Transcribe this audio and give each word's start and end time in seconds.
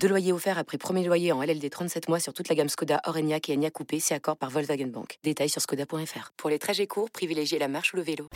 Deux 0.00 0.08
loyers 0.08 0.32
offerts 0.32 0.58
après 0.58 0.78
premier 0.78 1.04
loyer 1.04 1.32
en 1.32 1.42
LLD 1.42 1.68
37 1.70 2.08
mois 2.08 2.20
sur 2.20 2.32
toute 2.32 2.48
la 2.48 2.54
gamme 2.54 2.68
Skoda, 2.68 3.00
Orenia 3.06 3.38
et 3.48 3.54
Enya 3.54 3.70
Coupé, 3.70 3.98
c'est 4.00 4.14
accord 4.14 4.36
par 4.36 4.50
Volkswagen 4.50 4.86
Bank. 4.86 5.18
Détails 5.24 5.48
sur 5.48 5.60
skoda.fr. 5.60 6.32
Pour 6.36 6.50
les 6.50 6.58
trajets 6.58 6.86
courts, 6.86 7.10
privilégiez 7.10 7.58
la 7.58 7.68
marche 7.68 7.92
ou 7.92 7.96
le 7.96 8.02
vélo. 8.02 8.28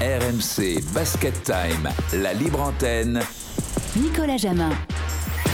RMC 0.00 0.82
Basket 0.92 1.42
Time, 1.42 1.90
la 2.12 2.32
libre 2.34 2.60
antenne. 2.60 3.20
Nicolas 3.96 4.36
Jamin. 4.36 4.70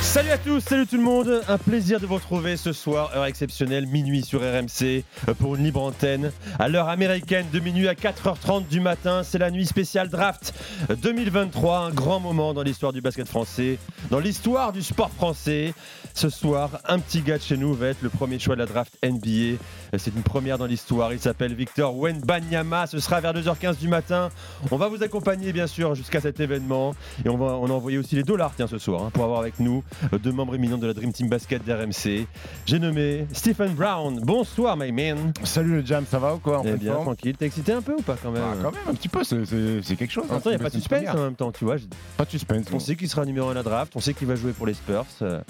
Salut 0.00 0.30
à 0.30 0.38
tous, 0.38 0.60
salut 0.60 0.86
tout 0.86 0.96
le 0.96 1.02
monde, 1.02 1.42
un 1.48 1.58
plaisir 1.58 2.00
de 2.00 2.06
vous 2.06 2.14
retrouver 2.14 2.56
ce 2.56 2.72
soir, 2.72 3.10
heure 3.14 3.24
exceptionnelle, 3.24 3.86
minuit 3.86 4.22
sur 4.22 4.40
RMC, 4.40 5.04
euh, 5.28 5.34
pour 5.38 5.56
une 5.56 5.64
libre 5.64 5.82
antenne. 5.82 6.32
À 6.58 6.68
l'heure 6.68 6.88
américaine, 6.88 7.46
de 7.52 7.60
minuit 7.60 7.88
à 7.88 7.94
4h30 7.94 8.68
du 8.68 8.80
matin, 8.80 9.22
c'est 9.22 9.38
la 9.38 9.50
nuit 9.50 9.66
spéciale 9.66 10.08
draft 10.08 10.54
2023, 11.02 11.78
un 11.78 11.90
grand 11.90 12.20
moment 12.20 12.54
dans 12.54 12.62
l'histoire 12.62 12.92
du 12.92 13.00
basket 13.00 13.28
français, 13.28 13.78
dans 14.10 14.18
l'histoire 14.18 14.72
du 14.72 14.82
sport 14.82 15.10
français. 15.10 15.74
Ce 16.14 16.28
soir, 16.28 16.80
un 16.86 16.98
petit 16.98 17.22
gars 17.22 17.38
de 17.38 17.42
chez 17.42 17.56
nous 17.56 17.72
va 17.72 17.88
être 17.88 18.02
le 18.02 18.10
premier 18.10 18.38
choix 18.38 18.54
de 18.54 18.60
la 18.60 18.66
draft 18.66 18.96
NBA. 19.02 19.58
C'est 19.96 20.14
une 20.14 20.22
première 20.22 20.58
dans 20.58 20.66
l'histoire, 20.66 21.12
il 21.12 21.20
s'appelle 21.20 21.54
Victor 21.54 21.96
Wenbanyama, 21.96 22.86
ce 22.86 22.98
sera 22.98 23.20
vers 23.20 23.32
2h15 23.32 23.78
du 23.78 23.88
matin. 23.88 24.28
On 24.70 24.76
va 24.76 24.88
vous 24.88 25.02
accompagner 25.02 25.52
bien 25.52 25.66
sûr 25.66 25.94
jusqu'à 25.94 26.20
cet 26.20 26.40
événement 26.40 26.94
et 27.24 27.28
on, 27.28 27.38
va, 27.38 27.56
on 27.56 27.66
a 27.66 27.72
envoyé 27.72 27.98
aussi 27.98 28.14
les 28.14 28.22
dollars 28.22 28.52
ce 28.58 28.78
soir 28.78 29.02
hein, 29.02 29.10
pour 29.12 29.24
avoir 29.24 29.40
avec 29.40 29.58
nous 29.58 29.81
deux 30.22 30.32
membres 30.32 30.54
éminents 30.54 30.78
de 30.78 30.86
la 30.86 30.94
Dream 30.94 31.12
Team 31.12 31.28
Basket 31.28 31.64
d'RMC. 31.64 32.26
J'ai 32.66 32.78
nommé 32.78 33.26
Stephen 33.32 33.72
Brown. 33.74 34.20
Bonsoir, 34.22 34.76
my 34.76 34.92
man. 34.92 35.32
Salut 35.44 35.80
le 35.80 35.86
Jam, 35.86 36.04
ça 36.10 36.18
va 36.18 36.34
ou 36.34 36.38
quoi 36.38 36.60
en 36.60 36.64
Eh 36.64 36.72
bien, 36.74 36.92
forme 36.92 37.04
tranquille. 37.06 37.36
T'es 37.36 37.46
excité 37.46 37.72
un 37.72 37.82
peu 37.82 37.94
ou 37.94 38.02
pas 38.02 38.16
quand 38.22 38.30
même 38.30 38.42
Ah, 38.44 38.54
quand 38.62 38.72
même, 38.72 38.80
un 38.88 38.94
petit 38.94 39.08
peu, 39.08 39.24
c'est- 39.24 39.96
quelque 39.96 40.10
chose. 40.10 40.24
En 40.28 40.34
même 40.34 40.42
temps, 40.42 40.50
il 40.50 40.56
n'y 40.56 40.60
a 40.60 40.64
pas 40.64 40.70
de 40.70 40.74
suspense 40.74 41.08
en 41.14 41.24
même 41.24 41.34
temps, 41.34 41.52
tu 41.52 41.64
vois. 41.64 41.76
Pas 42.16 42.24
de 42.24 42.30
suspense. 42.30 42.66
On 42.72 42.78
sait 42.78 42.96
qu'il 42.96 43.08
sera 43.08 43.24
numéro 43.24 43.48
1 43.48 43.52
à 43.52 43.54
la 43.54 43.62
draft, 43.62 43.92
on 43.96 44.00
sait 44.00 44.14
qu'il 44.14 44.26
va 44.28 44.34
jouer 44.36 44.52
pour 44.52 44.66
les 44.66 44.74
Spurs. 44.74 45.06
euh, 45.22 45.40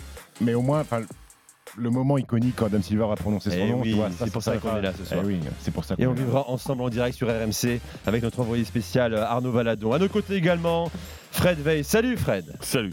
Mais 0.41 0.55
au 0.55 0.62
moins, 0.62 0.80
enfin, 0.80 1.02
le 1.78 1.89
moment 1.91 2.19
iconique 2.19 2.55
quand 2.56 2.67
Adam 2.67 2.83
Silver 2.83 3.06
a 3.12 3.17
prononcé 3.17 3.50
son 3.50 3.56
Eh 3.58 3.70
nom, 3.70 3.80
oui, 3.80 3.91
tu 3.91 3.96
vois, 3.96 4.08
c'est 4.19 4.30
pour 4.33 4.42
ça 4.42 4.56
qu'on 4.56 4.69
sera- 4.69 4.78
est 4.78 4.83
là 4.83 4.92
ce 4.98 5.05
soir. 5.05 5.20
Eh 5.22 5.27
oui, 5.27 5.41
c'est 5.61 5.70
pour 5.70 5.84
ça 5.84 5.94
Et 5.98 6.05
qu'on 6.05 6.11
on 6.11 6.14
vivra 6.14 6.48
ensemble 6.50 6.83
en 6.83 6.89
direct 6.91 7.17
sur 7.17 7.28
RMC 7.28 7.80
avec 8.06 8.22
notre 8.22 8.41
envoyé 8.41 8.64
spécial 8.64 9.14
euh, 9.14 9.24
Arnaud 9.24 9.52
Valadon. 9.52 9.92
À 9.92 9.98
nos 9.98 10.08
côtés 10.08 10.34
également, 10.34 10.91
Fred 11.30 11.58
Veil. 11.61 11.83
Salut 11.84 12.17
Fred. 12.19 12.44
Salut, 12.61 12.92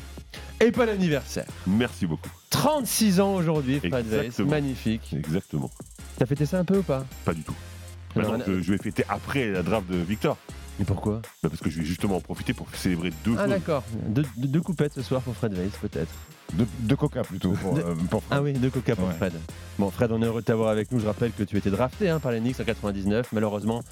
Et 0.62 0.72
pas 0.72 0.86
l'anniversaire. 0.86 1.46
merci 1.68 2.06
beaucoup. 2.06 2.30
36 2.50 3.20
ans 3.22 3.36
aujourd'hui, 3.36 3.80
Fred 3.80 4.06
Exactement. 4.14 4.50
magnifique. 4.50 5.14
Exactement. 5.18 5.72
T'as 6.18 6.26
fêté 6.26 6.46
ça 6.46 6.60
un 6.60 6.66
peu 6.66 6.80
ou 6.80 6.84
pas? 6.84 7.06
Pas 7.26 7.34
du 7.34 7.42
tout. 7.44 7.56
Maintenant 8.16 8.34
on 8.38 8.40
a- 8.42 8.44
que 8.44 8.62
je 8.62 8.72
vais 8.74 8.78
fêter 8.78 9.04
après 9.08 9.50
la 9.52 9.62
draft 9.64 9.88
de 9.90 9.96
Victor. 9.98 10.38
Mais 10.80 10.86
pourquoi? 10.86 11.22
Bah, 11.44 11.50
parce 11.50 11.60
que 11.62 11.70
je 11.70 11.80
vais 11.80 11.86
justement 11.86 12.16
en 12.18 12.22
profiter 12.22 12.54
pour 12.54 12.68
célébrer 12.74 13.12
deux 13.26 13.36
Ah 13.38 13.48
d'accord. 13.48 13.84
Deux, 14.08 14.24
deux- 14.38 14.48
deux 14.48 14.62
coupettes 14.62 14.94
ce 14.96 15.02
soir 15.02 15.22
pour 15.22 15.36
Fred 15.36 15.54
Weiss 15.54 15.74
peut-être. 15.82 16.12
De, 16.54 16.66
de 16.80 16.96
coca 16.96 17.22
plutôt 17.24 17.52
pour, 17.52 17.74
De- 17.76 17.82
euh, 17.82 17.96
pour 18.10 18.24
Fred. 18.24 18.38
Ah 18.40 18.42
oui, 18.42 18.54
deux 18.54 18.70
coca 18.70 18.96
pour 18.96 19.08
Ouais. 19.08 19.14
Fred. 19.14 19.34
Bon 19.78 19.92
Fred, 19.92 20.12
on 20.12 20.22
est 20.22 20.26
heureux 20.26 20.42
de 20.42 20.46
t'avoir 20.46 20.70
avec 20.70 20.92
nous. 20.92 21.00
Je 21.00 21.06
rappelle 21.06 21.32
que 21.34 21.44
tu 21.44 21.58
étais 21.58 21.70
drafté 21.70 22.10
hein, 22.10 22.20
par 22.20 22.32
les 22.32 22.40
Knicks 22.40 22.60
en 22.60 22.64
99. 22.64 23.28
Malheureusement, 23.34 23.84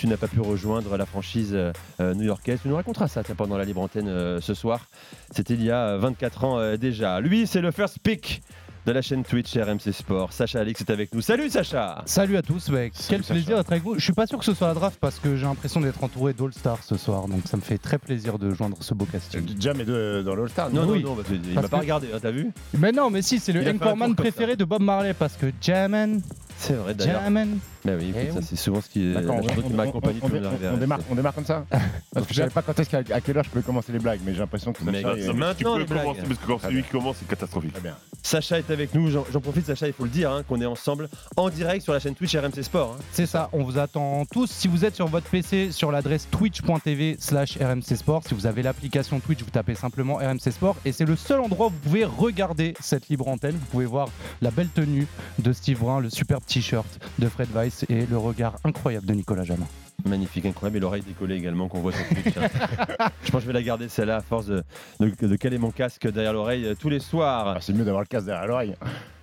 tu 0.00 0.06
n'as 0.06 0.16
pas 0.16 0.28
pu 0.28 0.40
rejoindre 0.40 0.96
la 0.96 1.04
franchise 1.04 1.50
euh, 1.52 1.72
euh, 2.00 2.14
new-yorkaise. 2.14 2.60
Tu 2.62 2.68
nous 2.68 2.76
raconteras 2.76 3.06
ça 3.06 3.22
pendant 3.36 3.58
la 3.58 3.64
libre 3.64 3.82
antenne 3.82 4.08
euh, 4.08 4.40
ce 4.40 4.54
soir. 4.54 4.86
C'était 5.30 5.52
il 5.52 5.62
y 5.62 5.70
a 5.70 5.88
euh, 5.88 5.98
24 5.98 6.44
ans 6.44 6.58
euh, 6.58 6.78
déjà. 6.78 7.20
Lui, 7.20 7.46
c'est 7.46 7.60
le 7.60 7.70
first 7.70 7.98
pick 8.02 8.42
de 8.86 8.92
la 8.92 9.02
chaîne 9.02 9.24
Twitch 9.24 9.54
RMC 9.58 9.92
Sport. 9.92 10.32
Sacha 10.32 10.60
Alix 10.60 10.80
est 10.80 10.88
avec 10.90 11.12
nous. 11.12 11.20
Salut 11.20 11.50
Sacha 11.50 12.00
Salut 12.06 12.38
à 12.38 12.40
tous, 12.42 12.70
mec. 12.70 12.94
Quel 13.10 13.22
Sacha. 13.22 13.34
plaisir 13.34 13.58
d'être 13.58 13.70
avec 13.70 13.82
vous. 13.84 13.96
Je 13.96 14.00
suis 14.02 14.14
pas 14.14 14.26
sûr 14.26 14.38
que 14.38 14.44
ce 14.46 14.54
soit 14.54 14.68
la 14.68 14.74
draft 14.74 14.98
parce 14.98 15.18
que 15.18 15.36
j'ai 15.36 15.44
l'impression 15.44 15.82
d'être 15.82 16.02
entouré 16.02 16.32
d'All-Star 16.32 16.82
ce 16.82 16.96
soir, 16.96 17.28
donc 17.28 17.42
ça 17.44 17.58
me 17.58 17.62
fait 17.62 17.76
très 17.76 17.98
plaisir 17.98 18.38
de 18.38 18.50
joindre 18.54 18.78
ce 18.80 18.94
beau 18.94 19.04
casting. 19.04 19.44
Jam 19.60 19.78
est 19.82 19.84
de- 19.84 20.22
dans 20.24 20.34
l'All-Star. 20.34 20.70
Non, 20.70 20.86
non, 20.86 20.92
Oui. 20.92 21.02
non, 21.04 21.14
il 21.30 21.52
m'a 21.54 21.60
pas 21.68 21.76
que- 21.76 21.82
regardé, 21.82 22.06
hein, 22.14 22.18
t'as 22.22 22.30
vu 22.30 22.50
Mais 22.78 22.90
non, 22.90 23.10
mais 23.10 23.20
si, 23.20 23.38
c'est 23.38 23.52
le 23.52 23.70
comme 23.78 24.16
préféré 24.16 24.56
de 24.56 24.64
Bob 24.64 24.80
Marley 24.80 25.12
parce 25.12 25.34
que 25.36 25.52
Jammin, 25.60 26.20
C'est 26.56 26.72
vrai 26.72 26.94
d'ailleurs. 26.94 27.20
Jammin. 27.22 27.48
Bah 27.84 27.92
oui, 27.98 28.10
écoute, 28.10 28.22
Eh 28.28 28.32
ça 28.32 28.40
c'est 28.42 28.56
souvent 28.56 28.80
ce 28.80 28.88
qui 28.90 29.10
est 29.10 29.14
la 29.14 29.20
on, 29.32 29.42
chanson 29.42 29.62
qui 29.62 29.72
m'a 29.72 29.84
accompagné 29.84 30.20
démarre, 30.78 31.00
on 31.10 31.14
démarre 31.14 31.34
comme 31.34 31.46
ça 31.46 31.64
Parce 32.12 32.26
que 32.26 32.34
je 32.34 32.38
savais 32.40 32.50
pas 32.50 32.62
quand 32.62 32.78
est-ce 32.78 32.90
qu'à 32.90 32.98
à 33.14 33.20
quelle 33.20 33.38
heure 33.38 33.44
je 33.44 33.50
peux 33.50 33.62
commencer 33.62 33.92
les 33.92 33.98
blagues, 33.98 34.20
mais 34.24 34.32
j'ai 34.34 34.40
l'impression 34.40 34.72
que 34.72 34.84
Sacha 34.84 34.98
est- 34.98 35.02
mais 35.02 35.24
tu 35.26 35.32
Maintenant, 35.34 35.74
peux 35.74 35.80
les 35.80 35.84
blagues. 35.86 36.02
commencer 36.02 36.20
parce 36.26 36.38
que 36.40 36.46
quand 36.46 36.58
c'est 36.62 36.70
lui 36.70 36.82
qui 36.82 36.90
commence, 36.90 37.16
c'est 37.18 37.28
catastrophique. 37.28 37.72
Très 37.72 37.82
bien. 37.82 37.96
Sacha 38.22 38.58
est 38.58 38.70
avec 38.70 38.94
nous, 38.94 39.10
j'en 39.10 39.24
j'en 39.32 39.40
profite 39.40 39.64
Sacha, 39.66 39.86
il 39.86 39.92
faut 39.94 40.04
le 40.04 40.10
dire, 40.10 40.30
hein, 40.30 40.42
qu'on 40.46 40.60
est 40.60 40.66
ensemble 40.66 41.08
en 41.36 41.48
direct 41.48 41.82
sur 41.82 41.92
la 41.94 42.00
chaîne 42.00 42.14
Twitch 42.14 42.36
RMC 42.36 42.62
Sport. 42.62 42.96
hein. 42.98 43.02
C'est 43.12 43.26
ça, 43.26 43.48
on 43.54 43.64
vous 43.64 43.78
attend 43.78 44.24
tous. 44.30 44.50
Si 44.50 44.68
vous 44.68 44.84
êtes 44.84 44.94
sur 44.94 45.06
votre 45.08 45.28
PC, 45.30 45.72
sur 45.72 45.90
l'adresse 45.90 46.28
twitch.tv 46.30 47.16
slash 47.18 47.56
RMC 47.58 47.96
Sport, 47.96 48.22
si 48.26 48.34
vous 48.34 48.46
avez 48.46 48.62
l'application 48.62 49.20
Twitch, 49.20 49.42
vous 49.42 49.50
tapez 49.50 49.74
simplement 49.74 50.16
RMC 50.16 50.50
Sport 50.52 50.76
et 50.84 50.92
c'est 50.92 51.06
le 51.06 51.16
seul 51.16 51.40
endroit 51.40 51.68
où 51.68 51.70
vous 51.70 51.78
pouvez 51.78 52.04
regarder 52.04 52.74
cette 52.80 53.08
libre 53.08 53.28
antenne. 53.28 53.52
Vous 53.56 53.66
pouvez 53.70 53.86
voir 53.86 54.08
la 54.42 54.50
belle 54.50 54.68
tenue 54.68 55.06
de 55.38 55.52
Steve 55.52 55.78
Brun, 55.78 56.00
le 56.00 56.10
superbe 56.10 56.44
t-shirt 56.46 56.86
de 57.18 57.26
Fred 57.28 57.48
Weiss 57.54 57.69
et 57.88 58.06
le 58.06 58.16
regard 58.18 58.56
incroyable 58.64 59.06
de 59.06 59.14
Nicolas 59.14 59.44
Jamin. 59.44 59.66
Magnifique, 60.06 60.46
incroyable, 60.46 60.78
et 60.78 60.80
l'oreille 60.80 61.02
décollée 61.02 61.36
également 61.36 61.68
qu'on 61.68 61.80
voit 61.80 61.92
sur 61.92 62.06
Twitch. 62.08 62.36
hein. 62.38 62.48
je 63.24 63.30
pense 63.30 63.40
que 63.40 63.40
je 63.40 63.46
vais 63.48 63.52
la 63.52 63.62
garder 63.62 63.88
celle-là 63.88 64.16
à 64.16 64.20
force 64.22 64.46
de, 64.46 64.62
de- 64.98 65.26
de 65.26 65.36
caler 65.36 65.58
mon 65.58 65.70
casque 65.70 66.08
derrière 66.10 66.32
l'oreille 66.32 66.64
euh, 66.66 66.74
tous 66.78 66.88
les 66.88 67.00
soirs. 67.00 67.48
Ah, 67.56 67.58
c'est 67.60 67.72
mieux 67.74 67.84
d'avoir 67.84 68.02
le 68.02 68.06
casque 68.06 68.26
derrière 68.26 68.46
l'oreille. 68.46 68.74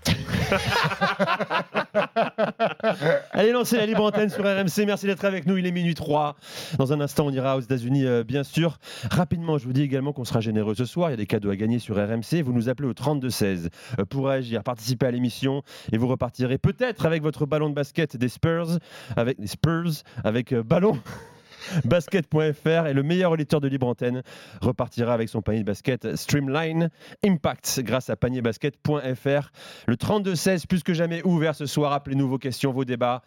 Allez, 3.31 3.51
lancez 3.51 3.77
la 3.77 3.85
libre 3.85 4.03
antenne 4.03 4.29
sur 4.29 4.43
RMC. 4.43 4.85
Merci 4.85 5.05
d'être 5.05 5.25
avec 5.25 5.45
nous. 5.45 5.57
Il 5.57 5.65
est 5.65 5.71
minuit 5.71 5.95
3. 5.95 6.35
Dans 6.77 6.93
un 6.93 7.01
instant, 7.01 7.25
on 7.25 7.31
ira 7.31 7.57
aux 7.57 7.61
États-Unis, 7.61 8.05
euh, 8.05 8.23
bien 8.23 8.43
sûr. 8.43 8.77
Rapidement, 9.11 9.57
je 9.57 9.65
vous 9.65 9.73
dis 9.73 9.81
également 9.81 10.13
qu'on 10.13 10.25
sera 10.25 10.39
généreux 10.39 10.75
ce 10.75 10.85
soir. 10.85 11.09
Il 11.09 11.13
y 11.13 11.15
a 11.15 11.17
des 11.17 11.25
cadeaux 11.25 11.49
à 11.49 11.55
gagner 11.55 11.79
sur 11.79 11.95
RMC. 11.95 12.41
Vous 12.43 12.53
nous 12.53 12.69
appelez 12.69 12.87
au 12.87 12.93
32-16 12.93 13.69
euh, 13.99 14.05
pour 14.05 14.27
réagir, 14.27 14.63
participer 14.63 15.07
à 15.07 15.11
l'émission 15.11 15.63
et 15.91 15.97
vous 15.97 16.07
repartirez 16.07 16.57
peut-être 16.57 17.05
avec 17.05 17.21
votre 17.21 17.45
ballon 17.45 17.69
de 17.69 17.75
basket 17.75 18.17
des 18.17 18.29
Spurs, 18.29 18.79
avec 19.15 19.39
des 19.39 19.47
Spurs, 19.47 20.03
avec 20.23 20.53
euh, 20.53 20.63
ballon. 20.63 20.99
Basket.fr 21.85 22.87
et 22.87 22.93
le 22.93 23.03
meilleur 23.03 23.31
auditeur 23.31 23.61
de 23.61 23.67
Libre 23.67 23.87
Antenne 23.87 24.23
repartira 24.61 25.13
avec 25.13 25.29
son 25.29 25.41
panier 25.41 25.59
de 25.59 25.65
basket 25.65 26.15
Streamline 26.15 26.89
Impact 27.25 27.81
grâce 27.83 28.09
à 28.09 28.15
panierbasket.fr. 28.15 29.51
Le 29.87 29.95
32-16 29.95 30.67
plus 30.67 30.83
que 30.83 30.93
jamais 30.93 31.21
ouvert 31.23 31.55
ce 31.55 31.65
soir. 31.65 31.93
Appelez-nous 31.93 32.27
vos 32.27 32.37
questions, 32.37 32.71
vos 32.71 32.85
débats, 32.85 33.21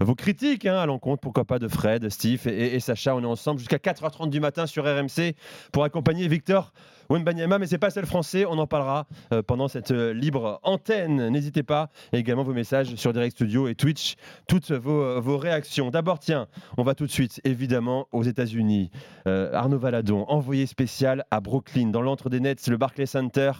vos 0.00 0.14
critiques 0.14 0.66
hein, 0.66 0.78
à 0.78 0.86
l'encontre, 0.86 1.20
pourquoi 1.20 1.44
pas, 1.44 1.58
de 1.58 1.68
Fred, 1.68 2.08
Steve 2.08 2.46
et, 2.46 2.74
et 2.74 2.80
Sacha. 2.80 3.14
On 3.14 3.22
est 3.22 3.26
ensemble 3.26 3.58
jusqu'à 3.58 3.78
4h30 3.78 4.30
du 4.30 4.40
matin 4.40 4.66
sur 4.66 4.84
RMC 4.84 5.34
pour 5.72 5.84
accompagner 5.84 6.28
Victor 6.28 6.72
Wenbanyama, 7.08 7.58
mais 7.58 7.66
c'est 7.66 7.78
pas 7.78 7.90
seul 7.90 8.06
français, 8.06 8.44
on 8.46 8.58
en 8.58 8.66
parlera 8.66 9.06
euh, 9.32 9.42
pendant 9.42 9.68
cette 9.68 9.90
euh, 9.90 10.12
libre 10.12 10.60
antenne. 10.62 11.28
N'hésitez 11.28 11.62
pas, 11.62 11.88
et 12.12 12.18
également 12.18 12.42
vos 12.42 12.52
messages 12.52 12.94
sur 12.96 13.12
Direct 13.12 13.36
Studio 13.36 13.68
et 13.68 13.74
Twitch, 13.74 14.16
toutes 14.48 14.70
vos, 14.72 15.02
euh, 15.02 15.20
vos 15.20 15.38
réactions. 15.38 15.90
D'abord, 15.90 16.18
tiens, 16.18 16.48
on 16.76 16.82
va 16.82 16.94
tout 16.94 17.06
de 17.06 17.10
suite, 17.10 17.40
évidemment, 17.44 18.08
aux 18.12 18.22
États-Unis. 18.22 18.90
Euh, 19.26 19.52
Arnaud 19.52 19.78
Valadon, 19.78 20.24
envoyé 20.28 20.66
spécial 20.66 21.24
à 21.30 21.40
Brooklyn, 21.40 21.88
dans 21.88 22.02
l'antre 22.02 22.30
des 22.30 22.40
Nets, 22.40 22.66
le 22.68 22.76
Barclays 22.76 23.06
Center, 23.06 23.52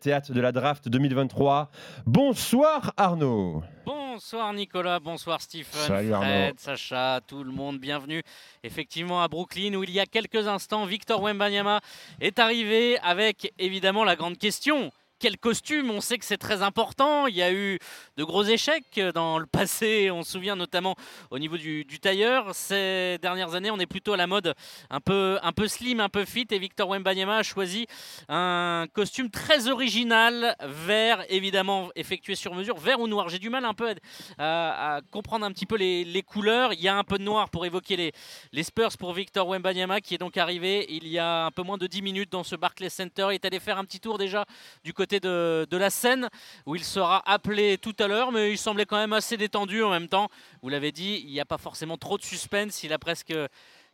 théâtre 0.00 0.32
de 0.32 0.40
la 0.40 0.52
draft 0.52 0.88
2023. 0.88 1.70
Bonsoir 2.06 2.92
Arnaud. 2.96 3.62
Bonsoir 3.86 4.52
Nicolas, 4.52 4.98
bonsoir 4.98 5.40
Stephen, 5.40 5.66
Salut 5.86 6.12
Arnaud. 6.12 6.26
Fred, 6.26 6.60
Sacha, 6.60 7.20
tout 7.26 7.44
le 7.44 7.52
monde, 7.52 7.78
bienvenue 7.78 8.22
effectivement 8.64 9.22
à 9.22 9.28
Brooklyn 9.28 9.74
où 9.74 9.84
il 9.84 9.90
y 9.90 10.00
a 10.00 10.06
quelques 10.06 10.48
instants 10.48 10.84
Victor 10.86 11.22
Wembanyama 11.22 11.80
est 12.20 12.38
arrivé 12.38 12.87
avec 12.96 13.52
évidemment 13.58 14.04
la 14.04 14.16
grande 14.16 14.38
question. 14.38 14.90
Quel 15.20 15.36
costume 15.36 15.90
On 15.90 16.00
sait 16.00 16.16
que 16.16 16.24
c'est 16.24 16.38
très 16.38 16.62
important. 16.62 17.26
Il 17.26 17.34
y 17.34 17.42
a 17.42 17.52
eu 17.52 17.80
de 18.16 18.22
gros 18.22 18.44
échecs 18.44 19.00
dans 19.14 19.40
le 19.40 19.46
passé. 19.58 20.12
On 20.12 20.22
se 20.22 20.30
souvient 20.30 20.54
notamment 20.54 20.94
au 21.32 21.40
niveau 21.40 21.56
du, 21.56 21.84
tailleur. 22.00 22.54
Ces 22.54 23.18
dernières 23.20 23.54
années, 23.54 23.72
on 23.72 23.80
est 23.80 23.86
plutôt 23.86 24.12
à 24.12 24.16
la 24.16 24.28
mode 24.28 24.54
un 24.90 25.00
peu, 25.00 25.40
un 25.42 25.50
peu 25.50 25.66
slim, 25.66 25.98
un 25.98 26.08
peu 26.08 26.24
fit. 26.24 26.46
Et 26.52 26.58
Victor 26.60 26.88
Wembanyama 26.88 27.38
a 27.38 27.42
choisi 27.42 27.88
un 28.28 28.86
costume 28.92 29.28
très 29.28 29.66
original, 29.66 30.54
vert, 30.60 31.24
évidemment 31.28 31.90
effectué 31.96 32.36
sur 32.36 32.54
mesure, 32.54 32.78
vert 32.78 33.00
ou 33.00 33.08
noir. 33.08 33.28
J'ai 33.28 33.40
du 33.40 33.50
mal 33.50 33.64
un 33.64 33.74
peu 33.74 33.92
à, 34.38 34.96
à 34.96 35.00
comprendre 35.10 35.44
un 35.44 35.50
petit 35.50 35.66
peu 35.66 35.76
les, 35.76 36.04
les 36.04 36.22
couleurs. 36.22 36.74
Il 36.74 36.80
y 36.80 36.86
a 36.86 36.96
un 36.96 37.04
peu 37.04 37.18
de 37.18 37.24
noir 37.24 37.50
pour 37.50 37.66
évoquer 37.66 37.96
les, 37.96 38.12
les 38.52 38.62
Spurs 38.62 38.96
pour 38.96 39.14
Victor 39.14 39.48
Wembanyama 39.48 40.00
qui 40.00 40.14
est 40.14 40.18
donc 40.18 40.36
arrivé 40.36 40.86
il 40.90 41.08
y 41.08 41.18
a 41.18 41.46
un 41.46 41.50
peu 41.50 41.62
moins 41.62 41.76
de 41.76 41.88
10 41.88 42.02
minutes 42.02 42.30
dans 42.30 42.44
ce 42.44 42.54
Barclays 42.54 42.88
Center. 42.88 43.26
Il 43.30 43.34
est 43.34 43.44
allé 43.44 43.58
faire 43.58 43.78
un 43.78 43.84
petit 43.84 43.98
tour 43.98 44.16
déjà 44.16 44.44
du 44.84 44.92
côté 44.92 45.07
côté 45.08 45.20
de, 45.20 45.66
de 45.70 45.76
la 45.78 45.88
scène 45.88 46.28
où 46.66 46.76
il 46.76 46.84
sera 46.84 47.22
appelé 47.30 47.78
tout 47.78 47.96
à 47.98 48.06
l'heure, 48.08 48.30
mais 48.30 48.52
il 48.52 48.58
semblait 48.58 48.84
quand 48.84 48.98
même 48.98 49.14
assez 49.14 49.38
détendu 49.38 49.82
en 49.82 49.88
même 49.90 50.06
temps. 50.08 50.28
Vous 50.62 50.68
l'avez 50.68 50.92
dit, 50.92 51.22
il 51.24 51.32
n'y 51.32 51.40
a 51.40 51.46
pas 51.46 51.56
forcément 51.56 51.96
trop 51.96 52.18
de 52.18 52.22
suspense. 52.22 52.82
Il 52.84 52.92
a 52.92 52.98
presque 52.98 53.32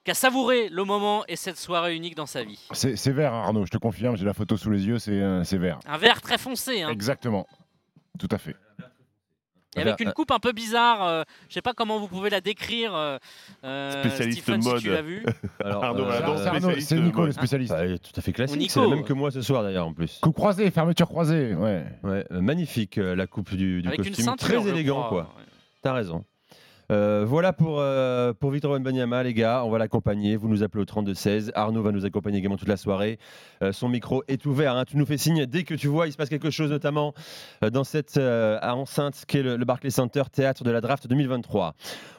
qu'à 0.03 0.15
savourer 0.15 0.69
le 0.71 0.83
moment 0.83 1.25
et 1.29 1.37
cette 1.37 1.57
soirée 1.57 1.95
unique 1.95 2.17
dans 2.17 2.27
sa 2.27 2.43
vie. 2.43 2.59
C'est 2.73 3.13
vert, 3.13 3.33
hein, 3.33 3.43
Arnaud, 3.45 3.65
je 3.65 3.71
te 3.71 3.79
confirme, 3.79 4.17
j'ai 4.17 4.25
la 4.25 4.35
photo 4.35 4.57
sous 4.57 4.71
les 4.71 4.85
yeux, 4.87 4.99
c'est 4.99 5.13
euh, 5.13 5.45
c'est 5.45 5.57
vert. 5.57 5.79
Un 5.87 5.99
vert 5.99 6.21
très 6.21 6.37
foncé. 6.37 6.83
hein. 6.83 6.89
Exactement. 6.91 7.47
Tout 8.19 8.29
à 8.33 8.39
fait. 8.39 8.57
Et 9.77 9.81
avec 9.81 10.01
une 10.01 10.13
coupe 10.13 10.31
un 10.31 10.39
peu 10.39 10.53
bizarre, 10.53 11.05
euh, 11.07 11.23
je 11.49 11.55
sais 11.55 11.63
pas 11.63 11.73
comment 11.73 11.99
vous 11.99 12.09
pouvez 12.09 12.31
la 12.31 12.41
décrire. 12.41 12.95
euh, 12.95 13.19
euh, 13.65 14.01
Spécialiste 14.03 14.43
Stephen, 14.43 14.63
si 14.63 14.69
mode. 14.69 14.81
tu 14.81 14.91
l'as 14.91 15.03
vu. 15.03 15.25
Alors, 15.65 15.85
Arnaud 15.85 16.05
euh, 16.05 16.13
C'est 16.13 16.23
Arnaud, 16.25 16.61
spécialiste 16.61 16.89
c'est 16.89 17.01
Nico 17.01 17.19
mode. 17.19 17.27
le 17.27 17.33
spécialiste. 17.33 17.73
bah, 17.73 17.99
tout 17.99 18.13
à 18.17 18.21
fait 18.21 18.33
classique, 18.33 18.71
c'est 18.71 18.81
la 18.81 18.89
même 18.89 19.05
que 19.05 19.13
moi 19.13 19.31
ce 19.31 19.43
soir 19.43 19.63
d'ailleurs 19.63 19.87
en 19.87 19.93
plus. 19.93 20.19
Coupe 20.23 20.35
croisée, 20.35 20.71
fermeture 20.71 21.09
croisée, 21.09 21.55
ouais. 21.55 21.85
Ouais, 22.03 22.27
euh, 22.31 22.41
magnifique 22.41 22.99
euh, 22.99 23.15
la 23.17 23.27
coupe 23.27 23.55
du, 23.55 23.83
du 23.83 23.89
avec 23.89 23.99
une 24.01 24.05
costume, 24.07 24.25
ceinture. 24.25 24.61
très 24.63 24.69
élégant 24.71 25.03
crois. 25.05 25.09
quoi. 25.09 25.35
Ouais. 25.37 25.45
T'as 25.83 25.93
raison. 25.93 26.25
Euh, 26.93 27.25
voilà 27.27 27.53
pour, 27.53 27.81
euh, 27.81 28.33
pour 28.33 28.51
Victor 28.51 28.77
les 28.77 29.35
gars. 29.35 29.65
On 29.65 29.71
va 29.71 29.79
l'accompagner. 29.79 30.37
Vous 30.37 30.49
nous 30.49 30.63
appelez 30.63 30.83
au 30.83 30.87
32-16. 30.87 31.51
Arnaud 31.55 31.83
va 31.83 31.93
nous 31.93 32.05
accompagner 32.05 32.39
également 32.39 32.57
toute 32.57 32.69
la 32.69 32.77
soirée. 32.77 33.19
Euh, 33.63 33.73
son 33.73 33.89
micro 33.89 34.23
est 34.29 34.45
ouvert. 34.47 34.77
hein. 34.77 34.85
Tu 34.87 34.97
nous 34.97 35.07
fais 35.07 35.17
signe 35.17 35.47
dès 35.47 35.65
que 35.65 35.75
tu 35.75 35.89
vois, 35.89 36.07
il 36.07 36.13
se 36.13 36.17
passe 36.17 36.29
quelque 36.29 36.51
chose, 36.51 36.71
notamment 36.71 37.15
euh, 37.63 37.71
dans 37.71 37.85
cette 37.85 38.19
enceinte 38.19 39.25
qu'est 39.27 39.43
le, 39.43 39.57
le 39.57 39.65
Barclays 39.65 39.91
Center, 39.91 40.23
théâtre 40.31 40.65
de 40.65 40.71
la 40.71 40.81
draft 40.81 41.07
2023. 41.09 41.75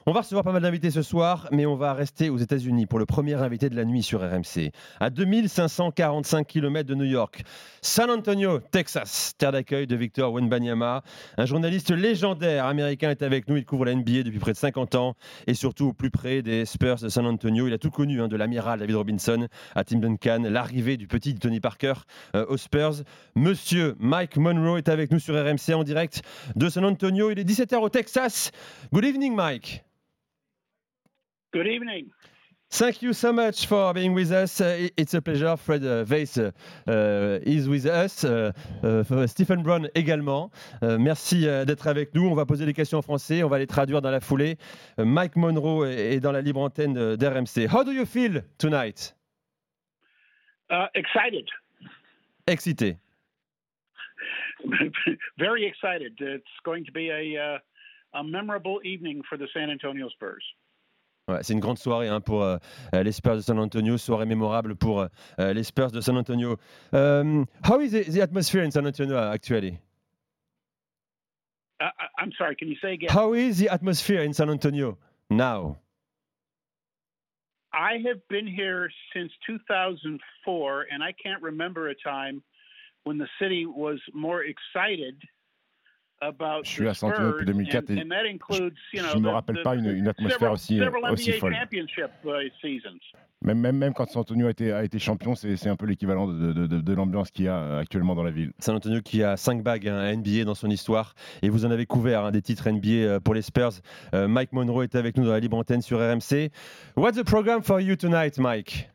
On 0.07 0.11
va 0.11 0.19
recevoir 0.19 0.43
pas 0.43 0.51
mal 0.51 0.61
d'invités 0.61 0.91
ce 0.91 1.01
soir, 1.01 1.47
mais 1.51 1.65
on 1.65 1.75
va 1.75 1.95
rester 1.95 2.29
aux 2.29 2.37
États-Unis 2.37 2.85
pour 2.85 2.99
le 2.99 3.07
premier 3.07 3.33
invité 3.33 3.71
de 3.71 3.75
la 3.75 3.85
nuit 3.85 4.03
sur 4.03 4.21
RMC. 4.21 4.69
À 4.99 5.09
2545 5.09 6.45
km 6.45 6.87
de 6.87 6.93
New 6.93 7.05
York, 7.05 7.41
San 7.81 8.11
Antonio, 8.11 8.59
Texas, 8.59 9.33
terre 9.39 9.51
d'accueil 9.51 9.87
de 9.87 9.95
Victor 9.95 10.31
Wembanyama. 10.31 11.01
Un 11.39 11.45
journaliste 11.47 11.89
légendaire 11.89 12.67
américain 12.67 13.09
est 13.09 13.23
avec 13.23 13.47
nous. 13.47 13.57
Il 13.57 13.65
couvre 13.65 13.85
la 13.85 13.95
NBA 13.95 14.21
depuis 14.21 14.37
près 14.37 14.51
de 14.51 14.57
50 14.57 14.93
ans 14.93 15.15
et 15.47 15.55
surtout 15.55 15.87
au 15.87 15.93
plus 15.93 16.11
près 16.11 16.43
des 16.43 16.65
Spurs 16.65 16.97
de 16.97 17.09
San 17.09 17.25
Antonio. 17.25 17.65
Il 17.65 17.73
a 17.73 17.79
tout 17.79 17.89
connu 17.89 18.21
hein, 18.21 18.27
de 18.27 18.35
l'amiral 18.35 18.81
David 18.81 18.97
Robinson 18.97 19.47
à 19.73 19.83
Tim 19.83 19.97
Duncan, 19.97 20.43
l'arrivée 20.43 20.97
du 20.97 21.07
petit 21.07 21.33
Tony 21.33 21.59
Parker 21.59 21.93
euh, 22.35 22.45
aux 22.47 22.57
Spurs. 22.57 22.97
Monsieur 23.35 23.95
Mike 23.97 24.37
Monroe 24.37 24.77
est 24.77 24.87
avec 24.87 25.09
nous 25.09 25.17
sur 25.17 25.33
RMC 25.33 25.73
en 25.73 25.83
direct 25.83 26.21
de 26.55 26.69
San 26.69 26.85
Antonio. 26.85 27.31
Il 27.31 27.39
est 27.39 27.43
17h 27.43 27.77
au 27.77 27.89
Texas. 27.89 28.51
Good 28.93 29.05
evening, 29.05 29.33
Mike. 29.33 29.83
Good 31.55 31.67
evening. 31.67 32.11
Thank 32.69 33.01
you 33.01 33.13
so 33.13 33.31
much 33.31 33.65
for 33.67 33.93
being 33.93 34.13
with 34.13 34.29
us. 34.33 34.59
Uh, 34.59 34.89
it's 34.97 35.13
a 35.13 35.21
pleasure. 35.21 35.55
Fred 35.55 35.85
uh, 35.85 36.03
Weiss 36.05 36.37
uh, 36.37 36.51
is 37.43 37.69
with 37.69 37.85
us. 37.85 38.25
Stephen 39.31 39.63
Brown 39.63 39.87
également. 39.95 40.51
Merci 40.81 41.45
d'être 41.65 41.87
avec 41.87 42.13
nous. 42.13 42.27
On 42.27 42.35
va 42.35 42.45
poser 42.45 42.65
des 42.65 42.73
questions 42.73 42.97
en 42.97 43.01
français. 43.01 43.41
On 43.41 43.47
va 43.47 43.59
les 43.59 43.67
traduire 43.67 44.01
dans 44.01 44.11
la 44.11 44.19
foulée. 44.19 44.57
Mike 44.97 45.37
Monroe 45.37 45.85
est, 45.85 46.15
est 46.15 46.19
dans 46.19 46.33
la 46.33 46.41
libre 46.41 46.59
antenne 46.59 47.15
d'RMC. 47.15 47.73
How 47.73 47.85
do 47.85 47.93
you 47.93 48.05
feel 48.05 48.43
tonight? 48.57 49.15
Excited. 50.93 51.47
Excité. 52.47 52.97
Very 55.39 55.65
excited. 55.65 56.15
It's 56.19 56.43
going 56.65 56.83
to 56.83 56.91
be 56.91 57.11
a, 57.11 57.37
uh, 57.39 57.59
a 58.19 58.25
memorable 58.25 58.81
evening 58.83 59.21
for 59.29 59.37
the 59.37 59.47
San 59.53 59.69
Antonio 59.69 60.09
Spurs. 60.09 60.43
Ouais, 61.27 61.39
c'est 61.41 61.53
une 61.53 61.59
grande 61.59 61.79
soirée 61.79 62.07
hein, 62.07 62.21
pour 62.21 62.43
euh, 62.43 62.57
euh, 62.93 63.01
les 63.01 63.11
Spurs 63.11 63.35
de 63.35 63.41
San 63.41 63.57
Antonio, 63.57 63.97
soirée 63.97 64.27
mémorable 64.27 64.75
pour 64.75 65.01
euh, 65.01 65.07
euh, 65.39 65.53
les 65.53 65.63
Spurs 65.63 65.91
de 65.91 65.99
San 65.99 66.15
Antonio. 66.17 66.57
Um, 66.93 67.47
how 67.63 67.79
is 67.81 67.89
the, 67.91 68.03
the 68.03 68.21
atmosphere 68.21 68.63
in 68.63 68.69
San 68.69 68.85
Antonio 68.85 69.17
uh, 69.17 69.33
actually? 69.33 69.79
Uh, 71.81 71.85
I- 71.85 72.21
I'm 72.21 72.31
sorry, 72.37 72.55
can 72.55 72.67
you 72.67 72.75
say 72.79 72.93
again? 72.93 73.09
How 73.09 73.33
is 73.33 73.57
the 73.57 73.69
atmosphere 73.69 74.21
in 74.23 74.33
San 74.33 74.51
Antonio 74.51 74.99
now? 75.31 75.77
I 77.73 77.93
have 78.05 78.25
been 78.29 78.45
here 78.47 78.89
since 79.11 79.31
2004, 79.47 80.85
and 80.91 81.03
I 81.03 81.11
can't 81.11 81.41
remember 81.41 81.89
a 81.89 81.95
time 81.95 82.43
when 83.03 83.17
the 83.17 83.27
city 83.41 83.65
was 83.65 83.99
more 84.13 84.43
excited 84.43 85.15
Je 86.63 86.69
suis 86.69 86.83
the 86.85 86.87
à 86.87 86.93
San 86.93 87.11
Antonio 87.11 87.31
depuis 87.33 87.65
Spurs, 87.65 87.81
2004 87.81 87.89
and, 87.91 87.95
et 87.97 88.01
and 88.03 88.09
that 88.09 88.25
includes, 88.25 88.77
you 88.93 89.01
know, 89.01 89.09
je 89.13 89.17
me 89.19 89.23
the- 89.29 89.33
rappelle 89.33 89.55
the- 89.57 89.63
pas 89.63 89.75
une, 89.75 89.85
une 89.91 90.07
atmosphère 90.07 90.39
several, 90.39 90.53
aussi, 90.53 90.79
euh, 90.81 90.85
several 90.85 91.11
aussi 91.11 91.29
NBA 91.31 91.39
folle. 91.39 91.53
championship 91.55 92.09
uh, 92.25 92.51
seasons. 92.61 92.99
Même, 93.43 93.59
même, 93.59 93.77
même 93.77 93.93
quand 93.93 94.07
San 94.09 94.21
Antonio 94.21 94.47
a 94.47 94.49
été, 94.51 94.71
a 94.71 94.83
été 94.83 94.97
champion, 94.97 95.35
c'est 95.35 95.67
un 95.67 95.75
peu 95.75 95.85
l'équivalent 95.85 96.25
de, 96.27 96.53
de- 96.53 96.65
de- 96.67 96.79
de 96.81 96.93
l'ambiance 96.93 97.29
qu'il 97.29 97.45
y 97.45 97.47
a 97.47 97.57
euh, 97.57 97.79
actuellement 97.79 98.15
dans 98.15 98.23
la 98.23 98.31
ville. 98.31 98.53
San 98.59 98.75
Antonio 98.75 99.01
qui 99.01 99.21
a 99.23 99.37
5 99.37 99.61
bagues 99.61 99.87
hein, 99.87 100.15
NBA 100.15 100.45
dans 100.45 100.55
son 100.55 100.69
histoire 100.69 101.13
et 101.43 101.49
vous 101.49 101.65
en 101.65 101.69
avez 101.71 101.85
couvert 101.85 102.23
hein, 102.25 102.31
des 102.31 102.41
titres 102.41 102.69
NBA 102.69 102.87
euh, 102.89 103.19
pour 103.19 103.33
les 103.35 103.41
Spurs. 103.43 103.73
Euh, 104.15 104.27
Mike 104.27 104.51
Monroe 104.53 104.83
est 104.83 104.95
avec 104.95 105.17
nous 105.17 105.25
dans 105.25 105.31
la 105.33 105.39
libre 105.39 105.57
antenne 105.57 105.81
sur 105.81 105.99
RMC. 105.99 106.49
What's 106.95 107.17
the 107.17 107.25
program 107.25 107.61
for 107.61 107.79
you 107.81 107.95
tonight, 107.95 108.39
Mike? 108.39 108.89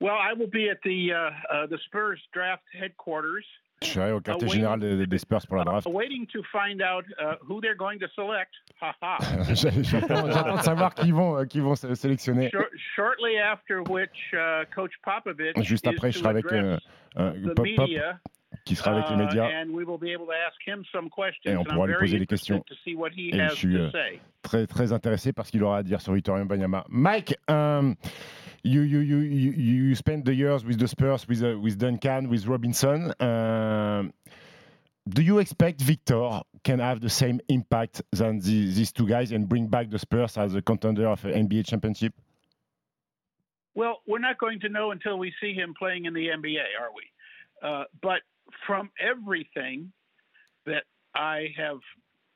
Well, 0.00 0.14
I 0.14 0.32
will 0.36 0.48
be 0.48 0.68
at 0.70 0.78
the 0.84 1.12
uh, 1.12 1.30
uh, 1.52 1.66
the 1.68 1.78
Spurs 1.86 2.18
draft 2.32 2.62
headquarters, 2.72 3.44
Je 3.82 3.86
serai 3.88 4.10
au 4.12 4.20
quartier 4.20 4.46
Ah, 4.48 4.50
oui. 4.50 4.56
général 4.56 4.80
des, 4.80 5.06
des 5.06 5.18
Spurs 5.18 5.46
pour 5.46 5.56
la 5.56 5.64
draft. 5.64 5.86
uh, 5.86 5.90
waiting 5.92 6.26
to 6.26 6.42
find 6.50 6.82
out 6.82 7.04
uh, 7.20 7.36
who 7.48 7.60
they're 7.60 7.76
going 7.76 7.98
to 8.00 8.08
select. 8.14 8.50
Ha 8.80 8.94
ha. 9.00 9.18
J'attends 9.54 10.56
de 10.56 10.62
savoir 10.62 10.94
qui 10.94 11.12
vont, 11.12 11.36
euh, 11.38 11.44
qui 11.44 11.60
vont 11.60 11.74
sé- 11.74 11.94
sélectionner. 11.94 12.50
Shor- 12.50 12.66
shortly 12.96 13.38
after 13.38 13.82
which, 13.88 14.32
uh, 14.34 14.64
Coach 14.74 14.92
Popovich 15.04 15.56
Juste 15.62 15.86
après, 15.86 16.10
je 16.10 16.18
serai 16.18 16.30
avec 16.30 16.46
euh, 16.52 16.76
Pop 17.54 17.66
Pop 17.76 17.88
qui 18.64 18.74
sera 18.74 18.92
avec 18.92 19.08
les 19.08 19.14
uh, 19.14 19.18
médias. 19.18 19.48
and 19.62 19.70
we 19.70 19.84
will 19.84 19.98
be 19.98 20.12
able 20.12 20.26
to 20.26 20.32
ask 20.32 20.56
him 20.66 20.84
some 20.92 21.08
questions. 21.10 21.52
Et 21.52 21.56
on 21.56 21.64
pourra 21.64 21.86
lui 21.86 21.94
poser 21.98 22.18
des 22.18 22.26
questions. 22.26 22.62
Et 22.68 22.68
je 22.70 23.54
suis, 23.54 23.76
euh, 23.76 23.90
très 24.42 24.66
très 24.66 24.92
intéressé 24.92 25.32
par 25.32 25.46
ce 25.46 25.52
qu'il 25.52 25.62
aura 25.62 25.78
à 25.78 25.82
dire 25.82 26.00
sur 26.00 26.12
Victor 26.12 26.36
Wembanyama. 26.36 26.84
Mike, 26.88 27.34
um, 27.48 27.94
you, 28.64 28.82
you, 28.82 29.00
you, 29.00 29.20
you, 29.20 29.94
spent 29.94 30.24
the 30.24 30.34
years 30.34 30.64
with 30.64 30.78
the 30.78 30.86
Spurs, 30.86 31.26
with, 31.28 31.42
uh, 31.42 31.58
with 31.58 31.76
Duncan, 31.76 32.28
with 32.28 32.46
Robinson. 32.46 33.12
Um, 33.20 34.12
do 35.08 35.22
you 35.22 35.38
expect 35.38 35.80
Victor 35.80 36.42
can 36.64 36.80
have 36.80 37.00
the 37.00 37.08
same 37.08 37.40
impact 37.48 38.02
than 38.12 38.40
the, 38.40 38.72
these 38.72 38.92
two 38.92 39.06
guys 39.06 39.32
and 39.32 39.48
bring 39.48 39.66
back 39.66 39.90
the 39.90 39.98
Spurs 39.98 40.36
as 40.36 40.54
a 40.54 40.62
contender 40.62 41.08
of 41.08 41.24
an 41.24 41.48
NBA 41.48 41.66
championship? 41.66 42.12
Well, 43.74 44.00
we're 44.06 44.18
not 44.18 44.38
going 44.38 44.60
to 44.60 44.68
know 44.68 44.90
until 44.90 45.18
we 45.18 45.32
see 45.40 45.54
him 45.54 45.72
playing 45.78 46.06
in 46.06 46.12
the 46.12 46.26
NBA, 46.26 46.64
are 46.80 46.90
we? 46.94 47.04
Uh, 47.62 47.84
but 48.02 48.20
from 48.66 48.90
everything 49.00 49.92
that 50.66 50.84
I 51.14 51.48
have 51.56 51.78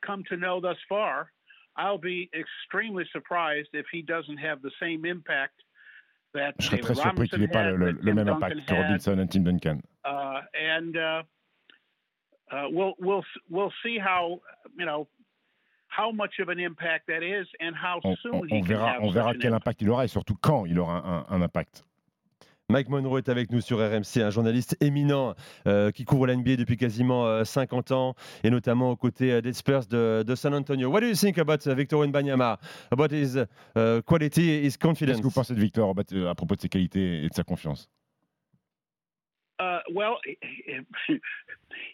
come 0.04 0.22
to 0.30 0.36
know 0.36 0.60
thus 0.60 0.76
far, 0.88 1.30
I'll 1.76 1.98
be 1.98 2.28
extremely 2.34 3.04
surprised 3.12 3.68
if 3.72 3.86
he 3.92 4.02
doesn't 4.02 4.38
have 4.38 4.60
the 4.62 4.70
same 4.80 5.04
impact 5.04 5.54
that 6.34 6.54
Je 6.58 6.68
serais 6.68 6.80
très 6.80 6.94
surpris 6.94 7.28
qu'il 7.28 7.38
Robinson 7.38 7.38
n'ait 7.38 7.48
pas 7.48 7.64
le, 7.70 7.76
le- 7.76 7.92
le 7.92 8.14
même 8.14 8.26
Duncan 8.26 8.36
impact 8.36 8.66
que. 8.68 8.74
Robinson 8.74 9.18
et 9.18 9.26
Tim 9.28 9.42
Duncan. 9.44 9.80
uh, 10.04 10.40
and 10.54 10.96
uh, 10.96 11.22
uh, 12.50 12.68
we'll 12.70 12.94
we'll 12.98 13.24
we'll 13.50 13.72
see 13.82 13.98
how 13.98 14.40
you 14.78 14.84
know 14.86 15.06
how 15.88 16.10
much 16.10 16.38
of 16.40 16.48
an 16.48 16.58
impact 16.58 17.06
that 17.06 17.22
is 17.22 17.46
and 17.60 17.74
how 17.76 18.00
On, 18.04 18.16
soon 18.22 18.34
on- 18.34 18.48
he 18.48 18.56
on 18.56 18.62
can 18.64 18.76
verra, 18.76 18.92
have 18.94 19.02
on 19.02 19.12
verra 19.12 19.34
quel 19.38 19.52
impact 19.54 19.82
il 19.82 19.90
aura 19.90 20.04
et 20.04 20.08
surtout 20.08 20.36
quand 20.40 20.64
il 20.66 20.78
aura 20.78 21.00
un, 21.04 21.18
un- 21.20 21.26
un 21.28 21.42
impact. 21.42 21.84
Mike 22.72 22.88
Monroe 22.88 23.18
est 23.18 23.28
avec 23.28 23.52
nous 23.52 23.60
sur 23.60 23.76
RMC, 23.80 24.22
un 24.22 24.30
journaliste 24.30 24.78
éminent 24.80 25.34
euh, 25.66 25.90
qui 25.90 26.06
couvre 26.06 26.26
la 26.26 26.34
NBA 26.34 26.56
depuis 26.56 26.78
quasiment 26.78 27.26
euh, 27.26 27.44
50 27.44 27.92
ans 27.92 28.14
et 28.44 28.48
notamment 28.48 28.90
aux 28.92 28.96
côtés 28.96 29.30
euh, 29.30 29.40
des 29.42 29.52
Spurs 29.52 29.84
de, 29.90 30.24
de 30.26 30.34
San 30.34 30.54
Antonio. 30.54 30.88
What 30.88 31.02
do 31.02 31.06
you 31.08 31.14
think 31.14 31.36
about 31.36 31.66
uh, 31.66 31.74
Victor 31.74 32.00
Wembanyama, 32.00 32.58
about 32.90 33.12
his 33.12 33.36
uh, 33.36 34.00
quality, 34.06 34.64
his 34.64 34.78
confidence? 34.78 35.16
Qu'est-ce 35.16 35.20
que 35.20 35.28
vous 35.28 35.34
pensez 35.34 35.54
de 35.54 35.60
Victor 35.60 35.94
à 36.26 36.34
propos 36.34 36.56
de 36.56 36.62
ses 36.62 36.70
qualités 36.70 37.24
et 37.26 37.28
de 37.28 37.34
sa 37.34 37.44
confiance? 37.44 37.90
Uh, 39.60 39.80
well, 39.94 40.16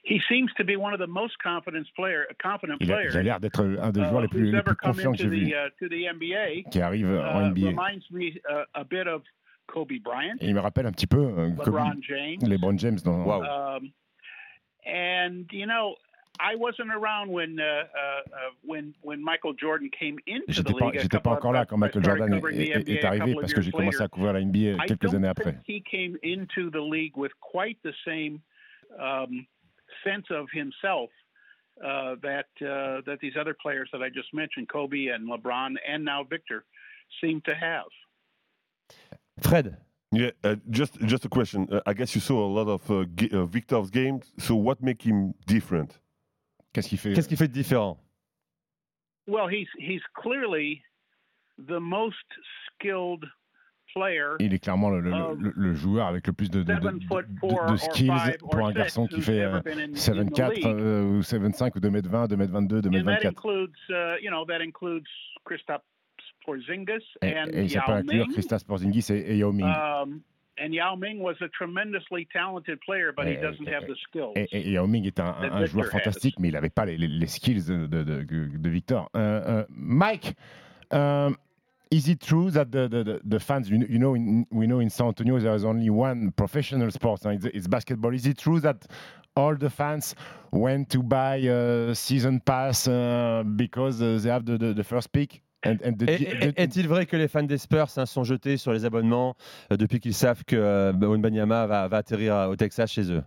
he 0.05 0.21
seems 0.29 0.49
to 0.57 0.65
be 0.65 0.77
one 0.77 0.95
of 0.95 1.01
the 1.01 1.09
most 1.09 1.35
confident 1.43 1.87
player, 1.97 2.25
confident 2.41 2.79
Il 2.81 2.93
a, 2.93 2.97
players 2.97 3.11
il 3.15 3.19
a 3.19 3.23
l'air 3.25 3.41
d'être 3.41 3.61
un 3.61 3.91
des 3.91 4.01
uh, 4.01 4.05
joueurs 4.05 4.23
les 4.23 4.29
plus, 4.29 4.45
les 4.45 4.59
ever 4.59 4.63
plus 4.63 4.77
come 4.77 4.93
confiants 4.93 5.13
que 5.13 5.19
j'ai 5.19 5.29
the 5.29 5.53
uh, 5.53 5.71
to 5.79 5.89
the 5.89 6.07
NBA. 6.09 6.71
qui 6.71 6.81
arrive 6.81 7.09
en 7.09 7.47
Uh, 7.47 7.51
NBA. 7.51 7.67
reminds 7.67 8.09
me 8.11 8.31
uh, 8.49 8.65
a 8.75 8.85
bit 8.85 9.07
of 9.09 9.23
Kobe 9.69 9.93
Bryant, 10.03 10.37
Et 10.41 10.49
il 10.49 10.55
me 10.55 10.61
rappelle 10.61 10.87
un 10.87 10.93
petit 10.93 11.07
peu 11.07 11.19
euh, 11.19 11.51
Kobe, 11.51 11.67
LeBron 11.67 12.01
James. 12.03 12.39
LeBron 12.43 12.77
James 12.79 12.99
dans, 13.05 13.23
Wow. 13.25 13.43
Um, 13.45 13.93
and 14.87 15.45
you 15.53 15.67
know, 15.67 15.95
I 16.41 16.55
wasn't 16.57 16.91
around 16.93 17.31
when 17.31 17.59
uh, 17.61 17.63
uh, 17.65 18.23
uh, 18.33 18.51
when 18.65 18.95
when 19.03 19.23
Michael 19.23 19.53
Jordan 19.55 19.91
came 19.91 20.19
into 20.27 20.63
the 20.63 20.73
league. 20.73 21.01
j'étais 21.01 21.21
pas 21.21 21.31
encore 21.33 21.53
là 21.53 21.67
quand 21.67 21.77
Michael 21.77 22.05
Jordan 22.05 22.33
est, 22.33 22.53
est- 22.53 22.89
est 22.89 23.05
arrivé 23.05 23.35
parce 23.35 23.53
que 23.53 23.61
j'ai 23.61 23.71
commencé 23.73 24.03
à 24.03 24.09
couvrir 24.09 24.33
la 24.33 24.41
NBA 24.41 24.85
quelques 24.87 25.15
années 25.15 25.29
après. 25.29 25.53
think 25.53 25.65
he 25.67 25.83
came 25.83 26.17
into 26.25 26.71
the 26.71 26.81
league 26.81 27.17
with 27.17 27.33
quite 27.41 27.77
the 27.83 27.93
same 28.05 28.41
um, 28.99 29.47
sense 30.05 30.31
of 30.31 30.47
himself 30.53 31.11
uh, 31.85 32.15
that 32.23 32.47
uh, 32.63 33.03
that 33.05 33.19
these 33.21 33.37
other 33.37 33.55
players 33.55 33.89
that 33.93 34.01
I 34.03 34.09
just 34.09 34.33
mentioned, 34.33 34.69
Kobe 34.69 35.09
and 35.09 35.29
LeBron, 35.29 35.75
and 35.87 36.05
now 36.05 36.23
Victor, 36.25 36.65
seem 37.21 37.41
to 37.49 37.55
have. 37.55 37.91
Fred, 39.43 39.77
Yeah, 40.11 40.31
uh, 40.43 40.57
just 40.71 40.99
just 41.07 41.25
a 41.27 41.29
question. 41.29 41.69
Uh, 41.71 41.81
I 41.87 41.93
guess 41.93 42.15
you 42.15 42.21
saw 42.23 42.39
a 42.45 42.49
lot 42.49 42.67
of 42.69 42.91
uh, 42.91 43.05
uh, 43.33 43.45
Victor's 43.45 43.91
games. 43.91 44.33
So 44.39 44.55
what 44.57 44.81
make 44.83 45.03
him 45.03 45.35
different? 45.47 46.01
Qu'est-ce 46.73 46.89
qu'il 46.89 46.99
fait 46.99 47.13
Qu'est-ce 47.15 47.29
qui 47.29 47.37
fait 47.37 47.49
de 47.49 47.53
différent? 47.53 47.99
Well, 49.27 49.49
he's 49.49 49.69
he's 49.79 50.01
clearly 50.15 50.83
the 51.59 51.79
most 51.79 52.25
skilled 52.73 53.25
player. 53.95 54.37
Il 54.41 54.55
est 54.55 54.59
clairement 54.63 54.89
le, 54.91 55.01
le- 55.01 55.11
le- 55.39 55.53
le 55.55 55.75
joueur 55.75 56.07
avec 56.07 56.27
le 56.27 56.33
plus 56.33 56.51
de, 56.51 56.63
de, 56.63 56.73
de- 56.73 56.81
seven 56.81 57.01
foot 57.03 57.27
de- 57.29 57.39
four 57.41 57.67
de 57.67 57.73
or 57.73 57.79
skills 57.79 58.07
five 58.09 58.39
pour 58.39 58.55
or 58.55 58.67
un 58.69 58.73
garçon 58.73 59.07
qui 59.09 59.21
fait 59.21 59.39
ever 59.39 59.57
euh, 59.57 59.61
been 59.63 59.79
in- 59.79 59.91
in 59.91 59.93
the 59.93 60.31
7'4 60.33 60.55
league. 60.55 60.65
euh, 60.67 61.19
ou 61.19 61.23
7'5 61.23 61.77
ou 61.77 61.81
2m20, 61.81 62.29
2m22, 62.29 62.77
And 62.87 63.05
that 63.05 63.21
2m24. 63.23 63.27
includes, 63.29 63.77
uh, 63.91 64.17
you 64.23 64.31
know, 64.31 64.45
that 64.47 64.63
includes 64.63 65.09
Kristaps 65.45 65.85
Porzingis 66.49 67.05
Et, 67.23 67.35
and 67.37 67.49
et 67.53 67.69
ça 67.69 67.83
peut 67.87 67.93
Yao 67.93 67.99
inclure 67.99 68.27
Ming. 68.27 68.33
Christas 68.33 68.65
Porzingis 68.67 69.07
et, 69.11 69.33
et 69.33 69.37
Yao 69.37 69.53
Ming. 69.53 69.67
Um, 69.67 70.21
and 70.59 70.73
Yao 70.73 70.97
Ming 70.97 71.21
was 71.21 71.37
a 71.43 71.49
tremendously 71.49 72.27
talented 72.33 72.81
player, 72.81 73.13
but 73.17 73.27
he 73.27 73.37
doesn't 73.37 73.69
have 73.69 73.87
the 73.87 73.95
skills. 74.09 74.33
Et, 74.37 74.49
et 74.51 74.71
Yao 74.71 74.87
Ming 74.87 75.05
est 75.07 75.21
un, 75.21 75.35
un 75.41 75.65
joueur 75.67 75.85
Victor 75.85 75.85
has. 75.85 75.91
fantastique, 75.91 76.35
mais 76.41 76.49
il 76.49 76.55
n'avait 76.55 76.71
pas 76.71 76.85
les, 76.87 76.97
les- 76.97 77.07
les 77.07 77.27
skills 77.27 77.67
de, 77.69 77.87
de- 77.87 78.03
de- 78.25 78.69
Victor. 78.71 79.09
Euh, 79.15 79.43
euh, 79.47 79.65
Mike, 79.69 80.35
um, 80.93 81.37
is 81.91 82.09
it 82.11 82.21
true 82.21 82.51
that 82.51 82.67
the, 82.67 82.89
the, 82.89 83.21
the- 83.29 83.39
fans, 83.39 83.69
you 83.69 83.79
know, 83.79 83.87
you 83.89 83.99
know 83.99 84.15
in, 84.17 84.45
we 84.51 84.67
know 84.67 84.81
in 84.81 84.89
San 84.91 85.07
Antonio 85.09 85.39
there 85.39 85.55
is 85.55 85.65
only 85.65 85.91
one 85.91 86.33
professional 86.33 86.91
sport, 86.91 87.25
and 87.27 87.35
it's, 87.35 87.45
it's 87.55 87.69
basketball? 87.69 88.13
Is 88.15 88.27
it 88.27 88.39
true 88.39 88.59
that 88.61 88.87
all 89.37 89.55
the 89.55 89.71
fans 89.71 90.17
went 90.51 90.89
to 90.91 91.03
buy 91.03 91.37
a 91.37 91.95
season 91.95 92.41
pass 92.41 92.89
uh, 92.89 93.45
because 93.57 94.03
uh, 94.03 94.19
they 94.21 94.31
have 94.31 94.45
the, 94.45 94.59
the, 94.59 94.75
the 94.75 94.83
first 94.85 95.13
pick? 95.13 95.41
Est-il 95.65 96.87
vrai 96.89 97.07
que 97.07 97.17
les 97.17 97.29
fans 97.29 97.43
des 97.43 97.59
Spurs 97.59 97.89
hein, 97.97 98.07
sont 98.07 98.25
jetés 98.25 98.57
sur 98.57 98.73
les 98.73 98.85
abonnements 98.85 99.37
euh, 99.73 99.77
depuis 99.77 99.99
qu'ils 100.01 100.15
savent 100.15 100.45
que 100.45 100.57
euh, 100.57 100.93
Wembanyama 100.93 101.67
va, 101.67 101.89
va 101.89 101.97
atterrir 101.99 102.35
à- 102.35 102.49
au 102.49 102.57
Texas 102.57 102.91
chez 102.93 103.11
eux? 103.13 103.25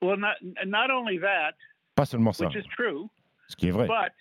Well, 0.00 0.18
not 0.18 0.36
not 0.64 0.90
only 0.94 1.18
that, 1.18 1.54
pas 1.96 2.04
seulement 2.04 2.32
ça, 2.32 2.46
which 2.46 2.54
is 2.54 2.68
true, 2.76 3.08
ce 3.48 3.56
qui 3.56 3.66
est 3.66 3.72
vrai. 3.72 3.88
but 3.88 4.12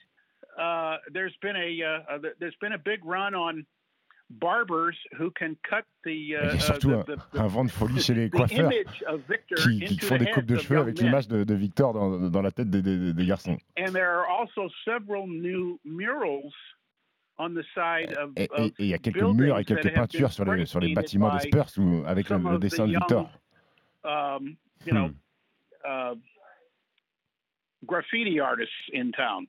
uh, 0.57 0.97
there's 1.13 1.35
been 1.41 1.55
a 1.55 1.83
uh, 1.83 2.17
there's 2.39 2.57
been 2.59 2.73
a 2.73 2.79
big 2.79 3.05
run 3.05 3.35
on 3.35 3.63
barbers 4.31 4.95
who 5.19 5.29
can 5.31 5.55
cut 5.69 5.85
the 6.03 6.09
Il 6.09 6.29
y 6.29 6.35
uh, 6.35 6.49
a 6.49 6.55
uh, 6.55 6.59
surtout 6.59 6.89
the, 6.89 7.11
un, 7.11 7.15
the, 7.33 7.39
un 7.39 7.47
vent 7.47 7.63
de 7.65 7.69
folie 7.71 8.01
chez 8.01 8.15
les 8.15 8.29
coiffeurs 8.31 8.71
image 8.73 9.03
of 9.07 9.21
Victor 9.29 9.57
qui, 9.87 9.99
font 9.99 10.17
des 10.17 10.31
coupes 10.31 10.45
de 10.47 10.57
cheveux 10.57 10.79
avec 10.79 10.99
l'image 10.99 11.27
de, 11.27 11.43
de 11.43 11.53
Victor 11.53 11.93
dans, 11.93 12.27
dans 12.29 12.41
la 12.41 12.51
tête 12.51 12.69
des, 12.71 12.81
des- 12.81 13.13
des 13.13 13.25
garçons. 13.27 13.57
And 13.77 13.91
there 13.93 14.09
are 14.09 14.25
also 14.27 14.67
several 14.83 15.27
new 15.27 15.79
murals 15.85 16.51
Et 18.35 18.49
il 18.79 18.87
y 18.87 18.93
a 18.93 18.97
quelques 18.97 19.21
murs 19.21 19.59
et 19.59 19.65
quelques 19.65 19.93
peintures 19.93 20.31
sur 20.31 20.45
les, 20.45 20.65
sur 20.65 20.79
les 20.79 20.87
spray 20.87 20.95
bâtiments 20.95 21.33
des 21.35 21.39
Spurs 21.41 21.67
où- 21.77 22.03
avec 22.05 22.29
le, 22.29 22.57
dessin 22.59 22.85
de 22.87 22.93
Victor. 22.93 23.29
um, 24.03 24.55
Hmm. 24.89 25.11
uh, 25.85 26.15
graffiti 27.85 28.39
artists 28.39 28.71
in 28.93 29.11
town. 29.11 29.47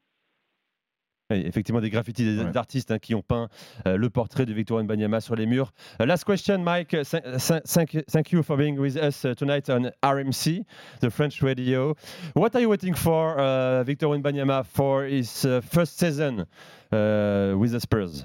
Oui, 1.30 1.42
effectivement, 1.44 1.80
des 1.82 1.90
graffitis 1.90 2.38
Ouais. 2.38 2.50
d'artistes 2.52 2.90
hein, 2.90 2.98
qui 2.98 3.14
ont 3.14 3.20
peint 3.20 3.48
euh, 3.86 3.98
le 3.98 4.08
portrait 4.08 4.46
de 4.46 4.52
Victor 4.54 4.78
Wembanyama 4.78 5.20
sur 5.20 5.34
les 5.36 5.44
murs. 5.44 5.72
Uh, 6.00 6.06
last 6.06 6.24
question, 6.24 6.56
Mike. 6.58 6.94
Uh, 6.94 7.04
thank- 7.04 8.02
thank- 8.06 8.32
you- 8.32 8.42
for 8.42 8.56
being 8.56 8.78
with 8.78 8.96
us 8.96 9.26
uh, 9.26 9.34
tonight 9.34 9.68
on 9.68 9.90
RMC, 10.02 10.64
the 11.00 11.10
French 11.10 11.42
radio. 11.42 11.94
What 12.34 12.54
are 12.54 12.60
you 12.62 12.70
waiting 12.70 12.94
for, 12.94 13.38
uh, 13.38 13.82
Victor 13.84 14.06
Wembanyama, 14.08 14.64
for 14.64 15.04
his 15.04 15.44
uh, 15.44 15.60
first 15.60 15.98
season 15.98 16.46
uh, 16.92 17.54
with 17.58 17.72
the 17.72 17.80
Spurs? 17.80 18.24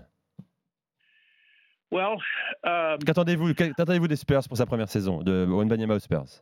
Well, 1.92 2.22
um, 2.64 3.00
Qu'attendez-vous 3.06 3.54
qu'attendez-vous 3.54 4.08
des 4.08 4.16
Spurs 4.16 4.48
pour 4.48 4.56
sa 4.58 4.66
première 4.66 4.88
saison, 4.90 5.22
de 5.22 5.46
Wembanyama 5.50 5.96
aux 5.96 6.00
Spurs? 6.00 6.42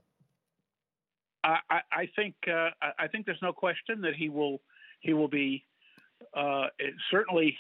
I, 1.44 1.58
I, 1.92 2.06
think 2.16 2.36
uh, 2.48 2.70
I 3.00 3.08
think 3.08 3.26
there's 3.26 3.42
no 3.42 3.52
question 3.52 4.02
that 4.02 4.14
he 4.16 4.30
will 4.30 4.60
he 5.00 5.14
will 5.14 5.28
be 5.28 5.64
uh, 6.36 6.68
certainly 7.10 7.56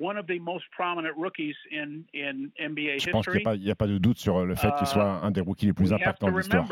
one 0.00 0.16
of 0.16 0.26
the 0.26 0.38
most 0.38 0.64
prominent 0.76 1.16
rookies 1.16 1.56
in 1.72 2.04
in 2.14 2.50
NBA 2.60 2.98
Je 2.98 3.10
pense 3.10 3.26
qu'il 3.26 3.34
n'y 3.34 3.40
a, 3.40 3.74
pas- 3.74 3.84
a 3.84 3.88
de 3.88 3.98
doute 3.98 4.18
sur 4.18 4.44
le 4.46 4.54
fait 4.54 4.68
qu'il 4.76 4.82
Euh, 4.86 4.90
soit 4.90 5.24
un 5.24 5.30
des 5.32 5.40
rookies 5.40 5.66
les 5.66 5.72
plus 5.72 5.92
have 5.92 6.00
impactants 6.00 6.30
de 6.30 6.36
l'histoire. 6.36 6.64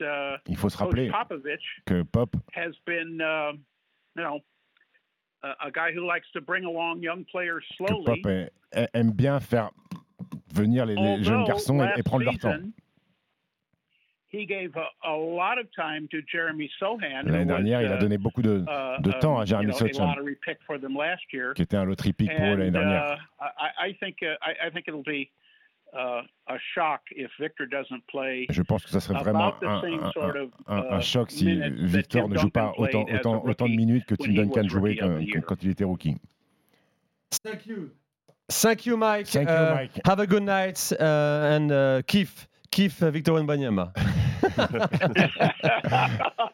uh, 0.00 0.38
Il 0.46 0.56
faut 0.56 0.70
se 0.70 0.76
rappeler 0.78 1.10
que 1.84 2.02
Pop, 2.04 2.34
has 2.54 2.72
been, 2.86 3.20
uh, 3.20 3.52
you 4.16 4.22
know, 4.22 4.40
a, 5.42 5.54
a 5.66 5.70
guy 5.70 5.92
who 5.94 6.06
likes 6.06 6.30
to 6.32 6.40
bring 6.40 6.64
along 6.64 7.02
young 7.02 7.24
players 7.30 7.60
que 7.78 7.86
slowly. 7.86 8.04
Pop 8.22 8.26
est- 8.32 8.50
a- 8.72 8.88
aime 8.94 9.12
bien 9.12 9.40
faire 9.40 9.70
venir 10.54 10.86
les, 10.86 10.94
les 10.94 11.22
jeunes 11.22 11.44
garçons 11.44 11.82
et, 11.82 12.02
prendre 12.02 12.24
leur 12.24 12.38
temps. 12.38 12.52
season, 12.52 12.72
L'année 17.24 17.38
was, 17.38 17.44
dernière, 17.44 17.82
il 17.82 17.88
a 17.92 17.96
uh, 17.96 17.98
donné 17.98 18.18
beaucoup 18.18 18.42
de, 18.42 18.58
uh, 18.60 19.02
de 19.02 19.12
temps 19.20 19.38
à 19.38 19.42
um, 19.42 19.46
Jeremy 19.46 19.72
you 19.72 19.78
know, 19.78 19.86
Sochan, 19.86 20.04
a 20.04 20.06
lottery 20.16 20.36
pick 20.44 20.58
for 20.66 20.78
them 20.78 20.94
last 20.96 21.22
year. 21.32 21.54
qui 21.54 21.62
était 21.62 21.76
un 21.76 21.84
lottery 21.84 22.12
pick 22.12 22.30
pour 22.36 22.44
eux 22.44 22.56
l'année 22.56 22.68
And, 22.68 22.72
dernière. 22.72 23.18
uh, 23.40 23.44
I, 23.58 23.88
I 23.90 23.92
think 23.94 24.16
uh, 24.22 24.36
I, 24.42 24.66
I 24.66 24.70
think 24.70 24.86
it'll 24.88 25.02
be 25.02 25.30
uh, 25.94 26.22
a 26.48 26.58
shock 26.74 27.00
if 27.12 27.30
Victor 27.40 27.66
doesn't 27.66 28.02
play 28.08 28.46
Je 28.50 28.62
pense 28.62 28.84
que 28.84 28.90
ça 28.90 29.00
serait 29.00 29.18
vraiment 29.18 29.54
un, 29.62 29.80
same 29.80 30.00
un- 30.02 30.12
sort 30.12 30.36
of 30.36 30.50
un- 30.66 30.84
un 30.90 30.98
uh, 30.98 31.02
choc 31.02 31.30
si 31.30 31.58
Victor 31.70 32.28
ne 32.28 32.36
joue 32.36 32.50
pas 32.50 32.72
autant, 32.76 33.04
de 33.04 33.76
minutes 33.76 34.04
que 34.04 34.14
Tim 34.14 34.32
Duncan 34.34 34.68
jouait 34.68 34.96
quand, 34.96 35.18
quand 35.46 35.62
il 35.62 35.70
était 35.70 35.84
rookie. 35.84 36.16
Thank 37.42 37.66
you. 37.66 37.90
Thank 38.50 38.86
you, 38.86 38.96
Mike. 38.96 39.26
Thank 39.26 39.48
you, 39.48 39.54
Uh, 39.54 39.74
Mike. 39.74 40.00
Have 40.06 40.20
a 40.20 40.26
good 40.26 40.42
night 40.42 40.90
uh, 40.98 41.04
and 41.04 41.70
uh, 41.70 42.00
keep, 42.06 42.28
keep 42.70 42.92
uh, 43.02 43.10
Victor 43.10 43.32
Wembanyama. 43.32 43.92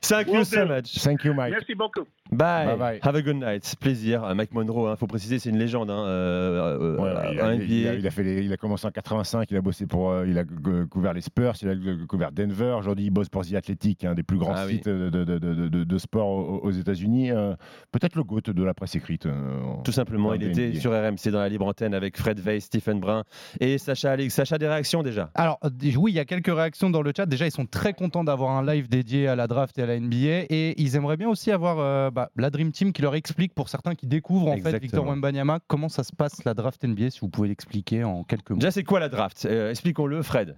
Thank 0.02 0.28
you 0.28 0.44
so 0.44 0.66
much. 0.66 0.92
Thank 1.02 1.24
you, 1.24 1.34
Mike. 1.34 1.52
Merci 1.52 1.74
beaucoup. 1.74 2.04
Bye. 2.30 2.66
Bye 2.66 2.76
bye. 2.76 2.98
Have 3.02 3.16
a 3.16 3.22
good 3.22 3.36
night. 3.36 3.74
Plaisir. 3.80 4.24
Euh, 4.24 4.34
Mike 4.34 4.52
Monroe, 4.52 4.90
il 4.92 4.96
faut 4.98 5.06
préciser, 5.06 5.38
c'est 5.38 5.50
une 5.50 5.58
légende 5.58 5.90
hein, 5.90 6.04
euh, 6.06 6.96
Ouais, 6.98 7.10
il, 7.32 7.40
a, 7.40 7.46
en 7.46 7.50
il 7.52 7.86
a- 7.86 7.92
NBA. 7.92 7.94
il 8.00 8.06
a 8.06 8.10
fait 8.10 8.22
les- 8.22 8.44
il 8.44 8.52
a 8.52 8.56
commencé 8.56 8.86
en 8.86 8.90
85, 8.90 9.50
il 9.50 9.56
a 9.56 9.60
bossé 9.60 9.86
pour, 9.86 10.10
euh, 10.10 10.26
il 10.26 10.38
a 10.38 10.44
cou- 10.44 10.86
couvert 10.90 11.12
les 11.12 11.20
Spurs, 11.20 11.54
il 11.62 11.68
a 11.68 11.74
cou- 11.74 12.06
couvert 12.06 12.32
Denver. 12.32 12.74
Aujourd'hui, 12.78 13.06
il 13.06 13.10
bosse 13.10 13.28
pour 13.28 13.44
The 13.46 13.54
Athletic, 13.54 14.04
un 14.04 14.14
des 14.14 14.22
plus 14.22 14.38
grands 14.38 14.54
Ah 14.54 14.66
sites 14.68 14.88
de, 14.88 15.10
de- 15.10 15.24
de- 15.24 15.38
de- 15.38 15.68
de- 15.68 15.84
de 15.84 15.98
sport 15.98 16.28
aux, 16.28 16.58
aux 16.64 16.70
États-Unis. 16.70 17.30
Euh, 17.30 17.54
Peut-être 17.92 18.16
le 18.16 18.24
GOAT 18.24 18.40
de 18.52 18.64
la 18.64 18.74
presse 18.74 18.96
écrite. 18.96 19.26
euh, 19.26 19.60
Tout 19.84 19.92
simplement, 19.92 20.34
il 20.34 20.42
était 20.42 20.68
NBA. 20.70 20.80
sur 20.80 20.90
RMC 20.92 21.30
dans 21.30 21.38
la 21.40 21.48
libre 21.48 21.66
antenne 21.66 21.94
avec 21.94 22.16
Fred 22.18 22.40
Weiss, 22.40 22.64
Stephen 22.64 23.00
Brun 23.00 23.24
et 23.60 23.78
Sacha 23.78 24.12
Alix. 24.12 24.34
Sacha, 24.34 24.58
des 24.58 24.66
réactions 24.68 25.02
déjà? 25.02 25.30
Alors, 25.34 25.58
oui, 25.96 26.12
il 26.12 26.16
y 26.16 26.18
a 26.18 26.24
quelques 26.24 26.52
réactions 26.54 26.90
dans 26.90 27.02
le 27.02 27.12
chat. 27.16 27.26
Déjà, 27.26 27.46
ils 27.46 27.52
sont 27.52 27.66
très 27.74 27.92
contents 27.92 28.24
d'avoir 28.24 28.52
un 28.52 28.64
live 28.64 28.88
dédié 28.88 29.26
à 29.28 29.34
la 29.36 29.46
draft 29.46 29.76
et 29.78 29.82
à 29.82 29.86
la 29.86 29.98
NBA. 29.98 30.46
Et 30.48 30.80
ils 30.80 30.96
aimeraient 30.96 31.16
bien 31.16 31.28
aussi 31.28 31.50
avoir 31.50 31.78
euh, 31.80 32.10
bah, 32.10 32.30
la 32.36 32.48
Dream 32.50 32.70
Team 32.72 32.92
qui 32.92 33.02
leur 33.02 33.14
explique, 33.16 33.52
pour 33.54 33.68
certains 33.68 33.94
qui 33.94 34.06
découvrent 34.06 34.48
en 34.48 34.56
fait 34.56 34.78
Victor. 34.78 35.04
Wembanyama, 35.06 35.58
comment 35.66 35.88
ça 35.88 36.04
se 36.04 36.12
passe 36.14 36.44
la 36.44 36.54
draft 36.54 36.82
NBA, 36.84 37.10
si 37.10 37.20
vous 37.20 37.28
pouvez 37.28 37.48
l'expliquer 37.48 38.04
en 38.04 38.22
quelques 38.24 38.50
mots. 38.50 38.56
Déjà, 38.58 38.70
c'est 38.70 38.84
quoi 38.84 39.00
la 39.00 39.08
draft? 39.08 39.44
Euh, 39.44 39.70
Expliquons-le, 39.70 40.22
Fred. 40.22 40.56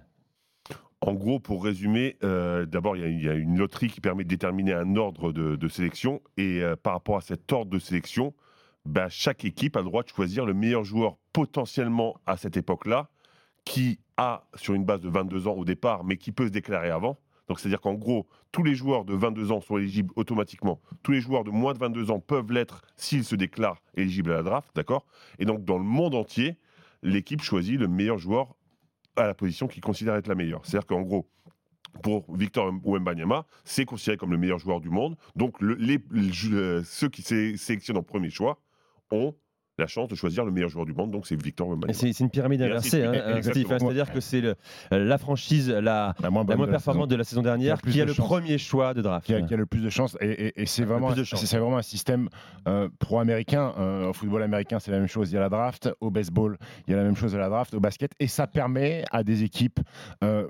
En 1.01 1.13
gros, 1.13 1.39
pour 1.39 1.63
résumer, 1.63 2.17
euh, 2.23 2.65
d'abord, 2.65 2.95
il 2.97 3.01
y 3.01 3.05
a- 3.05 3.09
il 3.09 3.23
y, 3.23 3.29
a 3.29 3.33
une 3.33 3.57
loterie 3.57 3.87
qui 3.87 4.01
permet 4.01 4.23
de 4.23 4.29
déterminer 4.29 4.73
un 4.73 4.95
ordre 4.95 5.31
de, 5.31 5.55
de 5.55 5.67
sélection. 5.67 6.21
Et 6.37 6.61
euh, 6.63 6.75
par 6.75 6.93
rapport 6.93 7.17
à 7.17 7.21
cet 7.21 7.51
ordre 7.53 7.69
de 7.71 7.77
sélection, 7.79 8.33
bah, 8.85 9.07
chaque 9.09 9.45
équipe 9.45 9.75
a 9.75 9.79
le 9.79 9.85
droit 9.85 10.01
de 10.03 10.09
choisir 10.09 10.45
le 10.45 10.53
meilleur 10.53 10.83
joueur 10.83 11.17
potentiellement 11.33 12.15
à 12.25 12.35
cette 12.37 12.57
époque-là, 12.57 13.09
qui 13.67 13.99
a, 14.17 14.43
sur 14.55 14.73
une 14.73 14.85
base 14.85 15.01
de 15.01 15.09
22 15.09 15.47
ans 15.47 15.53
au 15.53 15.65
départ, 15.65 16.03
mais 16.03 16.17
qui 16.17 16.31
peut 16.31 16.45
se 16.47 16.51
déclarer 16.51 16.89
avant. 16.89 17.19
Donc, 17.47 17.59
c'est-à-dire 17.59 17.79
qu'en 17.81 17.93
gros, 17.93 18.27
tous 18.51 18.63
les 18.63 18.75
joueurs 18.75 19.05
de 19.05 19.13
22 19.13 19.51
ans 19.51 19.61
sont 19.61 19.77
éligibles 19.77 20.11
automatiquement. 20.15 20.81
Tous 21.03 21.11
les 21.11 21.21
joueurs 21.21 21.43
de 21.43 21.51
moins 21.51 21.73
de 21.73 21.79
22 21.79 22.11
ans 22.11 22.19
peuvent 22.19 22.51
l'être 22.51 22.81
s'ils 22.95 23.23
se 23.23 23.35
déclarent 23.35 23.81
éligibles 23.95 24.31
à 24.31 24.35
la 24.35 24.43
draft, 24.43 24.69
d'accord? 24.75 25.05
Et 25.39 25.45
donc, 25.45 25.63
dans 25.63 25.77
le 25.77 25.83
monde 25.83 26.15
entier, 26.15 26.57
l'équipe 27.03 27.41
choisit 27.41 27.79
le 27.79 27.87
meilleur 27.87 28.17
joueur 28.17 28.55
à 29.15 29.27
la 29.27 29.33
position 29.33 29.67
qu'il 29.67 29.81
considère 29.81 30.15
être 30.15 30.27
la 30.27 30.35
meilleure. 30.35 30.61
C'est-à-dire 30.65 30.87
qu'en 30.87 31.01
gros, 31.01 31.29
pour 32.03 32.25
Victor 32.35 32.71
Wembanyama, 32.83 33.45
c'est 33.63 33.85
considéré 33.85 34.17
comme 34.17 34.31
le 34.31 34.37
meilleur 34.37 34.59
joueur 34.59 34.81
du 34.81 34.89
monde. 34.89 35.15
Donc, 35.35 35.57
ceux 35.61 37.09
qui 37.09 37.21
sé- 37.21 37.57
sélectionnent 37.57 37.97
en 37.97 38.03
premier 38.03 38.29
choix 38.29 38.59
ont 39.11 39.33
la 39.77 39.87
chance 39.87 40.07
de 40.07 40.15
choisir 40.15 40.45
le 40.45 40.51
meilleur 40.51 40.69
joueur 40.69 40.85
du 40.85 40.93
monde. 40.93 41.11
Donc, 41.11 41.27
c'est 41.27 41.41
Victor 41.41 41.67
Wembanyama. 41.69 41.93
C'est 41.93 42.19
une 42.19 42.29
pyramide 42.29 42.61
inversée, 42.61 43.03
hein, 43.03 43.39
c'est-à-dire 43.41 44.11
que 44.11 44.19
c'est 44.19 44.41
la 44.91 45.17
franchise 45.17 45.69
la, 45.69 46.15
La 46.21 46.29
moins, 46.29 46.43
la 46.47 46.55
de 46.55 46.61
la 46.61 46.67
performante 46.67 47.03
saison. 47.03 47.07
de 47.07 47.15
la 47.15 47.23
saison 47.23 47.41
dernière 47.41 47.81
qui 47.81 48.01
a 48.01 48.03
de 48.03 48.09
le 48.09 48.13
chance. 48.13 48.25
premier 48.25 48.57
choix 48.57 48.93
de 48.93 49.01
draft. 49.01 49.25
qui 49.25 49.33
a, 49.33 49.41
qui 49.41 49.53
a 49.53 49.57
le 49.57 49.65
plus 49.65 49.81
de 49.81 49.89
chance. 49.89 50.17
Et, 50.21 50.53
vraiment, 50.83 51.13
c'est 51.15 51.57
vraiment 51.57 51.77
un 51.77 51.81
système 51.81 52.29
euh, 52.67 52.89
pro-américain. 52.99 53.73
Euh, 53.77 54.09
au 54.09 54.13
football 54.13 54.43
américain, 54.43 54.79
c'est 54.79 54.91
la 54.91 54.99
même 54.99 55.07
chose. 55.07 55.31
Il 55.31 55.35
y 55.35 55.37
a 55.37 55.41
la 55.41 55.49
draft. 55.49 55.89
Au 56.01 56.09
baseball, 56.09 56.57
il 56.87 56.91
y 56.91 56.93
a 56.93 56.97
la 56.97 57.03
même 57.03 57.15
chose 57.15 57.35
à 57.35 57.37
la 57.37 57.49
draft. 57.49 57.73
Au 57.73 57.79
basket. 57.79 58.11
Et 58.19 58.27
ça 58.27 58.47
permet 58.47 59.03
à 59.11 59.23
des 59.23 59.43
équipes. 59.43 59.79
euh, 60.23 60.47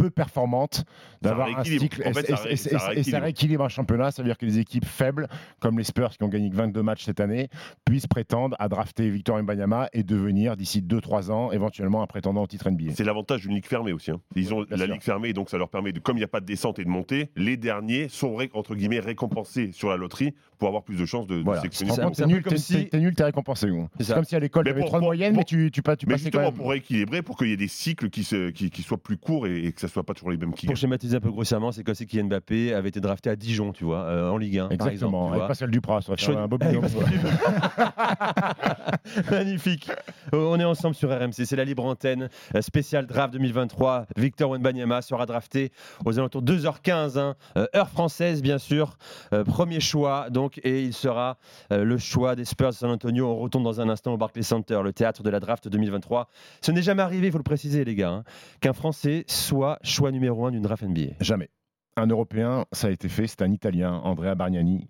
peu 0.00 0.10
performante 0.10 0.84
d'avoir 1.22 1.48
un 1.58 1.64
cycle 1.64 2.02
En 2.06 2.12
fait, 2.12 2.20
et, 2.30 2.36
ça 2.36 2.36
ré- 2.42 2.52
et- 2.52 2.56
ça 2.56 2.94
et- 2.94 2.98
et 3.00 3.02
ça 3.02 3.18
rééquilibre. 3.20 3.64
un 3.64 3.68
championnat. 3.68 4.10
Ça 4.10 4.22
veut 4.22 4.28
dire 4.28 4.38
que 4.38 4.46
les 4.46 4.58
équipes 4.58 4.84
faibles, 4.86 5.28
comme 5.60 5.76
les 5.78 5.84
Spurs 5.84 6.10
qui 6.16 6.22
ont 6.22 6.28
gagné 6.28 6.48
que 6.50 6.56
22 6.56 6.82
matchs 6.82 7.04
cette 7.04 7.20
année, 7.20 7.48
puissent 7.84 8.06
prétendre 8.06 8.56
à 8.58 8.68
drafter 8.68 9.10
Victor 9.10 9.42
Mbanyama 9.42 9.88
et 9.92 10.02
devenir 10.02 10.56
d'ici 10.56 10.80
2-3 10.82 11.30
ans 11.30 11.52
éventuellement 11.52 12.02
un 12.02 12.06
prétendant 12.06 12.42
au 12.42 12.46
titre 12.46 12.70
NBA. 12.70 12.92
C'est 12.94 13.04
l'avantage 13.04 13.42
d'une 13.42 13.54
ligue 13.54 13.66
fermée 13.66 13.92
aussi. 13.92 14.10
hein. 14.10 14.20
Ils 14.36 14.54
ont 14.54 14.62
Bien 14.64 14.76
la 14.76 14.84
sûr. 14.84 14.94
ligue 14.94 15.02
fermée, 15.02 15.32
donc 15.32 15.50
ça 15.50 15.58
leur 15.58 15.68
permet, 15.68 15.92
de, 15.92 16.00
comme 16.00 16.16
il 16.16 16.20
n'y 16.20 16.24
a 16.24 16.28
pas 16.28 16.40
de 16.40 16.46
descente 16.46 16.78
et 16.78 16.84
de 16.84 16.88
montée, 16.88 17.30
les 17.36 17.56
derniers 17.56 18.08
sont 18.08 18.34
ré- 18.36 18.50
entre 18.54 18.74
guillemets 18.74 19.00
récompensés 19.00 19.72
sur 19.72 19.90
la 19.90 19.96
loterie 19.96 20.34
pour 20.58 20.68
avoir 20.68 20.82
plus 20.82 20.96
de 20.96 21.04
chances 21.06 21.26
de, 21.26 21.36
de 21.38 21.42
Voilà. 21.42 21.60
gros, 21.62 21.68
c'est 21.72 21.86
T'es 22.14 22.26
nul, 22.26 22.42
comme 22.42 22.52
t'es- 22.52 22.58
si- 22.58 22.74
t'es- 22.74 22.88
t'es 22.90 23.00
nul, 23.00 23.14
t'es 23.14 23.24
récompensé. 23.24 23.68
C'est 24.00 24.14
comme 24.14 24.24
si 24.24 24.36
à 24.36 24.40
l'école, 24.40 24.64
Mais 24.64 24.70
tu 24.70 24.74
avais 24.74 24.80
pour- 24.80 24.88
3 24.88 24.98
de 24.98 25.02
pour- 25.02 25.08
moyenne, 25.08 25.34
mais 25.36 25.44
tu, 25.44 25.70
tu, 25.70 25.82
pas- 25.82 25.96
tu 25.96 26.06
Mais 26.06 26.14
quand 26.14 26.18
justement, 26.18 26.44
même. 26.44 26.54
pour 26.54 26.70
rééquilibrer, 26.70 27.22
pour 27.22 27.36
qu'il 27.36 27.48
y 27.48 27.52
ait 27.52 27.56
des 27.56 27.68
cycles 27.68 28.10
qui, 28.10 28.24
se, 28.24 28.50
qui, 28.50 28.70
qui 28.70 28.82
soient 28.82 29.02
plus 29.02 29.16
courts 29.16 29.46
et, 29.46 29.64
et 29.66 29.72
que 29.72 29.80
ça 29.80 29.88
soit 29.90 30.04
pas 30.04 30.14
toujours 30.14 30.30
les 30.30 30.36
mêmes 30.36 30.54
qui 30.54 30.66
Pour 30.66 30.76
schématiser 30.76 31.16
un 31.16 31.20
peu 31.20 31.30
grossièrement, 31.30 31.72
c'est 31.72 31.84
comme 31.84 31.94
si 31.94 32.06
Kylian 32.06 32.26
Mbappé 32.26 32.74
avait 32.74 32.88
été 32.88 33.00
drafté 33.00 33.30
à 33.30 33.36
Dijon, 33.36 33.72
tu 33.72 33.84
vois, 33.84 34.02
euh, 34.04 34.30
en 34.30 34.36
Ligue 34.38 34.58
1. 34.58 34.68
par 34.68 34.72
exemple, 34.72 34.92
Exactement, 34.92 35.26
tu 35.26 35.28
avec 35.28 35.38
vois. 35.38 35.48
Pascal 35.48 35.70
Duprat, 35.70 36.00
ça 36.02 36.14
va 36.14 36.40
un 36.40 36.48
beau 36.48 36.58
bilan. 36.58 36.80
Magnifique. 39.30 39.90
Oh, 40.32 40.50
On 40.52 40.60
est 40.60 40.64
ensemble 40.64 40.94
sur 40.94 41.10
RMC. 41.10 41.44
C'est 41.44 41.56
la 41.56 41.64
libre 41.64 41.84
antenne 41.84 42.28
euh, 42.54 42.62
spéciale 42.62 43.06
draft 43.06 43.32
2023. 43.32 44.06
Victor 44.16 44.50
Wenbanyama 44.50 45.02
sera 45.02 45.26
drafté 45.26 45.72
aux 46.04 46.18
alentours 46.18 46.42
de 46.42 46.56
2h15, 46.56 47.18
hein, 47.18 47.36
euh, 47.56 47.66
heure 47.74 47.88
française 47.88 48.42
bien 48.42 48.58
sûr. 48.58 48.96
Euh, 49.32 49.44
premier 49.44 49.80
choix 49.80 50.30
donc 50.30 50.60
et 50.64 50.82
il 50.82 50.92
sera 50.92 51.38
euh, 51.72 51.84
le 51.84 51.98
choix 51.98 52.36
des 52.36 52.44
Spurs 52.44 52.70
de 52.70 52.74
San 52.74 52.90
Antonio. 52.90 53.26
On 53.28 53.36
retourne 53.36 53.64
dans 53.64 53.80
un 53.80 53.88
instant 53.88 54.12
au 54.14 54.16
Barclays 54.16 54.42
Center, 54.42 54.80
le 54.82 54.92
théâtre 54.92 55.22
de 55.22 55.30
la 55.30 55.40
draft 55.40 55.68
2023. 55.68 56.28
Ce 56.60 56.72
n'est 56.72 56.82
jamais 56.82 57.02
arrivé, 57.02 57.28
il 57.28 57.32
faut 57.32 57.38
le 57.38 57.44
préciser 57.44 57.84
les 57.84 57.94
gars, 57.94 58.10
hein, 58.10 58.24
qu'un 58.60 58.72
Français 58.72 59.24
soit 59.26 59.78
choix 59.82 60.10
numéro 60.12 60.46
1 60.46 60.52
d'une 60.52 60.62
draft 60.62 60.82
NBA. 60.82 61.14
Jamais. 61.20 61.48
Un 61.96 62.06
Européen, 62.06 62.66
ça 62.72 62.86
a 62.86 62.90
été 62.90 63.08
fait, 63.08 63.26
c'est 63.26 63.42
un 63.42 63.52
Italien, 63.52 63.92
Andrea 64.04 64.34
Bargnani. 64.34 64.86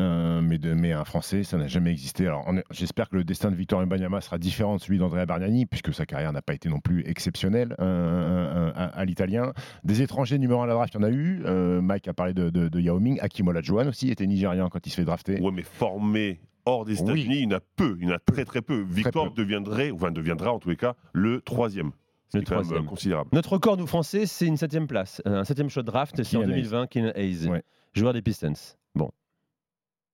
Euh, 0.00 0.40
mais, 0.40 0.58
de, 0.58 0.74
mais 0.74 0.90
un 0.92 1.04
Français, 1.04 1.44
ça 1.44 1.56
n'a 1.56 1.68
jamais 1.68 1.92
existé. 1.92 2.26
Alors, 2.26 2.44
j'espère 2.72 3.08
que 3.08 3.14
le 3.14 3.22
destin 3.22 3.52
de 3.52 3.56
Victor 3.56 3.84
Mbanyama 3.86 4.20
sera 4.20 4.38
différent 4.38 4.74
de 4.74 4.80
celui 4.80 4.98
d'Andrea 4.98 5.24
Bargnani, 5.24 5.66
puisque 5.66 5.94
sa 5.94 6.04
carrière 6.04 6.32
n'a 6.32 6.42
pas 6.42 6.52
été 6.54 6.68
non 6.68 6.80
plus 6.80 7.04
exceptionnelle 7.06 7.76
euh, 7.78 7.84
euh, 7.84 8.72
à, 8.74 8.86
à 8.86 9.04
l'italien. 9.04 9.52
Des 9.84 10.02
étrangers 10.02 10.38
numéro 10.38 10.60
1 10.62 10.64
à 10.64 10.66
la 10.66 10.74
draft, 10.74 10.94
il 10.94 10.96
y 10.96 11.00
en 11.00 11.02
a 11.04 11.10
eu. 11.10 11.42
Euh, 11.44 11.80
Mike 11.80 12.08
a 12.08 12.12
parlé 12.12 12.34
de, 12.34 12.50
de, 12.50 12.68
de 12.68 12.80
Yao 12.80 12.98
Ming. 12.98 13.20
Hakim 13.20 13.46
Olajuwon 13.46 13.86
aussi 13.86 14.10
était 14.10 14.26
nigérian 14.26 14.68
quand 14.68 14.84
il 14.84 14.90
se 14.90 14.96
fait 14.96 15.04
drafter. 15.04 15.40
Ouais, 15.40 15.52
mais 15.52 15.62
formé 15.62 16.40
hors 16.66 16.84
des 16.84 17.00
Oui. 17.00 17.10
États-Unis, 17.20 17.36
il 17.42 17.42
y 17.44 17.54
en 17.54 17.58
a 17.58 17.60
peu, 17.76 17.96
il 18.00 18.08
y 18.08 18.10
en 18.10 18.14
a 18.14 18.18
très 18.18 18.44
très 18.44 18.62
peu. 18.62 18.84
Victor 18.88 19.32
peu. 19.32 19.42
deviendrait, 19.42 19.92
enfin 19.92 20.10
deviendra 20.10 20.52
en 20.52 20.58
tous 20.58 20.70
les 20.70 20.76
cas, 20.76 20.94
le 21.12 21.40
troisième. 21.40 21.92
C'est 22.28 22.42
quand 22.44 22.62
même 22.64 22.72
euh, 22.72 22.82
considérable. 22.88 23.30
Notre 23.32 23.52
record, 23.52 23.76
nous 23.76 23.86
Français, 23.86 24.26
c'est 24.26 24.46
une 24.46 24.56
septième 24.56 24.86
place, 24.86 25.22
euh, 25.26 25.40
un 25.40 25.44
septième 25.44 25.68
de 25.68 25.82
draft, 25.82 26.20
c'est 26.22 26.36
en 26.36 26.40
Keenan 26.40 26.52
Hayes. 26.52 26.62
2020, 26.62 26.86
Keenan 26.88 27.12
Hayes, 27.14 27.48
Ouais. 27.48 27.62
joueur 27.92 28.12
des 28.12 28.22
Pistons. 28.22 28.52
Bon, 28.94 29.10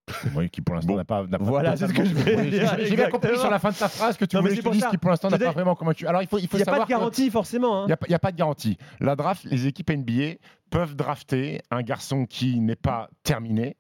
Oui, 0.35 0.51
qui 0.51 0.61
pour 0.61 0.75
l'instant 0.75 0.93
Bon. 0.93 0.97
n'a 0.99 1.05
pas, 1.05 1.25
n'a 1.27 1.39
pas 1.39 1.45
Voilà, 1.45 1.77
c'est 1.77 1.87
ce 1.87 1.93
que 1.93 2.05
je 2.05 2.15
voulais 2.15 2.51
dire, 2.51 2.75
J'ai 2.79 2.87
j'ai 2.87 2.97
bien 2.97 3.09
compris 3.09 3.29
exactement. 3.29 3.39
sur 3.41 3.51
la 3.51 3.59
fin 3.59 3.71
de 3.71 3.77
ta 3.77 3.89
phrase 3.89 4.17
que 4.17 4.25
tu 4.25 4.37
Non, 4.37 4.43
mais 4.43 4.49
voulais 4.51 4.57
c'est 4.57 4.57
que 4.57 4.61
je 4.61 4.63
pour 4.65 4.73
te 4.73 4.77
dise 4.77 4.85
ça. 4.85 4.91
qui 4.91 4.99
pour 4.99 5.11
l'instant 5.11 5.31
n'a 5.31 5.39
pas 5.39 5.47
dis- 5.47 5.53
vraiment 5.55 5.75
convaincu. 5.77 6.07
Alors 6.07 6.21
il 6.23 6.29
faut, 6.29 6.39
il 6.39 6.49
faut 6.49 6.57
il 6.57 6.61
n'y 6.61 6.63
a 6.63 6.67
pas 6.67 6.73
savoir 6.73 6.87
de 6.89 6.93
que- 6.93 6.99
garantie 6.99 7.31
forcément. 7.31 7.83
hein. 7.83 7.87
Il 7.87 8.09
n'y 8.09 8.15
a, 8.15 8.19
pas 8.19 8.33
de 8.33 8.37
garantie. 8.37 8.77
La 8.99 9.15
draft, 9.17 9.45
les 9.45 9.67
équipes 9.67 9.91
NBA 9.91 10.35
peuvent 10.71 10.97
drafter 10.97 11.61
un 11.71 11.83
garçon 11.83 12.27
qui 12.27 12.59
n'est 12.61 12.77
pas 12.77 13.09
terminé. 13.23 13.77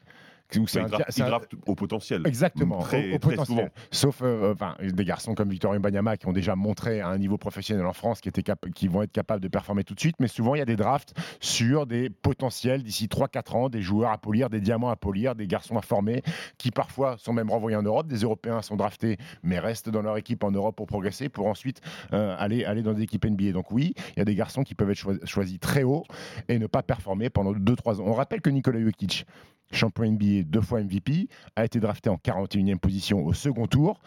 C'est 0.67 0.81
un- 1.23 1.29
draft 1.29 1.53
au 1.67 1.75
potentiel. 1.75 2.23
Exactement, 2.27 2.79
Très- 2.79 3.13
au, 3.13 3.17
au 3.17 3.19
très 3.19 3.31
potentiel. 3.37 3.57
souvent. 3.59 3.69
Sauf 3.91 4.21
euh, 4.23 4.53
enfin, 4.53 4.77
des 4.83 5.05
garçons 5.05 5.35
comme 5.35 5.49
Victor 5.51 5.75
Mbanyama 5.75 6.17
qui 6.17 6.27
ont 6.27 6.33
déjà 6.33 6.57
montré 6.57 7.01
à 7.01 7.09
un 7.09 7.19
niveau 7.19 7.39
professionnel 7.39 7.87
en 7.87 7.93
France 7.93 8.21
qui, 8.21 8.29
étaient 8.29 8.43
qui 8.75 8.89
vont 8.89 9.03
être 9.03 9.13
capables 9.13 9.43
de 9.43 9.49
performer 9.49 9.85
tout 9.85 9.95
de 9.95 10.01
suite. 10.01 10.17
Mais 10.21 10.29
souvent, 10.29 10.55
il 10.55 10.59
y 10.59 10.63
a 10.63 10.67
des 10.67 10.77
drafts 10.77 11.15
sur 11.41 11.87
des 11.87 12.11
potentiels 12.11 12.83
d'ici 12.83 13.07
3-4 13.07 13.57
ans, 13.57 13.69
des 13.69 13.83
joueurs 13.83 14.11
à 14.11 14.19
polir, 14.19 14.51
des 14.51 14.61
diamants 14.61 14.91
à 14.91 14.97
polir, 14.97 15.35
des 15.35 15.47
garçons 15.47 15.77
à 15.77 15.83
former 15.83 16.23
qui 16.59 16.71
parfois 16.71 17.17
sont 17.19 17.33
même 17.33 17.51
renvoyés 17.51 17.77
en 17.77 17.83
Europe. 17.83 18.07
Des 18.07 18.19
Européens 18.23 18.63
sont 18.63 18.77
draftés 18.77 19.17
mais 19.43 19.59
restent 19.59 19.89
dans 19.91 20.03
leur 20.03 20.17
équipe 20.17 20.45
en 20.45 20.51
Europe 20.51 20.77
pour 20.77 20.87
progresser, 20.87 21.29
pour 21.29 21.47
ensuite 21.47 21.81
euh, 22.13 22.35
aller, 22.39 22.65
aller 22.65 22.83
dans 22.83 22.93
des 22.95 23.03
équipes 23.03 23.25
NBA. 23.27 23.53
Donc 23.53 23.71
oui, 23.71 23.95
il 24.17 24.19
y 24.19 24.23
a 24.23 24.25
des 24.25 24.35
garçons 24.35 24.63
qui 24.63 24.75
peuvent 24.75 24.91
être 24.91 24.97
choi- 24.99 25.15
choisis 25.25 25.59
très 25.61 25.83
haut 25.83 26.05
et 26.49 26.59
ne 26.59 26.67
pas 26.67 26.83
performer 26.83 27.31
pendant 27.31 27.53
2-3 27.53 28.01
ans. 28.01 28.05
On 28.07 28.13
rappelle 28.13 28.41
que 28.41 28.51
Nikola 28.51 28.81
Jokic, 28.81 29.27
champion 29.73 30.13
NBA, 30.13 30.43
deux 30.45 30.61
fois 30.61 30.83
MVP, 30.83 31.29
a 31.57 31.65
été 31.65 31.81
drafté 31.81 32.11
en 32.11 32.17
41e 32.17 32.79
position 32.79 33.25
au 33.25 33.33
second 33.33 33.67
tour 33.67 34.01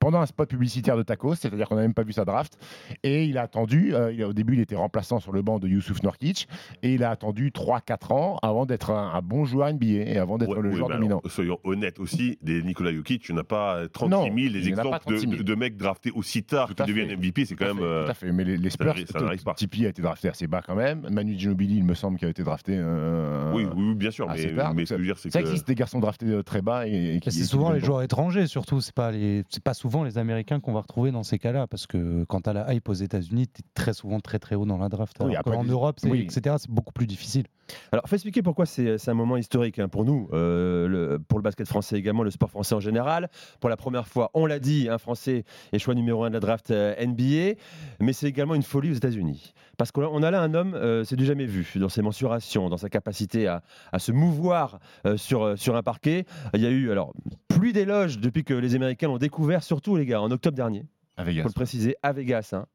pendant 0.00 0.20
un 0.20 0.26
spot 0.26 0.48
publicitaire 0.48 0.96
de 0.96 1.02
Tacos, 1.04 1.36
c'est-à-dire 1.36 1.68
qu'on 1.68 1.76
n'a 1.76 1.82
même 1.82 1.94
pas 1.94 2.02
vu 2.02 2.12
sa 2.12 2.24
draft. 2.24 2.58
Et 3.04 3.24
il 3.26 3.38
a 3.38 3.42
attendu, 3.42 3.94
euh, 3.94 4.12
il 4.12 4.20
a- 4.22 4.28
au 4.28 4.32
début 4.32 4.54
il 4.54 4.60
était 4.60 4.74
remplaçant 4.74 5.20
sur 5.20 5.30
le 5.30 5.42
banc 5.42 5.58
de 5.60 5.68
Youssouf 5.68 6.02
Nurkic, 6.02 6.48
et 6.82 6.94
il 6.94 7.04
a 7.04 7.10
attendu 7.10 7.52
3-4 7.52 8.10
ans 8.12 8.38
avant 8.42 8.66
d'être 8.66 8.90
un, 8.90 9.12
un 9.14 9.20
bon 9.22 9.44
joueur 9.44 9.68
NBA 9.68 9.86
et 10.10 10.16
avant 10.18 10.38
d'être 10.38 10.48
Ouais, 10.56 10.62
le 10.62 10.70
oui, 10.70 10.76
joueur 10.76 10.88
mais 10.88 10.94
dominant. 10.96 11.18
alors, 11.20 11.30
soyons 11.30 11.58
honnêtes 11.64 12.00
aussi, 12.00 12.38
des 12.42 12.62
Nikola 12.62 12.92
Jokic, 12.92 13.22
tu 13.22 13.32
n'as 13.34 13.42
pas 13.44 13.86
36 13.92 14.10
Non, 14.10 14.22
000 14.24 14.36
il 14.38 14.52
des 14.54 14.60
n'y 14.62 14.74
en 14.74 14.78
a 14.78 14.82
pas 14.82 14.82
exemples 14.96 14.96
de, 14.98 15.00
36 15.16 15.20
000. 15.28 15.36
de- 15.36 15.42
de 15.42 15.54
mecs 15.54 15.76
draftés 15.76 16.10
aussi 16.12 16.42
tard 16.42 16.74
qui 16.74 16.82
deviennent 16.82 17.10
MVP, 17.12 17.44
c'est 17.44 17.54
quand 17.54 17.66
même. 17.66 17.76
fait, 17.76 17.82
euh, 17.84 18.04
tout 18.06 18.10
à 18.10 18.14
fait. 18.14 18.32
Mais 18.32 18.44
les, 18.44 18.56
les 18.56 18.70
Spurs, 18.70 18.94
ça. 19.06 19.54
Tipeee 19.54 19.84
a 19.86 19.88
été 19.90 20.00
drafté 20.02 20.28
assez 20.30 20.46
bas 20.46 20.62
quand 20.66 20.74
même. 20.74 21.06
Manu 21.10 21.38
Ginobili, 21.38 21.76
il 21.76 21.84
me 21.84 21.94
semble, 21.94 22.18
qui 22.18 22.24
a 22.24 22.28
été 22.28 22.42
drafté. 22.42 22.74
euh, 22.76 23.52
Oui, 23.54 23.66
oui, 23.76 23.84
oui, 23.88 23.94
bien 23.94 24.10
sûr, 24.10 24.26
mais, 24.28 24.54
tard. 24.54 24.72
mais 24.74 24.86
ce 24.86 24.94
que 24.94 24.96
je 24.96 25.00
veux 25.00 25.06
dire, 25.06 25.18
c'est 25.18 25.30
Ça 25.30 25.42
que. 25.42 25.46
existe 25.46 25.66
des 25.68 25.74
garçons 25.74 26.00
draftés 26.00 26.26
euh, 26.26 26.42
très 26.42 26.62
bas 26.62 26.86
et, 26.88 27.16
et 27.16 27.20
qui- 27.20 27.28
Et 27.28 27.32
c'est 27.32 27.44
souvent 27.44 27.70
les 27.72 27.80
joueurs 27.80 28.00
étrangers, 28.02 28.46
surtout. 28.46 28.80
C'est 28.80 28.94
pas 28.94 29.10
les, 29.12 29.44
c'est 29.50 29.62
pas 29.62 29.74
souvent 29.74 29.89
les 30.04 30.18
Américains 30.18 30.60
qu'on 30.60 30.72
va 30.72 30.80
retrouver 30.80 31.10
dans 31.10 31.22
ces 31.22 31.38
cas-là, 31.38 31.66
parce 31.66 31.86
que 31.86 32.24
quand 32.24 32.42
t'as 32.42 32.52
la 32.52 32.72
hype 32.72 32.88
aux 32.88 32.92
États-Unis, 32.94 33.48
t'es 33.48 33.62
très 33.74 33.92
souvent 33.92 34.20
très 34.20 34.38
très 34.38 34.54
haut 34.54 34.64
dans 34.66 34.78
la 34.78 34.88
draft. 34.88 35.16
Oui, 35.20 35.34
Alors 35.36 35.64
des- 35.64 35.70
Europe, 35.70 35.98
oui. 36.04 36.20
etc., 36.22 36.56
c'est 36.58 36.70
beaucoup 36.70 36.92
plus 36.92 37.06
difficile. 37.06 37.44
Alors, 37.92 38.04
faut 38.08 38.16
expliquer 38.16 38.42
pourquoi 38.42 38.66
c'est 38.66 39.08
un 39.08 39.14
moment 39.14 39.36
historique 39.36 39.78
hein, 39.78 39.88
pour 39.88 40.04
nous, 40.04 40.28
euh, 40.32 40.88
le- 40.88 41.18
pour 41.20 41.38
le 41.38 41.42
basket 41.42 41.68
français 41.68 41.96
également, 41.96 42.22
le 42.24 42.30
sport 42.32 42.50
français 42.50 42.74
en 42.74 42.80
général. 42.80 43.28
Pour 43.60 43.70
la 43.70 43.76
première 43.76 44.08
fois, 44.08 44.30
on 44.34 44.44
l'a 44.46 44.58
dit, 44.58 44.88
un 44.88 44.98
Français 44.98 45.44
est 45.72 45.78
choix 45.78 45.94
numéro 45.94 46.24
un 46.24 46.28
de 46.30 46.34
la 46.34 46.40
draft 46.40 46.70
euh, 46.72 46.94
NBA, 46.98 47.54
mais 48.00 48.12
c'est 48.12 48.26
également 48.26 48.54
une 48.56 48.62
folie 48.64 48.90
aux 48.90 48.94
États-Unis. 48.94 49.54
Parce 49.80 49.92
qu'on 49.92 50.22
a- 50.22 50.30
là 50.30 50.42
un 50.42 50.52
homme, 50.52 50.74
euh, 50.74 51.04
c'est 51.04 51.16
du 51.16 51.24
jamais 51.24 51.46
vu, 51.46 51.66
dans 51.76 51.88
ses 51.88 52.02
mensurations, 52.02 52.68
dans 52.68 52.76
sa 52.76 52.90
capacité 52.90 53.46
à, 53.46 53.62
à 53.92 53.98
se 53.98 54.12
mouvoir 54.12 54.78
euh, 55.06 55.16
sur, 55.16 55.42
euh, 55.42 55.56
sur 55.56 55.74
un 55.74 55.82
parquet. 55.82 56.26
Il 56.52 56.60
y 56.60 56.66
a 56.66 56.70
eu 56.70 56.90
alors 56.90 57.14
plus 57.48 57.72
d'éloges 57.72 58.18
depuis 58.18 58.44
que 58.44 58.52
les 58.52 58.74
Américains 58.74 59.08
l'ont 59.08 59.16
découvert, 59.16 59.62
surtout 59.62 59.96
les 59.96 60.04
gars, 60.04 60.20
en 60.20 60.30
octobre 60.30 60.54
dernier. 60.54 60.84
à 61.16 61.22
Il 61.22 61.28
Vegas. 61.28 61.42
faut 61.44 61.48
le 61.48 61.54
préciser, 61.54 61.96
à 62.02 62.12
Vegas. 62.12 62.50
hein. 62.52 62.66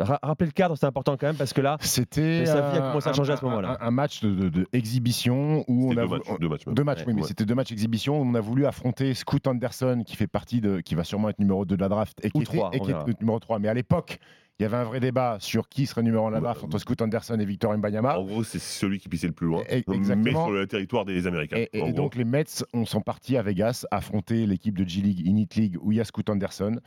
Ra- 0.00 0.18
rappelez 0.24 0.46
le 0.46 0.52
cadre, 0.52 0.76
c'est 0.76 0.86
important 0.86 1.16
quand 1.16 1.28
même, 1.28 1.36
parce 1.36 1.52
que 1.52 1.60
là, 1.60 1.76
C'était 1.80 2.44
sa 2.46 2.70
vie 2.72 2.78
a 2.78 2.80
commencé 2.80 3.06
à 3.06 3.10
un- 3.10 3.14
changer 3.14 3.32
à 3.32 3.36
ce 3.36 3.44
un- 3.44 3.48
moment-là. 3.48 3.78
Un, 3.80 3.86
un 3.86 3.90
match 3.92 4.20
de, 4.22 4.30
de- 4.34 4.48
de 4.48 4.66
exhibition 4.72 5.64
où 5.68 5.92
on 5.92 5.96
a 5.96 6.02
deux 6.02 6.08
matchs, 6.08 6.26
deux 6.40 6.48
matchs. 6.48 6.64
Deux 6.66 6.84
matchs, 6.84 6.98
Ouais, 7.00 7.04
oui, 7.08 7.14
mais 7.14 7.22
ouais. 7.22 7.28
c'était 7.28 7.44
deux 7.44 7.54
matchs 7.54 7.70
exhibition 7.70 8.20
où 8.20 8.24
on 8.24 8.34
a 8.34 8.40
voulu 8.40 8.66
affronter 8.66 9.14
Scoot 9.14 9.46
Anderson 9.46 10.02
qui 10.04 10.16
fait 10.16 10.26
partie 10.26 10.60
de, 10.60 10.80
qui 10.80 10.96
va 10.96 11.04
sûrement 11.04 11.28
être 11.28 11.38
numéro 11.38 11.64
2 11.64 11.76
de 11.76 11.80
la 11.80 11.88
draft 11.88 12.18
et 12.24 12.30
qui, 12.30 12.38
Ou 12.38 12.42
était- 12.42 12.56
trois, 12.56 12.70
et 12.72 12.80
qui 12.80 12.90
est 12.90 13.20
numéro 13.20 13.38
3. 13.38 13.58
Mais 13.60 13.68
à 13.68 13.74
l'époque, 13.74 14.18
il 14.60 14.64
y 14.64 14.66
avait 14.66 14.76
un 14.76 14.84
vrai 14.84 15.00
débat 15.00 15.38
sur 15.40 15.70
qui 15.70 15.86
serait 15.86 16.02
numéro 16.02 16.26
1 16.26 16.28
de 16.28 16.34
la 16.34 16.40
draft 16.40 16.62
entre 16.62 16.78
Scoot 16.78 17.00
Anderson 17.00 17.38
et 17.40 17.46
Victor 17.46 17.74
Mbanyama. 17.78 18.18
En 18.18 18.24
gros, 18.24 18.44
c'est 18.44 18.58
celui 18.58 18.98
qui 18.98 19.08
pissait 19.08 19.26
le 19.26 19.32
plus 19.32 19.46
loin, 19.46 19.62
Et- 19.70 19.82
mais 19.88 20.32
sur 20.32 20.50
le 20.50 20.66
territoire 20.66 21.06
des 21.06 21.26
Américains. 21.26 21.64
Et, 21.72 21.92
donc 21.92 22.14
les 22.14 22.24
Mets 22.26 22.44
on 22.74 22.84
sont 22.84 23.00
partis 23.00 23.38
à 23.38 23.42
Vegas 23.42 23.86
affronter 23.90 24.46
l'équipe 24.46 24.76
de 24.76 24.86
G-League, 24.86 25.26
Init 25.26 25.48
League, 25.56 25.78
où 25.80 25.92
il 25.92 25.96
y 25.96 26.00
a 26.00 26.04
Scoot 26.04 26.28
Anderson, 26.28 26.78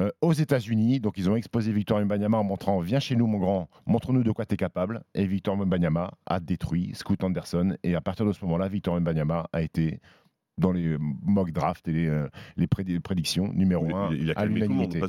euh, 0.00 0.10
aux 0.20 0.32
États-Unis. 0.32 0.98
Donc 0.98 1.18
ils 1.18 1.30
ont 1.30 1.36
exposé 1.36 1.70
Victor 1.70 2.00
Mbanyama 2.04 2.36
en 2.38 2.44
montrant 2.44 2.80
Viens 2.80 2.98
chez 2.98 3.14
nous, 3.14 3.28
mon 3.28 3.38
grand, 3.38 3.68
montre-nous 3.86 4.24
de 4.24 4.32
quoi 4.32 4.44
tu 4.44 4.54
es 4.54 4.56
capable. 4.56 5.02
Et 5.14 5.24
Victor 5.26 5.56
Mbanyama 5.56 6.10
a 6.26 6.40
détruit 6.40 6.90
Scoot 6.94 7.22
Anderson. 7.22 7.76
Et 7.84 7.94
à 7.94 8.00
partir 8.00 8.26
de 8.26 8.32
ce 8.32 8.44
moment-là, 8.44 8.66
Victor 8.66 9.00
Mbanyama 9.00 9.48
a 9.52 9.62
été 9.62 10.00
dans 10.60 10.72
les 10.72 10.96
mock 11.22 11.50
drafts 11.50 11.88
et 11.88 11.92
les, 11.92 12.06
euh, 12.06 12.28
les 12.56 12.66
prédi- 12.66 13.00
prédictions 13.00 13.52
numéro 13.52 13.86
Il- 13.86 13.92
1 13.94 14.10
il, 14.12 14.22
il 14.22 14.30
a 14.30 14.34
à 14.38 14.44
l'unanimité. 14.44 15.00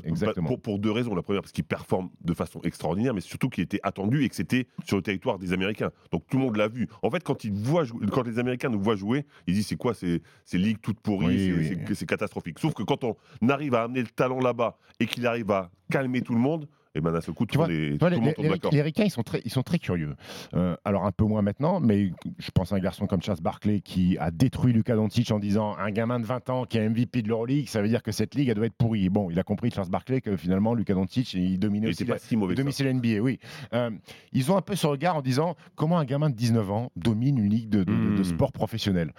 Pour, 0.46 0.60
pour 0.62 0.80
deux 0.80 0.92
raisons. 0.92 1.14
La 1.14 1.22
première, 1.22 1.42
parce 1.42 1.52
qu'il 1.52 1.64
performe 1.64 2.10
de 2.24 2.34
façon 2.34 2.60
extraordinaire, 2.64 3.14
mais 3.14 3.22
surtout 3.22 3.50
qu'il 3.50 3.64
était 3.64 3.80
attendu 3.84 4.24
et 4.24 4.30
que 4.30 4.36
c'était 4.36 4.68
sur 4.86 4.96
le 4.98 5.04
territoire 5.04 5.38
des 5.38 5.54
Américains. 5.54 5.92
Donc 6.12 6.24
tout 6.28 6.38
le 6.38 6.44
monde 6.44 6.56
l'a 6.56 6.68
vu. 6.68 6.88
En 7.04 7.10
fait, 7.12 7.24
quand, 7.24 7.44
ils 7.44 7.52
voient 7.52 7.84
quand 8.12 8.26
les 8.26 8.40
Américains 8.40 8.70
nous 8.70 8.82
voient 8.82 8.96
jouer, 8.96 9.26
ils 9.48 9.54
disent 9.54 9.68
c'est 9.68 9.76
quoi 9.76 9.94
ces, 9.94 10.22
ces 10.46 10.58
ligues 10.58 10.80
toutes 10.82 11.00
pourries, 11.02 11.28
Oui, 11.28 11.38
c'est- 11.38 11.54
oui. 11.54 11.66
c'est 11.70 11.84
que 11.86 11.94
c'est 11.94 12.06
catastrophique. 12.06 12.58
Sauf 12.60 12.74
que 12.74 12.84
quand 12.84 13.04
on 13.04 13.16
arrive 13.50 13.76
à 13.76 13.84
amener 13.84 14.02
le 14.02 14.08
talent 14.08 14.40
là-bas 14.40 14.78
et 15.00 15.06
qu'il 15.06 15.28
arrive 15.28 15.52
à 15.52 15.70
calmer 15.90 16.22
tout 16.22 16.34
le 16.34 16.40
monde, 16.40 16.68
et 16.96 17.02
ben 17.02 17.12
d'un 17.12 17.22
seul 17.22 17.34
coup, 17.34 17.46
tout, 17.46 17.52
Tu 17.54 17.58
vois, 17.58 17.68
tout 17.68 17.72
les, 17.72 17.90
le 17.98 18.18
monde 18.18 18.34
tombe 18.34 18.48
d'accord. 18.48 18.72
les 18.74 18.82
Ricains, 18.82 19.04
ils 19.06 19.12
sont 19.12 19.24
très, 19.24 19.42
ils 19.46 19.52
sont 19.52 19.64
très 19.64 19.80
curieux. 19.80 20.16
Euh, 20.54 20.76
alors 20.84 21.06
un 21.06 21.12
peu 21.12 21.24
moins 21.26 21.42
maintenant, 21.42 21.80
mais 21.80 22.12
je 22.38 22.52
pense 22.52 22.74
à 22.74 22.76
un 22.76 22.80
garçon 22.80 23.08
comme 23.08 23.22
Charles 23.22 23.40
Barkley 23.42 23.82
qui 23.82 24.18
a 24.18 24.30
détruit 24.32 24.74
Luka 24.74 24.96
Doncic 24.96 25.32
en 25.32 25.40
disant 25.40 25.76
un 25.78 25.90
gamin 25.92 26.20
de 26.20 26.26
20 26.26 26.50
ans 26.50 26.66
qui 26.66 26.78
est 26.78 26.90
MVP 26.90 27.22
de 27.22 27.28
l'Euroleague, 27.30 27.68
ça 27.70 27.82
veut 27.82 27.88
dire 27.88 28.04
que 28.04 28.12
cette 28.12 28.36
ligue 28.36 28.50
elle 28.50 28.56
doit 28.56 28.66
être 28.66 28.76
pourrie. 28.76 29.10
Bon, 29.10 29.30
il 29.32 29.40
a 29.40 29.44
compris 29.44 29.72
Charles 29.72 29.90
Barkley 29.90 30.22
que 30.22 30.36
finalement 30.36 30.74
Luka 30.74 30.94
Doncic 30.94 31.34
il 31.34 31.58
dominait 31.60 31.88
Il 31.88 31.92
aussi 31.92 32.04
était 32.04 32.12
la, 32.12 32.16
pas 32.16 32.20
si 32.20 32.36
mauvais 32.36 32.56
dominait 32.56 32.74
la 32.84 32.94
NBA. 32.94 33.22
Oui, 33.22 33.40
Euh, 33.74 33.90
ils 34.34 34.52
ont 34.52 34.58
un 34.58 34.62
peu 34.62 34.76
ce 34.76 34.88
regard 34.88 35.16
en 35.16 35.22
disant 35.22 35.56
comment 35.76 35.98
un 35.98 36.06
gamin 36.06 36.30
de 36.30 36.36
19 36.36 36.72
ans 36.72 36.92
domine 36.96 37.38
une 37.38 37.50
ligue 37.50 37.70
de, 37.70 37.84
de- 37.84 37.92
de- 37.94 38.16
de 38.16 38.22
Mm. 38.22 38.24
sport 38.26 38.52
professionnel? 38.52 39.12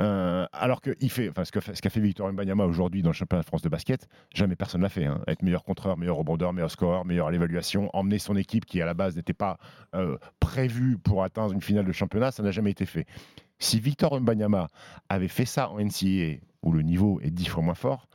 Euh, 0.00 0.46
alors 0.52 0.80
que 0.80 0.96
il 1.00 1.10
fait, 1.10 1.28
enfin 1.28 1.44
ce 1.44 1.52
que 1.52 1.60
fait- 1.60 1.78
qu'a 1.78 1.90
fait 1.90 2.00
Victor 2.00 2.32
Mbanyama 2.32 2.64
aujourd'hui 2.64 3.02
dans 3.02 3.10
le 3.10 3.14
championnat 3.14 3.42
de 3.42 3.46
France 3.46 3.60
de 3.62 3.68
basket, 3.68 4.08
jamais 4.34 4.56
personne 4.56 4.80
l'a 4.80 4.88
fait. 4.88 5.04
hein. 5.04 5.20
Être 5.26 5.42
meilleur 5.42 5.62
contreur, 5.62 5.98
meilleur 5.98 6.16
rebondeur, 6.16 6.52
meilleur 6.54 6.70
scoreur, 6.70 7.04
meilleur 7.04 7.19
l'évaluation, 7.28 7.90
emmener 7.92 8.18
son 8.18 8.36
équipe 8.36 8.64
qui 8.64 8.80
à 8.80 8.86
la 8.86 8.94
base 8.94 9.16
n'était 9.16 9.34
pas 9.34 9.58
euh, 9.94 10.16
prévue 10.38 10.96
pour 10.96 11.22
atteindre 11.22 11.52
une 11.52 11.60
finale 11.60 11.84
de 11.84 11.92
championnat, 11.92 12.30
ça 12.30 12.42
n'a 12.42 12.50
jamais 12.50 12.70
été 12.70 12.86
fait. 12.86 13.06
Si 13.58 13.78
Victor 13.78 14.18
Mbanyama 14.18 14.68
avait 15.10 15.28
fait 15.28 15.44
ça 15.44 15.68
en 15.68 15.78
NCAA, 15.78 16.40
où 16.62 16.72
le 16.72 16.82
niveau 16.82 17.20
est 17.22 17.30
dix 17.30 17.46
fois 17.46 17.62
moins 17.62 17.74
fort, 17.74 18.08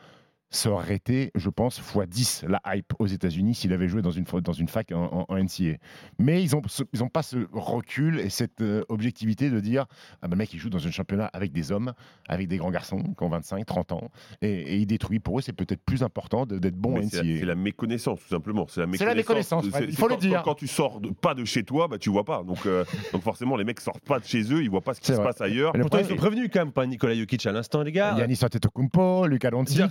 ça 0.51 0.69
aurait 0.69 0.95
été, 0.95 1.31
je 1.35 1.49
pense, 1.49 1.79
x 1.79 2.07
10 2.07 2.45
la 2.47 2.61
hype 2.75 2.93
aux 2.99 3.07
États-Unis 3.07 3.55
s'il 3.55 3.73
avait 3.73 3.87
joué 3.89 4.01
dans 4.01 4.11
une, 4.11 4.23
dans 4.23 4.53
une 4.53 4.67
fac 4.69 4.91
en, 4.93 5.03
en- 5.03 5.25
en 5.27 5.37
NCAA. 5.37 5.77
Mais 6.19 6.41
ils 6.43 6.51
n'ont 6.51 6.61
ils 6.93 7.03
ont 7.03 7.09
pas 7.09 7.23
ce 7.23 7.47
recul 7.51 8.19
et 8.19 8.29
cette 8.29 8.61
euh, 8.61 8.83
objectivité 8.87 9.49
de 9.49 9.59
dire 9.59 9.85
ah 10.21 10.27
ben, 10.27 10.31
le 10.31 10.35
mec, 10.37 10.53
il 10.53 10.59
joue 10.59 10.69
dans 10.69 10.85
un 10.87 10.91
championnat 10.91 11.25
avec 11.33 11.51
des 11.51 11.71
hommes, 11.71 11.93
avec 12.29 12.47
des 12.47 12.57
grands 12.57 12.71
garçons 12.71 13.01
qui 13.03 13.23
ont 13.23 13.29
25, 13.29 13.65
30 13.65 13.91
ans, 13.91 14.11
et, 14.41 14.47
et 14.49 14.75
il 14.77 14.85
détruit. 14.85 15.19
Pour 15.19 15.39
eux, 15.39 15.41
c'est 15.41 15.51
peut-être 15.53 15.81
plus 15.83 16.03
important 16.03 16.45
de- 16.45 16.57
d'être 16.59 16.75
bon 16.77 16.95
en 16.95 16.99
Mais 16.99 17.07
c'est 17.09 17.17
la- 17.17 17.23
NCAA. 17.23 17.39
c'est 17.39 17.45
la 17.45 17.55
méconnaissance, 17.55 18.19
tout 18.21 18.29
simplement. 18.29 18.65
C'est 18.69 18.79
la 18.81 18.87
méconnaissance, 18.87 19.65
il 19.65 19.95
faut 19.95 20.07
le 20.07 20.13
quand- 20.15 20.19
dire. 20.21 20.37
Quand, 20.43 20.51
quand 20.51 20.55
tu 20.55 20.67
sors 20.67 21.01
de- 21.01 21.09
pas 21.09 21.33
de 21.33 21.43
chez 21.43 21.63
toi, 21.63 21.87
bah, 21.87 21.97
tu 21.97 22.09
vois 22.09 22.23
pas. 22.23 22.43
Donc, 22.43 22.65
euh, 22.65 22.85
donc 23.13 23.23
forcément, 23.23 23.57
les 23.57 23.63
mecs 23.65 23.81
sortent 23.81 24.05
pas 24.05 24.19
de 24.19 24.25
chez 24.25 24.41
eux, 24.53 24.61
ils 24.63 24.69
voient 24.69 24.81
pas 24.81 24.93
ce 24.93 25.01
qui 25.01 25.07
se 25.07 25.13
vrai. 25.13 25.25
passe 25.25 25.41
ailleurs. 25.41 25.73
Pourtant, 25.73 25.97
ils 25.99 26.05
sont 26.05 26.15
prévenus 26.15 26.49
quand 26.53 26.59
même, 26.59 26.71
pas 26.71 26.85
Nicolas 26.85 27.15
Jokic 27.15 27.45
à 27.45 27.51
l'instant, 27.51 27.81
les 27.83 27.91
gars. 27.91 28.15
Yanis 28.17 28.39
Antetokounmpo, 28.43 29.27
Luka 29.27 29.51
Doncic. 29.51 29.81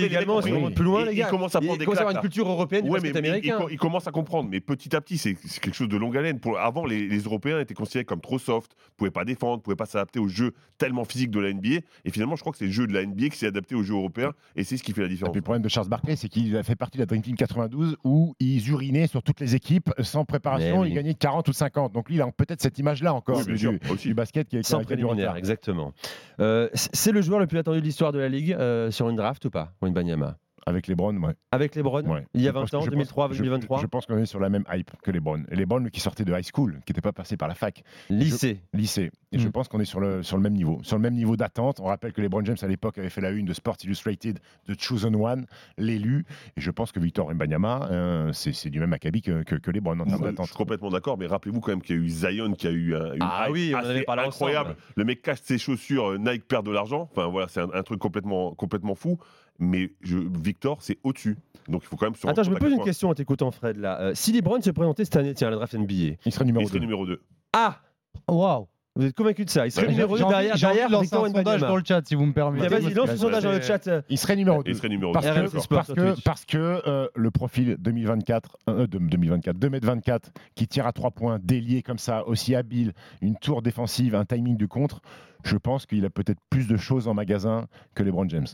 Les 0.00 0.06
également, 0.06 0.40
si 0.42 0.50
on 0.52 0.56
remonte 0.56 0.74
plus 0.74 0.84
loin, 0.84 1.02
Ils- 1.02 1.06
les 1.06 1.12
ils 1.12 1.18
gars. 1.18 1.26
commencent 1.28 1.54
à 1.56 1.60
prendre 1.60 1.78
des 1.78 1.84
à 1.84 1.88
avoir 1.88 2.04
claques, 2.06 2.14
une 2.16 2.20
culture 2.20 2.48
européenne 2.48 2.84
du 2.84 2.90
Ouais, 2.90 3.00
basket 3.00 3.14
mais 3.14 3.20
ils, 3.20 3.32
américain. 3.50 3.66
ils 3.70 3.78
commencent 3.78 4.06
à 4.06 4.10
comprendre, 4.12 4.48
mais 4.50 4.60
petit 4.60 4.94
à 4.94 5.00
petit, 5.00 5.18
c'est 5.18 5.34
quelque 5.60 5.74
chose 5.74 5.88
de 5.88 5.96
longue 5.96 6.16
haleine. 6.16 6.40
Pour, 6.40 6.58
avant, 6.58 6.84
les, 6.86 7.06
les 7.08 7.18
Européens 7.20 7.60
étaient 7.60 7.74
considérés 7.74 8.04
comme 8.04 8.20
trop 8.20 8.38
soft, 8.38 8.72
pouvaient 8.96 9.10
pas 9.10 9.24
défendre, 9.24 9.62
pouvaient 9.62 9.76
pas 9.76 9.86
s'adapter 9.86 10.18
au 10.18 10.28
jeu 10.28 10.52
tellement 10.78 11.04
physique 11.04 11.30
de 11.30 11.40
la 11.40 11.52
NBA. 11.52 11.80
Et 12.04 12.10
finalement, 12.10 12.36
je 12.36 12.40
crois 12.40 12.52
que 12.52 12.58
c'est 12.58 12.66
le 12.66 12.70
jeu 12.70 12.86
de 12.86 12.92
la 12.92 13.02
NBA 13.04 13.28
qui 13.30 13.38
s'est 13.38 13.46
adapté 13.46 13.74
au 13.74 13.82
jeu 13.82 13.94
européen, 13.94 14.32
et 14.56 14.64
c'est 14.64 14.76
ce 14.76 14.82
qui 14.82 14.92
fait 14.92 15.00
la 15.02 15.06
Et 15.06 15.10
différence. 15.10 15.32
puis 15.32 15.40
le 15.40 15.44
problème 15.44 15.62
de 15.62 15.68
Charles 15.68 15.88
Barkley, 15.88 16.16
c'est 16.16 16.28
qu'il 16.28 16.56
a 16.56 16.62
fait 16.62 16.76
partie 16.76 16.98
de 16.98 17.02
la 17.02 17.06
Dream 17.06 17.22
Team 17.22 17.36
92 17.36 17.96
où 18.04 18.34
ils 18.40 18.68
urinaient 18.70 19.06
sur 19.06 19.22
toutes 19.22 19.40
les 19.40 19.54
équipes 19.54 19.90
sans 20.00 20.24
préparation, 20.24 20.84
ils 20.84 20.94
gagnaient 20.94 21.14
40 21.14 21.48
ou 21.48 21.52
50. 21.52 21.92
Donc 21.92 22.08
lui, 22.08 22.16
il 22.16 22.22
a 22.22 22.30
peut-être 22.32 22.60
cette 22.62 22.78
image-là 22.78 23.12
encore 23.14 23.44
du, 23.44 24.14
basket 24.14 24.48
qui 24.48 24.56
est 24.56 24.62
Sans 24.62 24.82
préliminaire, 24.82 25.36
exactement. 25.36 25.92
Euh, 26.40 26.68
c'est 26.74 27.12
le 27.12 27.20
joueur 27.22 27.38
le 27.40 27.46
plus 27.46 27.58
attendu 27.58 27.80
de 27.80 27.84
l'histoire 27.84 28.12
de 28.12 28.18
la 28.18 28.28
Ligue 28.28 28.52
euh, 28.52 28.90
sur 28.90 29.08
une 29.08 29.16
draft 29.16 29.44
ou 29.44 29.50
pas 29.50 29.72
Wembanyama 29.94 30.36
Avec 30.66 30.86
les 30.88 30.94
Browns, 30.94 31.16
ouais. 31.24 31.32
Avec 31.52 31.74
les 31.74 31.82
Browns 31.82 32.06
Ouais. 32.06 32.26
Il 32.34 32.42
y 32.42 32.44
a 32.46 32.50
Je 32.50 32.52
pense 32.54 32.70
20 32.70 32.76
ans, 32.78 32.80
que- 32.80 32.86
je 32.86 32.90
2003, 32.90 33.28
pense- 33.28 33.36
je- 33.36 33.42
2023 33.42 33.80
Je 33.80 33.86
pense 33.86 34.04
qu'on 34.06 34.18
est 34.18 34.26
sur 34.26 34.38
la 34.40 34.50
même 34.50 34.64
hype 34.70 34.90
que 35.02 35.10
les 35.10 35.18
Browns. 35.18 35.46
Les 35.50 35.64
Browns 35.64 35.88
qui 35.90 36.00
sortaient 36.00 36.24
de 36.26 36.32
high 36.34 36.44
school, 36.54 36.80
qui 36.84 36.92
n'étaient 36.92 37.00
pas 37.00 37.12
passés 37.14 37.38
par 37.38 37.48
la 37.48 37.54
fac, 37.54 37.82
Lycée. 38.10 38.60
lycée. 38.74 39.10
Et 39.32 39.38
je 39.38 39.48
Mm. 39.48 39.52
pense 39.52 39.68
qu'on 39.68 39.80
est 39.80 39.86
sur 39.86 40.00
le, 40.00 40.22
sur 40.22 40.36
le 40.36 40.42
même 40.42 40.52
niveau. 40.52 40.78
Sur 40.82 40.96
le 40.96 41.02
même 41.02 41.14
niveau 41.14 41.34
d'attente. 41.36 41.80
On 41.80 41.84
rappelle 41.86 42.12
que 42.12 42.20
les 42.20 42.28
Brown 42.28 42.44
James, 42.44 42.58
à 42.60 42.66
l'époque, 42.66 42.98
avaient 42.98 43.08
fait 43.08 43.22
la 43.22 43.30
une 43.30 43.46
de 43.46 43.54
Sports 43.54 43.78
Illustrated 43.84 44.38
de 44.68 44.74
Chosen 44.78 45.16
One, 45.16 45.46
l'élu. 45.78 46.26
Et 46.56 46.60
je 46.60 46.70
pense 46.70 46.92
que 46.92 47.00
Victor 47.00 47.32
Mbanyama, 47.34 47.88
euh, 47.90 48.32
c'est 48.34 48.68
du 48.70 48.80
même 48.80 48.92
acabit 48.92 49.22
que, 49.22 49.42
que, 49.44 49.54
que 49.56 49.70
les 49.70 49.80
Browns 49.80 50.00
en 50.02 50.04
termes 50.04 50.18
Je 50.20 50.24
d'attente. 50.30 50.46
suis 50.46 50.54
complètement 50.56 50.90
d'accord, 50.90 51.16
mais 51.16 51.26
rappelez-vous 51.26 51.60
quand 51.60 51.72
même 51.72 51.80
qu'il 51.82 51.96
y 51.96 51.98
a 51.98 52.02
eu 52.02 52.08
Zion 52.10 52.52
qui 52.52 52.66
a 52.66 52.70
eu 52.70 52.94
un, 52.94 53.14
une 53.14 53.18
Ah 53.22 53.46
hype 53.46 53.52
oui, 53.54 53.74
assez 53.74 54.04
incroyable. 54.06 54.70
ensemble. 54.70 54.76
Le 54.96 55.04
mec 55.04 55.22
cache 55.22 55.40
ses 55.42 55.56
chaussures, 55.58 56.10
euh, 56.12 56.18
Nike 56.18 56.46
perd 56.46 56.66
de 56.66 56.70
l'argent. 56.70 57.08
Enfin 57.10 57.28
voilà, 57.28 57.48
c'est 57.48 57.60
un, 57.60 57.70
un 57.72 57.82
truc 57.82 57.98
complètement, 57.98 58.54
complètement 58.54 58.94
fou. 58.94 59.18
Mais 59.60 59.90
je, 60.00 60.16
Victor, 60.18 60.78
c'est 60.80 60.98
au-dessus. 61.04 61.36
Donc 61.68 61.82
il 61.84 61.86
faut 61.88 61.96
quand 61.96 62.06
même 62.06 62.14
se 62.14 62.22
rendre 62.26 62.32
Attends, 62.32 62.42
je 62.42 62.50
me 62.50 62.58
pose 62.58 62.70
une 62.70 62.76
point 62.76 62.84
question 62.86 63.10
en 63.10 63.14
t'écoutant, 63.14 63.50
Fred. 63.50 63.76
Là. 63.76 64.00
Euh, 64.00 64.12
si 64.14 64.32
les 64.32 64.40
Browns 64.42 64.62
se 64.62 64.70
présentaient 64.70 65.04
cette 65.04 65.16
année, 65.16 65.34
tiens, 65.34 65.48
à 65.48 65.50
la 65.50 65.56
draft 65.58 65.74
NBA. 65.74 66.16
Il 66.24 66.32
serait 66.32 66.44
numéro 66.46 66.64
Il 66.64 66.68
serait 66.68 66.78
2. 66.78 66.84
numéro 66.84 67.06
2. 67.06 67.20
Ah 67.52 67.78
Waouh 68.26 68.66
Vous 68.96 69.04
êtes 69.04 69.14
convaincu 69.14 69.44
de 69.44 69.50
ça 69.50 69.66
Il 69.66 69.70
serait 69.70 69.86
numéro 69.88 70.16
J'ai 70.16 70.22
2 70.22 70.24
envie, 70.24 70.34
derrière, 70.34 70.56
derrière 70.56 70.98
un 70.98 71.04
sondage 71.04 71.60
dans 71.60 71.76
le 71.76 71.82
chat 71.84 72.00
si 72.06 72.14
vous 72.14 72.24
me 72.26 72.32
permettez. 72.32 72.68
Vas-y, 72.68 72.94
lance 72.94 73.10
le 73.10 73.16
sondage 73.18 73.42
dans 73.44 73.52
le 73.52 73.60
chat. 73.60 73.86
euh, 73.86 74.00
Il 74.08 74.16
serait 74.18 74.34
numéro 74.36 74.62
2. 74.62 74.70
Il 74.70 74.74
serait 74.76 74.88
numéro 74.88 75.12
Parce 75.12 75.26
2. 75.26 75.32
Que, 75.32 75.68
parce 75.68 75.92
que, 75.92 76.22
parce 76.24 76.44
que 76.46 76.82
euh, 76.86 77.06
le 77.14 77.30
profil 77.30 77.76
2024, 77.78 78.56
euh, 78.68 78.86
de- 78.86 78.98
2024, 78.98 79.56
2m24, 79.58 80.20
qui 80.54 80.66
tire 80.66 80.86
à 80.86 80.92
3 80.92 81.10
points, 81.10 81.38
délié 81.42 81.82
comme 81.82 81.98
ça, 81.98 82.26
aussi 82.26 82.54
habile, 82.54 82.92
une 83.20 83.36
tour 83.36 83.60
défensive, 83.62 84.14
un 84.14 84.24
timing 84.24 84.56
du 84.56 84.68
contre, 84.68 85.02
je 85.44 85.56
pense 85.56 85.86
qu'il 85.86 86.04
a 86.04 86.10
peut-être 86.10 86.40
plus 86.50 86.66
de 86.66 86.76
choses 86.76 87.06
en 87.08 87.14
magasin 87.14 87.66
que 87.94 88.02
les 88.02 88.10
Brown 88.10 88.28
James. 88.30 88.46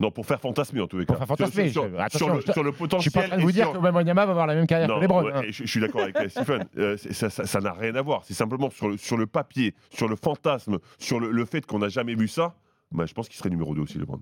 Non, 0.00 0.12
pour 0.12 0.26
faire 0.26 0.40
fantasmer 0.40 0.80
en 0.80 0.86
tous 0.86 0.98
les 0.98 1.06
Pour 1.06 1.16
cas. 1.16 1.26
faire 1.26 1.36
fantasmer, 1.36 1.70
Sur, 1.70 1.82
je- 1.84 1.88
sur- 1.90 2.00
attention, 2.00 2.26
sur 2.26 2.34
le, 2.36 2.52
sur 2.52 2.62
le 2.62 2.70
Je 2.72 2.76
potentiel. 2.76 3.00
suis 3.02 3.10
pas 3.10 3.24
en 3.24 3.28
train 3.28 3.36
de 3.38 3.42
vous 3.42 3.50
dire 3.50 3.72
que 3.72 3.78
Wembanyama 3.78 4.26
va 4.26 4.30
avoir 4.30 4.46
la 4.46 4.54
même 4.54 4.66
carrière 4.68 4.88
Non, 4.88 4.96
que 4.96 5.00
les 5.00 5.08
Browns. 5.08 5.24
ouais, 5.26 5.32
hein. 5.34 5.42
je, 5.48 5.64
je 5.64 5.66
suis 5.66 5.80
d'accord 5.80 6.02
avec 6.02 6.16
Stephen. 6.30 6.64
Euh, 6.78 6.96
ça- 6.96 7.60
n'a 7.60 7.72
rien 7.72 7.94
à 7.96 8.02
voir. 8.02 8.22
C'est 8.24 8.34
simplement 8.34 8.70
sur 8.70 8.88
le, 8.88 8.96
sur 8.96 9.16
le 9.16 9.26
papier, 9.26 9.74
sur 9.90 10.06
le 10.08 10.14
fantasme, 10.14 10.78
sur 10.98 11.18
le, 11.18 11.32
le 11.32 11.44
fait 11.44 11.66
qu'on 11.66 11.80
n'a 11.80 11.88
jamais 11.88 12.14
vu 12.14 12.28
ça. 12.28 12.54
Bah, 12.92 13.04
je 13.06 13.12
pense 13.12 13.28
qu'il 13.28 13.36
serait 13.36 13.50
numéro 13.50 13.74
2 13.74 13.82
aussi, 13.82 13.98
LeBron. 13.98 14.20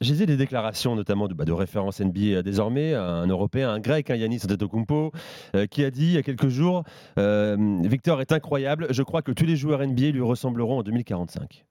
J'ai 0.00 0.14
vu 0.14 0.24
des 0.26 0.36
déclarations, 0.36 0.94
notamment 0.94 1.26
de, 1.26 1.34
bah, 1.34 1.44
de 1.44 1.52
référence 1.52 2.00
NBA 2.00 2.42
désormais, 2.42 2.94
un 2.94 3.26
Européen, 3.26 3.70
un 3.70 3.80
Grec, 3.80 4.08
un 4.10 4.14
Yanis 4.16 4.40
Antetokounmpo, 4.44 5.10
euh, 5.56 5.66
qui 5.66 5.84
a 5.84 5.90
dit 5.90 6.06
il 6.06 6.12
y 6.12 6.18
a 6.18 6.22
quelques 6.22 6.48
jours 6.48 6.84
euh, 7.18 7.56
Victor 7.82 8.20
est 8.20 8.30
incroyable, 8.32 8.86
je 8.90 9.02
crois 9.02 9.20
que 9.22 9.32
tous 9.32 9.44
les 9.44 9.56
joueurs 9.56 9.80
NBA 9.84 10.10
lui 10.12 10.22
ressembleront 10.22 10.78
en 10.78 10.82
2045. 10.84 11.66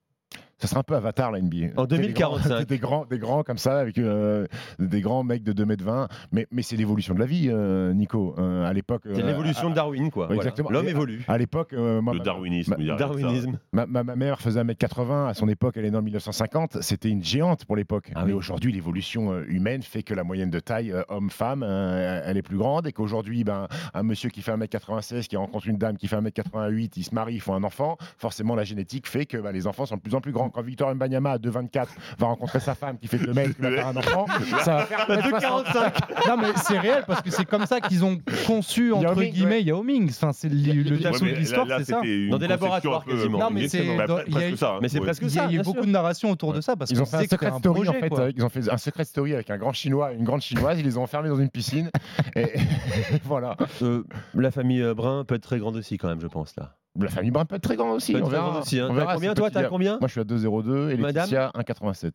Ça 0.57 0.67
sera 0.67 0.79
un 0.79 0.83
peu 0.83 0.95
Avatar 0.95 1.31
la 1.31 1.41
NBA. 1.41 1.73
En 1.75 1.85
C'est 1.89 1.97
des 1.97 2.13
grands- 2.13 2.37
2045. 2.37 2.65
Des 2.67 2.77
grands, 2.77 3.05
des 3.05 3.19
grands 3.19 3.43
comme 3.43 3.57
ça, 3.57 3.77
avec 3.79 3.97
euh, 3.97 4.47
des 4.79 5.01
grands 5.01 5.23
mecs 5.23 5.43
de 5.43 5.51
2m20. 5.51 6.07
Mais, 6.31 6.47
mais 6.49 6.61
c'est 6.61 6.77
l'évolution 6.77 7.13
de 7.13 7.19
la 7.19 7.25
vie, 7.25 7.49
euh, 7.49 7.93
Nico. 7.93 8.35
Euh, 8.39 8.65
à 8.65 8.71
l'époque. 8.71 9.03
C'est 9.05 9.21
l'évolution 9.21 9.69
de 9.69 9.75
Darwin, 9.75 10.09
quoi. 10.09 10.27
Voilà. 10.27 10.37
exactement. 10.41 10.69
L'homme 10.69 10.87
évolue. 10.87 11.23
À 11.27 11.37
l'époque, 11.37 11.73
euh, 11.73 12.01
Le 12.01 12.19
darwinisme. 12.19 12.75
ma-. 12.77 12.95
Darwinisme. 12.95 13.59
Ma, 13.73 13.85
ma- 13.85 14.03
ma 14.03 14.15
mère 14.15 14.39
faisait 14.39 14.61
1m80, 14.63 15.27
à 15.27 15.33
son 15.33 15.49
époque, 15.49 15.75
elle 15.77 15.85
est 15.85 15.91
née 15.91 15.97
en 15.97 16.01
1950, 16.01 16.81
c'était 16.81 17.09
une 17.09 17.23
géante 17.23 17.65
pour 17.65 17.75
l'époque. 17.75 18.11
Ah 18.15 18.21
Mais 18.25 18.31
oui. 18.31 18.37
aujourd'hui, 18.37 18.71
l'évolution 18.71 19.37
humaine 19.47 19.81
fait 19.81 20.03
que 20.03 20.13
la 20.13 20.23
moyenne 20.23 20.49
de 20.49 20.59
taille 20.61 20.91
euh, 20.93 21.03
homme-femme, 21.09 21.63
euh, 21.63 22.21
elle 22.25 22.37
est 22.37 22.41
plus 22.41 22.57
grande 22.57 22.87
et 22.87 22.93
qu'aujourd'hui, 22.93 23.43
ben, 23.43 23.67
un 23.93 24.03
monsieur 24.03 24.29
qui 24.29 24.41
fait 24.41 24.53
1m96, 24.53 25.27
qui 25.27 25.35
rencontre 25.35 25.67
une 25.67 25.77
dame 25.77 25.97
qui 25.97 26.07
fait 26.07 26.15
1m88, 26.17 26.91
ils 26.95 27.03
se 27.03 27.13
marient, 27.13 27.35
ils 27.35 27.41
font 27.41 27.55
un 27.55 27.63
enfant, 27.63 27.97
forcément 28.17 28.55
la 28.55 28.63
génétique 28.63 29.07
fait 29.07 29.25
que 29.25 29.37
ben, 29.37 29.51
les 29.51 29.67
enfants 29.67 29.85
sont 29.85 29.97
de 29.97 30.01
plus 30.01 30.15
en 30.15 30.21
plus 30.21 30.31
grands. 30.31 30.44
Quand 30.49 30.61
Victor 30.61 30.93
Mbanyama, 30.95 31.31
à 31.31 31.37
2,24, 31.37 31.87
va 32.19 32.27
rencontrer 32.27 32.59
sa 32.59 32.75
femme 32.75 32.97
qui 32.97 33.07
fait 33.07 33.17
2 33.17 33.33
mètres, 33.33 33.55
qui 33.55 33.61
va 33.61 33.71
faire 33.71 33.87
un 33.87 33.95
enfant, 33.97 34.25
ça 34.63 34.75
va 34.77 34.85
faire 34.85 35.05
2,45. 35.07 36.27
Non 36.29 36.37
mais 36.37 36.47
c'est 36.63 36.79
réel 36.79 37.03
parce 37.07 37.21
que 37.21 37.29
c'est 37.31 37.45
comme 37.45 37.65
ça 37.65 37.79
qu'ils 37.81 38.03
ont 38.05 38.17
conçu 38.47 38.89
Yao 38.89 38.97
entre 38.97 39.19
Ming, 39.19 39.33
guillemets 39.33 39.55
ouais. 39.57 39.63
Yao 39.63 39.83
Ming. 39.83 40.09
Enfin 40.09 40.31
c'est 40.33 40.49
le, 40.49 40.55
dessous 40.83 41.25
de 41.25 41.29
l'histoire, 41.31 41.67
c'est 41.77 41.85
ça. 41.85 42.01
Dans 42.29 42.37
des 42.37 42.47
laboratoires, 42.47 43.05
quasiment. 43.05 43.39
Non, 43.39 43.49
mais 43.51 43.67
c'est 43.67 43.95
Bah, 43.97 44.05
presque 44.07 44.27
il 44.27 44.33
y 44.39 44.43
a 44.43 44.49
eu- 44.49 44.57
ça. 44.57 44.71
hein. 44.75 44.79
Mais 44.81 44.89
c'est 44.89 44.99
Ouais. 44.99 45.05
presque 45.05 45.21
Il 45.23 45.27
y 45.33 45.39
a, 45.39 45.41
ça. 45.43 45.47
il 45.49 45.53
y 45.53 45.57
a 45.57 45.59
eu 45.59 45.61
bien 45.63 45.71
beaucoup 45.71 45.85
de 45.85 45.91
narrations 45.91 46.31
autour 46.31 46.53
de 46.53 46.61
ça 46.61 46.75
parce 46.75 46.91
Ils 46.91 46.97
qu'on 46.97 47.03
ont 47.03 47.05
fait 47.05 47.17
un 47.17 47.23
secret 47.27 47.51
story 47.59 47.89
en 47.89 47.93
fait. 47.93 48.11
euh, 48.13 48.31
Ils 48.35 48.43
ont 48.45 48.49
fait 48.49 48.69
un 48.69 48.77
secret 48.77 49.05
story 49.05 49.33
avec 49.33 49.49
un 49.49 49.57
grand 49.57 49.73
chinois, 49.73 50.13
une 50.13 50.23
grande 50.23 50.41
chinoise. 50.41 50.79
Ils 50.79 50.85
les 50.85 50.97
ont 50.97 51.03
enfermés 51.03 51.29
dans 51.29 51.39
une 51.39 51.49
piscine. 51.49 51.89
Et 52.35 52.53
voilà. 53.23 53.55
Euh, 53.81 54.03
la 54.33 54.51
famille 54.51 54.81
euh, 54.81 54.93
Brun 54.93 55.23
peut 55.25 55.35
être 55.35 55.43
très 55.43 55.59
grande 55.59 55.75
aussi, 55.75 55.97
quand 55.97 56.07
même, 56.07 56.21
je 56.21 56.27
pense, 56.27 56.55
là. 56.57 56.75
La 56.99 57.09
famille 57.09 57.31
Brun 57.31 57.45
peut 57.45 57.55
être 57.55 57.63
très 57.63 57.75
grande 57.75 57.95
aussi. 57.97 58.13
Peut 58.13 58.19
être 58.19 58.23
on 58.25 58.27
très 58.27 58.37
verra. 58.37 58.49
grande 58.51 58.61
aussi, 58.61 58.79
hein. 58.79 58.85
On 58.89 58.93
T'as 58.93 58.99
verra, 58.99 59.13
combien, 59.15 59.31
c'est 59.31 59.35
toi 59.35 59.49
petit. 59.49 59.53
T'as 59.55 59.67
combien 59.67 59.99
Moi, 59.99 60.07
je 60.07 60.11
suis 60.11 60.21
à 60.21 60.23
2,02 60.23 60.89
et 60.91 60.97
Madame 60.97 61.15
Laetitia 61.15 61.51
1,87. 61.55 62.11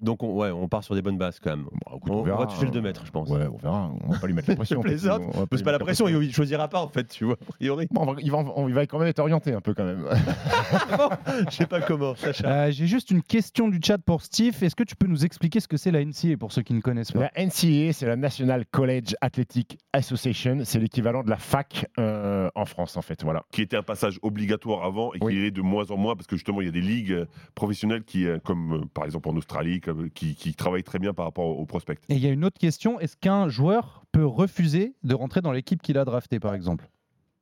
Donc, 0.00 0.22
on, 0.22 0.34
ouais, 0.34 0.50
on 0.50 0.68
part 0.68 0.84
sur 0.84 0.94
des 0.94 1.02
bonnes 1.02 1.16
bases, 1.18 1.40
quand 1.40 1.50
même. 1.50 1.64
Bon, 1.64 1.96
écoute, 1.96 2.10
On, 2.12 2.18
on 2.18 2.22
verra. 2.22 2.40
va 2.40 2.46
toucher 2.46 2.66
le 2.66 2.70
2 2.70 2.80
mètres, 2.82 3.02
je 3.06 3.10
pense. 3.10 3.28
Ouais, 3.30 3.46
on 3.50 3.56
verra. 3.56 3.90
On 4.04 4.12
va 4.12 4.18
pas 4.18 4.26
lui 4.26 4.34
mettre 4.34 4.50
la 4.50 4.56
pression. 4.56 4.80
Plaisante. 4.80 5.22
On 5.34 5.40
va 5.40 5.46
lui 5.50 5.62
pas 5.62 5.72
la 5.72 5.78
pression, 5.78 6.06
il 6.08 6.32
choisira 6.34 6.68
pas, 6.68 6.80
en 6.80 6.88
fait, 6.88 7.08
tu 7.08 7.24
vois, 7.24 7.34
a 7.40 7.52
priori. 7.52 7.86
Bon, 7.90 8.02
on 8.02 8.12
va- 8.12 8.20
il, 8.20 8.30
va, 8.30 8.38
on- 8.38 8.68
il 8.68 8.74
va 8.74 8.86
quand 8.86 8.98
même 8.98 9.08
être 9.08 9.18
orienté 9.20 9.52
un 9.54 9.60
peu 9.60 9.74
quand 9.74 9.84
même. 9.84 10.04
Je 11.50 11.54
sais 11.56 11.66
pas 11.66 11.80
comment, 11.80 12.14
Sacha. 12.14 12.46
Euh, 12.66 12.70
J'ai 12.70 12.86
juste 12.86 13.10
une 13.10 13.22
question 13.22 13.68
du 13.68 13.78
chat 13.82 13.98
pour 13.98 14.22
Steve. 14.22 14.62
Est-ce 14.62 14.76
que 14.76 14.84
tu 14.84 14.96
peux 14.96 15.06
nous 15.06 15.24
expliquer 15.24 15.60
ce 15.60 15.68
que 15.68 15.76
c'est 15.76 15.90
la 15.90 16.04
NCA 16.04 16.36
pour 16.38 16.52
ceux 16.52 16.62
qui 16.62 16.74
ne 16.74 16.80
connaissent 16.80 17.12
pas? 17.12 17.30
La 17.34 17.44
NCAA, 17.44 17.92
c'est 17.92 18.06
la 18.06 18.16
National 18.16 18.64
College 18.66 19.14
Athletic 19.20 19.78
Association. 19.92 20.58
C'est 20.64 20.78
l'équivalent 20.78 21.22
de 21.22 21.30
la 21.30 21.36
fac 21.38 21.86
euh, 21.98 22.50
en 22.54 22.64
France, 22.64 22.96
en 22.96 23.02
fait. 23.02 23.22
Voilà. 23.22 23.44
qui 23.50 23.62
était 23.62 23.76
un 23.76 23.82
passage 23.82 24.18
obligatoire 24.22 24.84
avant 24.84 25.12
et 25.14 25.18
Oui. 25.20 25.34
qui 25.34 25.40
est 25.46 25.50
de 25.50 25.62
moins 25.62 25.90
en 25.90 25.96
moins 25.96 26.14
parce 26.16 26.26
que 26.26 26.36
justement 26.36 26.60
il 26.60 26.66
y 26.66 26.68
a 26.68 26.72
des 26.72 26.80
ligues 26.80 27.12
euh, 27.12 27.24
professionnelles 27.54 28.04
qui, 28.04 28.26
comme 28.44 28.86
par 28.92 29.04
exemple 29.04 29.28
en 29.28 29.36
Australie, 29.36 29.80
qui, 30.14 30.54
travaillent 30.54 30.84
très 30.84 30.98
bien 30.98 31.14
par 31.14 31.26
rapport 31.26 31.58
aux 31.58 31.66
prospects. 31.66 31.98
Et 32.08 32.14
il 32.14 32.20
y 32.20 32.26
a 32.26 32.30
une 32.30 32.44
autre 32.44 32.58
question. 32.58 32.98
Est-ce 33.00 33.16
qu'un 33.16 33.48
joueur 33.48 34.04
peut 34.12 34.26
refuser 34.26 34.94
de 35.02 35.14
rentrer 35.14 35.40
dans 35.40 35.52
l'équipe 35.52 35.82
qu'il 35.82 35.98
a 35.98 36.04
drafté 36.04 36.40
par 36.40 36.54
exemple? 36.54 36.88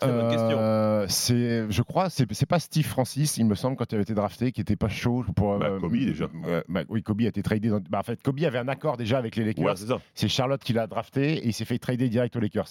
Euh, 0.02 1.06
c'est, 1.08 1.70
je 1.70 1.82
crois, 1.82 2.10
c'est, 2.10 2.30
c'est 2.32 2.46
pas 2.46 2.58
Steve 2.58 2.84
Francis, 2.86 3.36
il 3.38 3.46
me 3.46 3.54
semble, 3.54 3.76
quand 3.76 3.90
il 3.92 3.94
avait 3.94 4.02
été 4.02 4.14
drafté, 4.14 4.52
qui 4.52 4.60
était 4.60 4.76
pas 4.76 4.88
chaud 4.88 5.24
pour. 5.36 5.58
Bah, 5.58 5.66
euh, 5.70 5.80
Kobe, 5.80 5.92
déjà. 5.94 6.28
euh, 6.46 6.62
bah, 6.68 6.82
oui, 6.88 7.02
Kobe 7.02 7.20
a 7.22 7.24
été 7.28 7.42
tradé. 7.42 7.68
Dans... 7.68 7.80
bah, 7.88 8.00
en 8.00 8.02
fait, 8.02 8.20
Kobe 8.22 8.40
avait 8.44 8.58
un 8.58 8.68
accord 8.68 8.96
déjà 8.96 9.18
avec 9.18 9.36
les 9.36 9.44
Lakers. 9.44 9.64
Ouais, 9.64 9.72
c'est 9.76 9.86
ça. 9.86 10.00
c'est 10.14 10.28
Charlotte 10.28 10.62
qui 10.62 10.72
l'a 10.72 10.86
drafté 10.86 11.34
et 11.38 11.46
il 11.46 11.52
s'est 11.52 11.64
fait 11.64 11.78
trader 11.78 12.08
direct 12.08 12.34
aux 12.36 12.40
Lakers. 12.40 12.68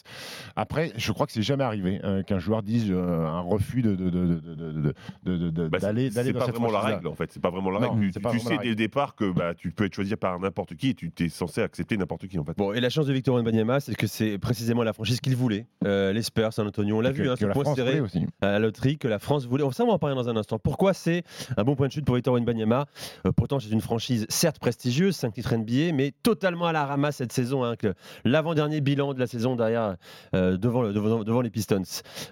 Après, 0.56 0.92
je 0.98 1.12
crois 1.12 1.26
que 1.26 1.32
c'est 1.32 1.42
jamais 1.42 1.64
arrivé 1.64 2.02
euh, 2.04 2.24
qu'un 2.24 2.40
joueur 2.40 2.62
dise 2.62 2.92
euh, 2.92 3.26
un 3.26 3.40
refus 3.42 3.82
de, 3.82 3.96
de, 3.96 4.10
de, 4.10 4.92
de, 5.24 5.68
Bah, 5.68 5.78
c'est- 5.80 5.86
d'aller, 5.86 6.12
c'est 6.12 6.34
dans 6.34 6.40
pas 6.40 6.46
cette 6.46 6.56
vraiment 6.56 6.72
la 6.72 6.80
règle 6.82 7.08
en 7.08 7.16
fait, 7.16 7.32
c'est 7.32 7.42
pas 7.42 7.50
vraiment 7.50 7.70
la 7.72 7.80
règle. 7.80 8.12
Tu, 8.12 8.12
c'est 8.12 8.40
sais 8.40 8.58
dès 8.62 8.70
le 8.70 8.76
départ 8.76 9.16
que 9.16 9.32
bah, 9.32 9.54
tu 9.56 9.72
peux 9.72 9.86
être 9.86 9.94
choisi 9.96 10.16
par 10.16 10.40
n'importe 10.40 10.76
qui 10.76 10.90
et 10.90 10.94
tu 10.94 11.12
es 11.20 11.30
censé 11.30 11.62
accepter 11.62 11.98
n'importe 11.98 12.28
qui 12.28 12.38
en 12.38 12.44
fait. 12.44 12.58
Bon, 12.58 12.74
et 12.74 12.80
la 12.82 12.90
chance 12.90 13.06
de 13.08 13.14
Victor 13.14 13.36
Wembanyama, 13.36 13.80
c'est 13.80 13.96
que 13.96 14.08
c'est 14.08 14.38
précisément 14.38 14.84
la 14.84 14.94
franchise 14.94 15.20
qu'il 15.22 15.36
voulait. 15.36 15.66
Euh, 15.86 16.12
les 16.14 16.22
Spurs, 16.22 16.52
San 16.54 16.68
Antonio, 16.68 16.98
on 16.98 17.02
l'a 17.02 17.13
vu 17.14 17.30
hein, 17.30 17.34
que 17.36 17.40
ce 17.42 17.46
la 17.46 17.54
point 17.54 17.64
France 17.64 17.76
serré 17.76 18.00
aussi. 18.00 18.26
à 18.42 18.48
la 18.52 18.60
loterie 18.60 18.98
que 18.98 19.08
la 19.08 19.20
France 19.20 19.46
voulait. 19.46 19.64
On 19.64 19.70
va 19.70 19.94
en 19.94 20.00
parler 20.00 20.16
dans 20.16 20.30
un 20.30 20.36
instant. 20.38 20.60
Pourquoi 20.60 20.94
c'est 20.94 21.24
un 21.58 21.64
bon 21.64 21.76
point 21.76 21.88
de 21.88 21.92
chute 21.92 22.06
pour 22.06 22.16
Victor 22.16 22.34
Wembanyama? 22.36 22.86
Euh, 23.28 23.32
Pourtant, 23.36 23.60
c'est 23.60 23.70
une 23.70 23.82
franchise 23.82 24.26
certes 24.30 24.60
prestigieuse, 24.60 25.16
5 25.16 25.34
titres 25.34 25.56
NBA, 25.56 25.94
mais 25.94 26.12
totalement 26.24 26.66
à 26.68 26.72
la 26.72 26.86
ramasse 26.86 27.18
cette 27.18 27.32
saison. 27.34 27.64
hein, 27.64 27.76
que 27.76 27.94
L'avant-dernier 28.26 28.82
bilan 28.82 29.14
de 29.14 29.20
la 29.20 29.28
saison 29.28 29.56
derrière, 29.56 29.96
euh, 30.36 30.58
devant, 30.58 30.82
le- 30.82 30.94
devant, 30.94 31.24
devant 31.24 31.42
les 31.42 31.50
Pistons. 31.50 31.82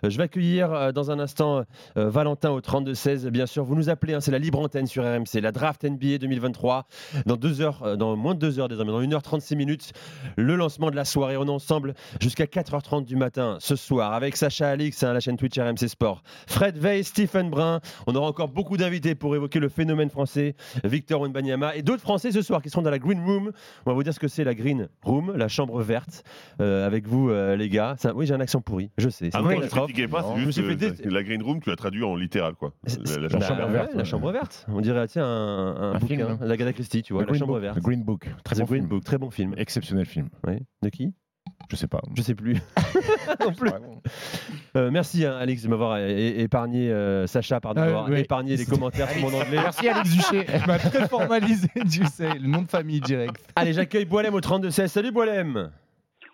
Euh, 0.04 0.10
je 0.10 0.18
vais 0.18 0.24
accueillir 0.24 0.72
euh, 0.74 0.92
dans 0.92 1.12
un 1.12 1.20
instant 1.20 1.64
euh, 1.98 2.10
Valentin 2.10 2.50
au 2.52 2.60
32-16. 2.62 3.28
Bien 3.30 3.46
sûr, 3.46 3.64
vous 3.64 3.76
nous 3.76 3.90
appelez, 3.90 4.14
hein, 4.14 4.22
c'est 4.22 4.32
la 4.32 4.40
libre 4.40 4.60
antenne 4.60 4.88
sur 4.88 5.04
RMC, 5.04 5.42
la 5.42 5.52
draft 5.52 5.84
NBA 5.84 6.18
2023. 6.20 6.88
Dans 7.26 7.36
deux 7.38 7.62
heures, 7.62 7.84
euh, 7.84 7.96
dans 7.96 8.16
moins 8.16 8.34
de 8.36 8.40
deux 8.40 8.60
heures 8.60 8.68
désormais, 8.68 8.92
dans 8.92 9.02
1h36 9.02 9.56
minutes, 9.56 9.92
le 10.38 10.56
lancement 10.56 10.90
de 10.92 10.96
la 10.96 11.06
soirée. 11.06 11.38
On 11.38 11.46
est 11.46 11.50
ensemble 11.50 11.94
jusqu'à 12.20 12.46
4h30 12.46 13.06
du 13.06 13.16
matin 13.16 13.58
ce 13.60 13.76
soir 13.76 14.14
avec 14.14 14.38
Sacha 14.38 14.71
Alix, 14.72 15.04
hein, 15.04 15.14
la 15.14 15.20
chaîne 15.20 15.38
Twitch 15.38 15.58
RMC 15.60 15.88
Sport. 15.88 16.24
Fred 16.48 16.78
Veil, 16.78 17.04
Stephen 17.04 17.50
Brun. 17.50 17.80
On 18.08 18.16
aura 18.16 18.28
encore 18.28 18.50
beaucoup 18.50 18.78
d'invités 18.78 19.16
pour 19.16 19.36
évoquer 19.36 19.60
le 19.60 19.70
phénomène 19.70 20.10
français, 20.10 20.56
Victor 20.84 21.22
Wembanyama 21.22 21.76
et 21.76 21.82
d'autres 21.82 22.02
Français 22.02 22.32
ce 22.32 22.42
soir 22.42 22.62
qui 22.62 22.70
seront 22.70 22.82
dans 22.82 22.90
la 22.92 23.00
Green 23.00 23.24
Room. 23.24 23.52
On 23.86 23.90
va 23.90 23.94
vous 23.94 24.04
dire 24.04 24.14
ce 24.14 24.20
que 24.20 24.28
c'est 24.28 24.44
la 24.44 24.54
Green 24.56 24.88
Room, 25.04 25.34
la 25.36 25.48
chambre 25.48 25.82
verte. 25.82 26.24
Euh, 26.60 26.86
avec 26.88 27.08
vous, 27.08 27.30
euh, 27.30 27.56
les 27.56 27.70
gars. 27.70 27.96
Ça- 27.98 28.14
oui, 28.16 28.26
j'ai 28.26 28.34
un 28.34 28.40
accent 28.40 28.62
pourri, 28.62 28.92
je 28.98 29.10
sais. 29.10 29.30
Ah 29.34 29.42
non, 29.42 29.50
critiquez 29.62 30.08
pas, 30.08 30.26
Je 30.38 30.52
c'est 30.52 30.64
juste 30.64 30.78
dé- 31.02 31.10
la 31.10 31.24
green 31.24 31.42
room, 31.44 31.60
tu 31.62 31.70
l'as 31.70 31.76
traduit 31.76 32.04
en 32.04 32.16
littéral, 32.16 32.54
quoi. 32.56 32.74
La, 32.88 33.18
la 33.18 33.28
Bah, 33.28 33.40
chambre 33.48 33.64
ouais, 33.66 33.72
verte. 33.72 33.94
la 33.96 34.04
chambre 34.04 34.32
verte. 34.32 34.66
On 34.70 34.82
dirait 34.82 35.08
tiens 35.08 35.26
un, 35.26 35.76
un 35.76 35.94
Un 35.94 36.00
bouquin, 36.00 36.16
film. 36.16 36.38
l'Agatha 36.42 36.74
Christie, 36.74 37.04
tu 37.04 37.14
vois, 37.14 37.24
The 37.24 37.26
la 37.28 37.32
Green 37.32 37.40
chambre 37.40 37.54
Book, 37.54 37.62
verte. 37.62 37.78
The 37.80 37.84
Green 37.84 38.04
Book, 38.04 38.28
très 38.44 38.56
The 38.56 38.60
bon 38.60 38.66
Green 38.66 38.82
film. 38.82 38.90
Book, 38.90 39.04
très 39.04 39.18
bon 39.18 39.30
film. 39.30 39.54
Exceptionnel 39.58 40.06
film. 40.06 40.30
Oui. 40.48 40.60
De 40.82 40.90
qui? 40.90 41.14
Je 41.70 41.76
sais 41.78 41.88
pas. 41.88 42.02
Je 42.16 42.22
sais 42.22 42.36
plus. 42.36 42.56
non 43.40 43.54
plus. 43.54 43.70
Euh, 44.76 44.90
merci 44.92 45.26
hein, 45.26 45.38
Alex 45.38 45.64
de 45.64 45.70
m'avoir 45.70 45.98
é- 45.98 46.40
épargné 46.42 46.92
euh, 46.92 47.28
Sacha 47.28 47.60
pardon, 47.62 47.82
Ah, 47.82 48.06
oui. 48.10 48.20
épargné 48.20 48.58
les 48.58 48.66
commentaires 48.66 49.10
sur 49.10 49.22
mon 49.22 49.28
anglais. 49.40 49.52
Merci 49.62 49.88
Alex 49.88 50.10
Duché. 50.12 50.46
Elle 50.52 50.66
m'a 50.68 50.78
très 50.80 51.08
formalisé, 51.08 51.68
tu 51.92 52.06
sais, 52.06 52.34
le 52.34 52.48
nom 52.48 52.62
de 52.64 52.68
famille 52.70 53.00
direct. 53.00 53.36
Allez, 53.56 53.74
j'accueille 53.74 54.06
Boilem 54.06 54.34
au 54.34 54.42
32 54.42 54.70
16. 54.70 54.92
Salut 54.92 55.12
Boilem. 55.12 55.72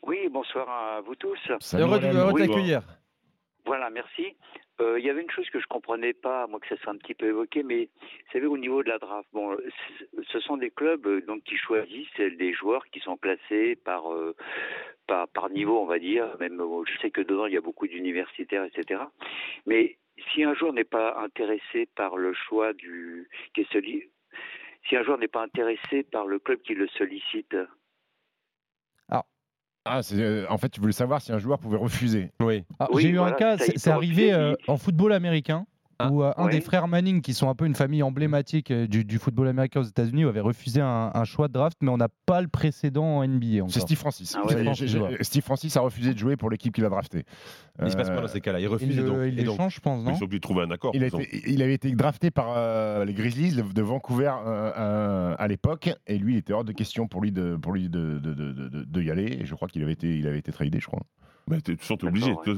Oui, 0.03 0.17
bonsoir 0.31 0.67
à 0.69 1.01
vous 1.01 1.15
tous. 1.15 1.37
Salut, 1.59 1.83
Heureux 1.83 1.97
de 1.99 2.01
Boilem. 2.05 2.17
heureux 2.17 2.33
de 2.33 2.35
Oui. 2.41 2.47
t'accueillir. 2.47 2.81
Voilà, 3.65 3.89
merci. 3.91 4.25
Euh, 4.79 4.99
Il 4.99 5.05
y 5.05 5.09
avait 5.09 5.21
une 5.21 5.31
chose 5.31 5.49
que 5.51 5.59
je 5.59 5.65
comprenais 5.67 6.13
pas, 6.13 6.47
moi 6.47 6.59
que 6.59 6.67
ça 6.73 6.81
soit 6.81 6.93
un 6.93 6.97
petit 6.97 7.13
peu 7.15 7.27
évoqué, 7.27 7.63
mais 7.63 7.85
vous 8.01 8.31
savez 8.33 8.45
au 8.45 8.57
niveau 8.57 8.81
de 8.83 8.89
la 8.89 8.97
draft, 8.99 9.27
bon, 9.33 9.55
ce 10.31 10.39
sont 10.39 10.55
des 10.57 10.69
clubs 10.69 11.05
euh, 11.05 11.21
donc 11.27 11.43
qui 11.43 11.57
choisissent 11.57 12.37
des 12.39 12.53
joueurs 12.53 12.85
qui 12.93 12.99
sont 13.01 13.17
classés 13.17 13.75
par 13.83 14.11
euh, 14.13 14.35
par, 15.07 15.27
par 15.29 15.49
niveau, 15.49 15.79
on 15.79 15.85
va 15.85 15.99
dire. 15.99 16.27
Même 16.39 16.59
euh, 16.59 16.83
je 16.85 16.99
sais 16.99 17.11
que 17.11 17.21
dedans 17.21 17.45
il 17.45 17.53
y 17.53 17.57
a 17.57 17.61
beaucoup 17.61 17.87
d'universitaires, 17.87 18.63
etc. 18.65 19.01
Mais 19.65 19.97
si 20.31 20.43
un 20.43 20.53
joueur 20.53 20.73
n'est 20.73 20.83
pas 20.83 21.19
intéressé 21.19 21.87
par 21.95 22.17
le 22.17 22.33
choix 22.33 22.73
du 22.73 23.29
qui 23.53 23.61
est 23.61 23.71
celui, 23.71 24.09
si 24.87 24.95
un 24.95 25.03
joueur 25.03 25.17
n'est 25.17 25.27
pas 25.27 25.43
intéressé 25.43 26.03
par 26.03 26.27
le 26.27 26.39
club 26.39 26.61
qui 26.61 26.73
le 26.73 26.87
sollicite, 26.89 27.55
Ah, 29.89 30.03
c'est, 30.03 30.21
euh, 30.21 30.45
en 30.49 30.57
fait, 30.57 30.69
tu 30.69 30.81
voulais 30.81 30.91
savoir 30.91 31.21
si 31.21 31.31
un 31.31 31.39
joueur 31.39 31.59
pouvait 31.59 31.77
refuser. 31.77 32.31
Oui. 32.41 32.65
Ah, 32.79 32.87
Oui, 32.91 33.03
J'ai 33.03 33.09
eu 33.09 33.17
voilà, 33.17 33.35
un 33.35 33.37
cas, 33.37 33.57
c'est 33.57 33.87
arrivé 33.89 34.33
refuser, 34.33 34.33
euh, 34.33 34.55
en 34.67 34.77
football 34.77 35.13
américain. 35.13 35.65
Ah. 35.99 36.11
Où 36.11 36.21
euh, 36.23 36.31
un 36.37 36.47
des 36.49 36.61
frères 36.61 36.87
Manning, 36.87 37.21
qui 37.21 37.33
sont 37.33 37.49
un 37.49 37.55
peu 37.55 37.65
une 37.65 37.73
famille 37.73 38.03
emblématique 38.03 38.69
euh, 38.69 38.85
du, 38.87 39.03
du 39.03 39.17
football 39.17 39.47
américain 39.47 39.79
aux 39.79 39.83
États-Unis, 39.83 40.25
avait 40.25 40.39
refusé 40.41 40.79
un, 40.79 41.09
un 41.13 41.23
choix 41.23 41.47
de 41.47 41.53
draft, 41.53 41.77
mais 41.81 41.89
on 41.89 41.97
n'a 41.97 42.09
pas 42.27 42.39
le 42.41 42.47
précédent 42.47 43.03
en 43.17 43.27
NBA. 43.27 43.65
C'est 43.69 43.79
Steve 43.79 43.97
Francis. 43.97 44.37
Ah 44.37 44.45
ouais. 44.45 45.17
Steve 45.21 45.43
Francis 45.43 45.75
a 45.75 45.81
refusé 45.81 46.13
de 46.13 46.19
jouer 46.19 46.35
pour 46.37 46.49
l'équipe 46.51 46.73
qu'il 46.73 46.85
a 46.85 46.89
drafté. 46.89 47.23
Il 47.83 47.89
se 47.89 47.95
passe 47.97 48.07
quoi 48.09 48.17
Euh, 48.17 48.21
dans 48.21 48.27
ces 48.27 48.41
cas-là 48.41 48.59
Il 48.59 48.63
Il, 48.63 48.67
refuse 48.67 48.95
donc. 48.97 49.17
il 49.25 49.39
et 49.39 49.43
donc- 49.43 49.53
l'échange, 49.57 49.75
je 49.75 49.79
pense, 49.79 50.01
Il 50.03 50.09
non 50.11 50.15
faut 50.15 50.27
qu'il 50.27 50.39
trouve 50.39 50.59
un 50.61 50.69
accord. 50.71 50.91
Il, 50.93 51.01
a 51.03 51.07
disons. 51.07 51.19
été, 51.19 51.43
il 51.47 51.61
avait 51.63 51.73
été 51.73 51.91
drafté 51.93 52.29
par 52.31 52.53
euh, 52.55 53.03
les 53.05 53.13
Grizzlies 53.13 53.53
de, 53.55 53.61
de 53.63 53.81
Vancouver 53.81 54.33
euh, 54.45 54.71
euh, 54.77 55.35
à 55.39 55.47
l'époque, 55.47 55.89
et 56.05 56.17
lui, 56.17 56.33
il 56.35 56.37
était 56.37 56.53
hors 56.53 56.63
de 56.63 56.71
question 56.73 57.07
pour 57.07 57.21
lui 57.21 57.31
de, 57.31 57.55
pour 57.55 57.71
lui 57.73 57.89
de, 57.89 58.19
de, 58.19 58.33
de, 58.33 58.51
de- 58.51 58.83
de 58.83 59.01
y 59.01 59.09
aller. 59.11 59.39
Et 59.41 59.45
je 59.45 59.55
crois 59.55 59.67
qu'il 59.67 59.81
avait 59.83 59.93
été, 59.93 60.15
il 60.17 60.27
avait 60.27 60.39
été 60.39 60.51
tradé, 60.51 60.79
je 60.79 60.85
crois. 60.87 61.01
Bah, 61.47 61.57
façon, 61.77 61.97
t'es 61.97 62.07
obligé. 62.07 62.29
D'accord, 62.29 62.55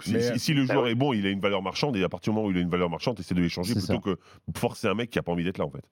Si, 0.00 0.12
Mais, 0.14 0.20
si- 0.20 0.38
si 0.38 0.54
le 0.54 0.64
bah 0.66 0.74
joueur 0.74 0.84
ouais. 0.84 0.92
est 0.92 0.94
bon, 0.96 1.12
il 1.12 1.26
a 1.26 1.30
une 1.30 1.40
valeur 1.40 1.62
marchande, 1.62 1.96
et 1.96 2.02
à 2.04 2.08
partir 2.08 2.32
du 2.32 2.36
moment 2.36 2.48
où 2.48 2.50
il 2.50 2.56
a 2.56 2.60
une 2.60 2.68
valeur 2.70 2.90
marchande, 2.90 3.16
t'essaies 3.16 3.34
de 3.34 3.40
l'échanger 3.40 3.74
plutôt 3.74 4.00
que 4.00 4.16
forcer 4.56 4.88
un 4.88 4.94
mec 4.94 5.10
qui 5.10 5.18
a 5.18 5.22
pas 5.22 5.32
envie 5.32 5.44
d'être 5.44 5.58
là, 5.58 5.64
en 5.64 5.70
fait. 5.70 5.84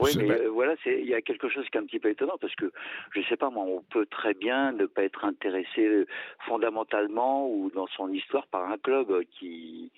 Oui, 0.00 0.10
mais 0.16 0.26
bah- 0.26 0.34
euh, 0.34 0.50
voilà, 0.50 0.74
il 0.86 1.06
y 1.06 1.14
a 1.14 1.22
quelque 1.22 1.48
chose 1.48 1.64
qui 1.70 1.78
est 1.78 1.80
un 1.80 1.86
petit 1.86 2.00
peu 2.00 2.10
étonnant 2.10 2.34
parce 2.40 2.54
que 2.56 2.72
je 3.14 3.20
sais 3.28 3.36
pas 3.36 3.50
moi, 3.50 3.64
on 3.64 3.82
peut 3.82 4.06
très 4.06 4.34
bien 4.34 4.72
ne 4.72 4.86
pas 4.86 5.04
être 5.04 5.24
intéressé 5.24 5.80
euh, 5.86 6.06
fondamentalement 6.46 7.48
ou 7.48 7.70
dans 7.72 7.86
son 7.96 8.08
histoire 8.12 8.46
par 8.48 8.68
un 8.70 8.78
club 8.78 9.10
euh, 9.12 9.22
qui, 9.38 9.92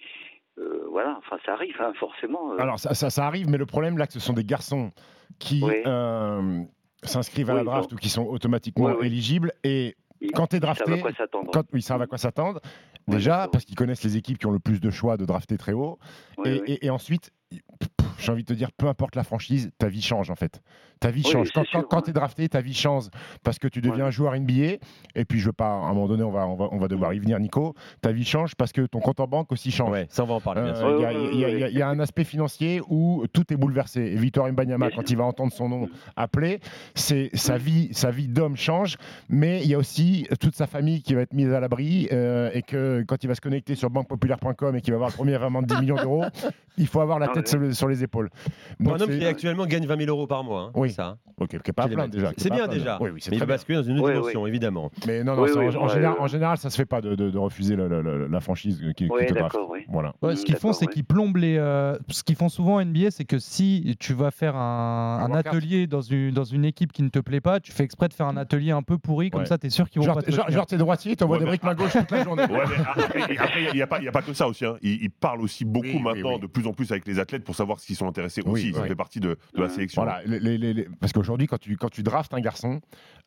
euh, 0.59 0.85
voilà, 0.91 1.17
enfin 1.19 1.39
ça 1.47 1.55
arrive 1.55 1.77
hein, 1.81 1.93
forcément. 1.99 2.53
euh. 2.53 2.59
Alors, 2.59 2.79
ça, 2.79 2.93
ça, 2.93 3.09
ça 3.09 3.27
arrive, 3.27 3.49
mais 3.49 3.57
le 3.57 3.65
problème 3.67 3.97
là, 3.97 4.07
que 4.07 4.13
ce 4.13 4.21
sont 4.21 4.35
des 4.35 4.45
garçons 4.45 4.93
qui 5.39 5.61
Oui. 5.63 5.83
euh, 5.87 6.63
s'inscrivent 7.03 7.51
à 7.51 7.55
la 7.55 7.65
draft 7.65 7.89
bon. 7.91 7.97
ou 7.97 7.99
qui 7.99 8.11
sont 8.11 8.27
automatiquement 8.27 8.87
Oui, 8.89 8.95
oui. 9.01 9.07
éligibles. 9.07 9.53
Et 9.65 9.97
quand 10.33 10.47
tu 10.49 10.57
es 10.57 10.59
savent 10.61 10.63
drafté, 10.77 10.93
à 10.93 10.99
quoi 10.99 11.13
s'attendre. 11.13 11.51
quand, 11.53 11.65
ils 11.75 11.83
savent 11.83 12.03
à 12.03 12.07
quoi 12.07 12.19
s'attendre. 12.19 12.61
Déjà, 13.09 13.49
parce 13.53 13.65
qu'ils 13.65 13.77
connaissent 13.77 14.03
les 14.05 14.17
équipes 14.17 14.39
qui 14.39 14.47
ont 14.47 14.51
le 14.53 14.59
plus 14.59 14.81
de 14.81 14.91
choix 14.91 15.17
de 15.17 15.25
drafter 15.27 15.59
très 15.59 15.73
haut. 15.73 15.99
Oui, 16.39 16.49
et, 16.49 16.61
oui. 16.61 16.73
et- 16.81 16.87
et 16.87 16.91
ensuite, 16.91 17.31
j'ai 18.25 18.33
envie 18.33 18.43
de 18.43 18.49
te 18.49 18.55
dire, 18.55 18.73
peu 18.73 18.87
importe 18.89 19.17
la 19.17 19.25
franchise, 19.25 19.71
ta 19.79 19.89
vie 19.89 20.03
change 20.03 20.31
en 20.31 20.35
fait. 20.35 20.61
Ta 21.01 21.11
vie 21.11 21.23
Oui, 21.25 21.31
change. 21.31 21.51
Quand, 21.53 21.65
quand, 21.89 22.03
tu 22.03 22.11
es 22.11 22.13
drafté, 22.13 22.49
ta 22.49 22.61
vie 22.61 22.73
change 22.73 23.05
parce 23.43 23.59
que 23.59 23.69
tu 23.69 23.81
deviens 23.81 24.07
Ouais. 24.07 24.13
joueur 24.13 24.35
NBA. 24.35 24.79
Et 25.17 25.25
puis, 25.29 25.39
je 25.41 25.47
veux 25.47 25.53
pas, 25.53 25.67
à 25.67 25.87
un 25.87 25.93
moment 25.93 26.07
donné, 26.09 26.23
on 26.23 26.31
va, 26.31 26.47
on 26.47 26.55
va, 26.55 26.69
on 26.71 26.79
va 26.79 26.89
devoir 26.89 27.13
y 27.13 27.19
venir, 27.19 27.39
Nico. 27.41 27.75
Ta 28.01 28.13
vie 28.13 28.25
change 28.25 28.55
parce 28.55 28.73
que 28.73 28.83
ton 28.87 29.01
compte 29.01 29.21
en 29.21 29.27
banque 29.27 29.53
aussi 29.53 29.71
change. 29.71 29.91
Ouais, 29.91 30.07
ça 30.09 30.23
on 30.25 30.27
va 30.27 30.35
en 30.35 30.41
parler 30.41 30.63
Euh. 30.63 30.97
Il 30.99 31.03
y, 31.03 31.05
a- 31.05 31.09
Ouais, 31.13 31.17
ouais, 31.17 31.31
il 31.33 31.39
y 31.41 31.45
a- 31.45 31.49
ouais, 31.49 31.53
il 31.55 31.61
y 31.61 31.65
a- 31.65 31.69
il 31.71 31.77
y 31.79 31.83
a 31.83 31.89
un 31.89 31.99
aspect 32.01 32.25
financier 32.25 32.81
où 32.89 33.25
tout 33.33 33.53
est 33.53 33.57
bouleversé. 33.57 34.01
Et 34.01 34.15
Victor 34.17 34.49
Mbanyama, 34.51 34.91
quand 34.93 35.11
il 35.11 35.17
va 35.17 35.25
entendre 35.25 35.53
son 35.53 35.69
nom 35.69 35.89
appelé, 36.17 36.61
c'est 36.95 37.29
sa 37.35 37.59
vie, 37.59 37.89
sa 37.93 38.11
vie 38.11 38.29
d'homme 38.29 38.57
change, 38.57 38.97
mais 39.29 39.61
il 39.63 39.69
y 39.69 39.75
a 39.75 39.79
aussi 39.79 40.27
toute 40.41 40.55
sa 40.55 40.67
famille 40.67 41.03
qui 41.03 41.15
va 41.15 41.23
être 41.23 41.35
mise 41.35 41.53
à 41.53 41.61
l'abri 41.61 42.09
euh, 42.13 42.51
et 42.55 42.63
que 42.63 43.05
quand 43.07 43.23
il 43.25 43.27
va 43.27 43.35
se 43.35 43.41
connecter 43.41 43.75
sur 43.75 43.91
banquepopulaire.com 43.91 44.77
et 44.77 44.81
qu'il 44.81 44.93
va 44.93 44.97
avoir 44.97 45.11
le 45.11 45.15
premier 45.17 45.37
virement 45.37 45.61
de 45.61 45.67
10 45.67 45.81
millions 45.81 45.97
d'euros, 45.97 46.25
il 46.79 46.87
faut 46.87 47.01
avoir 47.01 47.19
la 47.19 47.27
Ah 47.31 47.35
tête 47.35 47.49
sur 47.75 47.89
les 47.89 48.03
épaules. 48.03 48.14
Pour 48.15 48.93
Donc 48.93 49.01
un 49.01 49.05
homme 49.05 49.19
qui 49.19 49.25
actuellement 49.27 49.67
gagne 49.67 49.87
20 49.87 49.97
000 49.99 50.11
euros 50.11 50.27
par 50.27 50.45
mois. 50.45 50.61
hein, 50.69 50.73
Oui. 50.75 50.91
ça. 50.93 51.19
Ok, 51.41 51.61
qui 51.63 51.73
pas 51.73 51.89
déjà. 51.89 52.31
C'est 52.37 52.51
bien 52.53 52.69
déjà. 52.69 52.99
Oui, 53.01 53.11
oui, 53.13 53.21
c'est 53.21 53.35
très 53.37 53.47
basculer 53.47 53.79
dans 53.79 53.85
une 53.85 53.99
autre 53.99 54.13
dimension, 54.13 54.47
évidemment. 54.47 54.91
Mais 55.07 55.25
non, 55.25 55.35
non, 55.35 55.43
en, 55.43 55.89
général, 55.89 56.17
euh, 56.17 56.23
en 56.23 56.27
général, 56.29 56.59
ça 56.59 56.71
se 56.71 56.77
fait 56.77 56.85
pas 56.87 57.01
de, 57.01 57.37
refuser 57.37 57.77
la 57.77 58.41
franchise 58.41 58.81
qui, 58.97 59.09
te 59.09 59.33
draft. 59.33 59.35
d'accord, 59.35 59.69
oui. 59.71 59.81
Voilà. 59.89 60.15
Ce 60.23 60.45
qu'ils 60.45 60.57
font, 60.57 60.73
c'est 60.73 60.87
qu'ils 60.87 61.05
plombent 61.05 61.37
les. 61.39 61.57
euh, 61.59 61.97
ce 62.09 62.23
qu'ils 62.23 62.37
font 62.37 62.49
souvent 62.49 62.77
en 62.77 62.85
NBA, 62.85 63.11
c'est 63.11 63.25
que 63.25 63.39
si 63.39 63.97
tu 63.99 64.15
vas 64.15 64.31
faire 64.31 64.57
un, 64.57 65.31
atelier 65.35 65.87
dans 65.87 66.01
une, 66.03 66.31
dans 66.31 66.45
une 66.45 66.65
équipe 66.65 66.93
qui 66.93 67.03
ne 67.03 67.09
te 67.09 67.19
plaît 67.19 67.41
pas, 67.41 67.59
tu 67.61 67.73
fais 67.73 67.83
exprès 67.85 68.09
de 68.09 68.15
faire 68.15 68.27
un 68.27 68.37
atelier 68.37 68.71
un 68.71 68.83
peu 68.83 68.99
pourri, 68.99 69.31
comme 69.31 69.47
ça, 69.47 69.59
tu 69.59 69.67
es 69.67 69.71
sûr 69.71 69.91
qu'ils 69.91 70.01
vont 70.01 70.07
Genre, 70.07 70.15
pas 70.17 70.23
te 70.23 70.31
genre, 70.31 70.67
t'es 70.67 70.77
droitier, 70.77 71.17
t'envoies 71.17 71.39
des 71.39 71.45
briques 71.47 71.65
main 71.65 71.75
gauche 71.75 71.93
toute 71.93 72.11
la 72.11 72.23
journée. 72.25 72.43
Après, 72.45 73.65
il 73.73 73.75
n'y 73.75 73.83
a, 73.83 73.87
pas- 73.87 73.99
il 73.99 74.05
y 74.05 74.09
a 74.09 74.13
pas 74.13 74.23
que 74.23 74.33
ça 74.33 74.47
aussi. 74.47 74.65
hein. 74.65 74.77
Il, 74.83 75.03
il 75.03 75.11
parle 75.11 75.41
aussi 75.41 75.65
beaucoup 75.65 75.99
maintenant, 75.99 76.39
de 76.39 76.47
plus 76.47 76.67
en 76.67 76.73
plus 76.73 76.91
avec 76.93 77.07
les 77.07 77.19
athlètes 77.19 77.45
pour 77.45 77.57
savoir 77.57 77.81
sont 77.95 78.07
intéressés 78.09 78.43
Oui, 78.45 78.53
aussi. 78.53 78.73
Ça 78.73 78.83
oui. 78.83 78.89
fait 78.89 78.95
partie 78.95 79.21
de, 79.21 79.37
de 79.55 79.63
la 79.63 79.69
sélection. 79.69 80.03
Voilà, 80.03 80.21
les- 80.27 80.41
les- 80.41 80.59
les- 80.59 80.75
les- 80.75 80.89
parce 81.01 81.13
qu'aujourd'hui, 81.13 81.47
quand 81.47 81.59
tu, 81.59 81.77
quand 81.77 81.91
tu 81.91 82.03
draftes 82.03 82.35
un 82.35 82.41
garçon, 82.41 82.81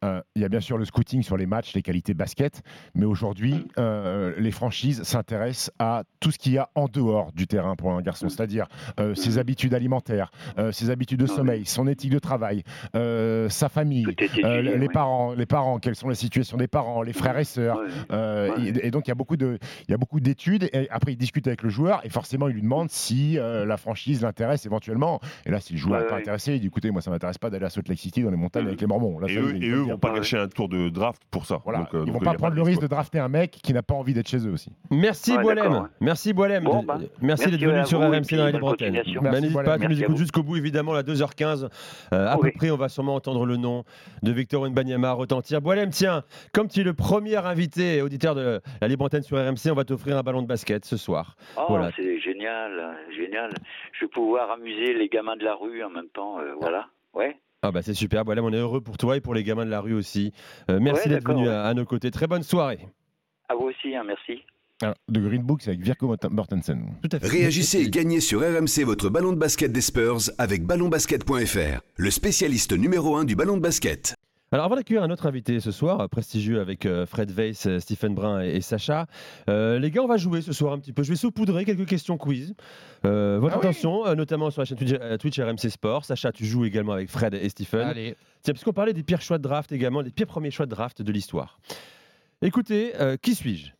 euh, 0.03 0.21
il 0.35 0.41
y 0.41 0.45
a 0.45 0.49
bien 0.49 0.59
sûr 0.59 0.77
le 0.77 0.85
scouting 0.85 1.23
sur 1.23 1.37
les 1.37 1.45
matchs, 1.45 1.73
les 1.73 1.81
qualités 1.81 2.13
basket, 2.13 2.61
mais 2.95 3.05
aujourd'hui, 3.05 3.65
euh, 3.77 4.33
les 4.37 4.51
franchises 4.51 5.03
s'intéressent 5.03 5.71
à 5.79 6.03
tout 6.19 6.31
ce 6.31 6.37
qu'il 6.37 6.53
y 6.53 6.57
a 6.57 6.69
en 6.75 6.87
dehors 6.87 7.31
du 7.33 7.47
terrain 7.47 7.75
pour 7.75 7.91
un 7.93 8.01
garçon, 8.01 8.29
c'est-à-dire 8.29 8.67
euh, 8.99 9.15
ses 9.15 9.37
habitudes 9.37 9.73
alimentaires, 9.73 10.31
euh, 10.57 10.71
ses 10.71 10.89
habitudes 10.89 11.19
de 11.19 11.27
sommeil, 11.27 11.65
son 11.65 11.87
éthique 11.87 12.11
de 12.11 12.19
travail, 12.19 12.63
euh, 12.95 13.49
sa 13.49 13.69
famille, 13.69 14.05
euh, 14.43 14.61
les 14.77 14.89
parents, 14.89 15.33
les 15.33 15.45
parents, 15.45 15.79
quelles 15.79 15.95
sont 15.95 16.09
les 16.09 16.15
situations 16.15 16.57
des 16.57 16.67
parents, 16.67 17.01
les 17.01 17.13
frères 17.13 17.37
et 17.37 17.43
sœurs. 17.43 17.77
Ouais. 17.79 17.87
Euh, 18.11 18.47
Ouais. 18.57 18.69
et, 18.69 18.87
et 18.87 18.91
donc 18.91 19.07
il 19.07 19.09
y 19.09 19.11
a 19.11 19.15
beaucoup 19.15 19.37
de, 19.37 19.57
il 19.87 19.91
y 19.91 19.93
a 19.93 19.97
beaucoup 19.97 20.19
d'études. 20.19 20.69
Et 20.73 20.89
après 20.89 21.13
il 21.13 21.17
discute 21.17 21.47
avec 21.47 21.63
le 21.63 21.69
joueur 21.69 22.01
et 22.05 22.09
forcément 22.09 22.47
il 22.47 22.53
lui 22.55 22.61
demande 22.61 22.89
si 22.89 23.37
euh, 23.39 23.65
la 23.65 23.77
franchise 23.77 24.21
l'intéresse 24.21 24.56
éventuellement. 24.65 25.19
Et 25.45 25.51
là 25.51 25.59
si 25.59 25.73
le 25.73 25.79
joueur 25.79 25.97
Ouais, 25.99 26.03
n'est 26.03 26.09
pas 26.09 26.15
ouais. 26.15 26.21
intéressé, 26.21 26.55
il 26.55 26.59
dit 26.61 26.67
écoutez 26.67 26.91
moi 26.91 27.01
ça 27.01 27.11
m'intéresse 27.11 27.37
pas 27.37 27.49
d'aller 27.49 27.65
à 27.65 27.69
Salt 27.69 27.87
Lake 27.89 27.99
City 27.99 28.23
dans 28.23 28.29
les 28.31 28.37
montagnes 28.37 28.67
avec 28.67 28.81
les 28.81 28.87
Mormons. 28.87 29.19
Là, 29.19 29.27
Et 29.29 29.35
ça, 29.35 29.39
eux, 29.41 29.55
et 29.61 29.69
eux 29.69 29.79
vont 29.81 29.97
pas 29.97 30.13
gâcher 30.13 30.37
un 30.37 30.47
tour 30.47 30.67
de 30.69 30.89
draft 30.89 31.21
pour 31.31 31.45
ça. 31.45 31.61
Voilà, 31.63 31.79
Donc, 31.79 31.93
euh, 31.93 32.03
ils 32.05 32.11
vont 32.11 32.19
euh, 32.19 32.23
pas 32.23 32.33
prendre 32.33 32.55
le 32.55 32.61
risque 32.61 32.81
de 32.81 32.87
drafter 32.87 33.19
un 33.19 33.29
mec 33.29 33.51
qui 33.51 33.73
n'a 33.73 33.83
pas 33.83 33.93
envie 33.95 34.13
d'être 34.13 34.27
chez 34.27 34.45
eux 34.47 34.51
aussi. 34.51 34.71
Merci 34.91 35.35
Ouais, 35.35 35.43
Boilem. 35.43 35.87
Merci 36.01 36.33
Boilem. 36.33 36.63
Bon, 36.63 36.83
bah, 36.83 36.99
merci 37.21 37.49
d'être 37.51 37.61
venu 37.63 37.85
sur 37.85 37.99
RMC 37.99 38.35
dans 38.35 38.47
antenne. 38.47 38.59
continuation. 38.59 39.21
Bah, 39.21 39.39
N'hésite 39.39 39.63
pas, 39.63 39.77
tu 39.79 39.87
nous 39.87 40.01
écoutes 40.03 40.17
jusqu'au 40.17 40.43
bout 40.43 40.57
évidemment 40.57 40.93
à 40.93 41.01
2h15. 41.03 41.69
Euh, 42.13 42.27
à 42.27 42.37
peu 42.37 42.51
près, 42.51 42.71
on 42.71 42.77
va 42.77 42.89
sûrement 42.89 43.15
entendre 43.15 43.45
le 43.45 43.57
nom 43.57 43.83
de 44.23 44.31
Victor 44.31 44.69
Mbanyama 44.69 45.11
retentir. 45.13 45.61
Boilem, 45.61 45.89
tiens, 45.89 46.23
comme 46.53 46.67
tu 46.67 46.81
es 46.81 46.83
le 46.83 46.93
premier 46.93 47.35
invité 47.37 48.01
auditeur 48.01 48.35
de 48.35 48.61
la 48.81 48.87
libre 48.87 49.05
antenne 49.05 49.21
sur 49.23 49.37
RMC, 49.37 49.71
on 49.71 49.75
va 49.75 49.83
t'offrir 49.85 50.17
un 50.17 50.21
ballon 50.23 50.41
de 50.41 50.47
basket 50.47 50.85
ce 50.85 50.97
soir. 50.97 51.35
Oh, 51.57 51.65
Voilà. 51.69 51.91
c'est 51.95 52.19
génial, 52.19 52.71
euh, 52.79 52.93
génial. 53.15 53.51
Je 53.93 54.05
vais 54.05 54.09
pouvoir 54.09 54.46
amuser 54.51 54.93
les 54.93 55.09
gamins 55.09 55.35
de 55.37 55.43
la 55.43 55.55
rue 55.55 55.83
en 55.83 55.89
même 55.89 56.09
temps, 56.13 56.39
euh, 56.39 56.53
voilà. 56.59 56.87
Ouais. 57.13 57.37
Ah 57.63 57.71
bah 57.71 57.81
c'est 57.81 57.93
super, 57.95 58.23
Boilem, 58.23 58.45
on 58.45 58.53
est 58.53 58.57
heureux 58.57 58.81
pour 58.81 58.97
toi 58.97 59.17
et 59.17 59.21
pour 59.21 59.33
les 59.33 59.43
gamins 59.43 59.65
de 59.65 59.71
la 59.71 59.81
rue 59.81 59.93
aussi. 59.93 60.31
Euh, 60.69 60.79
merci 60.79 61.07
Ouais, 61.09 61.15
d'être 61.15 61.27
venu 61.27 61.43
ouais. 61.47 61.53
à, 61.53 61.63
à 61.63 61.73
nos 61.73 61.85
côtés. 61.85 62.11
Très 62.11 62.27
bonne 62.27 62.43
soirée. 62.43 62.79
À 63.49 63.55
vous 63.55 63.65
aussi, 63.65 63.95
hein, 63.95 64.03
merci. 64.05 64.43
Alors, 64.81 64.93
The 65.11 65.17
Green 65.17 65.41
Book, 65.41 65.61
c'est 65.63 65.71
avec 65.71 65.81
Virko 65.81 66.05
Morten- 66.07 66.31
Mortensen. 66.31 66.85
Tout 67.01 67.09
à 67.15 67.19
fait. 67.19 67.27
Réagissez 67.27 67.81
et 67.81 67.89
gagnez 67.89 68.19
sur 68.19 68.41
RMC 68.41 68.83
votre 68.85 69.09
ballon 69.09 69.33
de 69.33 69.37
basket 69.39 69.71
des 69.71 69.81
Spurs 69.81 70.29
avec 70.37 70.65
ballonbasket.fr, 70.65 71.81
le 71.95 72.11
spécialiste 72.11 72.73
numéro 72.77 73.15
1 73.15 73.23
du 73.25 73.35
ballon 73.35 73.57
de 73.57 73.61
basket. 73.61 74.15
Alors 74.53 74.65
avant 74.65 74.75
d'accueillir 74.75 75.03
un 75.03 75.09
autre 75.09 75.25
invité 75.25 75.59
ce 75.59 75.71
soir, 75.71 75.99
euh, 75.99 76.07
prestigieux 76.07 76.61
avec 76.61 76.85
euh, 76.85 77.05
Fred 77.05 77.31
Weiss, 77.31 77.67
euh, 77.67 77.79
Stephen 77.81 78.15
Brun 78.15 78.39
et, 78.41 78.61
Sacha, 78.61 79.05
euh, 79.49 79.77
les 79.77 79.91
gars, 79.91 80.01
on 80.03 80.07
va 80.07 80.15
jouer 80.15 80.41
ce 80.41 80.53
soir 80.53 80.71
un 80.71 80.79
petit 80.79 80.93
peu. 80.93 81.03
Je 81.03 81.09
vais 81.09 81.17
saupoudrer 81.17 81.65
quelques 81.65 81.85
questions 81.85 82.17
quiz. 82.17 82.55
Euh, 83.03 83.39
votre 83.41 83.55
Ah 83.55 83.59
oui 83.59 83.65
attention, 83.65 84.05
euh, 84.07 84.15
notamment 84.15 84.49
sur 84.49 84.61
la 84.61 84.65
chaîne 84.65 84.77
Twitch, 84.77 84.93
Twitch 85.19 85.39
RMC 85.39 85.69
Sport. 85.69 86.05
Sacha, 86.05 86.31
tu 86.31 86.45
joues 86.45 86.63
également 86.63 86.93
avec 86.93 87.09
Fred 87.09 87.33
et 87.33 87.49
Stephen. 87.49 87.81
Allez. 87.81 88.15
Tiens, 88.41 88.53
puisqu'on 88.53 88.71
parlait 88.71 88.93
des 88.93 89.03
pires 89.03 89.21
choix 89.21 89.37
de 89.37 89.43
draft 89.43 89.73
également, 89.73 90.01
des 90.01 90.11
pires 90.11 90.27
premiers 90.27 90.51
choix 90.51 90.65
de 90.65 90.71
draft 90.71 91.01
de 91.01 91.11
l'histoire. 91.11 91.59
Écoutez, 92.41 92.93
euh, 93.01 93.17
qui 93.17 93.35
suis-je? 93.35 93.71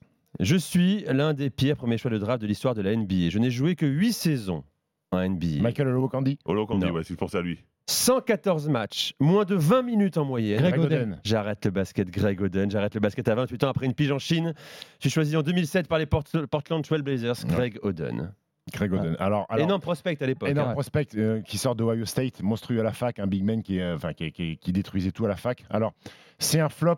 Je 0.41 0.57
suis 0.57 1.05
l'un 1.07 1.33
des 1.33 1.49
pires 1.49 1.77
premiers 1.77 1.97
choix 1.97 2.11
de 2.11 2.17
draft 2.17 2.41
de 2.41 2.47
l'histoire 2.47 2.75
de 2.75 2.81
la 2.81 2.93
NBA. 2.93 3.29
Je 3.29 3.39
n'ai 3.39 3.51
joué 3.51 3.75
que 3.75 3.85
8 3.85 4.11
saisons 4.11 4.63
en 5.11 5.19
NBA. 5.29 5.61
Michael 5.61 5.87
Olowokandi 5.87 6.37
Olo 6.43 6.65
Candy, 6.65 6.85
Non. 6.87 6.91
ouais, 6.91 7.03
si 7.05 7.13
je 7.13 7.17
pensais 7.17 7.37
à 7.37 7.41
lui. 7.41 7.59
114 7.89 8.67
matchs, 8.69 9.13
moins 9.19 9.45
de 9.45 9.55
20 9.55 9.81
minutes 9.81 10.17
en 10.17 10.25
moyenne. 10.25 10.59
Greg 10.59 10.75
Greg 10.75 10.85
Oden. 10.85 11.01
Oden. 11.11 11.19
J'arrête 11.23 11.63
le 11.65 11.71
basket, 11.71 12.09
Greg 12.09 12.41
Oden. 12.41 12.69
J'arrête 12.69 12.93
le 12.93 12.99
basket 12.99 13.27
à 13.29 13.35
28 13.35 13.63
ans 13.63 13.69
après 13.69 13.85
une 13.85 13.93
pige 13.93 14.11
en 14.11 14.19
Chine. 14.19 14.53
Je 14.99 15.07
suis 15.07 15.09
choisi 15.09 15.35
en 15.37 15.41
2007 15.41 15.87
par 15.87 15.97
les 15.97 16.05
Port- 16.05 16.23
Portland 16.51 16.83
Trail 16.83 17.01
Blazers, 17.01 17.35
Ouais. 17.45 17.49
Greg 17.55 17.79
Oden. 17.83 18.33
Greg 18.73 18.91
Oden. 18.91 19.15
Alors, 19.19 19.45
alors 19.49 19.65
Énorme 19.65 19.79
prospect 19.81 20.17
à 20.21 20.25
l'époque. 20.25 20.49
énorme 20.49 20.69
hein. 20.69 20.73
prospect 20.73 21.07
euh, 21.15 21.41
qui 21.41 21.57
sort 21.57 21.75
de 21.75 21.83
Ohio 21.85 22.03
State, 22.05 22.41
monstrueux 22.43 22.81
à 22.81 22.83
la 22.83 22.91
fac, 22.91 23.19
un 23.19 23.27
big 23.27 23.43
man 23.45 23.63
qui, 23.63 23.79
euh, 23.79 23.95
enfin, 23.95 24.11
qui, 24.11 24.31
qui- 24.33 24.57
qui 24.57 24.71
détruisait 24.73 25.11
tout 25.11 25.23
à 25.25 25.29
la 25.29 25.37
fac. 25.37 25.63
Alors, 25.69 25.93
c'est 26.39 26.59
un 26.59 26.67
flop. 26.69 26.97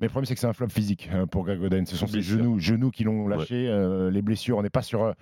Mais 0.00 0.06
le 0.06 0.10
problème, 0.10 0.26
c'est 0.26 0.34
que 0.34 0.40
c'est 0.40 0.46
un 0.46 0.52
flop 0.52 0.68
physique 0.68 1.08
euh, 1.14 1.24
pour 1.26 1.44
Greg 1.44 1.62
Oden. 1.62 1.86
Ce 1.86 1.96
sont 1.96 2.06
ses 2.06 2.20
genoux, 2.20 2.58
genoux 2.58 2.90
qui 2.90 3.04
l'ont 3.04 3.26
lâché, 3.28 3.68
euh, 3.68 4.10
les 4.10 4.20
blessures. 4.22 4.58
On 4.58 4.62
n'est 4.62 4.68
pas 4.70 4.82
sur. 4.82 5.14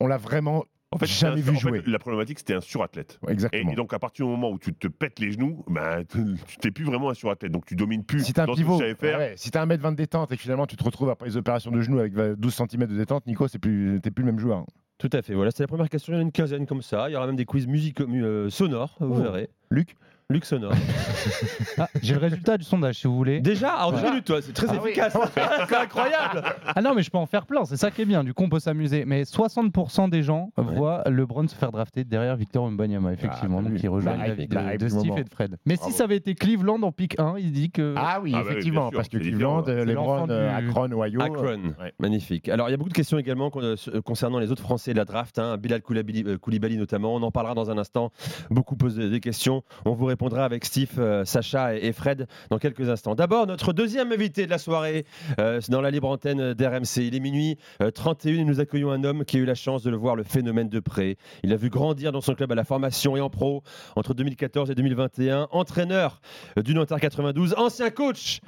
on 0.00 0.06
l'a 0.08 0.16
vraiment 0.16 0.64
En 0.92 0.98
fait, 0.98 1.06
jamais 1.06 1.40
vu 1.40 1.52
fait, 1.54 1.58
jouer. 1.58 1.82
la 1.86 1.98
problématique, 1.98 2.38
c'était 2.38 2.54
un 2.54 2.60
surathlète. 2.60 3.18
Et, 3.26 3.32
Exactement. 3.32 3.72
et 3.72 3.74
donc, 3.74 3.92
à 3.94 3.98
partir 3.98 4.26
du 4.26 4.30
moment 4.30 4.50
où 4.50 4.58
tu 4.58 4.72
te 4.74 4.88
pètes 4.88 5.18
les 5.18 5.32
genoux, 5.32 5.64
bah, 5.68 6.04
tu 6.08 6.56
t'es 6.60 6.70
plus 6.70 6.84
vraiment 6.84 7.10
un 7.10 7.14
surathlète. 7.14 7.50
Donc, 7.50 7.64
tu 7.64 7.74
domines 7.76 8.04
plus 8.04 8.24
si 8.24 8.32
t'as 8.32 8.42
un 8.42 8.46
dans 8.46 8.52
ce 8.54 8.58
que 8.58 8.62
pivot, 8.62 8.76
tu 8.76 8.82
savais 8.82 8.94
faire. 8.94 9.18
ouais, 9.18 9.32
si 9.36 9.50
t'as 9.50 9.62
un 9.62 9.66
mètre 9.66 9.82
20 9.82 9.92
de 9.92 9.96
détente 9.96 10.30
et 10.32 10.36
que 10.36 10.42
finalement 10.42 10.66
tu 10.66 10.76
te 10.76 10.84
retrouves 10.84 11.08
après 11.08 11.26
les 11.26 11.36
opérations 11.36 11.70
de 11.70 11.80
genoux 11.80 11.98
avec 11.98 12.12
12 12.14 12.54
cm 12.54 12.86
de 12.86 12.96
détente, 12.96 13.26
Nico, 13.26 13.48
c'est 13.48 13.58
plus, 13.58 14.00
t'es 14.02 14.10
plus 14.10 14.22
le 14.22 14.30
même 14.32 14.38
joueur. 14.40 14.66
Tout 14.98 15.10
à 15.14 15.22
fait. 15.22 15.34
Voilà, 15.34 15.50
c'est 15.50 15.62
la 15.62 15.66
première 15.68 15.88
question. 15.88 16.12
Il 16.12 16.16
y 16.16 16.18
en 16.18 16.20
a 16.20 16.24
une 16.24 16.30
quinzaine 16.32 16.66
comme 16.66 16.82
ça. 16.82 17.08
Il 17.08 17.12
y 17.12 17.16
aura 17.16 17.26
même 17.26 17.36
des 17.36 17.44
quiz 17.46 17.66
musicaux 17.66 18.04
euh, 18.08 18.50
sonores, 18.50 18.96
vous 19.00 19.14
Oh. 19.18 19.22
verrez. 19.22 19.48
Luc 19.70 19.96
Luc 20.32 20.44
sonore. 20.44 20.72
Ah, 21.78 21.88
J'ai 22.02 22.14
le 22.14 22.20
résultat 22.20 22.58
du 22.58 22.64
sondage 22.64 22.96
si 22.96 23.06
vous 23.06 23.16
voulez. 23.16 23.40
Déjà, 23.40 23.86
en 23.86 23.92
deux 23.92 24.02
minutes, 24.02 24.24
toi, 24.24 24.42
c'est 24.42 24.52
très 24.52 24.66
Ah 24.68 24.74
oui. 24.82 24.90
efficace. 24.90 25.16
c'est 25.68 25.76
incroyable. 25.76 26.42
Ah 26.66 26.82
non, 26.82 26.94
mais 26.94 27.02
je 27.02 27.10
peux 27.10 27.18
en 27.18 27.26
faire 27.26 27.46
plein, 27.46 27.64
c'est 27.64 27.76
ça 27.76 27.90
qui 27.90 28.02
est 28.02 28.04
bien. 28.04 28.24
Du 28.24 28.34
coup, 28.34 28.42
on 28.44 28.48
peut 28.48 28.58
s'amuser. 28.60 29.04
Mais 29.06 29.22
60% 29.22 30.10
des 30.10 30.22
gens 30.22 30.50
Ouais. 30.58 30.64
voient 30.74 31.02
LeBron 31.06 31.46
se 31.48 31.54
faire 31.54 31.72
drafter 31.72 32.04
derrière 32.04 32.36
Victor 32.36 32.64
Wembanyama, 32.64 33.12
effectivement. 33.12 33.62
donc 33.62 33.72
vu. 33.72 33.80
il 33.82 33.88
rejoint 33.88 34.16
La 34.16 34.28
la 34.28 34.28
hype, 34.34 34.38
vie 34.50 34.54
la 34.54 34.62
de, 34.64 34.72
hype 34.72 34.80
de 34.80 34.84
du 34.86 34.90
Steve 34.90 35.04
moment. 35.06 35.16
et 35.18 35.24
de 35.24 35.28
Fred. 35.30 35.56
Mais 35.66 35.76
Bravo. 35.76 35.90
si 35.90 35.96
ça 35.96 36.04
avait 36.04 36.16
été 36.16 36.34
Cleveland 36.34 36.82
en 36.82 36.92
pick 36.92 37.18
1, 37.18 37.34
il 37.38 37.52
dit 37.52 37.70
que. 37.70 37.94
Ah 37.96 38.18
oui, 38.22 38.32
Ah 38.34 38.38
bah 38.38 38.44
oui, 38.44 38.50
effectivement, 38.50 38.80
bien 38.82 38.90
sûr, 38.90 38.96
parce 38.98 39.08
que 39.08 39.18
c'est 39.18 39.24
Cleveland, 39.30 39.62
différent. 39.62 39.78
euh, 39.78 39.84
l'enfant 39.94 40.26
euh, 40.30 40.60
du- 40.60 40.68
Akron, 40.68 40.92
Ohio. 40.92 41.20
Akron. 41.22 41.62
Ouais. 41.80 41.92
Magnifique. 41.98 42.48
Alors, 42.48 42.68
il 42.68 42.72
y 42.72 42.74
a 42.74 42.76
beaucoup 42.76 42.90
de 42.90 42.94
questions 42.94 43.18
également 43.18 43.50
con- 43.50 43.62
euh, 43.62 43.76
concernant 44.04 44.38
les 44.38 44.50
autres 44.50 44.62
Français 44.62 44.92
de 44.92 44.98
la 44.98 45.04
draft. 45.04 45.38
hein. 45.38 45.56
Bilal 45.56 45.80
Koulibaly, 45.82 46.24
euh, 46.26 46.38
Koulibaly 46.38 46.76
notamment. 46.76 47.14
On 47.14 47.22
en 47.22 47.30
parlera 47.30 47.54
dans 47.54 47.70
un 47.70 47.78
instant. 47.78 48.10
Beaucoup 48.50 48.76
posent 48.76 48.96
des 48.96 49.20
questions. 49.20 49.62
On 49.84 49.92
vous 49.92 50.06
répondra 50.22 50.44
avec 50.44 50.64
Steve, 50.64 51.00
euh, 51.00 51.24
Sacha 51.24 51.74
et, 51.74 51.86
et 51.86 51.92
Fred 51.92 52.28
dans 52.48 52.58
quelques 52.58 52.88
instants. 52.88 53.16
D'abord, 53.16 53.48
notre 53.48 53.72
deuxième 53.72 54.12
invité 54.12 54.46
de 54.46 54.50
la 54.50 54.58
soirée 54.58 55.04
euh, 55.40 55.60
dans 55.68 55.80
la 55.80 55.90
libre 55.90 56.08
antenne 56.08 56.54
d'RMC. 56.54 56.98
Il 56.98 57.16
est 57.16 57.20
minuit 57.20 57.58
euh, 57.82 57.90
31 57.90 58.34
et 58.34 58.44
nous 58.44 58.60
accueillons 58.60 58.92
un 58.92 59.02
homme 59.02 59.24
qui 59.24 59.38
a 59.38 59.40
eu 59.40 59.44
la 59.44 59.56
chance 59.56 59.82
de 59.82 59.90
le 59.90 59.96
voir 59.96 60.14
le 60.14 60.22
phénomène 60.22 60.68
de 60.68 60.78
près. 60.78 61.16
Il 61.42 61.52
a 61.52 61.56
vu 61.56 61.70
grandir 61.70 62.12
dans 62.12 62.20
son 62.20 62.34
club 62.34 62.52
à 62.52 62.54
la 62.54 62.62
formation 62.62 63.16
et 63.16 63.20
en 63.20 63.30
pro 63.30 63.64
entre 63.96 64.14
2014 64.14 64.70
et 64.70 64.76
2021. 64.76 65.48
Entraîneur 65.50 66.20
euh, 66.56 66.62
du 66.62 66.72
Nanterre 66.72 67.00
92, 67.00 67.54
ancien 67.58 67.90
coach 67.90 68.40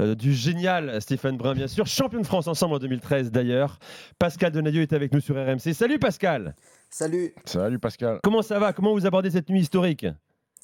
euh, 0.00 0.14
du 0.14 0.32
génial 0.34 1.02
Stéphane 1.02 1.36
Brun, 1.36 1.54
bien 1.54 1.66
sûr. 1.66 1.86
Champion 1.86 2.20
de 2.20 2.26
France 2.26 2.46
ensemble 2.46 2.74
en 2.74 2.78
2013 2.78 3.32
d'ailleurs. 3.32 3.80
Pascal 4.20 4.52
Donadieu 4.52 4.82
est 4.82 4.92
avec 4.92 5.12
nous 5.12 5.20
sur 5.20 5.34
RMC. 5.34 5.72
Salut 5.74 5.98
Pascal 5.98 6.54
Salut. 6.90 7.34
Salut 7.44 7.80
Pascal. 7.80 8.20
Comment 8.22 8.42
ça 8.42 8.60
va? 8.60 8.72
Comment 8.72 8.92
vous 8.92 9.04
abordez 9.04 9.30
cette 9.32 9.48
nuit 9.50 9.60
historique? 9.60 10.06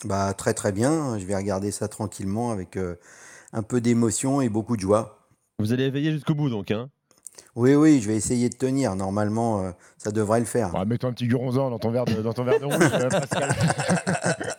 Bah 0.05 0.35
très 0.35 0.55
très 0.55 0.73
bien. 0.73 1.19
Je 1.19 1.25
vais 1.25 1.37
regarder 1.37 1.71
ça 1.71 1.89
tranquillement 1.89 2.51
avec 2.51 2.77
euh, 2.77 2.97
un 3.53 3.63
peu 3.63 3.81
d'émotion 3.81 4.41
et 4.41 4.49
beaucoup 4.49 4.77
de 4.77 4.81
joie. 4.83 5.19
Vous 5.59 5.73
allez 5.73 5.85
éveiller 5.85 6.13
jusqu'au 6.13 6.35
bout 6.35 6.51
donc. 6.51 6.71
Hein? 6.71 6.91
Oui 7.57 7.75
oui, 7.75 8.01
je 8.01 8.09
vais 8.09 8.17
essayer 8.17 8.49
de 8.49 8.57
tenir. 8.57 8.95
Normalement, 8.97 9.61
euh, 9.63 9.71
ça 9.99 10.11
devrait 10.13 10.41
le 10.41 10.47
faire. 10.47 10.71
Bah, 10.71 10.85
Mets-toi 10.85 11.11
un 11.11 11.13
petit 11.13 11.27
guronzan 11.29 11.71
dans 11.71 11.79
ton 11.79 11.91
verre 11.91 12.05
de, 12.05 12.21
dans 12.23 12.33
ton 12.33 12.45
verre 12.45 12.61
de 12.61 12.65
rouge, 12.65 12.75
euh, 12.93 13.09
Pascal. 13.09 13.55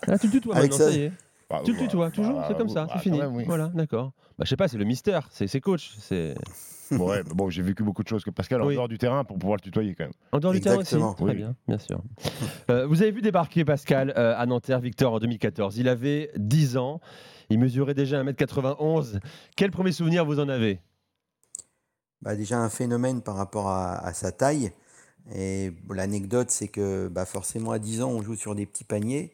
ah, 0.08 0.18
tu 0.20 0.28
le 0.28 0.32
tutoies 0.32 0.56
Avec 0.56 0.72
maintenant, 0.72 0.86
ça- 0.86 0.92
ça 0.92 0.98
y 0.98 1.02
est. 1.04 1.12
Bah, 1.50 1.62
Tu 1.64 1.72
le 1.74 1.78
bah, 1.78 1.84
tutoies, 1.86 2.12
toujours 2.12 2.36
bah, 2.40 2.46
C'est 2.48 2.58
comme 2.58 2.70
ça, 2.70 2.86
bah, 2.86 2.94
c'est 2.96 3.00
fini. 3.02 3.20
quand 3.20 3.26
même, 3.26 3.36
oui. 3.36 3.44
Voilà, 3.46 3.68
d'accord. 3.74 4.14
Bah, 4.38 4.46
je 4.46 4.50
sais 4.50 4.56
pas, 4.58 4.68
c'est 4.68 4.78
le 4.78 4.86
mystère, 4.86 5.28
c'est 5.32 5.48
c'est 5.48 5.62
coach. 5.62 5.96
C'est 6.00 6.36
ouais, 6.92 7.24
mais 7.26 7.34
bon, 7.36 7.50
j'ai 7.50 7.62
vécu 7.62 7.84
beaucoup 7.84 8.04
de 8.04 8.08
choses 8.08 8.24
que 8.24 8.30
Pascal 8.30 8.62
en 8.62 8.68
Oui. 8.68 8.76
dehors 8.76 8.88
du 8.88 8.98
terrain 8.98 9.24
pour 9.24 9.38
pouvoir 9.38 9.58
le 9.58 9.62
tutoyer 9.62 9.96
quand 9.96 10.06
même. 10.06 10.14
En 10.32 10.40
dehors 10.40 10.54
du 10.54 10.62
terrain 10.62 10.78
aussi. 10.78 10.96
Très 10.98 11.24
Oui. 11.24 11.36
bien, 11.36 11.56
bien 11.68 11.78
sûr. 11.80 12.02
Euh, 12.72 12.88
vous 12.88 13.02
avez 13.04 13.12
vu 13.12 13.22
débarquer 13.22 13.64
Pascal 13.64 14.12
euh, 14.18 14.34
à 14.36 14.46
Nanterre, 14.48 14.80
Victor, 14.80 15.14
en 15.14 15.20
2014. 15.20 15.78
Il 15.78 15.88
avait 15.88 16.32
10 16.36 16.78
ans. 16.78 17.00
Il 17.50 17.60
mesurait 17.60 17.94
déjà 17.94 18.24
1m91. 18.24 19.20
Quel 19.56 19.70
premier 19.72 19.92
souvenir 19.92 20.26
vous 20.26 20.40
en 20.40 20.50
avez? 20.50 20.80
Bah, 22.22 22.36
déjà 22.36 22.58
un 22.58 22.70
phénomène 22.70 23.22
par 23.22 23.36
rapport 23.36 23.68
à, 23.70 23.98
à 23.98 24.14
sa 24.14 24.32
taille. 24.32 24.72
Et 25.36 25.72
l'anecdote, 25.90 26.50
c'est 26.50 26.68
que 26.68 27.08
bah, 27.08 27.26
forcément 27.26 27.72
à 27.72 27.80
10 27.80 28.02
ans, 28.02 28.10
on 28.10 28.22
joue 28.24 28.36
sur 28.36 28.56
des 28.56 28.66
petits 28.66 28.84
paniers 28.84 29.32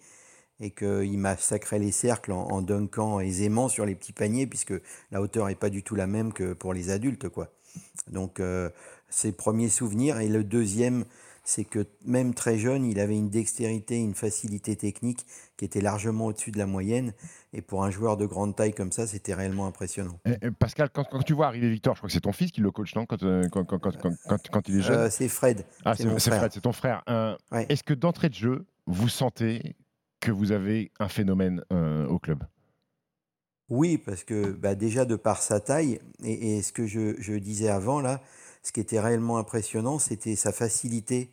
et 0.61 0.69
qu'il 0.71 1.17
massacrait 1.17 1.79
les 1.79 1.91
cercles 1.91 2.31
en, 2.31 2.47
en 2.49 2.61
dunkant 2.61 3.19
aisément 3.19 3.67
sur 3.67 3.85
les 3.85 3.95
petits 3.95 4.13
paniers 4.13 4.47
puisque 4.47 4.73
la 5.11 5.21
hauteur 5.21 5.47
n'est 5.47 5.55
pas 5.55 5.69
du 5.69 5.83
tout 5.83 5.95
la 5.95 6.07
même 6.07 6.31
que 6.31 6.53
pour 6.53 6.73
les 6.73 6.89
adultes. 6.91 7.27
quoi. 7.29 7.49
Donc, 8.11 8.39
euh, 8.39 8.69
c'est 9.09 9.29
le 9.29 9.33
premier 9.35 9.67
souvenir. 9.69 10.19
Et 10.19 10.27
le 10.29 10.43
deuxième, 10.43 11.05
c'est 11.43 11.63
que 11.65 11.87
même 12.05 12.33
très 12.35 12.57
jeune, 12.59 12.85
il 12.85 12.99
avait 12.99 13.17
une 13.17 13.29
dextérité, 13.29 13.95
une 13.97 14.13
facilité 14.13 14.75
technique 14.75 15.25
qui 15.57 15.65
était 15.65 15.81
largement 15.81 16.27
au-dessus 16.27 16.51
de 16.51 16.59
la 16.59 16.67
moyenne. 16.67 17.13
Et 17.53 17.61
pour 17.61 17.83
un 17.83 17.89
joueur 17.89 18.15
de 18.17 18.25
grande 18.27 18.55
taille 18.55 18.73
comme 18.73 18.91
ça, 18.91 19.07
c'était 19.07 19.33
réellement 19.33 19.65
impressionnant. 19.65 20.19
Et- 20.25 20.51
Pascal, 20.51 20.89
quand, 20.93 21.05
quand 21.09 21.23
tu 21.23 21.33
vois 21.33 21.47
arriver 21.47 21.69
Victor, 21.69 21.95
je 21.95 22.01
crois 22.01 22.07
que 22.07 22.13
c'est 22.13 22.21
ton 22.21 22.31
fils 22.33 22.51
qui 22.51 22.61
le 22.61 22.69
coach, 22.71 22.93
non 22.95 23.05
quand, 23.07 23.23
euh, 23.23 23.47
quand, 23.49 23.65
quand, 23.65 24.69
il 24.69 24.77
est 24.77 24.81
jeune 24.81 24.99
Euh, 24.99 25.09
c'est 25.09 25.27
Fred. 25.27 25.65
Ah, 25.83 25.95
c'est. 25.95 26.03
Fred, 26.19 26.51
c'est 26.53 26.61
ton 26.61 26.71
frère. 26.73 27.01
Euh, 27.09 27.35
Ouais. 27.51 27.65
Est-ce 27.69 27.83
que 27.83 27.93
d'entrée 27.95 28.29
de 28.29 28.35
jeu, 28.35 28.65
vous 28.85 29.09
sentez 29.09 29.75
que 30.21 30.31
vous 30.31 30.51
avez 30.53 30.91
un 30.99 31.09
phénomène 31.09 31.63
euh, 31.73 32.07
au 32.07 32.19
club? 32.19 32.43
Oui, 33.69 33.97
parce 33.97 34.23
que 34.23 34.51
bah, 34.51 34.75
déjà 34.75 35.05
de 35.05 35.15
par 35.15 35.41
sa 35.41 35.59
taille, 35.59 35.99
et, 36.23 36.57
et 36.57 36.61
ce 36.61 36.71
que 36.71 36.87
je, 36.87 37.15
je 37.19 37.33
disais 37.33 37.69
avant, 37.69 37.99
là, 37.99 38.21
ce 38.63 38.71
qui 38.71 38.79
était 38.79 38.99
réellement 38.99 39.37
impressionnant, 39.37 39.99
c'était 39.99 40.35
sa 40.35 40.51
facilité 40.51 41.31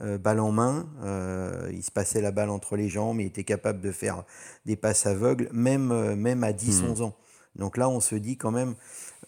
euh, 0.00 0.16
balle 0.16 0.38
en 0.38 0.52
main. 0.52 0.88
Euh, 1.02 1.68
il 1.72 1.82
se 1.82 1.90
passait 1.90 2.20
la 2.20 2.30
balle 2.30 2.50
entre 2.50 2.76
les 2.76 2.88
jambes, 2.88 3.20
il 3.20 3.26
était 3.26 3.42
capable 3.42 3.80
de 3.80 3.90
faire 3.90 4.22
des 4.64 4.76
passes 4.76 5.06
aveugles, 5.06 5.48
même, 5.52 5.90
euh, 5.90 6.14
même 6.14 6.44
à 6.44 6.52
10-11 6.52 7.02
ans. 7.02 7.16
Donc 7.56 7.76
là, 7.76 7.88
on 7.88 7.98
se 7.98 8.14
dit 8.14 8.36
quand 8.36 8.52
même, 8.52 8.76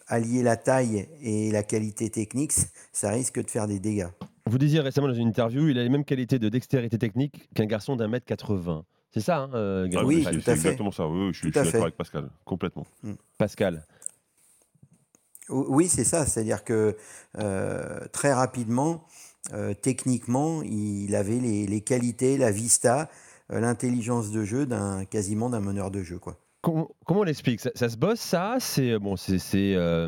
allier 0.07 0.43
la 0.43 0.55
taille 0.55 1.09
et 1.21 1.51
la 1.51 1.63
qualité 1.63 2.09
technique, 2.09 2.53
ça 2.93 3.09
risque 3.09 3.43
de 3.43 3.49
faire 3.49 3.67
des 3.67 3.79
dégâts. 3.79 4.07
Vous 4.45 4.57
disiez 4.57 4.79
récemment 4.79 5.07
dans 5.07 5.13
une 5.13 5.27
interview, 5.27 5.67
il 5.67 5.77
a 5.77 5.83
les 5.83 5.89
mêmes 5.89 6.05
qualités 6.05 6.39
de 6.39 6.47
dextérité 6.47 6.97
technique 6.97 7.49
qu'un 7.53 7.65
garçon 7.65 7.97
d'un 7.97 8.07
mètre 8.07 8.25
80. 8.25 8.85
C'est 9.13 9.19
ça, 9.21 9.39
hein, 9.39 9.51
euh, 9.53 9.89
Ah 9.95 10.05
Oui, 10.05 10.23
c'est- 10.23 10.31
tout 10.31 10.41
c'est 10.41 10.51
à 10.51 10.55
fait. 10.55 10.59
exactement 10.67 10.91
ça. 10.91 11.07
Oui, 11.07 11.27
oui, 11.27 11.33
je 11.33 11.39
suis, 11.39 11.51
Tout 11.51 11.55
je 11.55 11.59
à 11.59 11.63
suis 11.63 11.71
fait. 11.71 11.77
d'accord 11.77 11.85
avec 11.87 11.97
Pascal, 11.97 12.29
complètement. 12.45 12.85
Pascal. 13.37 13.85
O- 15.49 15.65
Oui, 15.69 15.87
c'est 15.89 16.03
ça. 16.05 16.25
C'est-à-dire 16.25 16.63
que 16.63 16.95
euh, 17.37 17.99
très 18.13 18.31
rapidement, 18.33 19.03
euh, 19.53 19.73
techniquement, 19.73 20.61
il 20.63 21.13
avait 21.15 21.39
les, 21.39 21.67
les 21.67 21.81
qualités, 21.81 22.37
la 22.37 22.51
vista, 22.51 23.09
euh, 23.51 23.59
l'intelligence 23.59 24.31
de 24.31 24.45
jeu 24.45 24.65
d'un 24.65 25.03
quasiment 25.05 25.49
d'un 25.49 25.59
meneur 25.59 25.91
de 25.91 26.03
jeu, 26.03 26.19
quoi. 26.19 26.37
Comment, 26.61 26.89
comment 27.05 27.21
on 27.21 27.23
l'explique? 27.23 27.59
Ça, 27.59 27.71
ça 27.73 27.89
se 27.89 27.97
bosse, 27.97 28.19
ça? 28.19 28.57
C'est 28.59 28.99
bon, 28.99 29.15
c'est 29.15 29.39
c'est 29.39 29.73
euh, 29.75 30.07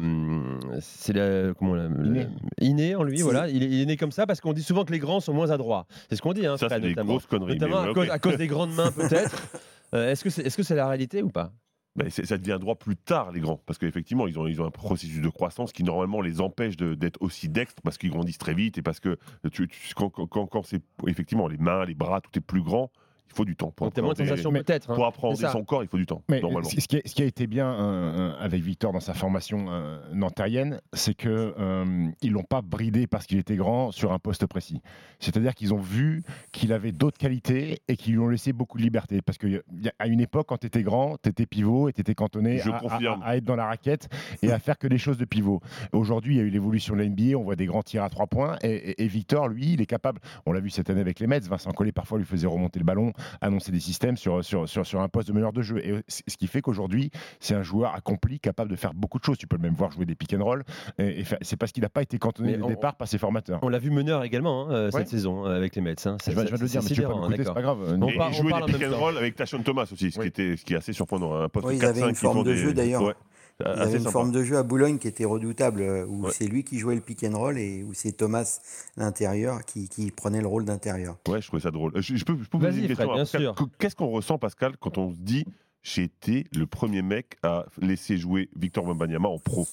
c'est 0.81 1.13
la- 1.13 1.53
comment 1.55 1.73
la- 1.73 1.87
la- 1.89 2.25
Inné. 2.61 2.95
en 2.95 3.03
lui, 3.03 3.21
voilà. 3.21 3.49
Il 3.49 3.63
est, 3.63 3.67
il 3.67 3.81
est 3.81 3.85
né 3.87 3.97
comme 3.97 4.11
ça 4.11 4.27
parce 4.27 4.39
qu'on 4.39 4.53
dit 4.53 4.61
souvent 4.61 4.85
que 4.85 4.91
les 4.91 4.99
grands 4.99 5.19
sont 5.19 5.33
moins 5.33 5.49
adroits. 5.49 5.87
C'est 6.09 6.15
ce 6.15 6.21
qu'on 6.21 6.33
dit, 6.33 6.45
hein, 6.45 6.57
Ça, 6.57 6.69
c'est 6.69 6.79
des 6.79 6.93
grosses 6.93 7.25
conneries. 7.25 7.53
Notamment 7.57 7.81
mais 7.83 7.89
à, 7.89 7.93
cause, 7.93 8.09
à 8.09 8.19
cause 8.19 8.37
des 8.37 8.45
grandes 8.47 8.73
mains, 8.75 8.91
peut-être. 8.95 9.49
Euh, 9.95 10.11
Est-ce 10.11 10.23
que 10.23 10.29
c'est 10.29 10.43
est 10.43 10.49
-ce 10.59 10.61
c'est 10.63 10.75
la 10.75 10.87
réalité 10.87 11.23
ou 11.23 11.29
pas? 11.29 11.51
Ben, 11.95 12.09
c'est- 12.11 12.25
ça 12.25 12.37
devient 12.37 12.57
droit 12.59 12.75
plus 12.75 12.97
tard, 12.97 13.31
les 13.31 13.39
grands, 13.39 13.57
parce 13.65 13.77
qu'effectivement, 13.79 14.27
ils 14.27 14.37
ont, 14.39 14.47
ils 14.47 14.59
ont 14.61 14.65
un 14.65 14.71
processus 14.71 15.21
de 15.21 15.29
croissance 15.29 15.71
qui 15.73 15.83
normalement 15.83 16.21
les 16.21 16.39
empêche 16.41 16.75
de- 16.77 16.95
d'être 16.95 17.19
aussi 17.21 17.49
dextres, 17.49 17.81
parce 17.83 17.97
qu'ils 17.99 18.09
grandissent 18.11 18.39
très 18.39 18.53
vite 18.55 18.77
et 18.79 18.81
parce 18.83 18.99
que 18.99 19.17
tu, 19.51 19.67
tu- 19.67 19.93
quand, 19.95 20.09
quand- 20.11 20.47
quand 20.47 20.63
c'est 20.65 20.81
effectivement 21.07 21.47
les 21.47 21.57
mains, 21.57 21.85
les 21.85 21.93
bras, 21.95 22.19
tout 22.21 22.31
est 22.35 22.41
plus 22.41 22.63
grand, 22.63 22.91
Il 23.29 23.35
faut 23.35 23.45
du 23.45 23.55
temps. 23.55 23.71
Pour 23.71 23.87
sensations 24.27 24.51
peut-être. 24.63 24.91
hein. 24.91 24.95
Pour 25.31 25.37
son 25.51 25.63
corps, 25.63 25.81
il 25.83 25.87
faut 25.89 25.97
du 25.97 26.05
temps, 26.05 26.21
Mais 26.29 26.39
normalement. 26.39 26.69
ce 26.69 26.87
qui, 26.87 26.97
a, 26.97 27.01
ce 27.03 27.15
qui 27.15 27.23
a 27.23 27.25
été 27.25 27.47
bien 27.47 27.67
euh, 27.67 27.79
euh, 27.79 28.33
avec 28.39 28.61
Victor 28.61 28.93
dans 28.93 28.99
sa 28.99 29.15
formation 29.15 29.65
euh, 29.69 29.97
nantarienne, 30.13 30.79
c'est 30.93 31.15
que 31.15 31.53
euh, 31.57 32.07
ils 32.21 32.31
l'ont 32.31 32.43
pas 32.43 32.61
bridé 32.61 33.07
parce 33.07 33.25
qu'il 33.25 33.39
était 33.39 33.55
grand 33.55 33.91
sur 33.91 34.11
un 34.13 34.19
poste 34.19 34.45
précis. 34.45 34.81
C'est-à-dire 35.19 35.55
qu'ils 35.55 35.73
ont 35.73 35.79
vu 35.79 36.21
qu'il 36.51 36.71
avait 36.73 36.91
d'autres 36.91 37.17
qualités 37.17 37.79
et 37.87 37.95
qu'ils 37.97 38.13
lui 38.13 38.19
ont 38.19 38.27
laissé 38.27 38.53
beaucoup 38.53 38.77
de 38.77 38.83
liberté. 38.83 39.21
Parce 39.23 39.39
qu'à 39.39 40.05
une 40.07 40.19
époque, 40.21 40.47
quand 40.49 40.57
tu 40.59 40.67
étais 40.67 40.83
grand, 40.83 41.17
tu 41.21 41.29
étais 41.29 41.45
pivot 41.47 41.89
et 41.89 41.93
tu 41.93 42.01
étais 42.01 42.13
cantonné 42.15 42.59
Je 42.59 42.69
à, 42.69 42.75
à- 42.75 42.79
confirme. 42.81 43.21
à 43.23 43.37
être 43.37 43.45
dans 43.45 43.55
la 43.55 43.65
raquette 43.65 44.09
et 44.43 44.51
à 44.51 44.59
faire 44.59 44.77
que 44.77 44.87
des 44.87 44.97
choses 44.99 45.17
de 45.17 45.25
pivot. 45.25 45.59
Aujourd'hui, 45.91 46.35
il 46.35 46.37
y 46.37 46.41
a 46.41 46.43
eu 46.43 46.49
l'évolution 46.49 46.93
de 46.95 46.99
la 47.01 47.05
NBA, 47.09 47.35
on 47.37 47.43
voit 47.43 47.55
des 47.55 47.65
grands 47.65 47.81
tirs 47.83 48.03
à 48.03 48.09
trois 48.09 48.27
points 48.27 48.57
et, 48.63 48.69
et- 48.91 49.03
et 49.03 49.07
Victor, 49.07 49.47
lui, 49.47 49.73
il 49.73 49.81
est 49.81 49.85
capable. 49.87 50.19
On 50.45 50.51
l'a 50.51 50.59
vu 50.59 50.69
cette 50.69 50.89
année 50.89 51.01
avec 51.01 51.19
les 51.19 51.27
Mets. 51.27 51.39
Vincent 51.39 51.71
Collet 51.71 51.91
parfois 51.91 52.17
lui 52.19 52.25
faisait 52.25 52.47
remonter 52.47 52.79
le 52.79 52.85
ballon, 52.85 53.12
annoncer 53.41 53.71
des 53.71 53.79
systèmes 53.79 54.17
sur, 54.17 54.43
sur, 54.43 54.67
sur, 54.67 54.85
sur 54.85 55.01
un 55.01 55.09
poste 55.09 55.27
de 55.27 55.33
meneur 55.33 55.53
de 55.53 55.61
jeu. 55.61 55.77
Et 55.85 56.03
c- 56.07 56.23
ce 56.27 56.37
qui 56.37 56.47
fait 56.47 56.61
qu'aujourd'hui, 56.61 57.11
c'est 57.39 57.55
un 57.55 57.63
joueur 57.63 57.93
accompli, 57.95 58.39
capable 58.39 58.71
de 58.71 58.75
faire 58.75 58.93
beaucoup 58.93 59.19
de 59.19 59.23
choses. 59.23 59.37
Tu 59.37 59.47
peux 59.47 59.55
le 59.57 59.61
même 59.61 59.73
voir 59.75 59.91
jouer 59.91 60.05
des 60.05 60.15
pick 60.15 60.33
and 60.33 60.43
roll. 60.43 60.63
Et, 60.97 61.21
et 61.21 61.25
c'est 61.41 61.55
parce 61.57 61.71
qu'il 61.71 61.83
n'a 61.83 61.89
pas 61.89 62.01
été 62.01 62.17
cantonné 62.19 62.57
on- 62.61 62.67
départ 62.67 62.95
par 62.95 63.07
ses 63.07 63.17
formateurs. 63.17 63.59
On 63.61 63.69
l'a 63.69 63.79
vu 63.79 63.89
meneur 63.91 64.23
également 64.23 64.67
hein, 64.69 64.71
euh, 64.71 64.85
Ouais. 64.91 64.99
cette 64.99 65.09
saison 65.09 65.45
euh, 65.45 65.55
avec 65.57 65.75
les 65.75 65.81
Mets. 65.81 65.95
hein. 66.07 66.17
Je 66.25 66.31
viens- 66.31 66.43
de 66.43 66.49
le 66.51 66.57
dire, 66.57 66.61
mais 66.61 66.67
tu 66.67 66.71
peux 66.71 66.77
pas 66.79 66.81
sidérant, 67.13 67.21
m'écouter, 67.29 67.43
c'est 67.45 67.53
pas 67.53 67.61
grave. 67.61 67.77
On 67.99 68.07
Et 68.07 68.17
on 68.19 68.31
jouait 68.31 68.49
parle 68.49 68.63
en 68.63 68.65
des 68.67 68.73
pick 68.73 68.81
même 68.81 68.93
and 68.93 68.97
roll 68.97 69.17
avec 69.17 69.35
Tashon 69.35 69.63
Thomas 69.63 69.87
aussi, 69.91 70.11
ce, 70.11 70.19
qui 70.19 70.27
était, 70.27 70.55
ce 70.57 70.63
qui 70.65 70.73
est 70.73 70.77
assez 70.77 70.93
surprenant. 70.93 71.33
Un 71.35 71.49
poste 71.49 71.67
Oui, 71.67 71.75
ils 71.77 71.81
4-5 71.81 71.85
avaient 71.87 71.99
une 72.01 72.07
qui 72.09 72.15
font 72.15 72.33
forme 72.33 72.43
de 72.45 72.53
jeu 72.55 72.73
d'ailleurs. 72.73 73.13
Ouais, 73.59 73.65
Ils 73.65 73.71
assez 73.71 73.81
avaient 73.81 73.91
une 73.97 74.03
sympa. 74.03 74.11
forme 74.11 74.31
de 74.31 74.43
jeu 74.43 74.57
à 74.57 74.63
Boulogne 74.63 74.97
qui 74.97 75.07
était 75.07 75.25
redoutable, 75.25 75.81
euh, 75.81 76.05
où 76.05 76.25
Ouais. 76.25 76.31
c'est 76.31 76.45
lui 76.47 76.63
qui 76.63 76.79
jouait 76.79 76.95
le 76.95 77.01
pick 77.01 77.23
and 77.23 77.37
roll 77.37 77.57
et 77.57 77.83
où 77.83 77.93
c'est 77.93 78.11
Thomas 78.13 78.59
l'intérieur 78.97 79.63
qui, 79.65 79.89
qui 79.89 80.11
prenait 80.11 80.41
le 80.41 80.47
rôle 80.47 80.65
d'intérieur. 80.65 81.17
Ouais, 81.27 81.41
je 81.41 81.47
trouvais 81.47 81.61
ça 81.63 81.71
drôle. 81.71 81.91
Euh, 81.95 82.01
Je, 82.01 82.15
je 82.15 82.25
peux, 82.25 82.33
je 82.37 82.47
peux 82.49 82.57
vous 82.57 82.63
Vas-y, 82.63 82.71
poser 82.71 82.81
une 82.81 82.87
question 82.87 83.05
Fred, 83.05 83.15
bien 83.15 83.23
Pascal 83.23 83.41
sûr. 83.41 83.55
Qu- 83.55 83.71
Qu'est-ce 83.79 83.95
qu'on 83.95 84.07
ressent, 84.09 84.37
Pascal, 84.37 84.77
quand 84.79 84.97
on 84.97 85.11
se 85.11 85.17
dit 85.17 85.45
j'ai 85.81 86.03
été 86.03 86.45
le 86.55 86.65
premier 86.65 87.01
mec 87.01 87.37
à 87.43 87.65
laisser 87.81 88.17
jouer 88.17 88.49
Victor 88.55 88.85
Wembanyama 88.85 89.27
en 89.27 89.39
pro? 89.39 89.67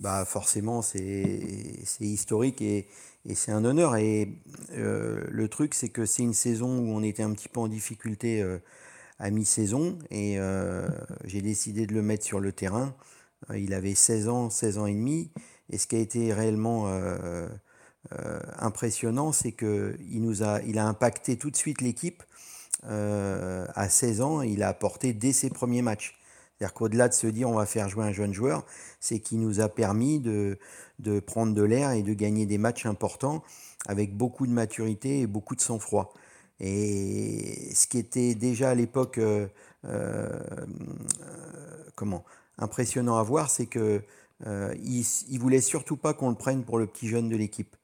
Bah 0.00 0.24
forcément, 0.24 0.82
c'est 0.82 1.78
c'est 1.84 2.04
historique 2.04 2.60
et, 2.60 2.88
et 3.26 3.36
c'est 3.36 3.52
un 3.52 3.64
honneur. 3.64 3.94
Et 3.94 4.28
euh, 4.72 5.22
le 5.30 5.48
truc, 5.48 5.72
c'est 5.74 5.88
que 5.88 6.04
c'est 6.04 6.24
une 6.24 6.34
saison 6.34 6.80
où 6.80 6.88
on 6.90 7.02
était 7.04 7.22
un 7.22 7.32
petit 7.32 7.48
peu 7.48 7.60
en 7.60 7.68
difficulté 7.68 8.42
euh, 8.42 8.58
à 9.18 9.30
mi-saison 9.30 9.98
et 10.10 10.38
euh, 10.38 10.88
j'ai 11.24 11.40
décidé 11.40 11.86
de 11.86 11.94
le 11.94 12.02
mettre 12.02 12.24
sur 12.24 12.40
le 12.40 12.52
terrain. 12.52 12.94
Euh, 13.50 13.58
Il 13.58 13.74
avait 13.74 13.94
16 13.94 14.28
ans, 14.28 14.50
16 14.50 14.78
ans 14.78 14.86
et 14.86 14.94
demi. 14.94 15.30
Et 15.70 15.78
ce 15.78 15.86
qui 15.86 15.96
a 15.96 16.00
été 16.00 16.32
réellement 16.32 16.84
euh, 16.88 17.48
impressionnant, 18.58 19.32
c'est 19.32 19.52
que 19.52 19.96
il 20.10 20.22
nous 20.22 20.42
a, 20.42 20.60
a 20.60 20.82
impacté 20.82 21.36
tout 21.36 21.50
de 21.50 21.56
suite 21.56 21.80
l'équipe. 21.80 22.22
À 22.82 23.88
16 23.88 24.20
ans, 24.20 24.42
il 24.42 24.62
a 24.62 24.68
apporté 24.68 25.14
dès 25.14 25.32
ses 25.32 25.48
premiers 25.48 25.80
matchs. 25.80 26.18
C'est-à-dire 26.58 26.74
qu'au-delà 26.74 27.08
de 27.08 27.14
se 27.14 27.26
dire 27.26 27.48
on 27.48 27.54
va 27.54 27.64
faire 27.64 27.88
jouer 27.88 28.04
un 28.04 28.12
jeune 28.12 28.34
joueur, 28.34 28.66
c'est 29.00 29.20
qu'il 29.20 29.40
nous 29.40 29.60
a 29.60 29.70
permis 29.70 30.20
de, 30.20 30.58
de 30.98 31.18
prendre 31.18 31.54
de 31.54 31.62
l'air 31.62 31.92
et 31.92 32.02
de 32.02 32.12
gagner 32.12 32.44
des 32.44 32.58
matchs 32.58 32.84
importants 32.84 33.42
avec 33.86 34.14
beaucoup 34.14 34.46
de 34.46 34.52
maturité 34.52 35.20
et 35.20 35.26
beaucoup 35.26 35.56
de 35.56 35.60
sang-froid. 35.60 36.12
Et 36.60 37.72
ce 37.74 37.86
qui 37.86 37.98
était 37.98 38.34
déjà 38.34 38.70
à 38.70 38.74
l'époque 38.74 39.18
euh, 39.18 39.48
euh, 39.84 40.28
comment 41.96 42.24
impressionnant 42.58 43.16
à 43.18 43.22
voir, 43.22 43.50
c'est 43.50 43.66
que 43.66 44.02
euh, 44.46 44.74
il, 44.82 45.04
il 45.28 45.38
voulait 45.40 45.60
surtout 45.60 45.96
pas 45.96 46.14
qu'on 46.14 46.30
le 46.30 46.36
prenne 46.36 46.64
pour 46.64 46.78
le 46.78 46.86
petit 46.86 47.08
jeune 47.08 47.28
de 47.28 47.36
l'équipe. 47.36 47.76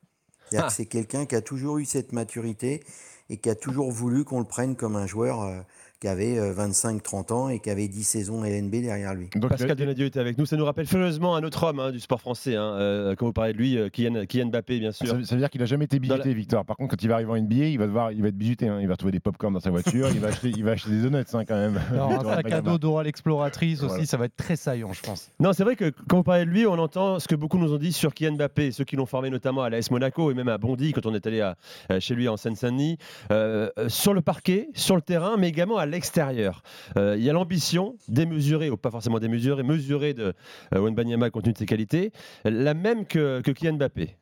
C'est-à-dire 0.49 0.67
Ah. 0.67 0.69
que 0.69 0.73
c'est 0.73 0.87
quelqu'un 0.87 1.27
qui 1.27 1.35
a 1.37 1.43
toujours 1.43 1.79
eu 1.79 1.85
cette 1.85 2.13
maturité 2.13 2.85
et 3.29 3.39
qui 3.39 3.49
a 3.51 3.55
toujours 3.55 3.91
voulu 3.93 4.25
qu'on 4.25 4.41
le 4.41 4.47
prenne 4.47 4.77
comme 4.77 4.97
un 4.97 5.07
joueur 5.07 5.43
euh, 5.43 5.61
qui 6.01 6.09
avait 6.09 6.39
25-30 6.53 7.33
ans 7.33 7.49
et 7.51 7.59
qui 7.61 7.69
avait 7.71 7.89
10 7.89 8.05
saisons 8.05 8.43
LNB 8.45 8.71
derrière 8.83 9.15
lui. 9.15 9.29
Donc, 9.37 9.51
Pascal 9.51 9.73
euh, 9.73 9.75
Donadieu 9.75 10.07
était 10.07 10.19
avec 10.21 10.39
nous. 10.39 10.47
Ça 10.47 10.57
nous 10.57 10.65
rappelle 10.65 10.87
furieusement 10.87 11.37
un 11.37 11.43
autre 11.43 11.63
homme 11.65 11.79
hein, 11.81 11.91
du 11.91 12.01
sport 12.01 12.21
français. 12.21 12.57
Hein, 12.57 12.73
euh, 12.79 13.15
quand 13.17 13.27
vous 13.27 13.33
parlez 13.33 13.53
de 13.53 13.59
lui, 13.59 13.77
euh, 13.77 13.89
Kylian, 13.91 14.25
Kylian 14.27 14.47
Mbappé, 14.47 14.79
bien 14.81 14.93
sûr. 14.93 15.07
Ça, 15.09 15.15
veut- 15.15 15.25
ça 15.25 15.35
veut 15.35 15.41
dire 15.41 15.51
qu'il 15.51 15.63
a 15.63 15.67
jamais 15.67 15.85
été 15.85 15.99
Dans 15.99 16.15
bizuté, 16.17 16.33
Victor. 16.35 16.65
Par 16.65 16.77
contre, 16.77 16.97
quand 16.97 17.03
il 17.03 17.09
va 17.09 17.17
arriver 17.17 17.31
en 17.31 17.37
NBA, 17.37 17.67
il 17.67 17.79
va 17.79 17.87
devoir, 17.87 18.13
il 18.13 18.23
va 18.23 18.29
être 18.29 18.37
bizuté. 18.37 18.69
hein. 18.69 18.79
Il 18.81 18.89
va 18.89 18.97
trouver 18.97 19.13
des 19.13 19.21
popcorn 19.21 19.53
dans 19.53 19.61
sa 19.61 19.71
voiture. 19.71 20.09
il 20.11 20.21
va 20.21 20.29
acheter, 20.29 20.49
il 20.57 20.65
va 20.65 20.73
acheter 20.73 20.91
des 20.91 21.03
donuts 21.03 21.19
hein, 21.35 21.45
quand 21.45 21.57
même. 21.57 21.79
Alors, 21.93 22.11
un 22.13 22.35
sac 22.37 22.51
à 22.51 22.61
dos 22.63 22.79
d'Oral 22.79 23.07
Exploratrice 23.07 23.81
aussi, 23.81 23.89
Voilà. 23.89 24.07
ça 24.07 24.17
va 24.17 24.25
être 24.25 24.37
très 24.37 24.57
saillant, 24.57 24.93
je 24.95 25.03
pense. 25.03 25.31
Non, 25.39 25.53
c'est 25.53 25.65
vrai 25.65 25.77
que 25.77 25.93
quand 26.09 26.17
vous 26.17 26.23
parlez 26.23 26.47
de 26.47 26.51
lui, 26.51 26.67
on 26.67 26.79
entend 26.79 27.19
ce 27.19 27.29
que 27.29 27.35
beaucoup 27.35 27.59
nous 27.59 27.73
ont 27.75 27.79
dit 27.79 27.93
sur 27.93 28.15
Kylian 28.15 28.33
Mbappé, 28.37 28.73
ceux 28.73 28.85
qui 28.85 28.97
l'ont 28.97 29.07
formé 29.07 29.29
notamment 29.29 29.63
à 29.63 29.69
l'AS 29.71 29.91
Monaco 29.91 30.31
et 30.31 30.35
même 30.35 30.49
à 30.49 30.57
Bondy 30.57 30.93
quand 30.95 31.05
on 31.05 31.15
est 31.15 31.27
allé 31.27 31.41
à- 31.43 31.57
euh, 31.93 32.01
chez 32.01 32.15
lui 32.15 32.27
en 32.29 32.37
Seine-Saint-Denis, 32.39 32.97
euh, 33.31 33.69
euh, 33.79 33.89
sur 33.91 34.15
le 34.15 34.23
parquet, 34.23 34.69
sur 34.75 34.97
le 34.97 35.03
terrain, 35.03 35.37
mais 35.37 35.49
également 35.49 35.77
à 35.77 35.87
l'extérieur. 35.91 36.63
Euh, 36.97 37.17
Il 37.19 37.23
y 37.25 37.31
a 37.31 37.33
l'ambition 37.33 37.97
démesurée, 38.09 38.71
ou 38.71 38.77
pas 38.77 38.91
forcément 38.91 39.19
démesurée, 39.19 39.63
mesurée 39.63 40.15
de 40.15 40.33
euh, 40.75 40.81
Wembanyama 40.81 41.31
compte 41.31 41.45
tenu 41.45 41.53
de 41.53 41.59
ses 41.59 41.67
qualités, 41.67 42.13
la 42.45 42.75
même 42.75 43.07
que, 43.07 43.41
que 43.43 43.51
Kylian 43.51 43.75
Mbappé. 43.75 44.17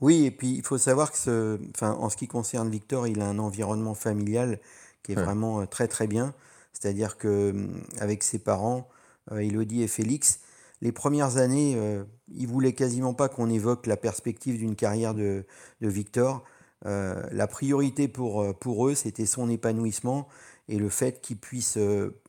Oui, 0.00 0.26
et 0.26 0.30
puis 0.30 0.52
il 0.56 0.62
faut 0.62 0.78
savoir 0.78 1.10
que, 1.10 1.16
ce, 1.18 1.58
enfin, 1.74 1.92
en 1.92 2.10
ce 2.10 2.16
qui 2.16 2.28
concerne 2.28 2.68
Victor, 2.70 3.06
il 3.06 3.20
a 3.20 3.26
un 3.26 3.38
environnement 3.38 3.94
familial 3.94 4.60
qui 5.02 5.12
est 5.12 5.16
Ouais. 5.16 5.24
vraiment 5.24 5.62
euh, 5.62 5.66
très 5.66 5.88
très 5.88 6.06
bien. 6.06 6.34
C'est-à-dire 6.72 7.16
que 7.16 7.50
hum, 7.50 7.82
avec 7.98 8.22
ses 8.22 8.38
parents, 8.38 8.88
Elodie 9.30 9.82
et 9.82 9.88
Félix, 9.88 10.40
les 10.82 10.92
premières 10.92 11.38
années, 11.38 11.74
euh, 11.76 12.04
ils 12.34 12.46
voulaient 12.46 12.74
quasiment 12.74 13.14
pas 13.14 13.28
qu'on 13.30 13.48
évoque 13.48 13.86
la 13.86 13.96
perspective 13.96 14.58
d'une 14.58 14.76
carrière 14.76 15.14
de, 15.14 15.46
de 15.80 15.88
Victor. 15.88 16.44
Euh, 16.86 17.20
la 17.32 17.46
priorité 17.46 18.06
pour, 18.08 18.42
euh, 18.42 18.52
pour 18.52 18.86
eux, 18.88 18.94
c'était 18.94 19.26
son 19.26 19.50
épanouissement 19.50 20.28
et 20.68 20.78
le 20.78 20.88
fait 20.88 21.20
qu'il 21.20 21.36
puisse 21.36 21.76
euh, 21.76 22.20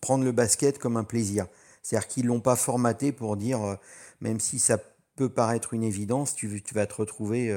prendre 0.00 0.24
le 0.24 0.32
basket 0.32 0.78
comme 0.78 0.96
un 0.96 1.04
plaisir. 1.04 1.46
C'est-à-dire 1.82 2.08
qu'ils 2.08 2.26
l'ont 2.26 2.40
pas 2.40 2.56
formaté 2.56 3.12
pour 3.12 3.36
dire, 3.36 3.62
euh, 3.62 3.74
même 4.20 4.40
si 4.40 4.58
ça 4.58 4.78
peut 5.16 5.28
paraître 5.28 5.74
une 5.74 5.82
évidence, 5.82 6.34
tu, 6.34 6.62
tu 6.62 6.74
vas 6.74 6.86
te 6.86 6.94
retrouver 6.94 7.50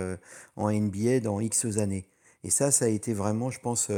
en 0.55 0.71
NBA 0.71 1.19
dans 1.19 1.41
X 1.41 1.65
années. 1.77 2.05
Et 2.45 2.49
ça, 2.49 2.71
ça 2.71 2.85
a 2.85 2.87
été 2.87 3.13
vraiment, 3.13 3.49
je 3.49 3.59
pense, 3.59 3.91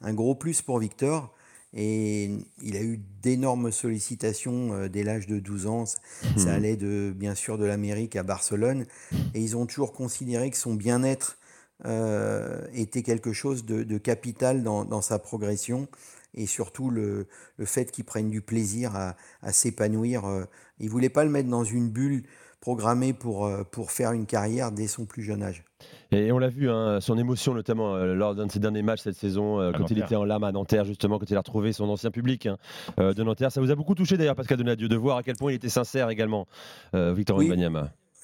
un 0.00 0.14
gros 0.14 0.34
plus 0.34 0.62
pour 0.62 0.78
Victor. 0.78 1.34
Et 1.74 2.30
il 2.62 2.74
a 2.76 2.80
eu 2.80 2.98
d'énormes 3.22 3.70
sollicitations 3.70 4.86
dès 4.86 5.02
l'âge 5.02 5.26
de 5.26 5.40
12 5.40 5.66
ans. 5.66 5.84
Ça, 5.84 5.98
ça 6.38 6.54
allait 6.54 6.76
de, 6.76 7.12
bien 7.14 7.34
sûr 7.34 7.58
de 7.58 7.66
l'Amérique 7.66 8.16
à 8.16 8.22
Barcelone. 8.22 8.86
Et 9.34 9.42
ils 9.42 9.58
ont 9.58 9.66
toujours 9.66 9.92
considéré 9.92 10.50
que 10.50 10.56
son 10.56 10.72
bien-être 10.72 11.36
euh, 11.84 12.60
était 12.74 13.02
quelque 13.02 13.32
chose 13.32 13.64
de, 13.64 13.82
de 13.82 13.98
capital 13.98 14.62
dans, 14.62 14.84
dans 14.84 15.00
sa 15.02 15.18
progression. 15.18 15.88
Et 16.34 16.46
surtout 16.46 16.88
le, 16.88 17.26
le 17.58 17.66
fait 17.66 17.90
qu'il 17.90 18.04
prenne 18.04 18.30
du 18.30 18.40
plaisir 18.40 18.96
à, 18.96 19.16
à 19.42 19.52
s'épanouir. 19.52 20.24
euh. 20.24 20.44
Il 20.80 20.86
ne 20.86 20.90
voulait 20.90 21.10
pas 21.10 21.24
le 21.24 21.30
mettre 21.30 21.50
dans 21.50 21.64
une 21.64 21.90
bulle 21.90 22.22
programmée 22.60 23.12
pour, 23.12 23.44
euh, 23.44 23.64
pour 23.64 23.90
faire 23.90 24.12
une 24.12 24.24
carrière 24.24 24.72
dès 24.72 24.86
son 24.86 25.04
plus 25.04 25.22
jeune 25.22 25.42
âge. 25.42 25.62
Et 26.10 26.30
on 26.32 26.38
l'a 26.38 26.48
vu, 26.48 26.70
hein, 26.70 27.00
son 27.00 27.18
émotion 27.18 27.52
notamment 27.54 27.96
euh, 27.96 28.14
lors 28.14 28.34
d'un 28.34 28.46
de 28.46 28.52
ses 28.52 28.60
derniers 28.60 28.82
matchs 28.82 29.00
cette 29.02 29.16
saison, 29.16 29.60
euh, 29.60 29.72
quand 29.72 29.78
il 29.90 29.94
Nanterre. 29.98 30.04
était 30.06 30.16
en 30.16 30.24
lame 30.24 30.44
à 30.44 30.52
Nanterre, 30.52 30.84
justement, 30.84 31.18
quand 31.18 31.28
il 31.28 31.36
a 31.36 31.40
retrouvé 31.40 31.72
son 31.72 31.88
ancien 31.90 32.10
public 32.10 32.46
hein, 32.46 32.56
euh, 32.98 33.12
de 33.12 33.22
Nanterre. 33.24 33.50
Ça 33.52 33.60
vous 33.60 33.70
a 33.70 33.74
beaucoup 33.74 33.94
touché 33.94 34.16
d'ailleurs, 34.16 34.36
Pascal 34.36 34.56
Donadieu, 34.58 34.88
de 34.88 34.96
voir 34.96 35.16
à 35.18 35.22
quel 35.22 35.36
point 35.36 35.52
il 35.52 35.56
était 35.56 35.68
sincère 35.68 36.08
également, 36.08 36.46
euh, 36.94 37.12
Victor 37.12 37.36
Oui. 37.38 37.48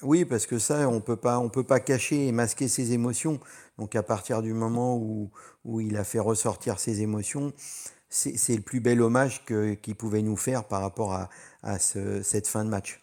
Oui, 0.01 0.23
parce 0.25 0.45
que 0.45 0.59
ça, 0.59 0.87
on 0.87 1.01
peut 1.01 1.17
pas, 1.17 1.39
on 1.39 1.49
peut 1.49 1.63
pas 1.63 1.79
cacher 1.81 2.27
et 2.27 2.31
masquer 2.31 2.67
ses 2.69 2.93
émotions. 2.93 3.39
Donc 3.77 3.95
à 3.95 4.03
partir 4.03 4.41
du 4.41 4.53
moment 4.53 4.95
où, 4.97 5.29
où 5.65 5.81
il 5.81 5.97
a 5.97 6.03
fait 6.03 6.19
ressortir 6.19 6.79
ses 6.79 7.01
émotions, 7.01 7.51
c'est 8.07 8.37
c'est 8.37 8.55
le 8.55 8.61
plus 8.61 8.79
bel 8.79 9.01
hommage 9.01 9.43
que- 9.45 9.73
qu'il 9.73 9.95
pouvait 9.95 10.21
nous 10.21 10.37
faire 10.37 10.63
par 10.65 10.81
rapport 10.81 11.13
à, 11.13 11.29
à 11.63 11.79
ce- 11.79 12.21
cette 12.21 12.47
fin 12.47 12.63
de 12.65 12.69
match. 12.69 13.01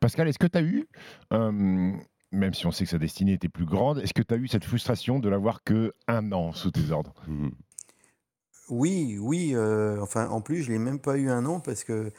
Pascal, 0.00 0.26
est-ce 0.28 0.38
que 0.38 0.46
tu 0.46 0.56
as 0.58 0.62
eu, 0.62 0.88
euh, 1.34 1.92
même 2.32 2.54
si 2.54 2.66
on 2.66 2.70
sait 2.72 2.84
que 2.84 2.90
sa 2.90 2.98
destinée 2.98 3.34
était 3.34 3.50
plus 3.50 3.66
grande, 3.66 3.98
est-ce 3.98 4.14
que 4.14 4.22
tu 4.22 4.32
as 4.32 4.38
eu 4.38 4.48
cette 4.48 4.64
frustration 4.64 5.18
de 5.18 5.28
l'avoir 5.28 5.62
que 5.62 5.92
un 6.06 6.32
an 6.32 6.52
sous 6.52 6.70
tes 6.70 6.90
ordres? 6.90 7.12
Mhm. 7.28 7.50
Oui, 8.70 9.16
oui. 9.20 9.52
euh, 9.54 10.00
enfin, 10.02 10.28
en 10.28 10.40
plus, 10.42 10.62
je 10.62 10.70
l'ai 10.72 10.78
même 10.78 10.98
pas 10.98 11.16
eu 11.16 11.30
un 11.30 11.46
an 11.46 11.60
parce 11.60 11.84
que 11.84 12.12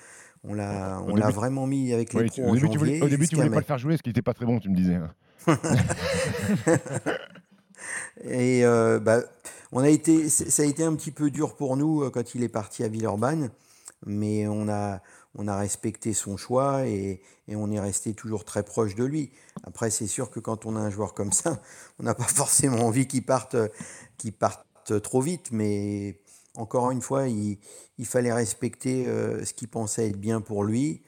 on 0.44 0.54
l'a, 0.54 1.02
on 1.08 1.16
l'a 1.16 1.30
vraiment 1.32 1.68
mis 1.68 1.94
avec 1.94 2.14
les 2.14 2.20
pros 2.28 2.36
tu- 2.36 2.42
Au 2.44 2.50
en 2.50 2.54
début, 2.54 2.70
tu 2.70 2.78
voulais, 2.78 3.02
au 3.02 3.10
début, 3.10 3.28
tu 3.28 3.36
voulais 3.36 3.50
pas 3.50 3.60
le 3.62 3.66
faire 3.66 3.78
jouer 3.78 3.94
parce 3.94 4.02
qu'il 4.02 4.12
était 4.12 4.22
pas 4.22 4.34
très 4.34 4.46
bon, 4.46 4.60
tu 4.60 4.70
me 4.70 4.76
disais. 4.76 4.96
hein. 4.96 5.14
Et 8.24 8.66
euh, 8.66 9.00
bah, 9.00 9.22
on 9.72 9.80
a 9.82 9.90
été, 9.90 10.30
ça 10.30 10.64
a 10.64 10.66
été 10.66 10.84
un 10.84 10.94
petit 10.96 11.12
peu 11.12 11.30
dur 11.32 11.56
pour 11.56 11.78
nous 11.78 12.04
euh, 12.04 12.10
quand 12.10 12.36
il 12.36 12.44
est 12.44 12.50
parti 12.50 12.84
à 12.84 12.88
Villeurbanne, 12.88 13.50
mais 14.06 14.48
on 14.48 14.68
a, 14.68 15.02
on 15.36 15.48
a 15.48 15.58
respecté 15.58 16.14
son 16.14 16.36
choix 16.38 16.86
et, 16.88 17.22
et 17.48 17.56
on 17.56 17.72
est 17.72 17.80
resté 17.80 18.14
toujours 18.14 18.44
très 18.46 18.64
proche 18.64 18.96
de 18.96 19.06
lui. 19.06 19.32
Après, 19.64 19.90
c'est 19.90 20.08
sûr 20.08 20.30
que 20.32 20.40
quand 20.40 20.66
on 20.66 20.76
a 20.76 20.80
un 20.80 20.90
joueur 20.90 21.14
comme 21.14 21.32
ça, 21.32 21.62
on 22.00 22.04
n'a 22.04 22.16
pas 22.16 22.24
forcément 22.26 22.86
envie 22.86 23.08
qu'il 23.08 23.26
parte, 23.26 23.56
euh, 23.56 23.68
qu'il 24.18 24.34
parte 24.34 24.66
trop 25.04 25.22
vite, 25.22 25.50
mais 25.52 26.20
encore 26.56 26.92
une 26.92 27.02
fois, 27.02 27.28
il, 27.28 27.58
fallait 28.06 28.34
respecter 28.34 29.08
euh, 29.08 29.44
ce 29.46 29.54
qu'il 29.54 29.68
pensait 29.68 30.10
être 30.10 30.18
bien 30.18 30.42
pour 30.42 30.64
lui. 30.64 31.02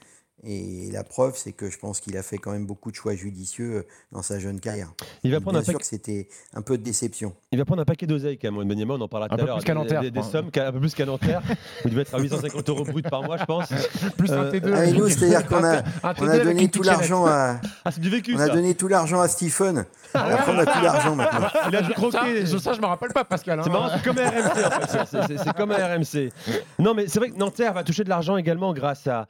Et 0.44 0.90
la 0.92 1.04
preuve, 1.04 1.38
c'est 1.38 1.52
que 1.52 1.70
je 1.70 1.78
pense 1.78 2.00
qu'il 2.00 2.18
a 2.18 2.24
fait 2.24 2.38
quand 2.38 2.52
même 2.52 2.66
beaucoup 2.66 2.90
de 2.90 2.96
choix 2.96 3.14
judicieux 3.16 3.76
euh, 3.76 3.88
dans 4.12 4.22
sa 4.24 4.40
jeune 4.40 4.60
carrière. 4.60 4.92
Il 5.24 5.32
va 5.32 5.40
prendre 5.40 5.52
bien 5.52 5.62
un 5.62 5.64
sûr 5.64 5.74
paquet- 5.74 5.82
que 5.84 5.88
c'était 5.88 6.28
un 6.56 6.62
peu 6.64 6.78
de 6.80 6.84
déception. 6.84 7.34
Il 7.52 7.60
va 7.60 7.66
prendre 7.66 7.82
un 7.82 7.86
paquet 7.86 8.08
d'oseille 8.08 8.38
quand 8.40 8.50
même, 8.52 8.58
Wembanyama, 8.60 8.96
on 8.96 9.02
en 9.02 9.08
parlera 9.08 9.30
tout 9.30 9.36
Un 9.36 9.38
à 9.38 9.42
peu 9.42 9.46
l'heure. 9.46 9.58
plus 9.58 9.66
qu'à 9.66 9.74
Des- 9.76 10.06
Des, 10.06 10.12
des 10.12 10.20
crois. 10.20 10.32
sommes, 10.32 10.50
un 10.56 10.72
peu 10.72 10.80
plus 10.80 10.96
qu'à 10.96 11.06
Nanterre. 11.06 11.42
Il 11.86 11.92
devait 11.92 12.02
être 12.02 12.16
à 12.16 12.20
850 12.20 12.70
euros 12.70 12.84
brut 12.86 13.08
par 13.10 13.22
mois, 13.24 13.38
je 13.38 13.46
pense. 13.46 13.70
Plus 14.18 14.32
un 14.32 14.44
Euh, 14.46 14.52
T2. 14.52 14.74
Ah, 14.76 14.86
et 14.86 14.94
nous, 14.94 15.08
c'est-à-dire 15.10 15.46
qu'on 15.48 15.64
a, 15.64 15.78
Un 15.78 15.84
on 16.04 16.12
T2 16.14 16.28
a 16.28 16.32
avec 16.32 16.44
donné 16.44 16.70
tout 16.70 16.84
l'argent 16.84 17.26
à, 17.28 17.60
Ah, 17.86 17.92
c'est 17.92 18.02
du 18.02 18.10
vécu, 18.10 18.34
on 18.34 18.38
ça. 18.40 18.46
a 18.46 18.50
donné 18.50 18.74
tout 18.74 18.88
l'argent 18.88 19.22
à 19.22 19.28
Stephen. 19.28 19.86
Et 20.14 20.18
après, 20.18 20.52
on 20.54 20.58
a 20.60 20.66
tout 20.66 20.82
l'argent 20.84 21.16
maintenant. 21.16 21.48
Il 21.70 21.76
a 21.76 21.82
croqué. 21.84 22.46
Ça, 22.48 22.60
ça, 22.60 22.74
je 22.74 22.82
me 22.82 22.86
rappelle 22.88 23.14
pas, 23.14 23.24
Pascal. 23.26 23.60
hein. 23.60 23.64
C'est 23.64 23.70
marrant, 23.70 23.90
c'est 23.96 24.04
comme 24.04 24.18
un 24.18 24.30
RMC 24.30 24.66
en 24.66 25.06
fait. 25.28 25.38
C'est- 25.38 25.54
comme 25.56 25.72
un 25.72 25.76
RMC. 25.96 26.32
Non, 26.80 26.94
mais 26.94 27.08
c'est 27.08 27.20
vrai 27.20 27.30
que 27.30 27.38
Nanterre 27.38 27.74
va 27.74 27.84
toucher 27.84 28.04
de 28.04 28.10
l'argent 28.10 28.38
également 28.38 28.74
grâce 28.74 29.08
à, 29.08 29.28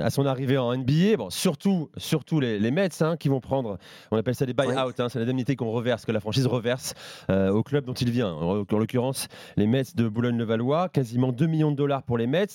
à, 0.00 0.06
à 0.06 0.10
son 0.10 0.26
arrivée 0.26 0.58
en 0.58 0.76
NBA. 0.76 1.16
Bon, 1.16 1.30
surtout, 1.30 1.90
surtout 1.96 2.40
les, 2.40 2.58
les 2.58 2.70
Mets 2.70 2.88
hein, 3.02 3.16
qui 3.16 3.28
vont 3.28 3.40
prendre, 3.40 3.78
on 4.10 4.16
appelle 4.16 4.34
ça 4.34 4.46
des 4.46 4.54
buy-out, 4.54 4.98
hein, 5.00 5.08
c'est 5.08 5.18
l'indemnité 5.18 5.56
qu'on 5.56 5.70
reverse, 5.70 6.04
que 6.04 6.12
la 6.12 6.20
franchise 6.20 6.46
reverse 6.46 6.94
euh, 7.30 7.50
au 7.50 7.62
club 7.62 7.84
dont 7.84 7.94
il 7.94 8.10
vient. 8.10 8.32
En, 8.32 8.60
en 8.70 8.78
l'occurrence, 8.78 9.28
les 9.56 9.66
Mets 9.66 9.82
de 9.94 10.08
Boulogne-le-Valois, 10.08 10.88
quasiment 10.88 11.32
2 11.32 11.46
millions 11.46 11.70
de 11.70 11.76
dollars 11.76 12.02
pour 12.02 12.18
les 12.18 12.26
Mets. 12.26 12.46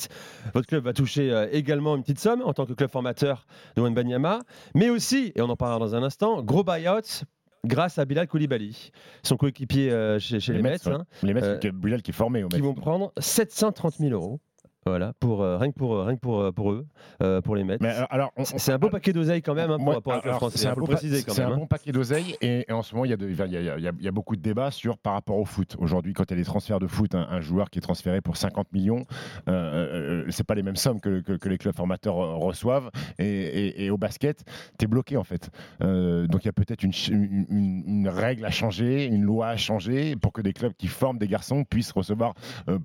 Votre 0.53 0.67
club 0.67 0.83
va 0.83 0.93
toucher 0.93 1.31
euh, 1.31 1.47
également 1.51 1.95
une 1.95 2.01
petite 2.01 2.19
somme 2.19 2.41
en 2.43 2.53
tant 2.53 2.65
que 2.65 2.73
club 2.73 2.89
formateur 2.89 3.45
de 3.75 3.81
Wembanyama, 3.81 4.39
mais 4.75 4.89
aussi, 4.89 5.31
et 5.35 5.41
on 5.41 5.49
en 5.49 5.55
parlera 5.55 5.79
dans 5.79 5.95
un 5.95 6.03
instant, 6.03 6.41
gros 6.41 6.63
buy-out 6.63 7.23
grâce 7.65 7.97
à 7.97 8.03
Bilal 8.03 8.27
Koulibaly, 8.27 8.91
son 9.23 9.37
coéquipier 9.37 9.89
euh, 9.89 10.19
chez, 10.19 10.41
chez 10.41 10.51
les, 10.51 10.61
Mets. 10.61 10.85
hein, 10.85 11.05
Les 11.21 11.33
Mets, 11.33 11.43
euh, 11.43 11.57
c'est 11.61 11.71
Bilal 11.71 12.01
qui 12.01 12.11
est 12.11 12.13
formé 12.13 12.43
au 12.43 12.49
qui 12.49 12.57
Mets. 12.57 12.61
vont 12.61 12.73
prendre 12.73 13.13
730 13.17 13.95
000 13.99 14.11
euros. 14.11 14.41
Voilà, 14.85 15.13
pour, 15.19 15.41
euh, 15.43 15.57
rien 15.57 15.71
que 15.71 15.77
pour, 15.77 15.95
euh, 15.95 16.03
rien 16.03 16.15
que 16.15 16.19
pour, 16.21 16.39
euh, 16.41 16.51
pour 16.51 16.71
eux, 16.71 16.85
euh, 17.21 17.41
pour 17.41 17.55
les. 17.55 17.63
Mais 17.63 17.77
euh, 17.83 18.03
alors, 18.09 18.31
C'est 18.43 18.71
un 18.73 18.77
beau 18.77 18.89
paquet 18.89 19.13
d'oseille 19.13 19.41
quand 19.41 19.53
même 19.53 19.71
hein, 19.71 19.77
pour, 19.77 19.87
Ouais, 19.87 20.01
pour 20.01 20.13
un 20.13 20.19
club 20.19 20.33
français. 20.35 20.57
c'est 20.57 20.67
un 20.67 20.71
un 20.71 21.51
hein. 21.53 21.57
bon 21.57 21.67
paquet 21.67 21.91
d'oseille 21.91 22.35
et, 22.41 22.65
et 22.67 22.71
en 22.73 22.81
ce 22.83 22.93
moment 22.93 23.05
il 23.05 23.11
y, 23.11 23.13
a 23.13 23.17
de- 23.17 23.29
y 23.29 23.41
a- 23.41 23.45
y 23.45 23.69
a- 23.69 23.77
y 23.77 24.07
a- 24.07 24.11
beaucoup 24.11 24.35
de 24.35 24.41
débats 24.41 24.71
sur 24.71 24.97
par 24.97 25.13
rapport 25.13 25.37
au 25.37 25.45
foot. 25.45 25.75
Aujourd'hui, 25.79 26.13
quand 26.13 26.23
il 26.25 26.31
y 26.31 26.33
a 26.33 26.37
des 26.37 26.43
transferts 26.45 26.79
de 26.79 26.87
foot, 26.87 27.15
un, 27.15 27.27
un 27.29 27.41
joueur 27.41 27.69
qui 27.69 27.79
est 27.79 27.81
transféré 27.81 28.21
pour 28.21 28.35
50 28.37 28.71
millions, 28.73 29.05
euh, 29.47 30.25
c'est 30.29 30.43
pas 30.45 30.55
les 30.55 30.63
mêmes 30.63 30.75
sommes 30.75 30.99
que, 30.99 31.21
que- 31.21 31.33
que 31.33 31.49
les 31.49 31.57
clubs 31.57 31.75
formateurs 31.75 32.15
reçoivent. 32.15 32.89
Et, 33.19 33.25
et- 33.25 33.85
et 33.85 33.89
au 33.89 33.97
basket, 33.97 34.43
tu 34.77 34.85
es 34.85 34.87
bloqué 34.87 35.17
en 35.17 35.23
fait. 35.23 35.49
Donc 35.81 36.43
il 36.43 36.45
y 36.45 36.49
a 36.49 36.53
peut-être 36.53 36.83
une, 36.83 36.93
ch- 36.93 37.09
une- 37.09 37.45
une- 37.49 37.83
une 37.87 38.09
règle 38.09 38.45
à 38.45 38.51
changer, 38.51 39.05
une 39.05 39.23
loi 39.23 39.47
à 39.47 39.57
changer 39.57 40.15
pour 40.15 40.33
que 40.33 40.41
des 40.41 40.53
clubs 40.53 40.73
qui 40.77 40.87
forment 40.87 41.17
des 41.17 41.27
garçons 41.27 41.63
puissent 41.63 41.91
recevoir 41.91 42.33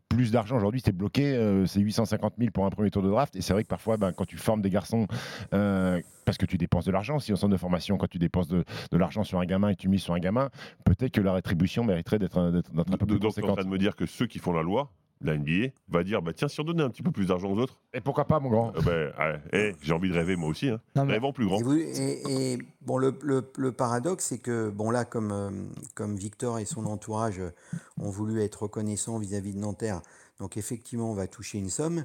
plus 0.08 0.30
d'argent. 0.30 0.56
Aujourd'hui, 0.56 0.80
c'est 0.84 0.96
bloqué, 0.96 1.62
c'est 1.66 1.80
850 1.88 2.34
000 2.38 2.50
pour 2.50 2.66
un 2.66 2.70
premier 2.70 2.90
tour 2.90 3.02
de 3.02 3.08
draft. 3.08 3.34
Et 3.36 3.40
c'est 3.40 3.52
vrai 3.52 3.62
que 3.62 3.68
parfois, 3.68 3.96
ben, 3.96 4.12
quand 4.12 4.26
tu 4.26 4.36
formes 4.36 4.62
des 4.62 4.70
garçons, 4.70 5.06
euh, 5.54 6.00
parce 6.24 6.38
que 6.38 6.46
tu 6.46 6.56
dépenses 6.56 6.84
de 6.84 6.92
l'argent 6.92 7.16
aussi 7.16 7.32
au 7.32 7.36
centre 7.36 7.52
de 7.52 7.56
formation, 7.56 7.96
quand 7.96 8.08
tu 8.08 8.18
dépenses 8.18 8.48
de, 8.48 8.64
de 8.90 8.96
l'argent 8.96 9.24
sur 9.24 9.40
un 9.40 9.46
gamin 9.46 9.70
et 9.70 9.76
tu 9.76 9.88
mises 9.88 10.02
sur 10.02 10.14
un 10.14 10.18
gamin, 10.18 10.50
peut-être 10.84 11.12
que 11.12 11.20
la 11.20 11.32
rétribution 11.32 11.84
mériterait 11.84 12.18
d'être 12.18 12.38
un 12.38 12.52
peu 12.52 13.06
plus 13.06 13.18
Donc, 13.18 13.34
tu 13.34 13.40
es 13.40 13.44
en 13.44 13.54
train 13.54 13.64
de 13.64 13.68
me 13.68 13.78
dire 13.78 13.96
que 13.96 14.06
ceux 14.06 14.26
qui 14.26 14.38
font 14.38 14.52
la 14.52 14.62
loi, 14.62 14.90
la 15.20 15.36
NBA, 15.36 15.68
va 15.88 16.04
dire 16.04 16.22
bah, 16.22 16.32
tiens, 16.32 16.48
si 16.48 16.60
on 16.60 16.64
donnait 16.64 16.82
un 16.82 16.90
petit 16.90 17.02
peu 17.02 17.10
plus 17.10 17.26
d'argent 17.26 17.50
aux 17.50 17.58
autres. 17.58 17.80
Et 17.94 18.00
pourquoi 18.00 18.24
pas, 18.26 18.38
mon 18.40 18.50
grand 18.50 18.72
euh, 18.86 19.10
ouais, 19.18 19.40
eh, 19.52 19.72
J'ai 19.82 19.92
envie 19.92 20.08
de 20.08 20.14
rêver 20.14 20.36
moi 20.36 20.48
aussi. 20.48 20.68
Hein. 20.68 20.80
Non, 20.96 21.04
mais- 21.04 21.14
Rêvons 21.14 21.32
plus 21.32 21.46
grand. 21.46 21.58
Et, 21.58 21.62
vous- 21.62 21.76
et- 21.76 22.52
et, 22.54 22.58
bon, 22.82 22.98
le, 22.98 23.14
le- 23.22 23.50
le 23.56 23.72
paradoxe, 23.72 24.26
c'est 24.26 24.38
que, 24.38 24.68
bon, 24.70 24.90
là, 24.90 25.04
comme, 25.04 25.32
euh, 25.32 25.50
comme 25.94 26.16
Victor 26.16 26.58
et 26.58 26.64
son 26.64 26.86
entourage 26.86 27.40
euh, 27.40 27.50
ont 27.98 28.10
voulu 28.10 28.40
être 28.42 28.62
reconnaissants 28.62 29.18
vis-à-vis 29.18 29.54
de 29.54 29.58
Nanterre, 29.58 30.00
donc 30.40 30.56
effectivement, 30.56 31.10
on 31.10 31.14
va 31.14 31.26
toucher 31.26 31.58
une 31.58 31.70
somme. 31.70 32.04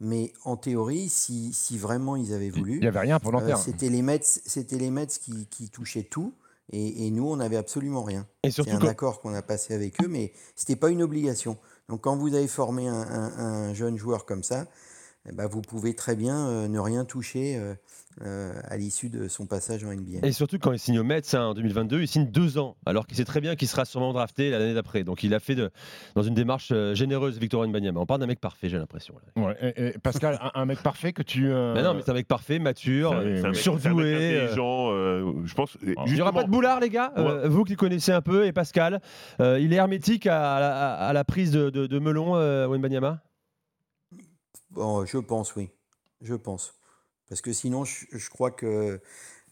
Mais 0.00 0.32
en 0.44 0.56
théorie, 0.56 1.08
si, 1.08 1.52
si 1.52 1.78
vraiment 1.78 2.16
ils 2.16 2.34
avaient 2.34 2.50
voulu, 2.50 2.74
Il 2.74 2.80
n'y 2.80 2.86
avait 2.88 2.98
rien 3.00 3.20
pour 3.20 3.30
euh, 3.34 3.40
Nanterre. 3.40 3.58
c'était 3.58 3.88
les 3.88 4.02
Mets, 4.02 4.20
c'était 4.22 4.76
les 4.76 4.90
Mets 4.90 5.06
qui, 5.06 5.46
qui 5.46 5.70
touchaient 5.70 6.02
tout, 6.02 6.34
et, 6.72 7.06
et 7.06 7.10
nous, 7.10 7.26
on 7.28 7.36
n'avait 7.36 7.56
absolument 7.56 8.02
rien. 8.02 8.26
C'est 8.50 8.68
un 8.68 8.78
quand- 8.78 8.88
accord 8.88 9.20
qu'on 9.20 9.34
a 9.34 9.42
passé 9.42 9.72
avec 9.74 10.02
eux, 10.02 10.08
mais 10.08 10.32
c'était 10.56 10.76
pas 10.76 10.90
une 10.90 11.02
obligation. 11.02 11.58
Donc, 11.88 12.00
quand 12.02 12.16
vous 12.16 12.34
avez 12.34 12.48
formé 12.48 12.88
un, 12.88 12.94
un- 12.94 13.38
un 13.68 13.74
jeune 13.74 13.96
joueur 13.96 14.24
comme 14.24 14.42
ça, 14.42 14.66
eh 15.28 15.32
ben, 15.32 15.46
vous 15.46 15.62
pouvez 15.62 15.94
très 15.94 16.16
bien 16.16 16.48
euh, 16.48 16.68
ne 16.68 16.78
rien 16.78 17.04
toucher 17.04 17.56
euh, 17.56 17.74
euh, 18.22 18.52
à 18.68 18.76
l'issue 18.76 19.08
de 19.08 19.26
son 19.26 19.46
passage 19.46 19.82
en 19.84 19.92
NBA. 19.92 20.26
Et 20.26 20.32
surtout 20.32 20.58
quand 20.58 20.72
il 20.72 20.78
signe 20.78 20.98
au 20.98 21.04
Mets 21.04 21.34
hein, 21.34 21.46
en 21.46 21.54
2022, 21.54 22.02
il 22.02 22.08
signe 22.08 22.26
deux 22.30 22.58
ans, 22.58 22.76
alors 22.86 23.06
qu'il 23.06 23.16
sait 23.16 23.24
très 23.24 23.40
bien 23.40 23.56
qu'il 23.56 23.66
sera 23.68 23.84
sûrement 23.84 24.12
drafté 24.12 24.50
l'année 24.50 24.74
d'après. 24.74 25.02
Donc 25.02 25.22
il 25.24 25.34
a 25.34 25.40
fait 25.40 25.54
de, 25.54 25.70
dans 26.14 26.22
une 26.22 26.34
démarche 26.34 26.72
généreuse 26.92 27.38
Victor 27.38 27.62
Wembanyama. 27.62 27.98
On 28.00 28.06
parle 28.06 28.20
d'un 28.20 28.26
mec 28.26 28.38
parfait, 28.40 28.68
j'ai 28.68 28.78
l'impression. 28.78 29.14
Ouais, 29.36 29.56
et- 29.60 29.86
et 29.86 29.98
Pascal, 29.98 30.38
un, 30.42 30.60
un 30.60 30.64
mec 30.66 30.80
parfait 30.82 31.12
que 31.12 31.22
tu. 31.22 31.50
euh, 31.50 31.74
Mais 31.74 31.82
non, 31.82 31.94
mais 31.94 32.02
c'est 32.04 32.10
un 32.10 32.14
mec 32.14 32.28
parfait, 32.28 32.58
mature, 32.58 33.14
mec- 33.20 33.54
surdoué. 33.56 34.14
intelligent, 34.14 34.90
euh, 34.92 35.32
je 35.44 35.54
pense. 35.54 35.76
et 35.86 35.94
Il 36.06 36.12
n'y 36.14 36.20
aura 36.20 36.32
pas 36.32 36.44
de 36.44 36.50
boulard, 36.50 36.80
les 36.80 36.90
gars 36.90 37.12
Euh, 37.16 37.48
Vous 37.48 37.64
qui 37.64 37.72
le 37.72 37.76
connaissez 37.78 38.12
un 38.12 38.20
peu, 38.22 38.46
et 38.46 38.52
Pascal, 38.52 39.00
euh, 39.40 39.58
il 39.60 39.72
est 39.72 39.76
hermétique 39.76 40.26
à, 40.26 40.60
la, 40.60 40.92
à 40.94 41.12
la 41.12 41.24
prise 41.24 41.50
de, 41.50 41.70
de, 41.70 41.86
de 41.86 41.98
melon, 41.98 42.36
euh, 42.36 42.66
Wembanyama? 42.68 43.20
Bon, 44.74 45.04
je 45.04 45.18
pense, 45.18 45.54
oui. 45.56 45.70
Je 46.20 46.34
pense. 46.34 46.74
Parce 47.28 47.40
que 47.40 47.52
sinon, 47.52 47.84
je, 47.84 48.04
je 48.12 48.28
crois 48.30 48.50
que, 48.50 49.00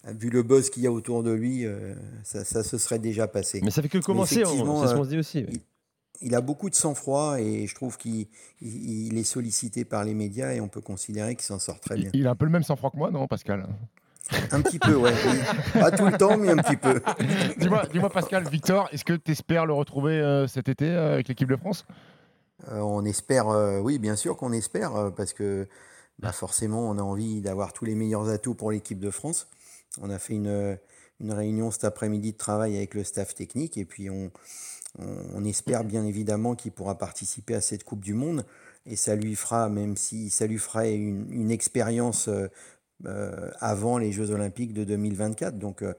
vu 0.07 0.31
le 0.31 0.43
buzz 0.43 0.71
qu'il 0.71 0.83
y 0.83 0.87
a 0.87 0.93
autour 0.93 1.23
de 1.23 1.31
lui, 1.33 1.65
euh, 1.65 1.95
ça, 2.25 2.45
ça 2.45 2.63
se 2.63 2.77
serait 2.79 2.99
déjà 2.99 3.27
passé. 3.29 3.61
Mais 3.63 3.71
ça 3.71 3.83
fait 3.83 3.89
que 3.89 3.99
commencer, 3.99 4.39
on- 4.45 4.49
effectivement, 4.49 4.83
c'est 4.83 4.89
ce 4.89 4.95
qu'on 4.95 5.01
euh, 5.01 5.05
se 5.05 5.09
dit 5.11 5.19
aussi. 5.19 5.45
oui. 5.49 5.63
il, 6.21 6.29
il 6.29 6.35
a 6.35 6.41
beaucoup 6.41 6.71
de 6.71 6.75
sang-froid 6.75 7.41
et 7.41 7.67
je 7.67 7.75
trouve 7.75 7.97
qu'il 7.99 8.27
il- 8.61 9.07
il 9.09 9.19
est 9.19 9.25
sollicité 9.25 9.85
par 9.85 10.05
les 10.05 10.15
médias 10.15 10.53
et 10.53 10.61
on 10.61 10.69
peut 10.69 10.81
considérer 10.81 11.35
qu'il 11.35 11.45
s'en 11.45 11.59
sort 11.59 11.81
très 11.81 11.97
bien. 11.97 12.11
il, 12.15 12.27
a 12.27 12.31
un 12.31 12.35
peu 12.37 12.45
le 12.45 12.51
même 12.53 12.63
sang-froid 12.63 12.91
que 12.91 12.97
moi, 12.97 13.11
non, 13.11 13.27
Pascal? 13.27 13.67
Un 14.53 14.63
petit 14.63 14.79
peu, 14.79 14.95
ouais. 14.95 15.13
oui. 15.27 15.81
Pas 15.81 15.91
tout 15.91 16.07
le 16.07 16.17
temps, 16.17 16.37
mais 16.39 16.51
un 16.51 16.57
petit 16.57 16.77
peu. 16.77 17.03
Dis-moi, 17.59 17.85
dis-moi, 17.93 18.09
Pascal, 18.09 18.49
Victor, 18.49 18.89
est-ce 18.93 19.05
que 19.05 19.15
tu 19.15 19.33
espères 19.33 19.67
le 19.67 19.73
retrouver 19.73 20.13
euh, 20.13 20.47
cet 20.47 20.69
été 20.69 20.87
euh, 20.89 21.15
avec 21.15 21.29
l'équipe 21.29 21.49
de 21.49 21.57
France? 21.57 21.85
Euh, 21.91 21.93
on 22.71 23.05
espère, 23.05 23.49
euh, 23.49 23.81
oui, 23.81 23.99
bien 23.99 24.17
sûr 24.17 24.37
qu'on 24.37 24.53
espère, 24.53 24.97
euh, 24.97 25.11
parce 25.11 25.33
que 25.33 25.69
bah, 26.19 26.33
forcément, 26.33 26.89
on 26.89 26.99
a 26.99 27.03
envie 27.03 27.41
d'avoir 27.41 27.73
tous 27.73 27.85
les 27.85 27.95
meilleurs 27.95 28.29
atouts 28.29 28.55
pour 28.55 28.71
l'équipe 28.71 28.99
de 28.99 29.11
France. 29.11 29.49
On 30.01 30.11
a 30.11 30.19
fait 30.19 30.35
une, 30.35 30.79
une 31.21 31.33
réunion 31.33 31.71
cet 31.71 31.85
après-midi 31.85 32.33
de 32.33 32.39
travail 32.39 32.77
avec 32.77 32.95
le 32.95 33.05
staff 33.05 33.35
technique, 33.35 33.77
et 33.77 33.85
puis 33.85 34.11
on, 34.11 34.31
on, 34.99 35.45
espère 35.45 35.85
bien 35.85 36.05
évidemment 36.05 36.55
qu'il 36.55 36.73
pourra 36.73 36.99
participer 36.99 37.55
à 37.55 37.61
cette 37.61 37.85
Coupe 37.85 38.05
du 38.05 38.15
Monde, 38.15 38.45
et 38.87 38.97
ça 38.97 39.17
lui 39.17 39.35
fera, 39.35 39.69
même 39.69 39.97
si 39.97 40.31
ça 40.31 40.47
lui 40.47 40.59
ferait 40.59 40.95
une, 40.95 41.31
une 41.33 41.51
expérience 41.51 42.29
euh, 42.29 42.49
euh, 43.07 43.51
avant 43.59 43.99
les 43.99 44.13
Jeux 44.13 44.31
Olympiques 44.31 44.73
de 44.73 44.85
2024. 44.85 45.59
Donc, 45.59 45.83
euh, 45.83 45.95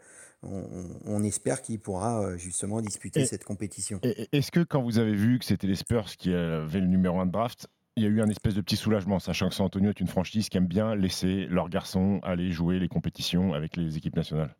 on, 1.05 1.23
espère 1.23 1.61
qu'il 1.61 1.79
pourra 1.79 2.21
euh, 2.23 2.37
justement 2.37 2.81
disputer 2.81 3.21
Et- 3.21 3.25
cette 3.25 3.43
compétition. 3.43 3.99
Est-ce 4.31 4.51
que 4.51 4.61
quand 4.63 4.81
vous 4.81 4.99
avez 4.99 5.13
vu 5.15 5.39
que 5.39 5.45
c'était 5.45 5.67
les 5.67 5.75
Spurs 5.75 6.05
qui 6.17 6.33
avaient 6.33 6.79
le 6.81 6.87
numéro 6.87 7.19
1 7.19 7.25
de 7.27 7.31
draft, 7.31 7.67
il 7.95 8.03
y 8.03 8.05
a 8.05 8.09
eu 8.09 8.21
un 8.21 8.29
espèce 8.29 8.55
de 8.55 8.61
petit 8.61 8.75
soulagement, 8.75 9.19
sachant 9.19 9.49
que 9.49 9.55
San 9.55 9.65
Antonio 9.67 9.89
est 9.89 9.99
une 9.99 10.07
franchise 10.07 10.49
qui 10.49 10.57
aime 10.57 10.65
bien 10.67 10.95
laisser 10.95 11.45
leurs 11.45 11.69
garçons 11.69 12.19
aller 12.23 12.51
jouer 12.51 12.79
les 12.79 12.87
compétitions 12.87 13.53
avec 13.53 13.77
les 13.77 13.97
équipes 13.97 14.15
nationales? 14.15 14.55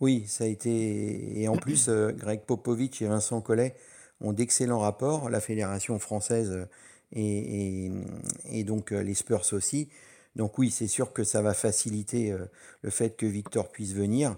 Oui, 0.00 0.24
ça 0.26 0.44
a 0.44 0.46
été. 0.46 1.40
Et 1.40 1.48
en 1.48 1.56
plus, 1.56 1.88
euh, 1.88 2.12
Greg 2.12 2.40
Popovich 2.42 3.00
et 3.02 3.06
Vincent 3.06 3.40
Collet 3.40 3.74
ont 4.20 4.32
d'excellents 4.32 4.78
rapports, 4.80 5.28
la 5.30 5.40
Fédération 5.40 5.98
française 5.98 6.50
euh, 6.52 6.66
et, 7.12 7.86
et- 7.86 7.92
et 8.60 8.64
donc 8.64 8.90
les 8.90 9.14
Spurs 9.14 9.44
aussi. 9.52 9.88
Donc 10.36 10.58
oui, 10.58 10.70
c'est 10.70 10.86
sûr 10.86 11.12
que 11.14 11.24
ça 11.24 11.40
va 11.40 11.54
faciliter 11.54 12.34
le 12.82 12.90
fait 12.90 13.16
que 13.16 13.24
Victor 13.26 13.70
puisse 13.72 13.94
venir, 13.94 14.36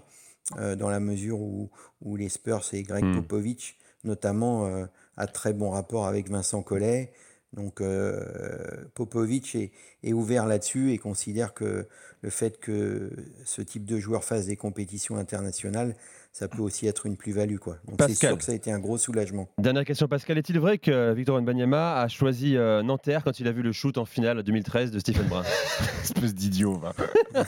euh, 0.57 0.75
dans 0.75 0.89
la 0.89 0.99
mesure 0.99 1.39
où, 1.39 1.69
où 2.01 2.15
les 2.15 2.29
Spurs 2.29 2.65
et 2.73 2.83
Greg 2.83 3.03
Hmm. 3.05 3.15
Popovich, 3.15 3.77
notamment, 4.03 4.65
euh, 4.65 4.85
a 5.17 5.27
très 5.27 5.53
bons 5.53 5.69
rapports 5.71 6.07
avec 6.07 6.29
Vincent 6.29 6.61
Collet. 6.63 7.11
Donc 7.53 7.81
euh, 7.81 8.85
Popovic 8.93 9.55
est, 9.55 9.71
est 10.03 10.13
ouvert 10.13 10.45
là-dessus 10.45 10.91
et 10.91 10.97
considère 10.99 11.53
que 11.53 11.87
le 12.21 12.29
fait 12.29 12.59
que 12.59 13.11
ce 13.43 13.61
type 13.61 13.85
de 13.85 13.97
joueur 13.97 14.23
fasse 14.23 14.45
des 14.45 14.55
compétitions 14.55 15.17
internationales, 15.17 15.95
ça 16.31 16.47
peut 16.47 16.61
aussi 16.61 16.87
être 16.87 17.05
une 17.05 17.17
plus-value. 17.17 17.57
quoi. 17.57 17.77
Donc 17.87 17.97
c'est 18.01 18.07
Pascal. 18.07 18.29
sûr 18.29 18.37
que 18.37 18.43
ça 18.43 18.51
a 18.51 18.55
été 18.55 18.71
un 18.71 18.79
gros 18.79 18.97
soulagement. 18.97 19.49
Dernière 19.57 19.83
question, 19.83 20.07
Pascal. 20.07 20.37
Est-il 20.37 20.59
vrai 20.59 20.77
que 20.77 21.11
Victor 21.13 21.35
Wembanyama 21.35 21.95
a 21.99 22.07
choisi 22.07 22.55
euh, 22.55 22.81
Nanterre 22.83 23.23
quand 23.23 23.39
il 23.39 23.47
a 23.47 23.51
vu 23.51 23.61
le 23.61 23.71
shoot 23.71 23.97
en 23.97 24.05
finale 24.05 24.41
2013 24.43 24.91
de 24.91 24.99
Stephen 24.99 25.27
Brun? 25.27 25.43
Espèce 26.03 26.33
d'idiot, 26.35 26.77
va. 26.77 26.93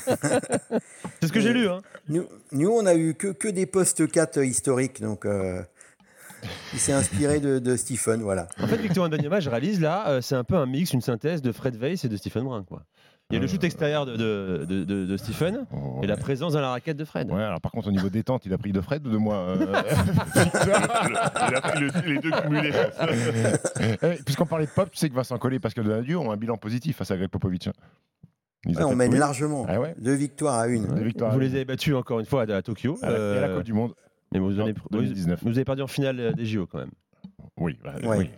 C'est 1.22 1.28
ce 1.28 1.32
que 1.32 1.40
j'ai 1.40 1.54
lu. 1.54 1.68
Hein. 1.70 1.82
Nous, 2.10 2.26
nous, 2.52 2.70
on 2.70 2.86
a 2.86 2.96
eu 2.96 3.14
que, 3.14 3.28
que 3.28 3.48
des 3.48 3.66
postes 3.66 4.10
4 4.10 4.44
historiques, 4.44 5.02
donc 5.02 5.26
euh, 5.26 5.62
il 6.74 6.80
s'est 6.80 6.94
inspiré 6.94 7.40
de, 7.40 7.60
de 7.60 7.76
Stephen, 7.78 8.22
voilà. 8.22 8.48
En 8.60 8.68
fait, 8.68 8.78
Victor 8.78 9.04
Wembanyama, 9.04 9.40
je 9.40 9.50
réalise 9.50 9.80
là, 9.80 10.10
euh, 10.10 10.22
c'est 10.22 10.36
un 10.36 10.44
peu 10.44 10.56
un 10.56 10.66
mix, 10.66 10.92
une 10.94 11.02
synthèse 11.02 11.42
de 11.42 11.52
Fred 11.52 11.76
Weiss 11.76 12.04
et 12.04 12.10
de 12.10 12.18
Stephen 12.18 12.44
Brun. 12.44 12.64
Quoi. 12.64 12.84
Il 13.32 13.36
y 13.36 13.38
a 13.38 13.40
le 13.40 13.48
shoot 13.48 13.64
extérieur 13.64 14.06
de, 14.06 14.16
de, 14.18 14.66
de- 14.68 14.84
de- 14.84 15.06
de 15.06 15.18
Stephen 15.18 15.66
et 16.04 16.08
la 16.08 16.18
présence 16.18 16.54
dans 16.54 16.62
la 16.62 16.70
raquette 16.72 16.98
de 16.98 17.06
Fred. 17.06 17.32
Ouais, 17.32 17.42
alors 17.42 17.62
par 17.62 17.72
contre, 17.72 17.88
au 17.88 17.92
niveau 17.92 18.10
détente, 18.10 18.46
il 18.46 18.54
a 18.54 18.58
pris 18.58 18.72
de 18.74 18.82
Fred 18.82 19.06
ou 19.08 19.10
de 19.12 19.18
moi 19.18 19.36
euh, 19.36 19.66
Il 20.36 21.56
a 21.56 21.62
pris 21.62 21.80
le- 21.80 22.14
les 22.14 22.20
deux 22.20 22.32
cumulés. 22.32 22.72
Eh, 24.04 24.24
Puisqu'on 24.26 24.46
parlait 24.46 24.66
de 24.66 24.72
pop, 24.72 24.90
tu 24.92 24.98
sais 24.98 25.10
que 25.10 25.16
Vincent 25.16 25.38
Collet 25.38 25.56
et 25.58 25.60
Pascal 25.60 25.86
Donadieu 25.86 26.18
ont 26.18 26.32
un 26.32 26.38
bilan 26.38 26.58
positif 26.58 26.98
face 26.98 27.12
à 27.12 27.18
Greg 27.18 27.30
Popovich. 27.30 27.68
hein. 27.68 27.74
Ouais, 28.68 28.84
on 28.84 28.96
mène 28.96 29.12
oui. 29.14 29.18
largement. 29.18 29.66
Ah 29.68 29.80
ouais. 29.80 29.96
Deux 29.98 30.14
victoires 30.14 30.60
à 30.60 30.68
une. 30.68 30.86
Victoires. 31.04 31.32
Vous 31.34 31.40
les 31.40 31.54
avez 31.56 31.66
battus 31.66 31.96
encore 31.96 32.20
une 32.20 32.26
fois 32.28 32.44
à, 32.48 32.56
à 32.58 32.62
Tokyo. 32.62 32.98
À 33.02 33.10
la- 33.10 33.16
à 33.16 33.20
la 33.42 33.48
Euh, 33.48 33.56
Coupe 33.56 33.66
du 33.66 33.74
Monde. 33.74 33.94
Mais 34.34 34.40
vous, 34.40 34.60
En 34.60 34.64
avez, 34.64 34.76
2019. 34.92 35.40
vous 35.44 35.50
avez 35.50 35.66
perdu 35.66 35.82
en 35.82 35.88
finale 35.88 36.20
euh, 36.20 36.32
des 36.32 36.46
JO 36.46 36.68
quand 36.68 36.78
même. 36.78 36.92
Oui, 37.58 37.78
bah, 37.84 37.94
Ouais. 38.04 38.18
oui. 38.18 38.30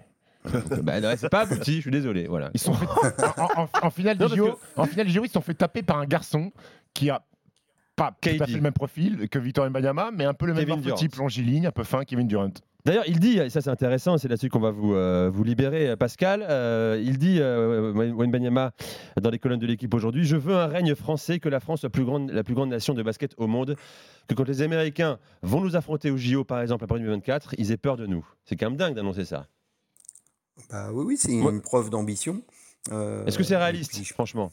Bah, 0.84 1.00
ouais, 1.00 1.18
c'est 1.18 1.30
pas 1.30 1.42
abouti, 1.42 1.76
je 1.78 1.82
suis 1.82 1.92
désolé. 1.92 2.28
Voilà. 2.28 2.50
Ils 2.54 2.60
sont 2.60 2.74
fait- 2.74 2.86
en, 3.40 3.62
en- 3.64 3.70
en 3.82 3.90
finale 3.90 4.18
Non, 4.20 4.28
du 4.28 4.36
JO, 4.36 4.60
en 4.76 4.86
finale 4.86 5.08
du 5.08 5.12
JO, 5.14 5.24
ils 5.24 5.28
se 5.28 5.34
sont 5.34 5.42
fait 5.42 5.54
taper 5.54 5.82
par 5.84 5.98
un 6.00 6.06
garçon 6.06 6.52
qui 6.94 7.10
a 7.10 7.24
pas 7.96 8.16
tout 8.22 8.30
à 8.30 8.34
KD. 8.34 8.46
fait 8.46 8.52
le 8.56 8.62
même 8.62 8.74
profil 8.74 9.30
que 9.30 9.40
Victor 9.40 9.70
Mbanyama, 9.70 10.10
mais 10.14 10.26
un 10.26 10.34
peu 10.34 10.48
le 10.48 10.54
même 10.54 10.66
Kevin 10.66 10.82
Durant. 10.82 10.96
type 10.96 11.16
longiligne, 11.16 11.68
un 11.68 11.72
peu 11.72 11.84
fin, 11.84 12.04
Kevin 12.04 12.28
Durant. 12.28 12.50
D'ailleurs, 12.86 13.06
il 13.08 13.18
dit, 13.20 13.38
et 13.40 13.50
ça 13.50 13.62
c'est 13.62 13.70
intéressant, 13.70 14.18
c'est 14.18 14.28
là-dessus 14.28 14.50
qu'on 14.50 14.60
va 14.60 14.72
vous, 14.72 14.94
euh, 14.94 15.30
vous 15.34 15.46
libérer, 15.46 15.90
euh, 15.92 15.96
Pascal. 15.96 16.46
euh, 16.50 17.02
il 17.02 17.18
dit, 17.18 17.38
euh, 17.40 17.94
Wayne 17.94 18.30
Banyama, 18.32 18.72
dans 19.22 19.30
les 19.30 19.40
colonnes 19.40 19.60
de 19.60 19.68
l'équipe 19.68 19.94
aujourd'hui, 19.94 20.26
je 20.26 20.36
veux 20.36 20.56
un 20.56 20.66
règne 20.68 20.94
français, 20.94 21.40
que 21.40 21.48
la 21.48 21.62
France 21.62 21.80
soit 21.82 21.90
plus 21.90 22.04
grande, 22.04 22.30
la 22.32 22.44
plus 22.44 22.56
grande 22.56 22.70
nation 22.72 22.94
de 22.94 23.02
basket 23.02 23.36
au 23.38 23.48
monde, 23.48 23.78
que 24.28 24.34
quand 24.34 24.46
les 24.48 24.62
Américains 24.64 25.18
vont 25.44 25.62
nous 25.62 25.78
affronter 25.78 26.12
au 26.12 26.18
JO, 26.18 26.44
par 26.44 26.60
exemple, 26.60 26.84
après 26.84 27.00
2024, 27.00 27.56
ils 27.58 27.72
aient 27.72 27.78
peur 27.78 27.96
de 27.96 28.06
nous. 28.06 28.26
C'est 28.44 28.58
quand 28.58 28.66
même 28.70 28.76
dingue 28.78 28.96
d'annoncer 28.96 29.24
ça. 29.24 29.46
Bah 30.70 30.92
oui, 30.92 31.04
oui, 31.06 31.18
c'est 31.18 31.32
une 31.32 31.46
Ouais. 31.46 31.60
preuve 31.62 31.90
d'ambition. 31.90 32.42
Euh, 32.92 33.26
Est-ce 33.26 33.38
que 33.38 33.44
c'est 33.44 33.58
réaliste, 33.58 33.92
puis, 33.94 34.06
franchement? 34.06 34.52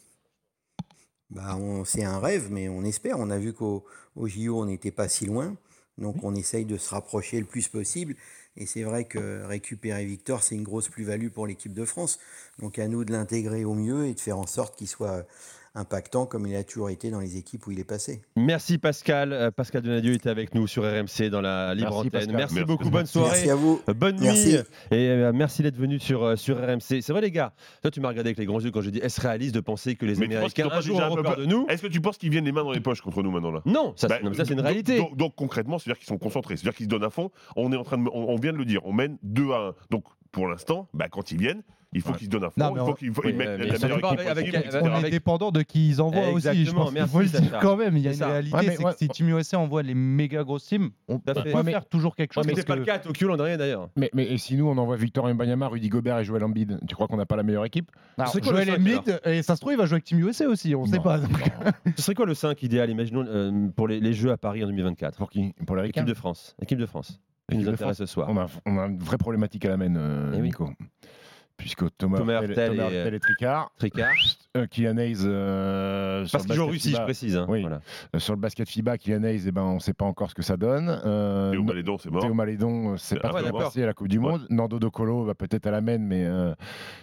Bah, 1.30 1.58
C'est 1.84 2.04
un 2.04 2.18
rêve, 2.18 2.48
mais 2.50 2.68
on 2.68 2.82
espère. 2.84 3.18
On 3.18 3.30
a 3.30 3.38
vu 3.38 3.52
qu'au 3.52 3.84
au 4.16 4.26
JO, 4.26 4.60
on 4.60 4.66
n'était 4.66 4.90
pas 4.90 5.08
si 5.08 5.26
loin. 5.26 5.56
Donc 5.98 6.16
on 6.24 6.34
essaye 6.34 6.64
de 6.64 6.76
se 6.78 6.90
rapprocher 6.90 7.38
le 7.38 7.46
plus 7.46 7.68
possible. 7.68 8.16
Et 8.56 8.66
c'est 8.66 8.82
vrai 8.82 9.04
que 9.04 9.44
récupérer 9.44 10.04
Victor, 10.04 10.42
c'est 10.42 10.54
une 10.54 10.62
grosse 10.64 10.88
plus-value 10.88 11.28
pour 11.28 11.46
l'équipe 11.46 11.74
de 11.74 11.84
France. 11.84 12.18
Donc 12.58 12.78
à 12.78 12.88
nous 12.88 13.04
de 13.04 13.12
l'intégrer 13.12 13.64
au 13.64 13.74
mieux 13.74 14.06
et 14.06 14.14
de 14.14 14.20
faire 14.20 14.38
en 14.38 14.46
sorte 14.46 14.76
qu'il 14.76 14.88
soit 14.88 15.26
impactant 15.74 16.26
comme 16.26 16.46
il 16.46 16.56
a 16.56 16.64
toujours 16.64 16.90
été 16.90 17.10
dans 17.10 17.20
les 17.20 17.36
équipes 17.36 17.66
où 17.66 17.70
il 17.70 17.78
est 17.78 17.84
passé. 17.84 18.22
Merci 18.36 18.78
Pascal. 18.78 19.32
Euh, 19.32 19.50
Pascal 19.50 19.82
Donadieu 19.82 20.12
était 20.14 20.28
avec 20.30 20.54
nous 20.54 20.66
sur 20.66 20.82
RMC 20.82 21.28
dans 21.30 21.40
la 21.40 21.74
libre 21.74 21.90
Merci, 22.04 22.06
antenne. 22.08 22.32
Merci, 22.36 22.54
Merci, 22.54 22.66
beaucoup, 22.66 22.90
Pascal. 22.90 22.92
bonne 22.92 23.06
soirée. 23.06 23.30
Merci 23.30 23.50
à 23.50 23.54
vous. 23.54 23.80
Bonne 23.94 24.20
Merci. 24.20 24.48
nuit 24.48 24.56
et 24.90 25.08
euh, 25.08 25.32
merci 25.34 25.62
d'être 25.62 25.76
venu 25.76 25.98
sur, 25.98 26.24
euh, 26.24 26.36
sur 26.36 26.56
RMC. 26.58 26.80
C'est 27.02 27.10
vrai 27.10 27.20
les 27.20 27.30
gars, 27.30 27.52
toi 27.82 27.90
tu 27.90 28.00
m'as 28.00 28.08
regardé 28.08 28.28
avec 28.30 28.38
les 28.38 28.46
grands 28.46 28.60
yeux 28.60 28.70
quand 28.70 28.82
je 28.82 28.90
dis 28.90 28.98
est-ce 28.98 29.20
réaliste 29.20 29.54
de 29.54 29.60
penser 29.60 29.94
que 29.94 30.04
les 30.06 30.16
Mais 30.16 30.26
Américains 30.26 30.68
un 30.72 30.80
jour 30.80 31.00
auront 31.00 31.22
peur 31.22 31.36
de 31.36 31.46
nous? 31.46 31.66
Est-ce 31.68 31.82
que 31.82 31.86
tu 31.88 32.00
penses 32.00 32.18
qu'ils 32.18 32.30
viennent 32.30 32.44
les 32.44 32.52
mains 32.52 32.64
dans 32.64 32.72
les 32.72 32.80
poches 32.80 33.00
contre 33.00 33.22
nous 33.22 33.30
maintenant 33.30 33.52
là? 33.52 33.62
Non, 33.66 33.92
ça, 33.96 34.08
Bah, 34.08 34.16
c'est- 34.18 34.24
non, 34.24 34.30
mais 34.30 34.36
ça 34.36 34.44
c'est 34.44 34.54
une 34.54 34.60
réalité. 34.60 34.98
Donc, 34.98 35.16
donc, 35.16 35.34
concrètement, 35.36 35.78
c'est-à-dire 35.78 35.98
qu'ils 35.98 36.08
sont 36.08 36.18
concentrés, 36.18 36.56
c'est-à-dire 36.56 36.76
qu'ils 36.76 36.86
se 36.86 36.90
donnent 36.90 37.04
à 37.04 37.10
fond. 37.10 37.30
On 37.56 37.72
est 37.72 37.76
en 37.76 37.84
train 37.84 37.98
de, 37.98 38.08
on, 38.12 38.30
on 38.30 38.36
vient 38.36 38.52
de 38.52 38.58
le 38.58 38.64
dire, 38.64 38.80
on 38.84 38.92
mène 38.92 39.18
2 39.22 39.52
à 39.52 39.58
1. 39.68 39.74
Donc 39.90 40.04
pour 40.32 40.46
l'instant, 40.48 40.88
bah, 40.94 41.08
quand 41.10 41.32
ils 41.32 41.38
viennent, 41.38 41.62
il 41.92 42.02
faut 42.02 42.10
Ouais. 42.12 42.18
qu'ils 42.18 42.26
se 42.26 42.30
donnent 42.30 42.44
à 42.44 42.50
fond. 42.50 42.54
Il 42.72 42.78
faut 42.78 42.90
on- 42.90 42.92
qu'ils 42.92 43.10
oui, 43.10 43.32
mettent 43.32 43.48
euh, 43.48 43.56
la 43.58 43.64
meilleure 43.64 43.98
équipe 43.98 44.04
avec- 44.28 44.44
possible, 44.52 44.76
avec-. 44.76 44.92
On 44.94 45.04
est 45.04 45.10
dépendant 45.10 45.50
de 45.50 45.62
qui 45.62 45.88
ils 45.88 46.00
envoient 46.00 46.28
aussi. 46.28 46.64
Je 46.64 46.70
pense 46.70 46.92
merci, 46.92 47.12
faut 47.12 47.18
le 47.20 47.26
dire 47.26 47.58
quand 47.60 47.76
même. 47.76 47.96
Il 47.96 48.04
y 48.04 48.06
a 48.06 48.10
C'est 48.12 48.18
une 48.18 48.20
ça. 48.20 48.28
réalité, 48.28 48.56
Ouais, 48.56 48.62
mais 48.64 48.76
c'est 48.76 48.84
ouais, 48.84 48.92
que 48.92 48.98
si 48.98 49.08
Team 49.08 49.28
USA 49.30 49.58
envoie 49.58 49.82
les 49.82 49.94
méga 49.94 50.44
grosses 50.44 50.66
teams, 50.66 50.90
on 51.08 51.18
peut 51.18 51.32
mais- 51.64 51.72
faire 51.72 51.84
toujours 51.86 52.14
quelque 52.14 52.32
chose. 52.32 52.46
Mais 52.46 52.54
c'est 52.54 52.64
pas 52.64 52.76
le 52.76 52.84
cas 52.84 52.94
à 52.94 52.98
Tokyo 53.00 53.26
l'an 53.26 53.36
dernier 53.36 53.56
d'ailleurs. 53.56 53.88
Mais, 53.96 54.08
mais 54.14 54.24
et 54.24 54.38
si 54.38 54.54
nous, 54.56 54.68
on 54.68 54.78
envoie 54.78 54.94
Victor 54.94 55.26
Mbanyama, 55.34 55.66
Rudy 55.66 55.88
Gobert 55.88 56.18
et 56.20 56.24
Joel 56.24 56.44
Embiid, 56.44 56.78
tu 56.86 56.94
crois 56.94 57.08
qu'on 57.08 57.16
n'a 57.16 57.26
pas 57.26 57.34
la 57.34 57.42
meilleure 57.42 57.64
équipe? 57.64 57.90
Alors, 58.16 58.30
C'est 58.30 58.40
quoi 58.40 58.52
le 58.52 58.62
Joel 58.62 58.78
Embiid, 58.80 59.20
et 59.24 59.42
ça 59.42 59.56
se 59.56 59.60
trouve, 59.60 59.72
il 59.72 59.78
va 59.78 59.86
jouer 59.86 59.94
avec 59.94 60.04
Team 60.04 60.20
USA 60.20 60.46
aussi, 60.48 60.76
on 60.76 60.86
sait 60.86 60.98
Non. 60.98 61.02
pas. 61.02 61.18
Ce 61.96 62.02
serait 62.02 62.14
quoi 62.14 62.26
le 62.26 62.34
5 62.34 62.62
idéal, 62.62 62.88
imaginons, 62.88 63.24
euh, 63.26 63.66
pour 63.74 63.88
les, 63.88 64.12
Jeux 64.12 64.30
à 64.30 64.36
Paris 64.36 64.62
en 64.62 64.68
2024 64.68 65.18
Pour 65.18 65.28
qui? 65.28 65.54
Pour 65.66 65.74
les 65.74 65.82
Équipe 65.82 65.96
Ricains 65.96 66.04
de 66.08 66.14
France. 66.14 66.54
Équipe 66.62 66.78
de 66.78 66.86
France. 66.86 67.18
Qui 67.50 67.58
nous 67.58 67.68
intéresse 67.68 67.98
ce 67.98 68.06
soir. 68.06 68.28
on 68.30 68.36
a, 68.38 68.46
on 68.66 68.78
a 68.78 68.86
une 68.86 68.98
vraie 68.98 69.18
problématique 69.18 69.64
à 69.64 69.68
la 69.70 69.76
main, 69.76 69.94
euh, 69.96 70.32
Eh 70.34 70.40
oui. 70.40 70.48
Nico. 70.48 70.70
Puisque 71.56 71.84
Thomas, 71.98 72.18
Thomas 72.18 72.40
Hurtel, 72.42 72.74
Hurtel 72.74 72.92
et, 72.92 72.96
Hurtel 72.96 73.14
et 73.14 73.20
Tricard, 73.20 73.70
Tricard. 73.78 74.14
euh, 74.56 74.66
Kylian 74.66 74.96
Hayes, 74.98 75.18
euh, 75.24 76.26
Parce 76.32 76.44
le 76.44 76.48
qu'ils 76.48 76.56
jouent 76.56 76.62
en 76.62 76.66
basket 76.66 76.72
Russie, 76.72 76.88
je 76.90 76.94
FIBA, 76.96 77.04
précise. 77.04 77.36
hein. 77.36 77.46
Oui. 77.48 77.60
Voilà. 77.60 77.80
euh, 78.16 78.18
sur 78.18 78.34
le 78.34 78.40
basket 78.40 78.68
FIBA, 78.68 78.98
Kylian 78.98 79.22
Hayes, 79.22 79.44
eh 79.46 79.52
ben, 79.52 79.62
on 79.62 79.74
ne 79.74 79.78
sait 79.80 79.92
pas 79.92 80.04
encore 80.04 80.28
ce 80.30 80.34
que 80.34 80.42
ça 80.42 80.56
donne. 80.56 80.88
Euh, 81.06 81.52
Théo 81.52 81.62
Malédon, 81.62 81.98
c'est 81.98 82.10
mort. 82.10 82.22
Théo 82.22 82.34
Malédon, 82.34 82.92
euh, 82.92 82.96
c'est 82.96 83.14
C'est 83.14 83.20
pas 83.20 83.30
passé 83.52 83.82
à 83.84 83.86
la 83.86 83.94
Coupe 83.94 84.08
du 84.08 84.18
Monde. 84.18 84.46
Nando 84.50 84.80
De 84.80 84.88
Colo 84.88 85.22
va 85.24 85.34
peut-être 85.36 85.66
à 85.66 85.70
la 85.70 85.80
main, 85.80 85.98
mais, 85.98 86.24
euh, 86.24 86.52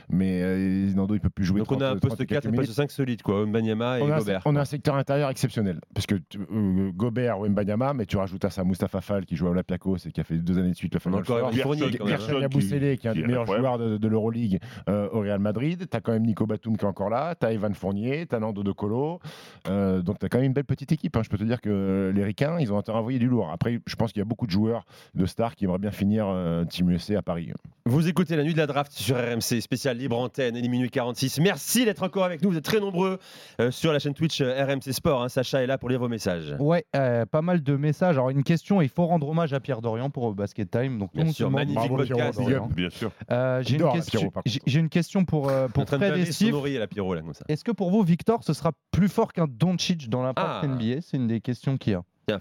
mais 0.10 0.42
euh, 0.44 0.94
Nando, 0.94 1.16
il 1.16 1.22
peut 1.22 1.30
plus 1.30 1.46
jouer. 1.46 1.60
Donc 1.60 1.72
on 1.72 1.76
a 1.76 1.78
30, 1.78 1.96
un 1.96 2.00
30 2.00 2.10
poste 2.10 2.22
et 2.22 2.26
4 2.26 2.42
quelques 2.44 2.54
et 2.54 2.58
un 2.58 2.62
poste 2.62 2.74
5 2.74 2.92
solide, 2.92 3.22
quoi. 3.22 3.46
Mbanyama 3.46 4.00
et 4.00 4.02
on 4.02 4.12
a, 4.12 4.16
un- 4.16 4.20
Gobert. 4.20 4.42
on 4.46 4.56
a 4.58 4.62
un 4.62 4.66
secteur 4.66 4.96
intérieur 4.96 5.30
exceptionnel. 5.30 5.80
Parce 5.94 6.06
que 6.06 6.16
tu- 6.16 6.40
euh, 6.52 6.92
Gobert 6.94 7.40
ou 7.40 7.48
Mbanyama, 7.48 7.94
mais 7.94 8.06
tu 8.06 8.18
rajoutes 8.18 8.44
à 8.44 8.50
ça 8.50 8.66
Mustafa 8.66 9.00
Fall 9.00 9.26
qui 9.26 9.38
joue 9.38 9.48
à 9.48 9.52
Olympiakos 9.52 9.98
et 10.06 10.12
qui 10.12 10.20
a 10.20 10.26
fait 10.26 10.38
deux 10.38 10.58
années 10.58 10.72
de 10.72 10.76
suite 10.76 10.94
le 10.94 11.00
Final 11.00 11.20
encore 11.20 11.40
Four. 11.40 11.76
Gerson 11.78 12.40
Yabusele, 12.42 12.98
qui 12.98 13.08
est 13.08 13.10
un 13.10 13.14
des 13.14 13.24
meilleurs 13.24 13.46
joueurs 13.46 13.78
de, 13.78 13.96
de 13.98 14.08
l'Euroleague 14.10 14.60
au 14.88 15.22
Real 15.22 15.40
Madrid. 15.40 15.88
Tu 15.90 15.96
as 15.98 16.02
quand 16.02 16.12
même 16.12 16.26
Nico 16.26 16.46
Batum 16.46 16.76
qui 16.76 16.84
est 16.84 16.88
encore 16.88 17.10
là. 17.10 17.36
Tu 17.40 17.46
as 17.46 17.52
Evan 17.54 17.74
Fournier, 17.74 18.26
tu 18.28 18.36
as 18.36 18.40
Nando 18.40 18.64
De 18.64 18.72
Colo. 18.72 19.20
Euh, 19.68 20.02
donc 20.02 20.20
tu 20.20 20.26
as 20.26 20.30
quand 20.30 20.38
même 20.38 20.48
une 20.48 20.54
belle 20.54 20.66
petite 20.66 20.92
équipe. 20.92 21.16
hein. 21.16 21.22
Je 21.24 21.30
peux 21.30 21.38
te 21.38 21.44
dire 21.44 21.62
que 21.62 22.12
les 22.16 22.24
Ricains, 22.24 22.58
ils 22.60 22.72
ont 22.74 22.82
envoyé 22.88 23.20
du 23.20 23.28
lourd. 23.28 23.50
Après, 23.52 23.80
je 23.86 23.96
pense 23.96 24.12
qu'il 24.12 24.20
y 24.20 24.22
a 24.22 24.26
beaucoup 24.26 24.46
de 24.46 24.52
joueurs 24.52 24.86
de 25.16 25.26
stars 25.26 25.56
qui 25.56 25.66
aimeraient 25.66 25.78
bien 25.78 25.92
finir 25.92 26.26
euh, 26.28 26.66
Team 26.66 26.90
USA 26.90 27.20
à 27.20 27.22
Paris. 27.22 27.52
Vous 27.86 28.08
écoutez 28.08 28.36
la 28.36 28.44
nuit 28.44 28.54
de 28.54 28.58
la 28.58 28.68
draft 28.68 28.92
sur 28.92 29.16
RMC, 29.18 29.62
spécial 29.62 29.98
libre 29.98 30.18
antenne, 30.20 30.56
est 30.58 30.68
minuit 30.68 30.90
46. 30.90 31.40
Merci 31.40 31.86
d'être 31.86 32.04
encore 32.04 32.24
avec 32.26 32.42
nous, 32.42 32.50
vous 32.52 32.58
êtes 32.58 32.66
très 32.66 32.80
nombreux 32.80 33.18
euh, 33.62 33.72
sur 33.72 33.94
la 33.94 34.00
chaîne 34.00 34.14
Twitch 34.14 34.42
euh, 34.42 34.66
RMC 34.66 34.92
Sport. 34.94 35.24
hein. 35.24 35.30
Sacha 35.30 35.64
est 35.64 35.68
là 35.68 35.78
pour 35.78 35.90
lire 35.90 36.00
vos 36.00 36.10
messages. 36.10 36.56
Ouais, 36.60 36.86
euh, 36.96 37.26
pas 37.26 37.42
mal 37.42 37.64
de 37.64 37.76
messages. 37.78 38.16
Alors 38.16 38.30
une 38.30 38.44
question, 38.44 38.82
il 38.82 38.90
faut 38.90 39.06
rendre 39.06 39.28
hommage 39.30 39.54
à 39.54 39.60
Pierre 39.60 39.82
Dorian 39.82 40.10
pour 40.10 40.34
Basket 40.34 40.70
Time. 40.70 40.98
Donc 41.00 41.12
Bien 41.14 41.32
sûr, 41.32 41.50
magnifique 41.50 41.78
Bravo, 41.90 41.98
podcast. 41.98 42.40
Dorian. 42.40 42.70
Bien 42.76 42.90
sûr. 42.90 43.12
Euh, 43.32 43.62
J'ai 43.66 43.78
une, 43.78 43.90
question- 43.92 44.32
une 44.66 44.90
question 44.90 45.26
pour, 45.26 45.50
euh, 45.50 45.68
pour 45.68 45.86
Fred 45.88 46.18
et 46.18 46.26
Steve. 46.32 46.56
la 46.78 46.88
Pierrot, 46.88 47.14
là, 47.16 47.22
comme 47.28 47.34
ça. 47.36 47.46
Est-ce 47.48 47.64
que 47.64 47.72
pour 47.72 47.92
vous, 47.92 48.04
Victor, 48.04 48.44
ce 48.44 48.54
sera 48.54 48.72
plus 48.92 49.10
fort 49.10 49.34
qu'un 49.34 49.48
Doncic 49.48 50.10
dans 50.10 50.24
l'impact 50.24 50.64
Ah. 50.64 50.68
NBA 50.68 51.02
C'est 51.02 51.18
une 51.18 51.28
des 51.28 51.42
questions 51.42 51.78
qu'il 51.78 51.94
y 51.94 51.96
a. 51.96 52.40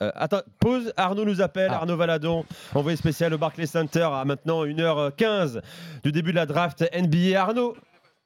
Euh, 0.00 0.10
attends, 0.14 0.42
pause. 0.60 0.92
Arnaud 0.96 1.24
nous 1.24 1.40
appelle. 1.40 1.70
Ah. 1.72 1.78
Arnaud 1.78 1.96
Valadon, 1.96 2.44
envoyé 2.74 2.96
spécial 2.96 3.34
au 3.34 3.38
Barclays 3.38 3.66
Center 3.66 4.08
à 4.12 4.24
maintenant 4.24 4.64
1h15 4.64 5.60
du 6.02 6.12
début 6.12 6.30
de 6.30 6.36
la 6.36 6.46
draft 6.46 6.84
NBA. 6.94 7.40
Arnaud, 7.40 7.76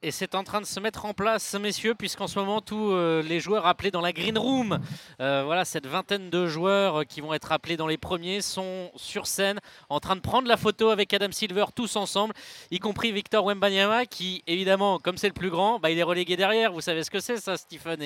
Et 0.01 0.11
c'est 0.11 0.33
en 0.33 0.45
train 0.45 0.61
de 0.61 0.65
se 0.65 0.79
mettre 0.79 1.03
en 1.03 1.13
place, 1.13 1.55
messieurs, 1.55 1.93
puisqu'en 1.93 2.27
ce 2.27 2.39
moment, 2.39 2.61
tous 2.61 2.93
euh, 2.93 3.21
les 3.21 3.41
joueurs 3.41 3.67
appelés 3.67 3.91
dans 3.91 3.99
la 3.99 4.13
Green 4.13 4.37
Room, 4.37 4.79
euh, 5.19 5.43
voilà, 5.43 5.65
cette 5.65 5.87
vingtaine 5.87 6.29
de 6.29 6.47
joueurs 6.47 7.01
euh, 7.01 7.03
qui 7.03 7.19
vont 7.19 7.33
être 7.33 7.51
appelés 7.51 7.75
dans 7.75 7.85
les 7.85 7.97
premiers, 7.97 8.39
sont 8.39 8.91
sur 8.95 9.27
scène, 9.27 9.59
en 9.89 9.99
train 9.99 10.15
de 10.15 10.21
prendre 10.21 10.47
la 10.47 10.55
photo 10.55 10.87
avec 10.87 11.13
Adam 11.13 11.33
Silver, 11.33 11.65
tous 11.75 11.97
ensemble, 11.97 12.33
y 12.71 12.79
compris 12.79 13.11
Victor 13.11 13.43
Wembanyama, 13.43 14.05
qui, 14.05 14.41
évidemment, 14.47 14.99
comme 14.99 15.17
c'est 15.17 15.27
le 15.27 15.33
plus 15.33 15.49
grand, 15.49 15.79
bah, 15.79 15.91
il 15.91 15.99
est 15.99 16.03
relégué 16.03 16.37
derrière. 16.37 16.71
Vous 16.71 16.79
savez 16.79 17.03
ce 17.03 17.11
que 17.11 17.19
c'est, 17.19 17.35
ça, 17.35 17.57
Stephen 17.57 18.01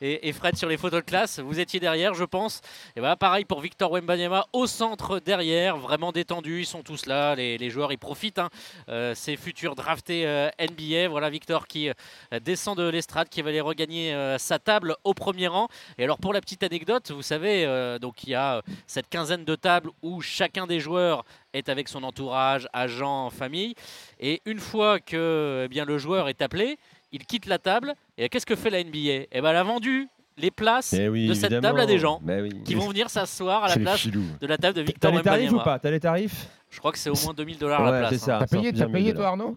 et, 0.00 0.32
Fred, 0.32 0.56
sur 0.56 0.70
les 0.70 0.78
photos 0.78 1.02
de 1.02 1.06
classe? 1.06 1.40
Vous 1.40 1.60
étiez 1.60 1.78
derrière, 1.78 2.14
je 2.14 2.24
pense. 2.24 2.62
Et 2.96 3.00
voilà, 3.00 3.16
pareil 3.16 3.44
pour 3.44 3.60
Victor 3.60 3.92
Wembanyama, 3.92 4.46
au 4.54 4.66
centre 4.66 5.18
derrière, 5.18 5.76
vraiment 5.76 6.10
détendu. 6.10 6.60
Ils 6.60 6.66
sont 6.66 6.82
tous 6.82 7.04
là, 7.04 7.34
les, 7.34 7.68
joueurs, 7.68 7.92
ils 7.92 7.98
profitent. 7.98 8.38
hein. 8.38 8.48
Ces 9.14 9.36
futurs 9.36 9.74
draftés 9.74 10.24
NBA. 10.58 11.08
Voilà 11.08 11.17
Victor 11.30 11.66
qui 11.66 11.88
euh, 11.90 11.92
descend 12.40 12.78
de 12.78 12.88
l'estrade, 12.88 13.28
qui 13.28 13.42
va 13.42 13.50
aller 13.50 13.60
regagner 13.60 14.14
euh, 14.14 14.38
sa 14.38 14.58
table 14.58 14.94
au 15.04 15.12
premier 15.14 15.48
rang. 15.48 15.68
Et 15.98 16.04
alors 16.04 16.18
pour 16.18 16.32
la 16.32 16.40
petite 16.40 16.62
anecdote, 16.62 17.10
vous 17.10 17.22
savez, 17.22 17.64
euh, 17.66 17.98
donc 17.98 18.22
il 18.24 18.30
y 18.30 18.34
a 18.34 18.62
cette 18.86 19.08
quinzaine 19.08 19.44
de 19.44 19.54
tables 19.56 19.90
où 20.02 20.20
chacun 20.20 20.66
des 20.66 20.80
joueurs 20.80 21.24
est 21.52 21.68
avec 21.68 21.88
son 21.88 22.04
entourage, 22.04 22.68
agent, 22.72 23.30
famille. 23.30 23.74
Et 24.20 24.40
une 24.46 24.60
fois 24.60 25.00
que 25.00 25.62
eh 25.64 25.68
bien, 25.68 25.84
le 25.84 25.98
joueur 25.98 26.28
est 26.28 26.40
appelé, 26.42 26.78
il 27.12 27.24
quitte 27.26 27.46
la 27.46 27.58
table. 27.58 27.94
Et 28.16 28.28
qu'est-ce 28.28 28.46
que 28.46 28.54
fait 28.56 28.70
la 28.70 28.82
NBA 28.84 29.26
Eh 29.32 29.40
ben, 29.40 29.50
Elle 29.50 29.56
a 29.56 29.62
vendu 29.64 30.08
les 30.40 30.50
places 30.52 30.92
Eh 30.92 31.08
oui, 31.08 31.26
de 31.26 31.34
cette 31.34 31.44
évidemment. 31.50 31.62
table 31.68 31.80
à 31.80 31.86
des 31.86 31.98
gens 31.98 32.20
Bah 32.22 32.34
oui. 32.40 32.50
qui 32.64 32.74
vont 32.76 32.86
venir 32.88 33.10
s'asseoir 33.10 33.64
à 33.64 33.68
la 33.68 33.76
place 33.76 34.06
de 34.06 34.46
la 34.46 34.56
table 34.56 34.74
de 34.76 34.82
T'as 34.82 34.86
Victor 34.86 35.12
les 35.12 35.22
tarifs 35.22 35.52
ou 35.52 35.58
pas? 35.58 35.78
T'as 35.80 35.90
les 35.90 35.98
tarifs? 35.98 36.46
Je 36.70 36.78
crois 36.78 36.92
que 36.92 36.98
c'est 36.98 37.10
au 37.10 37.16
moins 37.24 37.32
2000 37.34 37.58
dollars 37.58 37.82
la 37.82 37.90
Ouais, 37.90 37.98
place. 38.08 38.28
hein. 38.28 38.36
T'as 38.38 38.46
payé, 38.46 38.72
t'as 38.72 38.86
payé 38.86 39.06
1000 39.06 39.14
toi, 39.14 39.28
Arnaud? 39.28 39.56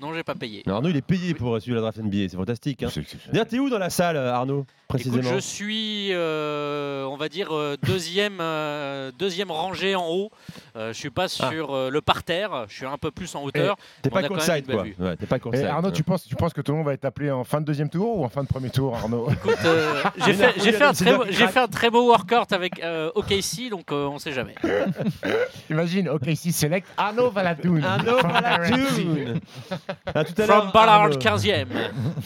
Non, 0.00 0.14
j'ai 0.14 0.22
pas 0.22 0.34
payé. 0.34 0.62
Non, 0.66 0.76
Arnaud, 0.76 0.88
il 0.88 0.96
est 0.96 1.02
payé 1.02 1.34
pour 1.34 1.60
suivre 1.60 1.76
la 1.76 1.82
draft 1.82 1.98
NBA. 1.98 2.28
C'est 2.30 2.36
fantastique. 2.36 2.82
Hein. 2.82 2.88
D'ailleurs, 3.32 3.46
t'es 3.46 3.58
où 3.58 3.68
dans 3.68 3.78
la 3.78 3.90
salle, 3.90 4.16
Arnaud? 4.16 4.64
Écoute, 4.98 5.22
je 5.22 5.38
suis, 5.38 6.08
euh, 6.12 7.04
on 7.04 7.16
va 7.16 7.28
dire, 7.28 7.48
euh, 7.54 7.76
deuxième, 7.86 8.38
euh, 8.40 9.10
deuxième 9.18 9.50
rangée 9.50 9.94
en 9.94 10.06
haut. 10.08 10.30
Euh, 10.76 10.92
je 10.92 10.98
suis 10.98 11.10
pas 11.10 11.28
sur 11.28 11.74
euh, 11.74 11.90
le 11.90 12.00
parterre, 12.00 12.66
je 12.68 12.74
suis 12.76 12.86
un 12.86 12.98
peu 12.98 13.10
plus 13.10 13.34
en 13.34 13.42
hauteur. 13.42 13.76
T'es 14.02 14.10
on 14.10 14.14
pas 14.14 14.22
courtside, 14.28 14.66
quoi. 14.66 14.84
Ouais, 14.98 15.16
t'es 15.16 15.26
pas 15.26 15.38
courtside. 15.38 15.64
Arnaud, 15.66 15.88
Ouais. 15.88 15.94
tu 15.94 16.02
penses, 16.02 16.24
tu 16.26 16.36
penses 16.36 16.52
que 16.52 16.60
tout 16.60 16.72
le 16.72 16.78
monde 16.78 16.86
va 16.86 16.92
être 16.94 17.04
appelé 17.04 17.30
en 17.30 17.44
fin 17.44 17.60
de 17.60 17.66
deuxième 17.66 17.88
tour 17.90 18.18
ou 18.18 18.24
en 18.24 18.28
fin 18.28 18.42
de 18.42 18.48
premier 18.48 18.70
tour, 18.70 18.94
Arnaud? 18.96 19.28
Écoute, 19.30 19.56
euh, 19.64 20.02
j'ai 20.26 20.32
fait, 20.72 20.84
un 20.84 20.92
très, 20.92 21.16
beau- 21.16 21.24
fait 21.24 21.58
un 21.58 21.68
très 21.68 21.90
beau 21.90 22.06
workout 22.08 22.52
avec 22.52 22.82
euh, 22.82 23.10
OKC, 23.14 23.68
donc 23.70 23.90
euh, 23.92 24.06
on 24.06 24.18
sait 24.18 24.32
jamais. 24.32 24.54
Imagine, 25.70 26.08
ok, 26.08 26.22
si 26.34 26.52
select 26.52 26.86
Arnaud 26.96 27.30
Valatoun. 27.30 27.82
Arnaud 27.84 28.18
Valatoun. 28.18 29.40
À 30.14 30.24
tout 30.24 30.40
à 30.42 30.46
l'heure. 30.46 30.62
From 30.62 30.70
Ballard 30.72 31.02
Arnaud. 31.02 31.16
15e. 31.16 31.66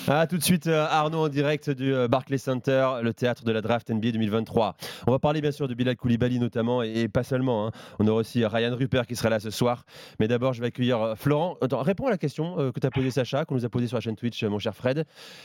Ah, 0.09 0.27
tout 0.27 0.39
de 0.39 0.43
suite, 0.43 0.67
Arnaud 0.67 1.25
en 1.25 1.29
direct 1.29 1.71
du 1.71 1.93
Barclays 2.09 2.39
Le 2.67 3.13
théâtre 3.13 3.45
de 3.45 3.53
la 3.53 3.61
draft 3.61 3.91
NBA 3.91 4.13
2023. 4.13 4.77
On 5.07 5.11
va 5.11 5.19
parler 5.19 5.41
bien 5.41 5.53
sûr 5.53 5.69
de 5.69 5.75
Bilal 5.75 5.97
Koulibaly 5.97 6.39
notamment 6.39 6.83
et, 6.83 7.09
pas 7.09 7.23
seulement. 7.25 7.67
hein. 7.67 7.71
On 7.99 8.07
aura 8.07 8.21
aussi 8.21 8.45
Ryan 8.45 8.75
Rupert 8.77 9.07
qui 9.07 9.17
sera 9.17 9.31
là 9.31 9.41
ce 9.41 9.51
soir. 9.51 9.85
Mais 10.21 10.29
d'abord, 10.29 10.53
je 10.53 10.61
vais 10.61 10.69
accueillir 10.69 11.01
euh, 11.01 11.15
Florent. 11.15 11.57
Réponds 11.71 12.07
à 12.07 12.11
la 12.11 12.19
question 12.19 12.59
euh, 12.59 12.73
que 12.73 12.81
tu 12.81 12.87
as 12.87 12.91
posée 12.91 13.11
Sacha, 13.11 13.45
qu'on 13.45 13.55
nous 13.55 13.65
a 13.65 13.69
posée 13.69 13.87
sur 13.87 13.97
la 13.97 14.01
chaîne 14.01 14.17
Twitch, 14.17 14.43
euh, 14.43 14.49
mon 14.49 14.59
cher 14.59 14.75
Fred. 14.75 15.05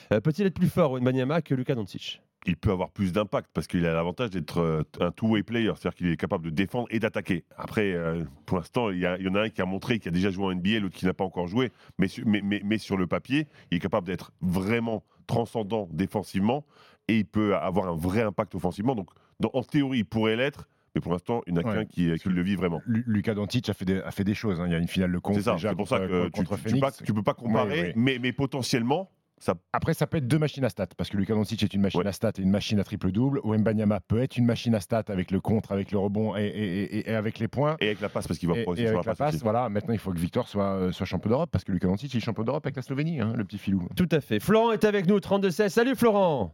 Peut-il 0.09 0.45
être 0.45 0.53
plus 0.53 0.69
fort 0.69 0.93
Wembanyama 0.93 1.41
que 1.41 1.55
Luka 1.55 1.75
Doncic? 1.75 2.21
Il 2.45 2.55
peut 2.55 2.71
avoir 2.71 2.89
plus 2.89 3.11
d'impact 3.11 3.49
parce 3.53 3.67
qu'il 3.67 3.85
a 3.85 3.93
l'avantage 3.93 4.29
d'être 4.29 4.59
euh, 4.59 4.83
un 4.99 5.11
two-way 5.11 5.43
player, 5.43 5.71
c'est-à-dire 5.75 5.95
qu'il 5.95 6.07
est 6.07 6.17
capable 6.17 6.45
de 6.45 6.49
défendre 6.49 6.87
et 6.89 6.99
d'attaquer. 6.99 7.43
Après, 7.57 7.91
euh, 7.93 8.23
pour 8.45 8.57
l'instant, 8.57 8.89
il 8.91 8.99
y, 8.99 9.07
en 9.27 9.35
a 9.35 9.41
un 9.41 9.49
qui 9.49 9.61
a 9.61 9.65
montré 9.65 9.99
qu'il 9.99 10.09
a 10.09 10.11
déjà 10.11 10.29
joué 10.31 10.45
en 10.45 10.51
NBA, 10.55 10.79
l'autre 10.79 10.95
qui 10.95 11.05
n'a 11.05 11.13
pas 11.13 11.25
encore 11.25 11.47
joué, 11.47 11.71
mais, 11.97 12.07
su- 12.07 12.23
mais, 12.25 12.41
mais- 12.43 12.61
mais 12.63 12.77
sur 12.77 12.97
le 12.97 13.07
papier, 13.07 13.47
il 13.71 13.77
est 13.77 13.79
capable 13.79 14.07
d'être 14.07 14.31
vraiment 14.41 15.03
transcendant 15.27 15.87
défensivement 15.91 16.65
et 17.07 17.17
il 17.19 17.25
peut 17.25 17.55
avoir 17.55 17.89
un 17.89 17.95
vrai 17.95 18.21
impact 18.21 18.55
offensivement. 18.55 18.95
Donc, 18.95 19.09
dans- 19.39 19.51
en 19.53 19.63
théorie, 19.63 19.99
il 19.99 20.05
pourrait 20.05 20.35
l'être, 20.35 20.69
mais 20.95 21.01
pour 21.01 21.11
l'instant, 21.11 21.41
il 21.45 21.53
n'y 21.53 21.59
en 21.59 21.63
a 21.63 21.67
Ouais. 21.67 21.75
qu'un 21.75 21.85
qui, 21.85 22.11
qui 22.15 22.29
le 22.29 22.41
vit 22.41 22.55
vraiment. 22.55 22.81
Lu- 22.87 23.03
Lucas 23.05 23.33
Doncic 23.35 23.67
a 23.69 23.73
fait 23.73 23.85
des, 23.85 23.99
a 23.99 24.11
fait 24.11 24.23
des 24.23 24.33
choses. 24.33 24.59
hein. 24.59 24.65
Il 24.67 24.71
y 24.71 24.75
a 24.75 24.79
une 24.79 24.87
finale 24.87 25.11
de 25.11 25.19
conf 25.19 25.35
C'est 25.35 25.43
ça, 25.43 25.55
c'est 25.59 25.75
pour 25.75 25.87
ça 25.87 25.99
que 25.99 26.25
tu, 26.25 26.31
contre 26.31 26.55
tu- 26.55 26.63
tu 26.63 26.69
Phoenix. 26.69 26.79
pas- 26.79 26.91
tu 27.05 27.13
peux 27.13 27.21
pas 27.23 27.33
comparer, 27.33 27.69
Ouais, 27.69 27.81
ouais. 27.87 27.93
Mais, 27.95 28.17
mais 28.19 28.31
potentiellement, 28.31 29.11
ça 29.39 29.55
Après, 29.73 29.93
ça 29.93 30.05
peut 30.07 30.17
être 30.17 30.27
deux 30.27 30.37
machines 30.39 30.63
à 30.65 30.69
stats, 30.69 30.87
parce 30.97 31.09
que 31.09 31.17
Lucas 31.17 31.33
Doncic 31.33 31.63
est 31.63 31.73
une 31.73 31.81
machine 31.81 32.05
à 32.05 32.11
stats 32.11 32.31
et 32.37 32.41
une 32.41 32.49
machine 32.51 32.79
à 32.79 32.83
triple-double. 32.83 33.41
Wembanyama 33.43 33.99
peut 34.01 34.21
être 34.21 34.37
une 34.37 34.45
machine 34.45 34.75
à 34.75 34.79
stats 34.79 35.03
avec 35.07 35.31
le 35.31 35.39
contre, 35.39 35.71
avec 35.71 35.91
le 35.91 35.97
rebond 35.99 36.35
et, 36.35 36.43
et- 36.43 36.97
et- 36.99 37.09
et 37.09 37.15
avec 37.15 37.39
les 37.39 37.47
points. 37.47 37.75
Et 37.79 37.87
avec 37.87 38.01
la 38.01 38.09
passe, 38.09 38.27
parce 38.27 38.37
qu'il 38.39 38.49
va 38.49 38.57
et, 38.57 38.63
progresser 38.63 38.83
et 38.83 38.87
sur 38.89 38.97
avec 38.97 39.05
la 39.05 39.11
la 39.11 39.15
passe 39.15 39.41
voilà. 39.41 39.69
Maintenant, 39.69 39.93
il 39.93 39.99
faut 39.99 40.11
que 40.11 40.19
Victor 40.19 40.47
soit, 40.47 40.73
euh, 40.75 40.91
soit 40.91 41.05
champion 41.05 41.29
d'Europe, 41.29 41.49
parce 41.51 41.63
que 41.63 41.71
Lucas 41.71 41.87
Doncic 41.87 42.13
est 42.15 42.19
champion 42.19 42.43
d'Europe 42.43 42.65
avec 42.65 42.75
la 42.75 42.81
Slovénie, 42.81 43.21
hein, 43.21 43.33
le 43.35 43.43
petit 43.45 43.57
filou. 43.57 43.87
Tout 43.95 44.09
à 44.11 44.21
fait. 44.21 44.39
Florent 44.39 44.71
est 44.71 44.83
avec 44.83 45.07
nous, 45.07 45.19
32-16. 45.19 45.69
Salut 45.73 45.95
Florent 45.95 46.53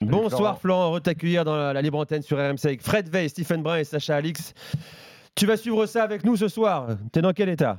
Bonsoir 0.00 0.60
Florent, 0.60 0.88
heureux 0.88 1.00
de 1.00 1.04
t'accueillir 1.04 1.44
dans 1.44 1.56
la, 1.56 1.72
la 1.72 1.82
libre 1.82 1.98
antenne 1.98 2.22
sur 2.22 2.36
RMC 2.36 2.64
avec 2.66 2.82
Fred 2.82 3.08
Veil, 3.08 3.28
Stephen 3.28 3.62
Brun 3.62 3.78
et 3.78 3.84
Sacha 3.84 4.14
Alix. 4.16 4.52
Tu 5.34 5.46
vas 5.46 5.56
suivre 5.56 5.86
ça 5.86 6.02
avec 6.04 6.24
nous 6.24 6.36
ce 6.36 6.48
soir. 6.48 6.88
T'es 7.12 7.22
dans 7.22 7.32
quel 7.32 7.48
état? 7.48 7.76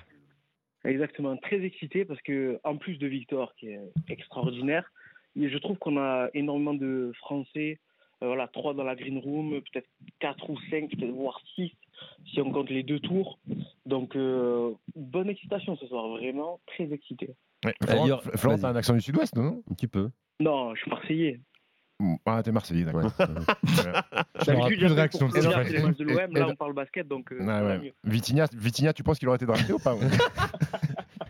Exactement, 0.85 1.35
très 1.37 1.61
excité 1.63 2.05
parce 2.05 2.21
que 2.21 2.59
en 2.63 2.77
plus 2.77 2.97
de 2.97 3.07
Victor 3.07 3.53
qui 3.55 3.67
est 3.69 3.79
extraordinaire, 4.07 4.91
je 5.35 5.57
trouve 5.57 5.77
qu'on 5.77 5.97
a 5.97 6.29
énormément 6.33 6.73
de 6.73 7.11
Français, 7.17 7.79
euh, 8.21 8.27
voilà, 8.27 8.47
trois 8.47 8.73
dans 8.73 8.83
la 8.83 8.95
green 8.95 9.17
room, 9.19 9.61
peut-être 9.71 9.87
quatre 10.19 10.49
ou 10.49 10.57
cinq, 10.69 10.89
peut-être 10.89 11.11
voire 11.11 11.39
six 11.55 11.71
si 12.31 12.41
on 12.41 12.51
compte 12.51 12.69
les 12.69 12.83
deux 12.83 12.99
tours. 12.99 13.39
Donc 13.85 14.15
euh, 14.15 14.71
bonne 14.95 15.29
excitation 15.29 15.75
ce 15.77 15.85
soir, 15.87 16.07
vraiment 16.09 16.59
très 16.67 16.91
excité. 16.91 17.35
Ouais, 17.65 17.73
Euh, 17.83 17.87
Florent, 17.87 18.21
Florent, 18.35 18.57
t'as 18.59 18.69
un 18.69 18.75
accent 18.75 18.93
du 18.93 19.01
sud-ouest, 19.01 19.35
non? 19.35 19.61
Un 19.69 19.73
petit 19.73 19.87
peu. 19.87 20.09
Non, 20.39 20.73
je 20.75 20.81
suis 20.81 20.89
marseillais. 20.89 21.41
Ah, 22.25 22.41
t'es 22.43 22.51
Marseillais, 22.51 22.85
d'accord. 22.85 23.11
Pour 23.17 24.65
plaisir, 24.67 24.89
de 24.89 24.93
matchs 24.95 25.11
de 25.97 26.03
l'OM, 26.05 26.17
Et- 26.35 26.39
là 26.39 26.47
on 26.49 26.55
parle 26.55 26.73
basket 26.73 27.07
donc 27.07 27.31
euh, 27.31 27.39
Ouais, 27.39 27.45
ça 27.45 27.63
ouais. 27.65 27.79
mieux. 27.79 27.91
Vitinha, 28.05 28.45
Vitinha, 28.55 28.93
tu 28.93 29.03
penses 29.03 29.19
qu'il 29.19 29.27
aurait 29.27 29.35
été 29.35 29.45
drafté 29.45 29.73
ou 29.73 29.79
pas 29.79 29.93
ouais? 29.95 30.01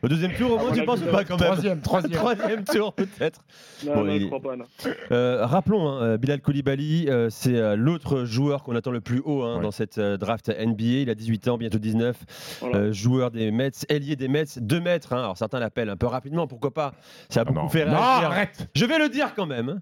Au 0.02 0.08
deuxième 0.08 0.32
tour, 0.34 0.52
au 0.54 0.58
moins, 0.60 0.70
Ah, 0.72 0.74
tu 0.74 0.80
on 0.80 0.84
a 0.84 0.86
penses 0.86 1.02
ou 1.02 1.12
pas 1.12 1.20
le- 1.22 1.26
quand 1.28 1.38
même? 1.38 1.46
Troisième, 1.50 1.82
troisième. 1.82 2.12
Troisième 2.22 2.64
tour, 2.64 2.94
peut-être. 2.94 3.42
Non, 3.86 3.96
Bon, 3.96 4.04
non, 4.06 4.14
il- 4.14 4.22
je 4.22 4.26
crois 4.28 4.40
pas. 4.42 4.56
Non. 4.56 4.66
Euh, 5.12 5.46
rappelons, 5.46 5.90
hein, 5.90 6.02
euh, 6.04 6.18
Bilal 6.18 6.40
Koulibaly, 6.42 7.10
euh, 7.10 7.30
c'est 7.30 7.56
euh, 7.58 7.76
l'autre 7.76 8.24
joueur 8.24 8.64
qu'on 8.64 8.76
attend 8.78 8.92
le 8.92 9.02
plus 9.02 9.22
haut 9.26 9.44
hein, 9.44 9.62
dans 9.62 9.72
cette 9.72 9.98
euh, 9.98 10.16
draft 10.16 10.48
NBA. 10.50 10.84
Il 11.02 11.10
a 11.10 11.16
18 11.16 11.50
ans, 11.50 11.58
bientôt 11.58 11.80
19. 11.80 12.16
Voilà. 12.62 12.78
Euh, 12.78 12.92
joueur 12.94 13.32
des 13.32 13.52
Mets, 13.52 13.72
ailier 13.90 14.16
des 14.16 14.30
Mets, 14.30 14.46
2 14.58 14.80
mètres. 14.80 15.12
hein. 15.14 15.18
alors 15.20 15.38
certains 15.38 15.60
l'appellent 15.60 15.90
un 15.90 15.98
peu 15.98 16.08
rapidement, 16.08 16.48
pourquoi 16.48 16.74
pas? 16.74 16.94
Ça 17.30 17.42
a 17.42 17.44
beaucoup 17.44 17.60
non. 17.60 17.68
fait 17.68 17.84
Non, 17.86 17.92
réagir. 17.98 18.30
arrête 18.32 18.70
Je 18.76 18.86
vais 18.86 19.00
le 19.00 19.10
dire 19.10 19.34
quand 19.36 19.48
même. 19.48 19.82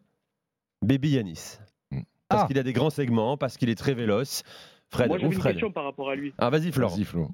Baby 0.81 1.09
Yanis. 1.11 1.57
Parce 2.29 2.43
Ah. 2.43 2.47
qu'il 2.47 2.59
a 2.59 2.63
des 2.63 2.73
grands 2.73 2.89
segments, 2.89 3.37
parce 3.37 3.57
qu'il 3.57 3.69
est 3.69 3.75
très 3.75 3.93
véloce. 3.93 4.43
Fred, 4.89 5.07
Moi 5.07 5.17
j'avais 5.17 5.33
une 5.33 5.39
Fred 5.39 5.53
question 5.53 5.71
par 5.71 5.85
rapport 5.85 6.09
à 6.09 6.15
lui. 6.15 6.33
Ah, 6.37 6.49
vas-y, 6.49 6.71
Florent. 6.71 6.93
Vas-y, 6.95 7.05
Flo. 7.05 7.29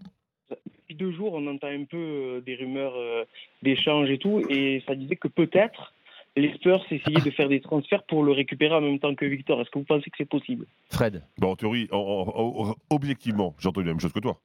Depuis 0.49 0.95
deux 0.95 1.11
jours, 1.11 1.33
on 1.33 1.47
entend 1.47 1.67
un 1.67 1.85
peu 1.85 1.97
euh, 1.97 2.41
des 2.41 2.55
rumeurs 2.55 2.93
euh, 2.95 3.23
d'échanges 3.63 4.09
et 4.09 4.17
tout, 4.19 4.39
et 4.49 4.83
ça 4.87 4.95
disait 4.95 5.15
que 5.15 5.27
peut-être 5.27 5.93
les 6.35 6.51
Spurs 6.55 6.83
essayaient 6.91 7.21
de 7.21 7.31
faire 7.31 7.47
des 7.49 7.61
transferts 7.61 8.03
pour 8.03 8.23
le 8.23 8.31
récupérer 8.31 8.73
en 8.75 8.81
même 8.81 8.99
temps 8.99 9.13
que 9.15 9.25
Victor. 9.25 9.61
Est-ce 9.61 9.69
que 9.69 9.79
vous 9.79 9.85
pensez 9.85 10.09
que 10.09 10.15
c'est 10.17 10.29
possible? 10.29 10.65
Fred. 10.91 11.23
Bon, 11.37 11.51
en 11.51 11.55
théorie, 11.55 11.87
en- 11.91 11.97
en- 11.97 12.69
en- 12.69 12.75
objectivement, 12.89 13.55
j'ai 13.59 13.69
entendu 13.69 13.85
la 13.87 13.93
même 13.93 13.99
chose 13.99 14.13
que 14.13 14.19
toi. 14.19 14.39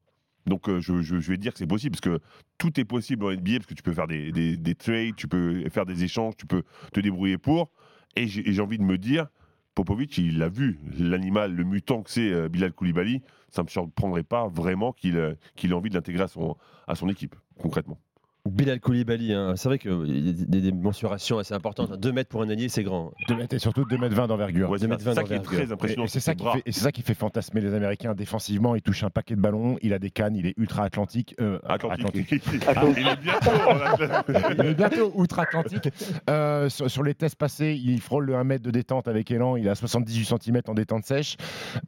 Donc 0.46 0.68
euh, 0.68 0.80
je, 0.80 1.02
je- 1.02 1.18
je 1.18 1.30
vais 1.30 1.36
dire 1.38 1.52
que 1.52 1.58
c'est 1.58 1.66
possible 1.66 1.92
parce 1.98 2.00
que 2.18 2.22
tout 2.58 2.78
est 2.80 2.84
possible 2.84 3.24
en 3.24 3.30
NBA 3.32 3.56
parce 3.58 3.66
que 3.66 3.74
tu 3.74 3.82
peux 3.82 3.92
faire 3.92 4.06
des, 4.06 4.32
des- 4.32 4.56
des 4.56 4.74
trades, 4.74 5.16
tu 5.16 5.28
peux 5.28 5.68
faire 5.70 5.84
des 5.86 6.04
échanges, 6.04 6.34
tu 6.36 6.46
peux 6.46 6.62
te 6.92 7.00
débrouiller 7.00 7.36
pour. 7.38 7.70
Et 8.16 8.26
j'ai 8.26 8.60
envie 8.60 8.78
de 8.78 8.82
me 8.82 8.98
dire, 8.98 9.28
Popovic, 9.74 10.18
il 10.18 10.42
a 10.42 10.48
vu 10.48 10.80
l'animal, 10.98 11.54
le 11.54 11.64
mutant 11.64 12.02
que 12.02 12.10
c'est 12.10 12.32
euh, 12.32 12.48
Bilal 12.48 12.72
Koulibaly. 12.72 13.22
Ça 13.48 13.62
ne 13.62 13.66
me 13.66 13.70
surprendrait 13.70 14.24
pas 14.24 14.48
vraiment 14.48 14.92
qu'il 14.92 15.16
euh, 15.16 15.34
qu'il 15.54 15.70
ait 15.70 15.74
envie 15.74 15.88
de 15.88 15.94
l'intégrer 15.94 16.24
à 16.86 16.94
son 16.94 17.08
équipe, 17.08 17.36
concrètement. 17.58 18.00
Bilal 18.50 18.80
Koulibaly, 18.80 19.32
hein, 19.32 19.54
c'est 19.56 19.68
vrai 19.68 19.78
qu'il 19.78 19.90
y 20.26 20.28
a 20.30 20.32
des, 20.32 20.60
des 20.60 20.72
mensurations 20.72 21.38
assez 21.38 21.54
importantes. 21.54 21.98
2 21.98 22.12
mètres 22.12 22.28
pour 22.30 22.42
un 22.42 22.48
allié, 22.48 22.68
c'est 22.68 22.82
grand. 22.82 23.12
2 23.28 23.34
mètres 23.36 23.54
et 23.54 23.58
surtout 23.58 23.84
2 23.84 23.96
mètres 23.98 24.14
20 24.14 24.26
d'envergure. 24.28 24.70
Ouais, 24.70 24.78
c'est 24.78 24.86
2 24.86 24.90
mètres 24.90 25.02
ça 25.04 25.12
20 25.14 25.22
qui 25.24 25.32
est 25.32 25.36
d'envergure. 25.36 25.58
très 25.64 25.72
impressionnant. 25.72 26.06
C'est 26.08 26.20
ça 26.20 26.34
qui 26.34 26.44
fait, 26.44 26.62
et 26.66 26.72
c'est 26.72 26.80
ça 26.80 26.92
qui 26.92 27.02
fait 27.02 27.14
fantasmer 27.14 27.60
les 27.60 27.74
Américains 27.74 28.14
défensivement. 28.14 28.74
Il 28.74 28.82
touche 28.82 29.02
un 29.04 29.10
paquet 29.10 29.36
de 29.36 29.40
ballons, 29.40 29.76
il 29.82 29.92
a 29.92 29.98
des 29.98 30.10
cannes, 30.10 30.36
il 30.36 30.46
est 30.46 30.54
ultra 30.56 30.84
atlantique. 30.84 31.34
euh, 31.40 31.58
Atlantique. 31.68 32.06
Atlantique. 32.06 32.42
il 32.98 33.06
est 33.08 33.16
bientôt. 33.20 33.50
il 34.58 34.66
est 34.66 34.74
bientôt 34.74 35.12
outre-Atlantique. 35.14 35.88
Euh, 36.30 36.68
sur, 36.68 36.90
sur 36.90 37.02
les 37.02 37.14
tests 37.14 37.36
passés, 37.36 37.78
il 37.82 38.00
frôle 38.00 38.26
le 38.26 38.36
1 38.36 38.44
mètre 38.44 38.64
de 38.64 38.70
détente 38.70 39.08
avec 39.08 39.30
élan. 39.30 39.56
Il 39.56 39.68
a 39.68 39.74
78 39.74 40.24
cm 40.42 40.60
en 40.68 40.74
détente 40.74 41.04
sèche. 41.04 41.36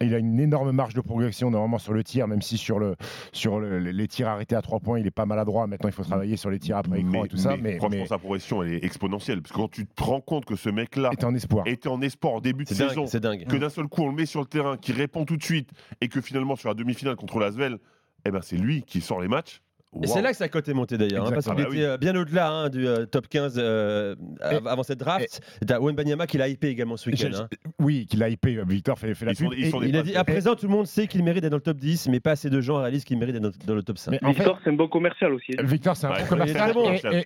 Il 0.01 0.13
a 0.13 0.17
une 0.17 0.39
énorme 0.39 0.71
marge 0.71 0.93
de 0.93 1.01
progression 1.01 1.49
normalement 1.51 1.79
sur 1.79 1.93
le 1.93 2.03
tir, 2.03 2.27
même 2.27 2.41
si 2.41 2.57
sur, 2.57 2.79
le, 2.79 2.95
sur 3.31 3.59
le- 3.59 3.79
les 3.79 4.07
tirs 4.07 4.27
arrêtés 4.27 4.55
à 4.55 4.61
3 4.61 4.79
points, 4.79 4.99
il 4.99 5.07
est 5.07 5.11
pas 5.11 5.25
maladroit. 5.25 5.65
Maintenant, 5.67 5.89
il 5.89 5.93
faut 5.93 6.03
travailler 6.03 6.37
sur 6.37 6.49
les 6.51 6.59
tirs 6.59 6.77
après 6.77 6.99
écran 6.99 7.25
et 7.25 7.27
tout 7.27 7.37
ça. 7.37 7.57
Mais, 7.57 7.77
franchement, 7.77 7.97
mais 8.01 8.07
sa 8.07 8.17
progression, 8.17 8.61
elle 8.63 8.73
est 8.75 8.83
exponentielle. 8.85 9.41
Parce 9.41 9.51
que 9.51 9.57
quand 9.57 9.71
tu 9.71 9.85
te 9.85 10.03
rends 10.03 10.21
compte 10.21 10.45
que 10.45 10.55
ce 10.55 10.69
mec-là 10.69 11.09
était 11.13 11.25
en 11.25 11.33
espoir. 11.33 11.65
était 11.67 11.89
en 11.89 12.01
espoir 12.01 12.33
en 12.33 12.41
début 12.41 12.63
de 12.65 12.69
C'est 12.69 12.77
dingue, 12.77 12.89
saison, 12.89 13.07
c'est 13.07 13.19
dingue. 13.19 13.45
que 13.47 13.55
d'un 13.57 13.69
seul 13.69 13.87
coup 13.87 14.03
on 14.03 14.09
le 14.09 14.15
met 14.15 14.25
sur 14.25 14.41
le 14.41 14.45
terrain, 14.45 14.77
qui 14.77 14.91
répond 14.91 15.25
tout 15.25 15.37
de 15.37 15.43
suite, 15.43 15.71
et 16.01 16.07
que 16.07 16.21
finalement 16.21 16.55
sur 16.55 16.69
la 16.69 16.75
demi-finale 16.75 17.15
contre 17.15 17.39
l'Asvel, 17.39 17.79
eh 18.25 18.31
ben 18.31 18.41
c'est 18.41 18.57
lui 18.57 18.83
qui 18.83 19.01
sort 19.01 19.21
les 19.21 19.27
matchs. 19.27 19.61
Et 20.01 20.07
c'est 20.07 20.21
là 20.21 20.31
que 20.31 20.37
sa 20.37 20.47
cote 20.47 20.67
est 20.69 20.73
montée 20.73 20.97
d'ailleurs, 20.97 21.27
hein, 21.27 21.31
parce 21.33 21.45
qu'il 21.45 21.53
était 21.59 21.63
Ah 21.83 21.87
bah 21.87 21.93
euh, 21.93 21.97
bien 21.97 22.15
au-delà 22.15 22.49
hein, 22.49 22.69
du 22.69 22.87
euh, 22.87 23.05
top 23.05 23.27
15 23.27 23.55
euh, 23.57 24.15
av- 24.39 24.65
avant 24.67 24.83
cette 24.83 24.99
draft. 24.99 25.41
T'as 25.67 25.79
Wembanyama 25.79 26.27
qui 26.27 26.37
l'a 26.37 26.47
hypé 26.47 26.69
également 26.69 26.95
ce 26.95 27.09
week-end. 27.09 27.29
Hein. 27.35 27.47
Oui, 27.77 28.05
qu'il 28.05 28.23
a 28.23 28.29
hypé. 28.29 28.57
Victor 28.65 28.97
fait, 28.97 29.13
fait 29.15 29.25
la 29.25 29.33
pub. 29.33 29.49
Il 29.53 29.97
a 29.97 30.01
dit 30.01 30.15
à 30.15 30.23
présent 30.23 30.55
tout 30.55 30.65
le 30.67 30.71
monde 30.71 30.87
sait 30.87 31.07
qu'il 31.07 31.23
mérite 31.23 31.41
d'être 31.41 31.51
dans 31.51 31.57
le 31.57 31.61
top 31.61 31.77
10, 31.77 32.07
mais 32.07 32.19
pas 32.21 32.31
assez 32.31 32.49
de 32.49 32.61
gens 32.61 32.77
réalisent 32.77 33.03
qu'il 33.03 33.17
mérite 33.17 33.35
d'être 33.35 33.43
dans, 33.59 33.65
dans 33.67 33.75
le 33.75 33.83
top 33.83 33.97
5. 33.97 34.11
Mais 34.11 34.23
en 34.23 34.31
fait, 34.33 34.39
Victor, 34.39 34.59
c'est 34.63 34.69
un 34.69 34.73
bon 34.73 34.87
commercial 34.87 35.33
aussi. 35.33 35.51
Victor, 35.61 35.97
c'est 35.97 36.07
un 36.07 36.11
Ouais, 36.11 36.21
bon 36.21 36.27
commercial. 36.27 36.73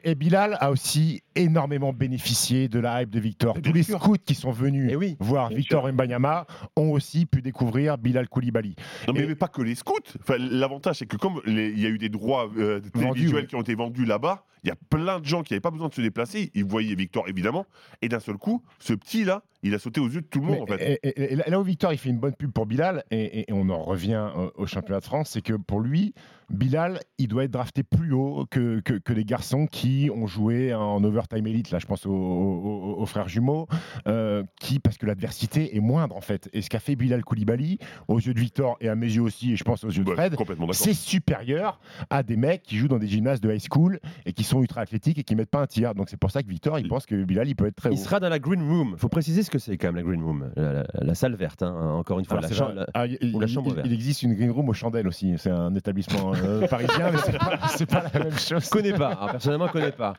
et- 0.03 0.11
et 0.11 0.16
Bilal 0.16 0.57
a 0.59 0.72
aussi 0.72 1.22
énormément 1.36 1.93
bénéficié 1.93 2.67
de 2.67 2.79
la 2.79 3.01
hype 3.01 3.09
de 3.09 3.19
Victor. 3.19 3.57
Tous 3.61 3.73
les 3.73 3.83
scouts 3.83 4.15
qui 4.25 4.36
sont 4.36 4.51
venus 4.51 4.91
Et 4.91 4.95
oui. 4.95 5.17
voir 5.19 5.49
Victor 5.49 5.91
Mbanyama 5.91 6.45
ont 6.75 6.91
aussi 6.91 7.25
pu 7.25 7.41
découvrir 7.41 7.97
Bilal 7.97 8.27
Koulibaly. 8.29 8.75
Non, 9.07 9.13
mais, 9.13 9.21
Et- 9.23 9.27
mais 9.27 9.36
pas 9.36 9.47
que 9.47 9.61
les 9.61 9.75
scouts. 9.75 9.93
Enfin, 10.21 10.36
L'avantage, 10.39 10.97
c'est 10.99 11.05
que 11.05 11.17
comme 11.17 11.41
il 11.47 11.79
y 11.79 11.86
a 11.86 11.89
eu 11.89 11.97
des 11.97 12.09
droits 12.09 12.49
euh, 12.57 12.79
télévisuels 12.93 13.41
oui. 13.43 13.47
qui 13.47 13.55
ont 13.55 13.61
été 13.61 13.75
vendus 13.75 14.05
là-bas, 14.05 14.45
il 14.66 14.70
y 14.70 14.72
a 14.72 14.76
plein 14.89 15.20
de 15.20 15.26
gens 15.26 15.43
qui 15.43 15.53
n'avaient 15.53 15.61
pas 15.61 15.72
besoin 15.72 15.89
de 15.89 15.93
se 15.93 16.01
déplacer. 16.01 16.51
Ils 16.55 16.66
voyaient 16.66 16.95
Victor, 16.95 17.30
évidemment. 17.30 17.66
Et 18.01 18.09
d'un 18.09 18.20
seul 18.20 18.38
coup, 18.38 18.63
ce 18.80 18.93
petit-là, 18.93 19.43
il 19.63 19.74
a 19.74 19.80
sauté 19.80 19.99
aux 20.01 20.09
yeux 20.09 20.22
de 20.22 20.28
tout 20.28 20.39
le 20.41 20.45
monde, 20.47 20.55
Mais- 20.68 20.76
en 20.76 20.78
fait. 20.78 20.99
et, 21.03 21.09
et- 21.09 21.34
et 21.34 21.36
là- 21.36 21.59
où 21.59 21.63
Victor 21.63 21.91
il 21.93 21.97
fait 21.97 22.09
une 22.09 22.20
bonne 22.20 22.36
pub 22.36 22.51
pour 22.51 22.66
Bilal, 22.66 23.03
et, 23.11 23.45
on 23.51 23.70
en 23.70 23.82
revient 23.84 24.28
au 24.55 24.66
championnat 24.68 24.99
de 24.99 25.05
France, 25.05 25.30
c'est 25.32 25.41
que 25.41 25.53
pour 25.53 25.80
lui, 25.80 26.13
Bilal, 26.51 26.99
il 27.18 27.28
doit 27.28 27.45
être 27.45 27.51
drafté 27.51 27.82
plus 27.82 28.11
haut 28.13 28.45
que, 28.51 28.80
que, 28.82 28.93
que 28.93 29.13
les 29.13 29.26
garçons 29.26 29.66
qui 29.66 30.11
ont 30.13 30.28
joué 30.28 30.76
en 30.76 31.03
overtime 31.03 31.47
elite. 31.47 31.72
Là, 31.72 31.80
je 31.80 31.88
pense 31.88 32.05
aux, 32.05 32.11
aux- 32.11 32.95
aux 33.01 33.05
frères 33.07 33.28
jumeaux, 33.28 33.68
euh, 34.07 34.43
qui, 34.59 34.78
parce 34.80 34.99
que 34.99 35.07
l'adversité 35.07 35.76
est 35.76 35.80
moindre 35.80 36.16
en 36.16 36.22
fait. 36.22 36.47
Et 36.53 36.61
ce 36.61 36.70
qu'a 36.70 36.80
fait 36.80 36.95
Bilal 36.95 37.24
Koulibaly, 37.24 37.80
aux 38.07 38.20
yeux 38.20 38.36
de 38.36 38.39
Victor 38.39 38.78
et 38.82 38.89
à 38.89 38.95
mes 38.95 39.07
yeux 39.07 39.22
aussi, 39.24 39.53
et 39.53 39.55
je 39.55 39.63
pense 39.63 39.84
aux 39.84 39.89
yeux 39.89 40.03
de 40.03 40.09
Ouais, 40.09 40.16
Fred, 40.16 40.36
c'est 40.74 40.93
supérieur 40.93 41.80
à 42.11 42.22
des 42.22 42.38
mecs 42.38 42.61
qui 42.61 42.78
jouent 42.78 42.88
dans 42.89 42.99
des 42.99 43.07
gymnases 43.07 43.41
de 43.41 43.51
high 43.51 43.63
school 43.72 43.99
et 44.28 44.34
qui 44.34 44.43
sont 44.43 44.55
ultra 44.62 44.82
athlétiques 44.82 45.18
et 45.20 45.24
qui 45.24 45.36
mettent 45.36 45.49
pas 45.49 45.62
un 45.62 45.68
tir. 45.68 45.95
Donc 45.95 46.10
c'est 46.10 46.18
pour 46.18 46.32
ça 46.32 46.43
que 46.43 46.47
Victor, 46.47 46.80
il 46.80 46.88
pense 46.88 47.06
que 47.06 47.16
Bilal, 47.24 47.47
il 47.47 47.56
peut 47.56 47.66
être 47.68 47.76
très 47.76 47.89
haut. 47.89 47.93
Il 47.93 47.97
sera 47.97 48.20
dans 48.20 48.30
la 48.30 48.39
green 48.39 48.62
room. 48.62 48.95
faut 48.97 49.10
préciser 49.10 49.43
ce 49.43 49.49
que 49.51 49.60
c'est 49.60 49.78
quand 49.78 49.88
même 49.88 49.95
la 49.95 50.03
green 50.03 50.24
room. 50.24 50.51
La, 50.56 50.72
la- 50.74 50.86
la 50.93 51.16
salle 51.16 51.36
verte, 51.36 51.64
hein, 51.64 51.74
encore 51.95 52.20
une 52.20 52.26
fois. 52.26 52.38
Alors, 52.38 52.43
la 52.43 52.47
c'est 52.49 52.56
cha- 52.56 52.66
vrai. 52.66 52.76
la- 52.76 52.88
Ah, 52.93 53.08
il, 53.08 53.36
ou 53.36 53.39
la 53.39 53.47
il- 53.47 53.51
chambre 53.53 53.70
il- 53.70 53.76
verte. 53.76 53.88
il 53.88 53.93
existe 53.93 54.24
une 54.24 54.34
green 54.36 54.51
room 54.51 54.70
aux 54.70 54.74
chandelles 54.74 55.08
aussi. 55.08 55.34
C'est 55.38 55.49
un 55.51 55.74
établissement 55.76 56.34
euh, 56.36 56.68
parisien, 56.68 57.12
mais 57.12 57.18
c'est 57.26 57.38
pas, 57.38 57.60
c'est 57.76 57.86
pas 57.89 58.03
la 58.14 58.20
même 58.26 58.38
chose. 58.38 58.64
Je 58.66 58.70
connais 58.70 58.93
pas. 58.93 59.10
Alors, 59.10 59.32
personnellement, 59.32 59.68
je 59.68 59.72
connais 59.74 59.91
pas. 59.91 60.16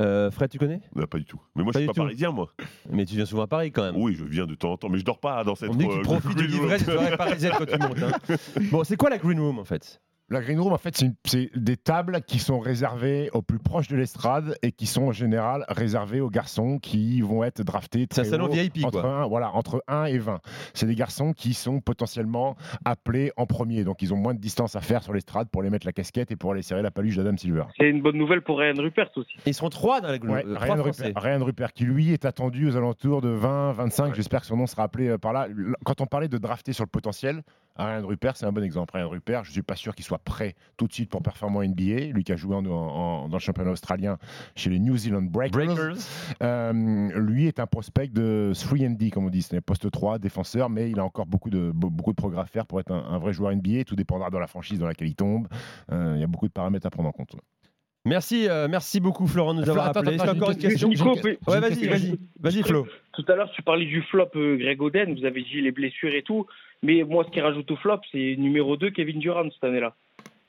Euh, 0.00 0.30
Fred, 0.30 0.50
tu 0.50 0.58
connais? 0.58 0.80
Pas 1.10 1.18
du 1.18 1.24
tout. 1.24 1.40
Mais 1.56 1.62
moi, 1.62 1.72
Pas 1.72 1.78
je 1.78 1.84
suis 1.84 1.86
pas 1.88 1.94
tout. 1.94 2.00
parisien, 2.02 2.30
moi. 2.30 2.52
Mais 2.90 3.04
tu 3.04 3.14
viens 3.16 3.24
souvent 3.26 3.42
à 3.42 3.46
Paris 3.46 3.70
quand 3.72 3.82
même. 3.82 3.96
Oui, 3.96 4.14
je 4.14 4.24
viens 4.24 4.46
de 4.46 4.54
temps 4.54 4.72
en 4.72 4.76
temps, 4.76 4.88
mais 4.88 4.98
je 4.98 5.04
dors 5.04 5.18
pas 5.20 5.42
dans 5.44 5.54
cette. 5.54 5.70
On 5.70 5.74
dit 5.74 5.86
que 5.86 5.92
tu 5.92 5.98
euh, 5.98 6.02
profites 6.02 6.36
de 6.36 6.42
green 6.46 6.60
room. 6.60 6.70
l'ivresse 6.70 7.16
parisiennes 7.16 7.52
quand 7.58 7.66
tu 7.66 7.78
montes. 7.78 8.02
hein. 8.30 8.36
Bon, 8.70 8.84
c'est 8.84 8.96
quoi 8.96 9.10
la 9.10 9.18
green 9.18 9.40
room 9.40 9.58
en 9.58 9.64
fait? 9.64 10.00
La 10.32 10.40
green 10.40 10.60
room, 10.60 10.72
en 10.72 10.78
fait, 10.78 11.02
c'est 11.24 11.50
des 11.58 11.76
tables 11.76 12.20
qui 12.24 12.38
sont 12.38 12.60
réservées 12.60 13.30
aux 13.32 13.42
plus 13.42 13.58
proches 13.58 13.88
de 13.88 13.96
l'estrade 13.96 14.56
et 14.62 14.70
qui 14.70 14.86
sont 14.86 15.02
en 15.08 15.12
général 15.12 15.64
réservées 15.68 16.20
aux 16.20 16.30
garçons 16.30 16.78
qui 16.78 17.20
vont 17.20 17.42
être 17.42 17.62
draftés. 17.64 18.06
C'est 18.12 18.20
un 18.20 18.24
salon 18.24 18.46
VIP, 18.48 18.84
entre 18.84 19.00
quoi. 19.00 19.10
un- 19.10 19.26
voilà, 19.26 19.50
entre 19.56 19.82
1 19.88 20.04
et 20.04 20.18
20. 20.18 20.38
C'est 20.72 20.86
des 20.86 20.94
garçons 20.94 21.32
qui 21.32 21.52
sont 21.52 21.80
potentiellement 21.80 22.54
appelés 22.84 23.32
en 23.36 23.46
premier. 23.46 23.82
Donc, 23.82 24.02
ils 24.02 24.14
ont 24.14 24.16
moins 24.16 24.34
de 24.34 24.38
distance 24.38 24.76
à 24.76 24.80
faire 24.80 25.02
sur 25.02 25.12
l'estrade 25.12 25.48
pour 25.50 25.62
les 25.64 25.70
mettre 25.70 25.84
la 25.84 25.92
casquette 25.92 26.30
et 26.30 26.36
pour 26.36 26.52
aller 26.52 26.62
serrer 26.62 26.82
la 26.82 26.92
paluche 26.92 27.16
d'Adam 27.16 27.36
Silver. 27.36 27.64
C'est 27.76 27.88
une 27.90 28.00
bonne 28.00 28.16
nouvelle 28.16 28.42
pour 28.42 28.58
Ryan 28.60 28.74
Rupert 28.78 29.10
aussi. 29.16 29.34
Ils 29.46 29.54
seront 29.54 29.68
trois 29.68 30.00
dans 30.00 30.08
la 30.12 30.18
Ouais, 30.20 30.44
euh, 30.46 30.56
Ryan. 30.56 30.82
Rupert, 30.82 31.12
Ryan 31.16 31.44
Rupert, 31.44 31.72
qui 31.72 31.84
lui 31.84 32.12
est 32.12 32.24
attendu 32.24 32.68
aux 32.68 32.76
alentours 32.76 33.20
de 33.20 33.30
20, 33.30 33.72
25. 33.72 34.14
J'espère 34.14 34.42
que 34.42 34.46
son 34.46 34.56
nom 34.56 34.68
sera 34.68 34.84
appelé 34.84 35.08
euh, 35.08 35.18
par 35.18 35.32
là. 35.32 35.48
Quand 35.84 36.00
on 36.00 36.06
parlait 36.06 36.28
de 36.28 36.38
drafter 36.38 36.72
sur 36.72 36.84
le 36.84 36.88
potentiel, 36.90 37.42
Ryan 37.76 38.06
Rupert, 38.06 38.36
c'est 38.36 38.46
un 38.46 38.52
bon 38.52 38.62
exemple. 38.62 38.94
Ryan 38.94 39.08
Rupert, 39.08 39.44
je 39.44 39.50
ne 39.50 39.52
suis 39.54 39.62
pas 39.62 39.74
sûr 39.76 39.94
qu'il 39.94 40.04
soit 40.04 40.19
prêt 40.24 40.54
tout 40.76 40.86
de 40.86 40.92
suite 40.92 41.10
pour 41.10 41.22
performer 41.22 41.58
en 41.58 41.62
NBA. 41.62 42.12
Lui 42.12 42.24
qui 42.24 42.32
a 42.32 42.36
joué 42.36 42.54
en- 42.56 42.64
en- 42.66 43.28
dans 43.28 43.36
le 43.36 43.40
championnat 43.40 43.70
australien 43.70 44.18
chez 44.54 44.70
les 44.70 44.78
New 44.78 44.96
Zealand 44.96 45.22
Breakers. 45.22 45.96
Euh, 46.42 46.72
lui 47.18 47.46
est 47.46 47.60
un 47.60 47.66
prospect 47.66 48.08
de 48.08 48.52
3D, 48.54 49.10
comme 49.10 49.26
on 49.26 49.30
dit. 49.30 49.42
C'est 49.42 49.60
poste 49.60 49.90
3, 49.90 50.18
défenseur, 50.18 50.70
mais 50.70 50.90
il 50.90 50.98
a 50.98 51.04
encore 51.04 51.26
beaucoup 51.26 51.50
de, 51.50 51.70
be- 51.70 51.90
beaucoup 51.90 52.10
de 52.12 52.16
progrès 52.16 52.40
à 52.42 52.46
faire 52.46 52.66
pour 52.66 52.80
être 52.80 52.92
un, 52.92 53.04
un 53.10 53.18
vrai 53.18 53.32
joueur 53.32 53.52
NBA. 53.52 53.84
Tout 53.84 53.96
dépendra 53.96 54.30
de 54.30 54.38
la 54.38 54.46
franchise 54.46 54.78
dans 54.78 54.86
laquelle 54.86 55.08
il 55.08 55.14
tombe. 55.14 55.48
Euh, 55.92 56.12
il 56.16 56.20
y 56.20 56.24
a 56.24 56.26
beaucoup 56.26 56.48
de 56.48 56.52
paramètres 56.52 56.86
à 56.86 56.90
prendre 56.90 57.08
en 57.08 57.12
compte. 57.12 57.34
Merci, 58.06 58.48
euh, 58.48 58.66
merci 58.66 58.98
beaucoup 58.98 59.26
Florent 59.26 59.52
de 59.52 59.58
nous 59.58 59.64
Flo, 59.64 59.72
avoir 59.72 59.88
appelé. 59.88 60.12
j'ai 60.12 60.16
qu'il 60.18 60.26
y 60.26 60.30
a 60.30 60.32
encore 60.32 60.50
une 60.52 60.56
question. 60.56 60.88
Nico, 60.88 61.14
Ouais, 61.22 61.60
vas-y, 61.60 61.86
vas-y, 61.86 62.18
vas-y 62.40 62.62
Flo. 62.62 62.86
Tout 63.12 63.24
à 63.28 63.36
l'heure, 63.36 63.50
tu 63.54 63.60
parlais 63.60 63.84
du 63.84 64.00
flop 64.02 64.30
euh, 64.36 64.56
Greg 64.56 64.80
Oden, 64.80 65.14
vous 65.18 65.26
avez 65.26 65.42
dit 65.42 65.60
les 65.60 65.70
blessures 65.70 66.14
et 66.14 66.22
tout. 66.22 66.46
Mais 66.82 67.04
moi, 67.04 67.24
ce 67.26 67.30
qui 67.30 67.42
rajoute 67.42 67.70
au 67.70 67.76
flop, 67.76 68.00
c'est 68.10 68.36
numéro 68.38 68.78
2, 68.78 68.90
Kevin 68.90 69.18
Durant, 69.18 69.50
cette 69.50 69.64
année-là. 69.64 69.94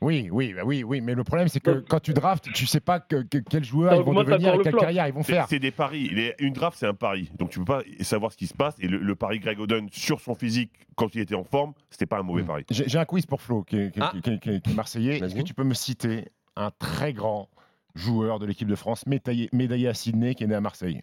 Oui, 0.02 0.30
oui, 0.32 0.54
bah 0.54 0.64
oui, 0.66 0.84
oui, 0.84 1.00
mais 1.00 1.14
le 1.14 1.24
problème 1.24 1.48
c'est 1.48 1.60
que 1.60 1.84
quand 1.88 2.00
tu 2.00 2.14
draftes, 2.14 2.52
tu 2.54 2.66
sais 2.66 2.80
pas 2.80 3.00
que, 3.00 3.22
que- 3.22 3.38
quels 3.38 3.64
joueurs 3.64 3.94
ils 3.94 4.02
vont 4.04 4.14
devenir 4.24 4.56
et 4.56 4.58
le 4.58 4.64
quelle 4.64 4.72
flop. 4.72 4.82
carrière 4.82 5.08
ils 5.08 5.14
vont 5.14 5.22
C'est- 5.22 5.34
faire. 5.34 5.46
C'est 5.48 5.60
des 5.60 5.70
paris. 5.70 6.10
Les- 6.10 6.34
une 6.40 6.54
draft, 6.54 6.78
c'est 6.80 6.88
un 6.88 6.96
pari. 6.96 7.30
Donc 7.38 7.52
tu 7.52 7.60
peux 7.60 7.66
pas 7.66 7.84
savoir 8.02 8.32
ce 8.32 8.38
qui 8.38 8.48
se 8.48 8.54
passe. 8.56 8.74
Et 8.80 8.88
le, 8.88 8.98
le 8.98 9.16
pari 9.16 9.40
Greg 9.40 9.60
Oden 9.60 9.88
sur 9.92 10.20
son 10.20 10.34
physique 10.34 10.72
quand 10.96 11.14
il 11.14 11.22
était 11.22 11.36
en 11.36 11.44
forme, 11.44 11.74
c'était 11.92 12.08
pas 12.08 12.18
un 12.20 12.24
mauvais 12.24 12.44
pari. 12.44 12.66
J'ai 12.72 12.98
un 12.98 13.06
quiz 13.06 13.28
pour 13.28 13.42
Flo 13.42 13.64
qui 13.64 13.78
est, 13.78 13.92
qui 13.92 14.00
est- 14.00 14.04
Ah. 14.04 14.12
qui 14.12 14.18
est- 14.32 14.40
qui 14.40 14.50
est- 14.50 14.62
qui 14.62 14.72
est 14.72 14.76
marseillais. 14.76 15.18
Est-ce 15.20 15.36
que 15.36 15.42
tu 15.42 15.54
peux 15.54 15.64
me 15.64 15.76
citer 15.76 16.26
un 16.56 16.72
très 16.80 17.14
grand 17.14 17.50
joueur 17.94 18.40
de 18.40 18.46
l'équipe 18.48 18.68
de 18.68 18.76
France 18.76 19.06
médaillé, 19.06 19.50
médaillé 19.54 19.88
à 19.88 19.94
Sydney 19.94 20.34
qui 20.34 20.44
est 20.46 20.48
né 20.48 20.56
à 20.56 20.62
Marseille? 20.62 21.02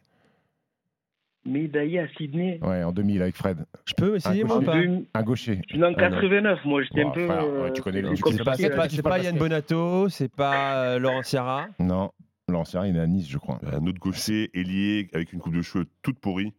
Médaillé 1.48 2.00
à 2.00 2.08
Sydney. 2.16 2.60
Ouais, 2.62 2.82
en 2.84 2.92
2000 2.92 3.22
avec 3.22 3.36
Fred. 3.36 3.64
Je 3.86 3.94
peux 3.94 4.16
essayer 4.16 4.44
Un 4.44 4.46
moi 4.46 4.60
pas 4.60 4.76
Un 5.14 5.22
gaucher. 5.22 5.60
Je 5.68 5.74
suis 5.74 5.82
en 5.84 5.88
Ah, 5.88 5.90
non. 5.90 5.96
89, 5.96 6.58
moi, 6.64 6.82
j'étais 6.82 7.02
Bon, 7.04 7.08
un 7.08 7.12
peu. 7.12 7.28
euh, 7.30 7.70
tu 7.72 7.82
connais 7.82 8.02
le- 8.02 8.14
C'est 8.16 9.02
pas, 9.02 9.18
Yann. 9.18 9.36
Bonato, 9.38 10.08
c'est 10.08 10.30
pas 10.34 10.74
euh, 10.84 10.98
Laurent 10.98 11.22
Sierra? 11.22 11.66
Non, 11.80 12.10
Laurent 12.48 12.64
il 12.84 12.96
est 12.96 13.00
à 13.00 13.06
Nice, 13.06 13.28
je 13.28 13.38
crois. 13.38 13.58
Un 13.72 13.86
autre 13.86 13.98
gaucher, 13.98 14.50
ailier, 14.54 15.08
avec 15.14 15.32
une 15.32 15.40
coupe 15.40 15.54
de 15.54 15.62
cheveux 15.62 15.86
toute 16.02 16.18
pourrie. 16.18 16.52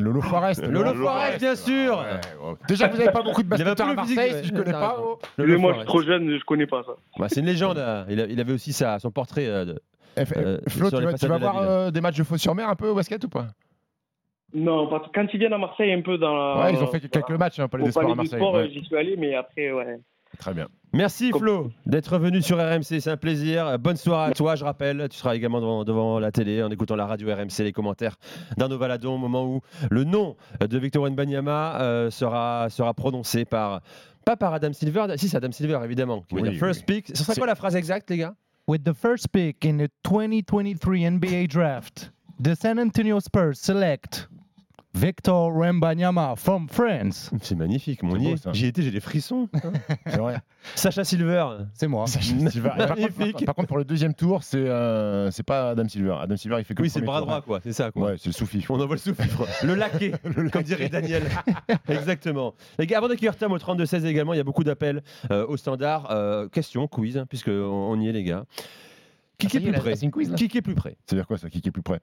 Lolo 0.00 0.20
Forest. 0.20 0.62
Lolo 0.66 0.84
Lolo 0.92 1.04
Forest, 1.04 1.38
bien 1.38 1.54
sûr. 1.54 1.98
Ouais, 1.98 2.48
ouais. 2.48 2.54
Déjà, 2.68 2.88
vous 2.88 2.96
n'avez 2.98 3.12
pas 3.12 3.22
beaucoup 3.22 3.42
de 3.44 3.48
Il 3.54 3.62
avait 3.62 3.70
un 3.70 3.74
peu 3.74 3.84
basketteurs 3.84 3.88
à 3.88 3.94
le 3.94 4.02
physique, 4.02 4.16
Marseille, 4.16 4.34
ouais. 4.34 4.42
si 4.42 4.48
je 4.48 4.54
connais 4.54 4.72
pas. 4.72 4.96
oh. 5.00 5.18
Lolo 5.38 5.58
moi, 5.60 5.72
je 5.72 5.78
suis 5.78 5.86
trop 5.86 6.02
jeune, 6.02 6.36
je 6.38 6.44
connais 6.44 6.66
pas 6.66 6.82
ça. 6.84 6.92
Bah, 7.18 7.26
c'est 7.28 7.40
une 7.40 7.46
légende. 7.46 7.78
euh, 7.78 8.04
Il, 8.08 8.20
a- 8.20 8.26
il 8.26 8.40
avait 8.40 8.52
aussi 8.52 8.72
sa, 8.72 8.98
son 8.98 9.12
portrait. 9.12 9.46
euh, 9.46 9.64
de- 9.64 9.80
f- 10.18 10.32
Euh, 10.36 10.58
Flo, 10.68 10.90
tu 10.90 10.96
vas, 11.04 11.14
tu 11.14 11.26
voir 11.28 11.58
euh, 11.58 11.90
des 11.92 12.00
matchs 12.00 12.16
de 12.18 12.24
faux 12.24 12.36
sur 12.36 12.54
mer 12.56 12.68
un 12.68 12.74
peu 12.74 12.88
au 12.88 12.94
basket 12.96 13.22
ou 13.24 13.28
pas? 13.28 13.46
Non, 14.54 14.86
parce 14.88 15.06
que 15.08 15.12
quand 15.14 15.26
ils 15.32 15.38
viennent 15.38 15.52
à 15.52 15.58
Marseille, 15.58 15.92
un 15.92 16.02
peu 16.02 16.16
dans 16.16 16.34
la. 16.34 16.64
Ouais, 16.64 16.72
ils 16.74 16.82
ont 16.82 16.86
fait 16.86 17.00
quelques 17.00 17.30
matchs 17.32 17.58
hein, 17.58 17.64
au 17.64 17.68
Palais 17.68 17.84
des 17.84 17.90
Sports 17.90 18.10
à 18.10 18.14
Marseille. 18.14 18.38
sport, 18.38 18.54
ouais. 18.54 18.70
j'y 18.70 18.84
suis 18.84 18.96
allé, 18.96 19.16
mais 19.16 19.34
après, 19.34 19.72
ouais. 19.72 19.98
Très 20.38 20.52
bien. 20.52 20.66
Merci 20.92 21.30
Flo 21.30 21.70
d'être 21.86 22.18
venu 22.18 22.42
sur 22.42 22.58
RMC, 22.58 22.82
c'est 23.00 23.08
un 23.10 23.16
plaisir. 23.16 23.78
Bonne 23.78 23.96
soirée 23.96 24.30
à 24.30 24.34
toi, 24.34 24.56
je 24.56 24.64
rappelle. 24.64 25.08
Tu 25.08 25.16
seras 25.16 25.36
également 25.36 25.60
devant, 25.60 25.84
devant 25.84 26.18
la 26.18 26.32
télé 26.32 26.60
en 26.62 26.70
écoutant 26.70 26.96
la 26.96 27.06
radio 27.06 27.32
RMC, 27.32 27.60
les 27.62 27.72
commentaires 27.72 28.16
d'Arnaud 28.56 28.78
Valadon 28.78 29.14
au 29.14 29.18
moment 29.18 29.44
où 29.44 29.60
le 29.90 30.02
nom 30.02 30.34
de 30.60 30.78
Victor 30.78 31.04
Wembanyama 31.04 31.80
euh, 31.80 32.10
sera, 32.10 32.68
sera 32.70 32.94
prononcé 32.94 33.44
par. 33.44 33.80
Pas 34.24 34.36
par 34.36 34.54
Adam 34.54 34.72
Silver, 34.72 35.06
si 35.16 35.28
c'est 35.28 35.36
Adam 35.36 35.52
Silver 35.52 35.80
évidemment, 35.84 36.22
qui 36.28 36.34
Oui, 36.36 36.54
first 36.56 36.84
oui. 36.88 36.96
pick. 37.02 37.08
Ce 37.08 37.22
serait 37.22 37.34
C'est- 37.34 37.40
quoi 37.40 37.46
la 37.46 37.54
phrase 37.54 37.76
exacte, 37.76 38.08
les 38.10 38.16
gars? 38.18 38.34
With 38.66 38.82
the 38.82 38.94
first 38.94 39.28
pick 39.28 39.64
in 39.66 39.76
the 39.76 39.90
2023 40.02 41.04
NBA 41.10 41.46
draft, 41.48 42.10
the 42.42 42.54
San 42.54 42.78
Antonio 42.78 43.20
Spurs 43.20 43.56
select 43.58 44.28
Victor 44.94 45.50
Wembanyama 45.52 46.34
from 46.36 46.68
France. 46.68 47.30
C'est 47.42 47.56
magnifique, 47.56 48.02
mon 48.04 48.16
nier. 48.16 48.36
ça. 48.36 48.52
J'y 48.52 48.66
étais, 48.66 48.82
j'ai 48.82 48.92
des 48.92 49.00
frissons. 49.00 49.48
C'est 50.06 50.18
vrai. 50.18 50.36
Sacha 50.76 51.02
Silver. 51.04 51.46
C'est 51.74 51.88
moi. 51.88 52.06
Silver. 52.08 52.70
Et 52.76 52.78
Par 52.86 52.94
contre, 52.96 53.18
Magnifique. 53.18 53.44
par 53.46 53.54
contre, 53.56 53.68
pour 53.68 53.78
le 53.78 53.84
deuxième 53.84 54.14
tour, 54.14 54.42
c'est 54.44 54.56
euh, 54.58 55.30
c'est 55.32 55.42
pas 55.42 55.70
Adam 55.70 55.88
Silver. 55.88 56.16
Adam 56.22 56.36
Silver, 56.36 56.56
il 56.60 56.64
fait 56.64 56.74
que 56.74 56.82
Oui, 56.82 56.88
le 56.88 56.92
c'est 56.92 57.00
le 57.00 57.06
bras 57.06 57.18
tour. 57.18 57.26
droit, 57.26 57.40
quoi. 57.42 57.60
C'est 57.62 57.72
ça, 57.72 57.90
quoi. 57.90 58.10
Ouais, 58.10 58.16
c'est 58.18 58.28
le 58.28 58.32
sous-fifre. 58.34 58.70
On 58.70 58.80
envoie 58.80 58.94
le 58.94 59.00
souffle. 59.00 59.22
le 59.64 59.74
laqué, 59.74 60.12
comme 60.52 60.62
dirait 60.62 60.88
Daniel. 60.88 61.24
Exactement. 61.88 62.54
Les 62.78 62.86
gars, 62.86 62.98
avant 62.98 63.08
d'accueillir 63.08 63.36
Tom 63.36 63.52
au 63.52 63.58
32-16 63.58 64.04
également, 64.06 64.32
il 64.32 64.36
y 64.36 64.40
a 64.40 64.44
beaucoup 64.44 64.64
d'appels 64.64 65.02
euh, 65.30 65.44
au 65.46 65.56
standard. 65.56 66.08
Euh, 66.12 66.48
question, 66.48 66.86
quiz, 66.86 67.18
hein, 67.18 67.26
puisqu'on 67.28 67.50
on 67.52 68.00
y 68.00 68.08
est, 68.08 68.12
les 68.12 68.22
gars. 68.24 68.44
Qui, 69.38 69.46
est 69.56 69.60
plus 69.60 69.72
près 69.72 69.96
quiz, 70.10 70.34
Qui 70.36 70.48
qui 70.48 70.58
est 70.58 70.62
plus 70.62 70.74
près? 70.74 70.96
C'est-à-dire 71.06 71.26
quoi, 71.26 71.38
ça, 71.38 71.50
qui 71.50 71.58
est 71.58 71.70
plus 71.70 71.82
près? 71.82 72.00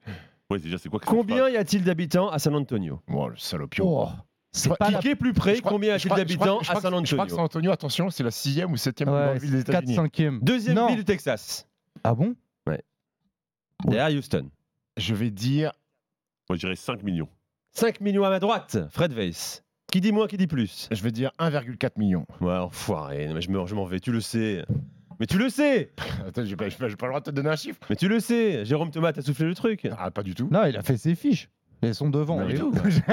Ouais, 0.50 0.58
déjà, 0.58 0.76
c'est 0.78 0.88
quoi 0.88 1.00
que 1.00 1.06
Combien 1.06 1.48
y 1.48 1.56
a-t-il 1.56 1.82
d'habitants 1.84 2.28
à 2.28 2.38
San 2.38 2.54
Antonio? 2.54 3.00
Bon, 3.08 3.28
le 3.28 3.36
salopio. 3.36 3.84
Oh, 3.86 4.08
c'est 4.50 4.76
pas 4.76 4.92
Qui 5.00 5.08
est 5.08 5.14
plus 5.16 5.32
près? 5.32 5.58
Crois- 5.60 5.72
Combien 5.72 5.90
y 5.90 5.92
a-t-il 5.94 6.14
d'habitants 6.14 6.58
à 6.60 6.80
San 6.80 6.92
que- 7.02 7.08
Je 7.08 7.14
crois 7.14 7.26
que 7.26 7.30
Antonio? 7.32 7.36
San 7.36 7.40
Antonio, 7.44 7.70
attention, 7.72 8.10
c'est 8.10 8.22
la 8.22 8.30
sixième 8.30 8.70
ou 8.72 8.76
septième 8.76 9.08
plus 9.08 9.14
Ouais, 9.16 9.24
grande 9.26 9.38
ville 9.38 9.50
des 9.52 9.64
4 9.64 9.68
États-Unis. 9.82 9.94
5e. 9.94 10.40
Deuxième 10.42 10.76
Non. 10.76 10.86
ville 10.88 10.96
du 10.98 11.04
Texas. 11.04 11.66
Ah 12.04 12.14
bon? 12.14 12.34
Derrière 13.84 14.16
Houston. 14.16 14.48
Je 14.96 15.14
vais 15.14 15.30
dire 15.30 15.72
Moi, 16.48 16.56
je 16.56 16.60
dirais 16.60 16.76
5 16.76 17.02
millions. 17.02 17.28
5 17.72 18.00
millions 18.00 18.24
à 18.24 18.30
ma 18.30 18.38
droite, 18.38 18.76
Fred 18.90 19.12
Weiss. 19.12 19.64
Qui 19.90 20.00
dit 20.00 20.12
moins, 20.12 20.26
qui 20.26 20.36
dit 20.36 20.46
plus? 20.46 20.88
Je 20.90 21.02
vais 21.02 21.10
dire 21.10 21.32
1,4 21.38 21.98
million. 21.98 22.24
Ouais, 22.40 22.54
enfoiré. 22.56 23.28
Mais 23.32 23.40
je 23.40 23.50
m'en 23.50 23.84
vais, 23.84 24.00
tu 24.00 24.12
le 24.12 24.20
sais. 24.20 24.64
Mais 25.22 25.26
tu 25.26 25.38
le 25.38 25.48
sais 25.50 25.92
Attends, 26.26 26.44
j'ai 26.44 26.56
pas, 26.56 26.68
j'ai 26.68 26.76
pas- 26.76 26.88
j'ai 26.88 26.96
pas 26.96 27.06
le 27.06 27.10
droit 27.12 27.20
de 27.20 27.26
te 27.26 27.30
donner 27.30 27.48
un 27.50 27.54
chiffre. 27.54 27.78
Mais 27.88 27.94
tu 27.94 28.08
le 28.08 28.18
sais 28.18 28.64
Jérôme 28.64 28.90
Thomas, 28.90 29.12
t'as 29.12 29.22
soufflé 29.22 29.46
le 29.46 29.54
truc 29.54 29.86
Ah, 29.96 30.10
pas 30.10 30.24
du 30.24 30.34
tout. 30.34 30.48
Non, 30.50 30.64
il 30.66 30.76
a 30.76 30.82
fait 30.82 30.96
ses 30.96 31.14
fiches. 31.14 31.48
Elles 31.80 31.94
sont 31.94 32.10
devant. 32.10 32.40
Non, 32.40 32.48
est 32.48 32.54
tout. 32.54 32.72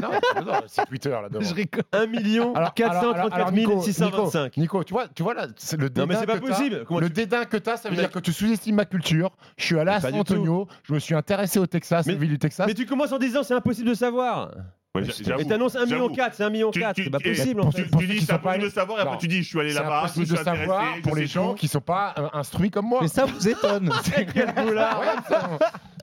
non, 0.00 0.10
non, 0.46 0.52
c'est 0.68 0.86
Twitter 0.86 1.10
là 1.10 1.28
devant. 1.30 1.44
Je 1.44 1.52
rigole. 1.54 1.84
1 1.92 2.06
million 2.06 2.54
Alors, 2.54 2.72
434 2.72 3.34
alors, 3.34 3.52
Nico, 3.52 3.82
625. 3.82 4.56
Nico, 4.56 4.60
Nico, 4.78 4.84
tu 4.84 4.94
vois, 4.94 5.08
tu 5.08 5.22
vois 5.22 5.34
là, 5.34 5.48
c'est 5.56 5.78
le 5.78 5.90
dédain 5.90 6.02
Non, 6.02 6.06
mais 6.06 6.16
c'est 6.16 6.24
pas 6.26 6.38
que 6.38 6.46
t'as. 6.46 6.54
possible. 6.54 6.84
Comment 6.86 7.00
le 7.00 7.08
tu- 7.08 7.12
dédain 7.12 7.44
que 7.44 7.58
tu 7.58 7.68
as, 7.68 7.76
ça 7.76 7.90
veut 7.90 7.94
Mais- 7.96 8.00
dire 8.02 8.10
que 8.10 8.18
tu 8.20 8.32
sous-estimes 8.32 8.76
ma 8.76 8.86
culture. 8.86 9.30
Je 9.58 9.64
suis 9.66 9.78
allé 9.78 9.90
à 9.90 9.96
Mais 9.96 10.00
pas 10.00 10.08
San 10.08 10.12
du. 10.12 10.20
Antonio, 10.20 10.66
je 10.84 10.94
me 10.94 10.98
suis 10.98 11.14
intéressé 11.14 11.58
au 11.58 11.66
Texas, 11.66 12.06
Mais- 12.06 12.14
la 12.14 12.18
ville 12.18 12.30
du 12.30 12.38
Texas. 12.38 12.66
Mais 12.66 12.72
tu 12.74 12.86
commences 12.86 13.12
en 13.12 13.18
disant 13.18 13.42
c'est 13.42 13.52
impossible 13.54 13.88
de 13.90 13.94
savoir. 13.94 14.50
Ouais, 14.96 15.02
Mais 15.06 15.12
c'est- 15.12 15.44
t'annonces 15.48 15.76
1 15.76 15.84
million 15.84 15.98
j'avoue. 16.06 16.14
4, 16.16 16.34
c'est 16.34 16.42
1 16.42 16.50
million 16.50 16.70
Tu- 16.72 16.80
4. 16.80 16.96
tu- 16.96 17.04
C'est 17.04 17.10
pas 17.10 17.20
possible 17.20 17.60
en 17.60 17.70
fait. 17.70 17.84
Tu, 17.96 18.06
dis 18.08 18.16
qui 18.18 18.24
c'est 18.24 18.32
impossible 18.32 18.64
de 18.64 18.68
savoir, 18.70 18.98
et 18.98 19.04
Non. 19.04 19.06
après 19.10 19.18
tu 19.20 19.28
dis 19.28 19.42
je 19.44 19.48
suis 19.48 19.60
allé 19.60 19.72
C'est 19.72 19.80
là-bas, 19.82 20.02
je 20.08 20.12
suis 20.24 20.26
de 20.32 20.36
savoir 20.36 20.84
pour 21.04 21.14
les 21.14 21.26
gens 21.28 21.54
qui 21.54 21.68
sont 21.68 21.80
pas 21.80 22.12
euh, 22.18 22.26
instruits 22.32 22.70
comme 22.72 22.86
moi. 22.86 22.98
Mais 23.02 23.06
ça 23.08 23.24
vous 23.24 23.48
étonne. 23.48 23.88
Quel 24.34 24.52
boulard. 24.52 25.00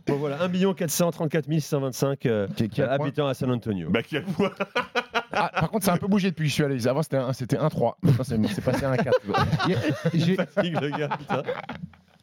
Bon 0.08 0.16
voilà, 0.16 0.42
1 0.42 0.48
million 0.48 0.74
434 0.74 1.50
625 1.52 2.26
euh, 2.28 2.48
Qui- 2.56 2.70
qui 2.70 2.82
habitants 2.82 3.28
à 3.28 3.34
San 3.34 3.52
Antonio. 3.52 3.90
Bah, 3.90 4.02
qui 4.04 4.16
a 4.16 4.22
quoi 4.22 4.54
Ah, 5.34 5.52
par 5.54 5.70
contre, 5.70 5.84
ça 5.86 5.92
a 5.92 5.96
un 5.96 5.98
peu 5.98 6.08
bougé 6.08 6.30
depuis 6.30 6.46
que 6.46 6.50
je 6.50 6.54
suis 6.54 6.64
allé. 6.64 6.88
Avant, 6.88 7.04
c'était 7.04 7.18
un- 7.18 7.34
c'était 7.34 7.58
1-3. 7.58 7.98
Maintenant, 8.02 8.24
c'est 8.24 8.38
c'est 8.54 8.62
passé 8.64 8.86
à 8.86 8.92
1-4. 8.94 9.12
Il 10.14 10.22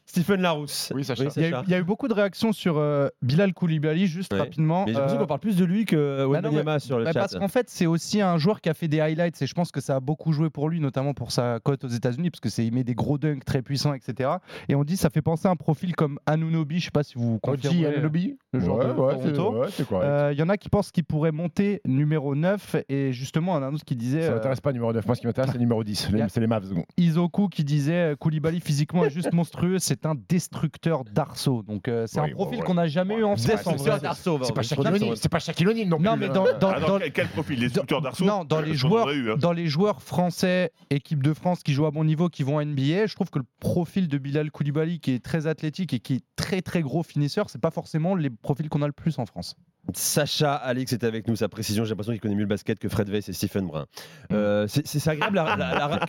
Stephen 0.07 0.41
Larousse. 0.43 0.93
Oui, 0.95 1.03
Sacha. 1.05 1.25
Il 1.37 1.43
y, 1.43 1.45
a 1.47 1.49
eu, 1.49 1.63
il 1.67 1.71
y 1.71 1.75
a 1.75 1.79
eu 1.79 1.83
beaucoup 1.83 2.09
de 2.09 2.13
réactions 2.15 2.53
sur 2.53 2.77
euh, 2.79 3.09
Bilal 3.23 3.55
Koulibaly, 3.55 4.07
juste 4.07 4.33
Ouais. 4.33 4.39
rapidement. 4.39 4.85
Mais 4.87 4.93
j'ai 4.93 4.99
l'impression 4.99 5.17
Euh, 5.17 5.21
qu'on 5.23 5.27
parle 5.27 5.41
plus 5.41 5.57
de 5.57 5.65
lui 5.65 5.87
que 5.87 6.27
bah 6.31 6.41
non, 6.43 6.53
mais- 6.53 6.79
sur 6.79 6.99
le 6.99 7.05
bah 7.05 7.13
chat. 7.13 7.21
parce 7.21 7.35
qu'en 7.37 7.49
fait, 7.49 7.71
c'est 7.71 7.87
aussi 7.87 8.21
un 8.21 8.37
joueur 8.37 8.61
qui 8.61 8.69
a 8.69 8.75
fait 8.75 8.87
des 8.89 9.01
highlights 9.01 9.41
et 9.41 9.47
je 9.47 9.55
pense 9.55 9.73
que 9.73 9.81
ça 9.81 9.97
a 9.97 10.01
beaucoup 10.01 10.33
joué 10.33 10.51
pour 10.51 10.69
lui, 10.69 10.79
notamment 10.81 11.15
pour 11.15 11.33
sa 11.33 11.59
cote 11.61 11.85
aux 11.85 11.89
États-Unis, 11.89 12.31
parce 12.31 12.41
que 12.41 12.49
c'est 12.51 12.67
il 12.67 12.73
met 12.75 12.85
des 12.85 12.95
gros 12.95 13.17
dunks 13.19 13.45
très 13.45 13.63
puissants, 13.63 13.95
etc. 13.95 14.31
Et 14.69 14.75
on 14.75 14.85
dit 14.85 14.97
ça 14.97 15.09
fait 15.11 15.23
penser 15.23 15.49
à 15.49 15.51
un 15.51 15.57
profil 15.57 15.97
comme 15.97 16.19
Anunobi, 16.27 16.81
je 16.81 16.85
sais 16.87 16.91
pas 16.91 17.03
si 17.03 17.15
vous 17.17 17.39
confirmez. 17.41 17.87
Anunoby 17.87 18.37
le 18.53 18.61
joueur 18.61 18.79
Ouais, 18.99 19.17
de 19.25 19.31
Toronto. 19.31 19.59
ouais, 19.61 19.69
c'est 19.71 19.89
correct. 19.89 20.07
Euh, 20.07 20.31
Il 20.33 20.39
y 20.39 20.43
en 20.43 20.49
a 20.49 20.57
qui 20.59 20.69
pensent 20.69 20.91
qu'il 20.91 21.05
pourrait 21.05 21.33
monter 21.33 21.81
numéro 21.87 22.35
9 22.35 22.77
et 22.89 23.13
justement, 23.13 23.53
on 23.55 23.63
a 23.63 23.67
un 23.67 23.73
autre 23.75 23.85
qui 23.85 23.97
disait 23.97 24.23
Ça 24.23 24.29
euh, 24.33 24.35
m'intéresse 24.35 24.61
pas 24.61 24.73
numéro 24.73 24.93
9. 24.93 25.07
Moi, 25.07 25.15
ce 25.17 25.21
qui 25.23 25.27
m'intéresse, 25.27 25.51
c'est 25.53 25.59
numéro 25.59 25.83
10. 25.83 26.11
Les- 26.11 26.19
Y 26.19 26.23
a- 26.23 26.29
C'est 26.29 26.41
les 26.41 26.47
Mavs. 26.47 26.65
Izoku 26.99 27.49
qui 27.49 27.65
disait 27.65 28.15
Koulibaly 28.19 28.61
physiquement 28.61 29.05
est 29.05 29.11
juste 29.11 29.33
monstrueux, 29.33 29.79
c'est 29.95 30.07
un 30.07 30.15
destructeur 30.29 31.05
d'arceaux. 31.05 31.63
Donc 31.63 31.89
euh, 31.89 32.07
c'est 32.07 32.21
Oui, 32.21 32.27
un 32.27 32.31
bon, 32.31 32.35
profil 32.37 32.59
ouais. 32.61 32.65
qu'on 32.65 32.75
n'a 32.75 32.87
jamais 32.87 33.15
eu 33.17 33.25
en 33.25 33.37
France. 33.37 33.47
Destructeur 33.47 34.01
d'arceaux, 34.01 34.39
va, 34.39 34.45
C'est 34.47 34.53
pas 34.55 34.63
Shaquille 34.63 35.13
C'est 35.17 35.29
pas 35.29 35.39
Shaquille 35.39 35.69
O'Neal 35.69 35.89
non 35.89 35.97
plus. 35.99 36.05
Non, 36.07 36.17
mais 36.17 36.29
dans, 36.29 36.45
dans- 36.59 36.71
Ah, 36.71 36.81
dans 36.81 36.89
dans- 36.89 36.99
quel, 36.99 37.13
quel 37.13 37.29
profil 37.29 37.61
Les 37.61 37.69
structeurs 37.69 38.03
d'arceaux 38.03 38.25
non, 38.25 38.45
dans 38.45 38.61
les 38.61 38.75
J'en 38.75 38.89
joueurs, 38.89 39.11
eu, 39.11 39.31
hein. 39.33 39.37
dans 39.39 39.53
les 39.53 39.67
joueurs 39.67 40.03
français, 40.03 40.73
équipe 40.91 41.23
de 41.23 41.33
France 41.35 41.63
qui 41.63 41.73
jouent 41.73 41.87
à 41.87 41.91
bon 41.91 42.05
niveau, 42.05 42.29
qui 42.29 42.43
vont 42.43 42.59
à 42.59 42.65
NBA, 42.65 43.07
je 43.07 43.15
trouve 43.15 43.31
que 43.31 43.39
le 43.39 43.45
profil 43.61 44.09
de 44.09 44.19
Bilal 44.19 44.51
Koulibaly, 44.51 45.01
qui 45.01 45.13
est 45.13 45.25
très 45.25 45.47
athlétique 45.47 45.93
et 45.95 46.01
qui 46.01 46.15
est 46.15 46.25
très 46.37 46.63
très 46.63 46.83
gros 46.83 47.03
finisseur, 47.03 47.51
c'est 47.51 47.61
pas 47.61 47.71
forcément 47.71 48.15
les 48.15 48.31
profils 48.31 48.69
qu'on 48.69 48.83
a 48.83 48.87
le 48.87 48.93
plus 48.93 49.19
en 49.19 49.27
France. 49.27 49.55
Sacha 49.93 50.55
Alix 50.55 50.93
est 50.93 51.05
avec 51.05 51.29
nous. 51.29 51.37
Sa 51.37 51.49
précision, 51.49 51.85
j'ai 51.85 51.91
l'impression 51.91 52.13
qu'il 52.13 52.21
connaît 52.21 52.35
mieux 52.35 52.41
le 52.43 52.47
basket 52.49 52.79
que 52.79 52.89
Fred 52.89 53.09
Weiss 53.11 53.29
et 53.29 53.33
Stephen 53.33 53.67
Brun. 53.67 53.87
Euh, 54.33 54.67
c'est 54.69 55.09
agréable. 55.09 55.37
La, 55.37 55.57
la- 55.57 55.75
la- 55.89 56.01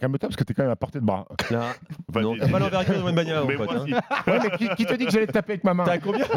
Calme-toi 0.00 0.18
parce 0.28 0.36
que 0.36 0.44
t'es 0.44 0.54
quand 0.54 0.62
même 0.62 0.70
à 0.72 0.76
portée 0.76 1.00
de 1.00 1.04
bras. 1.04 1.26
la- 1.50 1.74
non, 2.22 2.36
t'as 2.38 2.48
pas 2.48 2.58
l'envergure 2.58 2.94
de 2.94 3.02
Wembanyama, 3.02 3.40
mon 3.42 3.46
Mais 3.48 3.56
pote. 3.56 3.70
hein. 3.72 3.84
si. 3.86 3.92
Ouais, 4.30 4.38
mais 4.42 4.50
qui, 4.56 4.68
qui 4.76 4.86
te 4.86 4.94
dit 4.94 5.06
que 5.06 5.10
j'allais 5.10 5.26
te 5.26 5.32
taper 5.32 5.52
avec 5.54 5.64
ma 5.64 5.74
main 5.74 5.84
T'as 5.84 5.98
combien 5.98 6.24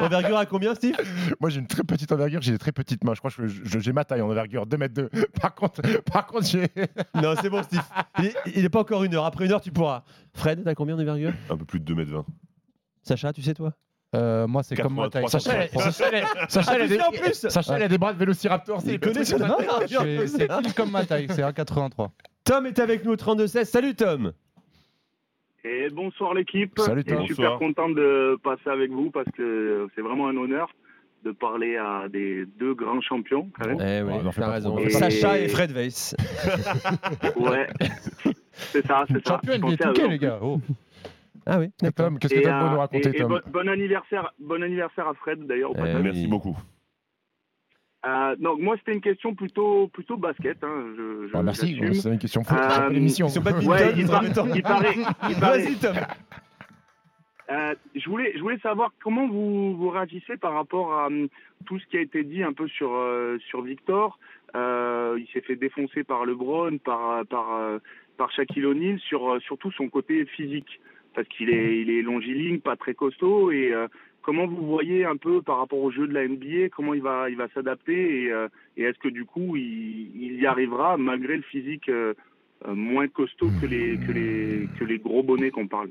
Envergure 0.00 0.38
à 0.38 0.46
combien, 0.46 0.74
Steve 0.74 0.96
Moi, 1.40 1.50
j'ai 1.50 1.60
une 1.60 1.66
très 1.66 1.82
petite 1.84 2.10
envergure, 2.12 2.40
j'ai 2.42 2.52
des 2.52 2.58
très 2.58 2.72
petites 2.72 3.04
mains. 3.04 3.14
Je 3.14 3.18
crois 3.20 3.30
que 3.30 3.46
j'ai 3.46 3.92
ma 3.92 4.04
taille 4.04 4.20
en 4.22 4.28
envergure, 4.28 4.66
2 4.66 4.76
mètres 4.76 4.94
2. 4.94 5.08
Par 5.40 5.54
contre, 5.54 5.82
par 6.12 6.26
contre 6.26 6.46
j'ai. 6.46 6.68
Non, 7.14 7.34
c'est 7.40 7.50
bon, 7.50 7.62
Steve. 7.62 7.80
Il 8.18 8.26
est, 8.26 8.34
il 8.56 8.64
est 8.64 8.68
pas 8.68 8.80
encore 8.80 9.04
une 9.04 9.14
heure. 9.14 9.24
Après 9.24 9.46
une 9.46 9.52
heure, 9.52 9.60
tu 9.60 9.70
pourras. 9.72 10.02
Fred, 10.34 10.62
t'as 10.64 10.74
combien 10.74 10.96
d'envergure 10.96 11.32
Un 11.48 11.56
peu 11.56 11.64
plus 11.64 11.80
de 11.80 11.94
2m20. 11.94 12.24
Sacha, 13.02 13.32
tu 13.32 13.42
sais, 13.42 13.54
toi 13.54 13.72
Euh, 14.16 14.46
moi, 14.48 14.62
c'est 14.64 14.74
comme 14.76 14.94
moi, 14.94 15.08
taille. 15.08 15.22
83, 15.24 15.40
Sacha, 15.40 15.56
elle- 15.62 15.68
Sacha, 15.92 16.10
elle- 16.12 16.50
Sacha, 16.50 16.74
elle 16.74 16.82
a 16.82 16.88
des- 16.88 16.94
sais 16.96 17.02
en 17.04 17.10
plus 17.10 17.34
Sacha, 17.48 17.76
elle 17.76 17.82
a 17.84 17.88
des 17.88 17.98
bras 17.98 18.12
de 18.12 18.18
vélociraptor. 18.18 18.80
c'est 18.80 20.48
pile 20.48 20.74
comme 20.74 20.90
ma 20.90 21.04
taille, 21.04 21.28
c'est 21.30 21.42
1,83. 21.42 22.10
Tom 22.44 22.66
est 22.66 22.78
avec 22.80 23.04
nous 23.04 23.12
au 23.12 23.16
32-16. 23.16 23.64
Salut, 23.68 23.94
Tom. 23.94 24.32
Et 25.62 25.88
bonsoir 25.90 26.34
l'équipe. 26.34 26.72
Salut, 26.78 27.02
Et 27.02 27.04
Tom. 27.04 27.18
je 27.20 27.24
suis 27.26 27.34
super 27.36 27.58
content 27.58 27.88
de 27.90 28.36
passer 28.42 28.68
avec 28.70 28.90
vous 28.90 29.10
parce 29.10 29.30
que 29.36 29.86
c'est 29.94 30.00
vraiment 30.00 30.26
un 30.28 30.36
honneur 30.36 30.70
de 31.24 31.32
parler 31.32 31.76
à 31.76 32.08
des 32.08 32.46
deux 32.58 32.74
grands 32.74 33.02
champions 33.02 33.48
quand 33.58 33.66
même. 33.66 33.76
Eh 33.80 34.02
oui, 34.02 34.14
raison. 34.50 34.78
Et- 34.78 34.88
Sacha 34.90 35.38
et 35.38 35.48
Fred 35.48 35.70
Weiss. 35.72 36.16
Ouais, 37.36 37.68
c'est 38.52 38.86
ça, 38.86 39.04
c'est 39.06 39.24
ça. 39.26 39.34
Champion 39.34 39.52
NBA 39.54 39.60
pensais 39.76 39.84
à 39.84 39.92
2K, 39.92 40.00
eux. 40.02 40.08
les 40.08 40.18
gars. 40.18 40.38
Oh. 40.42 40.60
Ah 41.46 41.58
oui. 41.58 41.70
Tom, 41.96 42.18
qu'est-ce 42.18 42.34
que 42.34 42.40
de 42.40 42.44
beau 42.44 42.50
euh, 42.50 42.70
nous 42.70 42.78
raconter, 42.78 43.08
et- 43.10 43.16
et 43.16 43.18
Tom 43.20 43.28
bon, 43.28 43.40
bon 43.46 43.68
anniversaire, 43.68 44.32
bon 44.38 44.62
anniversaire 44.62 45.08
à 45.08 45.14
Fred 45.14 45.46
d'ailleurs. 45.46 45.72
Eh. 45.76 46.02
Merci 46.02 46.26
beaucoup. 46.26 46.56
Euh, 48.06 48.34
donc 48.36 48.60
moi 48.60 48.76
c'était 48.78 48.94
une 48.94 49.02
question 49.02 49.34
plutôt 49.34 49.88
plutôt 49.88 50.16
basket. 50.16 50.62
Hein, 50.64 50.84
je, 50.96 51.28
je, 51.28 51.36
Ah, 51.36 51.42
Merci, 51.42 51.78
c'est 51.94 52.08
une 52.08 52.18
question 52.18 52.42
foot. 52.44 52.56
Euh, 52.58 52.88
l'émission. 52.88 53.26
Ouais, 53.26 53.92
il, 53.96 54.06
par- 54.06 54.24
il 54.24 54.62
paraît, 54.62 54.94
il 55.28 55.36
paraît- 55.40 55.58
Vas-y, 55.62 55.74
Tom. 55.76 55.96
Euh, 57.50 57.74
je 57.96 58.08
voulais, 58.08 58.32
je 58.36 58.40
voulais 58.40 58.58
savoir 58.60 58.92
comment 59.02 59.26
vous, 59.26 59.76
vous 59.76 59.90
réagissez 59.90 60.36
par 60.36 60.54
rapport 60.54 60.94
à 60.94 61.06
hum, 61.08 61.28
tout 61.66 61.78
ce 61.80 61.86
qui 61.86 61.96
a 61.96 62.00
été 62.00 62.22
dit 62.22 62.42
un 62.42 62.52
peu 62.52 62.68
sur 62.68 62.92
euh, 62.94 63.38
sur 63.48 63.62
Victor. 63.62 64.18
Euh, 64.56 65.18
il 65.18 65.26
s'est 65.32 65.40
fait 65.42 65.56
défoncer 65.56 66.02
par 66.04 66.24
LeBron, 66.24 66.78
par 66.78 67.26
par 67.26 67.54
euh, 67.56 67.78
par 68.16 68.30
Shaquille 68.32 68.64
O'Neal 68.66 68.98
sur 69.00 69.28
euh, 69.34 69.40
surtout 69.40 69.72
son 69.72 69.88
côté 69.88 70.24
physique 70.26 70.80
parce 71.14 71.28
qu'il 71.28 71.50
est 71.50 71.80
il 71.80 71.90
est 71.90 72.02
longiligne, 72.02 72.60
pas 72.60 72.76
très 72.76 72.94
costaud 72.94 73.50
et 73.50 73.72
euh, 73.72 73.88
comment 74.22 74.46
vous 74.46 74.66
voyez 74.66 75.04
un 75.04 75.16
peu 75.16 75.42
par 75.42 75.58
rapport 75.58 75.80
au 75.80 75.90
jeu 75.90 76.06
de 76.06 76.14
la 76.14 76.26
NBA, 76.26 76.68
comment 76.74 76.94
il 76.94 77.02
va 77.02 77.30
il 77.30 77.36
va 77.36 77.48
s'adapter 77.48 78.24
et, 78.24 78.32
euh, 78.32 78.48
et 78.76 78.84
est-ce 78.84 78.98
que 78.98 79.08
du 79.08 79.24
coup 79.24 79.56
il, 79.56 80.10
il 80.14 80.40
y 80.40 80.46
arrivera 80.46 80.96
malgré 80.96 81.36
le 81.36 81.42
physique 81.42 81.88
euh, 81.88 82.14
moins 82.66 83.08
costaud 83.08 83.52
que 83.52 83.66
les 83.66 83.98
que 83.98 84.12
les 84.12 84.68
que 84.78 84.84
les 84.84 84.98
gros 84.98 85.22
bonnets 85.22 85.50
qu'on 85.50 85.68
parle? 85.68 85.90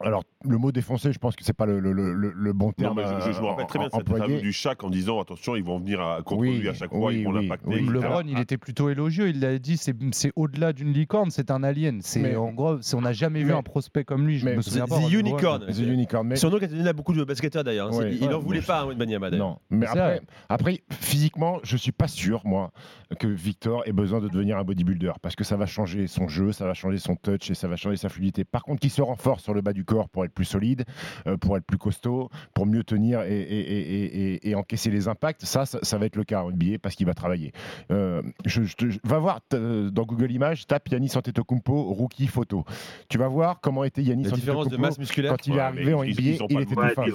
Alors, 0.00 0.24
le 0.44 0.58
mot 0.58 0.72
défoncé, 0.72 1.10
je 1.12 1.18
pense 1.18 1.36
que 1.36 1.44
c'est 1.44 1.54
pas 1.56 1.64
le, 1.66 1.80
le- 1.80 1.92
le- 1.92 2.12
le- 2.12 2.32
le 2.36 2.52
bon 2.52 2.66
Non, 2.66 2.72
terme 2.72 2.96
mais 2.96 3.04
je, 3.20 3.26
je- 3.28 3.32
je 3.32 3.40
me 3.40 3.46
euh, 3.46 3.48
rappelle 3.50 3.66
très 3.66 3.78
bien 3.78 3.88
cette 3.90 4.00
interview 4.02 4.22
employé. 4.24 4.40
du 4.42 4.52
Shaq 4.52 4.84
en 4.84 4.90
disant 4.90 5.20
attention, 5.20 5.56
ils 5.56 5.64
vont 5.64 5.78
venir 5.78 6.00
à, 6.02 6.22
contre 6.22 6.42
Oui, 6.42 6.58
lui 6.58 6.68
à 6.68 6.74
chaque 6.74 6.90
fois, 6.90 7.08
oui, 7.08 7.20
ils 7.20 7.24
vont 7.24 7.32
oui, 7.32 7.42
l'impacter. 7.42 7.80
LeBron, 7.80 8.22
il 8.26 8.38
était 8.38 8.58
plutôt 8.58 8.90
élogieux. 8.90 9.28
Il 9.28 9.40
l'a 9.40 9.58
dit, 9.58 9.76
c'est 9.78 9.96
c'est 10.12 10.32
au-delà 10.36 10.72
d'une 10.74 10.92
licorne, 10.92 11.30
c'est 11.30 11.50
un 11.50 11.62
alien. 11.62 12.00
C'est 12.02 12.20
Mais- 12.20 12.36
en 12.36 12.52
gros, 12.52 12.80
c'est- 12.82 12.94
on 12.94 13.00
n'a 13.00 13.12
jamais 13.14 13.42
vu 13.42 13.52
un 13.52 13.62
prospect 13.62 14.04
comme 14.04 14.26
lui. 14.26 14.38
Je 14.38 14.44
mais 14.44 14.56
me 14.56 14.62
souviens 14.62 14.86
pas. 14.86 14.98
the 15.00 15.10
Unicorn. 15.12 15.64
The 15.66 15.78
Unicorn, 15.78 16.26
mais 16.26 16.36
Son 16.36 16.50
nom 16.50 16.58
qui 16.58 16.64
a 16.64 16.68
donné 16.68 16.88
à 16.88 16.92
beaucoup 16.92 17.14
de 17.14 17.24
basketteurs 17.24 17.64
d'ailleurs. 17.64 17.88
hein. 17.92 17.96
Ouais. 17.96 18.14
Il 18.14 18.28
n'en 18.28 18.36
Ouais, 18.36 18.42
voulait 18.44 18.60
pas, 18.60 18.82
hein, 18.82 18.86
Wembanyama 18.88 19.30
d'ailleurs. 19.30 19.46
Non, 19.48 19.58
mais 19.70 19.86
après, 19.86 20.20
après, 20.50 20.80
physiquement, 21.00 21.58
je 21.62 21.76
suis 21.78 21.92
pas 21.92 22.08
sûr, 22.08 22.42
moi, 22.44 22.70
que 23.18 23.26
Victor 23.26 23.82
ait 23.86 23.92
besoin 23.92 24.20
de 24.20 24.28
devenir 24.28 24.58
un 24.58 24.64
bodybuilder 24.64 25.12
parce 25.22 25.36
que 25.36 25.44
ça 25.44 25.56
va 25.56 25.64
changer 25.66 26.06
son 26.06 26.28
jeu, 26.28 26.52
ça 26.52 26.66
va 26.66 26.74
changer 26.74 26.98
son 26.98 27.16
touch 27.16 27.50
et 27.50 27.54
ça 27.54 27.66
va 27.68 27.76
changer 27.76 27.96
sa 27.96 28.08
fluidité. 28.10 28.44
Par 28.44 28.62
contre, 28.62 28.80
qu'il 28.80 28.90
se 28.90 29.00
renforce 29.00 29.42
sur 29.42 29.54
le 29.54 29.62
bas 29.62 29.72
du 29.72 29.84
corps 29.86 30.10
pour 30.10 30.24
être 30.26 30.32
plus 30.34 30.44
solide, 30.44 30.84
euh, 31.26 31.38
pour 31.38 31.56
être 31.56 31.64
plus 31.64 31.78
costaud, 31.78 32.28
pour 32.52 32.66
mieux 32.66 32.84
tenir 32.84 33.22
et, 33.22 33.30
et- 33.40 33.58
et- 33.60 33.80
et- 33.80 34.34
et- 34.34 34.50
et 34.50 34.54
encaisser 34.54 34.90
les 34.90 35.08
impacts, 35.08 35.44
ça, 35.46 35.64
ça, 35.64 35.78
ça 35.82 35.96
va 35.96 36.04
être 36.04 36.16
le 36.16 36.24
cas 36.24 36.42
en 36.42 36.50
NBA 36.50 36.78
parce 36.82 36.94
qu'il 36.96 37.06
va 37.06 37.14
travailler. 37.14 37.52
Euh, 37.90 38.20
je, 38.44 38.64
je 38.64 38.76
te- 38.76 38.90
je- 38.90 38.98
va 39.04 39.18
voir 39.18 39.40
euh, 39.54 39.88
dans 39.90 40.04
Google 40.04 40.30
Images, 40.32 40.66
tape 40.66 40.88
Yannis 40.88 41.12
Antetokounmpo 41.16 41.82
rookie 41.94 42.26
photo. 42.26 42.64
Tu 43.08 43.16
vas 43.16 43.28
voir 43.28 43.60
comment 43.60 43.84
était 43.84 44.02
Yannis 44.02 44.24
La 44.24 44.30
différence 44.32 44.64
de 44.68 44.74
Antetokounmpo 44.74 44.82
masse 44.88 44.98
musculaire. 44.98 45.30
quand 45.32 45.46
il 45.46 45.54
est 45.56 45.60
arrivé 45.60 45.94
en 45.94 46.02
NBA, 46.02 46.20
ils 46.22 46.42
Ouais, 46.42 46.64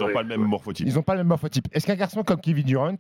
n'ont 0.08 0.14
pas 0.14 0.24
le 0.24 0.30
même 0.30 0.42
morphotype. 0.48 0.88
Ils 0.88 0.94
n'ont 0.96 1.04
pas 1.04 1.14
le 1.14 1.20
même 1.20 1.28
morphotype. 1.28 1.68
Est-ce 1.74 1.86
qu'un 1.86 1.96
garçon 1.96 2.24
comme 2.24 2.40
Kevin 2.40 2.66
Durant 2.66 2.96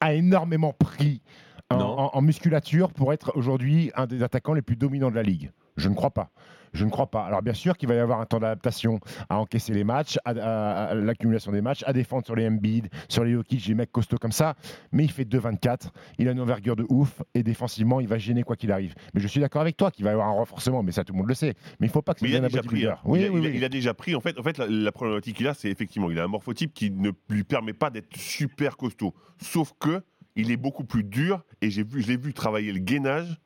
a 0.00 0.12
énormément 0.14 0.72
pris 0.72 1.22
en, 1.70 1.78
Non. 1.78 1.98
en- 1.98 2.10
en 2.14 2.22
musculature 2.22 2.92
pour 2.92 3.12
être 3.12 3.32
aujourd'hui 3.36 3.90
un 3.96 4.06
des 4.06 4.22
attaquants 4.22 4.52
les 4.54 4.62
plus 4.62 4.76
dominants 4.76 5.10
de 5.10 5.16
la 5.16 5.22
ligue? 5.22 5.50
Je 5.76 5.88
ne 5.88 5.94
crois 5.94 6.10
pas. 6.10 6.30
Je 6.74 6.84
ne 6.84 6.90
crois 6.90 7.06
pas. 7.10 7.24
Alors 7.24 7.40
bien 7.40 7.54
sûr 7.54 7.76
qu'il 7.78 7.88
va 7.88 7.94
y 7.94 7.98
avoir 7.98 8.20
un 8.20 8.26
temps 8.26 8.40
d'adaptation 8.40 9.00
à 9.28 9.38
encaisser 9.38 9.72
les 9.72 9.84
matchs, 9.84 10.18
à, 10.24 10.30
à- 10.30 10.84
à 10.90 10.94
l'accumulation 10.94 11.52
des 11.52 11.62
matchs, 11.62 11.82
à 11.86 11.92
défendre 11.92 12.26
sur 12.26 12.34
les 12.34 12.46
Embiid, 12.48 12.88
sur 13.08 13.24
les 13.24 13.32
Jokic, 13.32 13.64
les 13.66 13.74
mecs 13.74 13.92
costauds 13.92 14.18
comme 14.18 14.32
ça. 14.32 14.54
Mais 14.92 15.04
il 15.04 15.10
fait 15.10 15.24
2,24. 15.24 15.88
Il 16.18 16.28
a 16.28 16.32
une 16.32 16.40
envergure 16.40 16.76
de 16.76 16.84
ouf 16.88 17.22
et 17.34 17.42
défensivement, 17.42 18.00
il 18.00 18.08
va 18.08 18.18
gêner 18.18 18.42
quoi 18.42 18.56
qu'il 18.56 18.72
arrive. 18.72 18.94
Mais 19.14 19.20
je 19.20 19.26
suis 19.28 19.40
d'accord 19.40 19.62
avec 19.62 19.76
toi 19.76 19.90
qu'il 19.90 20.04
va 20.04 20.10
y 20.10 20.12
avoir 20.14 20.28
un 20.28 20.32
renforcement, 20.32 20.82
mais 20.82 20.92
ça 20.92 21.04
tout 21.04 21.12
le 21.12 21.18
monde 21.18 21.28
le 21.28 21.34
sait. 21.34 21.54
Mais 21.80 21.86
il 21.86 21.90
ne 21.90 21.92
faut 21.92 22.02
pas 22.02 22.14
que 22.14 22.20
ça 22.20 22.26
devienne 22.26 22.44
un 22.44 22.48
bodybuilder. 22.48 22.86
hein. 22.88 22.98
Oui, 23.04 23.20
il, 23.20 23.26
a, 23.26 23.30
oui, 23.30 23.38
il 23.40 23.46
a- 23.46 23.50
oui. 23.50 23.56
il 23.56 23.64
a 23.64 23.68
déjà 23.68 23.94
pris. 23.94 24.14
En 24.14 24.20
fait, 24.20 24.38
en 24.38 24.42
fait 24.42 24.58
la, 24.58 24.66
la 24.66 24.92
problématique 24.92 25.36
qu'il 25.36 25.48
a, 25.48 25.54
c'est 25.54 25.68
effectivement, 25.70 26.10
il 26.10 26.18
a 26.18 26.24
un 26.24 26.28
morphotype 26.28 26.74
qui 26.74 26.90
ne 26.90 27.10
lui 27.28 27.44
permet 27.44 27.72
pas 27.72 27.90
d'être 27.90 28.16
super 28.16 28.76
costaud. 28.76 29.14
Sauf 29.40 29.72
que 29.78 30.02
il 30.36 30.50
est 30.50 30.56
beaucoup 30.56 30.82
plus 30.84 31.04
dur. 31.04 31.44
Et 31.62 31.70
j'ai 31.70 31.84
vu, 31.84 32.02
je 32.02 32.08
l'ai 32.08 32.16
vu 32.16 32.34
travailler 32.34 32.72
le 32.72 32.80
gainage. 32.80 33.40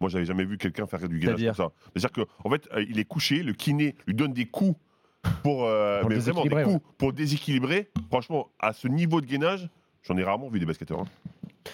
Moi, 0.00 0.08
j'avais 0.10 0.24
jamais 0.24 0.44
vu 0.44 0.56
quelqu'un 0.58 0.86
faire 0.86 1.00
du 1.08 1.18
gainage 1.18 1.36
C'est-à-dire 1.38 1.56
comme 1.56 1.66
ça. 1.66 1.72
C'est-à-dire 1.94 2.26
qu'en 2.42 2.48
en 2.48 2.50
fait, 2.50 2.68
euh, 2.74 2.84
il 2.88 2.98
est 2.98 3.04
couché, 3.04 3.42
le 3.42 3.52
kiné 3.52 3.94
lui 4.06 4.14
donne 4.14 4.32
des 4.32 4.46
coups 4.46 4.78
pour, 5.42 5.64
euh, 5.64 6.00
Pour 6.00 6.08
le 6.08 6.16
mais 6.16 6.20
vraiment 6.22 6.42
des 6.42 6.48
déséquilibrer, 6.48 6.64
coups 6.64 6.94
pour 6.96 7.12
déséquilibrer. 7.12 7.90
Franchement, 8.08 8.48
à 8.58 8.72
ce 8.72 8.88
niveau 8.88 9.20
de 9.20 9.26
gainage, 9.26 9.68
j'en 10.02 10.16
ai 10.16 10.24
rarement 10.24 10.48
vu 10.48 10.58
des 10.58 10.66
basketteurs. 10.66 11.00
hein. 11.00 11.06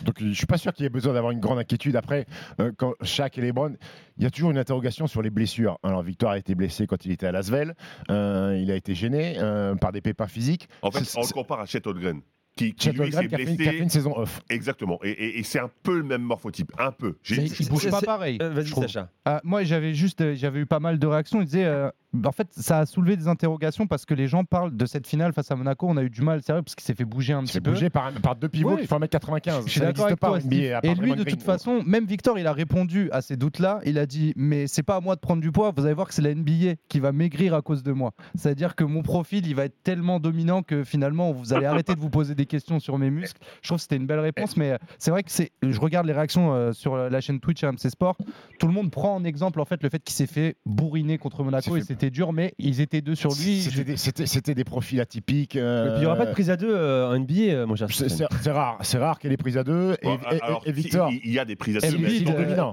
Donc 0.02 0.16
je 0.18 0.32
suis 0.32 0.46
pas 0.46 0.58
sûr 0.58 0.72
qu'il 0.72 0.82
y 0.82 0.86
ait 0.86 0.90
besoin 0.90 1.12
d'avoir 1.14 1.30
une 1.30 1.38
grande 1.38 1.60
inquiétude. 1.60 1.94
Après, 1.94 2.26
euh, 2.60 2.72
quand 2.76 2.94
Shaq 3.02 3.38
et 3.38 3.40
LeBron, 3.40 3.76
il 4.18 4.24
y 4.24 4.26
a 4.26 4.30
toujours 4.30 4.50
une 4.50 4.58
interrogation 4.58 5.06
sur 5.06 5.22
les 5.22 5.30
blessures. 5.30 5.78
Alors 5.84 6.02
Victor 6.02 6.30
a 6.30 6.38
été 6.38 6.56
blessé 6.56 6.88
quand 6.88 7.04
il 7.04 7.12
était 7.12 7.26
à 7.28 7.32
Lasvel, 7.32 7.74
euh, 8.10 8.58
il 8.60 8.70
a 8.72 8.74
été 8.74 8.96
gêné 8.96 9.36
euh, 9.38 9.76
par 9.76 9.92
des 9.92 10.00
pépins 10.00 10.26
physiques. 10.26 10.68
En 10.82 10.90
fait, 10.90 11.04
on 11.16 11.20
le 11.22 11.32
compare 11.32 11.60
à 11.60 11.66
Chet 11.66 11.86
Holmgren. 11.86 12.20
Qui, 12.56 12.72
qui 12.74 12.90
lui 12.90 13.12
s'est 13.12 13.28
qui 13.28 13.34
a 13.34 13.36
fait 13.38 13.42
une- 13.44 13.56
blessé. 13.56 13.56
qui 13.62 13.68
a 13.68 13.72
fait 13.72 13.78
une 13.80 13.90
saison 13.90 14.16
off. 14.16 14.40
Exactement. 14.48 14.98
Et, 15.04 15.10
et- 15.10 15.38
et 15.38 15.42
c'est 15.42 15.58
un 15.60 15.70
peu 15.82 15.98
le 15.98 16.02
même 16.04 16.22
morphotype. 16.22 16.72
Un 16.78 16.90
peu. 16.90 17.16
Il 17.28 17.68
bouge 17.68 17.90
pas 17.90 18.00
pareil. 18.00 18.38
Euh, 18.40 18.48
Vas-y. 18.50 18.68
Sacha. 18.68 19.10
Ah, 19.26 19.42
moi, 19.44 19.62
j'avais 19.64 19.92
juste, 19.92 20.22
euh, 20.22 20.34
j'avais 20.34 20.60
eu 20.60 20.66
pas 20.66 20.80
mal 20.80 20.98
de 20.98 21.06
réactions. 21.06 21.40
Ils 21.42 21.44
disaient, 21.44 21.64
euh, 21.66 21.90
en 22.24 22.32
fait, 22.32 22.48
ça 22.52 22.78
a 22.80 22.86
soulevé 22.86 23.16
des 23.16 23.28
interrogations 23.28 23.86
parce 23.86 24.04
que 24.06 24.14
les 24.14 24.26
gens 24.28 24.44
parlent 24.44 24.74
de 24.76 24.86
cette 24.86 25.06
finale 25.06 25.32
face 25.32 25.50
à 25.50 25.56
Monaco. 25.56 25.86
On 25.88 25.96
a 25.96 26.02
eu 26.02 26.10
du 26.10 26.22
mal, 26.22 26.42
sérieux, 26.42 26.62
parce 26.62 26.74
qu'il 26.74 26.84
s'est 26.84 26.94
fait 26.94 27.04
bouger 27.04 27.32
un 27.32 27.42
petit 27.44 27.60
peu. 27.60 27.72
bougé 27.72 27.90
par, 27.90 28.12
par 28.14 28.36
deux 28.36 28.48
pivots 28.48 28.70
Ouais. 28.74 28.80
qui 28.82 28.86
font 28.86 28.98
1m95. 28.98 29.64
Je 29.66 29.70
suis 29.70 29.80
d'accord 29.80 30.06
avec 30.06 30.18
pas 30.18 30.28
toi, 30.28 30.38
NBA, 30.40 30.80
Et 30.82 30.94
lui, 30.94 31.14
de 31.14 31.24
toute 31.24 31.42
façon, 31.42 31.82
même 31.86 32.06
Victor, 32.06 32.38
il 32.38 32.46
a 32.46 32.52
répondu 32.52 33.10
à 33.12 33.20
ces 33.22 33.36
doutes-là. 33.36 33.80
Il 33.84 33.98
a 33.98 34.06
dit, 34.06 34.32
mais 34.36 34.66
c'est 34.66 34.82
pas 34.82 34.96
à 34.96 35.00
moi 35.00 35.14
de 35.14 35.20
prendre 35.20 35.42
du 35.42 35.52
poids. 35.52 35.72
Vous 35.76 35.84
allez 35.84 35.94
voir 35.94 36.08
que 36.08 36.14
c'est 36.14 36.22
la 36.22 36.34
NBA 36.34 36.74
qui 36.88 37.00
va 37.00 37.12
maigrir 37.12 37.54
à 37.54 37.62
cause 37.62 37.82
de 37.82 37.92
moi. 37.92 38.12
C'est-à-dire 38.34 38.74
que 38.74 38.84
mon 38.84 39.02
profil, 39.02 39.46
il 39.46 39.54
va 39.54 39.64
être 39.64 39.82
tellement 39.82 40.20
dominant 40.20 40.62
que 40.62 40.84
finalement, 40.84 41.32
vous 41.32 41.52
allez 41.52 41.66
arrêter 41.66 41.94
de 41.94 42.00
vous 42.00 42.10
poser 42.10 42.34
des 42.34 42.46
questions 42.46 42.80
sur 42.80 42.98
mes 42.98 43.10
muscles. 43.10 43.40
Je 43.62 43.68
trouve 43.68 43.78
que 43.78 43.82
c'était 43.82 43.96
une 43.96 44.06
belle 44.06 44.20
réponse, 44.20 44.56
mais 44.56 44.72
euh, 44.72 44.78
c'est 44.98 45.10
vrai 45.10 45.22
que 45.22 45.30
c'est. 45.30 45.50
Je 45.62 45.80
regarde 45.80 46.06
les 46.06 46.12
réactions 46.12 46.54
euh, 46.54 46.72
sur 46.72 46.96
la 46.96 47.20
chaîne 47.20 47.40
Twitch 47.40 47.62
AMC 47.64 47.78
Sport. 47.90 48.16
Tout 48.58 48.66
le 48.66 48.72
monde 48.72 48.90
prend 48.90 49.14
en 49.14 49.24
exemple 49.24 49.60
en 49.60 49.64
fait 49.64 49.82
le 49.82 49.88
fait 49.90 50.02
qu'il 50.02 50.14
s'est 50.14 50.26
fait 50.26 50.56
bourriner 50.66 51.18
contre 51.18 51.42
Monaco 51.42 51.76
et 51.76 51.80
fait- 51.82 52.05
c'était 52.06 52.10
dur, 52.14 52.32
mais 52.32 52.54
ils 52.58 52.80
étaient 52.80 53.00
deux 53.00 53.14
sur 53.14 53.30
lui. 53.30 53.60
C'était 53.60 54.52
des- 54.52 54.54
des 54.54 54.64
profils 54.64 55.00
atypiques. 55.00 55.56
euh, 55.56 55.86
Et 55.86 55.88
puis 55.90 55.96
il 55.98 56.00
n'y 56.00 56.06
aura 56.06 56.16
pas 56.16 56.26
de 56.26 56.32
prise 56.32 56.50
à 56.50 56.56
deux 56.56 56.72
euh, 56.74 57.08
en 57.08 57.14
NBA, 57.18 57.34
euh, 57.52 57.66
mon 57.66 57.74
cher. 57.76 57.88
C'est 57.90 58.50
rare, 58.50 58.78
c'est 58.82 58.98
rare 58.98 59.18
qu'elle 59.18 59.32
ait 59.32 59.36
prise 59.36 59.58
à 59.58 59.64
deux. 59.64 59.94
Et, 60.02 60.06
Bon, 60.06 60.18
et- 60.30 60.36
et- 60.36 60.42
alors, 60.42 60.62
et 60.64 60.68
si, 60.72 60.80
Victor, 60.82 61.10
il 61.24 61.30
y 61.32 61.38
a 61.38 61.44
des 61.44 61.56
prises 61.56 61.76
à 61.76 61.80
deux, 61.80 61.96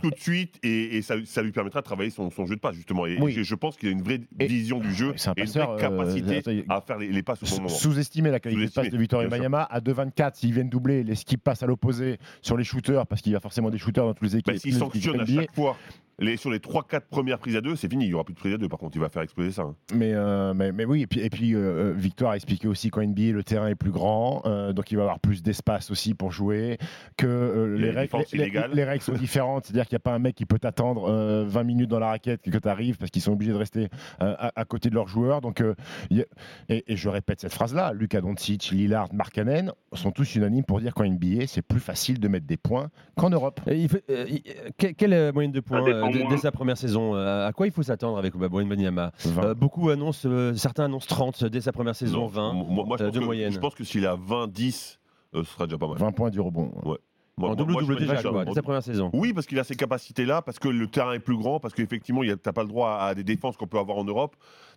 tout- 0.01 0.09
de 0.11 0.15
suite, 0.19 0.55
et, 0.63 0.97
et 0.97 1.01
ça, 1.01 1.15
ça 1.25 1.41
lui 1.41 1.51
permettra 1.51 1.81
de 1.81 1.85
travailler 1.85 2.09
son, 2.09 2.29
son 2.29 2.45
jeu 2.45 2.55
de 2.55 2.59
passe, 2.59 2.75
justement. 2.75 3.05
Et 3.05 3.17
Oui. 3.19 3.31
je, 3.33 3.43
je 3.43 3.55
pense 3.55 3.75
qu'il 3.77 3.89
a 3.89 3.91
une 3.91 4.01
vraie 4.03 4.21
Et- 4.39 4.45
vision 4.45 4.79
du 4.79 4.93
jeu 4.93 5.13
c'est 5.15 5.29
un 5.29 5.33
et 5.35 5.41
une 5.41 5.47
vraie 5.47 5.79
capacité 5.79 6.41
euh, 6.47 6.61
à 6.69 6.81
faire 6.81 6.97
les, 6.99 7.07
les 7.09 7.23
passes 7.23 7.41
au 7.43 7.45
bon 7.47 7.55
moment. 7.55 7.69
sous-estimer 7.69 8.29
la 8.31 8.39
qualité 8.39 8.65
de 8.65 8.71
passe 8.71 8.89
de 8.89 8.97
Victor. 8.97 9.21
Wembanyama 9.21 9.63
à 9.63 9.79
2,24 9.79 10.35
s'ils 10.35 10.53
viennent 10.53 10.69
doubler 10.69 11.03
les 11.03 11.15
skips 11.15 11.43
passent 11.43 11.63
à 11.63 11.67
l'opposé 11.67 12.17
sur 12.41 12.57
les 12.57 12.63
shooters 12.63 13.05
parce 13.07 13.21
qu'il 13.21 13.31
y 13.31 13.35
a 13.35 13.39
forcément 13.39 13.69
des 13.69 13.77
shooters 13.77 14.05
dans 14.05 14.13
tous 14.13 14.25
les 14.25 14.35
équipes. 14.37 14.53
Bah, 14.53 14.59
S'il 14.59 14.73
les 14.73 14.79
sanctionne 14.79 15.21
à 15.21 15.25
chaque 15.25 15.53
fois 15.55 15.77
les, 16.23 16.37
sur 16.37 16.49
les 16.49 16.59
3-4 16.59 17.01
premières 17.09 17.39
prises 17.39 17.55
à 17.55 17.61
deux, 17.61 17.75
c'est 17.75 17.89
fini. 17.89 18.05
Il 18.05 18.09
y 18.09 18.13
aura 18.13 18.23
plus 18.23 18.33
de 18.33 18.39
prises 18.39 18.53
à 18.53 18.57
deux. 18.57 18.69
Par 18.69 18.79
contre, 18.79 18.95
il 18.97 18.99
va 18.99 19.09
faire 19.09 19.21
exploser 19.21 19.51
ça. 19.51 19.63
hein. 19.63 19.75
Mais, 19.93 20.13
euh, 20.13 20.53
mais, 20.53 20.71
mais 20.71 20.85
oui, 20.85 21.01
et 21.03 21.07
puis, 21.07 21.19
et 21.21 21.29
puis 21.29 21.53
euh, 21.55 21.93
Victor 21.95 22.31
a 22.31 22.35
expliqué 22.35 22.67
aussi 22.67 22.89
qu'en 22.89 23.01
NBA, 23.03 23.31
le 23.33 23.43
terrain 23.43 23.67
est 23.67 23.75
plus 23.75 23.91
grand, 23.91 24.41
euh, 24.45 24.73
donc 24.73 24.91
il 24.91 24.95
va 24.95 25.03
avoir 25.03 25.19
plus 25.19 25.43
d'espace 25.43 25.91
aussi 25.91 26.13
pour 26.13 26.31
jouer, 26.31 26.77
que 27.17 27.27
euh, 27.27 27.77
les, 27.77 27.87
règles, 27.91 28.01
défense 28.01 28.31
les- 28.31 28.37
les- 28.39 28.43
illégale. 28.45 28.71
les 28.73 28.83
règles 28.83 29.03
sont 29.03 29.13
différentes, 29.13 29.65
c'est-à-dire 29.65 29.85
qu'il 29.87 29.95
n'y 29.95 30.01
a 30.01 30.05
pas 30.05 30.13
un 30.13 30.19
mec 30.19 30.35
qui 30.35 30.45
peut 30.45 30.59
t'attendre 30.59 31.09
euh, 31.09 31.45
20 31.47 31.63
minutes 31.63 31.89
dans 31.89 31.99
la 31.99 32.07
raquette 32.07 32.41
que 32.41 32.57
tu 32.57 32.67
arrives 32.67 32.97
parce 32.97 33.11
qu'ils 33.11 33.21
sont 33.21 33.33
obligés 33.33 33.51
de 33.51 33.57
rester 33.57 33.89
euh, 34.21 34.35
à, 34.37 34.51
à 34.55 34.65
côté 34.65 34.89
de 34.89 34.95
leurs 34.95 35.07
joueurs. 35.07 35.41
Donc, 35.41 35.61
euh, 35.61 35.75
il 36.09 36.17
y 36.17 36.21
a- 36.21 36.25
et, 36.69 36.83
et 36.87 36.95
je 36.95 37.09
répète 37.09 37.41
cette 37.41 37.53
phrase-là, 37.53 37.93
Luka 37.93 38.21
Doncic, 38.21 38.71
Lillard, 38.71 39.13
Markkanen 39.13 39.71
sont 39.93 40.11
tous 40.11 40.35
unanimes 40.35 40.63
pour 40.63 40.79
dire 40.79 40.93
qu'en 40.93 41.05
NBA, 41.05 41.47
c'est 41.47 41.61
plus 41.61 41.79
facile 41.79 42.19
de 42.19 42.27
mettre 42.27 42.45
des 42.47 42.57
points 42.57 42.89
qu'en 43.15 43.29
Europe. 43.29 43.59
Et 43.67 43.75
il 43.77 43.89
fait- 43.89 44.03
euh, 44.09 44.25
il- 44.29 44.41
euh, 44.47 44.69
que- 44.77 44.87
quelle 44.93 45.13
euh, 45.13 45.31
moyenne 45.31 45.51
de 45.51 45.59
points 45.59 45.81
euh, 45.87 46.01
moins. 46.19 46.29
dès 46.29 46.37
sa 46.37 46.51
première 46.51 46.77
saison 46.77 47.15
euh, 47.15 47.47
À 47.47 47.51
quoi 47.53 47.67
il 47.67 47.71
faut 47.73 47.83
s'attendre 47.83 48.17
avec 48.17 48.33
Wembanyama 48.35 48.69
Banyama 48.69 49.11
Euh, 49.49 49.53
Beaucoup 49.53 49.89
annoncent, 49.89 50.27
euh, 50.29 50.53
certains 50.55 50.85
annoncent 50.85 51.07
30 51.07 51.43
dès 51.45 51.61
sa 51.61 51.71
première 51.71 51.95
saison, 51.95 52.21
Non, 52.21 52.27
20 52.27 52.53
Moi, 52.53 52.85
moi, 52.85 52.97
je, 52.97 53.03
euh, 53.03 53.07
pense 53.07 53.15
de 53.15 53.19
que, 53.19 53.25
moyenne. 53.25 53.51
je 53.51 53.59
pense 53.59 53.75
que 53.75 53.83
s'il 53.83 54.05
a 54.05 54.15
20-10, 54.15 54.99
euh, 55.35 55.43
ce 55.43 55.51
sera 55.51 55.65
déjà 55.65 55.77
pas 55.77 55.87
mal. 55.87 55.97
20 55.97 56.11
points 56.11 56.29
du 56.29 56.39
rebond. 56.39 56.71
Ouais. 56.85 56.97
En 57.41 57.55
double-double 57.55 57.95
déjà, 57.95 58.21
quoi, 58.21 58.45
dès 58.45 58.53
sa 58.53 58.61
première 58.61 58.83
saison. 58.83 59.09
Oui, 59.11 59.33
parce 59.33 59.47
qu'il 59.47 59.57
a 59.57 59.63
ces 59.63 59.75
capacités-là, 59.75 60.43
parce 60.43 60.59
que 60.59 60.67
le 60.67 60.85
terrain 60.85 61.13
est 61.13 61.19
plus 61.19 61.35
grand, 61.35 61.59
parce 61.59 61.73
qu'effectivement, 61.73 62.21
tu 62.21 62.27
n'as 62.29 62.35
pas 62.53 62.61
le 62.61 62.67
droit 62.69 62.91
à 63.01 63.15
des 63.15 63.23
défenses 63.23 63.57
qu'on 63.57 63.65
peut 63.65 63.79
avoir 63.79 63.97
en 63.97 64.03
Europe. 64.03 64.35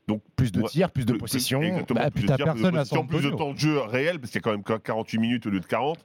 Donc, 0.09 0.23
plus 0.37 0.53
de 0.53 0.63
tirs, 0.63 0.91
plus 0.91 1.05
de 1.05 1.13
possession. 1.13 1.61
Exactement, 1.61 2.01
Bah, 2.01 2.11
plus 2.11 2.23
de 2.23 2.35
tirs, 2.35 2.55
plus 2.55 2.63
de 2.63 2.71
possession, 2.71 3.07
plus 3.07 3.21
de 3.23 3.31
temps 3.31 3.53
de 3.53 3.59
jeu 3.59 3.79
réel, 3.81 4.19
parce 4.21 4.31
qu'il 4.33 4.39
y 4.39 4.43
a 4.43 4.45
quand 4.45 4.53
même 4.53 4.63
que 4.63 4.73
48 4.79 5.19
minutes 5.19 5.47
au 5.47 5.51
lieu 5.51 5.61
de 5.61 5.67
40. 5.67 5.99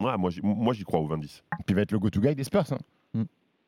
Ouais, 0.00 0.16
moi, 0.16 0.30
j'y- 0.30 0.40
moi, 0.42 0.72
j'y 0.72 0.84
crois 0.84 1.00
au 1.00 1.06
20-10. 1.06 1.42
Puis 1.50 1.64
il 1.68 1.74
va 1.74 1.82
être 1.82 1.92
le 1.92 1.98
go-to 1.98 2.20
guy 2.20 2.34
des 2.34 2.44
Spurs. 2.44 2.64
hein. 2.72 2.78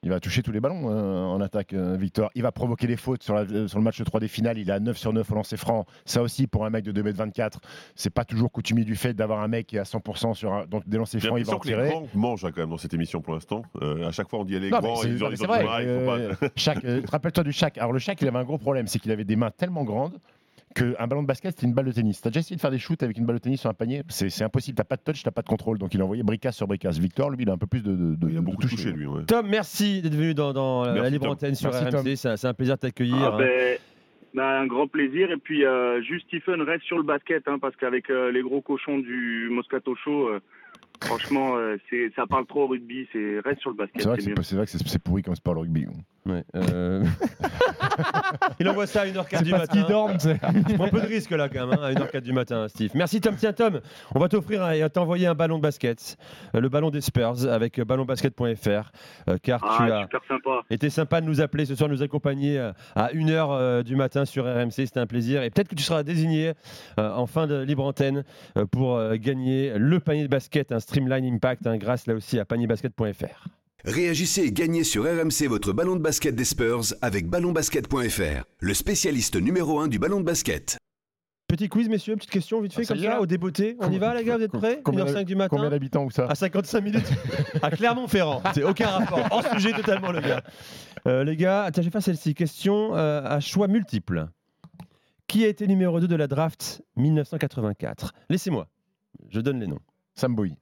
Il 0.07 0.11
va 0.11 0.21
toucher 0.21 0.41
tous 0.41 0.53
les 0.53 0.61
ballons 0.61 0.89
euh, 0.89 1.25
en 1.25 1.41
attaque, 1.41 1.73
euh, 1.73 1.97
Victor. 1.99 2.31
Il 2.37 2.43
va 2.45 2.53
provoquer 2.53 2.87
des 2.87 2.97
fautes 2.97 3.25
sur, 3.25 3.35
la- 3.35 3.41
euh, 3.41 3.67
sur 3.67 3.77
le 3.79 3.83
match 3.83 4.01
3 4.01 4.21
des 4.21 4.29
finales. 4.29 4.57
Il 4.57 4.71
est 4.71 4.73
à 4.73 4.79
9 4.79 4.97
sur 4.97 5.13
9 5.13 5.29
au 5.33 5.35
lancer 5.35 5.57
franc. 5.57 5.85
Ça 6.05 6.23
aussi, 6.23 6.47
pour 6.47 6.65
un 6.65 6.71
mec 6.71 6.85
de 6.85 6.93
2m24, 6.93 7.55
c'est 7.97 8.11
pas 8.11 8.25
toujours 8.25 8.53
coutumier 8.53 8.85
du 8.85 8.95
fait 8.95 9.15
d'avoir 9.15 9.41
un 9.41 9.49
mec 9.49 9.67
qui 9.67 9.75
est 9.75 9.81
à 9.81 9.83
100% 9.83 10.35
sur 10.35 10.53
un, 10.53 10.65
donc 10.67 10.89
des 10.89 10.97
lancers 10.97 11.21
francs, 11.21 11.41
il 11.41 11.45
va 11.45 11.55
en 11.55 11.59
que 11.59 11.67
les 11.67 11.75
tirer. 11.75 11.89
grands 11.89 12.07
mangent 12.15 12.45
hein, 12.45 12.51
quand 12.55 12.61
même 12.61 12.71
dans 12.71 12.79
cette 12.79 12.95
émission 12.95 13.21
pour 13.21 13.35
l'instant. 13.35 13.63
À 13.83 14.13
chaque 14.13 14.29
fois, 14.31 14.39
on 14.39 14.45
dit 14.45 14.55
elle 14.55 14.67
est 14.67 14.71
Non, 14.71 14.79
mais 14.81 14.87
grand, 14.91 14.97
c'est 14.99 15.09
ils 15.09 15.25
ont, 15.25 15.27
ont 15.27 15.31
vrai. 15.35 15.65
pas- 15.65 15.81
euh, 15.81 17.03
Rappelle-toi 17.11 17.43
du 17.43 17.51
Shaq. 17.53 17.77
Alors 17.79 17.93
le 17.93 17.99
Shaq, 17.99 18.23
il 18.23 18.29
avait 18.29 18.39
un 18.39 18.45
gros 18.45 18.59
problème, 18.59 18.87
c'est 18.87 19.01
qu'il 19.01 19.11
avait 19.11 19.25
des 19.25 19.35
mains 19.35 19.51
tellement 19.51 19.83
grandes 19.83 20.19
qu'un 20.77 21.07
ballon 21.07 21.23
de 21.23 21.27
basket, 21.27 21.53
c'était 21.53 21.67
une 21.67 21.73
balle 21.75 21.87
de 21.87 21.93
tennis. 21.93 22.21
T'as 22.21 22.31
déjà 22.31 22.41
essayé 22.41 22.57
de 22.57 22.61
faire 22.61 22.71
des 22.71 22.79
shoots 22.79 23.03
avec 23.03 23.17
une 23.19 23.25
balle 23.27 23.37
de 23.37 23.41
tennis 23.41 23.61
sur 23.61 23.71
un 23.71 23.75
panier? 23.75 24.03
C'est 24.09 24.29
c'est 24.31 24.45
impossible. 24.45 24.77
T'as 24.77 24.85
pas 24.85 24.97
de 24.97 25.03
touch, 25.03 25.23
t'as 25.23 25.31
pas 25.31 25.43
de 25.43 25.49
contrôle. 25.49 25.79
Donc 25.79 25.95
il 25.95 26.01
a 26.01 26.05
envoyé 26.05 26.23
bricasse 26.23 26.57
sur 26.57 26.67
bricasse. 26.67 26.99
Victor, 26.99 27.31
lui, 27.31 27.39
il 27.43 27.51
a 27.51 27.55
un 27.55 27.59
peu 27.59 27.67
plus 27.67 27.83
de, 27.83 27.93
de, 27.97 28.15
de- 28.15 28.29
Il 28.31 28.37
a 28.37 28.41
de 28.41 28.45
beaucoup 28.45 28.63
toucher. 28.63 28.77
touché, 28.77 28.93
lui. 28.93 29.07
ouais. 29.07 29.25
Tom, 29.25 29.47
merci 29.49 30.03
d'être 30.03 30.15
venu 30.15 30.35
dans, 30.35 30.53
dans 30.53 30.85
la 30.85 31.09
libre 31.11 31.25
Tom. 31.25 31.33
antenne 31.33 31.55
sur 31.55 31.71
Merci, 31.73 31.91
Tom. 31.91 32.01
RMC. 32.01 32.17
C'est 32.17 32.29
un- 32.29 32.37
c'est 32.37 32.47
un 32.49 32.55
plaisir 32.55 32.75
de 32.77 32.81
t'accueillir. 32.81 33.17
Ah 33.17 33.35
hein. 33.35 33.39
ben, 33.39 33.79
ben, 34.35 34.43
un 34.45 34.67
grand 34.67 34.87
plaisir. 34.87 35.31
Et 35.31 35.39
puis, 35.39 35.65
euh, 35.65 36.03
juste 36.03 36.27
Stephen, 36.29 36.61
reste 36.63 36.85
sur 36.85 36.99
le 36.99 37.05
basket, 37.05 37.49
hein, 37.49 37.59
parce 37.61 37.75
qu'avec 37.77 38.11
euh, 38.11 38.31
les 38.31 38.43
gros 38.43 38.61
cochons 38.61 38.99
du 38.99 39.49
Moscato 39.51 39.95
Show, 39.97 40.29
euh, 40.29 40.41
franchement, 41.03 41.57
euh, 41.57 41.77
c'est, 41.89 42.11
ça 42.15 42.27
parle 42.27 42.47
trop 42.47 42.65
au 42.65 42.67
rugby. 42.67 43.07
C'est, 43.13 43.41
reste 43.41 43.61
sur 43.61 43.71
le 43.71 43.77
basket. 43.77 44.03
C'est 44.03 44.09
vrai 44.09 44.21
c'est 44.21 44.35
c'est 44.37 44.43
c'est 44.43 44.57
vrai 44.57 44.65
que 44.67 44.71
c'est 44.73 44.87
c'est 44.87 45.03
pourri 45.03 45.23
comme 45.23 45.35
sport 45.35 45.55
le 45.55 45.61
rugby. 45.61 45.87
Ouais, 46.27 46.45
euh, 46.57 47.05
Il 48.59 48.69
envoie 48.69 48.87
ça 48.87 49.03
à 49.03 49.07
1h04 49.07 49.27
C'est 49.39 49.45
du 49.45 49.51
parce 49.53 49.69
matin. 49.69 49.87
dorment, 49.89 50.19
c'est- 50.19 50.39
Je 50.69 50.75
prends 50.75 50.87
un 50.87 50.89
peu 50.89 51.01
de 51.01 51.07
risque 51.07 51.31
là 51.31 51.49
quand 51.49 51.67
même, 51.67 51.79
hein, 51.79 51.83
à 51.85 51.93
1h04 51.93 52.21
du 52.23 52.33
matin, 52.33 52.67
Steve. 52.69 52.91
Merci 52.95 53.21
Tom. 53.21 53.37
Tiens 53.37 53.53
Tom, 53.53 53.81
on 54.15 54.19
va 54.19 54.29
t'offrir 54.29 54.69
et 54.73 54.89
t'envoyer 54.91 55.27
un 55.29 55.35
ballon 55.35 55.57
de 55.59 55.63
basket, 55.63 56.17
euh, 56.55 56.61
le 56.61 56.69
ballon 56.69 56.91
des 56.91 57.01
Spurs 57.01 57.47
avec 57.49 57.79
euh, 57.79 57.85
ballonbasket.fr, 57.85 58.91
euh, 59.29 59.39
car 59.43 59.61
tu 59.61 59.67
Ah, 59.71 59.99
as 59.99 60.03
super 60.03 60.21
sympa. 60.29 60.63
été 60.71 60.91
sympa 60.91 61.21
de 61.21 61.27
nous 61.27 61.41
appeler 61.41 61.65
ce 61.65 61.75
soir, 61.75 61.89
nous 61.89 62.03
accompagner 62.03 62.59
à 62.97 63.11
1h 63.13 63.83
du 63.85 63.95
matin 63.97 64.25
sur 64.25 64.45
RMC. 64.47 64.71
C'était 64.87 65.01
un 65.01 65.07
plaisir. 65.07 65.43
Et 65.43 65.51
peut-être 65.51 65.69
que 65.69 65.75
tu 65.77 65.85
seras 65.85 66.03
désigné 66.03 66.53
euh, 66.99 67.11
en 67.13 67.27
fin 67.27 67.47
de 67.47 67.61
libre 67.63 67.85
antenne 67.85 68.25
pour 68.73 69.01
gagner 69.15 69.75
le 69.77 70.01
panier 70.01 70.23
de 70.25 70.29
basket, 70.29 70.73
un 70.73 70.81
Streamline 70.81 71.25
Impact, 71.35 71.67
hein, 71.67 71.77
grâce 71.77 72.07
là 72.07 72.15
aussi 72.15 72.39
à 72.39 72.45
panierbasket.fr. 72.45 73.47
Réagissez 73.85 74.43
et 74.43 74.53
gagnez 74.53 74.83
sur 74.85 75.05
RMC 75.05 75.47
votre 75.49 75.73
ballon 75.73 75.95
de 75.97 76.01
basket 76.01 76.35
des 76.35 76.45
Spurs 76.45 76.95
avec 77.03 77.29
ballonbasket.fr, 77.29 78.45
le 78.59 78.75
spécialiste 78.75 79.37
numéro 79.37 79.79
1 79.79 79.89
du 79.89 79.99
ballon 79.99 80.19
de 80.19 80.25
basket. 80.25 80.79
Petit 81.47 81.69
quiz, 81.69 81.89
messieurs, 81.89 82.17
petite 82.17 82.31
question 82.31 82.61
vite 82.61 82.73
fait, 82.73 82.83
Ah, 82.83 82.85
ça 82.87 82.95
comme 82.95 83.03
y 83.03 83.07
est, 83.07 83.09
ça, 83.09 83.15
là 83.15 83.21
au 83.21 83.27
débeauté. 83.27 83.77
On 83.79 83.93
y 83.93 83.99
va, 83.99 84.15
les 84.17 84.25
gars, 84.25 84.39
vous 84.39 84.43
êtes 84.43 84.51
prêts 84.51 84.81
Combien 84.83 85.05
1h05 85.05 85.25
du 85.25 85.37
matin 85.37 85.49
Combien 85.57 85.71
d'habitants 85.71 86.05
ou 86.05 86.11
ça 86.11 86.27
À 86.27 86.35
55 86.35 86.81
minutes 86.81 87.09
À 87.63 87.71
Clermont-Ferrand. 87.71 88.43
C'est 88.53 88.65
aucun 88.65 88.89
rapport. 88.89 89.21
Hors 89.31 89.47
sujet 89.53 89.73
totalement, 89.73 90.11
le 90.11 90.21
gars. 90.21 90.43
Euh, 91.07 91.23
les 91.23 91.37
gars, 91.37 91.71
tiens, 91.73 91.83
je 91.85 91.87
vais 91.87 91.93
faire 91.93 92.03
celle-ci. 92.03 92.35
Question 92.35 92.97
euh, 92.97 93.23
à 93.23 93.39
choix 93.39 93.69
multiples. 93.69 94.27
Qui 95.29 95.45
a 95.45 95.49
été 95.49 95.69
numéro 95.69 96.01
2 96.01 96.09
de 96.09 96.17
la 96.17 96.27
draft 96.27 96.83
1984 96.97 98.13
Laissez-moi. 98.29 98.67
Je 99.29 99.41
donne 99.41 99.61
les 99.61 99.69
noms. 99.69 99.79
Sam 100.17 100.35
Bowie. 100.35 100.57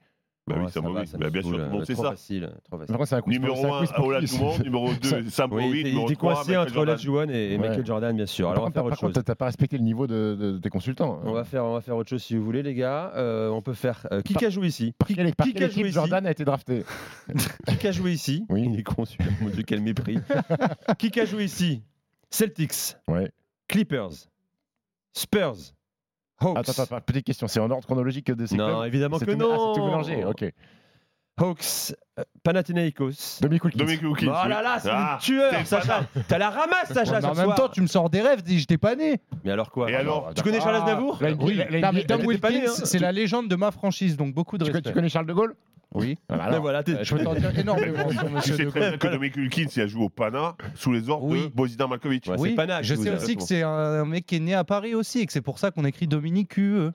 Bah 0.46 0.56
oui, 0.58 0.64
Ouais, 0.64 0.70
Sam 0.70 0.82
ça 0.82 0.88
Bowie. 0.90 0.94
va, 1.00 1.06
ça 1.06 1.16
Bah, 1.18 1.30
bien 1.30 1.40
sûr, 1.40 1.50
tout 1.52 1.56
euh, 1.58 1.68
trop 1.70 1.84
ça. 2.02 2.10
facile, 2.10 2.50
trop 2.64 2.76
facile. 2.78 2.94
Après, 2.94 3.06
c'est 3.06 3.26
Numéro 3.26 3.56
c'est 3.56 3.64
un 3.64 3.74
1, 3.74 3.78
quiz 3.78 3.92
pour 3.92 4.06
Ola 4.08 4.20
tous. 4.20 4.34
Dumont. 4.36 4.58
Numéro 4.58 4.90
2, 4.92 5.30
Sam 5.30 5.52
Oui, 5.54 5.62
il 5.62 5.68
Bowie. 5.68 5.80
était- 5.80 5.88
il 5.88 5.92
Numéro 5.94 6.06
était 6.08 6.16
3, 6.16 6.34
coincé 6.34 6.56
entre 6.58 6.76
Olajuwon 6.76 7.28
et. 7.30 7.56
Michael 7.56 7.86
Jordan, 7.86 8.14
bien 8.14 8.26
sûr. 8.26 8.50
Alors, 8.50 8.64
on 8.64 8.66
va 8.66 8.72
faire 8.72 8.84
autre 8.84 8.98
chose. 8.98 9.14
t'as 9.24 9.34
pas 9.34 9.46
respecté 9.46 9.78
le 9.78 9.84
niveau 9.84 10.06
de, 10.06 10.60
tes 10.62 10.68
consultants. 10.68 11.14
hein. 11.14 11.22
On 11.24 11.32
va, 11.32 11.44
faire, 11.44 11.64
on 11.64 11.72
va 11.72 11.80
faire 11.80 11.96
autre 11.96 12.10
chose 12.10 12.22
si 12.22 12.36
vous 12.36 12.44
voulez, 12.44 12.62
les 12.62 12.74
gars. 12.74 13.12
Euh, 13.16 13.48
on 13.48 13.62
peut 13.62 13.72
faire. 13.72 14.06
euh, 14.12 14.20
qui 14.20 14.44
a 14.44 14.50
joué 14.50 14.66
ici? 14.66 14.92
qui 15.06 15.18
a 15.18 15.68
joué 15.70 15.90
Jordan 15.90 16.26
a 16.26 16.30
été 16.30 16.44
drafté? 16.44 16.84
Qui 17.80 17.86
a 17.88 17.92
joué 17.92 18.12
ici? 18.12 18.44
Oui. 18.50 18.68
Il 18.70 18.78
est 18.78 18.82
con 18.82 19.06
celui-là, 19.06 19.30
mon 19.40 19.48
Dieu, 19.48 19.62
quel 19.66 19.80
mépris. 19.80 20.18
qui 20.98 21.18
a 21.20 21.24
joué 21.24 21.44
ici? 21.44 21.82
Celtics. 22.28 22.96
Clippers, 23.66 24.10
Spurs, 25.14 25.56
Hawks. 26.40 26.58
Attends, 26.58 26.72
attends, 26.72 26.82
attends, 26.82 27.00
petite 27.00 27.24
question. 27.26 27.46
C'est 27.48 27.60
en 27.60 27.70
ordre 27.70 27.84
chronologique 27.84 28.30
de 28.30 28.46
ces 28.46 28.56
Non, 28.56 28.66
clubs 28.80 28.86
évidemment 28.86 29.18
C'est 29.18 29.26
que 29.26 29.30
tout- 29.32 29.36
non. 29.38 29.50
Ah, 29.52 29.72
c'est 29.74 29.80
tout 29.80 29.86
mélangé, 29.86 30.24
ok. 30.24 30.52
Hawks, 31.36 31.94
euh, 32.20 32.22
Panathinaikos. 32.44 33.40
Dominique 33.40 33.64
Wilkins. 33.64 33.82
Oh 34.28 34.48
là 34.48 34.62
là, 34.62 34.78
c'est 34.78 34.88
Ah, 34.92 35.18
le 35.20 35.24
tueur, 35.24 35.50
c'est 35.52 35.64
Sacha. 35.64 36.06
T'as 36.28 36.38
la 36.38 36.50
ramasse, 36.50 36.92
Sacha, 36.92 37.18
mais 37.20 37.24
en 37.26 37.34
même 37.34 37.44
soir. 37.46 37.56
temps, 37.56 37.68
tu 37.68 37.80
me 37.82 37.88
sors 37.88 38.08
des 38.08 38.20
rêves, 38.20 38.42
dis 38.42 38.60
j'étais 38.60 38.78
pas 38.78 38.94
né. 38.94 39.20
Mais 39.44 39.50
alors 39.50 39.70
quoi 39.72 39.90
Et 39.90 39.96
alors 39.96 40.32
Tu 40.34 40.42
connais 40.44 40.60
Charles 40.60 40.76
Ah, 40.76 40.82
Aznavour 40.84 41.18
la- 41.20 41.32
Oui, 41.32 41.56
née, 41.56 41.82
Wilkins, 42.24 42.68
c'est 42.84 43.00
la 43.00 43.10
légende 43.10 43.48
de 43.48 43.56
ma 43.56 43.72
franchise, 43.72 44.16
donc 44.16 44.32
beaucoup 44.32 44.58
de 44.58 44.64
respect. 44.64 44.82
tu 44.82 44.92
connais 44.92 45.08
Charles 45.08 45.26
de 45.26 45.32
Gaulle 45.32 45.56
Oui. 45.94 46.18
Mais 46.30 46.36
alors. 46.40 46.60
voilà, 46.60 46.82
t'es- 46.82 46.92
Euh, 46.92 47.04
Je 47.04 47.14
peux 47.14 47.22
t'en 47.24 47.34
dire 47.34 47.56
énormément 47.58 48.10
sur 48.10 48.26
Tu 48.26 48.32
Monsieur 48.34 48.56
sais 48.56 48.64
De 48.64 48.70
très 48.70 48.80
Gaulle. 48.80 48.88
bien 48.90 48.98
que 48.98 49.08
Dominique 49.08 49.36
Wilkins 49.36 49.66
il 49.76 49.82
a 49.82 49.86
joué 49.86 50.02
au 50.04 50.08
Pana 50.08 50.56
sous 50.74 50.92
les 50.92 51.08
ordres 51.08 51.26
Oui. 51.26 51.42
de 51.44 51.48
Bozidar 51.54 51.88
Malkovich. 51.88 52.26
Ouais, 52.28 52.36
c'est 52.36 52.42
Oui, 52.42 52.54
Panache, 52.54 52.86
je 52.86 52.94
sais 52.94 53.10
aussi 53.10 53.36
que 53.36 53.42
c'est 53.42 53.62
un 53.62 54.04
mec 54.04 54.26
qui 54.26 54.36
est 54.36 54.40
né 54.40 54.54
à 54.54 54.64
Paris 54.64 54.94
aussi 54.94 55.20
et 55.20 55.26
que 55.26 55.32
c'est 55.32 55.40
pour 55.42 55.58
ça 55.58 55.70
qu'on 55.70 55.84
écrit 55.84 56.06
Dominique 56.06 56.54
QE. 56.56 56.90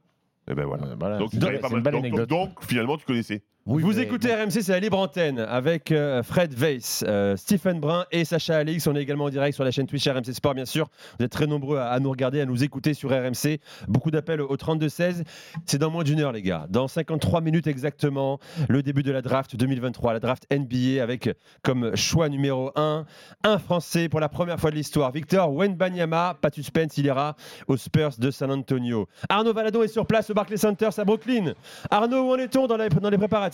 Et 0.52 0.56
ben 0.56 0.66
voilà. 0.66 0.84
Euh, 0.88 0.96
voilà. 1.00 1.18
Donc, 1.20 1.30
C'est 1.32 1.38
tu 1.40 1.46
savais 1.46 1.56
une 1.58 1.62
pas 1.62 1.70
belle 1.70 1.82
mal. 1.84 1.94
Donc, 1.94 2.04
anecdote. 2.06 2.30
donc, 2.30 2.50
finalement, 2.66 2.98
tu 2.98 3.06
connaissais. 3.06 3.44
Oui, 3.66 3.84
Vous 3.84 3.94
mais 3.94 4.02
écoutez. 4.04 4.34
RMC, 4.34 4.62
c'est 4.64 4.72
la 4.72 4.80
libre 4.80 4.98
antenne 4.98 5.38
avec 5.38 5.92
euh, 5.92 6.24
Fred 6.24 6.54
Weiss, 6.56 7.04
euh, 7.08 7.36
Stephen 7.36 7.80
Brun 7.80 8.06
et 8.12 8.26
Sacha 8.26 8.58
Alix. 8.58 8.88
On 8.88 8.96
est 8.96 9.02
également 9.02 9.26
en 9.26 9.30
direct 9.30 9.54
sur 9.54 9.64
la 9.64 9.70
chaîne 9.70 9.86
Twitch 9.86 10.08
RMC 10.08 10.34
Sport, 10.34 10.56
bien 10.56 10.66
sûr. 10.66 10.90
Vous 11.20 11.26
êtes 11.26 11.32
très 11.32 11.46
nombreux 11.46 11.78
à, 11.78 11.90
à 11.90 12.00
nous 12.00 12.10
regarder, 12.10 12.42
à 12.42 12.46
nous 12.46 12.64
écouter 12.64 12.96
sur 12.96 13.12
RMC. 13.12 13.60
Beaucoup 13.88 14.10
d'appels 14.12 14.42
au 14.42 14.56
32-16. 14.56 15.24
C'est 15.66 15.78
dans 15.78 15.92
moins 15.92 16.04
d'une 16.04 16.20
heure, 16.22 16.32
les 16.32 16.42
gars. 16.42 16.66
Dans 16.70 16.88
53 16.88 17.42
minutes 17.42 17.68
exactement, 17.68 18.40
le 18.70 18.82
début 18.82 19.04
de 19.04 19.12
la 19.12 19.22
draft 19.22 19.56
2023, 19.56 20.14
la 20.14 20.20
draft 20.20 20.48
NBA 20.52 21.04
avec 21.04 21.30
comme 21.62 21.96
choix 21.96 22.30
numéro 22.30 22.72
1 22.76 23.06
un 23.44 23.58
Français 23.60 24.10
pour 24.10 24.20
la 24.20 24.30
première 24.30 24.60
fois 24.60 24.72
de 24.72 24.76
l'histoire. 24.76 25.12
Victor 25.12 25.54
Wenbanyama, 25.54 26.38
pas 26.42 26.50
de 26.50 26.56
suspense, 26.56 26.98
il 26.98 27.06
ira 27.06 27.36
aux 27.68 27.78
Spurs 27.78 28.14
de 28.18 28.32
San 28.32 28.50
Antonio. 28.52 29.08
Arnaud 29.28 29.54
Valadon 29.54 29.84
est 29.84 29.90
sur 29.90 30.08
place 30.08 30.30
au 30.32 30.34
Barclays 30.34 30.58
Center 30.58 30.90
à 30.98 31.06
Brooklyn. 31.06 31.54
Arnaud, 31.92 32.30
où 32.30 32.34
en 32.34 32.38
est-on 32.38 32.66
dans, 32.66 32.78
dans 32.78 33.10
les 33.10 33.18
préparatifs? 33.18 33.49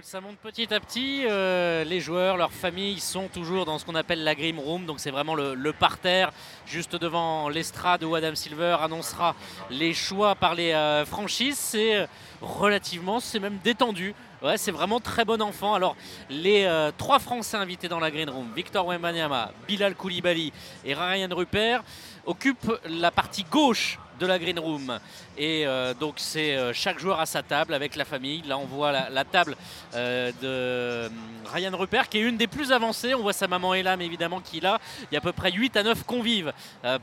Ça 0.00 0.20
monte 0.20 0.38
petit 0.38 0.72
à 0.74 0.80
petit. 0.80 1.24
euh, 1.28 1.84
les 1.84 2.00
joueurs, 2.00 2.36
leurs 2.36 2.52
familles 2.52 2.98
sont 2.98 3.28
toujours 3.28 3.64
dans 3.64 3.78
ce 3.78 3.84
qu'on 3.84 3.94
appelle 3.94 4.24
la 4.24 4.34
Grim 4.34 4.58
Room. 4.58 4.84
Donc 4.84 5.00
c'est 5.00 5.10
vraiment 5.10 5.34
le, 5.34 5.72
parterre, 5.72 6.32
juste 6.66 6.96
devant 6.96 7.48
l'estrade 7.48 8.02
où 8.02 8.14
Adam 8.14 8.34
Silver 8.34 8.78
annoncera 8.80 9.36
les 9.70 9.92
choix 9.92 10.34
par 10.34 10.54
les 10.54 10.72
euh, 10.72 11.04
franchises. 11.04 11.56
C'est 11.56 11.96
euh, 11.96 12.06
relativement, 12.40 13.20
c'est 13.20 13.38
même 13.38 13.58
détendu. 13.62 14.14
Ouais, 14.42 14.56
c'est 14.56 14.72
vraiment 14.72 14.98
très 14.98 15.24
bon 15.24 15.40
enfant. 15.40 15.74
Alors, 15.74 15.94
les 16.28 16.68
trois 16.98 17.20
Français 17.20 17.56
invités 17.56 17.86
dans 17.86 18.00
la 18.00 18.10
Green 18.10 18.28
Room, 18.28 18.50
Victor 18.56 18.84
Wembanyama, 18.84 19.52
Bilal 19.68 19.94
Koulibaly 19.94 20.52
et 20.84 20.94
Ryan 20.94 21.28
Rupert, 21.30 21.84
occupent 22.26 22.76
la 22.86 23.12
partie 23.12 23.44
gauche 23.44 24.00
de 24.18 24.26
la 24.26 24.40
Green 24.40 24.58
Room. 24.58 24.98
Et 25.38 25.66
euh, 25.66 25.94
donc 25.94 26.14
c'est 26.18 26.56
euh, 26.56 26.72
chaque 26.72 26.98
joueur 26.98 27.18
à 27.20 27.26
sa 27.26 27.42
table 27.42 27.72
avec 27.74 27.96
la 27.96 28.04
famille. 28.04 28.42
Là 28.46 28.58
on 28.58 28.66
voit 28.66 28.92
la, 28.92 29.08
la 29.10 29.24
table 29.24 29.56
euh, 29.94 30.30
de 30.42 31.10
Ryan 31.52 31.76
Rupert 31.76 32.08
qui 32.08 32.18
est 32.18 32.22
une 32.22 32.36
des 32.36 32.46
plus 32.46 32.70
avancées. 32.72 33.14
On 33.14 33.22
voit 33.22 33.32
sa 33.32 33.48
maman 33.48 33.74
Elam 33.74 34.00
évidemment 34.00 34.40
qui 34.40 34.58
est 34.58 34.60
là. 34.60 34.78
Il 35.10 35.14
y 35.14 35.16
a 35.16 35.18
à 35.18 35.22
peu 35.22 35.32
près 35.32 35.50
8 35.50 35.76
à 35.76 35.82
9 35.82 36.04
convives 36.04 36.52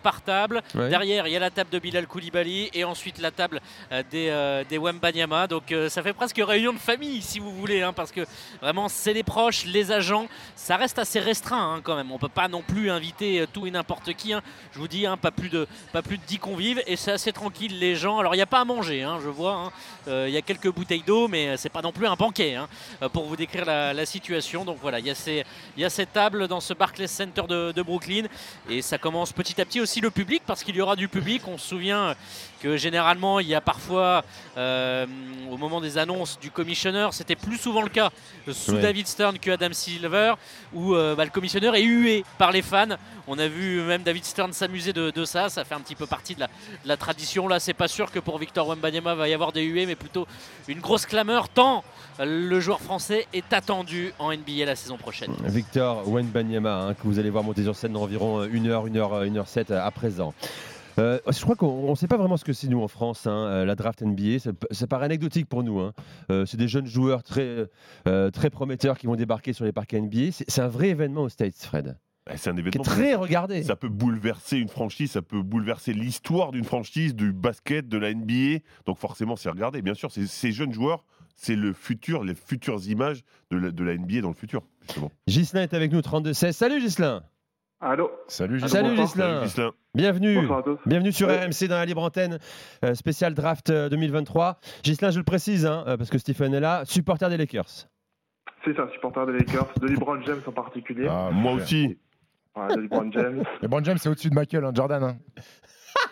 par 0.04 0.22
table. 0.22 0.62
Ouais. 0.76 0.90
Derrière 0.90 1.28
il 1.28 1.34
y 1.34 1.36
a 1.36 1.40
la 1.40 1.50
table 1.50 1.70
de 1.72 1.80
Bilal 1.80 2.06
Koulibaly 2.08 2.70
et 2.74 2.84
ensuite 2.84 3.18
la 3.20 3.32
table 3.32 3.62
des, 4.12 4.64
des 4.70 4.78
Wembanyama. 4.78 5.48
Donc 5.48 5.74
ça 5.90 6.04
fait 6.04 6.14
presque 6.14 6.40
réunion 6.46 6.74
de 6.74 6.78
famille 6.80 7.22
si 7.22 7.40
vous 7.40 7.52
voulez. 7.54 7.82
hein, 7.82 7.94
parce 7.94 8.12
que 8.12 8.22
vraiment 8.62 8.90
c'est 8.90 9.14
les 9.14 9.24
proches, 9.24 9.66
les 9.66 9.92
agents. 9.92 10.28
Ça 10.56 10.78
reste 10.78 11.00
assez 11.00 11.20
restreint 11.20 11.76
hein, 11.76 11.82
quand 11.84 11.96
même. 11.96 12.12
On 12.12 12.18
peut 12.20 12.30
pas 12.30 12.48
non 12.48 12.62
plus 12.62 12.92
inviter 12.92 13.46
tout 13.54 13.66
et 13.66 13.72
n'importe 13.72 14.14
qui. 14.14 14.34
hein. 14.34 14.42
Je 14.74 14.80
vous 14.80 14.88
dis, 14.88 15.06
pas, 15.22 15.32
plus 15.32 15.50
de, 15.50 15.68
pas 15.92 16.02
plus 16.02 16.18
de 16.18 16.24
10 16.28 16.38
convives 16.40 16.82
et 16.86 16.96
c'est 16.96 17.12
assez 17.12 17.32
tranquille 17.34 17.80
les 17.80 17.96
gens. 17.96 18.18
Alors 18.20 18.34
il 18.34 18.38
n'y 18.38 18.43
a 18.43 18.47
pas 18.47 18.59
à 18.59 18.65
manger, 18.65 19.03
hein, 19.03 19.20
je 19.24 19.30
vois. 19.30 19.53
hein. 19.53 19.72
Euh, 20.07 20.26
Il 20.28 20.34
y 20.34 20.38
a 20.38 20.41
quelques 20.41 20.71
bouteilles 20.71 21.04
d'eau, 21.05 21.28
mais 21.28 21.55
c'est 21.58 21.70
pas 21.70 21.82
non 21.82 21.91
plus 21.91 22.08
un 22.08 22.16
banquet 22.16 22.55
hein, 22.55 22.67
euh, 23.01 23.09
pour 23.09 23.25
vous 23.25 23.36
décrire 23.36 23.66
la, 23.66 24.05
situation. 24.05 24.66
Donc 24.66 24.78
voilà, 24.82 25.00
il 25.00 25.05
y, 25.05 25.09
a 25.09 25.16
ces- 25.16 25.43
y 25.78 25.86
tables 26.13 26.47
dans 26.47 26.59
ce 26.59 26.74
Barclays 26.74 27.08
Center 27.08 27.43
de, 27.47 27.71
de 27.71 27.82
Brooklyn 27.82 28.25
et 28.70 28.82
ça 28.82 28.97
commence 28.97 29.32
petit 29.32 29.59
à 29.62 29.66
petit 29.66 29.82
aussi 29.82 30.01
le 30.01 30.09
public 30.09 30.41
parce 30.46 30.63
qu'il 30.63 30.75
y 30.75 30.82
aura 30.82 30.96
du 30.96 31.08
public. 31.08 31.43
On 31.47 31.58
se 31.58 31.67
souvient 31.67 32.16
que 32.62 32.78
généralement 32.78 33.40
il 33.40 33.48
y 33.48 33.56
a 33.56 33.62
parfois 33.62 34.24
euh, 34.58 35.06
au 35.52 35.58
moment 35.58 35.82
des 35.82 35.98
annonces 35.98 36.40
du 36.40 36.52
commissionneur, 36.52 37.14
c'était 37.14 37.36
plus 37.36 37.58
souvent 37.58 37.82
le 37.82 37.90
cas 37.90 38.10
sous 38.52 38.74
Ouais. 38.74 38.82
David 38.82 39.08
Stern 39.08 39.40
que 39.40 39.52
Adam 39.52 39.70
Silver 39.74 40.34
où 40.74 40.94
euh, 40.96 41.16
bah, 41.16 41.26
le 41.26 41.32
commissionneur 41.32 41.76
est 41.76 41.84
hué 41.84 42.24
par 42.38 42.52
les 42.52 42.62
fans. 42.62 42.96
On 43.28 43.38
a 43.40 43.48
vu 43.48 43.82
même 43.82 44.04
David 44.04 44.26
Stern 44.26 44.54
s'amuser 44.54 44.94
de, 44.94 45.12
de 45.12 45.26
ça, 45.26 45.50
ça 45.50 45.64
fait 45.64 45.76
un 45.76 45.80
petit 45.82 45.96
peu 45.96 46.06
partie 46.08 46.36
de 46.36 46.42
la, 46.42 46.48
de 46.48 46.88
la 46.88 46.98
tradition. 46.98 47.48
Là, 47.48 47.60
c'est 47.60 47.74
pas 47.74 47.88
sûr 47.88 48.12
que 48.12 48.20
pour 48.20 48.38
Victor 48.40 48.68
Wembanyama 48.68 49.16
va 49.16 49.28
y 49.30 49.34
avoir 49.34 49.52
des 49.52 49.64
huées, 49.64 49.86
mais 49.86 49.96
plutôt 49.96 50.28
une 50.68 50.80
grosse 50.80 51.06
clameur 51.06 51.50
tant 51.50 51.84
le 52.22 52.60
joueur 52.60 52.82
français 52.82 53.28
est 53.34 53.54
attendu 53.54 54.14
en 54.20 54.34
NBA 54.34 54.66
la 54.66 54.76
saison 54.76 54.98
prochaine. 54.98 55.32
Victor 55.46 56.06
Wenbanyama, 56.10 56.76
hein, 56.88 56.94
que 56.94 57.04
vous 57.04 57.18
allez 57.18 57.30
voir 57.30 57.44
monter 57.46 57.64
sur 57.64 57.76
scène 57.76 57.94
dans 57.94 58.02
environ 58.02 58.42
1 58.42 58.66
heure, 58.66 58.86
1 58.88 58.96
heure, 58.98 59.14
1 59.14 59.36
heure 59.38 59.48
7 59.48 59.72
à 59.72 59.90
présent. 59.92 60.34
Euh, 60.97 61.20
je 61.29 61.41
crois 61.41 61.55
qu'on 61.55 61.89
ne 61.91 61.95
sait 61.95 62.07
pas 62.07 62.17
vraiment 62.17 62.37
ce 62.37 62.43
que 62.45 62.53
c'est 62.53 62.67
nous 62.67 62.82
en 62.82 62.87
France, 62.87 63.28
hein, 63.28 63.45
euh, 63.47 63.66
la 63.66 63.75
draft 63.75 64.01
NBA. 64.01 64.39
Ça, 64.39 64.51
ça 64.71 64.87
paraît 64.87 65.05
anecdotique 65.05 65.47
pour 65.47 65.63
nous. 65.63 65.79
hein. 65.79 65.93
Euh, 66.32 66.45
c'est 66.45 66.57
des 66.57 66.67
jeunes 66.67 66.87
joueurs 66.87 67.24
très, 67.24 67.67
euh, 68.07 68.32
très 68.32 68.49
prometteurs 68.49 68.97
qui 68.97 69.07
vont 69.07 69.16
débarquer 69.16 69.53
sur 69.53 69.66
les 69.66 69.71
parquets 69.71 70.01
NBA. 70.01 70.32
C'est 70.32 70.61
un 70.61 70.67
vrai 70.67 70.89
événement 70.89 71.21
aux 71.24 71.29
States, 71.29 71.55
Fred. 71.57 71.97
Eh, 72.32 72.37
C'est 72.37 72.49
un 72.49 72.57
événement 72.57 72.83
très 72.83 73.16
regardé. 73.16 73.63
Ça 73.63 73.75
peut 73.75 73.89
bouleverser 73.89 74.57
une 74.57 74.67
franchise, 74.70 75.11
ça 75.11 75.21
peut 75.21 75.41
bouleverser 75.41 75.93
l'histoire 75.93 76.51
d'une 76.51 76.66
franchise, 76.66 77.16
du 77.16 77.32
basket, 77.32 77.87
de 77.87 77.97
la 77.97 78.13
NBA. 78.13 78.59
Donc 78.86 78.97
forcément, 78.97 79.36
c'est 79.36 79.49
regardé. 79.49 79.82
Bien 79.82 79.93
sûr, 79.95 80.11
ces 80.11 80.51
jeunes 80.51 80.74
joueurs, 80.74 81.05
c'est 81.36 81.55
le 81.55 81.71
futur, 81.74 82.24
les 82.24 82.36
futures 82.36 82.86
images 82.87 83.21
de 83.49 83.57
la, 83.57 83.71
de 83.71 83.83
la 83.83 83.95
NBA 83.97 84.21
dans 84.21 84.28
le 84.28 84.33
futur, 84.36 84.61
justement. 84.82 85.09
Gislain 85.25 85.61
est 85.63 85.74
avec 85.74 85.91
nous, 85.91 86.01
32-16. 86.01 86.51
Salut 86.51 86.82
Gislain 86.82 87.24
Allô 87.82 88.12
Salut 88.28 88.60
Salut 88.68 88.96
Gislain 88.97 89.43
Bienvenue 89.96 90.36
Bonsoir 90.42 90.60
à 90.60 90.64
tous. 90.64 90.78
Bienvenue 90.86 91.12
sur 91.14 91.28
Ouais. 91.30 91.46
RMC 91.46 91.68
dans 91.70 91.78
la 91.78 91.86
libre 91.86 92.04
antenne 92.04 92.38
euh, 92.84 92.93
spéciale 92.93 93.34
draft 93.34 93.70
euh, 93.70 93.88
2023. 93.89 94.60
Gislain, 94.84 95.12
je 95.12 95.18
le 95.18 95.24
précise, 95.24 95.66
hein, 95.66 95.86
euh, 95.88 95.96
parce 95.97 96.10
que 96.10 96.18
Stephen 96.18 96.54
est 96.54 96.60
là, 96.60 96.84
supporter 96.86 97.30
des 97.30 97.38
Lakers. 97.38 97.88
C'est 98.66 98.76
ça, 98.76 98.88
supporter 98.93 99.26
des 99.28 99.32
Lakers, 99.39 99.68
de 99.82 99.88
LeBron 99.88 100.22
James 100.24 100.42
en 100.46 100.51
particulier. 100.51 101.08
Ah, 101.10 101.30
Moi 101.32 101.54
aussi. 101.54 101.97
Ouais, 102.56 102.68
de 102.76 102.82
LeBron 102.82 103.10
James. 103.14 103.43
LeBron 103.62 103.84
James, 103.86 103.97
c'est 103.97 104.10
au-dessus 104.10 104.30
de 104.30 104.36
Michael, 104.36 104.66
hein, 104.66 104.72
Jordan. 104.76 105.04
hein. 105.04 105.18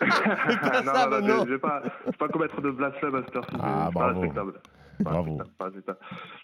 non, 0.00 0.06
non, 0.84 0.92
ça, 0.94 1.06
non, 1.20 1.40
je 1.44 1.46
je 1.48 1.52
vais 1.52 1.58
pas, 1.58 1.82
je 1.84 2.10
vais 2.10 2.16
pas 2.16 2.28
commettre 2.28 2.60
de 2.62 2.70
blasphème 2.70 3.14
à 3.14 3.22
cette 3.26 3.36
heure-ci. 3.36 3.56
Ah, 3.60 3.90
pas 3.92 4.00
bravo. 4.00 4.20
respectable. 4.20 4.52
Bravo. 5.00 5.38
pas. 5.58 5.68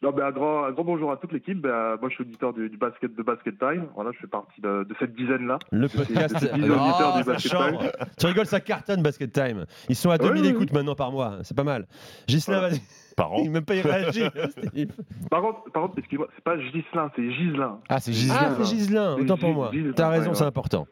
Non, 0.02 0.12
mais 0.16 0.22
un 0.22 0.30
grand, 0.30 0.64
un 0.64 0.72
grand 0.72 0.84
bonjour 0.84 1.10
à 1.12 1.16
toute 1.16 1.32
l'équipe. 1.32 1.60
Ben, 1.60 1.96
moi, 2.00 2.08
je 2.08 2.14
suis 2.14 2.22
auditeur 2.24 2.52
du, 2.52 2.68
du 2.68 2.76
basket 2.76 3.14
de 3.14 3.22
Basket 3.22 3.58
Time. 3.58 3.86
Voilà, 3.94 4.10
je 4.12 4.18
fais 4.18 4.26
partie 4.26 4.60
de, 4.60 4.84
de 4.84 4.94
cette 4.98 5.14
dizaine-là. 5.14 5.58
Le 5.72 5.82
De 5.82 5.88
ces- 5.88 5.98
de 5.98 6.04
podcast. 6.04 6.34
auditeurs 6.36 7.12
Oh, 7.14 7.18
du 7.18 7.24
Basket. 7.24 7.50
Time. 7.52 7.78
Tu 8.18 8.26
rigoles, 8.26 8.46
ça 8.46 8.60
cartonne 8.60 9.02
Basket 9.02 9.32
Time. 9.32 9.64
Ils 9.88 9.96
sont 9.96 10.10
à 10.10 10.18
2000 10.18 10.42
oui, 10.42 10.48
écoutes 10.48 10.72
maintenant 10.72 10.94
par 10.94 11.10
mois. 11.12 11.38
C'est 11.42 11.56
pas 11.56 11.64
mal. 11.64 11.86
Gislain, 12.26 12.58
Voilà. 12.58 12.68
vas-y. 12.74 12.80
Par 13.16 13.32
an. 13.32 13.36
Il 13.44 13.50
même 13.50 13.64
pas 13.64 13.74
y 13.76 13.80
réagir. 13.80 14.30
Steve. 14.68 14.90
Par 15.30 15.40
contre, 15.42 15.64
par 15.72 15.82
contre 15.84 15.98
excuse-moi, 15.98 16.28
c'est 16.34 16.44
pas 16.44 16.58
Gislain, 16.58 17.10
c'est 17.16 17.30
Gislain. 17.32 17.80
Ah, 17.88 18.00
c'est 18.00 18.10
Ah, 18.10 18.14
Gislain. 18.14 18.54
c'est 18.58 18.64
Gislain, 18.76 19.16
autant 19.18 19.36
pour 19.36 19.50
moi. 19.52 19.70
T'as 19.94 20.08
raison, 20.08 20.30
ouais, 20.30 20.34
c'est 20.34 20.42
ouais. 20.42 20.46
important. 20.48 20.86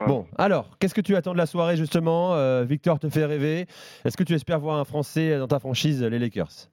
Ouais. 0.00 0.06
Bon, 0.06 0.26
alors, 0.38 0.70
qu'est-ce 0.78 0.94
que 0.94 1.00
tu 1.00 1.16
attends 1.16 1.32
de 1.32 1.38
la 1.38 1.46
soirée 1.46 1.76
justement? 1.76 2.34
Euh, 2.34 2.62
Victor 2.64 3.00
te 3.00 3.08
fait 3.08 3.24
rêver. 3.26 3.66
Est-ce 4.04 4.16
que 4.16 4.22
tu 4.22 4.32
espères 4.32 4.60
voir 4.60 4.78
un 4.78 4.84
Français 4.84 5.36
dans 5.38 5.48
ta 5.48 5.58
franchise, 5.58 6.02
les 6.04 6.18
Lakers? 6.20 6.68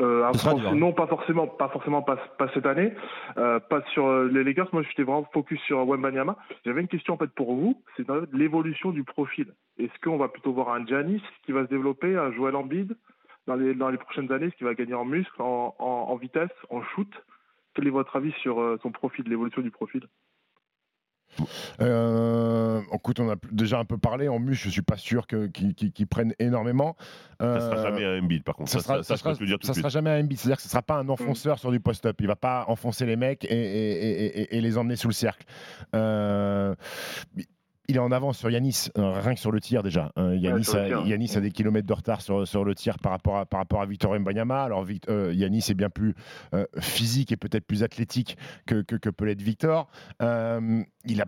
Euh, 0.00 0.30
dur, 0.32 0.68
hein. 0.68 0.74
non, 0.74 0.92
pas 0.92 1.08
forcément, 1.08 1.48
pas 1.48 1.68
forcément, 1.70 2.02
pas, 2.02 2.16
pas 2.38 2.48
cette 2.54 2.66
année, 2.66 2.92
euh, 3.36 3.58
pas 3.58 3.82
sur 3.92 4.06
euh, 4.06 4.28
les 4.28 4.44
Lakers. 4.44 4.68
Moi, 4.72 4.82
j'étais 4.82 5.02
vraiment 5.02 5.28
focus 5.32 5.60
sur 5.62 5.84
Wembanyama. 5.86 6.36
J'avais 6.64 6.80
une 6.80 6.88
question 6.88 7.14
en 7.14 7.16
fait 7.16 7.30
pour 7.32 7.54
vous, 7.54 7.82
c'est 7.96 8.06
l'évolution 8.32 8.90
du 8.92 9.02
profil. 9.02 9.52
Est-ce 9.78 9.98
qu'on 10.02 10.16
va 10.16 10.28
plutôt 10.28 10.52
voir 10.52 10.70
un 10.70 10.86
Giannis 10.86 11.22
qui 11.44 11.52
va 11.52 11.64
se 11.64 11.70
développer, 11.70 12.16
un 12.16 12.30
Joel 12.32 12.54
Embiid 12.54 12.96
dans 13.46 13.56
les 13.56 13.74
dans 13.74 13.88
les 13.88 13.98
prochaines 13.98 14.30
années, 14.30 14.50
ce 14.50 14.56
qui 14.56 14.64
va 14.64 14.74
gagner 14.74 14.94
en 14.94 15.04
muscle, 15.04 15.42
en, 15.42 15.74
en, 15.78 15.84
en 15.84 16.16
vitesse, 16.16 16.50
en 16.70 16.82
shoot? 16.82 17.10
Quel 17.74 17.86
est 17.86 17.90
votre 17.90 18.14
avis 18.16 18.32
sur 18.40 18.60
euh, 18.60 18.78
son 18.82 18.92
profil, 18.92 19.24
l'évolution 19.28 19.62
du 19.62 19.70
profil? 19.70 20.02
Euh, 21.80 22.80
écoute, 22.92 23.20
on 23.20 23.28
a 23.30 23.36
déjà 23.52 23.78
un 23.78 23.84
peu 23.84 23.98
parlé. 23.98 24.28
En 24.28 24.38
mus, 24.38 24.54
je 24.56 24.68
suis 24.70 24.82
pas 24.82 24.96
sûr 24.96 25.26
qu'ils 25.26 26.06
prennent 26.08 26.34
énormément. 26.38 26.96
Ça 27.40 27.60
sera 27.60 27.76
Euh, 27.76 27.82
jamais 27.82 28.04
un 28.04 28.18
Embiid, 28.22 28.42
par 28.42 28.56
contre. 28.56 28.70
ça 28.70 28.80
sera, 28.80 29.02
ça, 29.02 29.16
sera- 29.16 29.34
dire 29.34 29.58
tout 29.58 29.66
suite. 29.66 29.76
sera 29.76 29.88
jamais 29.88 30.10
un 30.10 30.20
Embiid. 30.20 30.38
C'est-à-dire 30.38 30.56
que 30.56 30.62
ce 30.62 30.68
sera 30.68 30.82
pas 30.82 30.96
un 30.96 31.08
enfonceur 31.08 31.58
sur 31.58 31.70
du 31.70 31.80
post-up. 31.80 32.16
Il 32.20 32.26
va 32.26 32.36
pas 32.36 32.64
enfoncer 32.68 33.06
les 33.06 33.16
mecs 33.16 33.44
et, 33.44 33.48
et- 33.48 34.24
et- 34.24 34.40
et- 34.42 34.56
et 34.56 34.60
les 34.60 34.76
emmener 34.78 34.96
sous 34.96 35.08
le 35.08 35.14
cercle. 35.14 35.46
Euh, 35.94 36.74
il 37.88 37.96
est 37.96 38.00
en 38.00 38.12
avance 38.12 38.38
sur 38.38 38.50
Yanis, 38.50 38.90
euh, 38.98 39.18
rien 39.18 39.34
que 39.34 39.40
sur 39.40 39.50
le 39.50 39.60
tir 39.60 39.82
déjà. 39.82 40.12
Euh, 40.18 40.36
Yanis, 40.36 40.68
a, 40.70 40.84
tir. 40.84 41.06
Yanis 41.06 41.36
a 41.36 41.40
des 41.40 41.50
kilomètres 41.50 41.86
de 41.86 41.92
retard 41.92 42.20
sur, 42.20 42.46
sur 42.46 42.62
le 42.64 42.74
tir 42.74 42.98
par 42.98 43.12
rapport 43.12 43.38
à, 43.38 43.46
par 43.46 43.60
rapport 43.60 43.80
à 43.80 43.86
Victor 43.86 44.18
Mbanyama. 44.18 44.62
Alors 44.62 44.84
euh, 45.08 45.32
Yanis 45.34 45.64
est 45.70 45.74
bien 45.74 45.88
plus 45.88 46.14
euh, 46.54 46.66
physique 46.78 47.32
et 47.32 47.36
peut-être 47.36 47.66
plus 47.66 47.82
athlétique 47.82 48.36
que, 48.66 48.82
que, 48.82 48.96
que 48.96 49.08
peut 49.08 49.24
l'être 49.24 49.42
Victor. 49.42 49.88
Euh, 50.20 50.82
il 51.06 51.22
a... 51.22 51.26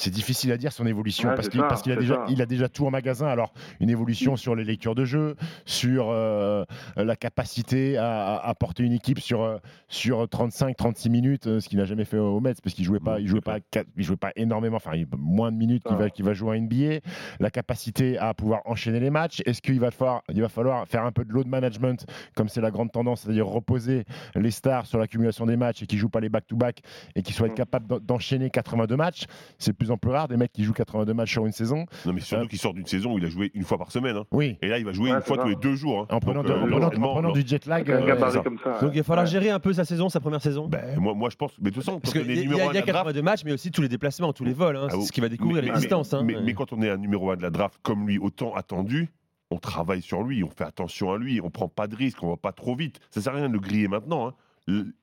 C'est 0.00 0.10
difficile 0.12 0.52
à 0.52 0.56
dire 0.56 0.72
son 0.72 0.86
évolution 0.86 1.28
Ouais, 1.28 1.34
parce 1.34 1.48
qu'il 1.48 1.60
a, 1.60 1.96
déjà- 1.96 2.14
ça. 2.14 2.24
il 2.28 2.40
a 2.40 2.46
déjà 2.46 2.68
tout 2.68 2.86
en 2.86 2.90
magasin. 2.92 3.26
Alors, 3.26 3.52
une 3.80 3.90
évolution 3.90 4.36
sur 4.36 4.54
les 4.54 4.62
lectures 4.62 4.94
de 4.94 5.04
jeu, 5.04 5.34
sur 5.66 6.10
euh, 6.10 6.64
la 6.96 7.16
capacité 7.16 7.96
à, 7.98 8.54
porter 8.60 8.84
une 8.84 8.92
équipe 8.92 9.18
sur, 9.18 9.42
euh, 9.42 9.58
sur 9.88 10.22
35-36 10.28 11.08
minutes, 11.10 11.48
euh, 11.48 11.58
ce 11.58 11.68
qu'il 11.68 11.78
n'a 11.78 11.84
jamais 11.84 12.04
fait 12.04 12.16
au 12.18 12.38
Mets 12.38 12.54
parce 12.62 12.74
qu'il 12.76 12.84
jouait 12.84 13.00
pas, 13.00 13.18
il 13.18 13.26
jouait 13.26 13.40
pas, 13.40 13.58
il 13.96 14.04
jouait 14.04 14.16
pas 14.16 14.30
énormément, 14.36 14.76
enfin, 14.76 14.92
moins 15.16 15.50
de 15.50 15.56
minutes 15.56 15.82
qu'il 15.82 15.96
va, 15.96 16.10
qu'il 16.10 16.24
va 16.24 16.32
jouer 16.32 16.56
en 16.56 16.60
NBA. 16.62 17.00
La 17.40 17.50
capacité 17.50 18.18
à 18.18 18.34
pouvoir 18.34 18.60
enchaîner 18.66 19.00
les 19.00 19.10
matchs. 19.10 19.42
Est-ce 19.46 19.60
qu'il 19.60 19.80
va 19.80 19.90
falloir, 19.90 20.22
il 20.32 20.40
va 20.40 20.48
falloir 20.48 20.86
faire 20.86 21.04
un 21.04 21.10
peu 21.12 21.24
de 21.24 21.32
load 21.32 21.48
management, 21.48 22.06
comme 22.36 22.48
c'est 22.48 22.60
la 22.60 22.70
grande 22.70 22.92
tendance, 22.92 23.22
c'est-à-dire 23.22 23.46
reposer 23.48 24.04
les 24.36 24.52
stars 24.52 24.86
sur 24.86 25.00
l'accumulation 25.00 25.44
des 25.44 25.56
matchs 25.56 25.82
et 25.82 25.86
qui 25.86 25.98
jouent 25.98 26.08
pas 26.08 26.20
les 26.20 26.28
back-to-back 26.28 26.82
et 27.16 27.22
qui 27.22 27.32
soient 27.32 27.48
capables 27.48 27.88
d'en- 27.88 27.98
d'enchaîner 27.98 28.48
82 28.50 28.96
matchs. 28.96 29.24
C'est 29.58 29.72
de 29.72 29.76
plus 29.88 29.92
en 29.94 29.96
plus 29.96 30.10
rare 30.10 30.28
des 30.28 30.36
mecs 30.36 30.52
qui 30.52 30.64
jouent 30.64 30.72
82 30.74 31.14
matchs 31.14 31.32
sur 31.32 31.46
une 31.46 31.52
saison. 31.52 31.86
Non, 32.04 32.12
mais 32.12 32.20
surtout 32.20 32.46
qu'il 32.46 32.58
sort 32.58 32.74
d'une 32.74 32.86
saison 32.86 33.14
où 33.14 33.18
il 33.18 33.24
a 33.24 33.28
joué 33.28 33.50
une 33.54 33.64
fois 33.64 33.78
par 33.78 33.90
semaine. 33.90 34.16
hein. 34.16 34.24
Oui. 34.32 34.56
Et 34.62 34.68
là, 34.68 34.78
il 34.78 34.84
va 34.84 34.92
jouer 34.92 35.10
Ouais, 35.10 35.16
une 35.16 35.22
fois 35.22 35.38
tous 35.38 35.48
les 35.48 35.56
deux 35.56 35.74
jours. 35.74 36.00
hein. 36.02 36.06
En 36.14 36.20
prenant, 36.20 36.42
Donc, 36.42 36.46
de- 36.46 36.52
euh, 36.52 36.56
en 36.56 36.60
prenant- 36.66 36.76
en 36.76 36.80
logiquement, 36.88 37.12
prenant 37.14 37.28
non. 37.28 37.34
du 37.34 37.46
jet 37.46 37.64
lag. 37.66 37.90
Euh, 37.90 38.06
gabarit 38.06 38.32
ça. 38.34 38.40
comme 38.42 38.58
ça. 38.62 38.78
Donc 38.80 38.90
il 38.94 38.98
va 38.98 39.02
falloir 39.04 39.24
ouais. 39.26 39.30
gérer 39.30 39.50
un 39.50 39.60
peu 39.60 39.72
sa 39.72 39.84
saison, 39.84 40.08
sa 40.08 40.20
première 40.20 40.42
saison. 40.42 40.68
Ben, 40.68 40.98
moi, 41.00 41.14
moi, 41.14 41.30
je 41.30 41.36
pense. 41.36 41.52
Mais 41.60 41.70
de 41.70 41.74
toute 41.74 41.84
façon, 41.84 42.00
Parce 42.00 42.12
quand 42.12 42.20
qu'il 42.20 42.28
on 42.30 42.34
y, 42.34 42.38
est 42.38 42.42
numéro 42.42 42.60
a, 42.60 42.64
un 42.64 42.72
il 42.72 42.74
y 42.74 42.78
a 42.78 42.82
de 42.82 42.86
la 42.86 42.92
draft, 42.92 43.06
82 43.06 43.22
matchs, 43.22 43.44
mais 43.44 43.52
aussi 43.52 43.70
tous 43.70 43.82
les 43.82 43.88
déplacements, 43.88 44.32
tous 44.32 44.44
les 44.44 44.52
vols. 44.52 44.76
hein. 44.76 44.88
Ah, 44.90 44.94
c'est 44.98 45.06
ce 45.06 45.12
qui 45.12 45.20
va 45.20 45.28
découvrir 45.28 45.62
les 45.62 45.70
distances. 45.72 46.12
hein. 46.14 46.22
Mais, 46.24 46.52
quand 46.54 46.72
on 46.72 46.82
est 46.82 46.90
un 46.90 46.96
numéro 46.98 47.30
1 47.30 47.36
de 47.36 47.42
la 47.42 47.50
draft 47.50 47.78
comme 47.82 48.06
lui, 48.06 48.18
autant 48.18 48.54
attendu, 48.54 49.08
on 49.50 49.56
travaille 49.58 50.02
sur 50.02 50.22
lui, 50.22 50.44
on 50.44 50.50
fait 50.50 50.64
attention 50.64 51.10
à 51.12 51.16
lui, 51.18 51.40
on 51.42 51.48
prend 51.50 51.68
pas 51.68 51.86
de 51.86 51.96
risques, 51.96 52.22
on 52.22 52.28
va 52.28 52.36
pas 52.36 52.52
trop 52.52 52.74
vite. 52.76 53.00
Ça 53.10 53.22
sert 53.22 53.32
à 53.32 53.36
rien 53.36 53.48
de 53.48 53.54
le 53.54 53.60
griller 53.60 53.88
maintenant. 53.88 54.28
hein. 54.28 54.34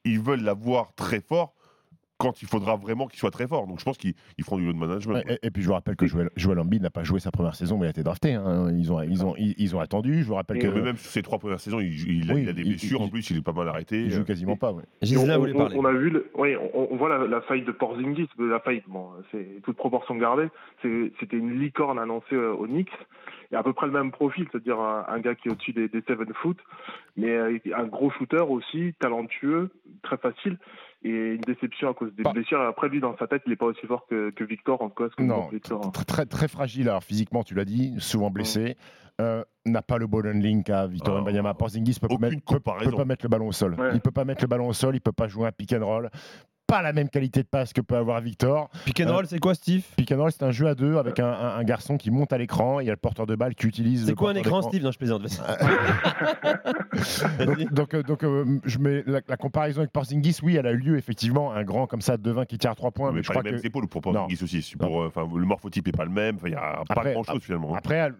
Ils 0.03 0.19
veulent 0.19 0.43
l'avoir 0.43 0.93
très 0.95 1.19
fort 1.21 1.54
quand 2.17 2.41
il 2.41 2.47
faudra 2.47 2.75
vraiment 2.77 3.07
qu'il 3.07 3.19
soit 3.19 3.31
très 3.31 3.47
fort. 3.47 3.67
Donc 3.67 3.79
je 3.79 3.85
pense 3.85 3.97
qu'ils 3.97 4.13
ils 4.37 4.43
feront 4.43 4.57
du 4.57 4.65
load 4.65 4.77
management. 4.77 5.23
Et, 5.29 5.47
et 5.47 5.51
puis 5.51 5.61
je 5.61 5.67
vous 5.67 5.73
rappelle 5.73 5.95
que 5.95 6.05
Joel, 6.05 6.29
Joel 6.35 6.59
Embiid 6.59 6.81
n'a 6.81 6.89
pas 6.89 7.03
joué 7.03 7.19
sa 7.19 7.31
première 7.31 7.55
saison, 7.55 7.77
mais 7.77 7.85
il 7.85 7.87
a 7.87 7.89
été 7.91 8.03
drafté. 8.03 8.33
hein. 8.33 8.69
Ils, 8.71 8.91
ont, 8.93 9.01
ils, 9.01 9.25
ont, 9.25 9.35
ils, 9.37 9.53
ils 9.57 9.75
ont 9.75 9.79
attendu. 9.79 10.21
Je 10.23 10.27
vous 10.27 10.35
rappelle 10.35 10.59
que. 10.59 10.67
Mais 10.67 10.81
même 10.81 10.97
sur 10.97 11.11
ses 11.11 11.21
trois 11.21 11.39
premières 11.39 11.59
saisons, 11.59 11.79
il, 11.79 11.93
il 12.23 12.31
a, 12.31 12.33
Oui, 12.33 12.43
il 12.43 12.49
a 12.49 12.53
des 12.53 12.63
blessures. 12.63 12.99
il- 13.01 13.03
en 13.05 13.09
plus, 13.09 13.29
il 13.29 13.37
est 13.37 13.41
pas 13.41 13.51
mal 13.53 13.67
arrêté. 13.67 14.01
Il 14.03 14.11
joue 14.11 14.21
Euh, 14.21 14.23
quasiment 14.23 14.55
pas. 14.55 14.71
ouais. 14.71 14.83
On, 15.17 15.29
on- 15.29 15.53
parler. 15.57 15.75
on 15.77 15.85
a 15.85 15.91
vu, 15.93 16.09
le- 16.09 16.29
oui, 16.35 16.55
on, 16.73 16.87
on 16.93 16.95
voit 16.95 17.09
la, 17.09 17.27
la 17.27 17.41
faille 17.41 17.63
de 17.63 17.71
Porzingis, 17.71 18.29
la 18.39 18.59
faille, 18.59 18.81
bon, 18.87 19.09
c'est 19.31 19.61
toute 19.63 19.75
proportion 19.77 20.15
gardée. 20.15 20.47
C'était 20.81 21.37
une 21.37 21.59
licorne 21.59 21.99
annoncée 21.99 22.35
euh, 22.35 22.53
au 22.53 22.65
Knicks. 22.67 22.89
Et 23.51 23.55
à 23.55 23.61
peu 23.63 23.73
près 23.73 23.85
le 23.85 23.91
même 23.93 24.11
profil, 24.11 24.47
c'est-à-dire 24.51 24.79
un, 24.79 25.05
un 25.07 25.19
gars 25.19 25.35
qui 25.35 25.47
est 25.47 25.51
au-dessus 25.51 25.71
des, 25.73 25.87
des 25.87 26.01
7 26.07 26.17
foot, 26.41 26.57
mais 27.15 27.29
euh, 27.29 27.57
un 27.77 27.85
gros 27.85 28.09
shooter 28.09 28.41
aussi, 28.49 28.93
talentueux, 28.99 29.69
très 30.01 30.17
facile 30.17 30.57
et 31.03 31.09
une 31.09 31.41
déception 31.41 31.89
à 31.89 31.93
cause 31.93 32.13
des 32.15 32.23
blessures. 32.23 32.61
Après, 32.61 32.89
lui, 32.89 32.99
dans 32.99 33.15
sa 33.17 33.27
tête, 33.27 33.43
il 33.45 33.49
n'est 33.49 33.55
pas 33.55 33.67
aussi 33.67 33.85
fort 33.85 34.05
que, 34.07 34.43
Victor, 34.43 34.81
en 34.81 34.89
tout 34.89 35.03
cas. 35.03 35.23
Non, 35.23 35.49
hein 35.51 35.91
très, 36.05 36.25
très, 36.25 36.47
fragile, 36.47 36.89
alors 36.89 37.03
physiquement, 37.03 37.43
tu 37.43 37.53
l'as 37.53 37.65
dit, 37.65 37.93
souvent 37.99 38.29
mm. 38.29 38.33
blessé. 38.33 38.77
Euh, 39.21 39.45
n'a 39.65 39.81
pas 39.81 39.97
le 39.97 40.07
ball 40.07 40.27
handling 40.27 40.61
qu'a 40.63 40.87
Victor 40.87 41.15
ah. 41.15 41.19
Wembanyama. 41.19 41.53
Porzingis 41.53 41.99
peut, 42.01 42.09
pas 42.09 43.05
mettre 43.05 43.23
le 43.23 43.29
ballon 43.29 43.47
au 43.47 43.53
sol. 43.53 43.77
Il 43.93 44.01
peut 44.01 44.11
pas 44.11 44.25
mettre 44.25 44.43
le 44.43 44.47
ballon 44.47 44.67
au 44.67 44.73
sol, 44.73 44.93
il 44.95 44.99
peut 44.99 45.13
pas 45.13 45.27
jouer 45.27 45.47
un 45.47 45.51
pick 45.53 45.71
and 45.71 45.85
roll 45.85 46.09
pas 46.67 46.81
la 46.81 46.93
même 46.93 47.09
qualité 47.09 47.41
de 47.41 47.47
passe 47.47 47.73
que 47.73 47.81
peut 47.81 47.95
avoir 47.95 48.21
Victor. 48.21 48.69
Pick 48.85 48.99
and 49.01 49.07
euh, 49.07 49.13
roll, 49.13 49.27
c'est 49.27 49.39
quoi, 49.39 49.53
Steve? 49.53 49.83
Pick 49.95 50.11
and 50.11 50.17
roll, 50.17 50.31
c'est 50.31 50.43
un 50.43 50.51
jeu 50.51 50.67
à 50.67 50.75
deux 50.75 50.97
avec 50.97 51.19
euh. 51.19 51.33
un, 51.33 51.63
garçon 51.63 51.97
qui 51.97 52.11
monte 52.11 52.33
à 52.33 52.37
l'écran. 52.37 52.79
Il 52.79 52.87
y 52.87 52.89
a 52.89 52.93
le 52.93 52.97
porteur 52.97 53.25
de 53.25 53.35
balle 53.35 53.55
qui 53.55 53.67
utilise. 53.67 54.05
C'est 54.05 54.15
quoi 54.15 54.31
un 54.31 54.35
écran, 54.35 54.61
Steve? 54.61 54.83
Non, 54.83 54.91
je 54.91 54.97
plaisante. 54.97 55.23
donc, 57.45 57.73
donc, 57.73 57.95
donc 57.95 58.23
euh, 58.23 58.59
je 58.65 58.79
mets 58.79 59.03
la, 59.05 59.21
comparaison 59.37 59.79
avec 59.79 59.91
Porzingis. 59.91 60.39
Oui, 60.43 60.55
elle 60.55 60.67
a 60.67 60.71
eu 60.71 60.77
lieu 60.77 60.97
effectivement. 60.97 61.53
Un 61.53 61.63
grand 61.63 61.87
comme 61.87 62.01
ça, 62.01 62.17
devin 62.17 62.45
qui 62.45 62.57
tire 62.57 62.75
trois 62.75 62.91
points. 62.91 63.11
Mais, 63.11 63.17
mais 63.17 63.23
je 63.23 63.27
pas 63.27 63.33
crois 63.35 63.43
les 63.43 63.51
mêmes 63.51 63.61
que... 63.61 63.67
épaules 63.67 63.87
pour 63.87 64.01
Porzingis 64.01 64.43
aussi. 64.43 64.73
Le 64.79 65.45
morphotype 65.45 65.87
est 65.87 65.91
pas 65.91 66.05
le 66.05 66.11
même. 66.11 66.37
Il 66.45 66.51
y 66.51 66.55
a 66.55 66.83
pas 66.87 66.95
après, 66.95 67.13
grand 67.13 67.23
chose 67.23 67.41
finalement. 67.41 67.75
Après, 67.75 68.11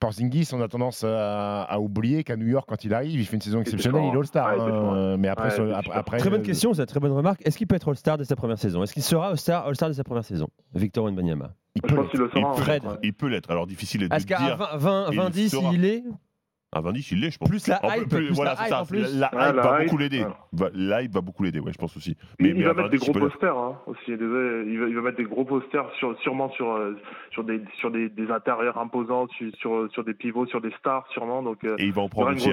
Porzingis, 0.00 0.50
on 0.52 0.60
a 0.60 0.68
tendance 0.68 1.04
à, 1.06 1.78
oublier 1.78 2.24
qu'à 2.24 2.36
New 2.36 2.46
York, 2.46 2.66
quand 2.68 2.84
il 2.84 2.94
arrive, 2.94 3.20
il 3.20 3.26
fait 3.26 3.36
une 3.36 3.42
saison 3.42 3.60
exceptionnelle, 3.60 4.04
il 4.04 4.14
est 4.14 4.18
All-Star. 4.18 4.48
Hein. 4.48 5.16
Mais 5.18 5.28
après, 5.28 5.50
après, 5.92 6.18
très 6.18 6.30
bonne 6.30 6.42
question, 6.42 6.74
c'est 6.74 6.86
très 6.86 7.00
bonne 7.00 7.12
remarque. 7.12 7.40
Est-ce 7.46 7.56
qu'il 7.58 7.66
peut 7.66 7.76
être 7.76 7.83
être 7.84 7.90
All-Star 7.90 8.18
de 8.18 8.24
sa 8.24 8.36
première 8.36 8.58
saison 8.58 8.82
Est-ce 8.82 8.92
qu'il 8.92 9.02
sera 9.02 9.28
All-Star 9.28 9.66
All 9.66 9.74
-Star 9.74 9.88
de 9.88 9.92
sa 9.94 10.04
première 10.04 10.24
saison 10.24 10.48
Victor 10.74 11.04
Wembanyama? 11.04 11.50
Il, 11.76 11.82
il, 11.84 12.80
il 13.02 13.12
peut 13.12 13.26
l'être. 13.26 13.50
Alors 13.50 13.66
difficile 13.66 14.02
de 14.02 14.06
est 14.06 14.08
dire. 14.08 14.16
Est-ce 14.16 14.26
20, 14.76 15.10
20 15.10 15.30
10 15.30 15.56
il 15.72 15.84
est? 15.84 16.04
À 16.74 16.80
20 16.80 16.92
il 17.12 17.20
l'est, 17.20 17.30
je 17.30 17.38
pense. 17.38 17.48
Plus 17.48 17.68
la 17.68 17.80
hype, 17.96 18.12
va 19.56 19.78
beaucoup 19.78 19.96
l'aider. 19.96 20.24
Ah. 20.26 20.70
La 20.74 21.02
hype 21.02 21.12
va 21.12 21.20
beaucoup 21.20 21.44
l'aider, 21.44 21.60
ouais, 21.60 21.72
je 21.72 21.78
pense 21.78 21.96
aussi. 21.96 22.16
Mais, 22.40 22.48
il, 22.48 22.64
va 22.64 22.74
mettre 22.74 22.90
des 22.90 22.98
gros 22.98 23.12
posters 23.12 23.56
aussi. 23.86 24.10
Il 24.10 24.94
va, 24.94 25.00
mettre 25.02 25.16
des 25.16 25.24
gros 25.24 25.44
posters 25.44 25.88
sûrement 26.22 26.50
sur, 26.50 26.72
euh, 26.72 26.96
sur, 27.30 27.44
des, 27.44 27.62
sur 27.78 27.92
des, 27.92 28.10
intérieurs 28.28 28.76
imposants, 28.78 29.28
sur, 29.60 29.88
sur, 29.92 30.04
des 30.04 30.14
pivots, 30.14 30.46
sur 30.46 30.60
des 30.60 30.72
stars 30.80 31.06
sûrement. 31.12 31.42
Donc, 31.42 31.62
euh, 31.62 31.76
Et 31.78 31.84
il 31.84 31.92
va 31.92 32.02
en 32.02 32.08
prendre 32.08 32.32
aussi. 32.32 32.50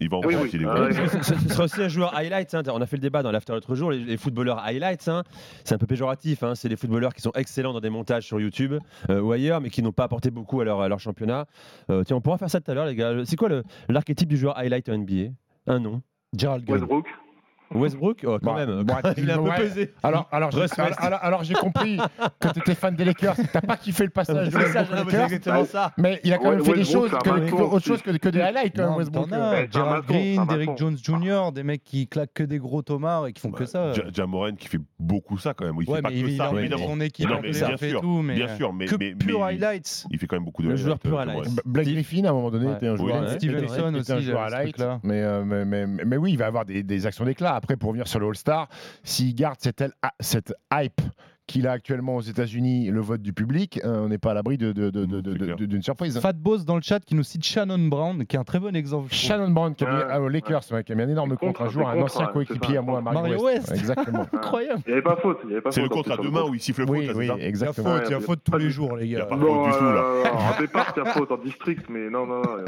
Ils 0.00 0.10
vont 0.10 0.20
oui, 0.24 0.36
oui. 0.40 0.50
les. 0.52 0.64
Ah, 0.64 0.88
ce 1.22 1.48
sera 1.48 1.64
aussi 1.64 1.82
un 1.82 1.88
joueur 1.88 2.14
highlight. 2.14 2.54
Hein. 2.54 2.62
On 2.68 2.80
a 2.80 2.86
fait 2.86 2.96
le 2.96 3.02
débat 3.02 3.22
dans 3.22 3.32
l'after 3.32 3.52
l'autre 3.52 3.74
jour. 3.74 3.90
Les, 3.90 4.16
footballeurs 4.16 4.58
highlights, 4.58 5.08
hein. 5.08 5.22
c'est 5.64 5.74
un 5.74 5.78
peu 5.78 5.86
péjoratif. 5.86 6.42
Hein. 6.42 6.54
C'est 6.54 6.68
des 6.68 6.76
footballeurs 6.76 7.14
qui 7.14 7.22
sont 7.22 7.32
excellents 7.34 7.72
dans 7.72 7.80
des 7.80 7.90
montages 7.90 8.26
sur 8.26 8.40
YouTube 8.40 8.74
euh, 9.10 9.20
ou 9.20 9.32
ailleurs, 9.32 9.60
mais 9.60 9.70
qui 9.70 9.82
n'ont 9.82 9.92
pas 9.92 10.04
apporté 10.04 10.30
beaucoup 10.30 10.60
à 10.60 10.64
leur, 10.64 10.80
à 10.80 10.88
leur 10.88 11.00
championnat. 11.00 11.46
Euh, 11.90 12.04
tiens, 12.04 12.16
on 12.16 12.20
pourra 12.20 12.38
faire 12.38 12.50
ça 12.50 12.60
tout 12.60 12.70
à 12.70 12.74
l'heure, 12.74 12.86
les 12.86 12.94
gars. 12.94 13.14
C'est 13.24 13.36
quoi 13.36 13.48
l'archétype 13.88 14.28
du 14.28 14.36
joueur 14.36 14.56
highlight 14.58 14.88
en 14.88 14.98
NBA 14.98 15.32
Un 15.66 15.80
nom? 15.80 16.02
Gerald 16.36 16.68
Westbrook. 16.68 17.06
Mmh. 17.70 17.80
Westbrook 17.80 18.24
oh, 18.26 18.38
Quand 18.42 18.54
bah, 18.54 18.66
même. 18.66 18.82
Bah, 18.84 19.00
il 19.16 19.30
a 19.30 19.36
un 19.36 19.38
ouais. 19.40 19.56
peu 19.56 19.62
pesé. 19.64 19.92
Alors, 20.02 20.26
alors, 20.32 20.50
j'ai, 20.50 20.66
alors, 20.98 21.18
alors 21.22 21.44
j'ai 21.44 21.54
compris 21.54 21.98
que 22.40 22.48
tu 22.48 22.58
étais 22.60 22.74
fan 22.74 22.94
des 22.94 23.04
Lakers. 23.04 23.36
T'as 23.52 23.60
pas 23.60 23.76
kiffé 23.76 24.04
le 24.04 24.10
passage 24.10 24.48
de 24.48 24.50
ça, 24.50 24.58
Lakers, 24.58 25.24
exactement 25.24 25.64
ça. 25.64 25.92
Mais 25.98 26.20
il 26.24 26.32
a 26.32 26.38
quand 26.38 26.44
ouais, 26.44 26.56
même 26.56 26.64
fait 26.64 26.76
Westbrook, 26.76 27.10
des 27.10 27.10
choses, 27.10 27.50
que, 27.50 27.54
autre 27.54 27.86
chose 27.86 28.02
que, 28.02 28.10
que 28.16 28.28
des 28.30 28.40
highlights, 28.40 28.78
non, 28.78 28.84
hein, 28.84 28.96
Westbrook. 28.96 29.32
Euh, 29.32 29.66
Gerald 29.70 30.06
Green, 30.06 30.46
Derrick 30.46 30.76
Jones 30.76 30.96
Jr., 30.96 31.52
des 31.52 31.62
mecs 31.62 31.84
qui 31.84 32.08
claquent 32.08 32.32
que 32.32 32.42
des 32.42 32.58
gros 32.58 32.82
tomards 32.82 33.26
et 33.26 33.32
qui 33.32 33.42
font 33.42 33.50
bah, 33.50 33.58
que 33.58 33.66
ça. 33.66 33.92
Jamoran 34.12 34.54
qui 34.54 34.68
fait 34.68 34.80
beaucoup 34.98 35.38
ça 35.38 35.52
quand 35.54 35.66
même. 35.66 35.76
Il 35.80 35.88
ouais, 35.88 35.96
fait 35.96 36.02
pas 36.02 36.10
que 36.10 36.36
ça, 36.36 36.52
évidemment. 36.54 36.86
Son 36.88 37.00
équipe, 37.00 37.28
ça 37.52 37.76
fait 37.76 37.92
tout. 37.92 38.22
Bien 38.22 38.48
euh, 38.48 38.56
sûr, 38.56 38.72
mais. 38.72 38.86
Pure 38.86 39.44
highlights. 39.44 40.06
Il 40.10 40.18
fait 40.18 40.26
quand 40.26 40.36
même 40.36 40.44
beaucoup 40.44 40.62
de 40.62 40.68
highlights. 40.68 40.80
Le 40.80 40.84
joueur 40.84 40.98
pure 40.98 41.20
highlights. 41.20 41.60
Black 41.66 41.86
Griffin, 41.86 42.24
à 42.24 42.30
un 42.30 42.32
moment 42.32 42.50
donné, 42.50 42.72
était 42.72 42.86
un 42.86 42.96
joueur 42.96 43.16
highlight. 43.16 43.40
Stevenson 43.40 43.94
aussi, 43.94 44.12
un 44.12 44.20
joueur 44.20 44.42
highlight. 44.42 44.82
Mais 45.04 46.16
oui, 46.16 46.32
il 46.32 46.38
va 46.38 46.46
avoir 46.46 46.64
des 46.64 47.06
actions 47.06 47.24
d'éclat. 47.24 47.57
Après, 47.58 47.76
pour 47.76 47.90
venir 47.90 48.06
sur 48.06 48.20
le 48.20 48.28
All-Star, 48.28 48.68
s'il 49.02 49.34
garde 49.34 49.58
cette 49.58 50.54
hype 50.72 51.00
qu'il 51.48 51.66
a 51.66 51.72
actuellement 51.72 52.16
aux 52.16 52.20
États-Unis 52.20 52.90
le 52.90 53.00
vote 53.00 53.22
du 53.22 53.32
public, 53.32 53.80
euh, 53.82 54.04
on 54.04 54.08
n'est 54.08 54.18
pas 54.18 54.32
à 54.32 54.34
l'abri 54.34 54.56
mm, 54.58 55.66
d'une 55.66 55.82
surprise. 55.82 56.20
Fat 56.20 56.34
Boss 56.34 56.64
dans 56.64 56.76
le 56.76 56.82
chat 56.82 57.00
qui 57.00 57.14
nous 57.14 57.22
cite 57.24 57.42
Shannon 57.42 57.88
Brown, 57.88 58.24
qui 58.26 58.36
est 58.36 58.38
un 58.38 58.44
très 58.44 58.60
bon 58.60 58.76
exemple. 58.76 59.12
Shannon 59.12 59.50
Brown, 59.50 59.74
qui 59.74 59.84
a 59.84 59.90
mis, 59.90 60.02
ah, 60.08 60.20
Lakers, 60.28 60.84
qui 60.84 60.92
a 60.92 60.94
mis 60.94 61.02
un 61.02 61.08
énorme 61.08 61.36
contre, 61.36 61.62
un 61.62 61.70
jour, 61.70 61.88
un 61.88 62.00
ancien 62.00 62.26
coéquipier 62.26 62.76
à 62.76 62.82
moi, 62.82 62.98
à 62.98 63.00
Mario, 63.00 63.42
West. 63.42 63.72
Exactement. 63.72 64.26
Incroyable. 64.32 64.82
Il 64.86 64.90
n'y 64.90 64.92
avait 64.92 65.02
pas 65.02 65.16
faute. 65.16 65.38
C'est 65.70 65.82
le 65.82 65.88
contre 65.88 66.12
à 66.12 66.16
deux 66.18 66.30
mains 66.30 66.44
où 66.44 66.54
il 66.54 66.60
siffle 66.60 66.86
faute. 66.86 66.90
Oui, 66.90 67.10
oui, 67.14 67.30
exactement. 67.40 67.96
Il 68.04 68.10
y 68.10 68.14
a 68.14 68.20
faute 68.20 68.40
tous 68.44 68.58
les 68.58 68.70
jours, 68.70 68.96
les 68.96 69.08
gars. 69.08 69.12
Il 69.12 69.16
n'y 69.16 69.22
a 69.22 69.26
pas 69.26 69.38
faute 69.38 69.72
du 69.72 69.78
tout, 69.78 69.84
là. 69.84 70.04
En 70.34 70.60
départ, 70.60 70.92
il 70.96 71.02
y 71.02 71.06
a 71.06 71.12
faute 71.12 71.32
en 71.32 71.38
district, 71.38 71.86
mais 71.88 72.10
non, 72.10 72.26
non, 72.26 72.42
non. 72.42 72.64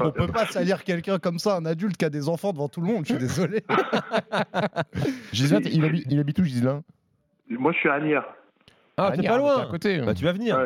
On 0.00 0.10
peut 0.10 0.26
pas 0.26 0.46
salir 0.46 0.82
quelqu'un 0.84 1.18
comme 1.18 1.38
ça, 1.38 1.56
un 1.56 1.66
adulte 1.66 1.98
qui 1.98 2.06
a 2.06 2.10
des 2.10 2.30
enfants 2.30 2.52
devant 2.52 2.68
tout 2.68 2.80
le 2.80 2.86
monde, 2.86 3.04
je 3.04 3.12
suis 3.14 3.18
désolé. 3.18 3.62
il 5.34 6.18
habite 6.18 6.38
où, 6.38 6.44
Gislain 6.44 6.82
moi, 7.50 7.72
je 7.72 7.78
suis 7.78 7.88
à 7.88 7.94
Agnières. 7.94 8.24
Ah, 8.96 9.12
t'es 9.14 9.26
pas 9.26 9.38
loin. 9.38 9.62
À 9.62 9.66
côté. 9.66 9.96
Hein. 9.96 10.04
Bah, 10.06 10.14
tu 10.14 10.24
vas 10.24 10.32
venir. 10.32 10.58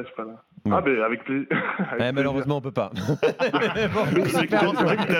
Ah, 0.71 0.83
mais 0.85 1.01
avec, 1.01 1.25
plaisir. 1.25 1.47
Eh, 1.99 2.13
malheureusement, 2.13 2.59
on 2.59 2.61
peut 2.61 2.71
pas. 2.71 2.91
bon, 2.95 3.17
c'est 4.27 4.49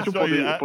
pour 0.09 0.29
des... 0.29 0.45
Ah, 0.45 0.59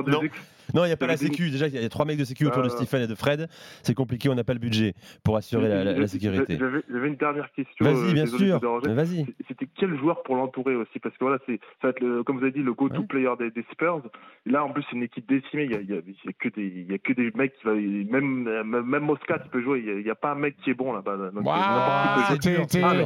non, 0.74 0.84
il 0.84 0.88
n'y 0.88 0.94
a 0.94 0.98
pas 0.98 1.08
la 1.08 1.18
sécu. 1.18 1.50
Déjà, 1.50 1.68
il 1.68 1.74
y 1.74 1.86
a 1.86 1.90
trois 1.90 2.06
mecs 2.06 2.18
de 2.18 2.24
sécu 2.24 2.46
autour 2.46 2.64
de 2.64 2.70
Stéphane 2.70 3.04
et 3.04 3.08
de 3.08 3.16
Fred. 3.16 3.48
C'est 3.84 3.94
compliqué, 3.94 4.30
on 4.30 4.36
n'a 4.36 4.44
pas 4.44 4.54
le 4.54 4.60
budget 4.60 4.94
pour 5.24 5.38
assurer 5.38 5.70
la, 5.70 6.08
sécurité. 6.08 6.58
J'avais 6.58 7.08
une 7.08 7.16
dernière 7.16 7.52
question. 7.54 7.86
Vas-y, 7.86 8.14
bien 8.14 8.26
sûr. 8.26 8.60
Vas-y. 8.84 9.26
C'était 9.48 9.68
quel 9.78 9.98
joueur 9.98 10.24
pour 10.24 10.36
l'entourer 10.36 10.76
aussi 10.76 11.00
Parce 11.00 11.16
que 11.18 11.24
voilà, 11.24 11.40
ça 11.48 11.54
va 11.84 11.90
être, 11.90 12.24
comme 12.24 12.38
vous 12.38 12.44
avez 12.44 12.52
dit, 12.52 12.64
le 12.64 12.74
go-to 12.74 13.04
player 13.04 13.30
des, 13.40 13.66
Spurs. 13.72 14.02
Là, 14.46 14.64
en 14.64 14.70
plus, 14.70 14.84
c'est 14.90 14.96
une 14.96 15.04
équipe 15.04 15.28
décimée. 15.28 15.68
Il 15.72 15.88
n'y 15.88 16.94
a, 16.94 16.98
que 16.98 17.14
des 17.14 17.32
mecs. 17.36 17.54
Même, 17.66 18.64
même 18.64 19.04
Mosca, 19.04 19.40
tu 19.40 19.50
peux 19.50 19.62
jouer. 19.62 19.84
Il 19.86 20.04
n'y 20.04 20.10
a, 20.10 20.16
pas 20.16 20.32
un 20.32 20.36
mec 20.36 20.56
qui 20.64 20.72
est 20.72 20.74
bon 20.74 20.94
là-bas. 20.94 21.18
Wow, 21.34 22.38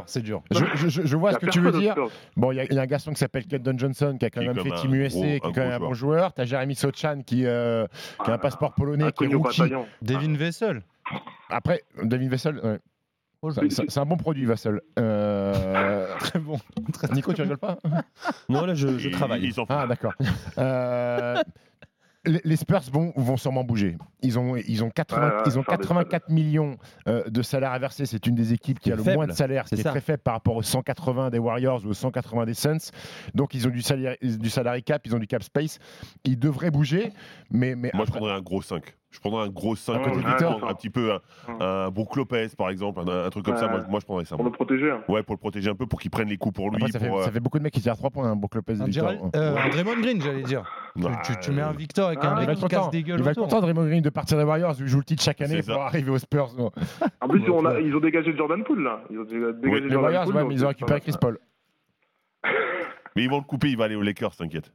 c'est 0.07 0.21
dur. 0.21 0.41
Dur. 0.41 0.41
Je, 0.51 1.17
vois 1.17 1.33
ce 1.33 1.39
que 1.39 1.47
tu 1.47 1.59
veux 1.59 1.71
dire. 1.71 1.95
Bon, 2.35 2.51
il 2.51 2.55
y, 2.55 2.77
a 2.77 2.81
un 2.81 2.85
garçon 2.85 3.11
qui 3.11 3.19
s'appelle 3.19 3.45
Keldon 3.45 3.77
Johnson 3.77 4.17
qui 4.19 4.25
a 4.25 4.29
quand 4.29 4.41
même 4.41 4.59
fait 4.59 4.71
Team 4.71 4.95
USA, 4.95 5.19
qui 5.19 5.25
est 5.25 5.39
quand 5.39 5.57
même 5.57 5.71
un 5.71 5.79
bon 5.79 5.93
joueur. 5.93 6.33
Tu 6.33 6.41
as 6.41 6.45
Jeremy 6.45 6.75
Sochan 6.75 7.21
qui 7.25 7.45
euh, 7.49 7.87
un 8.25 8.37
passeport 8.37 8.73
polonais, 8.73 9.11
qui 9.11 9.25
est 9.25 9.33
rookie. 9.33 9.61
Devin 10.01 10.35
Vessel. 10.35 10.81
Ah. 11.11 11.17
Après, 11.49 11.83
Devin 12.03 12.29
Vessel. 12.29 12.79
Oh, 13.41 13.51
c'est 13.51 13.97
un 13.97 14.05
bon 14.05 14.17
produit, 14.17 14.45
Vassel. 14.45 14.81
Euh, 14.97 16.13
Très 16.19 16.39
bon. 16.39 16.59
Nico, 17.13 17.31
tu 17.31 17.41
rigoles 17.41 17.57
pas? 17.57 17.77
Non, 18.49 18.65
là, 18.65 18.73
je, 18.73 19.09
travaille. 19.09 19.45
Ils. 19.45 19.53
Ah, 19.69 19.87
d'accord. 19.87 20.13
Euh, 20.57 21.41
les 22.25 22.55
Spurs 22.55 22.81
vont, 22.91 23.13
vont 23.15 23.37
sûrement 23.37 23.63
bouger. 23.63 23.97
Ils 24.21 24.37
ont, 24.37 24.55
ils 24.57 24.83
ont, 24.83 24.89
80, 24.89 25.43
ils 25.45 25.57
ont 25.57 25.63
84 25.63 26.29
millions 26.29 26.77
euh, 27.07 27.23
de 27.29 27.41
salaires 27.41 27.71
à 27.71 27.79
verser. 27.79 28.05
C'est 28.05 28.27
une 28.27 28.35
des 28.35 28.51
équipes 28.53 28.79
qui 28.79 28.91
a 28.91 28.95
le 28.95 29.03
moins 29.03 29.27
de 29.27 29.31
salaire, 29.31 29.67
C'est 29.67 29.83
très 29.83 30.01
faible 30.01 30.21
par 30.21 30.33
rapport 30.33 30.55
aux 30.55 30.61
180 30.61 31.29
des 31.29 31.39
Warriors 31.39 31.85
ou 31.85 31.89
aux 31.89 31.93
180 31.93 32.45
des 32.45 32.53
Suns. 32.53 32.91
Donc 33.35 33.53
ils 33.53 33.67
ont 33.67 33.71
du, 33.71 33.81
salaire, 33.81 34.15
du 34.21 34.49
salary 34.49 34.83
cap, 34.83 35.05
ils 35.05 35.15
ont 35.15 35.19
du 35.19 35.27
cap 35.27 35.43
space. 35.43 35.79
Ils 36.25 36.37
devraient 36.37 36.71
bouger. 36.71 37.13
Mais, 37.51 37.75
mais 37.75 37.91
Moi, 37.93 38.03
après... 38.03 38.05
je 38.05 38.11
prendrais 38.11 38.33
un 38.33 38.41
gros 38.41 38.61
5. 38.61 38.83
Je 39.11 39.19
prendrais 39.19 39.45
un 39.45 39.49
gros 39.49 39.75
5 39.75 39.93
ah, 39.93 40.09
ouais, 40.09 40.17
ouais, 40.17 40.69
un 40.69 40.73
petit 40.75 40.91
peu 40.91 41.13
un, 41.13 41.19
un 41.59 41.89
Brook 41.89 42.15
Lopez 42.15 42.49
par 42.55 42.69
exemple, 42.69 42.99
un, 42.99 43.29
truc 43.29 43.43
comme 43.43 43.57
ça. 43.57 43.67
Moi, 43.67 43.99
je 43.99 44.05
prendrais 44.05 44.25
ça. 44.25 44.35
Pour 44.35 44.45
le 44.45 44.51
protéger. 44.51 44.91
Hein. 44.91 45.01
Ouais, 45.07 45.23
pour 45.23 45.33
le 45.33 45.39
protéger 45.39 45.69
un 45.69 45.75
peu, 45.75 45.87
pour 45.87 45.99
qu'il 45.99 46.11
prenne 46.11 46.29
les 46.29 46.37
coups 46.37 46.55
pour 46.55 46.69
lui. 46.69 46.83
Euh, 46.83 46.87
ça, 47.23 47.31
fait, 47.31 47.39
beaucoup 47.39 47.57
de 47.57 47.63
mecs 47.63 47.73
qui 47.73 47.81
tirent 47.81 47.97
3 47.97 48.11
points, 48.11 48.29
un 48.29 48.35
Brook 48.35 48.53
Lopez. 48.53 48.81
Un, 48.81 48.85
hein. 48.85 49.31
euh, 49.35 49.55
un 49.57 49.69
Draymond 49.69 49.99
Green, 49.99 50.21
j'allais 50.21 50.43
dire. 50.43 50.63
Tu, 51.41 51.51
mets 51.51 51.61
un 51.61 51.71
Victor 51.71 52.07
avec 52.07 52.19
ah, 52.21 52.35
un 52.35 52.45
mec 52.45 52.57
qui 52.57 52.67
casse 52.67 52.89
des 52.91 53.01
gueules. 53.01 53.19
Il 53.19 53.23
va 53.23 53.31
être 53.31 53.39
content, 53.39 53.61
Draymond 53.61 53.85
Green, 53.85 54.01
de 54.01 54.09
partir 54.09 54.37
des 54.37 54.43
Warriors. 54.43 54.75
Il 54.79 54.87
joue 54.87 54.99
le 54.99 55.03
titre 55.03 55.23
chaque 55.23 55.41
année 55.41 55.61
pour 55.63 55.81
arriver 55.81 56.11
aux 56.11 56.19
Spurs. 56.19 56.51
En 57.21 57.27
plus, 57.27 57.41
ils 57.41 57.95
ont 57.95 57.99
dégagé 57.99 58.35
Jordan 58.35 58.63
Poole 58.63 58.83
là. 58.83 59.01
Les 59.09 59.95
Warriors, 59.95 60.27
ouais, 60.27 60.43
mais 60.43 60.53
ils 60.53 60.65
ont 60.65 60.69
récupéré 60.69 61.01
Chris 61.01 61.15
Paul. 61.19 61.39
Mais 63.15 63.23
ils 63.23 63.29
vont 63.29 63.39
le 63.39 63.43
couper, 63.43 63.69
il 63.69 63.77
va 63.77 63.85
aller 63.85 63.95
aux 63.95 64.01
Lakers, 64.01 64.35
t'inquiète. 64.35 64.71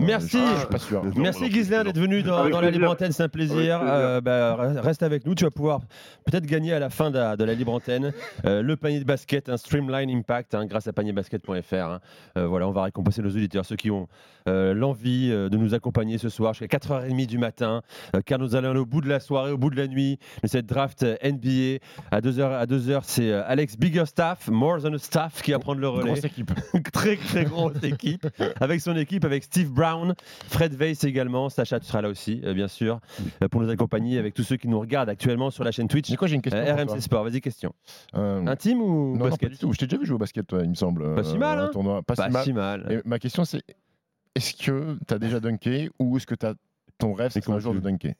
Merci, 0.00 0.38
ah. 0.40 1.02
Merci 1.16 1.48
d'être 1.50 1.98
venu 1.98 2.22
dans, 2.22 2.48
la 2.48 2.70
Libre 2.70 2.90
Antenne, 2.90 3.12
c'est 3.12 3.22
un 3.22 3.28
plaisir. 3.28 3.80
Euh, 3.82 4.20
bah, 4.20 4.56
reste 4.80 5.02
avec 5.02 5.26
nous, 5.26 5.34
tu 5.34 5.44
vas 5.44 5.50
pouvoir 5.50 5.80
peut-être 6.24 6.46
gagner 6.46 6.72
à 6.72 6.78
la 6.78 6.90
fin 6.90 7.10
de 7.10 7.44
la, 7.44 7.54
Libre 7.54 7.72
Antenne 7.72 8.12
euh, 8.46 8.62
le 8.62 8.76
panier 8.76 9.00
de 9.00 9.04
basket, 9.04 9.48
un 9.48 9.56
Streamline 9.56 10.10
Impact, 10.10 10.54
hein, 10.54 10.66
grâce 10.66 10.86
à 10.86 10.92
panierbasket.fr. 10.92 11.74
Hein. 11.74 12.00
Euh, 12.36 12.46
voilà, 12.46 12.68
on 12.68 12.72
va 12.72 12.84
récompenser 12.84 13.22
nos 13.22 13.30
auditeurs, 13.30 13.64
ceux 13.64 13.76
qui 13.76 13.90
ont 13.90 14.08
l'envie 14.46 15.28
de 15.28 15.56
nous 15.56 15.74
accompagner 15.74 16.18
ce 16.18 16.28
soir 16.28 16.54
jusqu'à 16.54 16.78
4h30 16.78 17.26
du 17.26 17.38
matin, 17.38 17.82
car 18.26 18.38
nous 18.38 18.56
allons 18.56 18.74
au 18.80 18.86
bout 18.86 19.00
de 19.00 19.08
la 19.08 19.20
soirée, 19.20 19.52
au 19.52 19.58
bout 19.58 19.70
de 19.70 19.76
la 19.76 19.86
nuit 19.86 20.18
de 20.42 20.48
cette 20.48 20.66
draft 20.66 21.02
NBA. 21.02 21.78
À 22.10 22.20
2h, 22.20 22.42
à 22.42 22.66
2h 22.66 23.00
c'est 23.04 23.32
Alex 23.32 23.76
Biggerstaff, 23.76 24.48
More 24.48 24.82
Than 24.82 24.94
a 24.94 24.98
Staff, 24.98 25.42
qui 25.42 25.52
va 25.52 25.60
prendre 25.60 25.80
le 25.80 25.88
relais. 25.88 26.12
Grosse 26.12 26.24
équipe. 26.24 26.50
très, 26.92 27.16
très 27.16 27.44
grosse 27.44 27.82
équipe. 27.84 28.26
Avec 28.60 28.80
son 28.80 28.96
équipe, 28.96 29.24
avec 29.24 29.44
Steve 29.44 29.70
Brown. 29.70 29.89
Fred 30.48 30.74
Weiss 30.74 31.04
également. 31.04 31.48
Sacha, 31.48 31.80
tu 31.80 31.86
seras 31.86 32.02
là 32.02 32.08
aussi, 32.08 32.40
euh, 32.44 32.54
bien 32.54 32.68
sûr, 32.68 33.00
euh, 33.42 33.48
pour 33.48 33.60
nous 33.60 33.70
accompagner 33.70 34.18
avec 34.18 34.34
tous 34.34 34.42
ceux 34.42 34.56
qui 34.56 34.68
nous 34.68 34.80
regardent 34.80 35.08
actuellement 35.08 35.50
sur 35.50 35.64
la 35.64 35.72
chaîne 35.72 35.88
Twitch. 35.88 36.14
Quoi, 36.16 36.28
j'ai 36.28 36.36
une 36.36 36.42
question. 36.42 36.60
Euh, 36.60 36.84
RMC. 36.84 37.00
Sport, 37.00 37.24
vas-y, 37.24 37.40
question. 37.40 37.74
Intime 38.12 38.82
ou 38.82 39.16
non, 39.16 39.24
basket 39.24 39.48
pas 39.48 39.54
du 39.54 39.58
tout. 39.58 39.72
Je 39.72 39.78
t'ai 39.78 39.86
déjà 39.86 39.98
vu 39.98 40.06
jouer 40.06 40.16
au 40.16 40.18
basket, 40.18 40.46
toi, 40.46 40.60
il 40.62 40.70
me 40.70 40.74
semble. 40.74 41.14
Pas 41.14 41.24
si 41.24 41.38
mal. 41.38 41.58
Hein 41.58 41.70
tournoi. 41.72 42.02
Pas, 42.02 42.14
si 42.44 42.52
mal. 42.52 43.02
Ma 43.04 43.18
question, 43.18 43.44
c'est 43.44 43.62
est-ce 44.34 44.54
que 44.54 44.98
tu 45.06 45.14
as 45.14 45.18
déjà 45.18 45.40
dunké 45.40 45.90
ou 45.98 46.16
est-ce 46.16 46.26
que 46.26 46.34
ton 46.98 47.12
rêve, 47.14 47.30
c'est 47.32 47.48
un 47.48 47.58
jour 47.58 47.74
de 47.74 47.80
dunker? 47.80 48.14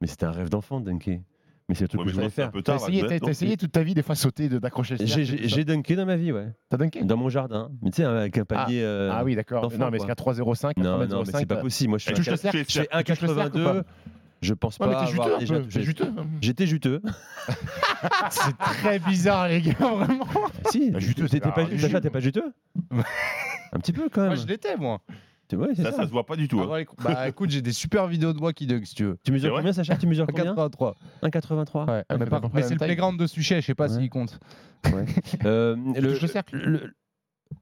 Mais 0.00 0.06
c'était 0.08 0.26
un 0.26 0.32
rêve 0.32 0.48
d'enfant 0.48 0.80
de 0.80 0.86
dunker. 0.86 1.20
Mais 1.68 1.74
c'est 1.74 1.84
le 1.84 1.88
truc 1.88 2.00
Ouais, 2.00 2.04
que 2.06 2.10
je 2.10 2.16
voulais 2.16 2.30
faire. 2.30 2.50
peu 2.50 2.62
T'as 2.62 2.76
essayé, 2.76 3.04
essayé 3.28 3.56
toute 3.56 3.72
ta 3.72 3.82
vie 3.82 3.94
des 3.94 4.02
fois 4.02 4.14
sauter, 4.14 4.48
de- 4.48 4.58
d'accrocher 4.58 4.96
le 4.96 5.06
J'ai 5.06 5.64
dunké 5.64 5.96
dans 5.96 6.06
ma 6.06 6.16
vie, 6.16 6.32
ouais. 6.32 6.48
T'as 6.68 6.76
dunké 6.76 7.02
Dans 7.04 7.16
mon 7.16 7.28
jardin. 7.28 7.70
Mais 7.82 7.90
tu 7.90 7.96
sais, 7.96 8.04
avec 8.04 8.36
un 8.38 8.44
panier. 8.44 8.82
euh, 8.82 9.10
Ah 9.12 9.24
oui, 9.24 9.34
d'accord. 9.36 9.70
Non, 9.78 9.90
mais 9.90 9.98
c'est 9.98 10.06
qu'à 10.06 10.14
3,05, 10.14 10.72
Non, 10.78 10.98
4,05, 10.98 11.08
non, 11.08 11.22
mais 11.26 11.32
c'est 11.32 11.46
pas 11.46 11.56
possible. 11.56 11.90
Moi, 11.90 11.98
je 11.98 12.04
cercle 12.36 12.58
ou 12.58 12.62
1,82. 12.62 13.64
pas 13.64 13.82
Je 14.42 14.54
pense 14.54 14.78
Ouais, 14.80 14.88
mais 14.88 14.94
pas 14.94 15.06
juteux 15.06 15.22
touché. 15.38 15.66
t'es 15.68 15.82
juteux. 15.82 16.12
J'étais 16.40 16.66
juteux. 16.66 17.00
C'est 18.30 18.56
très 18.58 18.98
bizarre, 18.98 19.46
les 19.48 19.62
gars, 19.62 19.74
vraiment. 19.78 20.26
si, 20.70 20.92
juteux, 20.98 21.28
t'es 21.28 21.40
pas 21.40 22.20
juteux 22.20 22.52
Un 23.72 23.78
petit 23.78 23.92
peu 23.92 24.08
quand 24.10 24.22
même. 24.22 24.30
Moi, 24.30 24.36
je 24.36 24.46
l'étais, 24.48 24.76
moi. 24.76 25.00
Ça, 25.50 25.92
ça 25.92 26.06
se 26.06 26.10
voit 26.10 26.24
pas 26.26 26.36
du 26.36 26.48
tout. 26.48 26.58
Ah, 26.60 26.64
hein. 26.64 26.68
ouais, 26.70 26.86
Bah 27.02 27.28
écoute, 27.28 27.50
j'ai 27.50 27.62
des 27.62 27.72
super 27.72 28.06
vidéos 28.06 28.32
de 28.32 28.38
moi 28.38 28.52
qui 28.52 28.66
dunk 28.66 28.84
si 28.86 28.94
tu 28.94 29.04
veux. 29.04 29.18
Tu 29.22 29.32
mesures 29.32 29.54
combien, 29.54 29.72
Sacha? 29.72 29.96
Tu 29.96 30.06
mesures 30.06 30.26
combien? 30.26 30.44
83. 30.54 30.94
1,83 31.22 31.86
Ouais, 31.86 32.04
Ah, 32.08 32.16
mais, 32.18 32.24
c'est 32.24 32.30
pas- 32.30 32.40
mais 32.52 32.62
c'est 32.62 32.74
le 32.74 32.78
playground 32.78 33.18
de 33.18 33.26
Suchet, 33.26 33.60
je 33.60 33.66
sais 33.66 33.74
pas 33.74 33.88
s'il 33.88 34.08
compte. 34.10 34.38
Euh, 35.44 35.76
le, 35.94 36.26
cercle 36.26 36.56
le- 36.56 36.92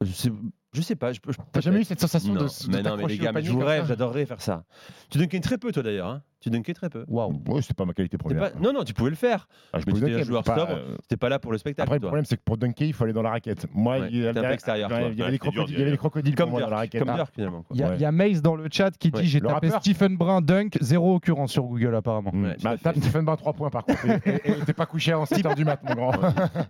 je 0.00 0.12
sais, 0.12 0.30
je 0.72 0.80
sais 0.80 0.96
pas. 0.96 1.12
Je, 1.12 1.20
je- 1.28 1.36
T'as 1.52 1.60
jamais 1.60 1.80
eu 1.80 1.84
cette 1.84 2.00
sensation 2.00 2.32
non, 2.34 2.40
de 2.42 2.46
de 2.46 2.72
mais 2.72 2.82
non, 2.82 2.96
mais 2.96 3.06
les 3.06 3.18
gars, 3.18 3.32
mais 3.32 3.42
je 3.42 3.52
j'adorerais 3.86 4.24
faire 4.26 4.40
ça. 4.40 4.64
Tu 5.10 5.18
dunkais 5.18 5.40
très 5.40 5.58
peu, 5.58 5.72
toi 5.72 5.82
d'ailleurs. 5.82 6.08
Hein 6.08 6.22
tu 6.40 6.50
dunkais 6.50 6.74
très 6.74 6.88
peu. 6.90 7.04
Waouh, 7.08 7.40
ouais, 7.48 7.62
c'est 7.62 7.76
pas 7.76 7.84
ma 7.84 7.92
qualité 7.92 8.18
première. 8.18 8.52
pas- 8.52 8.58
Non, 8.60 8.72
non, 8.72 8.82
tu 8.84 8.94
pouvais 8.94 9.10
le 9.10 9.16
faire. 9.16 9.48
Ah, 9.72 9.78
je 9.78 9.84
mais 9.86 9.92
pouvais 9.92 10.06
tu 10.06 10.12
étais 10.12 10.22
un 10.22 10.24
joueur 10.24 10.42
pas, 10.42 10.56
sobre. 10.58 10.72
euh, 10.72 10.96
T'es 11.08 11.16
pas 11.16 11.28
là 11.28 11.38
pour 11.38 11.52
le 11.52 11.58
spectacle. 11.58 11.86
Après, 11.86 11.96
le 11.96 12.00
problème, 12.00 12.24
c'est 12.24 12.36
que 12.36 12.42
pour 12.44 12.56
dunker, 12.56 12.86
il 12.88 12.92
faut 12.94 13.04
aller 13.04 13.12
dans 13.12 13.22
la 13.22 13.30
raquette. 13.30 13.66
Moi, 13.74 13.98
Ouais, 13.98 14.08
il 14.10 14.22
y 14.22 14.26
a- 14.26 14.32
t'es 14.32 14.38
un 14.38 14.42
peu 14.42 14.52
extérieur, 14.52 14.90
il 14.90 15.18
y 15.18 15.22
avait 15.22 15.30
les 15.32 15.38
crocodiles- 15.38 15.80
avait 15.80 15.90
les 15.90 16.32
Comme 16.34 16.50
moi 16.50 16.60
dans 16.60 16.70
la 16.70 16.76
raquette. 16.78 17.00
comme 17.00 17.10
Ah. 17.10 17.16
Dirk 17.16 17.32
finalement. 17.34 17.62
quoi. 17.62 17.76
Il 17.76 18.00
y, 18.00 18.04
a- 18.04 18.12
Maze 18.12 18.42
dans 18.42 18.56
le 18.56 18.68
chat 18.70 18.90
qui 18.98 19.10
dit 19.10 19.26
j'ai 19.26 19.40
tapé. 19.40 19.70
Stephen 19.70 20.16
Brun 20.16 20.40
dunk, 20.40 20.76
zéro 20.80 21.14
occurrence 21.16 21.52
sur 21.52 21.64
Google 21.64 21.94
apparemment. 21.94 22.30
Mm. 22.32 22.54
Bah, 22.62 22.76
tape. 22.76 22.96
Stephen 22.98 23.24
Brun 23.24 23.36
3 23.36 23.52
points 23.52 23.70
par 23.70 23.84
contre. 23.84 24.00
Et- 24.26 24.40
t'es 24.66 24.72
pas 24.72 24.86
couché 24.86 25.12
avant 25.12 25.26
7h 25.26 25.54
du 25.54 25.64
mat, 25.64 25.80
mon 25.84 25.94
grand. 25.94 26.12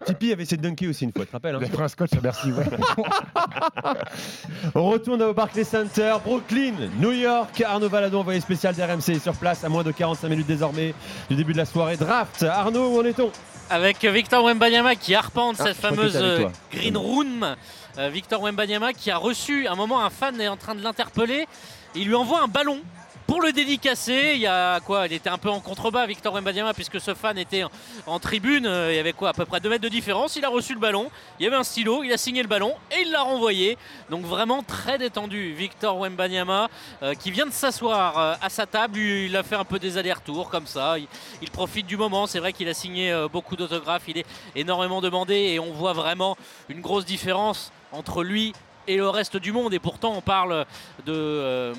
Tipeee 0.05 0.33
avait 0.33 0.43
essayé 0.43 0.57
de 0.57 0.63
dunker 0.63 0.89
aussi 0.89 1.05
une 1.05 1.13
fois, 1.13 1.23
tu 1.25 1.29
te 1.29 1.33
rappelles 1.33 1.55
hein 1.55 1.59
Il 1.61 1.67
a 1.67 1.71
pris 1.71 1.83
un 1.83 1.89
scotch 1.89 2.13
à 2.15 2.21
Bercy, 2.21 2.53
ouais. 2.53 2.65
On 4.75 4.85
retourne 4.91 5.23
au 5.23 5.35
Barclays 5.35 5.65
Center, 5.65 6.15
Brooklyn, 6.25 6.73
New 6.99 7.13
York. 7.13 7.63
Arnaud 7.67 7.89
Valadon, 7.89 8.21
envoyé 8.21 8.41
spécial 8.41 8.75
d'RMC, 8.75 9.19
sur 9.21 9.35
place 9.35 9.60
à 9.65 9.69
moins 9.69 9.83
de 9.83 9.93
45 9.93 10.29
minutes 10.29 10.47
désormais 10.47 10.95
du 11.29 11.37
début 11.37 11.53
de 11.53 11.59
la 11.59 11.65
soirée 11.65 11.97
draft. 11.97 12.43
Arnaud, 12.43 12.97
où 12.97 13.01
en 13.01 13.05
est-on? 13.05 13.31
Avec 13.69 14.05
Victor 14.05 14.45
Wembanyama 14.45 14.97
qui 14.97 15.15
arpente 15.15 15.57
Ah, 15.61 15.65
cette 15.67 15.77
fameuse 15.77 16.17
euh, 16.17 16.49
green 16.73 16.97
room. 16.97 17.57
Euh, 17.99 18.09
Victor 18.09 18.43
Wembanyama 18.43 18.93
qui 18.93 19.11
a 19.11 19.17
reçu 19.17 19.67
un 19.69 19.75
moment 19.77 20.05
un 20.05 20.11
fan 20.11 20.41
est 20.41 20.49
en 20.49 20.57
train 20.57 20.75
de 20.75 20.83
l'interpeller. 20.83 21.47
Il 21.95 22.09
lui 22.09 22.15
envoie 22.15 22.43
un 22.43 22.49
ballon 22.49 22.81
pour 23.31 23.41
le 23.41 23.53
dédicacer. 23.53 24.33
Il 24.35 24.41
y 24.41 24.49
a 24.49 24.81
quoi 24.81 25.07
Il 25.07 25.13
était 25.13 25.31
un 25.31 25.39
peu 25.39 25.51
en 25.51 25.61
contrebas 25.61 26.05
Victor 26.05 26.35
Wembanyama 26.35 26.75
puisque 26.75 27.01
ce 27.01 27.15
fan 27.15 27.39
était 27.39 27.63
en, 28.05 28.19
tribune. 28.19 28.67
Euh, 28.67 28.93
Il 28.93 28.97
y 28.97 28.99
avait 28.99 29.13
quoi 29.13 29.29
à 29.29 29.33
peu 29.33 29.45
près 29.45 29.61
2 29.61 29.69
mètres 29.69 29.85
de 29.85 29.89
différence. 29.89 30.35
Il 30.35 30.45
a 30.45 30.49
reçu 30.49 30.75
le 30.75 30.81
ballon. 30.81 31.13
Il 31.39 31.45
y 31.45 31.47
avait 31.47 31.55
un 31.55 31.63
stylo. 31.63 32.03
Il 32.03 32.13
a 32.13 32.17
signé 32.17 32.43
le 32.43 32.49
ballon 32.49 32.75
et 32.91 33.03
il 33.03 33.13
l'a 33.13 33.23
renvoyé. 33.23 33.79
Donc 34.11 34.25
vraiment 34.25 34.65
très 34.65 34.99
détendu 34.99 35.53
Victor 35.53 35.97
Wembanyama 36.01 36.69
euh, 37.05 37.15
qui 37.15 37.31
vient 37.31 37.47
de 37.47 37.53
s'asseoir 37.53 38.19
euh, 38.19 38.35
à 38.43 38.49
sa 38.49 38.67
table. 38.67 38.99
Il, 38.99 39.37
a 39.37 39.45
fait 39.45 39.55
un 39.55 39.65
peu 39.65 39.79
des 39.79 39.97
allers-retours 39.97 40.51
comme 40.51 40.67
ça. 40.67 40.97
Il, 40.99 41.51
profite 41.53 41.87
du 41.87 41.97
moment. 41.97 42.27
C'est 42.27 42.41
vrai 42.41 42.53
qu'il 42.53 42.69
a 42.69 42.75
signé 42.75 43.15
beaucoup 43.33 43.55
d'autographes. 43.55 44.09
Il 44.09 44.19
est 44.19 44.27
énormément 44.57 45.01
demandé 45.01 45.37
et 45.37 45.61
on 45.61 45.73
voit 45.73 45.93
vraiment 45.93 46.37
une 46.69 46.81
grosse 46.81 47.05
différence 47.05 47.71
entre 47.93 48.25
lui 48.25 48.55
et 48.89 48.97
le 48.97 49.09
reste 49.09 49.37
du 49.37 49.53
monde. 49.53 49.73
Et 49.73 49.79
pourtant, 49.79 50.15
on 50.17 50.21
parle 50.21 50.67
de 51.07 51.73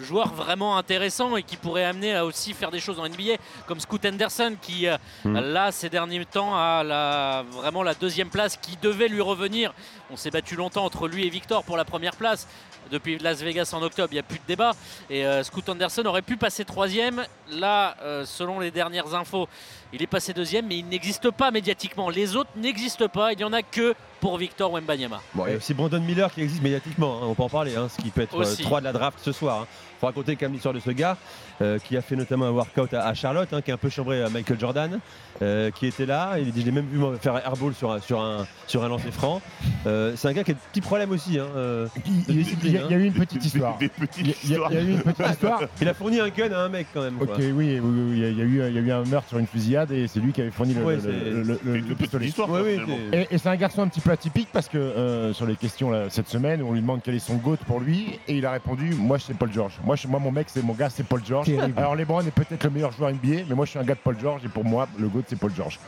joueurs 0.00 0.32
vraiment 0.34 0.76
intéressants 0.76 1.36
et 1.36 1.42
qui 1.42 1.56
pourraient 1.56 1.84
amener 1.84 2.14
à 2.14 2.24
aussi 2.24 2.52
faire 2.54 2.70
des 2.70 2.80
choses 2.80 2.98
en 2.98 3.08
NBA, 3.08 3.34
comme 3.66 3.80
Scoot 3.80 4.04
Henderson, 4.04 4.56
qui 4.60 4.86
euh, 4.86 4.96
Mm. 5.24 5.38
là, 5.52 5.72
ces 5.72 5.88
derniers 5.88 6.24
temps, 6.24 6.54
a 6.54 6.82
la, 6.84 7.44
vraiment 7.50 7.82
la 7.82 7.94
deuxième 7.94 8.30
place 8.30 8.56
qui 8.56 8.76
devait 8.80 9.08
lui 9.08 9.20
revenir. 9.20 9.72
On 10.10 10.16
s'est 10.16 10.30
battu 10.30 10.56
longtemps 10.56 10.84
entre 10.84 11.08
lui 11.08 11.26
et 11.26 11.30
Victor 11.30 11.64
pour 11.64 11.76
la 11.76 11.84
première 11.84 12.16
place. 12.16 12.46
Depuis 12.90 13.18
Las 13.18 13.42
Vegas 13.42 13.70
en 13.74 13.82
octobre, 13.82 14.08
il 14.12 14.14
n'y 14.14 14.20
a 14.20 14.22
plus 14.22 14.38
de 14.38 14.44
débat. 14.46 14.72
Et 15.10 15.26
euh, 15.26 15.42
Scoot 15.42 15.68
Anderson 15.68 16.04
aurait 16.06 16.22
pu 16.22 16.36
passer 16.36 16.64
troisième. 16.64 17.24
Là, 17.50 17.96
euh, 18.02 18.24
selon 18.24 18.60
les 18.60 18.70
dernières 18.70 19.14
infos, 19.14 19.48
il 19.92 20.02
est 20.02 20.06
passé 20.06 20.32
deuxième, 20.32 20.66
mais 20.66 20.78
il 20.78 20.86
n'existe 20.86 21.30
pas 21.30 21.50
médiatiquement. 21.50 22.10
Les 22.10 22.36
autres 22.36 22.50
n'existent 22.56 23.08
pas. 23.08 23.32
Il 23.32 23.38
n'y 23.38 23.44
en 23.44 23.52
a 23.52 23.62
que 23.62 23.94
pour 24.20 24.36
Victor 24.36 24.72
Wembanyama. 24.72 25.20
Bon, 25.34 25.46
il 25.46 25.50
y 25.50 25.54
a 25.54 25.56
aussi 25.58 25.74
Brandon 25.74 26.00
Miller 26.00 26.32
qui 26.32 26.42
existe 26.42 26.60
médiatiquement, 26.62 27.18
hein, 27.22 27.26
on 27.28 27.34
peut 27.34 27.44
en 27.44 27.48
parler, 27.48 27.76
hein, 27.76 27.88
ce 27.88 28.02
qui 28.02 28.10
peut 28.10 28.22
être 28.22 28.34
Aussi. 28.36 28.62
3 28.62 28.80
de 28.80 28.84
la 28.86 28.92
draft 28.92 29.18
ce 29.22 29.30
soir. 29.30 29.66
Il 29.70 30.00
faut 30.00 30.06
raconter 30.06 30.34
quand 30.36 30.46
même 30.46 30.52
l'histoire 30.52 30.74
de 30.74 30.80
ce 30.80 30.90
gars 30.90 31.16
euh, 31.60 31.78
qui 31.78 31.96
a 31.96 32.02
fait 32.02 32.14
notamment 32.16 32.46
un 32.46 32.50
workout 32.50 32.92
à, 32.94 33.06
à 33.06 33.14
Charlotte, 33.14 33.48
hein, 33.52 33.62
qui 33.62 33.70
a 33.70 33.74
un 33.74 33.78
peu 33.78 33.88
chambré 33.88 34.22
à 34.22 34.28
Michael 34.28 34.58
Jordan, 34.58 34.98
euh, 35.42 35.70
qui 35.70 35.86
était 35.86 36.06
là. 36.06 36.34
Il 36.38 36.50
dit, 36.52 36.60
Je 36.62 36.66
l'ai 36.66 36.72
même 36.72 36.86
vu 36.86 37.00
faire 37.20 37.36
airball 37.36 37.74
sur 37.74 37.92
un, 37.92 38.00
sur 38.00 38.20
un, 38.20 38.46
sur 38.66 38.82
un 38.84 38.88
lancer 38.88 39.10
franc. 39.12 39.40
Euh, 39.86 40.14
c'est 40.16 40.26
un 40.28 40.32
gars 40.32 40.42
qui 40.44 40.50
a 40.50 40.54
des 40.54 40.60
petits 40.72 40.80
problèmes 40.80 41.10
aussi. 41.12 41.38
hein, 41.38 41.46
euh, 41.56 41.86
Il 42.28 42.40
y, 42.40 42.76
a- 42.76 42.80
il 42.86 42.90
y 42.90 42.94
a 42.94 42.98
eu 42.98 43.04
une 43.04 43.12
petite 43.12 43.40
Des- 43.40 43.46
histoire. 43.46 43.78
Des 43.78 43.88
Il 44.18 44.30
a- 44.30 44.34
il 44.44 44.50
y 44.50 44.54
a- 44.56 44.58
il 44.70 44.74
y 44.74 44.78
a 44.78 44.82
eu 44.82 44.90
une 44.94 45.02
petite 45.02 45.26
histoire. 45.30 45.60
Il 45.80 45.88
a 45.88 45.94
fourni 45.94 46.18
un 46.20 46.28
gun 46.28 46.50
à 46.52 46.58
un 46.62 46.68
mec 46.68 46.88
quand 46.92 47.02
même. 47.02 47.14
quoi. 47.14 47.34
Ok, 47.34 47.38
oui, 47.38 47.52
oui, 47.54 47.80
oui, 47.80 48.12
il 48.14 48.18
y, 48.18 48.24
a- 48.24 48.28
il 48.30 48.38
y 48.38 48.40
a 48.40 48.44
eu, 48.44 48.68
il 48.68 48.74
y 48.74 48.78
a 48.78 48.80
eu 48.80 48.90
un 48.92 49.04
meurtre 49.04 49.28
sur 49.28 49.38
une 49.38 49.46
fusillade 49.46 49.77
et 49.90 50.08
c'est 50.08 50.20
lui 50.20 50.32
qui 50.32 50.40
avait 50.40 50.50
fourni 50.50 50.74
le, 50.74 50.82
Ouais, 50.84 50.94
le- 50.96 51.00
c'est- 51.00 51.08
le- 51.08 51.30
le- 51.30 51.42
le- 51.42 51.58
C'est 51.62 51.68
une 51.68 51.74
le 51.74 51.80
petite 51.82 51.98
pistolet. 51.98 52.26
histoire. 52.26 52.50
Ouais, 52.50 52.78
oui, 52.86 52.94
Et, 53.12 53.26
et 53.34 53.38
c'est 53.38 53.48
un 53.48 53.56
garçon 53.56 53.82
un 53.82 53.88
petit 53.88 54.00
peu 54.00 54.10
atypique 54.10 54.48
parce 54.52 54.68
que 54.68 54.78
euh, 54.78 55.32
sur 55.32 55.46
les 55.46 55.56
questions 55.56 55.90
là, 55.90 56.10
cette 56.10 56.28
semaine, 56.28 56.62
on 56.62 56.72
lui 56.72 56.80
demande 56.80 57.00
quel 57.02 57.14
est 57.14 57.18
son 57.18 57.36
GOAT 57.36 57.58
pour 57.66 57.80
lui 57.80 58.18
et 58.28 58.36
il 58.38 58.46
a 58.46 58.52
répondu 58.52 58.94
Moi, 58.94 59.18
c'est 59.18 59.34
Paul 59.34 59.52
George. 59.52 59.74
Moi, 59.84 59.96
je- 59.96 60.08
moi, 60.08 60.20
mon 60.20 60.30
mec, 60.32 60.46
c'est 60.50 60.62
mon 60.64 60.72
gars, 60.74 60.90
c'est 60.90 61.04
Paul 61.06 61.22
George. 61.24 61.48
Alors, 61.76 61.94
LeBron 61.96 62.20
est 62.22 62.30
peut-être 62.30 62.64
le 62.64 62.70
meilleur 62.70 62.92
joueur 62.92 63.10
NBA, 63.10 63.44
mais 63.48 63.54
moi, 63.54 63.64
je 63.66 63.70
suis 63.70 63.78
un 63.78 63.84
gars 63.84 63.94
de 63.94 64.00
Paul 64.00 64.16
George 64.20 64.44
et 64.44 64.48
pour 64.48 64.64
moi, 64.64 64.88
le 64.98 65.08
GOAT, 65.08 65.22
c'est 65.26 65.38
Paul 65.38 65.52
George. 65.56 65.78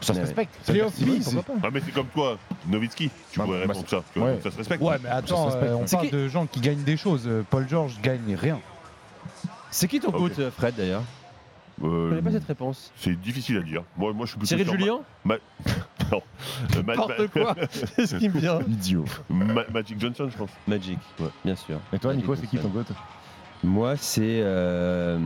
Ça 0.00 0.12
se 0.12 0.18
respecte. 0.20 0.52
Ça 0.64 0.74
se 0.74 0.80
respecte, 0.82 1.50
Ah, 1.62 1.68
mais 1.72 1.80
c'est 1.84 1.92
comme 1.92 2.08
toi, 2.08 2.36
Novitski. 2.66 3.10
Tu 3.30 3.38
Bah, 3.38 3.44
pourrais 3.44 3.58
bah, 3.66 3.72
répondre 3.74 3.88
ça. 3.88 4.02
Tu 4.12 4.18
vois, 4.18 4.28
ouais. 4.28 4.34
donc 4.34 4.42
ça 4.42 4.50
se 4.50 4.56
respecte. 4.56 4.82
Ouais, 4.82 4.96
mais 5.02 5.08
attends, 5.08 5.48
euh, 5.54 5.74
on 5.74 5.84
parle 5.84 6.10
de 6.10 6.26
gens 6.28 6.46
qui 6.46 6.60
gagnent 6.60 6.82
des 6.82 6.96
choses. 6.96 7.24
Euh, 7.28 7.42
Paul 7.48 7.66
George 7.68 7.94
gagne 8.02 8.34
rien. 8.34 8.58
C'est 9.70 9.86
qui 9.86 10.00
ton 10.00 10.08
Ok. 10.08 10.16
goût, 10.16 10.30
euh, 10.40 10.50
Fred 10.50 10.74
d'ailleurs? 10.76 11.02
Je 11.80 11.86
Euh, 11.86 12.08
connais 12.10 12.22
pas 12.22 12.30
cette 12.32 12.46
réponse. 12.46 12.92
c'est 12.96 13.14
difficile 13.20 13.58
à 13.58 13.62
dire. 13.62 13.82
Moi, 13.96 14.12
moi 14.12 14.26
je 14.26 14.32
suis 14.36 14.46
Cyril 14.46 14.68
Julien 14.70 15.00
Ma- 15.24 15.36
non. 16.12 16.22
Euh, 16.76 16.82
N'importe 16.82 17.26
quoi 17.28 17.54
C'est 17.70 18.06
ce 18.06 18.16
qui 18.16 18.28
me 18.28 18.38
vient? 18.40 18.60
Idiot. 18.68 19.04
Ma- 19.30 19.68
Magic 19.72 20.00
Johnson, 20.00 20.28
je 20.30 20.36
pense. 20.36 20.50
Magic, 20.66 20.98
ouais, 21.20 21.28
bien 21.44 21.54
sûr. 21.56 21.78
Et 21.92 21.98
toi, 21.98 22.10
Magic 22.12 22.22
Nico, 22.28 22.36
c'est 22.40 22.46
qui 22.48 22.58
ton 22.58 22.68
GOAT 22.68 22.84
Moi, 23.62 23.96
c'est 23.96 24.40
euh, 24.42 25.18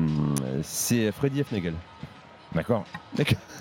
c'est 0.63 1.11
Freddy 1.13 1.43
Fnegel. 1.45 1.75
D'accord. 1.75 2.12
D'accord. 2.55 2.85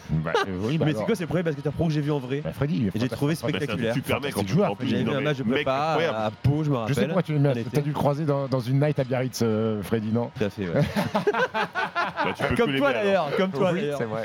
Bah, 0.10 0.32
euh, 0.48 0.58
oui, 0.64 0.78
bah, 0.78 0.86
Mais 0.86 0.92
alors. 0.92 1.02
c'est 1.02 1.06
quoi, 1.06 1.16
c'est 1.16 1.24
le 1.24 1.28
premier 1.28 1.44
basketteur 1.44 1.72
pro 1.74 1.88
que 1.88 1.94
j'ai 1.94 2.02
vu 2.02 2.12
en 2.12 2.20
vrai. 2.20 2.42
Bah, 2.44 2.52
Freddy, 2.54 2.76
il 2.78 2.88
est 2.88 2.96
Et 2.96 3.00
j'ai 3.00 3.08
trouvé 3.10 3.36
fantastique. 3.36 3.52
Bah, 3.54 3.58
spectaculaire. 3.60 3.94
super 3.94 4.22
mec. 4.22 4.36
En 4.38 4.42
le 4.42 4.46
plus, 4.46 4.54
joueur, 4.54 4.72
en 4.72 4.76
plus. 4.76 4.88
J'ai 4.88 4.98
vu 4.98 5.04
Non, 5.06 5.14
un 5.14 5.18
mais 5.20 5.24
match 5.24 5.38
de 5.38 5.44
mec 5.44 5.54
prépa 5.54 5.88
incroyable. 5.92 6.18
à 6.18 6.32
Pau, 6.44 6.64
je 6.64 6.70
me 6.70 6.76
Je 6.76 6.80
rappelle. 6.80 6.96
sais 6.96 7.06
pourquoi 7.06 7.24
tu 7.24 7.34
l'aimes. 7.34 7.46
en 7.48 7.52
été. 7.52 7.64
T'as 7.72 7.82
dû 7.82 7.90
le 7.90 7.96
croiser 7.96 8.26
dans, 8.26 8.48
dans 8.48 8.60
une 8.60 8.80
night 8.80 9.00
à 9.00 9.04
Biarritz, 9.04 9.40
euh, 9.44 9.82
Freddy, 9.84 10.12
non 10.12 10.30
Tout 10.38 10.44
à 10.44 10.50
fait, 10.50 10.68
ouais. 10.68 10.82
Bah, 12.24 12.34
tu 12.36 12.44
peux 12.44 12.50
que 12.50 12.56
Comme 12.62 12.68
l'aimer, 12.68 12.80
toi 12.80 12.90
alors. 12.90 13.04
d'ailleurs, 13.04 13.36
comme 13.38 13.52
toi 13.52 13.72
Oui, 13.74 13.80
d'ailleurs. 13.82 13.98
c'est 13.98 14.06
vrai. 14.06 14.24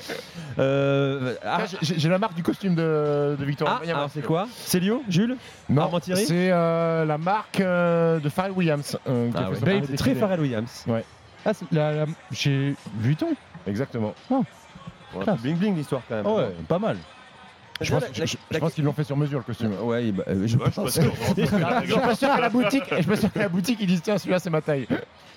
Euh, 0.59 1.35
ah, 1.45 1.59
Ah, 1.63 1.65
j'ai- 1.83 1.99
J'ai 1.99 2.09
la 2.09 2.19
marque 2.19 2.35
du 2.35 2.43
costume 2.43 2.75
de, 2.75 3.37
de 3.39 3.45
Victor 3.45 3.69
ah, 3.69 3.75
Wembanyama. 3.75 3.99
alors 4.01 4.11
c'est 4.13 4.23
quoi 4.23 4.47
Célio 4.55 5.03
Jules 5.09 5.37
Non, 5.71 5.83
Armand 5.83 6.01
Thierry 6.01 6.25
c'est 6.27 6.51
euh, 6.53 7.05
la 7.07 7.17
marque 7.19 7.61
euh, 7.61 8.19
de 8.21 8.29
Pharrell 8.29 8.53
Williams. 8.53 8.99
euh, 9.09 9.31
qui 9.31 9.37
a 9.37 9.41
Ah 9.41 9.45
fait 9.45 9.49
ouais. 9.51 9.55
son 9.57 9.61
premier 9.63 9.83
il 9.89 9.95
est 9.95 9.97
très. 9.97 10.15
Pharrell 10.15 10.41
Williams. 10.41 10.85
Ah, 11.45 11.55
c'est 11.55 11.65
la, 11.73 11.93
la- 11.93 12.07
chez 12.33 12.75
Vuitton 12.99 13.29
Exactement. 13.67 14.15
Bling 15.43 15.57
bling 15.57 15.75
l'histoire 15.77 16.03
quand 16.09 16.17
même. 16.17 16.27
Ah 16.27 16.35
ouais, 16.35 16.51
pas 16.69 16.79
mal. 16.79 16.97
Je 17.81 17.90
pense, 17.93 18.03
La- 18.03 18.09
je- 18.12 18.20
la- 18.20 18.27
je 18.27 18.36
la- 18.53 18.59
pense 18.61 18.73
qu'ils 18.74 18.85
l'ont 18.85 18.93
fait 18.93 19.05
sur 19.05 19.16
mesure 19.16 19.39
le 19.39 19.44
costume. 19.44 19.73
Ouais, 19.82 20.11
bah, 20.12 20.24
euh, 20.28 20.35
je 20.43 20.43
je 20.43 20.47
suis 20.47 20.59
pas 20.59 20.70
sûr. 20.70 20.85
Je 21.36 21.90
suis 21.90 22.01
pas 22.01 22.15
sûr 22.15 22.28
qu'à 22.28 22.40
la 22.40 22.48
boutique, 22.48 22.85
je 22.90 22.97
suis 22.97 23.05
pas 23.07 23.16
sûr 23.16 23.32
qu'à 23.32 23.40
la 23.40 23.48
boutique 23.48 23.78
ils 23.81 23.86
disent 23.86 24.03
tiens 24.03 24.19
celui-là 24.19 24.39
c'est 24.39 24.51
ma 24.51 24.61
taille. 24.61 24.86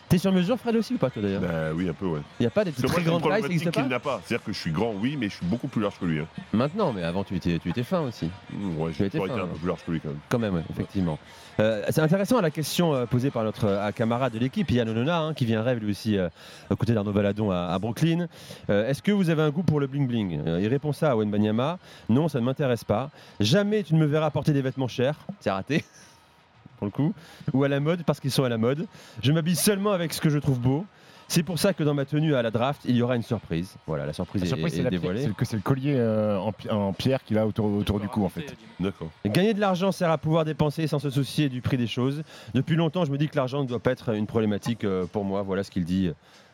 T'es 0.07 0.17
sur 0.17 0.31
mesure 0.31 0.57
Fred 0.57 0.75
aussi 0.75 0.95
ou 0.95 0.97
pas 0.97 1.11
toi 1.11 1.21
d'ailleurs? 1.21 1.41
Bah 1.41 1.69
oui, 1.75 1.87
un 1.87 1.93
peu, 1.93 2.07
ouais. 2.07 2.21
Il 2.39 2.43
n'y 2.43 2.47
a 2.47 2.49
pas 2.49 2.65
des 2.65 2.71
moi, 2.79 2.89
très 2.89 3.03
grandes 3.03 3.21
tailles, 3.21 3.59
ça 3.59 3.65
pas 3.65 3.81
qu'il 3.81 3.87
n'a 3.89 3.99
pas. 3.99 4.19
C'est-à-dire 4.25 4.43
que 4.43 4.51
je 4.53 4.57
suis 4.59 4.71
grand, 4.71 4.91
oui, 4.99 5.15
mais 5.19 5.29
je 5.29 5.35
suis 5.35 5.45
beaucoup 5.45 5.67
plus 5.67 5.79
large 5.83 5.99
que 5.99 6.05
lui. 6.05 6.19
hein. 6.19 6.25
Maintenant, 6.51 6.91
mais 6.93 7.03
avant 7.03 7.23
tu 7.23 7.35
étais, 7.35 7.59
tu 7.59 7.69
étais 7.69 7.83
fin 7.83 7.99
aussi. 8.01 8.27
Mmh, 8.51 8.77
Ouais, 8.79 8.91
j'ai 8.97 9.05
été 9.05 9.19
un 9.19 9.21
peu 9.27 9.27
plus 9.59 9.67
large 9.67 9.81
que 9.85 9.91
lui 9.91 9.99
quand 9.99 10.09
même. 10.09 10.17
Quand 10.29 10.39
même, 10.39 10.55
ouais, 10.55 10.63
effectivement. 10.71 11.19
Euh, 11.59 11.83
c'est 11.89 12.01
intéressant 12.01 12.41
la 12.41 12.49
question 12.49 12.95
euh, 12.95 13.05
posée 13.05 13.29
par 13.29 13.43
notre 13.43 13.65
euh, 13.65 13.91
camarade 13.91 14.33
de 14.33 14.39
l'équipe, 14.39 14.71
Yann 14.71 14.89
Onona, 14.89 15.19
hein, 15.19 15.33
qui 15.35 15.45
vient 15.45 15.61
rêve 15.61 15.77
lui 15.79 15.91
aussi 15.91 16.17
euh, 16.17 16.29
aux 16.71 16.75
côtés 16.77 16.93
d'Arnaud 16.93 17.11
Valadon 17.11 17.51
à, 17.51 17.67
à 17.67 17.77
Brooklyn. 17.77 18.27
Euh, 18.71 18.89
Est-ce 18.89 19.03
que 19.03 19.11
vous 19.11 19.29
avez 19.29 19.43
un 19.43 19.49
goût 19.51 19.61
pour 19.63 19.79
le 19.81 19.85
bling 19.85 20.07
bling 20.07 20.41
Euh, 20.47 20.59
Il 20.61 20.67
répond 20.69 20.91
ça 20.93 21.11
à 21.11 21.15
Wen 21.17 21.29
Banyama. 21.29 21.77
Non, 22.07 22.28
ça 22.29 22.39
ne 22.39 22.45
m'intéresse 22.45 22.83
pas. 22.83 23.09
Jamais 23.39 23.83
tu 23.83 23.93
ne 23.95 23.99
me 23.99 24.05
verras 24.05 24.29
porter 24.31 24.53
des 24.53 24.61
vêtements 24.61 24.87
chers. 24.87 25.15
C'est 25.41 25.51
raté. 25.51 25.83
Pour 26.77 26.85
le 26.85 26.91
coup. 26.91 27.13
Ou 27.53 27.63
à 27.65 27.67
la 27.67 27.79
mode 27.81 28.03
parce 28.03 28.19
qu'ils 28.21 28.31
sont 28.31 28.45
à 28.45 28.49
la 28.49 28.57
mode. 28.57 28.87
Je 29.21 29.31
m'habille 29.33 29.55
seulement 29.57 29.91
avec 29.91 30.13
ce 30.13 30.21
que 30.21 30.29
je 30.29 30.37
trouve 30.39 30.59
beau. 30.59 30.85
C'est 31.27 31.43
pour 31.43 31.59
ça 31.59 31.73
que 31.73 31.83
dans 31.83 31.93
ma 31.93 32.05
tenue 32.05 32.33
à 32.33 32.41
la 32.41 32.49
draft, 32.49 32.81
il 32.85 32.95
y 32.95 33.03
aura 33.03 33.15
une 33.15 33.21
surprise. 33.21 33.75
Voilà, 33.85 34.07
la 34.07 34.13
surprise, 34.13 34.41
La 34.41 34.45
est- 34.47 34.49
surprise 34.49 34.73
est, 34.73 34.77
c'est 34.77 34.81
la 34.83 34.89
pierre- 34.89 35.01
dévoilée. 35.01 35.21
c'est 35.21 35.27
le- 35.27 35.33
que 35.35 35.45
c'est 35.45 35.57
le 35.57 35.61
collier 35.61 35.93
euh, 35.95 36.39
en, 36.39 36.51
pi- 36.51 36.71
en 36.71 36.91
pierre 36.91 37.23
qu'il 37.23 37.37
a 37.37 37.45
autour, 37.45 37.65
autour 37.71 37.99
du 37.99 38.07
cou 38.07 38.25
en 38.25 38.29
fait. 38.29 38.55
D'accord. 38.79 39.09
Gagner 39.25 39.53
de 39.53 39.59
l'argent 39.59 39.91
sert 39.91 40.09
à 40.09 40.17
pouvoir 40.17 40.43
dépenser 40.43 40.87
sans 40.87 40.97
se 40.97 41.11
soucier 41.11 41.47
du 41.49 41.61
prix 41.61 41.77
des 41.77 41.85
choses. 41.85 42.23
Depuis 42.55 42.75
longtemps, 42.75 43.05
je 43.05 43.11
me 43.11 43.17
dis 43.19 43.27
que 43.29 43.35
l'argent 43.35 43.61
ne 43.61 43.67
doit 43.67 43.77
pas 43.79 43.91
être 43.91 44.09
une 44.15 44.25
problématique 44.25 44.85
euh, 44.85 45.05
pour 45.05 45.23
moi. 45.23 45.43
Voilà 45.43 45.63
ce 45.63 45.69
qu'il 45.69 45.85
dit 45.85 46.09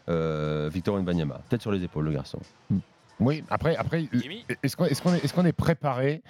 euh, 0.10 0.70
Victor 0.74 0.96
Wembanyama. 0.96 1.40
Peut-être 1.50 1.62
sur 1.62 1.72
les 1.72 1.82
épaules, 1.84 2.04
le 2.04 2.12
garçon. 2.12 2.40
Oui, 3.20 3.44
après, 3.50 3.76
après 3.76 4.08
est-ce 4.64 4.76
qu'on 4.76 4.86
est, 4.86 5.02
qu'on 5.02 5.14
est, 5.14 5.24
est, 5.24 5.34
qu'on 5.34 5.46
est 5.46 5.54
préparé? 5.54 6.22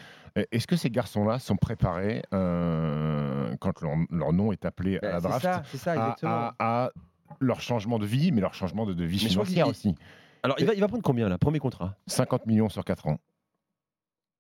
Est-ce 0.52 0.68
que 0.68 0.76
ces 0.76 0.90
garçons-là 0.90 1.40
sont 1.40 1.56
préparés 1.56 2.22
euh, 2.34 3.56
quand 3.60 3.82
leur, 3.82 3.94
leur, 4.12 4.34
nom 4.34 4.52
est 4.52 4.66
appelé 4.66 5.00
à 5.00 5.14
la 5.14 5.22
draft 5.22 5.46
ça, 5.46 5.64
ça, 5.78 5.94
à, 5.94 6.16
à, 6.24 6.56
à, 6.86 6.92
leur 7.40 7.62
changement 7.62 8.00
de 8.00 8.06
vie, 8.06 8.32
mais 8.32 8.42
leur 8.42 8.54
changement 8.54 8.86
de, 8.86 8.94
de 8.94 9.06
vie 9.06 9.20
financière 9.20 9.68
aussi. 9.68 9.96
Alors, 10.44 10.58
il 10.60 10.66
va, 10.66 10.74
il 10.74 10.80
va 10.80 10.88
prendre 10.88 11.04
combien 11.04 11.30
là? 11.30 11.38
Premier 11.38 11.60
contrat? 11.60 11.96
50 12.08 12.46
millions 12.46 12.70
sur 12.70 12.84
4 12.84 13.08
ans. 13.08 13.20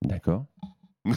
D'accord. 0.03 0.45
Non, 1.05 1.15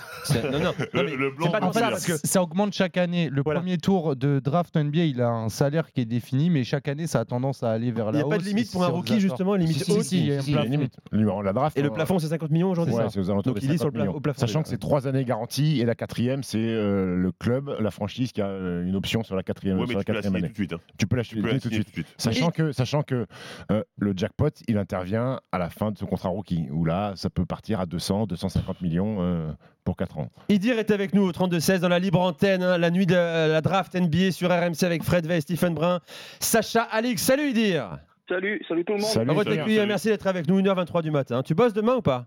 non, 0.50 0.58
non, 0.94 1.02
mais 1.04 1.16
le 1.16 1.30
blanc, 1.30 1.50
pas 1.50 1.72
ça, 1.72 1.90
parce 1.90 2.06
que 2.06 2.16
ça 2.16 2.42
augmente 2.42 2.72
chaque 2.72 2.96
année. 2.96 3.28
Le 3.30 3.42
voilà. 3.42 3.60
premier 3.60 3.78
tour 3.78 4.16
de 4.16 4.40
draft 4.40 4.76
NBA, 4.76 5.04
il 5.04 5.20
a 5.20 5.28
un 5.28 5.48
salaire 5.48 5.92
qui 5.92 6.02
est 6.02 6.04
défini, 6.04 6.50
mais 6.50 6.64
chaque 6.64 6.88
année, 6.88 7.06
ça 7.06 7.20
a 7.20 7.24
tendance 7.24 7.62
à 7.62 7.70
aller 7.70 7.90
vers 7.90 8.12
la 8.12 8.18
hausse. 8.18 8.24
Il 8.24 8.26
n'y 8.26 8.32
a 8.32 8.36
pas 8.36 8.42
de 8.42 8.48
limite 8.48 8.72
pour 8.72 8.84
un 8.84 8.88
rookie, 8.88 9.20
justement, 9.20 9.54
une 9.54 9.62
limite 9.62 9.84
si, 9.84 9.92
haute. 9.92 10.02
Si, 10.02 10.18
il 10.18 10.26
y 10.26 10.32
a 10.32 10.40
un 10.40 10.42
plafond. 10.42 10.70
limite. 10.70 10.96
La 11.12 11.52
draft, 11.52 11.78
et 11.78 11.82
le 11.82 11.90
plafond, 11.90 12.18
c'est 12.18 12.28
50 12.28 12.50
millions 12.50 12.70
aujourd'hui 12.70 12.94
ouais, 12.94 13.04
c'est 13.10 13.20
aux 13.20 13.30
alentours 13.30 13.54
Donc 13.54 13.62
il 13.62 13.70
est 13.70 13.78
sur 13.78 13.90
le, 13.90 14.20
plafond. 14.20 14.40
Sachant 14.40 14.62
que 14.62 14.68
c'est 14.68 14.78
trois 14.78 15.06
années 15.06 15.24
garanties, 15.24 15.80
et 15.80 15.84
la 15.84 15.94
quatrième, 15.94 16.42
c'est 16.42 16.58
euh, 16.58 17.16
le 17.16 17.32
club, 17.32 17.74
la 17.80 17.90
franchise 17.90 18.32
qui 18.32 18.40
a 18.40 18.46
euh, 18.46 18.84
une 18.84 18.96
option 18.96 19.22
sur 19.22 19.36
la 19.36 19.42
quatrième, 19.42 19.78
ouais, 19.78 19.86
sur 19.86 19.98
la 19.98 20.04
tu 20.04 20.12
quatrième 20.12 20.32
peux 20.32 20.38
année. 20.38 20.48
Tout 20.48 20.52
de 20.52 20.56
suite, 20.56 20.72
hein. 20.72 20.80
Tu 20.98 21.06
peux 21.06 21.16
l'acheter 21.16 21.40
tout, 21.60 21.68
de 21.68 21.74
suite. 21.74 22.06
Sachant 22.16 22.50
que, 22.50 22.72
sachant 22.72 23.02
que 23.02 23.26
euh, 23.70 23.82
le 23.98 24.12
jackpot, 24.16 24.50
il 24.66 24.78
intervient 24.78 25.40
à 25.52 25.58
la 25.58 25.70
fin 25.70 25.90
de 25.90 25.98
ce 25.98 26.04
contrat 26.04 26.28
rookie, 26.28 26.68
où 26.70 26.84
là, 26.84 27.12
ça 27.16 27.30
peut 27.30 27.46
partir 27.46 27.80
à 27.80 27.86
200, 27.86 28.26
250 28.26 28.80
millions 28.80 29.18
euh, 29.20 29.52
pour 29.88 29.96
4 29.96 30.18
ans. 30.18 30.30
Idir 30.50 30.78
est 30.78 30.90
avec 30.90 31.14
nous 31.14 31.22
au 31.22 31.32
32-16 31.32 31.80
dans 31.80 31.88
la 31.88 31.98
libre 31.98 32.20
antenne, 32.20 32.62
hein, 32.62 32.76
la 32.76 32.90
nuit 32.90 33.06
de 33.06 33.14
la 33.14 33.62
draft 33.62 33.94
NBA 33.94 34.32
sur 34.32 34.50
RMC 34.50 34.82
avec 34.82 35.02
Fred 35.02 35.24
Veil, 35.24 35.40
Stephen 35.40 35.72
Brun, 35.72 36.00
Sacha 36.40 36.82
Alix. 36.82 37.22
Salut 37.22 37.48
Idir 37.48 37.96
Salut, 38.28 38.62
salut 38.68 38.84
tout 38.84 38.92
le 38.92 38.98
monde 38.98 39.08
Salut, 39.08 39.86
merci 39.86 40.08
d'être 40.08 40.26
avec 40.26 40.46
nous, 40.46 40.60
1h23 40.60 41.02
du 41.02 41.10
matin. 41.10 41.42
Tu 41.42 41.54
bosses 41.54 41.72
demain 41.72 41.96
ou 41.96 42.02
pas? 42.02 42.26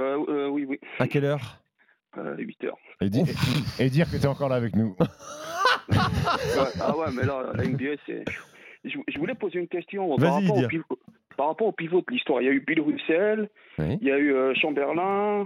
Euh, 0.00 0.18
euh, 0.28 0.48
Oui, 0.48 0.64
oui. 0.68 0.80
À 0.98 1.06
quelle 1.06 1.24
heure? 1.24 1.60
Euh, 2.16 2.34
8h. 2.36 2.70
Et, 3.00 3.10
di 3.10 3.22
et, 3.78 3.90
dire 3.90 4.10
que 4.10 4.16
tu 4.16 4.24
es 4.24 4.26
encore 4.26 4.48
là 4.48 4.56
avec 4.56 4.74
nous. 4.74 4.96
ouais, 4.98 5.06
ah 6.80 6.96
ouais, 6.96 7.06
mais 7.14 7.24
là, 7.24 7.52
la 7.54 7.64
NBA, 7.64 7.94
c'est... 8.06 8.24
Je, 8.84 8.98
je, 9.06 9.18
voulais 9.20 9.36
poser 9.36 9.60
une 9.60 9.68
question 9.68 10.16
par 10.16 10.34
rapport, 10.34 10.56
au 10.56 10.66
pivot, 10.66 10.98
par 11.36 11.46
rapport 11.46 11.68
au 11.68 11.72
pivot 11.72 12.00
de 12.00 12.06
l'histoire. 12.10 12.42
Il 12.42 12.46
y 12.46 12.48
a 12.48 12.52
eu 12.52 12.64
Bill 12.66 12.80
Russell, 12.80 13.48
oui. 13.78 13.98
il 14.00 14.08
y 14.08 14.10
a 14.10 14.18
eu 14.18 14.34
euh, 14.34 14.52
Chamberlain, 14.54 15.44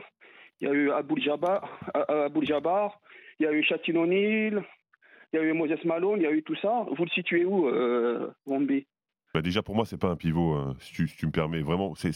il 0.63 0.69
y 0.69 0.71
a 0.71 0.75
eu 0.75 0.91
Abul 0.91 1.21
Jabbar, 1.21 1.69
Abul 2.09 2.47
Jabbar 2.47 3.01
il 3.43 3.45
y 3.45 3.49
a 3.49 3.53
eu 3.53 3.97
O'Neal, 3.97 4.65
il 5.33 5.37
y 5.37 5.39
a 5.39 5.43
eu 5.43 5.53
Moses 5.53 5.85
Malone, 5.85 6.21
il 6.21 6.23
y 6.23 6.27
a 6.27 6.33
eu 6.33 6.43
tout 6.43 6.57
ça. 6.57 6.87
Vous 6.97 7.05
le 7.05 7.11
situez 7.11 7.45
où, 7.45 7.67
euh, 7.67 8.31
Wambi? 8.47 8.87
Bah 9.35 9.41
déjà 9.41 9.63
pour 9.63 9.75
moi 9.75 9.87
c'est 9.87 9.97
pas 9.97 10.11
un 10.11 10.17
pivot 10.17 10.53
hein, 10.53 10.77
si, 10.79 10.93
tu, 10.93 11.09
si, 11.09 11.17
tu, 11.17 11.27
me 11.27 11.33
permets. 11.33 11.63
Vraiment 11.63 11.95
c'est 11.95 12.13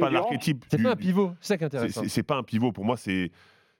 pas 0.00 0.08
l'archétype 0.08 0.64
c'est 0.66 0.82
pas 0.82 0.92
un 0.92 0.96
pivot 0.96 1.34
c'est 1.42 1.48
ça 1.48 1.58
qui 1.58 1.64
est 1.64 1.66
intéressant. 1.66 2.02
c'est 2.08 2.22
pas 2.22 2.36
un 2.36 2.42
pivot. 2.42 2.72
Pour 2.72 2.86
moi 2.86 2.96
c'est 2.96 3.30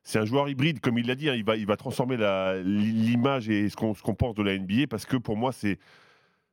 c'est 0.03 0.19
un 0.19 0.27
joueur 0.27 0.51
hybride. 0.51 0.81
Comme 0.81 0.99
il 0.99 1.07
l'a 1.07 1.15
dit 1.15 1.31
hein, 1.31 1.35
il 1.35 1.45
va 1.45 1.57
il 1.57 1.65
va 1.65 1.79
transformer 1.79 2.19
l'image 2.63 3.49
et 3.49 3.71
ce 3.71 3.77
qu'on 3.77 3.95
qu 3.95 4.13
pense 4.13 4.35
de 4.35 4.43
la 4.43 4.59
NBA 4.59 4.87
parce 4.91 5.07
que 5.07 5.17
pour 5.17 5.39
moi 5.39 5.51
c'est 5.53 5.79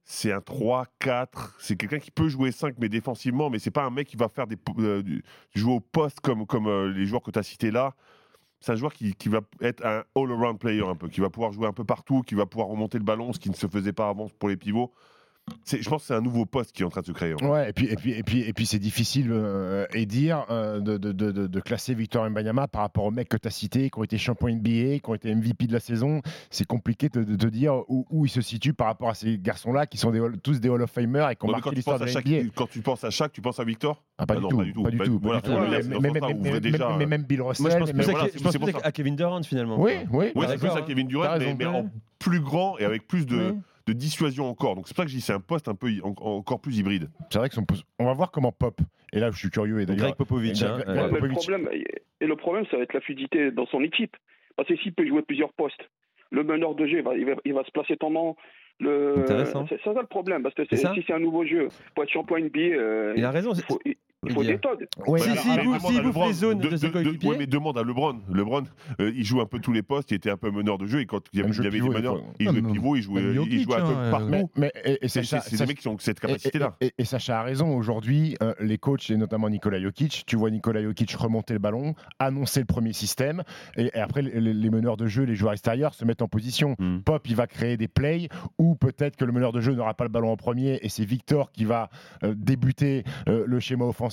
c'est 0.03 0.31
un 0.31 0.41
3 0.41 0.87
4 0.99 1.55
c'est 1.59 1.75
quelqu'un 1.75 1.99
qui 1.99 2.11
peut 2.11 2.27
jouer 2.27 2.51
5 2.51 2.75
mais 2.79 2.89
défensivement 2.89 3.49
mais 3.49 3.59
c'est 3.59 3.71
pas 3.71 3.83
un 3.83 3.89
mec 3.89 4.07
qui 4.07 4.17
va 4.17 4.29
faire 4.29 4.47
des 4.47 4.57
euh, 4.79 5.03
jouer 5.55 5.73
au 5.73 5.79
poste 5.79 6.19
comme 6.21 6.45
comme 6.45 6.67
euh, 6.67 6.91
les 6.91 7.05
joueurs 7.05 7.21
que 7.21 7.31
tu 7.31 7.39
as 7.39 7.43
cités 7.43 7.71
là 7.71 7.95
c'est 8.61 8.71
un 8.71 8.75
joueur 8.75 8.93
qui, 8.93 9.15
qui, 9.15 9.27
va 9.27 9.41
être 9.61 9.83
un 9.83 10.03
all-around 10.15 10.59
player 10.59 10.85
un 10.85 10.95
peu, 10.95 11.09
qui 11.09 11.19
va 11.19 11.31
pouvoir 11.31 11.51
jouer 11.51 11.67
un 11.67 11.73
peu 11.73 11.83
partout, 11.83 12.21
qui 12.21 12.35
va 12.35 12.45
pouvoir 12.45 12.67
remonter 12.67 12.99
le 12.99 13.03
ballon, 13.03 13.33
ce 13.33 13.39
qui 13.39 13.49
ne 13.49 13.55
se 13.55 13.65
faisait 13.65 13.91
pas 13.91 14.07
avant 14.07 14.29
pour 14.37 14.49
les 14.49 14.55
pivots. 14.55 14.93
Je 15.65 15.89
pense 15.89 16.01
que 16.01 16.07
c'est 16.07 16.13
un 16.13 16.21
nouveau 16.21 16.45
poste 16.45 16.71
qui 16.71 16.81
est 16.81 16.85
en 16.85 16.89
train 16.89 17.01
de 17.01 17.05
se 17.05 17.11
créer. 17.11 17.33
Ouais, 17.33 17.69
et 17.69 17.73
puis, 17.73 17.87
et 17.87 17.95
puis, 17.95 18.11
et 18.11 18.23
puis, 18.23 18.41
et 18.41 18.53
puis 18.53 18.65
c'est 18.65 18.79
difficile 18.79 19.29
euh, 19.31 19.85
et 19.93 20.05
dire 20.05 20.45
euh, 20.49 20.79
de, 20.79 20.97
de, 20.97 21.11
de, 21.11 21.31
de, 21.31 21.59
classer 21.59 21.93
Victor 21.93 22.29
Mbanyama 22.29 22.67
par 22.67 22.81
rapport 22.81 23.05
aux 23.05 23.11
mecs 23.11 23.29
que 23.29 23.37
tu 23.37 23.47
as 23.47 23.51
cités, 23.51 23.89
qui 23.89 23.99
ont 23.99 24.03
été 24.03 24.17
champions 24.17 24.49
NBA, 24.49 24.99
qui 24.99 25.01
ont 25.05 25.15
été 25.15 25.33
MVP 25.33 25.67
de 25.67 25.73
la 25.73 25.79
saison. 25.79 26.21
C'est 26.49 26.65
compliqué 26.65 27.09
de, 27.09 27.23
te 27.23 27.47
dire 27.47 27.83
où, 27.87 28.05
où, 28.09 28.25
il 28.25 28.29
se 28.29 28.41
situe 28.41 28.73
par 28.73 28.87
rapport 28.87 29.09
à 29.09 29.13
ces 29.13 29.37
garçons-là 29.37 29.85
qui 29.87 29.97
sont 29.97 30.11
des, 30.11 30.21
tous 30.43 30.59
des 30.59 30.69
Hall 30.69 30.81
of 30.81 30.91
Famers 30.91 31.29
et 31.31 31.35
qui 31.35 31.45
ont 31.45 31.47
non, 31.47 31.53
marqué 31.53 31.71
l'histoire 31.71 31.99
de 31.99 32.05
la 32.05 32.11
chaque, 32.11 32.25
NBA. 32.25 32.49
Quand 32.55 32.69
tu 32.69 32.81
penses 32.81 33.03
à 33.03 33.09
chaque, 33.09 33.31
tu 33.31 33.41
penses 33.41 33.59
à 33.59 33.63
Victor 33.63 34.03
ah, 34.17 34.25
pas, 34.25 34.35
ah, 34.35 34.37
du 34.37 34.43
non, 34.43 34.49
tout, 34.49 34.57
pas 34.57 34.63
du 34.63 34.73
tout. 34.73 34.83
Pas 34.83 34.89
du 34.89 34.97
tout. 34.97 35.19
Voilà, 35.21 35.41
pas 35.41 35.49
du 35.49 35.53
tout. 35.55 35.61
Voilà, 35.61 35.83
mais, 35.83 36.97
mais, 36.97 37.05
même 37.05 37.23
Bill 37.23 37.41
Russell. 37.41 37.63
Moi, 37.63 37.71
je 37.71 37.77
pense 37.77 38.57
plus, 38.57 38.75
à, 38.83 38.91
Kevin 38.91 39.15
Durant 39.15 39.41
finalement. 39.43 39.79
Oui, 39.79 39.93
oui. 40.11 40.31
Oui, 40.35 40.45
c'est 40.49 40.57
plus 40.57 40.69
à 40.69 40.81
Kevin 40.81 41.07
Durant, 41.07 41.37
mais, 41.37 41.55
mais 41.57 41.65
en 41.65 41.89
plus 42.19 42.39
grand 42.39 42.77
et 42.77 42.85
avec 42.85 43.07
plus 43.07 43.25
de 43.25 43.55
de 43.93 43.97
dissuasion 43.97 44.45
encore. 44.49 44.75
Donc 44.75 44.87
c'est 44.87 44.93
pour 44.93 45.03
ça 45.03 45.05
que 45.05 45.11
je 45.11 45.15
dis 45.15 45.21
c'est 45.21 45.33
un 45.33 45.39
poste 45.39 45.67
un 45.67 45.75
peu 45.75 45.89
en, 46.03 46.13
encore 46.17 46.59
plus 46.59 46.77
hybride. 46.77 47.09
C'est 47.29 47.39
vrai 47.39 47.49
que 47.49 47.55
son 47.55 47.63
poste... 47.63 47.83
on 47.99 48.05
va 48.05 48.13
voir 48.13 48.31
comment 48.31 48.51
Pop. 48.51 48.79
Et 49.13 49.19
là, 49.19 49.31
je 49.31 49.37
suis 49.37 49.49
curieux. 49.49 49.81
Et 49.81 49.85
Greg 49.85 50.15
Popovich. 50.15 50.61
Hein, 50.63 50.77
ouais, 50.87 51.09
Popovich. 51.09 51.47
Le 51.47 51.57
problème, 51.57 51.69
et 52.21 52.25
le 52.25 52.35
problème, 52.35 52.65
ça 52.71 52.77
va 52.77 52.83
être 52.83 52.93
la 52.93 53.01
fluidité 53.01 53.51
dans 53.51 53.65
son 53.65 53.83
équipe. 53.83 54.15
Parce 54.55 54.67
que 54.67 54.75
s'il 54.77 54.93
peut 54.93 55.07
jouer 55.07 55.21
plusieurs 55.21 55.53
postes, 55.53 55.89
le 56.29 56.43
meneur 56.43 56.75
de 56.75 56.85
jeu, 56.85 56.99
il 56.99 57.03
va, 57.03 57.15
il 57.15 57.25
va, 57.25 57.33
il 57.43 57.53
va 57.53 57.63
se 57.63 57.71
placer 57.71 57.95
pendant. 57.95 58.35
Le... 58.79 59.25
C'est 59.27 59.81
ça 59.83 59.93
le 59.93 60.07
problème, 60.07 60.41
parce 60.41 60.55
que 60.55 60.63
si 60.65 61.03
c'est 61.05 61.13
un 61.13 61.19
nouveau 61.19 61.45
jeu, 61.45 61.67
pour 61.93 62.03
être 62.03 62.09
champion 62.09 62.39
NBA, 62.39 62.59
euh, 62.59 63.13
il 63.15 63.23
a 63.23 63.31
raison. 63.31 63.53
Il 63.53 63.63
faut, 63.63 63.79
il 63.85 63.95
faut 64.29 64.43
des. 64.43 64.59
Ouais, 65.07 65.19
si, 65.19 65.35
si, 65.37 65.49
il 65.49 65.63
bouffe, 65.63 65.85
si 65.85 65.99
bouffe 65.99 66.27
les 66.27 66.33
zones 66.33 66.59
de, 66.59 66.69
de, 66.69 66.77
ses 66.77 66.91
coéquipiers. 66.91 67.29
Oui, 67.29 67.35
mais 67.39 67.47
demande 67.47 67.77
à 67.77 67.83
LeBron. 67.83 68.19
LeBron, 68.31 68.63
euh, 68.99 69.11
il 69.15 69.23
joue 69.23 69.41
un 69.41 69.47
peu 69.47 69.59
tous 69.59 69.73
les 69.73 69.81
postes, 69.81 70.11
il 70.11 70.15
était 70.15 70.29
un 70.29 70.37
peu 70.37 70.51
meneur 70.51 70.77
de 70.77 70.85
jeu, 70.85 70.99
et 70.99 71.07
quand 71.07 71.23
il 71.33 71.39
y 71.39 71.43
avait, 71.43 71.51
il 71.51 71.63
y 71.63 71.67
avait 71.67 71.79
des 71.79 71.89
meneurs, 71.89 72.21
il 72.39 72.47
jouait 72.47 72.61
pivot, 72.61 72.95
il 72.95 73.01
jouait, 73.01 73.21
il 73.49 73.63
jouait 73.63 73.75
un 73.77 73.81
peu 73.81 73.95
hein, 73.95 74.11
partout. 74.11 74.51
Mais, 74.55 74.71
c'est 75.07 75.57
des 75.57 75.65
mecs 75.65 75.79
qui 75.79 75.87
ont 75.87 75.97
cette 75.97 76.19
capacité-là. 76.19 76.75
Et, 76.81 76.93
et, 76.99 77.05
Sacha 77.05 77.39
a 77.39 77.43
raison, 77.43 77.75
aujourd'hui, 77.75 78.37
euh, 78.43 78.53
les 78.59 78.77
coachs, 78.77 79.09
et 79.09 79.17
notamment 79.17 79.49
Nikola 79.49 79.81
Jokic, 79.81 80.23
tu 80.27 80.35
vois 80.35 80.51
Nikola 80.51 80.83
Jokic 80.83 81.11
remonter 81.13 81.53
le 81.53 81.59
ballon, 81.59 81.95
annoncer 82.19 82.59
le 82.59 82.67
premier 82.67 82.93
système, 82.93 83.41
et, 83.75 83.91
après, 83.95 84.21
les, 84.21 84.39
les, 84.39 84.69
meneurs 84.69 84.97
de 84.97 85.07
jeu, 85.07 85.23
les 85.23 85.35
joueurs 85.35 85.53
extérieurs 85.53 85.95
se 85.95 86.05
mettent 86.05 86.21
en 86.21 86.27
position. 86.27 86.75
Mm. 86.77 86.99
Pop, 86.99 87.27
il 87.27 87.35
va 87.35 87.47
créer 87.47 87.75
des 87.75 87.87
plays, 87.87 88.29
ou 88.59 88.75
peut-être 88.75 89.15
que 89.15 89.25
le 89.25 89.31
meneur 89.31 89.51
de 89.51 89.61
jeu 89.61 89.73
n'aura 89.73 89.95
pas 89.95 90.03
le 90.03 90.11
ballon 90.11 90.31
en 90.31 90.37
premier, 90.37 90.79
et 90.83 90.89
c'est 90.89 91.05
Victor 91.05 91.51
qui 91.51 91.65
va 91.65 91.89
euh, 92.23 92.35
débuter 92.37 93.03
euh, 93.27 93.45
le 93.47 93.59
schéma 93.59 93.85
offensif 93.85 94.10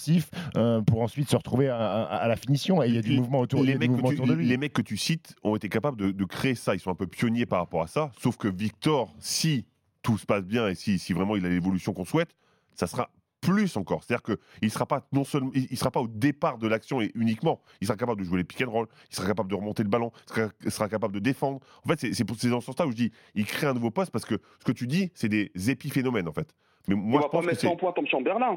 pour 0.87 1.03
ensuite 1.03 1.29
se 1.29 1.37
retrouver 1.37 1.69
à, 1.69 1.79
à, 1.79 2.03
à, 2.03 2.29
la 2.29 2.37
finition. 2.37 2.83
Et 2.83 2.89
il 2.89 2.95
y 2.95 2.99
a 2.99 3.03
du 3.03 3.17
mouvement 3.17 3.41
autour, 3.41 3.63
les 3.63 3.77
mecs 3.77 3.91
du 3.91 3.97
mouvement 3.97 4.09
tu, 4.09 4.15
autour 4.15 4.27
de 4.27 4.35
lui. 4.35 4.47
Les 4.47 4.57
mecs 4.57 4.73
que 4.73 4.83
tu 4.83 4.97
cites 4.97 5.35
ont 5.43 5.57
été 5.57 5.69
capables 5.69 5.97
de, 5.97 6.11
de, 6.11 6.25
créer 6.25 6.55
ça. 6.55 6.75
Ils 6.75 6.81
sont 6.81 6.91
un 6.91 6.95
peu 6.95 7.07
pionniers 7.07 7.47
par 7.47 7.61
rapport 7.61 7.83
à 7.83 7.87
ça. 7.87 8.11
Sauf 8.19 8.37
que 8.37 8.49
Victor, 8.49 9.15
si 9.19 9.67
tout 10.03 10.19
se 10.19 10.27
passe 10.27 10.45
bien 10.45 10.69
et 10.69 10.75
si, 10.75 10.99
si 10.99 11.13
vraiment 11.13 11.37
il 11.37 11.45
a 11.45 11.49
l'évolution 11.49 11.93
qu'on 11.93 12.05
souhaite, 12.05 12.35
ça 12.75 12.87
sera 12.87 13.11
plus 13.41 13.77
encore. 13.77 14.03
C'est-à-dire 14.03 14.23
qu'il 14.23 14.37
ne 14.63 14.69
sera 14.69 14.87
pas 14.87 15.07
non 15.13 15.25
seulement, 15.25 15.51
il 15.55 15.77
sera 15.77 15.91
pas 15.91 16.01
au 16.01 16.09
départ 16.09 16.59
de 16.59 16.67
l'action 16.67 17.01
et 17.01 17.11
uniquement. 17.15 17.61
Il 17.81 17.87
sera 17.87 17.97
capable 17.97 18.21
de 18.21 18.27
jouer 18.27 18.39
les 18.39 18.45
pick 18.45 18.63
and 18.63 18.71
roll, 18.71 18.87
il 19.11 19.17
sera 19.17 19.27
capable 19.27 19.51
de 19.51 19.55
remonter 19.55 19.83
le 19.83 19.89
ballon, 19.89 20.13
il 20.29 20.35
sera, 20.35 20.49
il 20.65 20.71
sera 20.71 20.89
capable 20.89 21.15
de 21.15 21.21
défendre. 21.21 21.61
En 21.85 21.89
fait, 21.89 22.13
c'est 22.13 22.25
dans 22.25 22.61
ce 22.61 22.67
sens-là 22.67 22.87
où 22.87 22.91
je 22.91 22.97
dis, 22.97 23.13
il 23.35 23.47
crée 23.47 23.67
un 23.67 23.75
nouveau 23.75 23.91
poste 23.91 24.11
parce 24.11 24.25
que 24.25 24.41
ce 24.61 24.65
que 24.65 24.73
tu 24.73 24.87
dis, 24.87 25.11
c'est 25.15 25.29
des 25.29 25.51
épiphénomènes 25.71 26.29
en 26.29 26.33
fait. 26.33 26.55
Mais 26.89 26.95
moi, 26.95 27.21
il 27.21 27.25
je 27.25 27.29
pense 27.29 27.45
pas 27.45 27.51
mettre 27.51 27.61
100 27.61 27.77
points 27.77 27.93
comme 27.93 28.07
Chamberlain. 28.07 28.57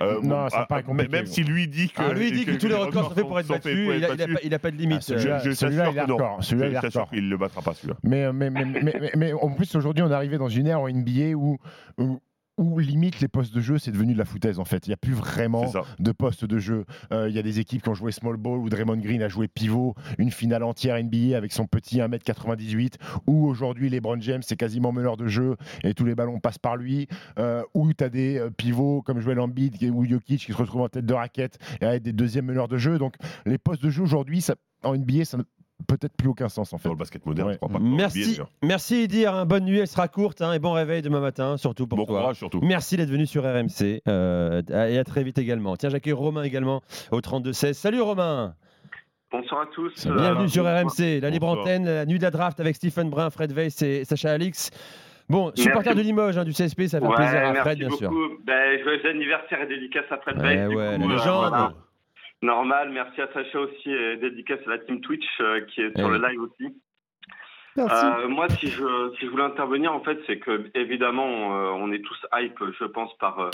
Euh, 0.00 0.20
non, 0.22 0.44
bon, 0.44 0.48
ça 0.48 0.60
ah, 0.60 0.66
paraît 0.66 0.84
Même 1.10 1.26
si 1.26 1.44
lui 1.44 1.68
dit 1.68 1.90
que. 1.90 2.00
Ah, 2.02 2.14
lui 2.14 2.32
dit 2.32 2.46
que, 2.46 2.52
que 2.52 2.56
tous 2.56 2.68
les 2.68 2.74
records 2.74 3.10
sont 3.10 3.14
faits 3.14 3.26
pour 3.26 3.38
être 3.38 3.48
battus, 3.48 3.90
il 3.94 4.00
n'a 4.00 4.08
pas, 4.08 4.56
a 4.56 4.58
pas 4.58 4.70
de 4.70 4.76
limite. 4.76 4.98
Ah, 4.98 5.02
celui-là, 5.02 5.38
je, 5.38 5.50
je 5.50 5.54
celui-là, 5.54 5.90
il. 5.90 6.44
Celui-là, 6.44 6.68
il 6.68 6.72
est 6.72 6.76
hardcore. 6.76 7.08
Il 7.12 7.24
ne 7.24 7.30
le 7.30 7.36
battra 7.36 7.60
pas, 7.60 7.74
celui-là. 7.74 7.96
Mais, 8.02 8.32
mais, 8.32 8.50
mais, 8.50 8.64
mais, 8.64 9.12
mais, 9.14 9.32
en 9.34 9.50
plus, 9.50 9.74
aujourd'hui, 9.74 10.02
on 10.02 10.10
est 10.10 10.14
arrivé 10.14 10.38
dans 10.38 10.48
une 10.48 10.66
ère 10.66 10.80
en 10.80 10.88
NBA 10.88 11.34
où, 11.34 11.58
où 11.98 12.20
où 12.58 12.78
limite 12.78 13.20
les 13.20 13.28
postes 13.28 13.54
de 13.54 13.60
jeu 13.60 13.78
c'est 13.78 13.92
devenu 13.92 14.12
de 14.12 14.18
la 14.18 14.24
foutaise 14.24 14.58
en 14.58 14.64
fait. 14.64 14.86
Il 14.86 14.90
n'y 14.90 14.94
a 14.94 14.98
plus 14.98 15.14
vraiment 15.14 15.72
de 15.98 16.12
postes 16.12 16.44
de 16.44 16.58
jeu. 16.58 16.84
Euh, 17.12 17.28
il 17.28 17.34
y 17.34 17.38
a 17.38 17.42
des 17.42 17.60
équipes 17.60 17.82
qui 17.82 17.88
ont 17.88 17.94
joué 17.94 18.12
small 18.12 18.36
ball 18.36 18.58
où 18.58 18.68
Draymond 18.68 18.98
Green 18.98 19.22
a 19.22 19.28
joué 19.28 19.48
pivot, 19.48 19.94
une 20.18 20.30
finale 20.30 20.62
entière 20.62 21.02
NBA 21.02 21.36
avec 21.36 21.52
son 21.52 21.66
petit 21.66 21.98
1m98, 21.98 22.94
où 23.26 23.46
aujourd'hui 23.46 23.88
LeBron 23.88 24.20
James 24.20 24.42
c'est 24.42 24.56
quasiment 24.56 24.92
meneur 24.92 25.16
de 25.16 25.26
jeu 25.26 25.56
et 25.82 25.94
tous 25.94 26.04
les 26.04 26.14
ballons 26.14 26.40
passent 26.40 26.58
par 26.58 26.76
lui, 26.76 27.08
euh, 27.38 27.62
où 27.74 27.92
tu 27.92 28.04
as 28.04 28.08
des 28.08 28.38
euh, 28.38 28.50
pivots 28.50 29.02
comme 29.02 29.20
Joel 29.20 29.40
Embiid 29.40 29.82
ou 29.84 30.04
Jokic 30.04 30.44
qui 30.44 30.52
se 30.52 30.56
retrouvent 30.56 30.82
en 30.82 30.88
tête 30.88 31.06
de 31.06 31.14
raquette 31.14 31.58
et 31.80 31.86
avec 31.86 32.02
des 32.02 32.12
deuxièmes 32.12 32.46
meneurs 32.46 32.68
de 32.68 32.78
jeu. 32.78 32.98
Donc 32.98 33.14
les 33.46 33.58
postes 33.58 33.82
de 33.82 33.90
jeu 33.90 34.02
aujourd'hui 34.02 34.44
en 34.82 34.96
NBA 34.96 35.24
ça 35.24 35.38
peut-être 35.86 36.14
plus 36.16 36.28
aucun 36.28 36.48
sens 36.48 36.72
en 36.72 36.78
fait. 36.78 36.88
Dans 36.88 36.94
le 36.94 36.98
basket 36.98 37.24
moderne, 37.26 37.48
ouais. 37.48 37.54
je 37.54 37.58
crois 37.58 37.68
pas. 37.68 37.78
Merci, 37.80 38.40
merci 38.62 39.02
Edir. 39.02 39.34
Hein. 39.34 39.46
Bonne 39.46 39.64
nuit, 39.64 39.78
elle 39.78 39.88
sera 39.88 40.08
courte 40.08 40.42
hein, 40.42 40.52
et 40.52 40.58
bon 40.58 40.72
réveil 40.72 41.02
demain 41.02 41.20
matin, 41.20 41.56
surtout 41.56 41.86
pour 41.86 41.98
bon 41.98 42.06
toi. 42.06 42.20
Courage, 42.20 42.36
surtout. 42.36 42.60
Merci 42.62 42.96
d'être 42.96 43.10
venu 43.10 43.26
sur 43.26 43.42
RMC 43.44 44.02
euh, 44.08 44.62
et 44.70 44.98
à 44.98 45.04
très 45.04 45.22
vite 45.22 45.38
également. 45.38 45.76
Tiens, 45.76 45.88
j'accueille 45.90 46.12
Romain 46.12 46.42
également 46.42 46.82
au 47.10 47.20
32-16. 47.20 47.74
Salut 47.74 48.00
Romain. 48.00 48.54
Bonsoir 49.30 49.62
à 49.62 49.66
tous. 49.66 50.06
Bienvenue 50.06 50.44
euh, 50.44 50.48
sur 50.48 50.64
RMC, 50.64 51.20
la 51.22 51.30
libre 51.30 51.48
antenne, 51.48 51.86
la 51.86 52.04
nuit 52.04 52.18
de 52.18 52.22
la 52.22 52.30
draft 52.30 52.60
avec 52.60 52.76
Stephen 52.76 53.08
Brun, 53.08 53.30
Fred 53.30 53.52
Weiss 53.52 53.80
et 53.80 54.04
Sacha 54.04 54.30
Alix. 54.30 54.70
Bon, 55.28 55.50
supporter 55.54 55.94
de 55.94 56.02
Limoges, 56.02 56.36
hein, 56.36 56.44
du 56.44 56.52
CSP, 56.52 56.82
ça 56.88 57.00
fait 57.00 57.06
ouais, 57.06 57.14
plaisir 57.14 57.38
à 57.38 57.52
merci 57.52 57.60
Fred, 57.60 57.78
bien 57.78 57.88
beaucoup. 57.88 57.98
sûr. 57.98 58.12
Ben, 58.44 58.82
joyeux 58.82 59.08
anniversaire 59.08 59.62
et 59.62 59.66
dédicace 59.66 60.04
à 60.10 60.18
Fred 60.18 60.36
ouais, 60.36 60.42
Weiss. 60.42 60.68
Ouais, 60.68 60.96
coup, 60.96 61.08
la 61.08 61.14
légende. 61.14 61.44
Euh, 61.44 61.48
voilà. 61.48 61.72
Normal, 62.42 62.90
merci 62.90 63.20
à 63.20 63.32
Sacha 63.32 63.60
aussi 63.60 63.90
et 63.90 64.16
dédicace 64.16 64.60
à 64.66 64.70
la 64.70 64.78
team 64.78 65.00
Twitch 65.00 65.24
euh, 65.40 65.60
qui 65.62 65.80
est 65.80 65.96
sur 65.96 66.08
Ouais. 66.08 66.18
le 66.18 66.28
live 66.28 66.40
aussi. 66.42 66.76
Merci. 67.76 68.04
Euh, 68.04 68.28
moi, 68.28 68.48
si 68.50 68.66
je, 68.66 69.12
si 69.18 69.24
je 69.26 69.30
voulais 69.30 69.44
intervenir, 69.44 69.94
en 69.94 70.00
fait, 70.00 70.18
c'est 70.26 70.38
que 70.38 70.70
évidemment, 70.74 71.56
euh, 71.56 71.70
on 71.70 71.90
est 71.92 72.04
tous 72.04 72.18
hype, 72.34 72.58
je 72.78 72.84
pense, 72.84 73.16
par 73.18 73.50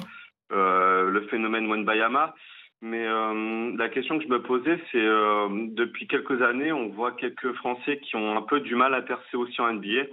euh, 0.53 1.11
le 1.11 1.21
phénomène 1.29 1.71
Wenbayama. 1.71 2.35
Mais 2.81 3.07
euh, 3.07 3.77
la 3.77 3.89
question 3.89 4.19
que 4.19 4.25
je 4.25 4.29
me 4.29 4.41
posais, 4.41 4.81
c'est 4.91 5.05
euh, 5.05 5.49
depuis 5.69 6.07
quelques 6.07 6.41
années, 6.43 6.73
on 6.73 6.89
voit 6.89 7.13
quelques 7.13 7.53
Français 7.55 7.99
qui 7.99 8.17
ont 8.17 8.37
un 8.37 8.43
peu 8.43 8.61
du 8.61 8.75
mal 8.77 8.95
à 8.95 9.03
percer 9.03 9.37
aussi 9.37 9.61
en 9.61 9.73
NBA. 9.73 10.07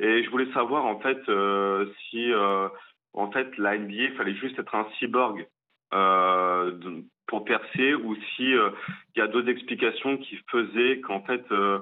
Et 0.00 0.22
je 0.22 0.30
voulais 0.30 0.50
savoir 0.52 0.86
en 0.86 1.00
fait 1.00 1.18
euh, 1.28 1.86
si 2.08 2.32
euh, 2.32 2.68
en 3.14 3.30
fait 3.32 3.56
la 3.58 3.76
NBA 3.76 4.12
fallait 4.16 4.36
juste 4.36 4.56
être 4.60 4.76
un 4.76 4.86
cyborg 4.98 5.44
euh, 5.92 6.70
pour 7.28 7.44
percer 7.44 7.94
ou 7.94 8.16
si 8.34 8.52
euh, 8.54 8.70
il 9.14 9.20
y 9.20 9.22
a 9.22 9.28
d'autres 9.28 9.48
explications 9.50 10.16
qui 10.18 10.36
faisaient 10.50 11.00
qu'en 11.00 11.20
fait 11.22 11.44
euh, 11.52 11.78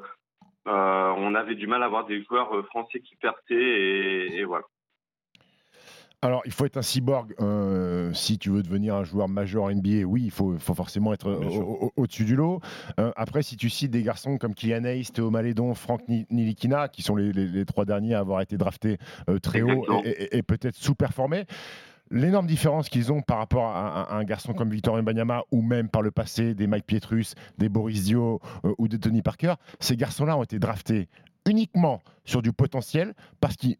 euh, 0.68 1.12
on 1.16 1.34
avait 1.34 1.54
du 1.54 1.66
mal 1.66 1.82
à 1.82 1.86
avoir 1.86 2.04
des 2.06 2.22
joueurs 2.24 2.54
euh, 2.54 2.62
français 2.64 3.00
qui 3.00 3.16
perçaient 3.16 3.54
et, 3.54 4.36
et 4.40 4.44
voilà. 4.44 4.64
Alors, 6.22 6.42
il 6.46 6.50
faut 6.50 6.64
être 6.64 6.78
un 6.78 6.82
cyborg 6.82 7.34
euh, 7.40 8.10
si 8.14 8.38
tu 8.38 8.48
veux 8.50 8.62
devenir 8.62 8.94
un 8.96 9.04
joueur 9.04 9.28
majeur 9.28 9.68
NBA. 9.70 10.04
Oui, 10.06 10.22
il 10.24 10.30
faut, 10.30 10.56
faut 10.58 10.74
forcément 10.74 11.12
être 11.12 11.30
au- 11.30 11.84
au- 11.86 11.92
au-dessus 11.94 12.24
du 12.24 12.34
lot. 12.34 12.60
Euh, 12.98 13.12
après, 13.16 13.42
si 13.42 13.56
tu 13.56 13.68
cites 13.68 13.90
des 13.90 14.02
garçons 14.02 14.38
comme 14.38 14.54
Kylian 14.54 14.84
Hayes, 14.84 15.04
Théo 15.12 15.30
Malédon, 15.30 15.74
Franck 15.74 16.08
Ni- 16.08 16.26
Nilikina, 16.30 16.88
qui 16.88 17.02
sont 17.02 17.16
les, 17.16 17.32
les- 17.32 17.46
les 17.46 17.64
trois 17.66 17.84
derniers 17.84 18.14
à 18.14 18.20
avoir 18.20 18.40
été 18.40 18.56
draftés 18.56 18.96
euh, 19.28 19.38
très 19.38 19.60
haut 19.60 19.68
Exactement. 19.68 20.02
et, 20.04 20.08
et- 20.08 20.36
et 20.38 20.42
peut-être 20.42 20.74
sous-performés, 20.76 21.44
L'énorme 22.10 22.46
différence 22.46 22.88
qu'ils 22.88 23.12
ont 23.12 23.20
par 23.20 23.38
rapport 23.38 23.66
à, 23.66 24.14
un 24.14 24.24
garçon 24.24 24.54
comme 24.54 24.70
Victor 24.70 24.94
Wembanyama 24.94 25.42
ou 25.50 25.60
même 25.60 25.88
par 25.88 26.02
le 26.02 26.10
passé 26.10 26.54
des 26.54 26.66
Mike 26.66 26.86
Pietrus, 26.86 27.34
des 27.58 27.68
Boris 27.68 28.04
Dio 28.04 28.40
euh, 28.64 28.74
ou 28.78 28.86
de 28.86 28.96
Tony 28.96 29.22
Parker, 29.22 29.54
ces 29.80 29.96
garçons-là 29.96 30.36
ont 30.36 30.44
été 30.44 30.58
draftés 30.58 31.08
uniquement 31.48 32.02
sur 32.24 32.42
du 32.42 32.52
potentiel 32.52 33.14
parce 33.40 33.56
qu'ils 33.56 33.76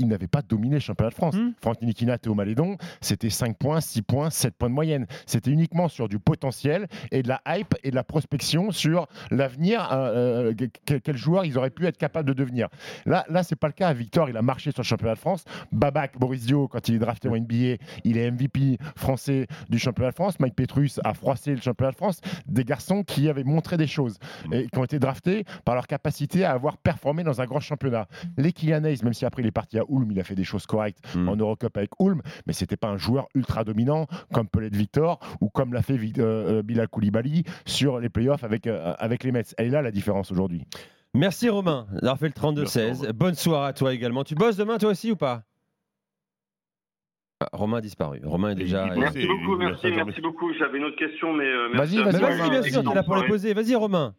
ils 0.00 0.08
n'avaient 0.08 0.26
pas 0.26 0.42
dominé 0.42 0.76
le 0.76 0.80
championnat 0.80 1.10
de 1.10 1.14
France. 1.14 1.36
Franck 1.60 1.80
Nilikina, 1.82 2.18
Théo 2.18 2.34
Malédon, 2.34 2.76
c'était 3.00 3.30
5 3.30 3.56
points, 3.56 3.80
6 3.80 4.02
points, 4.02 4.30
7 4.30 4.54
points 4.56 4.70
de 4.70 4.74
moyenne. 4.74 5.06
C'était 5.26 5.50
uniquement 5.50 5.88
sur 5.88 6.08
du 6.08 6.18
potentiel 6.18 6.88
et 7.12 7.22
de 7.22 7.28
la 7.28 7.40
hype 7.46 7.74
et 7.84 7.90
de 7.90 7.94
la 7.94 8.04
prospection 8.04 8.70
sur 8.70 9.06
l'avenir, 9.30 9.88
euh, 9.92 10.52
euh, 10.52 10.68
quel, 10.86 11.00
quel 11.00 11.16
joueur 11.16 11.44
ils 11.44 11.58
auraient 11.58 11.70
pu 11.70 11.86
être 11.86 11.98
capables 11.98 12.26
de 12.26 12.32
devenir. 12.32 12.68
Là, 13.04 13.24
là 13.28 13.42
c'est 13.42 13.56
pas 13.56 13.66
le 13.66 13.74
cas. 13.74 13.92
Victor, 13.92 14.30
il 14.30 14.36
a 14.36 14.42
marché 14.42 14.72
sur 14.72 14.82
le 14.82 14.86
championnat 14.86 15.14
de 15.14 15.18
France. 15.18 15.44
Babac, 15.72 16.18
Boris 16.18 16.46
Dio, 16.46 16.66
quand 16.66 16.88
il 16.88 16.94
est 16.94 16.98
drafté 16.98 17.28
en 17.28 17.36
NBA, 17.36 17.76
il 18.04 18.16
est 18.16 18.30
MVP 18.30 18.78
français 18.96 19.46
du 19.68 19.78
championnat 19.78 20.10
de 20.10 20.14
France. 20.16 20.40
Mike 20.40 20.54
Petrus 20.54 20.98
a 21.04 21.12
froissé 21.12 21.54
le 21.54 21.60
championnat 21.60 21.92
de 21.92 21.96
France. 21.96 22.20
Des 22.46 22.64
garçons 22.64 23.02
qui 23.02 23.28
avaient 23.28 23.44
montré 23.44 23.76
des 23.76 23.86
choses 23.86 24.18
et 24.52 24.66
qui 24.68 24.78
ont 24.78 24.84
été 24.84 24.98
draftés 24.98 25.44
par 25.64 25.74
leur 25.74 25.86
capacité 25.86 26.44
à 26.44 26.52
avoir 26.52 26.78
performé 26.78 27.22
dans 27.22 27.40
un 27.40 27.44
grand 27.44 27.60
championnat. 27.60 28.08
Les 28.38 28.52
Kylian 28.52 28.84
Hayes, 28.84 29.00
même 29.02 29.12
si 29.12 29.24
après 29.24 29.42
il 29.42 29.46
est 29.46 29.52
parti 29.52 29.78
à 29.78 29.89
Ulm, 29.90 30.10
il 30.10 30.20
a 30.20 30.24
fait 30.24 30.34
des 30.34 30.44
choses 30.44 30.66
correctes 30.66 30.98
en 31.16 31.36
Eurocup 31.36 31.76
avec 31.76 31.90
Ulm, 32.00 32.22
mais 32.46 32.52
c'était 32.52 32.76
pas 32.76 32.88
un 32.88 32.96
joueur 32.96 33.28
ultra 33.34 33.64
dominant 33.64 34.06
comme 34.32 34.48
peut 34.48 34.60
l'être 34.60 34.76
Victor 34.76 35.18
ou 35.40 35.48
comme 35.48 35.72
l'a 35.72 35.82
fait 35.82 35.94
euh, 35.94 36.58
euh, 36.58 36.62
Bilal 36.62 36.88
Koulibaly 36.88 37.44
sur 37.66 37.98
les 37.98 38.08
playoffs 38.08 38.44
avec, 38.44 38.66
euh, 38.66 38.94
avec 38.98 39.24
les 39.24 39.32
Mets. 39.32 39.42
Elle 39.58 39.66
est 39.66 39.70
là 39.70 39.82
la 39.82 39.90
différence 39.90 40.30
aujourd'hui. 40.30 40.64
Merci 41.14 41.48
Romain 41.48 41.86
d'avoir 41.92 42.18
fait 42.18 42.28
le 42.28 42.32
32-16. 42.32 43.12
Bonne 43.12 43.34
soirée 43.34 43.68
à 43.68 43.72
toi 43.72 43.92
également. 43.92 44.24
Tu 44.24 44.34
bosses 44.34 44.56
demain 44.56 44.78
toi 44.78 44.90
aussi 44.90 45.10
ou 45.10 45.16
pas? 45.16 45.42
Ah, 47.42 47.48
Romain 47.52 47.78
a 47.78 47.80
disparu. 47.80 48.20
Romain 48.24 48.50
est 48.50 48.54
déjà. 48.54 48.86
Merci 48.94 49.26
beaucoup, 49.26 49.56
merci, 49.56 49.86
merci 49.90 50.20
beaucoup. 50.20 50.52
J'avais 50.58 50.78
une 50.78 50.84
autre 50.84 50.98
question, 50.98 51.32
mais 51.32 51.46
euh, 51.46 51.70
merci 51.72 51.96
Vas-y, 51.96 52.12
vas-y, 52.12 52.20
vas-y, 52.20 52.50
bien 52.50 52.62
sûr, 52.62 52.84
t'es 52.84 52.94
là 52.94 53.02
pour 53.02 53.16
les 53.16 53.26
poser. 53.26 53.54
Vas-y 53.54 53.74
Romain. 53.74 54.14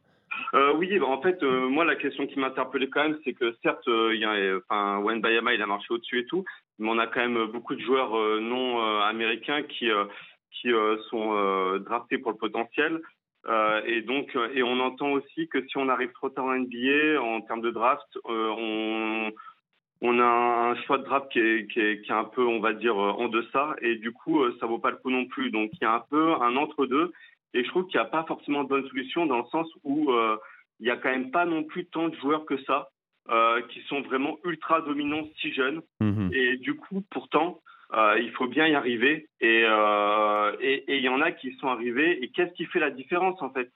Euh, 0.53 0.73
oui, 0.73 0.99
en 0.99 1.21
fait, 1.21 1.41
euh, 1.43 1.69
moi, 1.69 1.85
la 1.85 1.95
question 1.95 2.27
qui 2.27 2.37
m'interpellait 2.39 2.89
quand 2.89 3.03
même, 3.03 3.17
c'est 3.23 3.33
que 3.33 3.55
certes, 3.63 3.87
euh, 3.87 4.59
Wen 5.01 5.21
Bayama, 5.21 5.53
il 5.53 5.61
a 5.61 5.65
marché 5.65 5.93
au-dessus 5.93 6.19
et 6.19 6.25
tout, 6.25 6.43
mais 6.77 6.89
on 6.89 6.97
a 6.97 7.07
quand 7.07 7.21
même 7.21 7.45
beaucoup 7.45 7.75
de 7.75 7.81
joueurs 7.81 8.17
euh, 8.17 8.39
non 8.41 8.81
américains 9.01 9.63
qui 9.63 9.89
qui 10.51 10.69
sont 11.09 11.79
draftés 11.79 12.17
pour 12.17 12.31
le 12.31 12.37
potentiel. 12.37 13.01
Et 13.85 14.01
donc, 14.01 14.37
et 14.53 14.61
on 14.61 14.79
entend 14.79 15.11
aussi 15.13 15.47
que 15.47 15.65
si 15.67 15.77
on 15.77 15.89
arrive 15.89 16.11
trop 16.11 16.29
tard 16.29 16.45
en 16.45 16.55
NBA, 16.55 17.19
en 17.21 17.41
termes 17.41 17.61
de 17.61 17.71
draft, 17.71 18.07
on 18.25 19.31
on 20.03 20.19
a 20.19 20.23
un 20.23 20.75
choix 20.83 20.97
de 20.97 21.03
draft 21.03 21.31
qui 21.31 21.39
est, 21.39 21.71
qui 21.71 21.79
est, 21.79 22.01
qui 22.01 22.11
est 22.11 22.15
un 22.15 22.23
peu, 22.23 22.43
on 22.43 22.59
va 22.59 22.73
dire, 22.73 22.97
en 22.97 23.27
deçà, 23.27 23.75
et 23.81 23.95
du 23.97 24.11
coup, 24.11 24.43
ça 24.59 24.65
vaut 24.65 24.79
pas 24.79 24.89
le 24.89 24.97
coup 24.97 25.11
non 25.11 25.25
plus. 25.25 25.51
Donc, 25.51 25.69
il 25.73 25.83
y 25.83 25.85
a 25.85 25.93
un 25.93 26.03
peu 26.09 26.33
un 26.41 26.55
entre-deux, 26.55 27.13
et 27.53 27.63
je 27.63 27.69
trouve 27.69 27.87
qu'il 27.87 27.99
n'y 27.99 28.05
a 28.05 28.09
pas 28.09 28.23
forcément 28.25 28.63
de 28.63 28.69
bonne 28.69 28.87
solution 28.87 29.25
dans 29.25 29.39
le 29.39 29.47
sens 29.51 29.67
où 29.83 30.11
euh, 30.11 30.37
il 30.79 30.87
y 30.87 30.91
a 30.91 30.97
quand 30.97 31.09
même 31.09 31.31
pas 31.31 31.45
non 31.45 31.63
plus 31.63 31.85
tant 31.85 32.09
de 32.09 32.15
joueurs 32.15 32.45
que 32.45 32.61
ça 32.63 32.89
euh, 33.29 33.61
qui 33.67 33.81
sont 33.83 34.01
vraiment 34.01 34.37
ultra 34.43 34.81
dominants 34.81 35.27
si 35.39 35.53
jeunes. 35.53 35.81
Et 36.33 36.57
du 36.57 36.75
coup, 36.75 37.03
pourtant, 37.09 37.61
euh, 37.93 38.19
il 38.19 38.31
faut 38.31 38.47
bien 38.47 38.67
y 38.67 38.75
arriver. 38.75 39.29
Et 39.41 39.61
il 39.61 41.01
y 41.01 41.09
en 41.09 41.21
a 41.21 41.31
qui 41.31 41.53
sont 41.57 41.67
arrivés. 41.67 42.23
Et 42.23 42.29
qu'est-ce 42.29 42.53
qui 42.53 42.65
fait 42.65 42.79
la 42.79 42.89
différence 42.89 43.41
en 43.41 43.51
fait? 43.51 43.69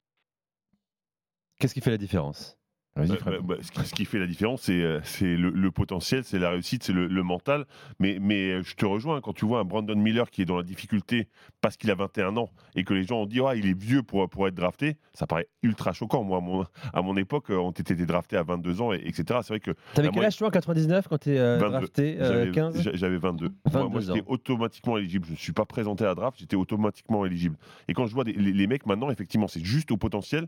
Qu'est-ce 1.59 1.73
qui 1.73 1.81
fait 1.81 1.91
la 1.91 1.97
différence? 1.97 2.57
Bah, 2.97 3.03
bah, 3.25 3.31
bah, 3.43 3.55
ce, 3.61 3.71
qui, 3.71 3.83
ce 3.85 3.93
qui 3.93 4.05
fait 4.05 4.19
la 4.19 4.25
différence, 4.27 4.61
c'est 4.63 4.81
euh, 4.81 5.01
c'est 5.03 5.35
le, 5.35 5.49
le 5.49 5.69
potentiel, 5.71 6.23
c'est 6.23 6.39
la 6.39 6.51
réussite, 6.51 6.81
c'est 6.83 6.93
le, 6.93 7.07
le 7.07 7.23
mental. 7.23 7.65
Mais, 7.99 8.19
mais 8.21 8.51
euh, 8.51 8.63
je 8.63 8.73
te 8.75 8.85
rejoins, 8.85 9.19
quand 9.19 9.33
tu 9.33 9.45
vois 9.45 9.59
un 9.59 9.65
Brandon 9.65 9.97
Miller 9.97 10.29
qui 10.31 10.41
est 10.41 10.45
dans 10.45 10.55
la 10.55 10.63
difficulté 10.63 11.27
parce 11.59 11.75
qu'il 11.75 11.91
a 11.91 11.95
21 11.95 12.37
ans 12.37 12.49
et 12.73 12.85
que 12.85 12.93
les 12.93 13.03
gens 13.03 13.23
ont 13.23 13.25
dit 13.25 13.41
ah, 13.45 13.53
il 13.53 13.67
est 13.67 13.77
vieux 13.77 14.01
pour, 14.01 14.29
pour 14.29 14.47
être 14.47 14.55
drafté, 14.55 14.95
ça 15.13 15.27
paraît 15.27 15.49
ultra 15.61 15.91
choquant. 15.91 16.23
Moi, 16.23 16.37
à 16.37 16.41
mon, 16.41 16.65
à 16.93 17.01
mon 17.01 17.17
époque, 17.17 17.49
euh, 17.51 17.55
on 17.57 17.71
était 17.71 17.95
drafté 18.05 18.37
à 18.37 18.43
22 18.43 18.79
ans, 18.81 18.93
et, 18.93 19.01
etc. 19.05 19.39
C'est 19.41 19.49
vrai 19.49 19.59
que. 19.59 19.71
T'avais 19.93 20.09
quel 20.09 20.23
âge 20.23 20.37
toi 20.37 20.47
en 20.47 20.51
99 20.51 21.09
quand 21.09 21.17
t'es 21.17 21.37
euh, 21.37 21.57
22. 21.57 21.71
drafté 21.77 22.17
euh, 22.21 22.27
J'avais- 22.29 22.51
15 22.51 22.81
j'a- 22.81 22.93
J'avais 22.95 23.17
22. 23.17 23.47
Moi, 23.47 23.55
22 23.65 23.89
moi, 23.89 23.99
j'étais 23.99 24.21
ans. 24.21 24.23
automatiquement 24.27 24.97
éligible. 24.97 25.25
Je 25.27 25.31
ne 25.33 25.37
suis 25.37 25.51
pas 25.53 25.65
présenté 25.65 26.05
à 26.05 26.07
la 26.07 26.15
draft, 26.15 26.39
j'étais 26.39 26.55
automatiquement 26.55 27.25
éligible. 27.25 27.57
Et 27.89 27.93
quand 27.93 28.05
je 28.05 28.13
vois 28.13 28.23
des- 28.23 28.31
les, 28.31 28.53
les 28.53 28.67
mecs 28.67 28.85
maintenant, 28.85 29.09
effectivement, 29.11 29.49
c'est 29.49 29.63
juste 29.65 29.91
au 29.91 29.97
potentiel. 29.97 30.47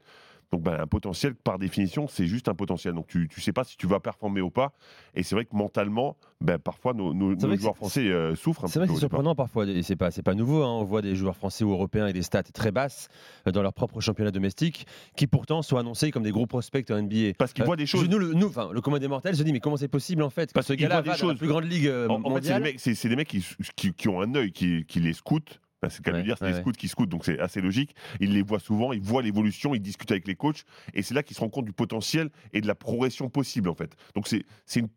Donc, 0.54 0.62
ben, 0.62 0.80
un 0.80 0.88
potentiel, 0.88 1.36
par 1.36 1.60
définition, 1.60 2.08
c'est 2.08 2.26
juste 2.26 2.48
un 2.48 2.54
potentiel. 2.54 2.94
Donc, 2.94 3.08
tu 3.08 3.30
ne 3.36 3.42
sais 3.42 3.52
pas 3.52 3.66
si 3.66 3.76
tu 3.76 3.86
vas 3.86 4.00
performer 4.00 4.40
ou 4.40 4.50
pas. 4.50 4.72
Et 5.14 5.24
c'est 5.24 5.36
vrai 5.36 5.44
que 5.44 5.54
mentalement, 5.54 6.16
ben, 6.40 6.58
parfois, 6.58 6.94
nos, 6.94 7.12
joueurs 7.58 7.76
français 7.76 8.08
euh, 8.08 8.34
souffrent 8.36 8.64
un 8.64 8.68
C'est 8.68 8.80
vrai 8.80 8.88
que 8.88 8.94
c'est 8.94 9.00
surprenant 9.00 9.36
parfois, 9.36 9.66
et 9.66 9.84
c'est 9.84 9.98
pas, 9.98 10.10
c'est 10.10 10.24
pas 10.24 10.36
nouveau. 10.36 10.64
hein. 10.64 10.70
On 10.72 10.86
voit 10.86 11.02
des 11.02 11.16
joueurs 11.18 11.36
français 11.36 11.66
ou 11.66 11.72
européens 11.72 12.04
avec 12.04 12.16
des 12.16 12.22
stats 12.22 12.44
très 12.44 12.72
basses 12.72 13.10
euh, 13.46 13.52
dans 13.52 13.62
leur 13.62 13.74
propre 13.74 14.00
championnat 14.00 14.32
domestique, 14.32 14.88
qui 15.18 15.28
pourtant 15.28 15.62
sont 15.62 15.76
annoncés 15.78 16.12
comme 16.12 16.24
des 16.24 16.32
gros 16.32 16.48
prospects 16.48 16.90
en 16.92 17.02
NBA. 17.02 17.34
Parce 17.38 17.52
qu'ils 17.52 17.66
voient 17.66 17.76
des 17.76 17.86
choses. 17.86 18.08
Nous, 18.08 18.18
le, 18.18 18.34
nous, 18.34 18.50
le 18.72 18.80
commun 18.80 19.00
des 19.00 19.10
mortels 19.10 19.36
se 19.36 19.44
dit 19.44 19.52
mais 19.52 19.60
comment 19.60 19.76
c'est 19.78 19.88
possible 19.90 20.24
en 20.24 20.30
fait 20.30 20.54
Parce 20.54 20.68
que 20.68 20.74
ce 20.76 20.80
gars-là 20.80 21.02
des 21.02 21.08
dans 21.08 21.12
la 21.12 21.18
choses. 21.18 21.38
plus 21.38 21.48
grande 21.50 21.66
ligue 21.66 21.88
euh, 21.88 22.08
En, 22.08 22.14
en 22.14 22.18
fait, 22.18 22.24
c'est 22.24 22.30
des 22.30 22.32
mondiale. 22.54 22.62
mecs, 22.64 22.80
c'est- 22.80 22.96
c'est 22.96 23.10
des 23.10 23.16
mecs 23.18 23.28
qui, 23.28 23.46
qui- 23.76 23.94
qui 23.94 24.08
ont 24.08 24.22
un 24.22 24.34
œil, 24.36 24.54
qui, 24.54 24.86
qui 24.86 25.02
les 25.02 25.12
scoutent. 25.12 25.60
Enfin, 25.82 25.90
c'est 25.90 26.06
le 26.06 26.12
cas 26.12 26.18
Ouais, 26.18 26.24
dire, 26.24 26.38
c'est 26.40 26.46
ouais, 26.46 26.54
ouais. 26.54 26.62
scouts 26.62 26.72
qui 26.72 26.88
scoutent, 26.88 27.10
donc 27.10 27.24
c'est 27.26 27.40
assez 27.40 27.62
logique. 27.62 27.96
Ils 28.20 28.34
les 28.34 28.42
voient 28.42 28.60
souvent, 28.60 28.94
ils 28.94 29.02
voient 29.02 29.22
l'évolution, 29.22 29.76
ils 29.76 29.80
discutent 29.80 30.12
avec 30.12 30.28
les 30.28 30.36
coachs, 30.36 30.64
et 30.94 31.04
c'est 31.04 31.14
là 31.14 31.22
qu'ils 31.24 31.36
se 31.36 31.42
rendent 31.42 31.52
compte 31.52 31.66
du 31.66 31.74
potentiel 31.74 32.30
et 32.54 32.62
de 32.62 32.68
la 32.68 32.76
progression 32.76 33.30
possible, 33.30 33.70
en 33.70 33.76
fait. 33.76 33.96
Donc 34.16 34.28
c'est 34.28 34.44
c'est 34.66 34.80
une, 34.80 34.90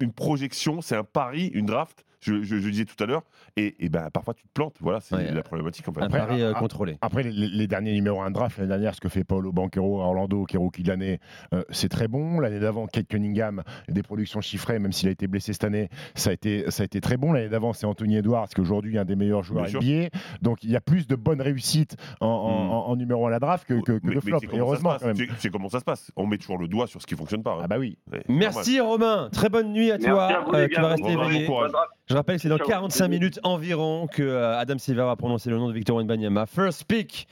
une 0.00 0.12
projection, 0.12 0.80
c'est 0.80 0.96
un 0.96 1.04
pari, 1.04 1.46
une 1.54 1.66
draft, 1.66 2.04
je, 2.20 2.42
je- 2.42 2.56
je 2.58 2.68
disais 2.68 2.84
tout 2.84 3.02
à 3.02 3.06
l'heure, 3.06 3.22
et, 3.56 3.74
et 3.84 3.88
ben, 3.88 4.08
parfois 4.12 4.34
tu 4.34 4.42
te 4.44 4.48
plantes, 4.52 4.76
voilà, 4.80 5.00
c'est 5.00 5.30
la 5.32 5.42
problématique, 5.42 5.88
en 5.88 5.92
fait. 5.92 6.00
euh, 6.40 6.52
a- 6.54 6.58
Après, 7.02 7.22
les, 7.22 7.30
les 7.48 7.66
derniers 7.66 7.92
numéros 7.92 8.20
1 8.22 8.30
draft, 8.30 8.58
l'année 8.58 8.68
dernière, 8.68 8.94
ce 8.94 9.00
que 9.00 9.08
fait 9.08 9.24
Paolo 9.24 9.52
Banquero 9.52 10.00
à 10.00 10.04
Orlando, 10.06 10.44
qui 10.44 10.56
est 10.56 10.58
rookie 10.58 10.82
de 10.82 10.88
l'année, 10.88 11.20
euh, 11.54 11.62
c'est 11.70 11.88
très 11.88 12.08
bon. 12.08 12.40
L'année 12.40 12.60
d'avant, 12.60 12.86
Kate 12.86 13.06
Cunningham, 13.08 13.62
des 13.88 14.02
productions 14.02 14.40
chiffrées, 14.40 14.78
même 14.78 14.92
s'il 14.92 15.08
a 15.08 15.12
été 15.12 15.26
blessé 15.26 15.52
cette 15.52 15.64
année, 15.64 15.88
ça 16.14 16.30
a 16.30 16.32
été, 16.32 16.70
ça 16.70 16.82
a 16.82 16.86
été 16.86 17.00
très 17.00 17.16
bon. 17.16 17.32
L'année 17.32 17.48
d'avant, 17.48 17.72
c'est 17.72 17.86
Anthony 17.86 18.16
Edwards, 18.16 18.48
qui 18.48 18.56
est 18.56 18.60
aujourd'hui 18.60 18.98
un 18.98 19.04
des 19.04 19.16
meilleurs 19.16 19.42
joueurs 19.42 19.64
Bien 19.64 19.80
sûr. 19.80 19.82
NBA. 19.82 20.08
Donc, 20.42 20.62
il 20.64 20.70
y 20.70 20.76
a 20.76 20.80
plus 20.80 21.06
de 21.06 21.16
bonnes 21.16 21.40
réussites 21.40 21.96
en, 22.20 22.26
en- 22.26 22.30
en- 22.30 22.86
en 22.88 22.96
numéro 22.96 23.24
1 23.26 23.28
à 23.28 23.30
la 23.32 23.38
draft 23.38 23.66
que, 23.66 23.74
que, 23.74 23.92
que 23.92 23.92
Hmm. 23.96 24.00
Mais- 24.04 24.14
de 24.14 24.20
flop. 24.20 24.38
Et 24.52 24.58
heureusement. 24.58 24.96
C'est- 25.38 25.50
comment 25.50 25.68
ça 25.68 25.80
se 25.80 25.84
passe. 25.84 26.10
On 26.16 26.26
met 26.26 26.38
toujours 26.38 26.58
le 26.58 26.68
doigt 26.68 26.86
sur 26.86 27.00
ce 27.00 27.06
qui 27.06 27.14
fonctionne 27.14 27.42
pas. 27.42 27.58
Ah 27.62 27.68
bah 27.68 27.78
oui. 27.78 27.98
Merci 28.28 28.80
Romain, 28.80 29.28
très 29.32 29.48
bonne 29.48 29.72
nuit 29.72 29.90
à 29.90 29.98
Merci 29.98 30.08
toi. 30.10 30.24
à 30.26 30.40
vous, 30.40 30.52
Euh, 30.54 30.68
tu 30.72 30.80
vas 30.80 30.88
rester 30.88 31.12
éveillé. 31.12 31.46
bon 31.46 31.52
courage. 31.54 31.70
Je 32.08 32.14
rappelle 32.16 32.36
que 32.36 32.42
c'est 32.42 32.48
dans 32.48 32.58
Ciao. 32.58 32.66
45 32.68 33.08
minutes 33.08 33.40
environ 33.42 34.06
que 34.06 34.22
euh, 34.22 34.58
Adam 34.58 34.78
Silver 34.78 35.04
va 35.04 35.16
prononcer 35.16 35.50
le 35.50 35.56
nom 35.58 35.68
de 35.68 35.74
Victor 35.74 35.96
Wenbanyama. 35.96 36.46
First 36.46 36.84
pick. 36.84 37.26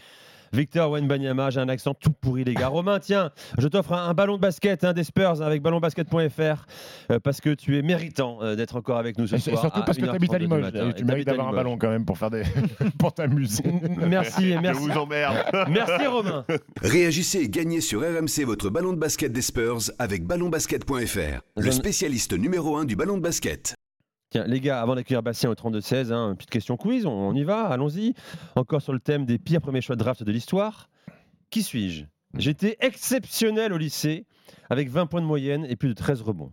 Victor 0.53 0.89
Wenbanyama, 0.93 1.51
j'ai 1.51 1.59
un 1.59 1.69
accent 1.69 1.95
tout 1.95 2.13
pourri 2.13 2.45
les 2.45 2.55
gars. 2.55 2.69
Romain, 2.69 3.01
tiens, 3.01 3.33
je 3.59 3.67
t'offre 3.67 3.93
un, 3.93 4.09
un 4.09 4.15
ballon 4.15 4.37
de 4.37 4.41
basket 4.41 4.85
hein, 4.85 4.93
des 4.93 5.03
Spurs 5.03 5.43
avec 5.43 5.63
ballonbasket.fr 5.63 6.67
euh, 7.11 7.19
parce 7.19 7.41
que 7.41 7.51
tu 7.55 7.77
es 7.77 7.83
méritant 7.83 8.39
euh, 8.41 8.55
d'être 8.55 8.77
encore 8.77 8.99
avec 8.99 9.19
nous 9.19 9.27
ce 9.27 9.35
Et 9.35 9.39
soir. 9.41 9.59
surtout 9.61 9.83
parce 9.85 9.99
que 9.99 10.05
tu 10.05 10.11
habites 10.11 10.33
à 10.33 10.37
1h32 10.37 10.39
du 10.39 10.45
Limoges. 10.45 10.61
matin. 10.63 10.93
Tu 10.95 11.03
Et 11.03 11.05
mérites 11.05 11.27
d'avoir 11.27 11.49
un 11.49 11.53
ballon 11.53 11.77
quand 11.77 11.91
même 11.91 12.05
pour, 12.05 12.19
faire 12.19 12.31
des... 12.31 12.45
pour 13.01 13.13
t'amuser. 13.13 13.65
Merci, 14.07 14.53
et 14.53 14.61
merci. 14.61 14.81
Je 14.85 14.93
vous 14.93 14.97
emmerde. 14.97 15.39
Merci 15.71 16.07
Romain. 16.07 16.45
Réagissez 16.83 17.39
et 17.41 17.49
gagnez 17.49 17.81
sur 17.81 18.03
RMC 18.03 18.45
votre 18.47 18.71
ballon 18.71 18.93
de 18.93 18.99
basket 18.99 19.33
des 19.33 19.43
Spurs 19.43 19.91
avec 19.99 20.25
ballonbasket.fr, 20.25 21.41
le 21.57 21.71
spécialiste 21.73 22.33
numéro 22.39 22.77
1 22.77 22.85
du 22.85 22.95
ballon 22.95 23.17
de 23.17 23.23
basket. 23.23 23.75
Tiens, 24.35 24.47
les 24.49 24.59
gars, 24.59 24.83
avant 24.83 24.97
d'accueillir 24.97 25.23
Bastien 25.23 25.49
au 25.49 25.55
32-16, 25.55 26.13
hein, 26.13 26.31
une 26.31 26.37
petite 26.37 26.51
question 26.51 26.77
quiz, 26.77 27.07
on, 27.07 27.13
on 27.13 27.35
y 27.35 27.45
va, 27.45 27.67
allons-y. 27.67 28.15
Encore 28.57 28.83
sur 28.83 28.93
le 28.93 28.99
thème 28.99 29.27
des 29.27 29.39
pires 29.39 29.61
premiers 29.61 29.81
choix 29.81 29.95
de 29.95 30.01
draft 30.01 30.25
de 30.25 30.33
l'histoire. 30.33 30.89
Qui 31.51 31.63
suis-je? 31.63 32.05
J'étais 32.37 32.77
exceptionnel 32.81 33.73
au 33.73 33.77
lycée, 33.79 34.27
avec 34.71 34.89
20 34.91 35.07
points 35.07 35.21
de 35.21 35.27
moyenne 35.27 35.65
et 35.69 35.77
plus 35.77 35.89
de 35.89 35.95
13 35.95 36.23
rebonds. 36.23 36.51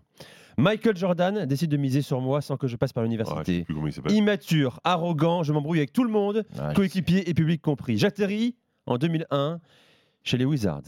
Michael 0.59 0.95
Jordan 0.95 1.47
décide 1.47 1.71
de 1.71 1.77
miser 1.77 2.03
sur 2.03 2.21
moi 2.21 2.41
sans 2.41 2.55
que 2.55 2.67
je 2.67 2.75
passe 2.75 2.93
par 2.93 3.01
l'université. 3.03 3.65
Immature, 4.13 4.79
arrogant, 4.83 5.41
je 5.41 5.51
m'embrouille 5.51 5.79
avec 5.79 5.91
tout 5.91 6.03
le 6.03 6.11
monde, 6.11 6.43
Ouais. 6.59 6.75
coéquipier 6.75 7.27
et 7.31 7.33
public 7.33 7.63
compris. 7.63 7.97
J'atterris 7.97 8.55
en 8.85 8.99
2001 8.99 9.59
chez 10.23 10.37
les 10.37 10.45
Wizards. 10.45 10.83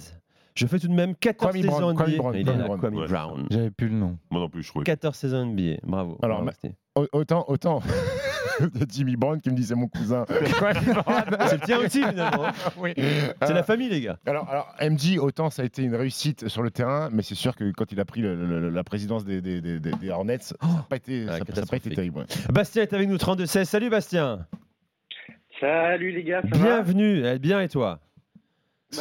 Je 0.56 0.68
fais 0.68 0.78
tout 0.80 0.88
de 0.88 0.94
même 0.94 1.16
14 1.16 1.52
Kwame 1.52 1.62
saisons 1.64 1.94
Brown, 1.94 2.08
NBA. 2.08 2.18
Kwame 2.18 2.36
Il 2.36 2.42
est 2.50 2.54
là, 2.58 2.64
Brown. 2.66 2.80
Kwame 2.80 2.96
Ouais. 2.96 3.08
Brown. 3.08 3.48
J'avais 3.50 3.72
plus 3.72 3.88
le 3.90 3.96
nom. 3.96 4.18
Moi 4.30 4.42
non 4.42 4.50
plus, 4.50 4.62
je 4.64 4.68
trouvais. 4.70 4.86
14 4.86 5.16
saisons 5.16 5.46
NBA. 5.48 5.78
Bravo. 5.84 6.18
Alors, 6.22 6.38
Bravo, 6.38 6.46
ma- 6.46 6.52
Steve. 6.54 6.74
Au- 6.96 7.08
Autant, 7.12 7.44
autant 7.48 7.82
de 8.62 8.86
Jimmy 8.88 9.16
Brown 9.16 9.42
qui 9.42 9.50
me 9.50 9.60
c'est 9.60 9.74
mon 9.74 9.88
cousin. 9.88 10.26
C'est 10.30 10.42
le 10.42 11.66
tien 11.66 11.80
aussi 11.80 12.04
finalement. 12.04 12.46
Oui. 12.78 12.94
C'est 13.42 13.54
la 13.54 13.64
famille 13.64 13.90
les 13.90 14.02
gars. 14.02 14.20
Alors, 14.28 14.48
alors, 14.48 14.76
MJ, 14.80 15.18
autant 15.18 15.50
ça 15.50 15.64
a 15.64 15.66
été 15.66 15.82
une 15.82 15.96
réussite 15.96 16.48
sur 16.48 16.62
le 16.62 16.70
terrain, 16.70 17.10
mais 17.12 17.24
c'est 17.24 17.34
sûr 17.36 17.56
que 17.56 17.72
quand 17.72 17.92
il 17.92 18.00
a 18.00 18.06
pris 18.06 18.22
le- 18.22 18.36
le- 18.36 18.70
la 18.70 18.84
présidence 18.84 19.26
des, 19.26 19.42
des- 19.42 19.60
des- 19.62 19.80
des- 19.80 19.92
des 19.94 20.10
Hornets, 20.12 20.38
ça 20.42 20.56
n'a 20.62 20.86
pas 20.88 20.98
été, 20.98 21.26
ça- 21.26 21.32
ça 21.32 21.36
a 21.36 21.38
pas 21.40 21.42
été 21.46 21.54
catastrophique. 21.54 21.96
terrible. 21.96 22.20
ouais. 22.20 22.26
Bastien 22.54 22.84
est 22.84 22.94
avec 22.94 23.10
nous 23.10 23.18
32-16. 23.18 23.66
Salut 23.66 23.90
Bastien. 23.90 24.46
Salut 25.60 26.12
les 26.12 26.24
gars, 26.24 26.42
ça 26.44 26.58
va? 26.58 26.64
Bienvenue. 26.64 27.26
Eh, 27.26 27.40
Bien 27.40 27.62
et 27.62 27.70
toi? 27.70 28.00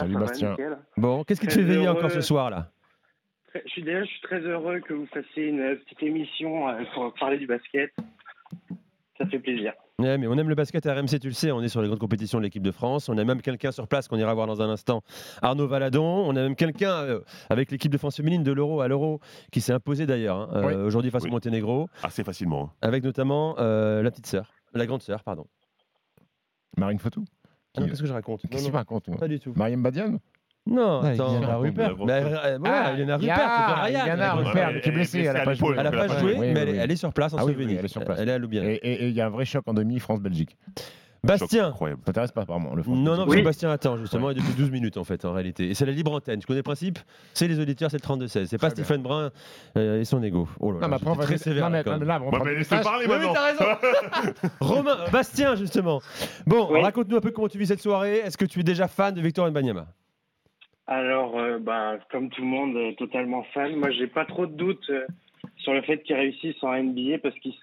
Bah, 0.01 0.07
va, 0.07 0.33
nickel. 0.33 0.79
Bon, 0.97 1.25
qu'est-ce 1.25 1.41
qui 1.41 1.47
te 1.47 1.53
fait 1.53 1.63
veiller 1.63 1.89
encore 1.89 2.11
ce 2.11 2.21
soir 2.21 2.51
là 2.51 2.71
Je 3.55 3.61
suis 3.71 3.83
déjà, 3.83 4.03
je 4.05 4.09
suis 4.11 4.21
très 4.23 4.41
heureux 4.41 4.81
que 4.81 4.95
vous 4.95 5.07
fassiez 5.07 5.49
une 5.49 5.61
euh, 5.61 5.77
petite 5.77 6.03
émission 6.03 6.69
euh, 6.69 6.83
pour 6.95 7.13
parler 7.15 7.39
du 7.39 7.47
basket. 7.47 7.91
Ça 9.19 9.27
fait 9.27 9.39
plaisir. 9.39 9.73
Ouais, 9.99 10.19
mais 10.19 10.27
on 10.27 10.37
aime 10.37 10.49
le 10.49 10.55
basket 10.57 10.85
à 10.87 10.95
RMC, 10.95 11.21
tu 11.21 11.29
le 11.29 11.33
sais, 11.35 11.53
on 11.53 11.63
est 11.63 11.69
sur 11.69 11.81
les 11.81 11.87
grandes 11.87 12.01
compétitions 12.01 12.39
de 12.39 12.43
l'équipe 12.45 12.63
de 12.63 12.71
France. 12.73 13.09
On 13.09 13.17
a 13.19 13.25
même 13.25 13.41
quelqu'un 13.43 13.71
sur 13.71 13.87
place 13.87 14.09
qu'on 14.09 14.17
ira 14.17 14.35
voir 14.35 14.47
dans 14.49 14.61
un 14.63 14.69
instant, 14.71 15.03
Arnaud 15.43 15.69
Valadon. 15.69 16.03
On 16.27 16.31
a 16.35 16.43
même 16.43 16.57
quelqu'un 16.57 16.91
euh, 17.03 17.21
avec 17.51 17.71
l'équipe 17.71 17.93
de 17.93 17.99
France 17.99 18.17
féminine 18.17 18.43
de 18.43 18.51
l'Euro 18.53 18.81
à 18.81 18.89
l'Euro 18.89 19.21
qui 19.53 19.61
s'est 19.61 19.73
imposé 19.75 20.07
d'ailleurs 20.07 20.39
hein, 20.39 20.49
euh, 20.55 20.67
Oui. 20.67 20.75
aujourd'hui 20.75 21.11
face 21.13 21.23
Oui. 21.25 21.29
au 21.29 21.33
Monténégro, 21.33 21.89
Assez 22.03 22.25
facilement. 22.25 22.65
hein. 22.65 22.77
avec 22.81 23.05
notamment 23.05 23.55
euh, 23.59 24.03
la 24.03 24.11
petite 24.11 24.27
sœur, 24.27 24.51
la 24.75 24.87
grande 24.87 25.03
sœur, 25.03 25.23
pardon. 25.23 25.47
Marine 26.79 26.99
Fatou 26.99 27.25
Ah 27.77 27.81
non, 27.81 27.87
Qu'est-ce 27.89 28.03
que 28.03 28.07
je 28.09 28.13
raconte? 28.13 28.45
Non, 28.45 28.51
Qu'est-ce 28.51 28.65
que 28.65 28.71
tu 28.71 28.77
racontes 28.77 29.19
Pas 29.19 29.29
du 29.29 29.41
tout. 29.41 29.53
Mariam 29.57 29.83
Badian 29.83 30.19
Non, 30.67 31.01
Ouais, 31.03 31.11
attends. 31.15 31.37
Iliana 31.37 31.57
Rupert. 31.57 31.97
Mais, 32.07 32.13
euh, 32.13 32.59
voilà, 32.59 32.85
Ah, 32.87 32.93
Iliana 32.93 33.19
il 33.19 33.25
y 33.25 33.31
a- 33.31 33.37
Rupert, 33.47 33.49
est- 33.89 34.45
Rupert, 34.45 34.81
qui 34.83 34.89
est 34.89 34.93
blessée, 34.93 35.19
elle 35.21 35.33
n'a 35.33 35.45
pas 35.45 35.55
joué. 36.21 36.37
Mais 36.39 36.61
elle, 36.77 36.91
est 36.91 36.97
sur 36.97 37.13
place 37.13 37.33
en 37.35 37.39
Ah 37.39 37.43
Slovénie. 37.43 37.75
elle 37.79 37.85
est 37.85 37.89
sur 37.89 38.05
place. 38.05 38.19
Elle 38.21 38.29
est 38.29 38.33
à 38.33 38.39
et- 38.65 38.75
et 39.05 39.09
il 39.09 39.15
y 39.15 39.21
a 39.21 39.27
un 39.27 39.31
vrai 39.31 39.45
choc 39.45 39.65
en 39.67 39.75
demi 39.75 39.99
France-Belgique. 39.99 40.57
Bastien. 41.25 41.67
Incroyable. 41.69 42.01
Ça 42.01 42.07
t'intéresse 42.07 42.33
pas, 42.33 42.43
apparemment, 42.43 42.75
le 42.75 42.83
Non, 42.87 42.97
non, 42.97 43.17
parce 43.19 43.29
Oui. 43.31 43.39
que 43.39 43.45
Bastien 43.45 43.71
attend 43.71 43.97
justement, 43.97 44.31
et 44.31 44.35
depuis 44.35 44.55
12 44.55 44.71
minutes 44.73 44.97
en 44.97 45.05
fait, 45.05 45.25
en 45.25 45.33
réalité. 45.33 45.69
Et 45.71 45.75
c'est 45.75 45.87
la 45.87 45.93
libre 45.93 46.13
antenne. 46.13 46.41
Tu 46.41 46.47
connais 46.47 46.59
le 46.59 46.63
principe? 46.65 46.99
C'est 47.33 47.47
les 47.47 47.61
auditeurs, 47.61 47.91
c'est 47.93 48.03
le 48.05 48.07
32-16. 48.15 48.47
C'est 48.47 48.59
pas 48.59 48.71
bien. 48.71 48.85
Stephen 48.85 49.03
Brun 49.03 49.31
euh, 49.77 50.01
et 50.01 50.05
son 50.05 50.21
ego. 50.23 50.49
Oh 50.59 50.73
là 50.73 50.81
Non, 50.81 50.89
là, 50.89 50.99
mais 51.01 51.11
après, 51.13 51.25
très 51.27 51.39
sévère. 51.39 51.71
non, 51.71 51.71
mais 51.71 51.85
même. 51.89 52.03
là, 52.03 52.21
on 52.21 52.31
Ouais, 52.31 52.39
mais 52.45 52.55
laisse-le 52.55 52.59
messages. 52.77 52.85
parler 52.85 53.07
Oui, 53.07 53.13
oui, 53.15 53.27
maintenant. 53.27 53.35
t'as 53.35 54.23
raison. 54.23 54.33
Romain, 54.61 54.97
Bastien 55.13 55.55
justement. 55.55 56.01
Bon, 56.47 56.69
Oui. 56.73 56.81
raconte-nous 56.83 57.17
un 57.17 57.21
peu 57.21 57.31
comment 57.31 57.49
tu 57.49 57.59
vis 57.59 57.67
cette 57.69 57.81
soirée. 57.83 58.17
Est-ce 58.19 58.37
que 58.37 58.45
tu 58.45 58.59
es 58.59 58.65
déjà 58.65 58.89
fan 58.89 59.15
de 59.15 59.21
Victor 59.21 59.49
Mbanyama 59.49 59.87
Alors, 60.89 61.39
euh, 61.39 61.59
bah, 61.61 61.99
comme 62.11 62.31
tout 62.31 62.41
le 62.43 62.49
monde, 62.49 62.75
euh, 62.77 62.93
totalement 62.99 63.45
fan. 63.55 63.77
Moi, 63.77 63.91
j'ai 63.93 64.09
pas 64.09 64.25
trop 64.25 64.47
de 64.47 64.55
doutes 64.57 64.91
euh, 64.91 65.07
sur 65.59 65.73
le 65.73 65.83
fait 65.83 66.03
qu'il 66.03 66.17
réussisse 66.17 66.57
en 66.63 66.73
NBA 66.75 67.19
parce 67.23 67.37
qu'il, 67.39 67.55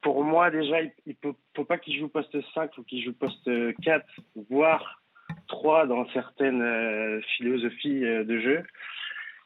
pour 0.00 0.24
moi, 0.24 0.50
déjà, 0.50 0.80
il, 0.82 0.92
il 1.06 1.16
faut, 1.22 1.34
faut 1.56 1.64
pas 1.64 1.78
qu'il 1.78 1.98
joue 1.98 2.08
poste 2.08 2.36
5, 2.54 2.74
faut 2.74 2.82
qu'il 2.82 3.02
joue 3.04 3.12
poste 3.12 3.48
4, 3.82 4.04
voire 4.50 5.02
3 5.48 5.86
dans 5.86 6.08
certaines 6.10 6.62
euh, 6.62 7.20
philosophies 7.36 8.04
euh, 8.04 8.24
de 8.24 8.38
jeu. 8.40 8.62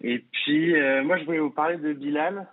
Et 0.03 0.19
puis, 0.31 0.75
euh, 0.77 1.03
moi, 1.05 1.19
je 1.19 1.25
voulais 1.25 1.39
vous 1.39 1.51
parler 1.51 1.77
de 1.79 1.93
Bilal. 1.93 2.47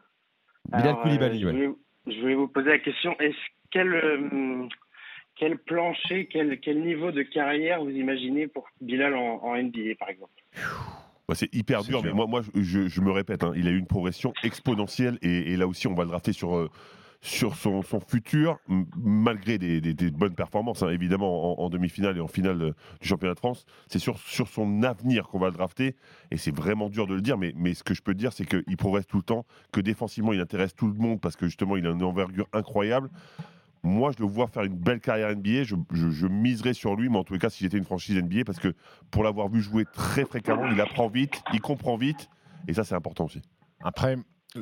Bilal 0.67 0.87
Alors, 0.87 0.99
euh, 0.99 1.03
Koulibaly, 1.03 1.39
je, 1.41 1.45
ouais. 1.47 1.51
voulais, 1.51 1.69
je 2.07 2.19
voulais 2.21 2.35
vous 2.35 2.47
poser 2.47 2.69
la 2.69 2.79
question 2.79 3.15
est-ce 3.19 3.37
quel, 3.71 3.93
euh, 3.93 4.67
quel 5.35 5.57
plancher, 5.57 6.27
quel, 6.27 6.59
quel 6.59 6.81
niveau 6.81 7.11
de 7.11 7.21
carrière 7.23 7.83
vous 7.83 7.89
imaginez 7.91 8.47
pour 8.47 8.67
Bilal 8.81 9.15
en, 9.15 9.41
en 9.43 9.55
NBA, 9.55 9.95
par 9.99 10.09
exemple? 10.09 10.31
Bah, 11.27 11.35
c'est 11.35 11.53
hyper 11.53 11.83
dur, 11.83 12.01
dur. 12.01 12.09
mais 12.11 12.15
moi, 12.15 12.25
moi 12.27 12.41
je, 12.41 12.61
je- 12.61 12.87
je 12.87 13.01
me 13.01 13.11
répète, 13.11 13.43
hein, 13.43 13.53
il 13.55 13.67
a 13.67 13.71
eu 13.71 13.77
une 13.77 13.85
progression 13.87 14.33
exponentielle 14.43 15.19
et, 15.21 15.53
et 15.53 15.57
là 15.57 15.67
aussi, 15.67 15.87
on 15.87 15.93
va 15.93 16.03
le 16.03 16.09
drafter 16.09 16.33
sur, 16.33 16.55
euh, 16.55 16.69
sur 17.21 17.55
son, 17.55 17.81
futur, 18.07 18.59
malgré 18.97 19.57
des, 19.57 20.11
bonnes 20.11 20.35
performances, 20.35 20.83
hein, 20.83 20.89
évidemment, 20.89 21.61
en, 21.61 21.69
demi-finale 21.69 22.17
et 22.17 22.21
en 22.21 22.27
finale 22.27 22.61
euh, 22.61 22.71
du 23.01 23.07
championnat 23.07 23.33
de 23.33 23.39
France. 23.39 23.65
C'est 23.87 23.99
sur, 23.99 24.17
son 24.17 24.83
avenir 24.83 25.27
qu'on 25.27 25.39
va 25.39 25.47
le 25.47 25.53
drafter 25.53 25.95
et 26.31 26.37
c'est 26.37 26.55
vraiment 26.55 26.89
dur 26.89 27.07
de 27.07 27.15
le 27.15 27.21
dire, 27.21 27.37
mais, 27.37 27.53
ce 27.73 27.83
que 27.83 27.93
je 27.93 28.01
peux 28.01 28.13
dire, 28.13 28.31
c'est 28.31 28.45
qu'il 28.45 28.77
progresse 28.77 29.05
tout 29.05 29.17
le 29.17 29.23
temps, 29.23 29.45
que 29.71 29.81
défensivement, 29.81 30.31
il 30.31 30.39
intéresse 30.39 30.73
tout 30.73 30.87
le 30.87 30.93
monde 30.93 31.19
parce 31.19 31.35
que 31.35 31.45
justement, 31.45 31.75
il 31.75 31.85
a 31.85 31.91
une 31.91 32.03
envergure 32.03 32.47
incroyable. 32.53 33.09
Moi, 33.83 34.11
je 34.11 34.21
le 34.21 34.29
vois 34.29 34.47
faire 34.47 34.63
une 34.63 34.75
belle 34.75 34.99
carrière 34.99 35.29
NBA. 35.29 35.63
Je, 35.63 35.75
je- 35.91 36.09
je 36.09 36.27
miserais 36.27 36.73
sur 36.73 36.95
lui, 36.95 37.09
mais 37.09 37.17
en 37.17 37.23
tous 37.23 37.33
les 37.33 37.39
cas, 37.39 37.49
si 37.49 37.63
j'étais 37.63 37.77
une 37.77 37.85
franchise 37.85 38.17
NBA, 38.17 38.43
parce 38.45 38.59
que 38.59 38.73
pour 39.11 39.23
l'avoir 39.23 39.49
vu 39.49 39.61
jouer 39.61 39.85
très 39.93 40.25
fréquemment, 40.25 40.67
il 40.67 40.79
apprend 40.81 41.07
vite, 41.07 41.41
il 41.53 41.61
comprend 41.61 41.95
vite, 41.97 42.29
et 42.67 42.73
ça, 42.73 42.83
c'est 42.83 42.95
important 42.95 43.25
aussi. 43.25 43.41
Après, 43.81 44.17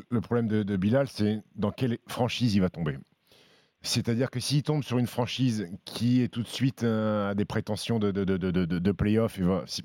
le 0.09 0.21
problème 0.21 0.47
de, 0.47 0.63
de 0.63 0.77
Bilal, 0.77 1.07
c'est 1.07 1.41
dans 1.55 1.71
quelle 1.71 1.97
franchise 2.07 2.55
il 2.55 2.61
va 2.61 2.69
tomber. 2.69 2.97
C'est-à-dire 3.81 4.29
que 4.31 4.39
s'il 4.39 4.63
tombe 4.63 4.83
sur 4.83 4.97
une 4.97 5.07
franchise 5.07 5.67
qui 5.85 6.21
est 6.21 6.27
tout 6.27 6.41
de 6.41 6.47
suite 6.47 6.83
euh, 6.83 7.29
à 7.31 7.35
des 7.35 7.45
prétentions 7.45 7.99
de, 7.99 8.11
de, 8.11 8.25
de, 8.25 8.37
de, 8.37 8.51
de, 8.51 8.65
de 8.79 8.91
play-off, 8.91 9.39
si- 9.65 9.83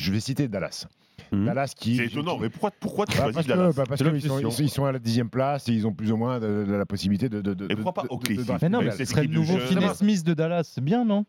je 0.00 0.12
vais 0.12 0.20
citer 0.20 0.48
Dallas. 0.48 0.86
Dallas 1.32 1.72
qui. 1.74 1.96
C'est 1.96 2.06
étonnant, 2.06 2.36
mais 2.38 2.50
pourquoi, 2.50 2.70
pourquoi 2.78 3.06
tu 3.06 3.16
Bah, 3.16 3.24
choisis 3.24 3.34
parce 3.34 3.46
Dallas 3.46 3.70
que, 3.72 3.76
bah, 3.76 3.84
parce 3.88 4.02
qu'ils 4.02 4.22
sont, 4.22 4.38
ils 4.62 4.68
sont 4.70 4.84
à 4.84 4.92
la 4.92 4.98
dixième 4.98 5.30
place 5.30 5.66
et 5.68 5.72
ils 5.72 5.86
ont 5.86 5.94
plus 5.94 6.12
ou 6.12 6.16
moins 6.18 6.38
de, 6.40 6.64
de 6.68 6.72
la 6.74 6.84
possibilité 6.84 7.30
de. 7.30 7.40
de, 7.40 7.54
de 7.54 7.64
Et 7.70 7.74
pourquoi 7.74 7.94
pas 7.94 8.02
de- 8.02 8.08
de- 8.08 8.12
OKC 8.12 8.36
de 8.36 8.42
drafter 8.44 8.66
Mais 8.66 8.70
non, 8.70 8.82
mais 8.82 8.90
ce 8.90 9.04
serait 9.06 9.22
le 9.24 9.32
nouveau 9.32 9.58
Finney 9.58 9.88
Smith 9.94 10.24
de 10.24 10.34
Dallas. 10.34 10.64
C'est 10.64 10.84
bien, 10.84 11.04
non? 11.06 11.24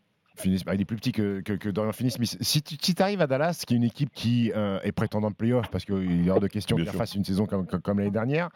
Bah, 0.66 0.74
il 0.74 0.80
est 0.80 0.84
plus 0.84 0.96
petit 0.96 1.12
que, 1.12 1.40
que, 1.40 1.52
que 1.52 1.68
Dorian 1.68 1.92
Finney-Smith. 1.92 2.36
Si 2.40 2.62
tu 2.62 3.02
arrives 3.02 3.20
à 3.20 3.26
Dallas, 3.26 3.62
qui 3.66 3.74
est 3.74 3.76
une 3.76 3.84
équipe 3.84 4.10
qui 4.12 4.52
euh, 4.54 4.80
est 4.82 4.92
prétendante 4.92 5.36
playoff, 5.36 5.70
parce 5.70 5.84
qu'il 5.84 6.26
est 6.26 6.30
hors 6.30 6.40
de 6.40 6.48
question 6.48 6.76
qu'il 6.76 6.86
fasse 6.86 7.14
une 7.14 7.24
saison 7.24 7.46
comme, 7.46 7.66
comme, 7.66 7.80
comme 7.80 7.98
l'année 7.98 8.10
dernière, 8.10 8.50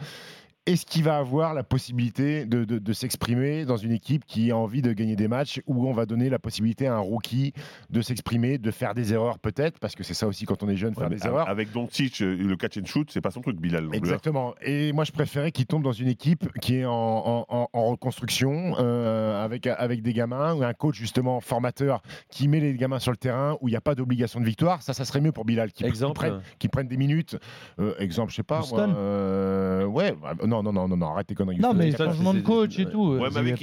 est-ce 0.72 0.86
qu'il 0.86 1.02
va 1.04 1.18
avoir 1.18 1.54
la 1.54 1.62
possibilité 1.62 2.44
de, 2.44 2.64
de- 2.64 2.78
de 2.78 2.92
s'exprimer 2.92 3.64
dans 3.64 3.76
une 3.76 3.92
équipe 3.92 4.24
qui 4.26 4.50
a 4.50 4.56
envie 4.56 4.82
de 4.82 4.92
gagner 4.92 5.16
des 5.16 5.28
matchs 5.28 5.60
où 5.66 5.88
on 5.88 5.92
va 5.92 6.06
donner 6.06 6.28
la 6.30 6.38
possibilité 6.38 6.86
à 6.86 6.94
un 6.94 6.98
rookie 6.98 7.52
de 7.90 8.00
s'exprimer, 8.02 8.58
de 8.58 8.70
faire 8.70 8.94
des 8.94 9.12
erreurs 9.12 9.38
peut-être, 9.38 9.78
parce 9.78 9.94
que 9.94 10.02
c'est 10.04 10.14
ça 10.14 10.26
aussi 10.26 10.44
quand 10.44 10.62
on 10.62 10.68
est 10.68 10.76
jeune, 10.76 10.90
Ouais, 10.94 11.00
faire 11.00 11.10
des 11.10 11.26
erreurs. 11.26 11.48
Avec 11.48 11.72
Doncic, 11.72 12.20
euh, 12.20 12.36
le 12.36 12.56
catch 12.56 12.76
and 12.78 12.84
shoot, 12.86 13.10
c'est 13.10 13.20
pas 13.20 13.30
son 13.30 13.40
truc, 13.40 13.58
Bilal. 13.60 13.84
hein. 13.86 13.90
Exactement. 13.92 14.54
Et 14.62 14.92
moi, 14.92 15.04
je 15.04 15.12
préférais 15.12 15.52
qu'il 15.52 15.66
tombe 15.66 15.82
dans 15.82 15.92
une 15.92 16.08
équipe 16.08 16.48
qui 16.60 16.76
est 16.76 16.84
en, 16.84 16.92
en- 16.92 17.46
en- 17.48 17.68
en 17.72 17.84
reconstruction, 17.86 18.74
euh, 18.78 19.44
avec, 19.44 19.66
avec 19.66 20.02
des 20.02 20.12
gamins, 20.12 20.54
ou 20.54 20.62
un 20.62 20.74
coach 20.74 20.96
justement 20.96 21.40
formateur 21.40 22.02
qui 22.30 22.48
met 22.48 22.60
les 22.60 22.74
gamins 22.74 22.98
sur 22.98 23.10
le 23.12 23.16
terrain, 23.16 23.56
où 23.60 23.68
il 23.68 23.72
n'y 23.72 23.76
a 23.76 23.80
pas 23.80 23.94
d'obligation 23.94 24.40
de 24.40 24.44
victoire. 24.44 24.82
Ça, 24.82 24.92
ça 24.92 25.04
serait 25.04 25.20
mieux 25.20 25.32
pour 25.32 25.44
Bilal. 25.44 25.72
Qui, 25.72 25.84
Exemple. 25.84 26.12
Qui 26.12 26.18
prenne, 26.26 26.40
qui 26.58 26.68
prenne 26.68 26.88
des 26.88 26.96
minutes. 26.96 27.36
Euh, 27.80 27.94
exemple, 27.98 28.30
je 28.32 28.36
sais 28.36 28.42
pas. 28.42 28.62
Moi, 28.70 28.80
euh, 28.88 29.84
ouais. 29.86 30.12
bah, 30.20 30.34
Non, 30.46 30.57
non, 30.62 30.72
non, 30.72 30.88
non, 30.88 30.96
non, 30.96 31.06
arrête 31.08 31.26
tes 31.26 31.34
conneries. 31.34 31.58
Non, 31.58 31.74
mais 31.74 31.90
changement 31.96 32.34
de 32.34 32.40
coach 32.40 32.78
et 32.78 32.86
tout. 32.86 33.14
Ouais, 33.14 33.26
euh, 33.26 33.30
mais 33.32 33.38
avec 33.38 33.58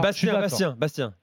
Bastien. 0.00 0.40
Bastien, 0.40 0.76
Bastien. 0.76 1.14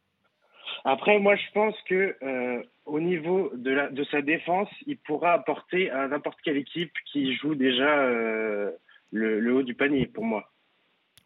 Après, 0.83 1.19
moi, 1.19 1.35
je 1.35 1.51
pense 1.53 1.75
que 1.87 2.15
euh, 2.23 2.63
au 2.85 2.99
niveau 2.99 3.51
de, 3.55 3.71
la, 3.71 3.89
de 3.89 4.03
sa 4.05 4.21
défense, 4.21 4.69
il 4.87 4.97
pourra 4.97 5.33
apporter 5.33 5.91
à 5.91 6.07
n'importe 6.07 6.39
quelle 6.43 6.57
équipe 6.57 6.93
qui 7.11 7.35
joue 7.35 7.53
déjà 7.53 7.99
euh, 7.99 8.71
le, 9.11 9.39
le 9.39 9.53
haut 9.53 9.63
du 9.63 9.75
panier, 9.75 10.07
pour 10.07 10.25
moi. 10.25 10.49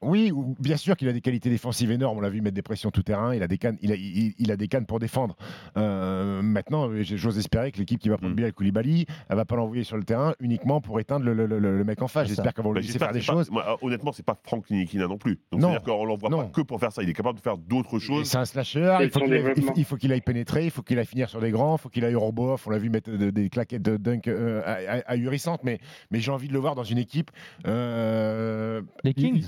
Oui, 0.05 0.31
ou- 0.31 0.55
bien 0.59 0.77
sûr 0.77 0.95
qu'il 0.95 1.07
a 1.09 1.13
des 1.13 1.21
qualités 1.21 1.49
défensives 1.49 1.91
énormes. 1.91 2.17
On 2.17 2.21
l'a 2.21 2.29
vu 2.29 2.41
mettre 2.41 2.55
des 2.55 2.61
pressions 2.61 2.91
tout 2.91 3.03
terrain. 3.03 3.33
Il 3.35 3.41
a 3.43 3.47
des 3.47 3.57
cannes, 3.57 3.77
il 3.81 3.91
a, 3.91 3.95
il, 3.95 4.33
il 4.37 4.51
a 4.51 4.55
des 4.57 4.67
cannes 4.67 4.85
pour 4.85 4.99
défendre. 4.99 5.35
Euh, 5.77 6.41
maintenant, 6.41 6.89
j'ose 7.01 7.37
espérer 7.37 7.71
que 7.71 7.79
l'équipe 7.79 7.99
qui 7.99 8.09
va 8.09 8.17
prendre 8.17 8.33
Mm. 8.33 8.35
Bilal 8.35 8.53
Koulibaly, 8.53 9.05
elle 9.29 9.35
va 9.35 9.45
pas 9.45 9.55
l'envoyer 9.55 9.83
sur 9.83 9.97
le 9.97 10.03
terrain 10.03 10.33
uniquement 10.39 10.79
pour 10.81 10.99
éteindre 10.99 11.25
le, 11.25 11.33
le- 11.33 11.45
le- 11.47 11.59
le 11.59 11.83
mec 11.83 12.01
en 12.01 12.07
face. 12.07 12.27
J'espère 12.27 12.53
qu'elle 12.53 12.63
va 12.63 12.69
Bah, 12.71 12.79
lui 12.79 12.81
laisser 12.81 12.93
j'espère 12.93 13.07
faire 13.09 13.13
des 13.13 13.25
pas- 13.25 13.33
choses. 13.33 13.49
moi, 13.51 13.65
euh, 13.81 13.85
honnêtement, 13.85 14.11
c'est 14.11 14.25
pas 14.25 14.37
Franck 14.43 14.69
Ninikina 14.69 15.07
non 15.07 15.17
plus. 15.17 15.39
Donc, 15.51 15.61
Non. 15.61 15.69
c'est-à-dire 15.71 15.83
qu'on 15.93 16.05
l'envoie 16.05 16.29
pas 16.29 16.45
que 16.53 16.61
pour 16.61 16.79
faire 16.79 16.91
ça. 16.91 17.01
Il 17.03 17.09
est 17.09 17.13
capable 17.13 17.37
de 17.39 17.43
faire 17.43 17.57
d'autres 17.57 17.99
choses. 17.99 18.27
C'est 18.29 18.37
un 18.37 18.45
slasher. 18.45 18.97
Il 19.01 19.09
faut 19.09 19.19
qu'il 19.21 19.33
aille, 19.33 19.39
il 19.39 19.43
faut- 19.43 19.49
développement. 19.49 19.73
il 19.75 19.85
faut 19.85 19.95
qu'il 19.97 20.11
aille 20.13 20.21
pénétrer. 20.21 20.65
Il 20.65 20.71
faut 20.71 20.81
qu'il 20.83 20.99
aille 20.99 21.05
finir 21.05 21.29
sur 21.29 21.41
des 21.41 21.51
grands. 21.51 21.75
Il 21.77 21.81
faut 21.81 21.89
qu'il 21.89 22.05
aille 22.05 22.15
au 22.15 22.19
robot. 22.19 22.55
On 22.65 22.69
l'a 22.69 22.77
vu 22.77 22.89
mettre 22.89 23.11
de- 23.11 23.29
des 23.31 23.49
claquettes 23.49 23.81
de 23.81 23.97
dunk 23.97 24.27
euh, 24.27 24.61
ah- 24.65 24.77
ah- 25.07 25.11
ahurissantes. 25.13 25.63
Mais, 25.63 25.79
mais 26.11 26.19
j'ai 26.19 26.31
envie 26.31 26.47
de 26.47 26.53
le 26.53 26.59
voir 26.59 26.75
dans 26.75 26.83
une 26.83 26.97
équipe. 26.97 27.31
euh, 27.67 28.81
Les 29.03 29.13
Kings 29.13 29.45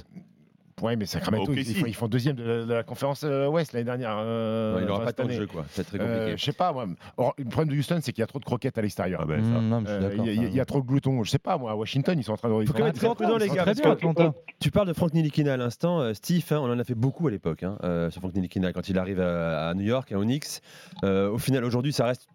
Ouais, 0.82 0.96
mais 0.96 1.08
Sacramento, 1.08 1.52
Ok, 1.52 1.58
ils, 1.58 1.66
si. 1.66 1.72
ils 1.72 1.76
font, 1.80 1.86
ils 1.88 1.96
font 1.96 2.08
deuxième 2.08 2.36
de 2.36 2.44
la, 2.44 2.66
de 2.66 2.74
la 2.74 2.84
conférence 2.84 3.24
euh, 3.24 3.48
Ouest 3.48 3.74
l'année 3.74 3.86
dernière. 3.86 4.16
euh, 4.20 4.76
Ouais, 4.76 4.82
il 4.84 4.88
n'aura 4.88 5.06
pas 5.06 5.14
tant 5.14 5.26
de 5.26 5.32
jeu, 5.32 5.48
quoi. 5.48 5.66
C'est 5.72 5.84
très 5.84 6.00
Euh, 6.00 6.18
compliqué. 6.20 6.38
je 6.38 6.44
sais 6.46 6.54
pas, 6.54 6.72
moi. 6.72 6.86
Or, 7.18 7.34
le 7.40 7.46
problème 7.46 7.74
de 7.74 7.80
Houston, 7.80 7.98
c'est 8.02 8.12
qu'il 8.14 8.22
y 8.22 8.24
a 8.24 8.28
trop 8.28 8.38
de 8.38 8.46
croquettes 8.46 8.78
à 8.78 8.82
l'extérieur. 8.84 9.22
Ah 9.24 9.26
ben. 9.26 9.42
Mmh, 9.42 9.86
Euh. 9.88 10.16
Il 10.18 10.26
y, 10.26 10.30
a- 10.30 10.34
il 10.50 10.54
y 10.54 10.60
a 10.60 10.66
trop 10.66 10.80
de 10.82 10.86
gloutons. 10.86 11.24
Je 11.24 11.32
sais 11.32 11.40
pas, 11.40 11.58
moi, 11.58 11.72
à 11.72 11.76
Washington, 11.76 12.18
ils 12.20 12.24
sont 12.24 12.34
en 12.34 12.38
train 12.38 12.50
de. 12.50 12.62
ils 12.62 12.68
faut 12.68 12.74
quand 12.74 12.80
même 12.80 12.90
être 12.90 13.16
prudent, 13.16 13.38
les 13.38 13.48
gars. 13.48 13.56
très 13.56 13.66
Parce 13.66 13.82
bien, 13.82 13.96
que 13.96 14.08
Atlanta. 14.08 14.34
tu 14.60 14.70
parles 14.70 14.88
de 14.88 14.94
Frank 14.94 15.14
Nilikina 15.14 15.54
à 15.54 15.58
l'instant. 15.58 16.00
euh, 16.02 16.14
Steve, 16.14 16.46
hein, 16.52 16.60
on 16.62 16.72
en 16.72 16.78
a 16.78 16.84
fait 16.84 16.94
beaucoup 16.96 17.28
à 17.28 17.32
l'époque, 17.32 17.64
hein, 17.64 17.78
euh, 17.84 18.12
sur 18.12 18.22
Frank 18.22 18.36
Nilikina, 18.36 18.72
quand 18.72 18.88
il 18.88 19.00
arrive 19.00 19.20
à, 19.20 19.70
à 19.70 19.74
New 19.74 19.84
York, 19.86 20.12
à 20.12 20.18
Onyx. 20.20 20.62
Euh, 21.04 21.30
au 21.32 21.40
final, 21.40 21.64
aujourd'hui, 21.66 21.92
ça 21.92 22.06
reste 22.06 22.28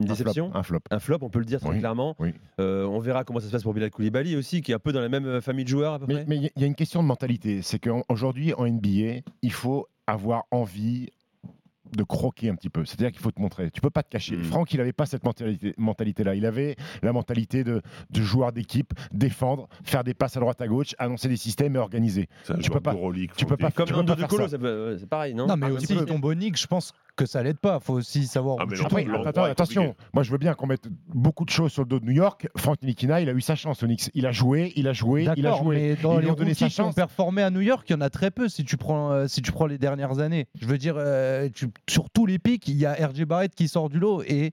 Une 0.00 0.10
Un 0.10 0.14
flop, 0.14 0.24
déception 0.24 0.50
Un 0.54 0.62
flop. 0.62 0.78
Un 0.90 0.98
flop, 0.98 1.18
on 1.22 1.28
peut 1.30 1.38
le 1.40 1.44
dire 1.44 1.60
très 1.60 1.68
Oui, 1.70 1.78
clairement. 1.78 2.16
oui. 2.18 2.32
Euh, 2.58 2.84
on 2.86 2.98
verra 3.00 3.22
comment 3.24 3.38
ça 3.40 3.46
se 3.46 3.52
passe 3.52 3.62
pour 3.62 3.74
Bilal 3.74 3.90
Koulibaly 3.90 4.34
aussi, 4.36 4.62
qui 4.62 4.72
est 4.72 4.74
un 4.74 4.78
peu 4.78 4.92
dans 4.92 5.00
la 5.00 5.08
même 5.08 5.26
euh, 5.26 5.40
famille 5.40 5.64
de 5.64 5.70
joueurs 5.70 5.94
à 5.94 5.98
peu 5.98 6.06
Mais 6.08 6.14
près. 6.14 6.24
mais 6.26 6.36
il 6.36 6.42
y 6.42 6.46
a- 6.46 6.50
il 6.56 6.62
y 6.62 6.64
a 6.64 6.66
une 6.68 6.74
question 6.74 7.02
de 7.02 7.06
mentalité. 7.08 7.60
C'est 7.62 7.78
qu'aujourd'hui, 7.78 8.54
en 8.54 8.64
NBA, 8.66 9.20
il 9.42 9.52
faut 9.52 9.86
avoir 10.06 10.44
envie 10.50 11.10
de 11.96 12.04
croquer 12.04 12.48
un 12.48 12.54
petit 12.54 12.68
peu. 12.70 12.84
C'est-à-dire 12.84 13.10
qu'il 13.10 13.20
faut 13.20 13.32
te 13.32 13.40
montrer. 13.40 13.68
Tu 13.72 13.80
peux 13.80 13.90
pas 13.90 14.04
te 14.04 14.08
cacher. 14.10 14.36
Mm. 14.36 14.44
Franck, 14.44 14.72
il 14.72 14.76
n'avait 14.76 14.92
pas 14.92 15.06
cette 15.06 15.24
mentalité- 15.24 15.74
mentalité-là. 15.76 16.36
Il 16.36 16.46
avait 16.46 16.76
la 17.02 17.12
mentalité 17.12 17.64
de, 17.64 17.82
de 18.10 18.20
joueur 18.22 18.52
d'équipe, 18.52 18.92
défendre, 19.12 19.68
faire 19.82 20.04
des 20.04 20.14
passes 20.14 20.36
à 20.36 20.40
droite 20.40 20.60
à 20.60 20.68
gauche, 20.68 20.94
annoncer 20.98 21.28
des 21.28 21.36
systèmes 21.36 21.74
et 21.74 21.80
organiser. 21.80 22.28
Un 22.48 22.58
Tu 22.58 22.70
peux 22.70 22.78
pas. 22.78 22.94
Tu 23.36 23.44
peux 23.44 23.56
pas. 23.56 23.72
Comme 23.72 23.86
tu 23.86 23.92
peux 23.92 23.98
Nando 23.98 24.14
pas 24.14 24.22
De 24.22 24.26
Colo, 24.28 24.46
peut- 24.46 24.98
c'est 25.00 25.08
pareil, 25.08 25.34
non? 25.34 25.48
Non, 25.48 25.56
mais 25.56 25.66
Un 25.66 25.70
aussi 25.72 25.88
petit 25.88 25.96
peu. 25.96 26.04
ton 26.06 26.20
Bonic, 26.20 26.56
je 26.60 26.66
pense 26.68 26.92
que 27.24 27.26
ça 27.26 27.42
l'aide 27.42 27.58
pas. 27.58 27.80
faut 27.80 27.94
aussi 27.94 28.26
savoir 28.26 28.56
Ah, 28.60 28.64
où 28.64 28.72
tu. 28.72 28.82
Après, 28.84 29.06
attends, 29.26 29.44
attention, 29.44 29.82
compliqué. 29.88 30.08
moi 30.14 30.22
je 30.22 30.30
veux 30.32 30.38
bien 30.38 30.54
qu'on 30.54 30.66
mette 30.66 30.88
beaucoup 31.14 31.44
de 31.44 31.50
choses 31.50 31.72
sur 31.72 31.82
le 31.82 31.88
dos 31.88 32.00
de 32.00 32.04
New 32.06 32.12
York. 32.12 32.48
Franck 32.56 32.82
Nilikina, 32.82 33.20
il 33.20 33.28
a 33.28 33.32
eu 33.32 33.40
sa 33.40 33.54
chance 33.56 33.82
au 33.82 33.86
Knicks. 33.86 34.10
Il 34.14 34.26
a 34.26 34.32
joué, 34.32 34.72
il 34.76 34.88
a 34.88 34.92
joué, 34.92 35.28
il 35.36 35.46
a 35.46 35.56
joué. 35.56 35.76
mais 35.76 35.96
dans 36.02 36.18
Ils 36.18 36.24
les 36.24 36.30
ont 36.30 36.34
donné 36.34 36.54
sa 36.54 36.68
qui 36.68 36.80
ont 36.80 36.84
chance. 36.86 36.94
performé 36.94 37.42
à 37.42 37.50
New 37.50 37.60
York, 37.60 37.84
il 37.88 37.92
y 37.92 37.96
en 37.96 38.00
a 38.00 38.10
très 38.10 38.30
peu 38.30 38.48
si 38.48 38.64
tu 38.64 38.76
prends, 38.76 39.12
euh, 39.12 39.26
si 39.28 39.42
tu 39.42 39.52
prends 39.52 39.66
les 39.66 39.78
dernières 39.78 40.18
années. 40.18 40.46
Je 40.60 40.66
veux 40.66 40.78
dire, 40.78 40.94
euh, 40.96 41.48
tu- 41.54 41.68
sur 41.88 42.10
tous 42.10 42.26
les 42.26 42.38
pics, 42.38 42.66
il 42.68 42.76
y 42.76 42.86
a 42.86 42.92
RJ 42.94 43.24
Barrett 43.24 43.54
qui 43.54 43.68
sort 43.68 43.88
du 43.88 43.98
lot 43.98 44.22
et. 44.22 44.52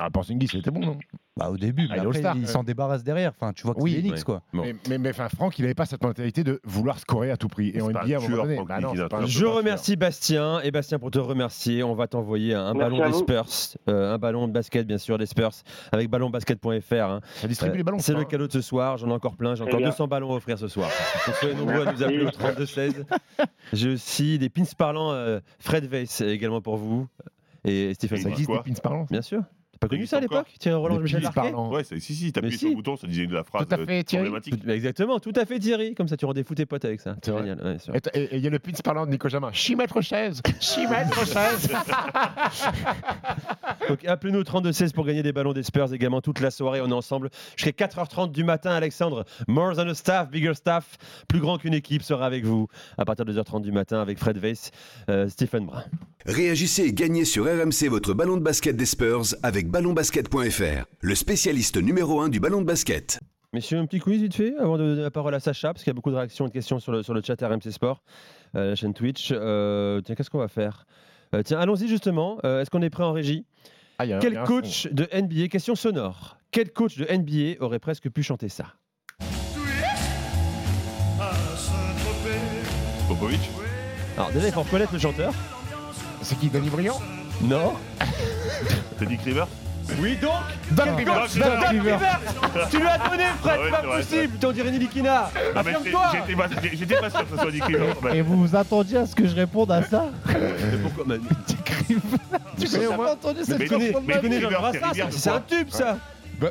Ah, 0.00 0.10
Porzingis, 0.10 0.48
il 0.54 0.60
était 0.60 0.70
bon, 0.70 0.80
non? 0.80 0.96
Bah, 1.36 1.50
Au 1.50 1.56
début, 1.56 1.82
mais 1.88 1.94
Ah, 1.94 1.96
il 1.96 2.02
est 2.04 2.06
après, 2.24 2.38
il 2.38 2.40
ouais. 2.42 2.46
s'en 2.46 2.62
débarrasse 2.62 3.02
derrière. 3.02 3.32
Enfin, 3.36 3.52
tu 3.52 3.64
vois 3.64 3.74
que 3.74 3.80
Oui, 3.80 4.00
c'est 4.04 4.10
ouais. 4.12 4.22
quoi. 4.22 4.42
Bon. 4.52 4.62
Mais, 4.62 4.76
mais, 4.88 4.98
mais, 4.98 5.10
enfin, 5.10 5.28
Franck, 5.28 5.58
il 5.58 5.62
n'avait 5.62 5.74
pas 5.74 5.86
cette 5.86 6.02
mentalité 6.02 6.44
de 6.44 6.60
vouloir 6.64 6.98
scorer 6.98 7.30
à 7.30 7.36
tout 7.36 7.48
prix. 7.48 7.68
Et 7.70 7.74
C'est 7.74 7.82
en 7.82 7.90
pas 7.92 8.04
NBA, 8.04 8.14
à 8.16 8.18
un 8.20 8.24
un 8.24 8.28
moment 8.28 8.28
tueur, 8.28 8.42
donné, 8.44 8.54
Franck 8.56 8.68
bah 9.10 9.26
Je 9.26 9.44
remercie 9.44 9.96
Bastien 9.96 10.60
et 10.60 10.70
Bastien 10.70 10.98
pour 10.98 11.10
te 11.10 11.18
remercier. 11.18 11.82
On 11.82 11.94
va 11.94 12.06
t'envoyer 12.06 12.54
un, 12.54 12.74
Merci 12.74 12.96
ballon 12.98 13.10
des. 13.10 13.16
Spurs, 13.16 13.46
euh, 13.88 14.14
un 14.14 14.18
ballon 14.18 14.46
de 14.48 14.52
basket 14.52 14.86
bien 14.86 14.98
sûr 14.98 15.18
des 15.18 15.26
Spurs 15.26 15.50
avec 15.92 16.08
ballonbasket.fr. 16.10 16.92
hein. 16.94 17.20
Ça 17.36 17.48
distribue 17.48 17.78
les 17.78 17.82
ballons. 17.84 17.98
C'est 17.98 18.14
le 18.14 18.24
cadeau 18.24 18.46
de 18.46 18.52
ce 18.52 18.60
soir. 18.60 18.98
J'en 18.98 19.08
ai 19.08 19.12
encore 19.12 19.36
plein. 19.36 19.54
J'ai 19.54 19.64
encore 19.64 19.78
bien. 19.78 19.88
200 19.88 20.06
ballons 20.08 20.32
à 20.32 20.36
offrir 20.36 20.58
ce 20.58 20.68
soir. 20.68 20.88
Soyez 21.40 21.54
nombreux 21.54 21.86
à 21.86 21.92
nous 21.92 22.02
appeler 22.02 22.24
au 22.24 22.30
32 22.30 22.66
16. 22.66 23.04
J'ai 23.72 23.90
aussi 23.90 24.38
des 24.38 24.48
pins 24.48 24.62
parlants 24.76 25.12
euh, 25.12 25.40
Fred 25.58 25.84
Weiss 25.86 26.20
également 26.20 26.60
pour 26.60 26.76
vous 26.76 27.06
et 27.64 27.92
Stephen 27.94 28.18
Et 28.18 28.22
Ça 28.22 28.28
existe 28.30 28.50
des 28.50 28.58
pins 28.58 28.80
parlants 28.82 29.06
Bien 29.10 29.22
sûr. 29.22 29.42
T'as 29.78 29.86
pas 29.86 29.94
connu 29.94 30.06
ça 30.06 30.16
à 30.16 30.20
l'époque 30.20 30.48
Thierry 30.58 30.76
Roland 30.76 30.98
Michel 30.98 31.22
Larquet. 31.22 31.54
Ouais, 31.54 31.84
c'est- 31.84 32.00
si, 32.00 32.14
si, 32.14 32.32
t'appuies 32.32 32.58
sur 32.58 32.68
le 32.68 32.74
bouton, 32.74 32.96
ça 32.96 33.06
disait 33.06 33.26
la 33.26 33.44
phrase 33.44 33.66
Tout 33.66 33.74
à 33.74 33.78
euh, 33.78 33.86
fait, 33.86 34.02
Thierry. 34.02 34.30
Exactement, 34.68 35.20
tout 35.20 35.32
à 35.36 35.44
fait 35.44 35.58
Thierry. 35.58 35.94
Comme 35.94 36.08
ça 36.08 36.16
tu 36.16 36.24
rendez 36.24 36.42
fou 36.42 36.54
tes 36.54 36.66
potes 36.66 36.84
avec 36.84 37.00
ça. 37.00 37.16
C'est 37.22 37.36
génial. 37.36 37.62
ouais, 37.62 37.78
sûr. 37.78 37.94
Et 38.14 38.36
il 38.36 38.42
y 38.42 38.46
a 38.46 38.50
le 38.50 38.58
pins 38.58 38.72
parlant 38.82 39.06
de 39.06 39.10
Nico 39.10 39.28
Jamin. 39.28 39.52
Chimètre 39.52 40.02
chaise 40.02 40.42
Chimètre 40.60 41.26
chaise 41.26 41.68
Donc 43.88 44.04
appelez-nous 44.04 44.40
au 44.40 44.44
32-16 44.44 44.92
pour 44.92 45.06
gagner 45.06 45.22
des 45.22 45.32
ballons 45.32 45.52
des 45.52 45.62
Spurs 45.62 45.92
également 45.92 46.20
toute 46.20 46.40
la 46.40 46.50
soirée. 46.50 46.80
On 46.80 46.88
est 46.88 46.92
ensemble 46.92 47.30
jusqu'à 47.56 47.86
4h30 47.86 48.32
du 48.32 48.44
matin. 48.44 48.70
Alexandre, 48.70 49.24
more 49.46 49.76
than 49.76 49.88
a 49.88 49.94
staff, 49.94 50.30
bigger 50.30 50.54
staff, 50.54 50.96
plus 51.28 51.40
grand 51.40 51.58
qu'une 51.58 51.74
équipe 51.74 52.02
sera 52.02 52.26
avec 52.26 52.44
vous 52.44 52.68
à 52.96 53.04
partir 53.04 53.24
de 53.24 53.32
2h30 53.32 53.62
du 53.62 53.72
matin 53.72 54.00
avec 54.00 54.18
Fred 54.18 54.38
Weiss, 54.38 54.70
euh, 55.08 55.28
Stephen 55.28 55.66
Brun. 55.66 55.84
Réagissez 56.26 56.82
et 56.82 56.92
gagnez 56.92 57.24
sur 57.24 57.44
RMC 57.44 57.88
votre 57.88 58.12
ballon 58.12 58.36
de 58.36 58.42
basket 58.42 58.76
des 58.76 58.86
Spurs 58.86 59.34
avec 59.42 59.67
ballonbasket.fr, 59.68 60.86
le 61.00 61.14
spécialiste 61.14 61.76
numéro 61.76 62.20
1 62.20 62.30
du 62.30 62.40
ballon 62.40 62.60
de 62.62 62.66
basket. 62.66 63.20
Messieurs, 63.52 63.78
un 63.78 63.86
petit 63.86 63.98
quiz 64.00 64.20
vite 64.22 64.34
fait 64.34 64.54
avant 64.58 64.76
de 64.78 64.84
donner 64.84 65.02
la 65.02 65.10
parole 65.10 65.34
à 65.34 65.40
Sacha 65.40 65.72
parce 65.72 65.84
qu'il 65.84 65.90
y 65.90 65.92
a 65.92 65.94
beaucoup 65.94 66.10
de 66.10 66.16
réactions 66.16 66.46
et 66.46 66.48
de 66.48 66.52
questions 66.54 66.78
sur 66.80 66.92
le, 66.92 67.02
sur 67.02 67.14
le 67.14 67.22
chat 67.22 67.40
RMC 67.40 67.70
Sport, 67.70 68.02
euh, 68.56 68.70
la 68.70 68.74
chaîne 68.74 68.94
Twitch. 68.94 69.28
Euh, 69.32 70.00
tiens, 70.00 70.14
qu'est-ce 70.14 70.30
qu'on 70.30 70.38
va 70.38 70.48
faire? 70.48 70.86
Euh, 71.34 71.42
Tiens, 71.42 71.58
allons-y 71.58 71.86
justement. 71.88 72.38
Euh, 72.44 72.62
Est-ce 72.62 72.70
qu'on 72.70 72.80
est 72.82 72.90
prêt 72.90 73.04
en 73.04 73.12
régie? 73.12 73.44
Ah, 73.98 74.04
a 74.04 74.18
Quel 74.18 74.42
coach 74.44 74.86
de 74.90 75.06
NBA, 75.12 75.48
question 75.48 75.74
sonore, 75.74 76.38
quel 76.50 76.72
coach 76.72 76.96
de 76.96 77.04
NBA 77.04 77.62
aurait 77.62 77.78
presque 77.78 78.08
pu 78.08 78.22
chanter 78.22 78.48
ça? 78.48 78.74
Popovic? 83.08 83.40
Alors 84.16 84.30
déjà, 84.30 84.46
il 84.46 84.52
faut 84.52 84.62
reconnaître 84.62 84.92
le 84.92 84.98
chanteur. 84.98 85.32
C'est 86.22 86.38
qui, 86.38 86.48
Denis 86.48 86.70
Briand? 86.70 87.00
Non 87.42 87.72
T'as 88.98 89.04
dit 89.04 89.18
River 89.24 89.44
Oui 90.00 90.16
donc 90.16 90.30
Doc 90.72 90.86
Rivers 90.96 91.26
Tu 92.70 92.78
lui 92.78 92.86
as 92.86 92.98
donné 93.08 93.24
Fred, 93.40 93.58
Ah 93.58 93.60
ouais, 93.60 93.70
pas 93.70 93.80
c'est 93.80 93.86
vrai, 93.86 93.96
possible 93.98 94.38
On 94.46 94.52
dirait 94.52 94.70
Nilikina 94.70 95.30
Non, 95.34 95.50
mais 95.54 95.60
Affirme-toi. 95.60 96.02
c'est- 96.12 96.18
J'étais 96.18 96.34
pas- 96.36 96.48
j'ai- 96.62 96.76
j'étais 96.76 96.94
pas 96.96 97.10
sûr 97.10 97.20
que 97.20 97.26
ce 97.30 97.36
soit 97.36 97.66
quand 97.66 98.02
même. 98.04 98.14
Et 98.14 98.22
vous 98.22 98.46
vous 98.46 98.56
attendiez 98.56 98.98
à 98.98 99.06
ce 99.06 99.14
que 99.14 99.26
je 99.26 99.34
réponde 99.34 99.70
à 99.72 99.82
ça 99.82 100.06
Mais 100.26 100.78
pourquoi 100.82 101.04
mais- 101.06 101.18
Tu 102.58 102.68
connais 102.68 102.86
au 102.86 102.92
moins 102.94 103.12
entendu 103.12 103.38
Mais 103.40 103.44
cette 103.44 103.70
mais- 103.70 103.78
mais 103.78 103.92
ma 104.06 104.14
Tu 104.14 104.20
connais 104.20 104.36
vie 104.36 104.42
Jean 104.42 104.48
River, 104.48 104.60
Brassens, 104.60 104.78
c'est 104.80 104.86
Rivière 104.88 105.06
de 105.08 105.12
C'est 105.12 105.28
un 105.30 105.32
quoi 105.32 105.42
tube 105.48 105.68
ça 105.70 105.96
Bah- 106.40 106.50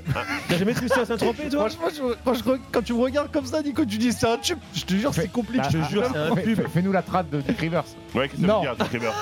T'as 0.50 0.58
jamais 0.58 0.74
ça 0.74 1.02
à 1.02 1.06
Saint-Tropez 1.06 1.50
toi 1.50 1.70
Franchement, 1.70 1.88
je- 2.10 2.16
quand, 2.26 2.34
je 2.34 2.44
re- 2.44 2.60
quand 2.72 2.82
tu 2.82 2.94
me 2.94 3.00
regardes 3.00 3.32
comme 3.32 3.46
ça, 3.46 3.62
Nico, 3.62 3.86
tu 3.86 3.98
dis 3.98 4.12
c'est 4.12 4.28
un 4.28 4.38
tube. 4.38 4.58
Je 4.74 4.84
te 4.84 4.94
jure, 4.96 5.14
c'est 5.14 5.32
compliqué. 5.32 5.62
Ah, 5.66 5.70
Je 5.72 5.78
te 5.78 5.84
jure, 5.90 6.04
c'est 6.12 6.18
un 6.18 6.36
tube. 6.36 6.56
fais- 6.56 6.68
Fais-nous 6.70 6.92
la 6.92 7.02
trad 7.02 7.30
de 7.30 7.40
Dick 7.42 7.58
Rivers. 7.60 7.84
Ouais, 8.14 8.28
qu'est-ce 8.28 8.42
que 8.42 8.46
Non. 8.48 8.62
veut 8.62 8.68
dire, 8.68 8.76
Dick 8.76 8.92
Rivers 8.92 9.14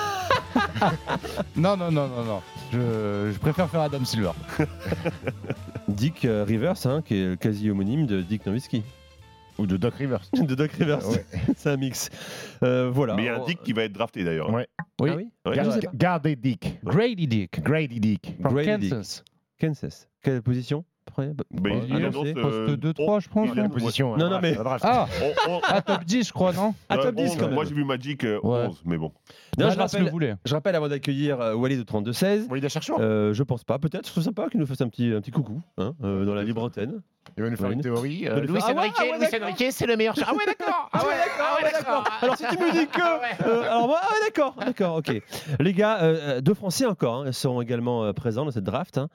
Non, 1.56 1.76
non, 1.76 1.90
non, 1.92 2.08
non, 2.08 2.24
non. 2.24 2.42
Je, 2.72 3.30
je 3.32 3.38
préfère 3.38 3.68
faire 3.70 3.82
Adam 3.82 4.04
Silver. 4.04 4.32
Dick 5.88 6.24
euh, 6.24 6.44
Rivers, 6.44 6.84
hein, 6.86 7.02
qui 7.02 7.14
est 7.16 7.26
le 7.28 7.36
quasi 7.36 7.70
homonyme 7.70 8.06
de 8.06 8.20
Dick 8.22 8.44
Nowitzki. 8.46 8.82
Ou 9.58 9.66
de 9.66 9.76
Doc 9.78 9.94
Rivers. 9.94 10.20
de 10.34 10.54
Doc 10.54 10.72
Rivers. 10.72 11.08
Ouais. 11.08 11.24
c'est 11.56 11.70
un 11.70 11.76
mix. 11.76 12.10
Euh, 12.62 12.90
voilà. 12.92 13.14
Mais 13.14 13.22
il 13.22 13.26
y 13.26 13.28
a 13.28 13.36
un 13.36 13.44
Dick 13.44 13.62
qui 13.62 13.72
va 13.72 13.84
être 13.84 13.92
drafté 13.92 14.22
d'ailleurs. 14.24 14.50
Ouais. 14.52 14.66
Oui. 15.00 15.10
Ah 15.12 15.16
oui 15.16 15.28
Ouais, 15.46 15.52
Je 15.52 15.60
Gar- 15.60 15.72
sais 15.72 15.80
pas. 15.80 15.90
Gardez 15.94 16.36
Dick. 16.36 16.78
Grady 16.84 17.26
Dick. 17.26 17.62
Grady 17.62 18.00
Dick. 18.00 18.34
From 18.42 18.52
Grady 18.54 18.90
Dick. 18.90 18.94
Kansas. 19.58 20.08
Quelle 20.22 20.42
position? 20.42 20.84
Premier 21.06 21.28
Bah, 21.34 21.44
Bon, 21.50 21.82
il 21.88 21.96
annoncé. 21.96 22.30
annonce, 22.30 22.42
Poste 22.42 22.56
euh, 22.56 22.76
2-3, 22.76 23.20
je 23.20 23.28
pense. 23.28 23.50
Position. 23.72 24.16
Non, 24.16 24.26
hein, 24.26 24.30
non, 24.30 24.38
mais- 24.42 24.54
la 24.54 24.62
draft. 24.62 24.84
Ah, 24.86 25.06
à 25.68 25.80
top 25.82 26.04
10, 26.04 26.28
je 26.28 26.32
crois, 26.32 26.52
non 26.52 26.74
À 26.88 26.96
top 26.98 27.06
euh, 27.06 27.12
10 27.12 27.22
11, 27.30 27.36
quand 27.36 27.44
même. 27.46 27.54
Moi 27.54 27.64
j'ai 27.64 27.74
vu 27.74 27.84
Magic 27.84 28.24
euh, 28.24 28.38
Ouais. 28.42 28.66
11, 28.66 28.82
mais 28.84 28.98
bon. 28.98 29.12
Non, 29.58 29.66
Ah, 29.66 29.70
je, 29.70 29.74
ce 29.74 29.78
rappelle, 29.80 30.02
vous 30.04 30.10
voulez. 30.10 30.34
je 30.44 30.54
rappelle 30.54 30.74
avant 30.76 30.88
d'accueillir 30.88 31.40
euh, 31.40 31.54
Walid 31.54 31.78
de 31.78 31.84
32-16. 31.84 32.48
Walid 32.50 32.64
Acharchour 32.64 32.98
Euh, 33.00 33.32
je 33.32 33.42
pense 33.42 33.64
pas. 33.64 33.78
Peut-être, 33.78 34.06
je 34.06 34.12
trouve 34.12 34.24
sympa 34.24 34.48
qu'il 34.50 34.60
nous 34.60 34.66
fasse 34.66 34.80
un 34.82 34.88
petit, 34.88 35.12
un 35.14 35.20
petit 35.20 35.30
coucou 35.30 35.62
hein, 35.78 35.94
euh, 36.04 36.24
dans 36.24 36.34
la 36.34 36.42
libre 36.44 36.62
antenne. 36.62 37.00
Il 37.36 37.42
va 37.42 37.50
nous 37.50 37.56
faire 37.56 37.70
une 37.70 37.80
théorie. 37.80 38.28
Euh, 38.28 38.40
Luis 38.40 38.58
Ah 38.62 38.72
Enrique, 38.72 38.94
ah. 38.98 39.42
Enrique, 39.42 39.64
c'est 39.72 39.86
le 39.86 39.96
meilleur. 39.96 40.14
Ah 40.24 40.32
ouais, 40.32 40.44
d'accord. 40.46 40.88
Ah 40.92 40.98
ouais, 41.04 41.12
Ah 41.40 41.56
ouais, 41.64 41.72
d'accord. 41.72 42.04
Alors 42.22 42.36
si 42.36 42.44
tu 42.48 42.56
me 42.56 42.72
dis 42.72 42.86
que, 42.86 43.00
euh, 43.48 43.62
alors 43.62 43.88
moi, 43.88 43.98
ah 44.00 44.06
ouais, 44.12 44.20
d'accord, 44.26 44.54
d'accord, 44.64 44.96
ok. 44.96 45.20
Les 45.58 45.72
gars, 45.72 45.98
euh, 46.02 46.40
deux 46.40 46.54
Français 46.54 46.86
encore 46.86 47.24
hein, 47.26 47.32
seront 47.32 47.60
également 47.60 48.04
euh, 48.04 48.12
présents 48.12 48.44
dans 48.44 48.52
cette 48.52 48.64
draft. 48.64 48.98
hein. 48.98 49.08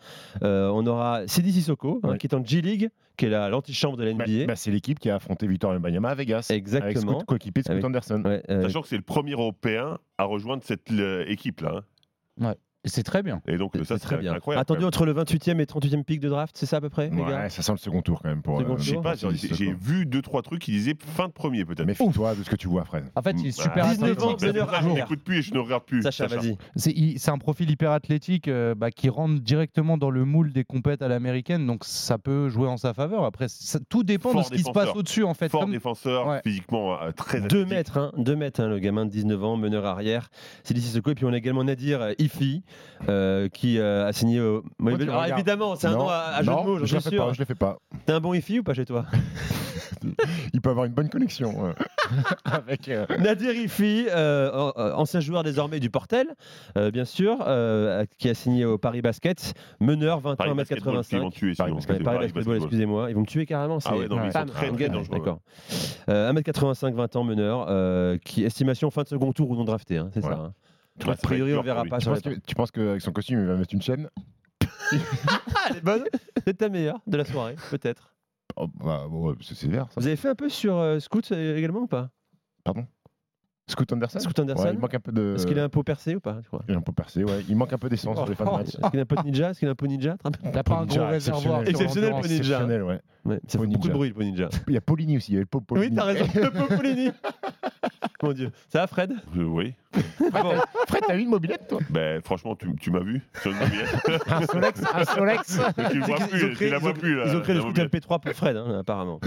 Euh, 0.44 0.70
on 0.74 0.86
aura 0.88 1.22
Sidi 1.28 1.54
Sissoko, 1.54 1.81
hein, 1.86 2.00
Ouais. 2.10 2.18
qui 2.18 2.28
est 2.28 2.34
en 2.36 2.44
G 2.44 2.62
League, 2.62 2.90
qui 3.18 3.26
est 3.26 3.30
la- 3.30 3.50
l'antichambre 3.50 3.98
de 3.98 4.04
la 4.04 4.14
Bah, 4.14 4.26
NBA. 4.26 4.46
bah, 4.48 4.56
c'est 4.56 4.72
l'équipe 4.72 5.00
qui 5.00 5.10
a 5.10 5.16
affronté 5.16 5.48
Victor 5.48 5.72
Wembanyama 5.72 6.10
à 6.10 6.16
Vegas. 6.16 6.48
Avec 6.50 6.60
Exactement. 6.62 7.14
Scoot, 7.14 7.26
coéquipier 7.26 7.62
de 7.62 7.66
Scoot 7.66 7.74
Avec- 7.74 7.86
Anderson. 7.86 8.22
Ouais, 8.26 8.44
euh, 8.50 8.64
Sachant 8.64 8.82
que 8.82 8.88
c'est 8.88 8.98
le 8.98 9.02
premier 9.04 9.32
Européen 9.34 9.98
à 10.18 10.24
rejoindre 10.26 10.64
cette 10.64 10.92
euh, 10.92 11.26
équipe-là. 11.28 11.82
hein. 12.42 12.54
Et 12.54 12.56
C'est 12.84 13.04
très 13.04 13.22
bien. 13.22 13.42
Et 13.48 13.58
donc, 13.58 13.74
ça, 13.78 13.84
c'est 13.86 14.00
très 14.00 14.16
c'est 14.16 14.22
bien. 14.22 14.34
incroyable. 14.34 14.62
Attendu 14.62 14.86
entre 14.86 15.06
le 15.06 15.14
28e 15.14 15.60
et 15.60 15.66
38e 15.66 16.04
pic 16.04 16.20
de 16.20 16.30
draft, 16.30 16.56
c'est 16.58 16.66
ça 16.66 16.78
à 16.78 16.82
peu 16.82 16.90
près, 16.90 17.10
les 17.12 17.18
gars 17.18 17.42
Ouais, 17.44 17.50
ça 17.50 17.62
sent 17.62 17.74
le 17.74 17.78
second 17.78 18.02
tour 18.02 18.22
quand 18.24 18.30
même 18.30 18.42
pour. 18.42 18.58
Second 18.60 18.74
euh. 18.74 18.78
Je 18.80 18.90
sais 18.96 19.02
pas, 19.02 19.14
j'ai 19.16 19.74
vu 19.74 20.08
deux 20.08 20.22
trois 20.24 20.42
trucs 20.42 20.62
qui 20.64 20.72
disaient 20.72 20.96
fin 20.98 21.28
de 21.28 21.32
premier 21.32 21.64
peut-être. 21.64 21.86
Méfie-toi 21.86 22.34
de 22.36 22.44
ce 22.44 22.50
que 22.50 22.56
tu 22.56 22.68
vois, 22.68 22.84
Fred. 22.86 23.06
En 23.16 23.22
fait, 23.22 23.36
il 23.40 23.48
est 23.48 23.58
Bah, 23.58 23.64
super 23.64 23.86
19 23.88 24.10
ans, 24.24 24.34
athlétique. 24.34 24.48
meneur 24.48 24.70
Je 24.70 24.76
arrière. 24.76 24.94
n'écoute 24.96 25.24
plus 25.24 25.38
et 25.38 25.42
je 25.44 25.54
ne 25.54 25.60
regarde 25.60 25.84
plus. 25.84 26.02
Sacha, 26.02 26.26
vas-y. 26.28 26.58
C'est 26.76 27.30
un 27.32 27.38
profil 27.38 27.70
hyper 27.70 27.92
athlétique 27.92 28.48
euh, 28.48 28.74
bah, 28.74 28.90
qui 28.90 29.10
rentre 29.10 29.40
directement 29.42 29.98
dans 29.98 30.10
le 30.10 30.26
moule 30.26 30.52
des 30.52 30.64
compètes 30.64 31.04
à 31.04 31.08
l'américaine, 31.08 31.68
donc 31.68 31.84
ça 31.86 32.18
peut 32.18 32.50
jouer 32.50 32.68
en 32.68 32.78
sa 32.78 32.94
faveur. 32.96 33.26
Après, 33.26 33.46
ça- 33.48 33.80
tout 33.90 34.04
dépend 34.04 34.32
Fort 34.32 34.42
de 34.42 34.46
ce 34.48 34.52
qui 34.52 34.64
se 34.64 34.72
passe 34.72 34.90
au-dessus 34.96 35.24
en 35.24 35.36
fait. 35.36 35.50
Fort 35.50 35.62
Comme- 35.62 35.72
défenseur, 35.72 36.26
Ouais. 36.28 36.42
physiquement 36.44 37.00
euh, 37.00 37.12
très 37.12 37.40
2 37.42 37.46
athlétique. 37.46 37.70
mètres, 37.70 37.98
hein, 38.00 38.12
2 38.18 38.36
mètres, 38.36 38.60
hein, 38.62 38.68
le 38.70 38.80
gamin 38.80 39.06
de 39.06 39.12
19 39.12 39.44
ans, 39.44 39.56
meneur 39.56 39.86
arrière. 39.86 40.30
C'est 40.64 40.74
d'ici 40.74 40.88
Sissoko. 40.88 41.12
Et 41.12 41.16
puis 41.16 41.26
on 41.26 41.34
a 41.34 41.38
également 41.38 41.64
Nadir 41.64 42.02
euh, 42.02 42.14
Ifi, 42.18 42.64
euh, 43.10 43.48
qui 43.50 43.80
euh, 43.80 44.08
a 44.08 44.14
signé 44.14 44.40
au. 44.42 44.64
Moi, 44.80 44.96
tu 44.98 45.04
Alors, 45.04 45.22
regardes. 45.24 45.32
évidemment, 45.40 45.76
c'est 45.76 45.88
un 45.88 45.92
Non, 45.92 46.00
nom 46.00 46.10
à, 46.10 46.16
à 46.36 46.44
jeu 46.44 46.52
non, 46.52 46.62
de 46.62 46.66
mots, 46.68 46.76
je 46.78 46.82
le 46.82 46.88
suis 46.88 46.98
fais 46.98 47.18
pas, 47.18 47.24
sûr. 47.26 47.34
je 47.34 47.40
le 47.40 47.46
fais 47.46 47.56
pas. 47.56 47.78
T'es 48.06 48.14
un 48.14 48.20
bon 48.20 48.34
Ifi 48.34 48.60
ou 48.60 48.64
pas 48.64 48.74
chez 48.74 48.86
toi? 48.86 49.06
Il 50.54 50.62
peut 50.62 50.70
avoir 50.72 50.86
une 50.86 50.94
bonne 50.94 51.10
connexion 51.10 51.66
euh, 51.68 51.74
avec. 52.46 52.90
euh, 52.90 53.06
Nadir 53.20 53.54
Ifi, 53.54 54.08
euh, 54.10 54.50
an- 54.52 54.74
euh, 54.78 54.94
ancien 54.94 55.20
joueur 55.20 55.44
désormais 55.44 55.80
du 55.80 55.90
Portel, 55.92 56.28
euh, 56.78 56.90
bien 56.92 57.06
sûr, 57.06 57.38
euh, 57.46 58.06
qui 58.18 58.30
a 58.30 58.34
signé 58.34 58.66
au 58.66 58.78
Paris 58.80 59.02
Basket, 59.02 59.54
meneur 59.80 60.20
21 60.20 60.36
Paris 60.38 60.54
Basketball, 60.56 61.02
ils 61.12 61.18
vont 61.20 61.30
1m85. 61.30 61.32
tuer 61.32 61.54
Paris 61.56 61.70
sinon. 61.70 61.76
Basket, 61.76 61.98
C'est 61.98 62.04
Paris 62.04 62.18
Paris 62.18 62.32
Basketball, 62.34 62.58
excusez-moi. 62.58 63.10
Ils 63.10 63.14
vont 63.16 63.22
me 63.22 63.26
tuer 63.28 63.46
carrément. 63.46 63.78
Ah 63.86 63.96
ouais, 63.96 64.08
non, 64.08 64.16
mais 64.18 64.28
ils 64.28 64.32
sont 64.32 64.40
Bam, 64.40 64.50
très, 64.50 64.70
un 64.70 64.74
très 64.74 64.90
dangereux, 64.90 65.18
D'accord. 65.18 65.40
Euh, 66.10 66.34
1m85, 66.34 66.94
20 66.94 67.16
ans, 67.18 67.24
meneur, 67.24 67.66
euh, 67.70 68.18
qui 68.26 68.44
estimation 68.44 68.90
fin 68.90 69.04
de 69.04 69.08
second 69.08 69.32
tour 69.34 69.52
ou 69.52 69.56
non 69.56 69.64
drafté, 69.66 69.98
hein, 69.98 70.10
c'est 70.14 70.24
Ouais. 70.26 70.32
ça. 70.32 70.40
hein. 70.40 70.54
A 71.08 71.16
priori, 71.16 71.56
on 71.56 71.62
verra 71.62 71.84
pas 71.86 71.98
tu, 71.98 72.04
sur 72.04 72.14
penses 72.14 72.22
que, 72.22 72.40
tu 72.46 72.56
penses 72.56 72.72
qu'avec 72.72 73.02
son 73.02 73.12
costume, 73.12 73.42
il 73.42 73.48
va 73.48 73.56
mettre 73.56 73.74
une 73.74 73.82
chaîne? 73.82 74.10
Ah, 74.92 74.98
elle 75.70 75.78
est 75.78 75.82
bonne. 75.82 76.04
C'est 76.46 76.58
ta 76.58 76.70
meilleure 76.70 77.00
de 77.08 77.18
la 77.18 77.26
soirée, 77.26 77.56
peut-être. 77.70 78.14
oh, 78.58 78.68
bah, 78.68 79.08
ouais, 79.08 79.34
C'est 79.42 79.56
sévère, 79.56 79.86
ça. 79.92 80.00
Vous 80.02 80.08
avez 80.08 80.16
fait 80.16 80.30
un 80.30 80.36
peu 80.36 80.50
sur 80.50 80.76
euh, 80.78 81.00
Scout 81.00 81.32
euh, 81.32 81.58
également 81.58 81.82
ou 81.82 81.88
pas? 81.88 82.10
Pardon? 82.64 82.86
Scoot 83.68 83.94
Anderson? 83.94 84.20
Scoot 84.20 84.40
Anderson 84.40 84.64
Ouais, 84.64 84.74
Il 84.74 84.80
manque 84.80 84.94
un 84.96 85.00
peu 85.00 85.12
de. 85.14 85.36
Est-ce 85.36 85.48
qu'il 85.48 85.58
a 85.58 85.64
un 85.64 85.70
pot 85.70 85.84
percé 85.84 86.16
ou 86.16 86.20
pas 86.20 86.42
crois? 86.46 86.62
Il 86.68 86.76
a 86.76 86.78
un 86.78 86.82
peu 86.82 86.92
percé, 86.92 87.24
ouais. 87.24 87.46
Il 87.48 87.56
manque 87.56 87.72
un 87.72 87.78
peu 87.78 87.88
d'essence 87.88 88.18
sur 88.18 88.28
les 88.28 88.36
fins 88.36 88.46
de 88.46 88.50
match. 88.52 88.68
Est-ce 88.68 88.90
qu'il 88.90 89.00
a 89.00 89.04
un 89.04 89.06
pot 89.06 89.16
de 89.16 89.24
ninja? 89.24 89.50
Est-ce 89.52 89.60
qu'il 89.60 89.68
a 89.68 89.72
un 89.72 89.76
pot 89.76 89.88
ninja? 89.88 90.18
T'as 90.52 90.64
pas 90.64 90.80
un 90.80 90.86
gros 90.86 91.06
réservoir. 91.06 91.62
Exceptionnel 91.62 92.12
pot 92.12 92.28
ninja. 92.28 92.38
Exceptionnel, 92.38 92.84
ouais. 92.84 93.00
Ouais, 93.24 93.40
ça 93.48 93.60
fait 93.60 93.66
Pot 93.66 93.72
beaucoup 93.72 93.88
de 93.88 93.94
bruit 93.94 94.10
le 94.10 94.16
pot 94.16 94.24
ninja. 94.24 94.50
Il 94.68 94.74
y 94.74 94.78
a 94.78 94.82
Paulini 94.82 95.18
aussi, 95.18 95.32
il 95.32 95.36
y 95.36 95.38
avait 95.38 95.44
le 95.44 95.48
pot 95.48 95.62
Paulini. 95.62 95.88
Oui, 95.90 95.96
t'as 95.96 96.04
raison. 96.04 96.26
Le 96.34 96.52
pot 96.52 96.76
Paulini. 96.76 97.12
Mon 98.24 98.34
Dieu. 98.34 98.52
Ça 98.70 98.80
va, 98.82 98.88
Fred? 98.88 99.14
Euh, 99.36 99.44
oui. 99.44 99.74
Fred, 100.88 101.04
t'as 101.08 101.18
eu 101.18 101.22
une 101.22 101.30
mobilette, 101.30 101.68
toi? 101.68 101.80
Ben, 101.90 102.22
franchement, 102.22 102.56
tu, 102.56 102.74
tu 102.80 102.92
m'as 102.92 103.00
vu 103.00 103.22
sur 103.42 103.52
une 103.52 103.58
mobilette. 103.58 103.90
Un 104.28 104.42
Solex, 104.46 104.82
un 104.94 105.06
Solex. 105.06 105.60
Tu 105.92 106.00
le 106.00 106.06
vois 106.06 106.18
Ils 106.18 106.24
ont 106.24 106.28
plus, 106.28 106.54
créé- 106.54 106.68
tu 106.68 106.70
la 106.70 106.78
ils 106.78 106.82
vois 106.82 106.92
ont- 106.92 106.94
plus, 106.94 107.16
là. 107.16 107.24
Ils 107.28 107.36
ont 107.36 107.42
créé 107.42 107.54
le 107.56 107.60
la 107.62 107.66
scooter 107.66 107.84
mobilette. 107.86 108.06
LP3 108.06 108.20
pour 108.22 108.32
Fred, 108.34 108.58
hein, 108.58 108.80
apparemment. 108.80 109.20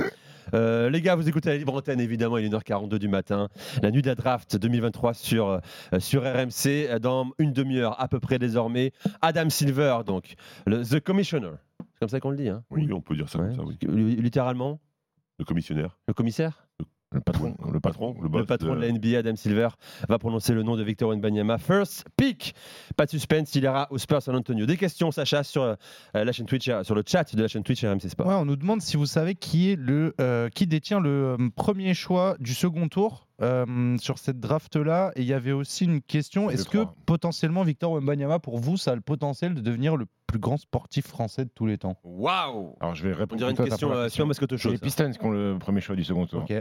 Euh, 0.52 0.90
les 0.90 1.00
gars, 1.00 1.14
vous 1.16 1.28
écoutez 1.28 1.48
la 1.48 1.56
libre 1.56 1.74
antenne, 1.74 2.00
évidemment, 2.00 2.38
il 2.38 2.44
est 2.44 2.48
1h42 2.48 2.98
du 2.98 3.08
matin. 3.08 3.48
La 3.82 3.90
nuit 3.90 4.02
de 4.02 4.06
la 4.08 4.14
draft 4.14 4.56
2023 4.56 5.14
sur, 5.14 5.48
euh, 5.48 5.58
sur 5.98 6.22
RMC. 6.22 6.86
euh, 6.90 6.98
Dans 6.98 7.30
une 7.38 7.52
demi-heure 7.52 8.00
à 8.00 8.08
peu 8.08 8.20
près 8.20 8.38
désormais. 8.38 8.92
Adam 9.22 9.50
Silver, 9.50 9.98
donc, 10.06 10.34
le, 10.66 10.82
The 10.84 11.00
Commissioner. 11.00 11.50
C'est 11.80 11.98
comme 12.00 12.08
ça 12.08 12.20
qu'on 12.20 12.30
le 12.30 12.36
dit. 12.36 12.48
Hein? 12.48 12.62
Oui, 12.70 12.88
on 12.92 13.00
peut 13.00 13.16
dire 13.16 13.28
ça 13.28 13.38
comme 13.38 13.54
ça, 13.54 13.62
oui. 13.62 13.76
Li- 13.82 14.16
Littéralement? 14.16 14.80
Le 15.38 15.44
commissionnaire. 15.44 15.98
Le 16.06 16.14
commissaire? 16.14 16.63
Le 17.14 17.20
patron. 17.20 17.54
Le 17.72 17.78
patron. 17.78 18.16
Le, 18.20 18.44
patron 18.44 18.74
de 18.74 18.80
de 18.80 18.86
la 18.86 18.92
NBA, 18.92 19.18
Adam 19.18 19.36
Silver, 19.36 19.68
va 20.08 20.18
prononcer 20.18 20.52
le 20.52 20.64
nom 20.64 20.76
de 20.76 20.82
Victor 20.82 21.10
Wembanyama. 21.10 21.58
First 21.58 22.06
pick. 22.16 22.54
Pas 22.96 23.06
de 23.06 23.10
suspense, 23.10 23.54
il 23.54 23.62
ira 23.62 23.86
au 23.90 23.98
Spurs 23.98 24.22
San 24.22 24.34
Antonio. 24.34 24.66
Des 24.66 24.76
questions, 24.76 25.12
Sacha, 25.12 25.44
sur 25.44 25.62
euh, 25.62 25.76
la 26.12 26.32
chaîne 26.32 26.46
Twitch, 26.46 26.68
euh, 26.68 26.82
sur 26.82 26.96
le 26.96 27.04
chat 27.06 27.34
de 27.34 27.40
la 27.40 27.46
chaîne 27.46 27.62
Twitch 27.62 27.84
RMC 27.84 28.08
Sport. 28.08 28.26
Ouais, 28.26 28.34
on 28.34 28.44
nous 28.44 28.56
demande 28.56 28.82
si 28.82 28.96
vous 28.96 29.06
savez 29.06 29.36
qui 29.36 29.70
est 29.70 29.76
le 29.76 30.14
euh, 30.20 30.48
qui 30.48 30.66
détient 30.66 31.00
le 31.00 31.36
premier 31.54 31.94
choix 31.94 32.36
du 32.40 32.52
second 32.52 32.88
tour 32.88 33.28
euh, 33.42 33.96
sur 33.98 34.18
cette 34.18 34.38
draft 34.38 34.76
là. 34.76 35.12
Et 35.16 35.22
il 35.22 35.26
y 35.26 35.32
avait 35.32 35.52
aussi 35.52 35.84
une 35.84 36.00
question 36.00 36.50
est-ce 36.50 36.68
que 36.68 36.84
potentiellement 37.06 37.62
Victor 37.62 37.92
Wembanyama 37.92 38.38
pour 38.38 38.58
vous 38.58 38.76
ça 38.76 38.92
a 38.92 38.94
le 38.94 39.00
potentiel 39.00 39.54
de 39.54 39.60
devenir 39.60 39.96
le 39.96 40.06
plus 40.26 40.38
grand 40.38 40.56
sportif 40.56 41.06
français 41.06 41.44
de 41.44 41.50
tous 41.54 41.66
les 41.66 41.78
temps? 41.78 41.96
Waouh 42.04 42.76
Alors 42.80 42.94
je 42.94 43.06
vais 43.06 43.12
répondre. 43.12 43.42
Une 43.42 43.50
à 43.50 43.54
ta 43.54 43.64
question, 43.64 43.92
euh, 43.92 44.24
Mascotto 44.24 44.56
C'est 44.56 44.62
Show, 44.62 44.70
les. 44.70 44.78
Pistons 44.78 45.10
qui 45.10 45.24
ont 45.24 45.30
le 45.30 45.58
premier 45.58 45.80
choix 45.80 45.96
du 45.96 46.04
second 46.04 46.26
tour. 46.26 46.42
Ok. 46.42 46.52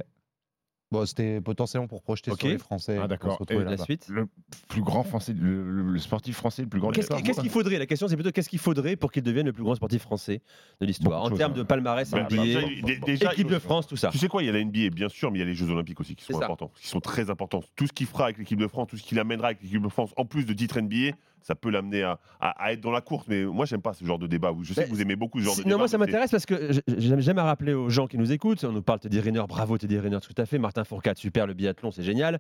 Bon, 0.94 1.06
c'était 1.08 1.42
potentiellement 1.42 1.88
pour 1.88 2.04
projeter 2.04 2.30
Ok. 2.30 2.40
sur 2.42 2.50
les 2.50 2.58
Français. 2.60 2.96
Ah 2.98 3.02
pour 3.02 3.08
d'accord. 3.08 3.42
Et 3.50 3.56
là-bas. 3.56 3.84
Le 4.10 4.28
plus 4.68 4.82
grand 4.84 5.04
français, 5.04 5.34
le, 5.34 5.64
le- 5.72 5.92
le 5.92 6.00
sportif 6.00 6.36
français 6.36 6.62
le 6.62 6.68
plus 6.70 6.80
grand 6.80 6.92
de 6.92 6.96
Qu'est-ce 6.96 7.06
l'histoire. 7.08 7.24
qu'est-ce 7.24 7.42
qu'il 7.42 7.50
faudrait? 7.50 7.80
La 7.80 7.88
question, 7.88 8.08
c'est 8.08 8.16
plutôt 8.16 8.32
qu'est-ce 8.32 8.48
qu'il 8.50 8.60
faudrait 8.60 8.96
pour 8.96 9.12
qu'il 9.12 9.24
devienne 9.24 9.48
le 9.48 9.54
plus 9.54 9.64
grand 9.64 9.74
sportif 9.74 10.04
français 10.04 10.42
de 10.80 10.86
l'histoire 10.86 11.24
En 11.24 11.32
termes 11.32 11.54
hein. 11.54 11.58
de 11.58 11.64
palmarès, 11.64 12.12
Ben, 12.12 12.28
NBA, 12.30 13.06
déjà, 13.08 13.34
équipe 13.34 13.48
de 13.50 13.58
France, 13.58 13.88
tout 13.88 13.96
ça. 13.96 14.10
Tu 14.10 14.20
sais 14.20 14.28
quoi, 14.28 14.44
il 14.44 14.46
y 14.46 14.50
a 14.50 14.52
la 14.52 14.64
NBA, 14.64 14.92
bien 14.92 15.10
sûr, 15.10 15.32
mais 15.32 15.40
il 15.40 15.42
y 15.42 15.44
a 15.44 15.48
les 15.48 15.56
Jeux 15.56 15.70
Olympiques 15.72 16.00
aussi 16.00 16.16
qui 16.16 16.24
sont 16.26 16.40
importants, 16.40 16.72
qui 16.80 16.88
sont 16.88 17.00
très 17.02 17.32
importants. 17.32 17.64
Tout 17.76 17.88
ce 17.88 17.92
qu'il 17.92 18.06
fera 18.06 18.26
avec 18.26 18.38
l'équipe 18.38 18.60
de 18.60 18.68
France, 18.68 18.88
tout 18.90 18.98
ce 18.98 19.04
qu'il 19.04 19.18
amènera 19.18 19.48
avec 19.48 19.64
l'équipe 19.64 19.82
de 19.82 19.90
France, 19.90 20.12
en 20.16 20.26
plus 20.26 20.46
de 20.46 20.54
titre 20.54 20.80
NBA, 20.80 21.16
ça 21.44 21.56
peut 21.56 21.70
l'amener 21.70 22.04
à, 22.04 22.20
à- 22.40 22.64
à 22.66 22.72
être 22.74 22.82
dans 22.82 22.92
la 22.92 23.02
course. 23.02 23.26
Mais 23.28 23.44
moi, 23.46 23.66
j'aime 23.66 23.82
pas 23.82 23.94
ce 23.94 24.04
genre 24.04 24.18
de 24.20 24.28
débat. 24.28 24.52
Je 24.64 24.74
sais 24.74 24.82
Mais 24.82 24.88
que 24.88 24.92
vous 24.92 25.02
aimez 25.02 25.16
beaucoup 25.16 25.40
ce 25.40 25.46
genre 25.46 25.54
de 25.54 25.58
Si- 25.58 25.64
débat. 25.64 25.72
Non, 25.76 25.78
moi 25.78 25.88
ça 25.88 25.98
m'intéresse 25.98 26.32
parce 26.32 26.46
que 26.46 26.72
j'aime 26.98 27.38
à 27.38 27.44
rappeler 27.44 27.74
aux 27.74 27.90
gens 27.90 28.08
qui 28.08 28.18
nous 28.18 28.32
écoutent. 28.32 28.64
On 28.64 28.72
nous 28.72 28.82
parle 28.82 29.00
Teddy 29.00 29.20
Riner, 29.20 29.44
bravo 29.48 29.78
Teddy 29.78 30.00
Riner, 30.00 30.20
tout 30.22 30.34
à 30.42 30.46
fait. 30.46 30.58
Martin 30.58 30.84
Fourcade, 30.84 31.18
super, 31.18 31.46
le 31.48 31.54
biathlon, 31.54 31.92
c'est 31.92 32.04
génial. 32.04 32.40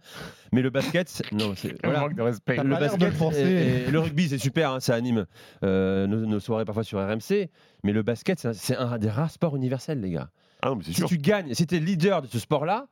Mais 0.51 0.61
le 0.61 0.69
basket, 0.69 1.09
c'est- 1.09 1.31
non, 1.31 1.53
c'est 1.55 1.73
Un 1.85 1.99
manque 1.99 2.15
de 2.15 2.21
respect. 2.21 2.57
Le 2.63 2.69
basket 2.75 3.13
et, 3.35 3.87
et 3.87 3.91
le 3.91 3.99
rugby, 3.99 4.29
c'est 4.29 4.37
super, 4.37 4.71
hein, 4.71 4.79
ça 4.79 4.95
anime 4.95 5.25
euh, 5.63 6.07
nos, 6.07 6.25
nos 6.25 6.39
soirées 6.39 6.65
parfois 6.65 6.83
sur 6.83 6.99
RMC. 6.99 7.49
Mais 7.83 7.91
le 7.91 8.01
basket, 8.03 8.47
c'est 8.53 8.75
un- 8.77 8.97
des 8.97 9.09
rares 9.09 9.31
sports 9.31 9.55
universels, 9.55 9.99
les 9.99 10.11
gars. 10.11 10.29
Ah 10.61 10.69
non, 10.69 10.75
mais 10.77 10.83
c'est 10.85 10.91
Si 10.91 10.97
sûr. 10.99 11.07
tu 11.09 11.17
gagnes, 11.17 11.53
si 11.53 11.67
tu 11.67 11.75
es 11.75 11.79
leader 11.79 12.21
de 12.21 12.27
ce 12.27 12.39
sport-là, 12.39 12.87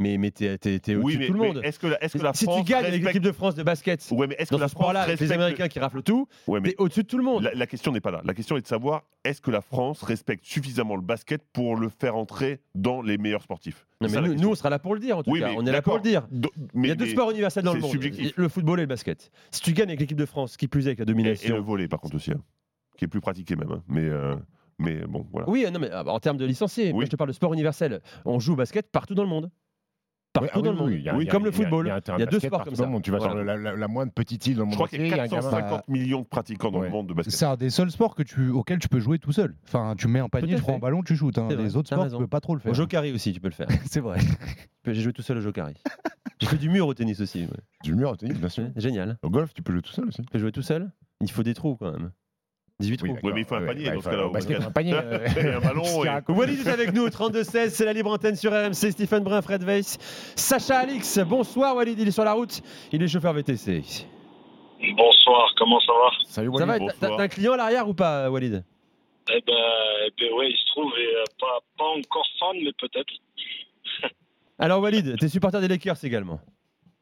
mais, 0.00 0.18
mais 0.18 0.30
t'es 0.32 0.50
au-dessus 0.96 1.18
mais- 1.18 1.24
de 1.24 1.26
tout 1.28 1.32
le 1.34 1.38
monde. 1.38 1.60
est-ce 1.62 1.78
que 1.78 1.86
la- 1.86 2.02
est-ce 2.02 2.18
que 2.18 2.22
la 2.22 2.32
si 2.34 2.44
France 2.44 2.64
tu 2.64 2.64
gagnes 2.72 2.78
avec 2.80 2.92
respecte- 2.94 3.06
l'équipe 3.06 3.22
de 3.22 3.32
France 3.32 3.54
de 3.54 3.62
basket, 3.62 4.04
Ouais, 4.10 4.26
mais 4.26 4.34
est-ce 4.38 4.50
que 4.50 4.56
la 4.56 4.66
ce 4.66 4.72
sport-là, 4.72 5.00
France 5.00 5.08
avec 5.08 5.20
les 5.20 5.26
respecte- 5.26 5.40
Américains 5.40 5.68
qui 5.68 5.78
raflent 5.78 6.02
tout, 6.02 6.26
Ouais, 6.48 6.60
mais 6.60 6.70
t'es 6.70 6.74
au-dessus 6.78 7.02
de 7.02 7.06
tout 7.08 7.18
le 7.18 7.22
monde. 7.24 7.44
La, 7.44 7.54
la 7.54 7.66
question 7.66 7.92
n'est 7.92 8.00
pas 8.00 8.10
là. 8.10 8.20
La 8.24 8.34
question 8.34 8.56
est 8.56 8.62
de 8.62 8.66
savoir 8.66 9.02
est-ce 9.24 9.40
que 9.40 9.50
la 9.50 9.60
France 9.60 10.02
respecte 10.02 10.44
suffisamment 10.44 10.96
le 10.96 11.02
basket 11.02 11.42
pour 11.52 11.76
le 11.76 11.88
faire 11.88 12.16
entrer 12.16 12.60
dans 12.74 13.02
les 13.02 13.18
meilleurs 13.18 13.42
sportifs? 13.42 13.86
Non, 14.00 14.08
C'est 14.08 14.16
mais 14.20 14.26
ça, 14.26 14.34
la 14.34 14.34
nous, 14.40 14.48
on 14.50 14.54
sera 14.54 14.70
là 14.70 14.78
pour 14.78 14.94
le 14.94 15.00
dire, 15.00 15.18
en 15.18 15.22
tout 15.22 15.30
Oui, 15.30 15.40
cas. 15.40 15.48
mais 15.50 15.54
On 15.58 15.66
est 15.66 15.72
là 15.72 15.82
pour 15.82 15.94
le 15.96 16.00
dire. 16.02 16.26
Do- 16.30 16.50
Il 16.74 16.86
y 16.86 16.90
a 16.90 16.94
deux 16.94 17.06
sports 17.06 17.30
universels 17.30 17.62
dans 17.64 17.74
le 17.74 17.80
monde. 17.80 17.90
subjectif. 17.90 18.32
Le 18.36 18.48
football 18.48 18.80
et 18.80 18.84
le 18.84 18.88
basket. 18.88 19.30
Si 19.50 19.60
tu 19.60 19.72
gagnes 19.74 19.88
avec 19.90 20.00
l'équipe 20.00 20.16
de 20.18 20.24
France, 20.26 20.56
qui 20.56 20.66
plus 20.68 20.86
est 20.86 20.88
avec 20.90 20.98
la 20.98 21.02
Et, 21.02 21.04
et 21.04 21.12
domination. 21.12 21.54
le 21.56 21.60
volet, 21.60 21.86
par 21.86 22.00
contre, 22.00 22.16
aussi, 22.16 22.30
hein, 22.32 22.40
qui 22.96 23.04
est 23.04 23.08
plus 23.08 23.20
pratiqué 23.20 23.56
même. 23.56 23.70
hein. 23.70 23.82
Mais, 23.88 24.04
euh, 24.04 24.36
mais 24.78 25.04
bon, 25.06 25.26
voilà. 25.30 25.48
Oui, 25.50 25.66
non, 25.70 25.78
mais 25.78 25.90
ah, 25.92 26.02
bah, 26.04 26.12
en 26.12 26.20
termes 26.20 26.38
de 26.38 26.46
licenciés, 26.46 26.92
moi, 26.94 27.04
je 27.04 27.10
te 27.10 27.16
parle 27.16 27.28
de 27.28 27.34
sport 27.34 27.52
universel. 27.52 28.00
On 28.24 28.38
joue 28.40 28.54
au 28.54 28.56
basket 28.56 28.90
partout 28.90 29.14
dans 29.14 29.22
le 29.22 29.28
monde. 29.28 29.50
Partout 30.32 30.46
Oui, 30.46 30.50
ah 30.52 30.58
oui, 30.58 30.62
dans 30.62 30.70
le 30.72 30.90
oui, 30.92 30.96
monde. 30.98 31.06
a- 31.08 31.10
a- 31.10 31.26
comme 31.32 31.44
le 31.44 31.50
il 31.50 31.52
y 31.52 31.60
a- 31.60 31.64
football. 31.64 31.86
Il 31.86 31.88
y 31.88 31.92
a, 31.92 32.16
Il 32.18 32.22
y 32.22 32.26
deux 32.26 32.38
sports 32.38 32.64
comme 32.64 32.74
ça. 32.76 32.84
le 32.84 32.90
monde. 32.90 33.02
Tu 33.02 33.10
vas 33.10 33.18
Voilà. 33.18 33.32
sur 33.34 33.42
la, 33.44 33.56
la- 33.56 33.74
la 33.76 33.88
moindre 33.88 34.12
petite 34.12 34.46
île 34.46 34.56
dans 34.58 34.64
le 34.64 34.66
Je 34.66 34.70
monde 34.70 34.74
crois 34.76 34.88
qu'il 34.88 35.00
y 35.00 35.02
a 35.02 35.06
il 35.06 35.10
y 35.10 35.12
a 35.18 35.22
un 35.24 35.26
gamin. 35.26 35.40
450 35.42 35.88
millions 35.88 36.20
de 36.20 36.26
pratiquants 36.26 36.70
dans 36.70 36.80
le 36.82 36.88
monde 36.88 37.08
de 37.08 37.14
basket. 37.14 37.34
C'est 37.34 37.46
un 37.46 37.56
des 37.56 37.68
seuls 37.70 37.90
sports 37.90 38.14
que 38.14 38.22
tu, 38.22 38.48
auquel 38.50 38.78
tu 38.78 38.88
peux 38.88 39.00
jouer 39.00 39.18
tout 39.18 39.32
seul. 39.32 39.56
Enfin, 39.64 39.94
tu 39.98 40.06
mets 40.06 40.20
un 40.20 40.28
panier, 40.28 40.54
tu 40.54 40.62
prends 40.62 40.76
un 40.76 40.78
ballon, 40.78 41.02
tu 41.02 41.16
shootes. 41.16 41.38
hein. 41.38 41.46
C'est 41.48 41.56
vrai, 41.56 41.64
Les 41.64 41.76
autres 41.76 41.88
sports, 41.88 42.04
raison. 42.04 42.18
tu 42.18 42.22
peux 42.24 42.28
pas 42.28 42.40
trop 42.40 42.54
le 42.54 42.60
faire. 42.60 42.70
Au 42.70 42.74
Jokari 42.74 43.12
aussi, 43.12 43.32
tu 43.32 43.40
peux 43.40 43.48
le 43.48 43.54
faire. 43.54 43.66
C'est 43.90 44.00
vrai. 44.00 44.18
J'ai 44.86 44.94
joué 44.94 45.12
tout 45.12 45.22
seul 45.22 45.38
au 45.38 45.40
Jokari. 45.40 45.74
J'ai 46.40 46.46
fait 46.46 46.56
du 46.58 46.70
mur 46.70 46.86
au 46.86 46.94
tennis 46.94 47.20
aussi. 47.20 47.40
ouais. 47.42 47.48
Du 47.82 47.94
mur 47.94 48.10
au 48.10 48.16
tennis, 48.16 48.38
bien 48.38 48.48
sûr. 48.48 48.68
Génial. 48.76 49.18
Au 49.22 49.30
golf, 49.30 49.52
tu 49.52 49.62
peux 49.62 49.72
jouer 49.72 49.82
tout 49.82 49.92
seul 49.92 50.06
aussi. 50.06 50.22
Tu 50.22 50.28
peux 50.30 50.38
jouer 50.38 50.52
tout 50.52 50.62
seul? 50.62 50.90
Il 51.20 51.30
faut 51.30 51.42
des 51.42 51.54
trous 51.54 51.76
quand 51.76 51.90
même. 51.92 52.12
18 52.80 52.96
trous. 52.96 53.16
Oui, 53.22 53.32
mais 53.34 53.40
il 53.42 53.46
faut 53.46 53.54
un 53.54 53.66
panier 53.66 53.88
ouais, 53.88 53.94
dans 53.94 54.00
ce 54.00 54.08
cas-là. 54.46 54.66
un 54.66 54.70
panier, 54.70 54.94
euh, 55.04 55.26
Et 55.36 55.48
un 55.54 55.60
ballon. 55.60 55.82
Et- 56.28 56.32
Walid 56.32 56.66
est 56.66 56.70
avec 56.70 56.92
nous, 56.92 57.06
32-16, 57.08 57.70
c'est 57.70 57.84
la 57.84 57.92
libre 57.92 58.10
antenne 58.10 58.34
sur 58.36 58.50
RMC, 58.52 58.90
Stephen 58.92 59.22
Brun, 59.22 59.42
Fred 59.42 59.62
Weiss, 59.62 59.98
Sacha 60.34 60.78
Alix. 60.78 61.18
Bonsoir 61.20 61.76
Walid, 61.76 61.98
il 61.98 62.08
est 62.08 62.12
sur 62.12 62.24
la 62.24 62.32
route, 62.32 62.60
il 62.92 63.02
est 63.02 63.08
chauffeur 63.08 63.32
VTC. 63.34 63.82
Bonsoir, 64.96 65.52
comment 65.58 65.78
ça 65.80 65.92
va? 65.92 66.10
Salut 66.26 66.50
Ça 66.56 66.64
va, 66.66 66.78
t'as 66.98 67.22
un 67.22 67.28
client 67.28 67.52
à 67.52 67.56
l'arrière 67.58 67.88
ou 67.88 67.94
pas 67.94 68.30
Walid? 68.30 68.64
Eh 69.32 69.40
ben, 69.46 69.54
eh 70.06 70.10
ben 70.18 70.32
ouais, 70.34 70.50
il 70.50 70.56
se 70.56 70.66
trouve, 70.72 70.90
et, 70.98 71.06
euh, 71.16 71.24
pas, 71.38 71.58
pas 71.78 71.84
encore 71.84 72.26
fan, 72.38 72.56
mais 72.64 72.72
peut-être. 72.78 73.12
Alors 74.58 74.80
Walid, 74.80 75.18
t'es 75.18 75.28
supporter 75.28 75.60
des 75.60 75.68
Lakers 75.68 76.02
également 76.02 76.40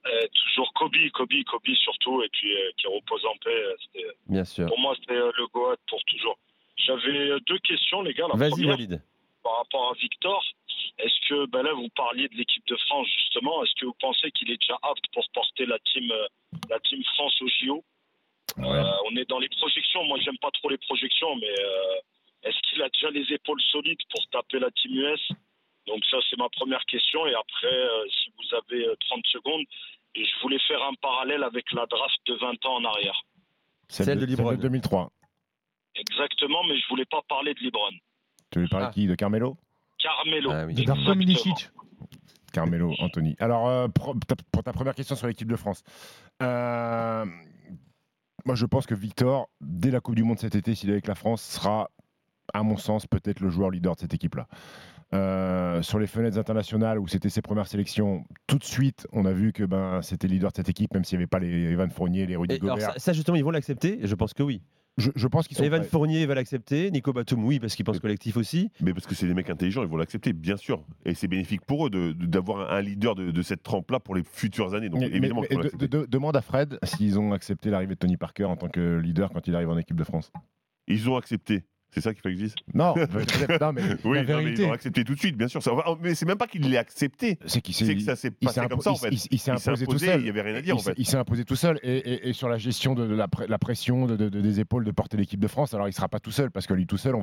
Euh, 0.09 0.26
toujours 0.43 0.72
Kobe, 0.74 0.94
Kobe, 1.12 1.32
Kobe 1.44 1.74
surtout, 1.74 2.22
et 2.22 2.28
puis 2.30 2.55
euh, 2.56 2.70
qui 2.78 2.86
repose 2.86 3.24
en 3.26 3.36
paix. 3.44 3.51
euh, 3.97 4.01
Bien 4.26 4.44
sûr. 4.44 4.66
Pour 4.66 4.78
moi, 4.78 4.94
c'était 4.98 5.14
euh, 5.16 5.30
le 5.36 5.47
Goat 5.48 5.76
pour 5.89 6.02
toujours. 6.05 6.39
J'avais 6.76 7.39
deux 7.47 7.59
questions, 7.59 8.01
les 8.02 8.14
gars. 8.14 8.26
Vas-y 8.32 8.64
Walid. 8.64 9.02
par 9.43 9.59
rapport 9.59 9.90
à 9.90 9.94
Victor, 9.94 10.43
est-ce 10.98 11.28
que, 11.28 11.47
ben 11.47 11.62
là, 11.62 11.72
vous 11.74 11.89
parliez 11.90 12.28
de 12.28 12.35
l'équipe 12.36 12.66
de 12.68 12.76
France, 12.76 13.06
justement, 13.18 13.62
est-ce 13.64 13.74
que 13.80 13.86
vous 13.86 13.97
pensez 14.01 14.30
qu'il 14.30 14.51
est 14.51 14.56
déjà 14.59 14.78
apte 14.82 15.05
pour 15.12 15.24
porter 15.35 15.66
la 15.66 15.78
team, 15.80 16.10
la 16.70 16.78
team 16.80 17.02
France 17.14 17.40
au 17.43 17.48
JO 17.48 17.85
Euh, 18.59 18.85
On 19.10 19.16
est 19.16 19.28
dans 19.28 19.39
les 19.39 19.48
projections, 19.48 20.05
moi, 20.05 20.18
j'aime 20.24 20.39
pas 20.39 20.51
trop 20.52 20.70
les 20.70 20.78
projections, 20.78 21.35
mais 21.36 21.55
est-ce 22.44 22.59
qu'il 22.68 22.80
a 22.82 22.89
déjà 22.89 23.10
les 23.10 23.30
épaules 23.35 23.60
solides 23.72 24.01
pour 24.10 24.26
taper 24.30 24.59
la 24.60 24.70
team 24.70 24.93
US 24.94 25.28
Donc, 25.86 26.05
ça, 26.10 26.18
c'est 26.30 26.39
ma 26.39 26.48
première 26.48 26.85
question. 26.86 27.26
Et 27.26 27.35
après, 27.35 27.72
euh, 27.74 28.05
si 28.10 28.30
vous 28.36 28.55
avez 28.55 28.86
euh, 28.86 28.94
30 29.09 29.26
secondes, 29.26 29.64
et 30.14 30.24
je 30.24 30.43
voulais 30.43 30.59
faire 30.66 30.82
un 30.82 30.94
parallèle 31.01 31.43
avec 31.43 31.70
la 31.72 31.86
draft 31.86 32.18
de 32.26 32.35
20 32.35 32.66
ans 32.66 32.76
en 32.76 32.85
arrière. 32.85 33.20
Celle 33.89 34.18
de 34.18 34.26
Libron. 34.26 34.55
2003. 34.55 35.10
Exactement, 35.94 36.62
mais 36.68 36.78
je 36.78 36.89
voulais 36.89 37.06
pas 37.06 37.20
parler 37.28 37.55
de 37.55 37.60
LeBron. 37.60 37.90
Tu 38.51 38.60
veux 38.60 38.68
parler 38.68 38.86
Ah. 38.86 38.90
de 38.90 38.94
qui? 38.94 39.06
De 39.06 39.14
Carmelo? 39.14 39.56
Carmelo. 39.98 40.51
De 40.72 40.85
Darko 40.85 41.14
Milicic. 41.14 41.70
Carmelo, 42.52 42.94
Anthony. 43.01 43.36
Alors, 43.40 43.68
euh, 43.68 43.89
pour 43.89 44.14
ta 44.64 44.72
première 44.72 44.94
question 44.94 45.16
sur 45.16 45.26
l'équipe 45.26 45.48
de 45.48 45.56
France. 45.56 45.82
Euh, 46.43 47.26
moi, 48.47 48.55
je 48.55 48.64
pense 48.66 48.86
que 48.86 48.94
Victor, 48.94 49.48
dès 49.60 49.90
la 49.90 50.01
Coupe 50.01 50.14
du 50.14 50.22
Monde 50.24 50.39
cet 50.39 50.55
été, 50.55 50.74
s'il 50.74 50.89
est 50.89 50.93
avec 50.93 51.06
la 51.09 51.14
France, 51.14 51.43
sera, 51.43 51.90
à 52.55 52.62
mon 52.62 52.76
sens, 52.76 53.06
peut-être 53.06 53.40
le 53.40 53.51
joueur 53.51 53.70
leader 53.70 53.94
de 53.97 54.01
cette 54.01 54.14
équipe-là. 54.14 54.47
Euh, 55.14 55.80
sur 55.80 55.98
les 55.98 56.06
fenêtres 56.06 56.36
internationales 56.39 56.98
où 56.98 57.09
c'était 57.09 57.30
ses 57.30 57.40
premières 57.40 57.66
sélections, 57.66 58.24
tout 58.47 58.59
de 58.59 58.64
suite, 58.64 59.06
on 59.12 59.24
a 59.24 59.32
vu 59.32 59.52
que 59.55 59.64
ben, 59.64 60.02
c'était 60.02 60.28
le 60.28 60.35
leader 60.35 60.51
de 60.51 60.56
cette 60.56 60.68
équipe, 60.68 60.93
même 60.93 61.05
s'il 61.05 61.16
n'y 61.16 61.22
avait 61.22 61.26
pas 61.28 61.39
les 61.39 61.70
Evan 61.72 61.90
Fournier, 61.90 62.26
les 62.26 62.36
Rudy 62.36 62.56
Et 62.56 62.60
alors, 62.60 62.76
Gobert. 62.76 62.93
ça, 62.93 62.98
ça, 62.98 63.12
justement, 63.14 63.36
ils 63.36 63.44
vont 63.44 63.51
l'accepter? 63.51 64.01
Je 64.02 64.14
pense 64.14 64.35
que 64.35 64.43
oui. 64.43 64.60
Je, 64.98 65.10
je 65.14 65.26
pense 65.28 65.47
qu'ils 65.48 65.56
sont 65.56 65.62
Evan 65.62 65.80
prêts. 65.80 65.89
Fournier 65.89 66.26
va 66.26 66.35
l'accepter, 66.35 66.90
Nico 66.90 67.12
Batum 67.12 67.44
oui 67.44 67.60
parce 67.60 67.76
qu'il 67.76 67.85
pense 67.85 68.01
collectif 68.01 68.36
aussi. 68.36 68.70
Mais 68.82 68.93
parce 68.93 69.06
que 69.06 69.14
c'est 69.14 69.28
des 69.28 69.32
mecs 69.35 69.48
intelligents, 69.48 69.82
ils 69.82 69.89
vont 69.89 69.97
l'accepter, 69.97 70.32
bien 70.32 70.56
sûr. 70.56 70.85
Et 71.06 71.14
c'est 71.14 71.28
bénéfique 71.28 71.60
pour 71.64 71.86
eux 71.86 71.90
de- 71.90 72.12
de- 72.12 72.26
d'avoir 72.26 72.72
un, 72.72 72.80
leader 72.82 73.14
de, 73.14 73.30
de 73.30 73.43
cette 73.43 73.62
trempe-là 73.62 74.01
pour 74.01 74.16
les 74.16 74.24
futures 74.24 74.74
années. 74.74 74.89
Donc 74.89 75.01
Mais- 75.01 75.06
évidemment 75.06 75.43
mais- 75.48 75.56
mais 75.56 75.86
de- 75.86 75.86
de- 76.01 76.06
demande 76.06 76.36
à 76.36 76.43
Fred 76.43 76.78
s'ils 76.82 77.16
ont 77.18 77.32
accepté 77.32 77.70
l'arrivée 77.70 77.94
de 77.94 77.98
Tony 78.01 78.16
Parker 78.16 78.44
en 78.47 78.56
tant 78.56 78.68
que 78.68 78.98
leader 78.98 79.30
quand 79.30 79.47
il 79.47 79.55
arrive 79.55 79.70
en 79.70 79.78
équipe 79.78 79.97
de 79.97 80.05
France. 80.05 80.32
Ils 80.89 81.09
ont 81.09 81.16
accepté. 81.16 81.62
C'est 81.90 82.02
ça 82.02 82.12
qu'il 82.12 82.20
faut 82.23 82.28
que 82.28 82.35
je 82.35 82.40
dise 82.44 82.55
Non, 82.74 82.94
non, 83.60 83.73
mais 83.73 83.82
oui, 84.05 84.16
la 84.19 84.23
non, 84.23 84.39
mais 84.39 84.44
vérité- 84.44 84.62
ils 84.62 84.66
l'ont 84.66 84.73
accepté 84.73 85.05
tout 85.05 85.15
de 85.15 85.19
suite, 85.19 85.36
bien 85.36 85.48
sûr. 85.48 85.62
Ça 85.62 85.73
va- 85.73 85.85
mais 86.02 86.15
c'est 86.15 86.27
même 86.27 86.36
pas 86.36 86.47
qu'il 86.47 86.69
l'ait 86.69 86.77
accepté. 86.77 87.39
C'est 87.47 87.60
qu'il 87.62 87.74
que 87.74 88.02
ça 88.02 88.15
s'est 88.15 88.31
passé 88.31 88.60
comme 88.69 88.81
ça, 88.81 88.90
en 88.93 88.97
fait. 88.97 89.09
Il, 89.10 89.20
il 89.31 89.39
s'est 89.39 89.51
imposé, 89.51 89.86
tout 89.86 89.98
seul. 89.98 90.20
Il 90.20 90.24
n'y 90.24 90.28
avait 90.31 90.43
rien 90.43 90.55
à 90.56 90.60
dire, 90.60 90.74
Il 90.74 90.78
en 90.78 90.82
fait. 90.82 90.94
Il 90.98 91.06
s'est 91.06 91.16
imposé 91.16 91.44
tout 91.44 91.56
seul. 91.56 91.78
Et, 91.82 91.97
et- 91.97 92.28
et 92.28 92.32
sur 92.35 92.48
la 92.48 92.59
gestion 92.59 92.94
de, 92.94 93.06
de 93.06 93.15
la, 93.15 93.27
pression 93.59 94.06
de, 94.06 94.16
de- 94.16 94.28
de- 94.28 94.40
des 94.40 94.60
épaules 94.60 94.85
de 94.85 94.90
porter 94.90 95.16
l'équipe 95.16 95.40
de 95.40 95.48
France, 95.48 95.73
alors 95.74 95.86
il 95.86 95.90
ne 95.90 95.94
sera 95.94 96.09
pas 96.09 96.20
tout 96.20 96.31
seul 96.31 96.51
parce 96.51 96.66
que 96.66 96.74
lui 96.74 96.86
tout 96.86 96.98
seul, 96.98 97.15
on 97.15 97.20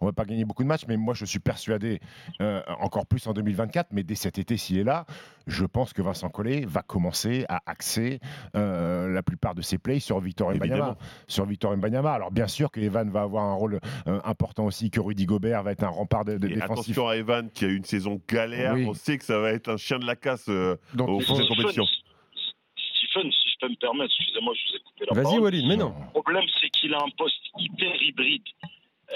on 0.00 0.06
va 0.06 0.12
pas 0.12 0.24
gagner 0.24 0.44
beaucoup 0.44 0.62
de 0.62 0.68
matchs. 0.68 0.84
Mais 0.88 0.96
moi, 0.96 1.14
je 1.14 1.24
suis 1.24 1.38
persuadé, 1.40 2.00
euh, 2.40 2.60
encore 2.80 3.06
plus 3.06 3.26
en 3.26 3.32
2024, 3.32 3.88
mais 3.92 4.02
dès 4.02 4.14
cet 4.14 4.38
été, 4.38 4.56
s'il 4.56 4.78
est 4.78 4.84
là, 4.84 5.06
je 5.46 5.64
pense 5.64 5.92
que 5.92 6.02
Vincent 6.02 6.28
Collet 6.28 6.64
va 6.66 6.82
commencer 6.82 7.44
à 7.48 7.60
axer 7.66 8.20
euh, 8.56 9.08
la 9.12 9.22
plupart 9.22 9.54
de 9.54 9.62
ses 9.62 9.78
plays 9.78 10.00
sur 10.00 10.20
Victor 10.20 10.54
Mbanyama. 10.54 10.96
Sur 11.28 11.46
Victor 11.46 11.76
Mbanyama. 11.76 12.12
Alors 12.12 12.30
bien 12.30 12.46
sûr 12.48 12.70
que 12.70 12.80
Evan 12.80 13.08
va 13.10 13.22
avoir 13.22 13.44
un 13.44 13.54
rôle 13.54 13.80
important 14.24 14.64
aussi, 14.66 14.90
que 14.90 15.00
Rudy 15.00 15.26
Gobert 15.26 15.62
va 15.62 15.72
être 15.72 15.84
un 15.84 15.88
rempart 15.88 16.24
de, 16.24 16.38
de 16.38 16.46
Et 16.46 16.54
défensif. 16.54 16.70
attention 16.70 17.08
à 17.08 17.16
Evan 17.16 17.50
qui 17.50 17.64
a 17.64 17.68
eu 17.68 17.76
une 17.76 17.84
saison 17.84 18.20
galère. 18.28 18.74
Oui. 18.74 18.86
On 18.88 18.94
sait 18.94 19.18
que 19.18 19.24
ça 19.24 19.38
va 19.38 19.50
être 19.52 19.68
un 19.68 19.76
chien 19.76 19.98
de 19.98 20.06
la 20.06 20.16
casse 20.16 20.46
euh, 20.48 20.76
Donc, 20.94 21.08
au 21.08 21.18
cours 21.18 21.38
de 21.38 21.46
compétition. 21.46 21.84
Stephen, 21.84 23.30
si 23.32 23.48
je 23.50 23.54
peux 23.60 23.68
me 23.68 23.76
permettre, 23.76 24.12
excusez-moi, 24.18 24.52
je 24.54 24.70
vous 24.70 24.76
ai 24.76 24.80
coupé 24.80 25.04
la 25.08 25.14
Vas-y, 25.14 25.24
parole. 25.24 25.40
Walid, 25.40 25.66
mais 25.66 25.76
non. 25.76 25.94
Le 26.14 26.20
problème, 26.20 26.44
c'est 26.60 26.68
qu'il 26.70 26.92
a 26.94 26.98
un 26.98 27.10
poste 27.16 27.40
hyper 27.58 27.94
hybride. 28.02 28.42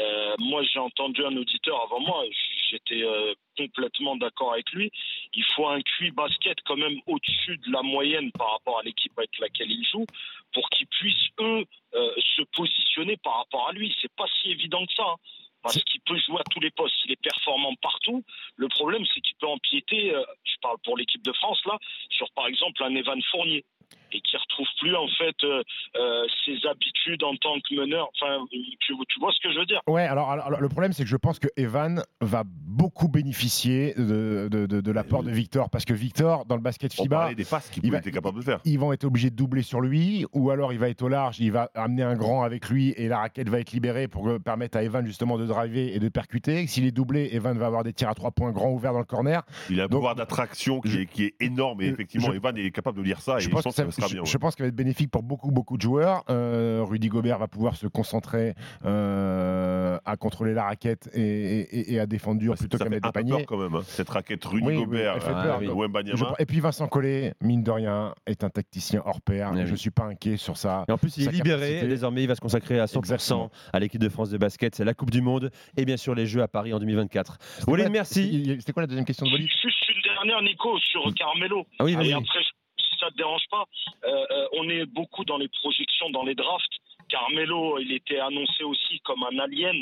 Euh, 0.01 0.35
moi, 0.39 0.63
j'ai 0.73 0.79
entendu 0.79 1.25
un 1.25 1.37
auditeur 1.37 1.81
avant 1.85 2.01
moi, 2.01 2.23
j'étais 2.71 3.03
euh, 3.03 3.35
complètement 3.57 4.17
d'accord 4.17 4.53
avec 4.53 4.71
lui. 4.73 4.91
Il 5.35 5.45
faut 5.55 5.67
un 5.69 5.81
QI 5.81 6.11
basket 6.11 6.59
quand 6.65 6.77
même 6.77 7.01
au-dessus 7.07 7.57
de 7.59 7.73
la 7.73 7.83
moyenne 7.83 8.31
par 8.33 8.53
rapport 8.53 8.79
à 8.79 8.83
l'équipe 8.83 9.13
avec 9.19 9.39
laquelle 9.39 9.71
il 9.71 9.85
joue 9.85 10.07
pour 10.53 10.69
qu'ils 10.71 10.87
puissent, 10.87 11.29
eux, 11.41 11.65
euh, 11.95 12.15
se 12.37 12.43
positionner 12.57 13.17
par 13.19 13.39
rapport 13.39 13.69
à 13.69 13.73
lui. 13.73 13.95
C'est 14.01 14.13
pas 14.13 14.27
si 14.41 14.51
évident 14.51 14.85
que 14.87 14.95
ça. 14.95 15.05
hein, 15.07 15.17
parce 15.63 15.83
qu'il 15.85 16.01
peut 16.01 16.19
jouer 16.19 16.41
à 16.41 16.45
tous 16.51 16.61
les 16.61 16.71
postes, 16.71 16.95
il 17.05 17.13
est 17.13 17.21
performant 17.21 17.75
partout. 17.83 18.25
Le 18.57 18.69
problème, 18.69 19.05
c'est 19.13 19.21
qu'il 19.21 19.37
peut 19.37 19.47
empiéter, 19.47 20.15
euh, 20.15 20.25
je 20.45 20.55
parle 20.63 20.79
pour 20.85 20.97
l'équipe 20.97 21.23
de 21.23 21.33
France 21.33 21.61
là, 21.67 21.79
sur 22.09 22.31
par 22.33 22.47
exemple 22.47 22.83
un 22.83 22.95
Evan 22.95 23.21
Fournier 23.31 23.65
et 24.13 24.21
qui 24.21 24.37
retrouve 24.37 24.67
plus 24.81 24.95
en 24.97 25.07
fait 25.19 25.37
euh, 25.45 25.63
euh, 25.97 26.25
ses 26.45 26.57
habitudes 26.69 27.23
en 27.23 27.35
tant 27.37 27.55
que 27.61 27.75
meneur. 27.77 28.09
Enfin, 28.21 28.45
tu, 28.51 28.95
tu 29.09 29.21
vois 29.21 29.33
ce 29.33 29.41
que 29.47 29.53
je 29.53 29.59
veux 29.59 29.67
dire? 29.67 29.81
Ouais, 29.87 30.03
alors, 30.07 30.31
alors, 30.31 30.47
alors, 30.47 30.61
le 30.61 30.69
problème, 30.69 30.93
c'est 30.93 31.03
que 31.05 31.09
je 31.09 31.17
pense 31.17 31.39
que 31.39 31.49
Evan 31.57 32.03
va 32.21 32.43
beaucoup 32.47 33.09
bénéficier 33.09 33.95
de, 33.97 34.49
de, 34.51 34.67
de- 34.67 34.81
de 34.81 34.91
l'apport 34.93 35.23
de 35.23 35.31
Victor. 35.31 35.71
Parce 35.71 35.85
que 35.85 35.95
Victor, 35.95 36.45
dans 36.47 36.57
le 36.57 36.63
basket 36.63 36.93
On 36.99 37.03
FIBA, 37.03 37.17
parlait 37.17 37.35
des 37.35 37.45
passes 37.45 37.69
qu'il 37.71 37.85
il 37.85 37.91
va- 37.93 37.99
était 37.99 38.11
capable 38.11 38.39
de 38.39 38.45
faire. 38.45 38.61
ils 38.65 38.79
vont 38.79 38.93
être 38.93 39.05
obligés 39.05 39.31
de 39.31 39.37
doubler 39.37 39.63
sur 39.63 39.81
lui, 39.81 40.27
ou 40.33 40.51
alors 40.51 40.73
il 40.73 40.79
va 40.79 40.89
être 40.89 41.03
au 41.03 41.09
large, 41.09 41.39
il 41.41 41.53
va 41.53 41.71
amener 41.75 42.03
un 42.03 42.17
grand 42.17 42.43
avec 42.43 42.69
lui 42.69 42.91
et 42.97 43.09
la 43.09 43.19
raquette 43.19 43.49
va 43.49 43.61
être 43.61 43.73
libérée 43.73 44.09
pour 44.09 44.29
permettre 44.45 44.79
à 44.79 44.83
Evan 44.83 45.05
justement 45.07 45.39
de 45.39 45.47
driver 45.47 45.95
et 45.95 45.99
de 45.99 46.09
percuter. 46.09 46.67
S'il 46.67 46.85
est 46.87 46.91
doublé, 46.91 47.31
Evan 47.33 47.57
va 47.59 47.67
avoir 47.67 47.85
des 47.85 47.93
tirs 47.93 48.09
à 48.09 48.15
trois 48.15 48.31
points 48.31 48.53
grands 48.53 48.71
ouverts 48.73 48.93
dans 48.93 48.99
le 48.99 49.05
corner. 49.05 49.43
Il 49.69 49.81
a 49.81 49.85
un 49.85 49.89
pouvoir 49.89 50.15
d'attraction 50.15 50.81
qui, 50.81 51.01
est- 51.03 51.07
qui 51.07 51.25
est 51.25 51.35
énorme 51.41 51.81
et 51.83 51.87
effectivement, 51.87 52.29
je- 52.31 52.37
Evan 52.37 52.57
est 52.57 52.71
capable 52.71 52.99
de 52.99 53.03
lire 53.03 53.21
ça 53.21 53.37
et 53.37 53.41
Je 53.41 53.45
je 53.47 53.51
pense, 53.51 53.65
que 53.65 53.71
ça, 53.71 53.85
sera 54.01 54.09
je, 54.09 54.15
bien. 54.15 54.25
je 54.25 54.37
pense 54.39 54.55
qu'il 54.57 54.65
va 54.65 54.69
être 54.69 54.75
bénéfique 54.75 55.11
pour 55.11 55.23
beaucoup, 55.23 55.51
beaucoup 55.51 55.77
de 55.77 55.83
joueurs. 55.83 56.25
Euh, 56.31 56.83
Rudy 56.83 57.09
Gobert 57.09 57.39
va 57.39 57.49
pouvoir 57.49 57.77
se 57.77 57.87
concentrer 57.87 58.55
euh, 58.85 59.99
à 60.05 60.17
contrôler 60.17 60.55
la 60.55 60.65
raquette 60.65 61.09
et, 61.15 61.21
et- 61.61 61.95
et 61.95 62.01
à 62.01 62.07
défendre 62.07 62.41
dur 62.41 62.55
plutôt 62.57 62.79
qu'à 62.79 62.89
mettre 62.89 63.07
un 63.07 63.11
des 63.11 63.13
peu 63.13 63.21
paniers. 63.21 63.31
peur 63.45 63.47
quand 63.47 63.59
même, 63.59 63.75
hein, 63.75 63.83
cette 63.85 64.09
raquette 64.09 64.45
Rudy 64.45 64.67
Oui, 64.67 64.77
oui, 64.77 64.85
Gobert, 64.85 65.19
peur. 65.19 65.61
Wembanyama. 65.77 66.17
Je- 66.17 66.43
Et 66.43 66.47
puis 66.47 66.61
Vincent 66.61 66.89
Collet, 66.89 67.35
mine 67.41 67.63
de 67.63 67.71
rien, 67.71 68.15
est 68.27 68.45
un 68.45 68.51
tacticien 68.51 69.03
hors 69.05 69.21
pair. 69.21 69.51
Eh 69.55 69.61
je 69.61 69.65
oui. 69.67 69.71
ne 69.73 69.77
suis 69.77 69.91
pas 69.91 70.05
inquiet 70.05 70.37
sur 70.37 70.57
ça. 70.57 70.85
Et 70.89 70.93
en 70.93 70.99
plus, 70.99 71.17
il 71.17 71.29
est 71.29 71.33
libéré. 71.33 71.87
Désormais, 71.87 72.23
il 72.23 72.27
va 72.29 72.35
se 72.35 72.41
consacrer 72.41 72.79
à 72.81 72.87
100% 72.87 72.99
Exactement. 72.99 73.51
à 73.73 73.79
l'équipe 73.81 74.01
de 74.01 74.09
France 74.09 74.31
de 74.31 74.39
basket. 74.39 74.75
C'est 74.75 74.85
la 74.85 74.95
Coupe 74.95 75.11
du 75.11 75.21
Monde 75.23 75.51
et 75.77 75.85
bien 75.85 75.97
sûr 75.97 76.15
les 76.15 76.27
Jeux 76.27 76.43
à 76.43 76.49
Paris 76.49 76.73
en 76.73 76.79
2024. 76.79 77.39
Walid, 77.67 77.91
merci. 77.91 78.57
C'était 78.61 78.73
quoi 78.73 78.83
la 78.83 78.87
deuxième 78.87 79.05
question 79.05 79.27
de 79.27 79.33
Walid? 79.33 79.49
Juste 79.49 79.89
une 79.95 80.03
dernière, 80.03 80.43
Nico, 80.43 80.79
sur 80.79 81.03
Carmelo. 81.15 81.65
Ah 81.79 81.85
oui, 81.85 81.95
vas-y. 81.95 82.11
Et 82.11 82.13
après, 82.13 82.27
ça 83.01 83.11
te 83.11 83.17
dérange 83.17 83.47
pas, 83.51 83.65
euh, 84.05 84.27
euh, 84.31 84.47
on 84.53 84.69
est 84.69 84.85
beaucoup 84.87 85.25
dans 85.25 85.39
les 85.39 85.49
projections, 85.49 86.11
dans 86.11 86.23
les 86.23 86.35
drafts. 86.35 86.73
Carmelo, 87.09 87.79
il 87.79 87.93
était 87.93 88.21
annoncé 88.21 88.63
aussi 88.63 89.01
comme 89.01 89.23
un 89.25 89.39
alien. 89.39 89.77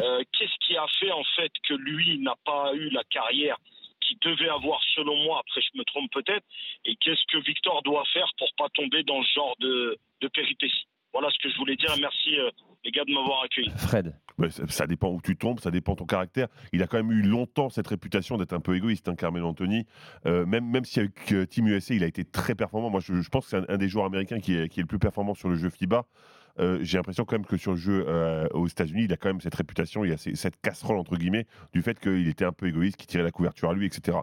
Euh, 0.00 0.22
Qu'est-ce 0.32 0.66
qui 0.66 0.76
a 0.76 0.86
fait 0.98 1.10
en 1.12 1.24
fait 1.36 1.52
que 1.68 1.74
lui 1.74 2.18
n'a 2.18 2.34
pas 2.44 2.72
eu 2.74 2.88
la 2.90 3.04
carrière 3.04 3.56
qu'il 4.00 4.18
devait 4.20 4.48
avoir 4.48 4.80
selon 4.94 5.16
moi 5.24 5.40
Après, 5.40 5.60
je 5.60 5.78
me 5.78 5.84
trompe 5.84 6.10
peut-être. 6.12 6.46
Et 6.86 6.96
qu'est-ce 6.96 7.24
que 7.30 7.38
Victor 7.44 7.82
doit 7.82 8.04
faire 8.12 8.30
pour 8.38 8.48
pas 8.56 8.68
tomber 8.70 9.02
dans 9.02 9.22
ce 9.22 9.32
genre 9.34 9.54
de, 9.60 9.98
de 10.20 10.28
péripéties? 10.28 10.86
Voilà 11.12 11.28
ce 11.30 11.38
que 11.42 11.50
je 11.52 11.58
voulais 11.58 11.76
dire. 11.76 11.94
Merci 12.00 12.36
les 12.84 12.90
gars 12.90 13.04
de 13.04 13.12
m'avoir 13.12 13.42
accueilli. 13.42 13.70
Fred. 13.76 14.14
Ça, 14.68 14.86
dépend 14.86 15.10
où 15.10 15.20
tu 15.20 15.36
tombes, 15.36 15.60
ça 15.60 15.70
dépend 15.70 15.94
ton 15.94 16.06
caractère. 16.06 16.48
Il 16.72 16.82
a 16.82 16.86
quand 16.86 16.96
même 16.96 17.12
eu 17.12 17.22
longtemps 17.22 17.70
cette 17.70 17.86
réputation 17.86 18.36
d'être 18.36 18.52
un 18.52 18.60
peu 18.60 18.76
égoïste, 18.76 19.08
hein, 19.08 19.14
Carmelo 19.14 19.46
Anthony. 19.48 19.86
Euh, 20.26 20.46
même 20.46 20.68
même 20.68 20.84
si 20.84 21.00
avec 21.00 21.32
euh, 21.32 21.46
Team 21.46 21.68
USA, 21.68 21.94
il 21.94 22.04
a 22.04 22.06
été 22.06 22.24
très 22.24 22.54
performant. 22.54 22.90
Moi, 22.90 23.00
je, 23.00 23.28
pense 23.28 23.44
que 23.44 23.50
c'est 23.50 23.70
un, 23.70 23.76
des 23.78 23.88
joueurs 23.88 24.06
américains 24.06 24.40
qui 24.40 24.54
est, 24.54 24.76
le 24.76 24.86
plus 24.86 24.98
performant 24.98 25.34
sur 25.34 25.48
le 25.48 25.56
jeu 25.56 25.70
FIBA. 25.70 26.04
Euh, 26.58 26.78
J'ai 26.82 26.98
l'impression 26.98 27.24
quand 27.24 27.36
même 27.36 27.46
que 27.46 27.56
sur 27.56 27.72
le 27.72 27.78
jeu 27.78 28.06
aux 28.52 28.66
États-Unis, 28.66 29.04
il 29.04 29.12
a 29.12 29.16
quand 29.16 29.28
même 29.28 29.40
cette 29.40 29.54
réputation, 29.54 30.04
il 30.04 30.12
a 30.12 30.16
cette 30.16 30.60
casserole 30.60 30.98
entre 30.98 31.16
guillemets 31.16 31.46
du 31.72 31.82
fait 31.82 31.98
qu'il 31.98 32.28
était 32.28 32.44
un 32.44 32.52
peu 32.52 32.68
égoïste, 32.68 32.96
qu'il 32.96 33.06
tirait 33.06 33.22
la 33.22 33.30
couverture 33.30 33.70
à 33.70 33.74
lui, 33.74 33.86
etc. 33.86 34.18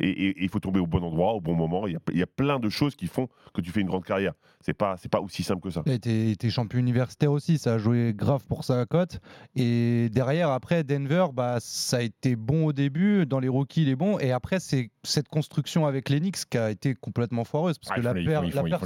Et, 0.00 0.42
il 0.42 0.48
faut 0.48 0.60
tomber 0.60 0.80
au 0.80 0.86
bon 0.86 1.02
endroit, 1.04 1.34
au 1.34 1.40
bon 1.40 1.54
moment. 1.54 1.86
Il 1.86 1.98
y, 2.12 2.22
a, 2.22 2.26
plein 2.26 2.58
de 2.58 2.68
choses 2.68 2.96
qui 2.96 3.06
font 3.06 3.28
que 3.52 3.60
tu 3.60 3.70
fais 3.70 3.80
une 3.80 3.86
grande 3.86 4.04
carrière. 4.04 4.32
C'est 4.60 4.74
pas 4.74 4.96
c'est 4.96 5.08
pas 5.08 5.20
aussi 5.20 5.42
simple 5.42 5.60
que 5.60 5.70
ça. 5.70 5.82
Été, 5.86 6.30
été 6.30 6.50
champion 6.50 6.78
universitaire 6.78 7.30
aussi, 7.30 7.58
ça 7.58 7.74
a 7.74 7.78
joué 7.78 8.12
grave 8.14 8.44
pour 8.48 8.64
sa 8.64 8.86
cote. 8.86 9.20
Et 9.54 10.08
derrière, 10.10 10.50
après, 10.50 10.82
Denver, 10.82 11.26
bah, 11.32 11.58
ça 11.60 11.98
a 11.98 12.02
été 12.02 12.34
bon 12.34 12.66
au 12.66 12.72
début, 12.72 13.26
dans 13.26 13.38
les 13.38 13.48
rookies, 13.48 13.82
il 13.82 13.88
est 13.88 13.96
bon. 13.96 14.18
Et 14.18 14.32
après, 14.32 14.58
c'est 14.58 14.90
cette 15.04 15.28
construction 15.28 15.86
avec 15.86 16.08
l'Enix 16.08 16.44
qui 16.44 16.58
a 16.58 16.70
été 16.70 16.94
complètement 16.94 17.44
foireuse. 17.44 17.78
Parce 17.78 17.92
Ah, 17.92 17.96
que 17.96 18.00
la 18.04 18.12
les- 18.14 18.22
ils 18.22 18.26
font- 18.26 18.32
la 18.32 18.78
playoffs, 18.78 18.80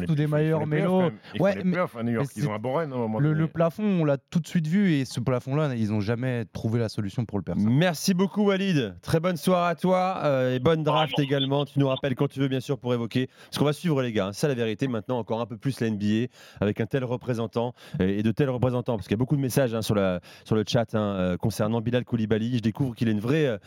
quand 0.61 0.67
même. 0.67 1.21
Ils 1.35 1.39
font 1.39 1.45
les 1.47 1.63
playoffs 1.71 1.97
à 1.97 2.03
New 2.03 2.13
York, 2.13 2.27
mais 2.37 2.43
ils 2.43 2.49
ont 2.49 2.55
un 2.55 2.87
moment 2.87 3.19
le, 3.21 3.33
le 3.33 3.47
plafond, 3.47 3.85
on 3.85 4.05
l'a 4.05 4.19
tout 4.19 4.41
de 4.41 4.47
suite 4.47 4.67
vu. 4.67 4.93
Et 4.93 5.05
ce 5.05 5.21
plafond-là, 5.21 5.75
ils 5.75 5.91
n'ont 5.91 6.01
jamais 6.01 6.45
trouvé 6.53 6.79
la 6.79 6.89
solution 6.89 7.25
pour 7.25 7.39
le 7.39 7.45
percer. 7.45 7.65
Merci 7.67 8.15
beaucoup 8.15 8.45
Walid. 8.45 8.95
Très 9.03 9.21
bonne 9.21 9.37
soirée 9.37 9.71
à 9.71 9.75
toi 9.75 10.21
euh, 10.25 10.55
et 10.55 10.59
bonne 10.59 10.83
draft 10.83 11.19
également. 11.19 11.65
Tu 11.65 11.79
nous 11.79 11.89
rappelles 11.89 12.15
quand 12.15 12.29
tu 12.29 12.41
veux 12.41 12.49
bien 12.49 12.61
sûr 12.61 12.79
pour 12.79 12.93
évoquer. 12.95 13.29
Parce 13.47 13.59
qu'on 13.59 13.65
va 13.65 13.73
suivre 13.73 14.03
les 14.03 14.13
gars. 14.13 14.27
hein. 14.27 14.33
C'est 14.33 14.41
ça 14.43 14.49
la 14.49 14.55
vérité 14.55 14.89
maintenant 14.89 15.19
encore 15.19 15.41
un 15.41 15.47
peu 15.47 15.57
plus 15.57 15.81
la 15.81 15.89
NBA 15.91 16.27
avec 16.61 16.81
un 16.81 16.87
tel 16.87 17.05
représentant 17.05 17.75
et 18.01 18.23
de 18.23 18.31
tels 18.33 18.51
représentants. 18.51 18.97
Parce 18.97 19.07
qu'il 19.07 19.15
y 19.15 19.19
a 19.19 19.23
beaucoup 19.23 19.37
de 19.37 19.41
messages 19.41 19.75
hein, 19.75 19.83
sur, 19.83 19.95
la, 19.95 20.21
sur 20.45 20.55
le 20.57 20.65
chat 20.67 20.95
hein, 20.95 20.99
euh, 21.01 21.37
concernant 21.37 21.81
Bilal 21.81 22.05
Koulibaly. 22.05 22.57
Je 22.57 22.63
découvre 22.63 22.95
qu'il 22.95 23.09
a 23.09 23.13
une 23.13 23.21
vraie, 23.21 23.47
euh, 23.47 23.59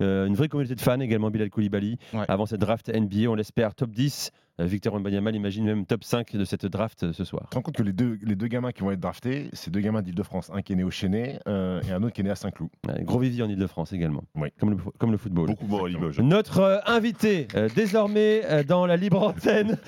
une 0.00 0.34
vraie 0.34 0.48
communauté 0.48 0.74
de 0.74 0.80
fans 0.80 1.00
également 1.00 1.30
Bilal 1.30 1.50
Koulibaly. 1.50 1.98
Avant 2.28 2.46
cette 2.46 2.60
draft 2.60 2.88
NBA, 2.88 3.28
on 3.28 3.34
l'espère 3.34 3.74
top 3.74 3.90
10. 3.90 4.30
Euh, 4.60 4.64
Victor 4.64 4.92
Wembanyama 4.92 5.30
imagine 5.30 5.64
même 5.64 5.86
top 5.86 6.02
5 6.02 6.34
de 6.34 6.44
cette 6.44 6.66
draft 6.66 7.04
euh, 7.04 7.12
ce 7.12 7.22
soir. 7.22 7.42
Tu 7.44 7.50
te 7.50 7.54
rends 7.54 7.62
compte 7.62 7.76
que 7.76 7.82
les 7.84 7.92
deux, 7.92 8.18
les 8.22 8.34
deux 8.34 8.48
gamins 8.48 8.72
qui 8.72 8.80
vont 8.82 8.90
être 8.90 8.98
draftés, 8.98 9.50
c'est 9.52 9.70
deux 9.70 9.78
gamins 9.78 10.02
d'Île-de-France. 10.02 10.50
Un 10.52 10.62
qui 10.62 10.72
est 10.72 10.76
né 10.76 10.82
au 10.82 10.90
Chénet 10.90 11.38
euh, 11.46 11.80
et 11.88 11.92
un 11.92 12.02
autre 12.02 12.12
qui 12.12 12.22
est 12.22 12.24
né 12.24 12.30
à 12.30 12.34
Saint-Cloud. 12.34 12.68
Ouais, 12.88 13.04
Gros 13.04 13.20
vivier 13.20 13.44
en 13.44 13.48
Ile-de-France 13.48 13.92
également. 13.92 14.24
Comme, 14.58 14.70
le, 14.70 14.76
comme 14.98 15.12
le 15.12 15.16
football. 15.16 15.46
Beaucoup 15.46 15.66
moins 15.68 15.84
à 15.84 15.88
Limoges. 15.88 16.18
Notre 16.18 16.58
euh, 16.58 16.78
invité, 16.86 17.46
euh, 17.54 17.68
désormais 17.72 18.42
euh, 18.46 18.64
dans 18.64 18.84
la 18.86 18.96
libre 18.96 19.22
antenne, 19.22 19.78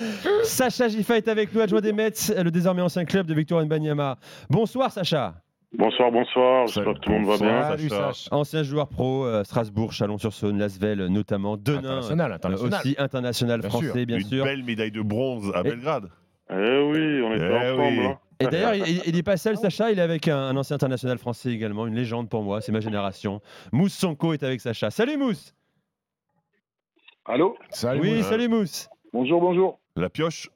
Sacha 0.44 0.86
Gifa 0.86 1.16
est 1.16 1.26
avec 1.26 1.52
nous, 1.52 1.60
adjoint 1.60 1.80
des 1.80 1.92
Mets, 1.92 2.12
euh, 2.30 2.44
le 2.44 2.52
désormais 2.52 2.82
ancien 2.82 3.04
club 3.04 3.26
de 3.26 3.34
Victor 3.34 3.64
Mbanyama. 3.64 4.18
Bonsoir 4.50 4.92
Sacha. 4.92 5.42
Bonsoir, 5.72 6.10
bonsoir. 6.10 6.66
J'espère 6.66 6.94
que 6.94 6.98
tout 6.98 7.10
le 7.10 7.18
monde 7.20 7.28
va 7.28 7.76
bien. 7.76 8.16
Ancien 8.32 8.62
joueur 8.64 8.88
pro, 8.88 9.24
euh, 9.24 9.44
Strasbourg, 9.44 9.92
Chalon-sur-Saône, 9.92 10.58
Lasvel 10.58 11.06
notamment, 11.06 11.56
Denain, 11.56 11.78
International, 11.98 12.32
euh, 12.32 12.34
international. 12.34 12.80
aussi 12.80 12.94
international 12.98 13.60
Bien 13.60 13.68
français 13.70 13.92
sûr. 13.92 14.06
bien 14.06 14.18
Une 14.18 14.24
sûr. 14.24 14.44
belle 14.44 14.64
médaille 14.64 14.90
de 14.90 15.00
bronze 15.02 15.52
à 15.54 15.62
Belgrade. 15.62 16.10
Eh 16.50 16.54
oui, 16.54 17.22
on 17.22 17.34
était 17.34 17.44
Eh 17.48 17.70
ensemble. 17.70 17.82
oui. 17.82 18.06
hein. 18.06 18.18
Et 18.40 18.46
d'ailleurs, 18.46 18.74
il, 18.74 19.02
il 19.06 19.16
est 19.16 19.22
pas 19.22 19.36
seul, 19.36 19.56
Sacha, 19.58 19.92
il 19.92 19.98
est 19.98 20.02
avec 20.02 20.26
un, 20.26 20.36
un 20.38 20.56
ancien 20.56 20.74
international 20.74 21.18
français 21.18 21.50
également, 21.52 21.86
une 21.86 21.94
légende 21.94 22.28
pour 22.28 22.42
moi, 22.42 22.60
c'est 22.60 22.72
ma 22.72 22.80
génération. 22.80 23.40
Mousse 23.70 23.92
Sonko 23.94 24.32
est 24.32 24.42
avec 24.42 24.60
Sacha. 24.60 24.90
Salut 24.90 25.18
Mousse 25.18 25.54
Allô? 27.26 27.56
Oui, 28.00 28.22
salut 28.24 28.48
Mousse 28.48 28.88
Bonjour, 29.12 29.40
bonjour. 29.40 29.78
La 29.94 30.08
pioche? 30.10 30.48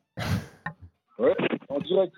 Ouais, 1.19 1.35
en 1.69 1.79
direct. 1.81 2.15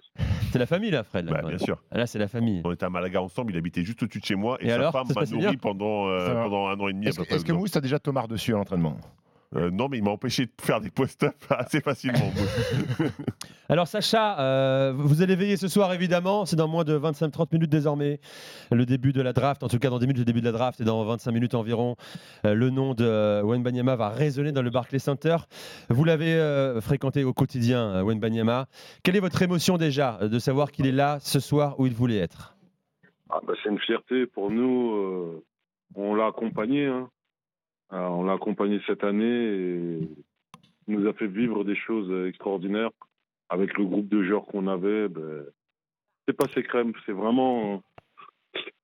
C'est 0.56 0.60
la 0.60 0.66
famille 0.66 0.90
là, 0.90 1.02
Fred. 1.04 1.26
là. 1.26 1.42
Bah, 1.42 1.48
bien 1.48 1.58
sûr. 1.58 1.82
Là, 1.92 2.06
c'est 2.06 2.18
la 2.18 2.28
famille. 2.28 2.62
On 2.64 2.72
était 2.72 2.86
à 2.86 2.90
Malaga 2.90 3.20
ensemble, 3.20 3.52
il 3.52 3.58
habitait 3.58 3.84
juste 3.84 4.02
au-dessus 4.02 4.20
de 4.20 4.24
chez 4.24 4.34
moi 4.34 4.56
et, 4.60 4.66
Et 4.66 4.68
sa 4.70 4.76
alors, 4.76 4.92
femme 4.92 5.06
m'a 5.14 5.24
nourri 5.26 5.56
pendant, 5.58 6.08
euh, 6.08 6.34
pendant 6.42 6.68
un 6.68 6.80
an 6.80 6.88
et 6.88 6.92
demi. 6.94 7.06
à 7.06 7.08
Est-ce 7.10 7.18
peu 7.18 7.22
que, 7.24 7.28
près, 7.28 7.36
est-ce 7.36 7.44
que. 7.44 7.52
Mousse 7.52 7.76
a 7.76 7.80
déjà 7.80 7.98
Thomas 7.98 8.26
dessus 8.26 8.54
à 8.54 8.56
l'entraînement? 8.56 8.96
Euh, 9.54 9.70
non, 9.70 9.88
mais 9.88 9.98
il 9.98 10.04
m'a 10.04 10.10
empêché 10.10 10.46
de 10.46 10.50
faire 10.60 10.80
des 10.80 10.90
post-up 10.90 11.34
assez 11.50 11.80
facilement. 11.80 12.32
Alors 13.68 13.86
Sacha, 13.88 14.38
euh, 14.40 14.92
vous 14.96 15.22
allez 15.22 15.34
veiller 15.36 15.56
ce 15.56 15.68
soir 15.68 15.92
évidemment, 15.92 16.44
c'est 16.46 16.56
dans 16.56 16.68
moins 16.68 16.84
de 16.84 16.96
25-30 16.98 17.48
minutes 17.52 17.70
désormais, 17.70 18.20
le 18.70 18.86
début 18.86 19.12
de 19.12 19.22
la 19.22 19.32
draft, 19.32 19.62
en 19.62 19.68
tout 19.68 19.78
cas 19.78 19.90
dans 19.90 19.98
10 19.98 20.06
minutes 20.06 20.18
le 20.18 20.24
début 20.24 20.40
de 20.40 20.46
la 20.46 20.52
draft 20.52 20.80
et 20.80 20.84
dans 20.84 21.04
25 21.04 21.32
minutes 21.32 21.54
environ, 21.54 21.96
euh, 22.44 22.54
le 22.54 22.70
nom 22.70 22.94
de 22.94 23.04
euh, 23.04 23.42
Wenbanyama 23.42 23.96
va 23.96 24.08
résonner 24.08 24.52
dans 24.52 24.62
le 24.62 24.70
Barclays 24.70 24.98
Center. 25.00 25.36
Vous 25.90 26.04
l'avez 26.04 26.34
euh, 26.34 26.80
fréquenté 26.80 27.24
au 27.24 27.32
quotidien, 27.32 27.80
euh, 27.88 28.02
Wenbanyama. 28.02 28.66
Quelle 29.02 29.16
est 29.16 29.20
votre 29.20 29.42
émotion 29.42 29.76
déjà 29.78 30.18
de 30.22 30.38
savoir 30.38 30.70
qu'il 30.70 30.86
est 30.86 30.92
là 30.92 31.18
ce 31.20 31.40
soir 31.40 31.78
où 31.80 31.86
il 31.86 31.94
voulait 31.94 32.18
être? 32.18 32.56
Ah, 33.30 33.40
bah, 33.46 33.54
c'est 33.62 33.68
une 33.70 33.80
fierté 33.80 34.26
pour 34.26 34.50
nous. 34.50 34.92
euh, 34.94 35.44
on 35.96 36.14
l'a 36.14 36.26
accompagné. 36.26 36.86
hein. 36.86 37.08
On 37.90 38.24
l'a 38.24 38.32
accompagné 38.34 38.80
cette 38.86 39.04
année 39.04 39.24
et 39.24 39.98
il 40.88 40.98
nous 40.98 41.08
a 41.08 41.12
fait 41.14 41.26
vivre 41.28 41.64
des 41.64 41.76
choses 41.76 42.26
extraordinaires 42.28 42.90
avec 43.48 43.76
le 43.78 43.84
groupe 43.84 44.08
de 44.08 44.22
joueurs 44.24 44.44
qu'on 44.46 44.66
avait. 44.66 45.08
Ben, 45.08 45.44
c'est 46.26 46.36
pas 46.36 46.46
ses 46.54 46.62
crèmes, 46.62 46.92
c'est 47.06 47.12
vraiment. 47.12 47.82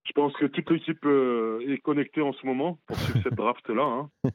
Je 0.04 0.12
pense 0.14 0.32
que 0.34 0.46
toute 0.46 0.68
l'équipe 0.70 1.04
euh, 1.06 1.60
est 1.68 1.78
connectée 1.78 2.20
en 2.22 2.32
ce 2.32 2.44
moment 2.46 2.78
pour 2.86 2.96
suivre 2.96 3.20
cette 3.22 3.34
draft-là. 3.34 3.82
hein. 3.82 4.10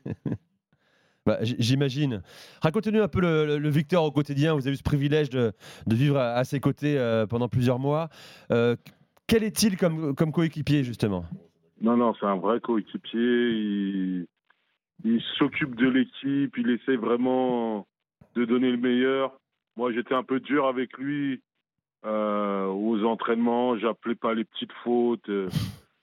Bah, 1.26 1.40
J'imagine. 1.42 2.22
Racontez-nous 2.62 3.02
un 3.02 3.10
peu 3.10 3.20
le, 3.20 3.46
le- 3.46 3.58
le 3.58 3.70
Victor 3.70 4.06
au 4.06 4.12
quotidien. 4.12 4.54
Vous 4.54 4.66
avez 4.66 4.76
eu 4.76 4.78
ce 4.78 4.84
privilège 4.84 5.30
de, 5.30 5.52
de 5.86 5.94
vivre 5.94 6.16
à, 6.18 6.36
à 6.36 6.46
ses 6.46 6.62
côtés 6.62 6.98
euh, 6.98 7.26
pendant 7.28 7.50
plusieurs 7.50 7.80
mois. 7.80 8.08
Euh, 8.50 8.78
quel 9.28 9.44
est-il 9.44 9.76
comme, 9.76 10.16
comme 10.16 10.32
coéquipier, 10.32 10.86
justement? 10.86 11.26
Non, 11.82 11.98
non, 11.98 12.14
c'est 12.18 12.26
un 12.26 12.38
vrai 12.38 12.62
coéquipier. 12.62 13.20
Il, 13.20 14.26
il 15.04 15.22
s'occupe 15.38 15.76
de 15.76 15.88
l'équipe. 15.88 16.56
Il 16.58 16.70
essaie 16.72 16.96
vraiment 16.96 17.86
de 18.36 18.46
donner 18.46 18.72
le 18.72 18.78
meilleur. 18.78 19.34
Moi, 19.76 19.92
j'étais 19.94 20.14
un 20.16 20.24
peu 20.24 20.40
dur 20.40 20.66
avec 20.68 20.98
lui 20.98 21.42
euh, 22.06 22.66
aux 22.68 23.04
entraînements. 23.04 23.78
J'appelais 23.78 24.16
pas 24.16 24.34
les 24.34 24.44
petites 24.44 24.74
fautes. 24.84 25.28
Euh, 25.30 25.50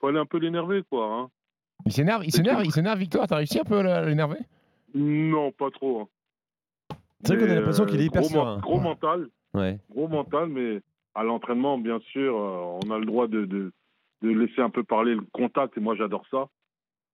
Fallait 0.01 0.19
un 0.19 0.27
peu 0.27 0.39
l'énerver, 0.39 0.83
quoi. 0.91 1.07
hein. 1.13 1.31
Il 1.87 1.93
s'énerve, 1.93 2.25
il 2.25 2.31
s'énerve, 2.33 2.63
il 2.65 2.71
s'énerve, 2.73 2.99
Victor. 2.99 3.27
T'as 3.27 3.37
réussi 3.37 3.59
un 3.59 3.65
peu 3.65 3.79
à 3.79 4.05
l'énerver? 4.07 4.39
Non, 4.95 5.51
pas 5.53 5.71
trop. 5.71 6.03
hein. 6.03 6.09
C'est 7.25 7.35
vrai 7.37 7.47
qu'on 7.47 7.53
a 7.53 7.55
l'impression 7.57 7.85
qu'il 7.87 7.97
est 8.01 8.03
euh, 8.03 8.07
hyper 8.07 8.21
gros, 8.23 8.31
serein. 8.31 8.55
men- 8.57 8.61
Gros 8.61 8.81
mental. 8.81 9.29
Ouais. 9.55 9.79
Gros 9.91 10.09
mental, 10.09 10.49
mais 10.49 10.81
à 11.15 11.23
l'entraînement, 11.25 11.79
bien 11.79 11.99
sûr, 12.13 12.37
euh, 12.37 12.79
on 12.85 12.91
a 12.91 12.99
le 12.99 13.07
droit 13.07 13.29
de, 13.29 13.45
de, 13.45 13.73
de 14.23 14.29
laisser 14.29 14.61
un 14.61 14.71
peu 14.71 14.83
parler 14.85 15.15
le 15.15 15.23
contact, 15.33 15.77
et 15.79 15.81
moi 15.81 15.95
j'adore 15.97 16.25
ça. 16.31 16.49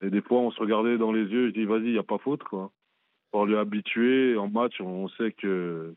Et 0.03 0.11
des 0.11 0.23
fois, 0.23 0.39
on 0.39 0.51
se 0.51 0.61
regardait 0.61 0.99
dans 0.99 1.13
les 1.13 1.25
yeux, 1.25 1.49
je 1.49 1.53
dis, 1.53 1.65
vas-y, 1.65 1.87
il 1.87 1.93
n'y 1.93 1.99
a 1.99 2.03
pas 2.03 2.19
faute, 2.19 2.43
quoi. 2.45 2.71
Pour 3.31 3.47
lui 3.47 3.57
habituer, 3.57 4.37
en 4.37 4.49
match, 4.49 4.81
on 4.81 5.09
sait 5.09 5.33
que 5.33 5.95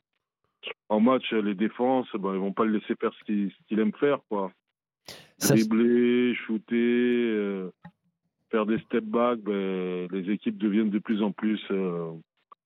en 0.90 1.00
match, 1.00 1.32
les 1.32 1.56
défenses, 1.56 2.08
ben, 2.14 2.34
ils 2.34 2.40
vont 2.40 2.54
pas 2.54 2.66
le 2.66 2.74
laisser 2.74 2.96
faire 2.96 3.14
ce 3.14 3.24
qu'il 3.26 3.52
ce 3.52 3.68
qu'il 3.68 3.80
aime 3.80 3.94
faire, 3.94 4.20
quoi. 4.30 4.52
Dribbler, 5.40 6.36
shooter, 6.36 6.76
euh, 6.76 7.70
faire 8.50 8.66
des 8.66 8.80
step 8.80 9.04
back, 9.04 9.40
ben, 9.40 10.08
les 10.12 10.32
équipes 10.32 10.58
deviennent 10.58 10.90
de 10.90 11.00
plus 11.00 11.22
en 11.22 11.32
plus 11.32 11.62
euh, 11.72 12.12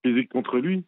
physiques 0.05 0.29
contre 0.29 0.57
lui. 0.57 0.83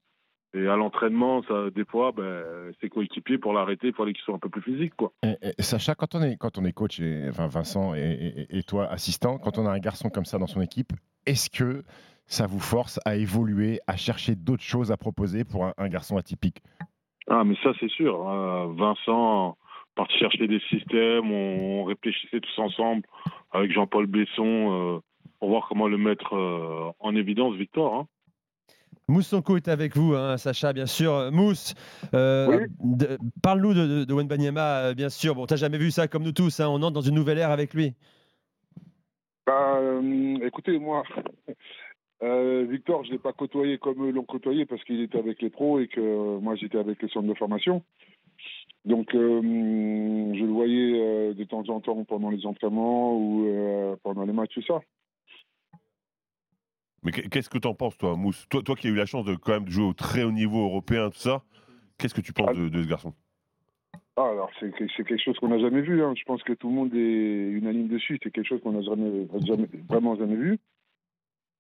Et 0.55 0.67
à 0.67 0.75
l'entraînement, 0.75 1.43
ça, 1.43 1.69
des 1.69 1.85
fois, 1.85 2.11
ben, 2.11 2.43
ses 2.81 2.89
coéquipiers, 2.89 3.37
pour 3.37 3.53
l'arrêter, 3.53 3.87
il 3.89 3.93
fallait 3.93 4.13
qu'ils 4.13 4.23
soient 4.23 4.35
un 4.35 4.39
peu 4.39 4.49
plus 4.49 4.63
physiques, 4.63 4.95
quoi. 4.95 5.11
Et- 5.23 5.35
et 5.57 5.61
Sacha, 5.61 5.93
quand 5.93 6.15
on 6.15 6.23
est, 6.23 6.37
quand 6.37 6.57
on 6.57 6.65
est 6.65 6.71
coach, 6.73 6.99
et, 6.99 7.27
enfin 7.29 7.47
Vincent 7.47 7.93
et, 7.93 8.63
toi 8.67 8.87
assistant, 8.87 9.37
quand 9.37 9.57
on 9.59 9.67
a 9.67 9.71
un 9.71 9.79
garçon 9.79 10.09
comme 10.09 10.25
ça 10.25 10.39
dans 10.39 10.47
son 10.47 10.61
équipe, 10.61 10.91
est-ce 11.27 11.49
que 11.51 11.83
ça 12.25 12.47
vous 12.47 12.59
force 12.59 12.99
à 13.05 13.15
évoluer, 13.15 13.79
à 13.85 13.95
chercher 13.95 14.33
d'autres 14.35 14.63
choses 14.63 14.91
à 14.91 14.97
proposer 14.97 15.43
pour 15.43 15.65
un, 15.65 15.73
un 15.77 15.87
garçon 15.87 16.17
atypique? 16.17 16.61
Ah, 17.27 17.43
mais 17.43 17.55
ça, 17.63 17.71
c'est 17.79 17.89
sûr. 17.91 18.27
hein. 18.27 18.73
Vincent, 18.75 19.55
parti 19.93 20.17
chercher 20.17 20.47
des 20.47 20.59
systèmes, 20.69 21.31
on, 21.31 21.81
on 21.81 21.83
réfléchissait 21.83 22.39
tous 22.39 22.59
ensemble 22.59 23.03
avec 23.51 23.71
Jean-Paul 23.71 24.07
Besson 24.07 24.43
euh, 24.95 24.99
pour 25.39 25.49
voir 25.49 25.67
comment 25.69 25.87
le 25.87 25.97
mettre 25.97 26.33
euh, 26.35 26.89
en 26.99 27.15
évidence, 27.15 27.55
Victor. 27.55 27.93
hein. 27.93 28.07
Mousse 29.09 29.29
Sonko 29.29 29.57
est 29.57 29.67
avec 29.67 29.95
vous, 29.97 30.13
hein, 30.13 30.37
Sacha, 30.37 30.71
bien 30.71 30.85
sûr. 30.85 31.31
Mousse, 31.31 31.73
euh, 32.13 32.67
parle-nous 33.41 33.73
de, 33.73 33.87
de, 33.87 34.03
de 34.03 34.13
Wenbanyama, 34.13 34.89
euh, 34.89 34.93
bien 34.93 35.09
sûr. 35.09 35.33
Bon, 35.33 35.47
t'as 35.47 35.55
jamais 35.55 35.79
vu 35.79 35.89
ça 35.89 36.07
comme 36.07 36.21
nous 36.23 36.31
tous. 36.31 36.59
hein, 36.59 36.67
On 36.69 36.75
entre 36.83 36.91
dans 36.91 37.01
une 37.01 37.15
nouvelle 37.15 37.39
ère 37.39 37.49
avec 37.49 37.73
lui. 37.73 37.95
Bah, 39.47 39.77
euh, 39.79 40.37
écoutez, 40.45 40.77
moi, 40.77 41.01
euh, 42.23 42.67
Victor, 42.69 43.03
je 43.03 43.09
ne 43.09 43.13
l'ai 43.13 43.19
pas 43.19 43.33
côtoyé 43.33 43.79
comme 43.79 44.05
eux 44.07 44.11
l'ont 44.11 44.23
côtoyé 44.23 44.67
parce 44.67 44.83
qu'il 44.83 45.01
était 45.01 45.17
avec 45.17 45.41
les 45.41 45.49
pros 45.49 45.79
et 45.79 45.87
que 45.87 45.99
euh, 45.99 46.39
moi, 46.39 46.55
j'étais 46.55 46.77
avec 46.77 47.01
le 47.01 47.09
centre 47.09 47.27
de 47.27 47.33
formation. 47.33 47.81
Donc, 48.85 49.15
euh, 49.15 49.41
je 49.41 50.43
le 50.43 50.51
voyais 50.51 51.01
euh, 51.01 51.33
de 51.33 51.43
temps 51.45 51.63
en 51.69 51.79
temps 51.79 52.03
pendant 52.03 52.29
les 52.29 52.45
entraînements 52.45 53.17
ou 53.17 53.47
euh, 53.47 53.95
pendant 54.03 54.23
les 54.23 54.33
matchs, 54.33 54.53
tout 54.53 54.61
ça. 54.67 54.81
Mais 57.03 57.11
qu'est- 57.11 57.29
qu'est-ce 57.29 57.49
que 57.49 57.57
t'en 57.57 57.73
penses, 57.73 57.97
toi, 57.97 58.15
Mousse? 58.15 58.45
Toi, 58.49 58.61
toi 58.61 58.75
qui 58.75 58.87
as 58.87 58.89
eu 58.91 58.95
la 58.95 59.05
chance 59.05 59.25
de 59.25 59.35
quand 59.35 59.53
même 59.53 59.65
de 59.65 59.71
jouer 59.71 59.85
au 59.85 59.93
très 59.93 60.23
haut 60.23 60.31
niveau 60.31 60.65
européen, 60.65 61.09
tout 61.09 61.17
ça, 61.19 61.43
qu'est-ce 61.97 62.13
que 62.13 62.21
tu 62.21 62.33
penses 62.33 62.55
de, 62.55 62.69
de 62.69 62.83
ce 62.83 62.87
garçon? 62.87 63.13
Ah, 64.17 64.27
alors, 64.31 64.49
c'est 64.59 64.69
que- 64.75 64.85
c'est 64.97 65.05
quelque 65.07 65.23
chose 65.23 65.37
qu'on 65.39 65.47
n'a 65.47 65.59
jamais 65.59 65.81
vu. 65.81 66.03
hein. 66.03 66.13
Je 66.17 66.23
pense 66.25 66.43
que 66.43 66.51
tout 66.53 66.67
le 66.67 66.75
monde 66.75 66.93
est 66.93 67.49
unanime 67.51 67.87
dessus. 67.87 68.19
C'est 68.21 68.31
quelque 68.31 68.47
chose 68.47 68.61
qu'on 68.61 68.73
n'a 68.73 68.81
jamais, 68.81 69.27
jamais- 69.45 69.69
vraiment 69.87 70.15
jamais 70.17 70.35
vu. 70.35 70.59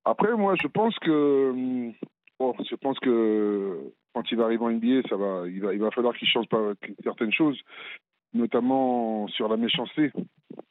Après, 0.05 0.35
moi, 0.35 0.55
je 0.61 0.67
pense 0.67 0.97
que, 0.99 1.51
hum, 1.51 1.93
bon, 2.39 2.53
je 2.69 2.75
pense 2.75 2.99
que 2.99 3.79
quand 4.13 4.29
il 4.31 4.37
va 4.37 4.45
arriver 4.45 4.63
en 4.63 4.69
NBA, 4.71 5.07
ça 5.07 5.15
va, 5.15 5.43
il 5.47 5.61
va, 5.61 5.73
il 5.73 5.79
va 5.79 5.91
falloir 5.91 6.15
qu'il 6.17 6.27
change 6.27 6.47
pas 6.47 6.73
certaines 7.03 7.31
choses, 7.31 7.59
notamment 8.33 9.27
sur 9.29 9.47
la 9.47 9.57
méchanceté, 9.57 10.11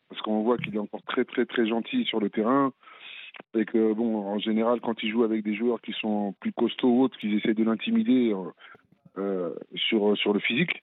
parce 0.09 0.21
qu'on 0.23 0.43
voit 0.43 0.59
qu'il 0.59 0.75
est 0.75 0.79
encore 0.81 1.03
très, 1.03 1.25
très, 1.25 1.47
très 1.47 1.67
gentil 1.67 2.05
sur 2.05 2.21
le 2.21 2.31
terrain. 2.31 2.73
Et 3.55 3.65
que, 3.65 3.93
bon, 3.93 4.27
en 4.27 4.39
général, 4.39 4.81
quand 4.81 5.03
il 5.03 5.11
joue 5.11 5.25
avec 5.25 5.43
des 5.43 5.55
joueurs 5.55 5.81
qui 5.81 5.93
sont 5.93 6.35
plus 6.41 6.53
costauds 6.53 6.89
ou 6.89 7.03
autres, 7.03 7.19
qu'ils 7.19 7.35
essaient 7.35 7.55
de 7.55 7.65
l'intimider 7.65 8.33
euh, 8.33 8.51
euh, 9.19 9.55
sur, 9.75 10.17
sur 10.17 10.33
le 10.33 10.41
physique. 10.41 10.83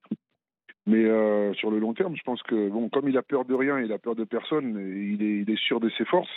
Mais 0.87 1.03
euh, 1.03 1.53
sur 1.53 1.71
le 1.71 1.79
long 1.79 1.93
terme, 1.93 2.15
je 2.15 2.21
pense 2.23 2.43
que 2.43 2.69
bon, 2.69 2.89
comme 2.89 3.09
il 3.09 3.17
a 3.17 3.23
peur 3.23 3.45
de 3.45 3.55
rien, 3.55 3.79
il 3.79 3.91
a 3.91 3.97
peur 3.97 4.15
de 4.15 4.23
personne, 4.23 4.77
il 4.77 5.49
est 5.49 5.59
sûr 5.59 5.79
de 5.79 5.89
ses 5.97 6.05
forces. 6.05 6.29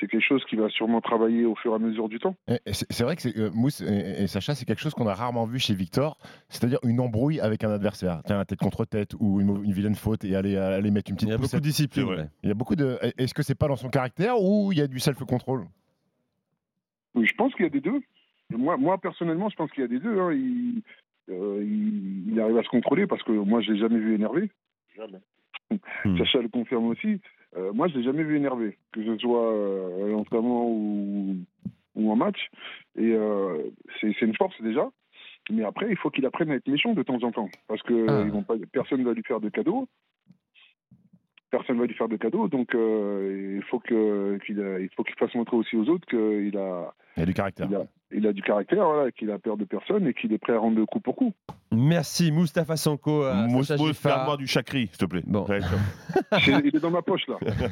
C'est 0.00 0.06
quelque 0.06 0.24
chose 0.24 0.44
qui 0.48 0.54
va 0.54 0.68
sûrement 0.68 1.00
travailler 1.00 1.44
au 1.44 1.56
fur 1.56 1.72
et 1.72 1.74
à 1.74 1.78
mesure 1.78 2.08
du 2.08 2.20
temps. 2.20 2.36
C'est 2.66 3.02
vrai 3.02 3.16
que 3.16 3.28
euh, 3.36 3.50
Mousse 3.52 3.80
et, 3.80 4.22
et 4.22 4.26
Sacha, 4.28 4.54
c'est 4.54 4.64
quelque 4.64 4.80
chose 4.80 4.94
qu'on 4.94 5.08
a 5.08 5.14
rarement 5.14 5.44
vu 5.44 5.58
chez 5.58 5.74
Victor, 5.74 6.18
c'est-à-dire 6.48 6.78
une 6.84 7.00
embrouille 7.00 7.40
avec 7.40 7.64
un 7.64 7.70
adversaire, 7.70 8.22
tiens, 8.24 8.44
tête 8.44 8.60
contre 8.60 8.84
tête 8.84 9.14
ou 9.18 9.40
une, 9.40 9.72
vilaine 9.72 9.96
faute 9.96 10.24
et 10.24 10.36
aller, 10.36 10.56
aller 10.56 10.90
mettre 10.92 11.10
une 11.10 11.16
petite. 11.16 11.28
Il 11.28 11.32
y 11.32 11.34
a 11.34 11.38
beaucoup 11.38 11.56
de 11.56 11.60
discipline, 11.60 12.04
ouais. 12.04 12.26
Il 12.44 12.48
y 12.48 12.52
a 12.52 12.54
beaucoup 12.54 12.76
de. 12.76 12.98
Est-ce 13.18 13.34
que 13.34 13.42
c'est 13.42 13.56
pas 13.56 13.66
dans 13.66 13.76
son 13.76 13.88
caractère 13.88 14.40
ou 14.40 14.70
il 14.72 14.78
y 14.78 14.82
a 14.82 14.86
du 14.86 15.00
self-control? 15.00 15.66
Oui, 17.14 17.26
je 17.26 17.34
pense 17.34 17.52
qu'il 17.54 17.64
y 17.64 17.68
a 17.68 17.70
des 17.70 17.80
deux. 17.80 18.00
Moi, 18.50 18.76
moi 18.76 18.98
personnellement, 18.98 19.48
je 19.48 19.56
pense 19.56 19.70
qu'il 19.72 19.82
y 19.82 19.84
a 19.84 19.88
des 19.88 19.98
deux. 19.98 20.18
hein. 20.20 20.32
Il, 20.32 20.82
euh, 21.30 21.62
il, 21.62 22.32
il 22.32 22.40
arrive 22.40 22.58
à 22.58 22.62
se 22.62 22.68
contrôler 22.68 23.06
parce 23.06 23.22
que 23.24 23.32
moi, 23.32 23.60
je 23.60 23.72
l'ai 23.72 23.78
jamais 23.80 23.98
vu 23.98 24.14
énervé. 24.14 24.50
Jamais. 24.96 25.18
Sacha 26.18 26.40
le 26.40 26.48
confirme 26.48 26.86
aussi. 26.86 27.20
Euh, 27.56 27.72
moi, 27.72 27.88
je 27.88 27.96
l'ai 27.96 28.04
jamais 28.04 28.22
vu 28.22 28.36
énervé, 28.36 28.78
que 28.92 29.02
ce 29.04 29.16
soit 29.18 29.52
euh, 29.52 30.04
à 30.04 30.08
l'entraînement 30.08 30.68
ou, 30.68 31.36
ou 31.96 32.12
en 32.12 32.16
match. 32.16 32.48
Et 32.96 33.12
euh, 33.12 33.70
c'est 34.00 34.20
une 34.20 34.36
force 34.36 34.60
déjà. 34.60 34.88
Mais 35.50 35.64
après, 35.64 35.86
il 35.90 35.96
faut 35.96 36.10
qu'il 36.10 36.26
apprenne 36.26 36.50
à 36.50 36.56
être 36.56 36.68
méchant 36.68 36.92
de 36.92 37.02
temps 37.02 37.22
en 37.22 37.32
temps, 37.32 37.48
parce 37.68 37.82
que 37.82 38.06
Ah. 38.08 38.22
ils 38.24 38.30
vont 38.30 38.42
pas, 38.42 38.54
personne 38.70 39.02
va 39.02 39.14
lui 39.14 39.22
faire 39.22 39.40
de 39.40 39.48
cadeaux. 39.48 39.88
Personne 41.50 41.78
va 41.78 41.86
lui 41.86 41.94
faire 41.94 42.08
de 42.08 42.18
cadeaux, 42.18 42.48
donc 42.48 42.74
euh, 42.74 43.58
faut 43.70 43.80
il 43.88 44.88
faut 44.94 45.02
qu'il 45.02 45.14
fasse 45.18 45.34
montrer 45.34 45.56
aussi 45.56 45.76
aux 45.76 45.88
autres 45.88 46.06
qu'il 46.06 46.58
a 46.58 46.92
Il 47.18 47.22
a 47.22 47.26
du 47.26 47.34
caractère. 47.34 47.66
il 47.70 47.76
a, 47.76 47.82
il 48.12 48.26
a 48.26 48.32
du 48.32 48.42
caractère, 48.42 48.84
voilà, 48.86 49.10
qu'il 49.12 49.30
a 49.30 49.38
peur 49.38 49.56
de 49.56 49.64
personne 49.64 50.06
et 50.06 50.14
qu'il 50.14 50.32
est 50.32 50.38
prêt 50.38 50.54
à 50.54 50.58
rendre 50.58 50.78
le 50.78 50.86
coup 50.86 51.00
pour 51.00 51.14
coup. 51.16 51.32
Merci, 51.70 52.32
Moustapha 52.32 52.76
Sonko. 52.78 53.24
euh, 53.24 53.46
Giffard. 53.62 54.12
garde-moi 54.16 54.36
du 54.38 54.46
chakri, 54.46 54.88
s'il 54.88 54.96
te 54.96 55.04
plaît. 55.04 55.22
Bon. 55.26 55.44
Il 56.46 56.74
est 56.74 56.80
dans 56.80 56.90
ma 56.90 57.02
poche 57.02 57.26
là. 57.28 57.36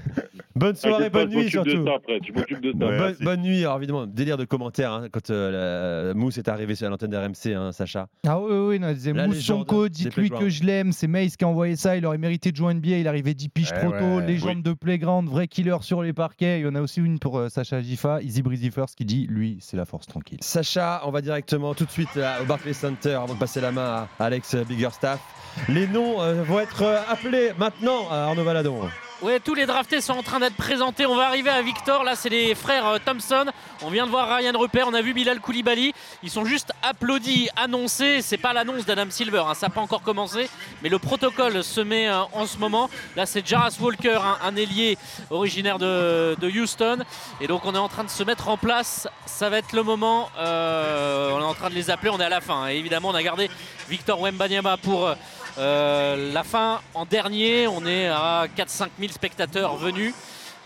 Bonne 0.54 0.74
soirée, 0.74 1.10
bonne 1.10 1.28
nuit 1.28 1.36
m'occupe 1.36 1.64
de 1.64 1.70
surtout. 1.70 1.84
ça 1.86 1.94
après, 1.96 2.18
tu 2.20 2.32
m'occupes 2.32 2.60
de 2.62 2.72
ça. 2.72 3.12
Bonne- 3.24 3.42
nuit. 3.42 3.60
Alors 3.60 3.76
évidemment, 3.76 4.06
délire 4.06 4.38
de 4.38 4.46
commentaires 4.46 4.90
hein, 4.92 5.08
quand 5.12 5.28
euh, 5.28 6.08
la- 6.08 6.14
Mousse 6.14 6.38
est 6.38 6.48
arrivé 6.48 6.74
sur 6.74 6.88
l'antenne 6.88 7.10
d'RMC, 7.10 7.52
hein, 7.54 7.72
Sacha. 7.72 8.08
Ah 8.26 8.40
oui, 8.40 8.52
oui, 8.68 8.78
non, 8.80 8.88
il 8.88 8.94
disait 8.94 9.12
Mousse 9.12 9.46
des 9.46 9.88
dites-lui 9.90 10.30
que 10.30 10.48
je 10.48 10.64
l'aime. 10.64 10.92
C'est 10.92 11.08
Mace 11.08 11.36
qui 11.36 11.44
a 11.44 11.48
envoyé 11.48 11.76
ça. 11.76 11.96
Il 11.98 12.06
aurait 12.06 12.16
mérité 12.16 12.52
de 12.52 12.56
jouer 12.56 12.72
NBA. 12.72 12.96
Il 12.98 13.08
arrivait 13.08 13.34
10 13.34 13.48
piges 13.50 13.70
Eh 13.76 13.80
trop 13.80 13.90
tôt. 13.92 14.20
Légende 14.20 14.62
de 14.62 14.72
playground, 14.72 15.28
vrai 15.28 15.46
killer 15.46 15.76
sur 15.82 16.02
les 16.02 16.14
parquets. 16.14 16.60
Il 16.60 16.64
y 16.64 16.68
en 16.68 16.74
a 16.74 16.80
aussi 16.80 17.00
une 17.02 17.18
pour 17.18 17.38
euh, 17.38 17.48
Sacha 17.50 17.82
Gifa, 17.82 18.22
Easy 18.22 18.40
Breezy 18.40 18.70
First, 18.70 18.96
qui 18.96 19.04
dit 19.04 19.26
lui, 19.36 19.58
c'est 19.60 19.76
la 19.76 19.84
force 19.84 20.06
tranquille. 20.06 20.38
Sacha, 20.40 21.02
on 21.04 21.10
va 21.10 21.20
directement 21.20 21.74
tout 21.74 21.84
de 21.84 21.90
suite 21.90 22.14
là, 22.16 22.42
au 22.42 22.44
Barclays 22.44 22.72
Center 22.72 23.14
avant 23.14 23.34
de 23.34 23.38
passer 23.38 23.60
la 23.60 23.70
main 23.70 24.08
à 24.18 24.24
Alex 24.24 24.56
Biggerstaff. 24.56 25.20
Les 25.68 25.86
noms 25.86 26.20
euh, 26.20 26.42
vont 26.42 26.60
être 26.60 26.82
euh, 26.82 27.00
appelés 27.08 27.52
maintenant 27.58 28.10
à 28.10 28.16
Arnaud 28.24 28.44
Valadon. 28.44 28.88
Ouais, 29.22 29.40
tous 29.40 29.54
les 29.54 29.64
draftés 29.64 30.02
sont 30.02 30.12
en 30.12 30.22
train 30.22 30.40
d'être 30.40 30.56
présentés. 30.56 31.06
On 31.06 31.16
va 31.16 31.26
arriver 31.28 31.48
à 31.48 31.62
Victor. 31.62 32.04
Là, 32.04 32.14
c'est 32.16 32.28
les 32.28 32.54
frères 32.54 32.86
euh, 32.86 32.98
Thompson. 33.02 33.46
On 33.82 33.88
vient 33.88 34.04
de 34.04 34.10
voir 34.10 34.28
Ryan 34.36 34.52
Rupert. 34.58 34.86
On 34.88 34.92
a 34.92 35.00
vu 35.00 35.14
Bilal 35.14 35.40
Koulibaly. 35.40 35.94
Ils 36.22 36.28
sont 36.30 36.44
juste 36.44 36.72
applaudis, 36.82 37.48
annoncés. 37.56 38.20
C'est 38.20 38.36
pas 38.36 38.52
l'annonce 38.52 38.84
d'Adam 38.84 39.06
Silver. 39.08 39.42
hein, 39.48 39.54
Ça 39.54 39.68
n'a 39.68 39.72
pas 39.74 39.80
encore 39.80 40.02
commencé. 40.02 40.50
Mais 40.82 40.90
le 40.90 40.98
protocole 40.98 41.64
se 41.64 41.80
met 41.80 42.08
euh, 42.08 42.24
en 42.34 42.44
ce 42.44 42.58
moment. 42.58 42.90
Là, 43.16 43.24
c'est 43.24 43.46
Jarras 43.46 43.78
Walker, 43.80 44.18
un, 44.22 44.36
un 44.48 44.54
ailier 44.56 44.98
originaire 45.30 45.78
de, 45.78 46.36
Houston. 46.42 46.98
Et 47.40 47.46
donc, 47.46 47.64
on 47.64 47.74
est 47.74 47.78
en 47.78 47.88
train 47.88 48.04
de 48.04 48.10
se 48.10 48.22
mettre 48.22 48.50
en 48.50 48.58
place. 48.58 49.08
Ça 49.24 49.48
va 49.48 49.56
être 49.56 49.72
le 49.72 49.82
moment. 49.82 50.28
Euh, 50.38 51.30
on 51.32 51.40
est 51.40 51.44
en 51.44 51.54
train 51.54 51.70
de 51.70 51.74
les 51.74 51.88
appeler. 51.88 52.10
On 52.10 52.20
est 52.20 52.24
à 52.24 52.28
la 52.28 52.42
fin. 52.42 52.64
hein. 52.64 52.68
Et 52.68 52.76
évidemment, 52.76 53.08
on 53.08 53.14
a 53.14 53.22
gardé 53.22 53.48
Victor 53.88 54.20
Wembanyama 54.20 54.76
pour. 54.76 55.08
Euh, 55.58 56.32
la 56.32 56.44
fin 56.44 56.80
en 56.94 57.04
dernier, 57.06 57.66
on 57.66 57.86
est 57.86 58.08
à 58.08 58.46
4-5 58.56 58.88
000 59.00 59.12
spectateurs 59.12 59.76
venus 59.76 60.14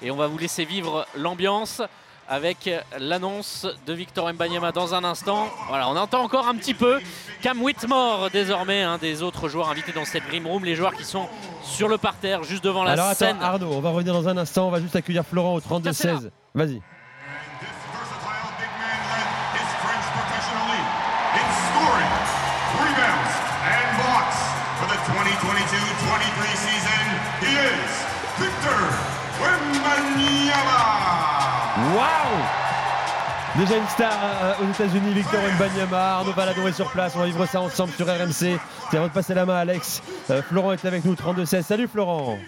et 0.03 0.11
on 0.11 0.17
va 0.17 0.27
vous 0.27 0.39
laisser 0.39 0.65
vivre 0.65 1.07
l'ambiance 1.17 1.81
avec 2.29 2.71
l'annonce 2.99 3.67
de 3.87 3.93
Victor 3.93 4.33
Mbanyama 4.33 4.71
dans 4.71 4.95
un 4.95 5.03
instant. 5.03 5.49
Voilà, 5.69 5.89
on 5.89 5.97
entend 5.97 6.23
encore 6.23 6.47
un 6.47 6.55
petit 6.55 6.75
peu 6.75 7.01
Cam 7.43 7.61
Whitmore 7.61 8.31
désormais, 8.31 8.83
un 8.83 8.99
des 8.99 9.23
autres 9.23 9.49
joueurs 9.49 9.69
invités 9.69 9.91
dans 9.93 10.05
cette 10.05 10.25
Dream 10.29 10.47
Room, 10.47 10.65
les 10.65 10.77
joueurs 10.77 10.95
qui 10.95 11.05
sont 11.05 11.27
sur 11.65 11.89
le 11.89 11.99
parterre 11.99 12.45
juste 12.45 12.63
devant 12.63 12.85
la 12.85 12.93
Alors 12.93 13.13
scène. 13.15 13.37
attends, 13.39 13.47
Arnaud, 13.47 13.73
on 13.73 13.81
va 13.81 13.91
revenir 13.91 14.13
dans 14.15 14.29
un 14.29 14.37
instant, 14.37 14.69
on 14.69 14.71
va 14.71 14.81
juste 14.81 14.95
accueillir 14.95 15.25
Florent 15.25 15.55
au 15.55 15.61
32-16. 15.61 16.31
Vas-y. 16.55 16.81
Waouh 31.97 32.61
Déjà 33.57 33.77
une 33.77 33.89
star 33.89 34.13
euh, 34.13 34.53
aux 34.63 34.71
États-Unis, 34.73 35.13
Victor 35.13 35.41
Mbanyama. 35.57 36.19
Arnaud 36.19 36.33
Valadon 36.33 36.69
est 36.69 36.73
sur 36.73 36.89
place. 36.93 37.15
On 37.17 37.19
va 37.19 37.27
vivre 37.27 37.45
ça 37.47 37.61
ensemble 37.61 37.93
sur 37.93 38.07
RMC. 38.07 38.33
C'est 38.91 38.97
avant 38.97 39.09
de 39.09 39.13
passer 39.13 39.35
la 39.35 39.45
main 39.45 39.57
à 39.57 39.61
Alex. 39.61 40.01
Euh, 40.31 40.41
Florent 40.43 40.73
est 40.73 40.85
avec 40.85 41.05
nous, 41.05 41.15
32-16. 41.15 41.63
Salut 41.63 41.89
Florent 41.89 42.39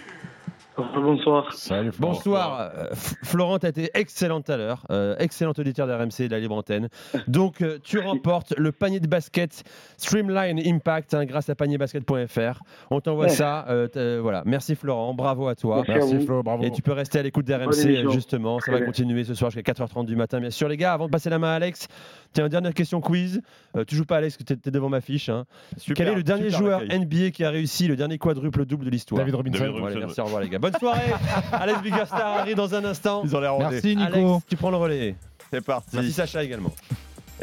Bonsoir. 0.77 1.53
Salut 1.53 1.91
Bonsoir. 1.99 2.71
Euh, 2.75 2.87
Florent, 3.23 3.59
tu 3.59 3.65
as 3.67 3.69
été 3.69 3.91
excellent 3.93 4.41
tout 4.41 4.51
à 4.51 4.57
l'heure. 4.57 4.85
Euh, 4.89 5.15
excellent 5.19 5.53
auditeur 5.55 5.85
d'RMC 5.85 6.27
de 6.27 6.31
la 6.31 6.39
Libre 6.39 6.55
Antenne. 6.55 6.89
Donc, 7.27 7.61
euh, 7.61 7.77
tu 7.83 7.99
remportes 7.99 8.53
le 8.57 8.71
panier 8.71 8.99
de 8.99 9.07
basket 9.07 9.63
Streamline 9.97 10.59
Impact 10.65 11.13
hein, 11.13 11.25
grâce 11.25 11.49
à 11.49 11.55
panierdbasket.fr. 11.55 12.59
On 12.89 12.99
t'envoie 13.01 13.25
Ouais. 13.25 13.29
ça. 13.29 13.65
euh, 13.69 13.87
euh, 13.97 14.19
voilà. 14.21 14.41
Merci 14.45 14.75
Florent. 14.75 15.13
Bravo 15.13 15.47
à 15.47 15.55
toi. 15.55 15.83
Merci 15.87 16.13
Merci. 16.13 16.25
Flo, 16.25 16.41
bravo. 16.41 16.63
Et 16.63 16.71
tu 16.71 16.81
peux 16.81 16.93
rester 16.93 17.19
à 17.19 17.23
l'écoute 17.23 17.45
d'RMC 17.45 18.09
justement. 18.11 18.59
Ça 18.59 18.71
va 18.71 18.81
continuer 18.81 19.23
ce 19.23 19.35
soir 19.35 19.51
jusqu'à 19.51 19.73
4h30 19.73 20.05
du 20.05 20.15
matin. 20.15 20.39
Bien 20.39 20.49
sûr, 20.49 20.67
les 20.67 20.77
gars, 20.77 20.93
avant 20.93 21.05
de 21.05 21.11
passer 21.11 21.29
la 21.29 21.37
main 21.39 21.49
à 21.51 21.55
Alex, 21.55 21.87
tiens, 22.33 22.49
dernière 22.49 22.73
question 22.73 22.99
quiz. 23.01 23.41
Euh, 23.77 23.85
tu 23.85 23.95
joues 23.95 24.05
pas, 24.05 24.17
Alex, 24.17 24.37
que 24.37 24.43
tu 24.43 24.53
es 24.53 24.71
devant 24.71 24.89
ma 24.89 25.01
fiche. 25.01 25.29
hein. 25.29 25.45
Super, 25.77 25.95
Quel 26.05 26.13
est 26.13 26.15
le 26.15 26.23
dernier 26.23 26.49
joueur. 26.49 26.81
NBA 26.81 27.31
qui 27.31 27.43
a 27.43 27.49
réussi 27.49 27.87
le 27.87 27.95
dernier 27.95 28.17
quadruple 28.17 28.65
double 28.65 28.85
de 28.85 28.89
l'histoire 28.89 29.19
David 29.19 29.35
Robinson. 29.35 29.59
David 29.63 29.97
merci, 29.99 30.19
au 30.21 30.25
revoir 30.25 30.41
les 30.41 30.49
gars. 30.49 30.59
Bonne 30.59 30.73
soirée. 30.77 31.13
Alex 31.51 31.81
Biggerstar 31.81 32.39
arrive 32.39 32.55
dans 32.55 32.73
un 32.75 32.83
instant. 32.85 33.21
Ils 33.23 33.35
ont 33.35 33.39
l'air. 33.39 33.57
Merci 33.57 33.95
Nico. 33.95 34.13
Alex, 34.13 34.45
tu 34.49 34.55
prends 34.57 34.71
le 34.71 34.77
relais. 34.77 35.15
C'est 35.51 35.63
parti. 35.63 35.89
Merci 35.95 36.11
Sacha 36.11 36.43
également. 36.43 36.73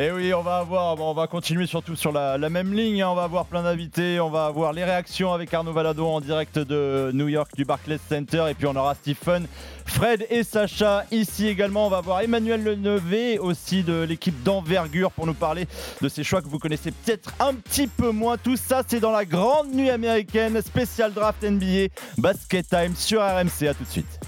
Et 0.00 0.10
oui, 0.10 0.32
on 0.32 0.40
va 0.40 0.56
avoir, 0.56 0.98
on 0.98 1.12
va 1.12 1.26
continuer 1.26 1.66
surtout 1.66 1.94
sur 1.94 2.10
la, 2.10 2.38
même 2.48 2.72
ligne. 2.72 3.02
hein. 3.02 3.08
On 3.10 3.14
va 3.14 3.24
avoir 3.24 3.44
plein 3.44 3.62
d'invités, 3.62 4.18
on 4.18 4.30
va 4.30 4.46
avoir 4.46 4.72
les 4.72 4.82
réactions 4.82 5.34
avec 5.34 5.52
Arnaud 5.52 5.74
Valadon 5.74 6.14
en 6.14 6.22
direct 6.22 6.58
de 6.58 7.10
New 7.12 7.28
York 7.28 7.50
du 7.54 7.66
Barclays 7.66 8.00
Center. 8.08 8.46
Et 8.48 8.54
puis 8.54 8.66
on 8.66 8.74
aura 8.76 8.94
Stephen, 8.94 9.46
Fred 9.84 10.26
et 10.30 10.42
Sacha 10.42 11.04
ici 11.10 11.48
également. 11.48 11.86
On 11.86 11.90
va 11.90 11.98
avoir 11.98 12.22
Emmanuel 12.22 12.64
Lenevé 12.64 13.38
aussi 13.38 13.82
de 13.82 14.00
l'équipe 14.04 14.42
d'envergure 14.42 15.10
pour 15.12 15.26
nous 15.26 15.34
parler 15.34 15.66
de 16.00 16.08
ces 16.08 16.24
choix 16.24 16.40
que 16.40 16.48
vous 16.48 16.58
connaissez 16.58 16.92
peut-être 16.92 17.34
un 17.38 17.52
petit 17.52 17.86
peu 17.86 18.10
moins. 18.10 18.38
Tout 18.38 18.56
ça, 18.56 18.80
c'est 18.86 19.00
dans 19.00 19.12
la 19.12 19.26
grande 19.26 19.74
nuit 19.74 19.90
américaine, 19.90 20.62
spécial 20.62 21.12
draft 21.12 21.42
NBA, 21.42 21.92
Basket 22.16 22.66
Time 22.66 22.96
sur 22.96 23.20
RMC. 23.20 23.68
À 23.68 23.74
tout 23.74 23.84
de 23.84 23.90
suite. 23.90 24.20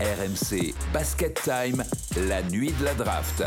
RMC 0.00 0.74
Basket 0.92 1.40
Time, 1.40 1.84
la 2.28 2.42
nuit 2.42 2.74
de 2.80 2.84
la 2.84 2.94
draft. 2.94 3.44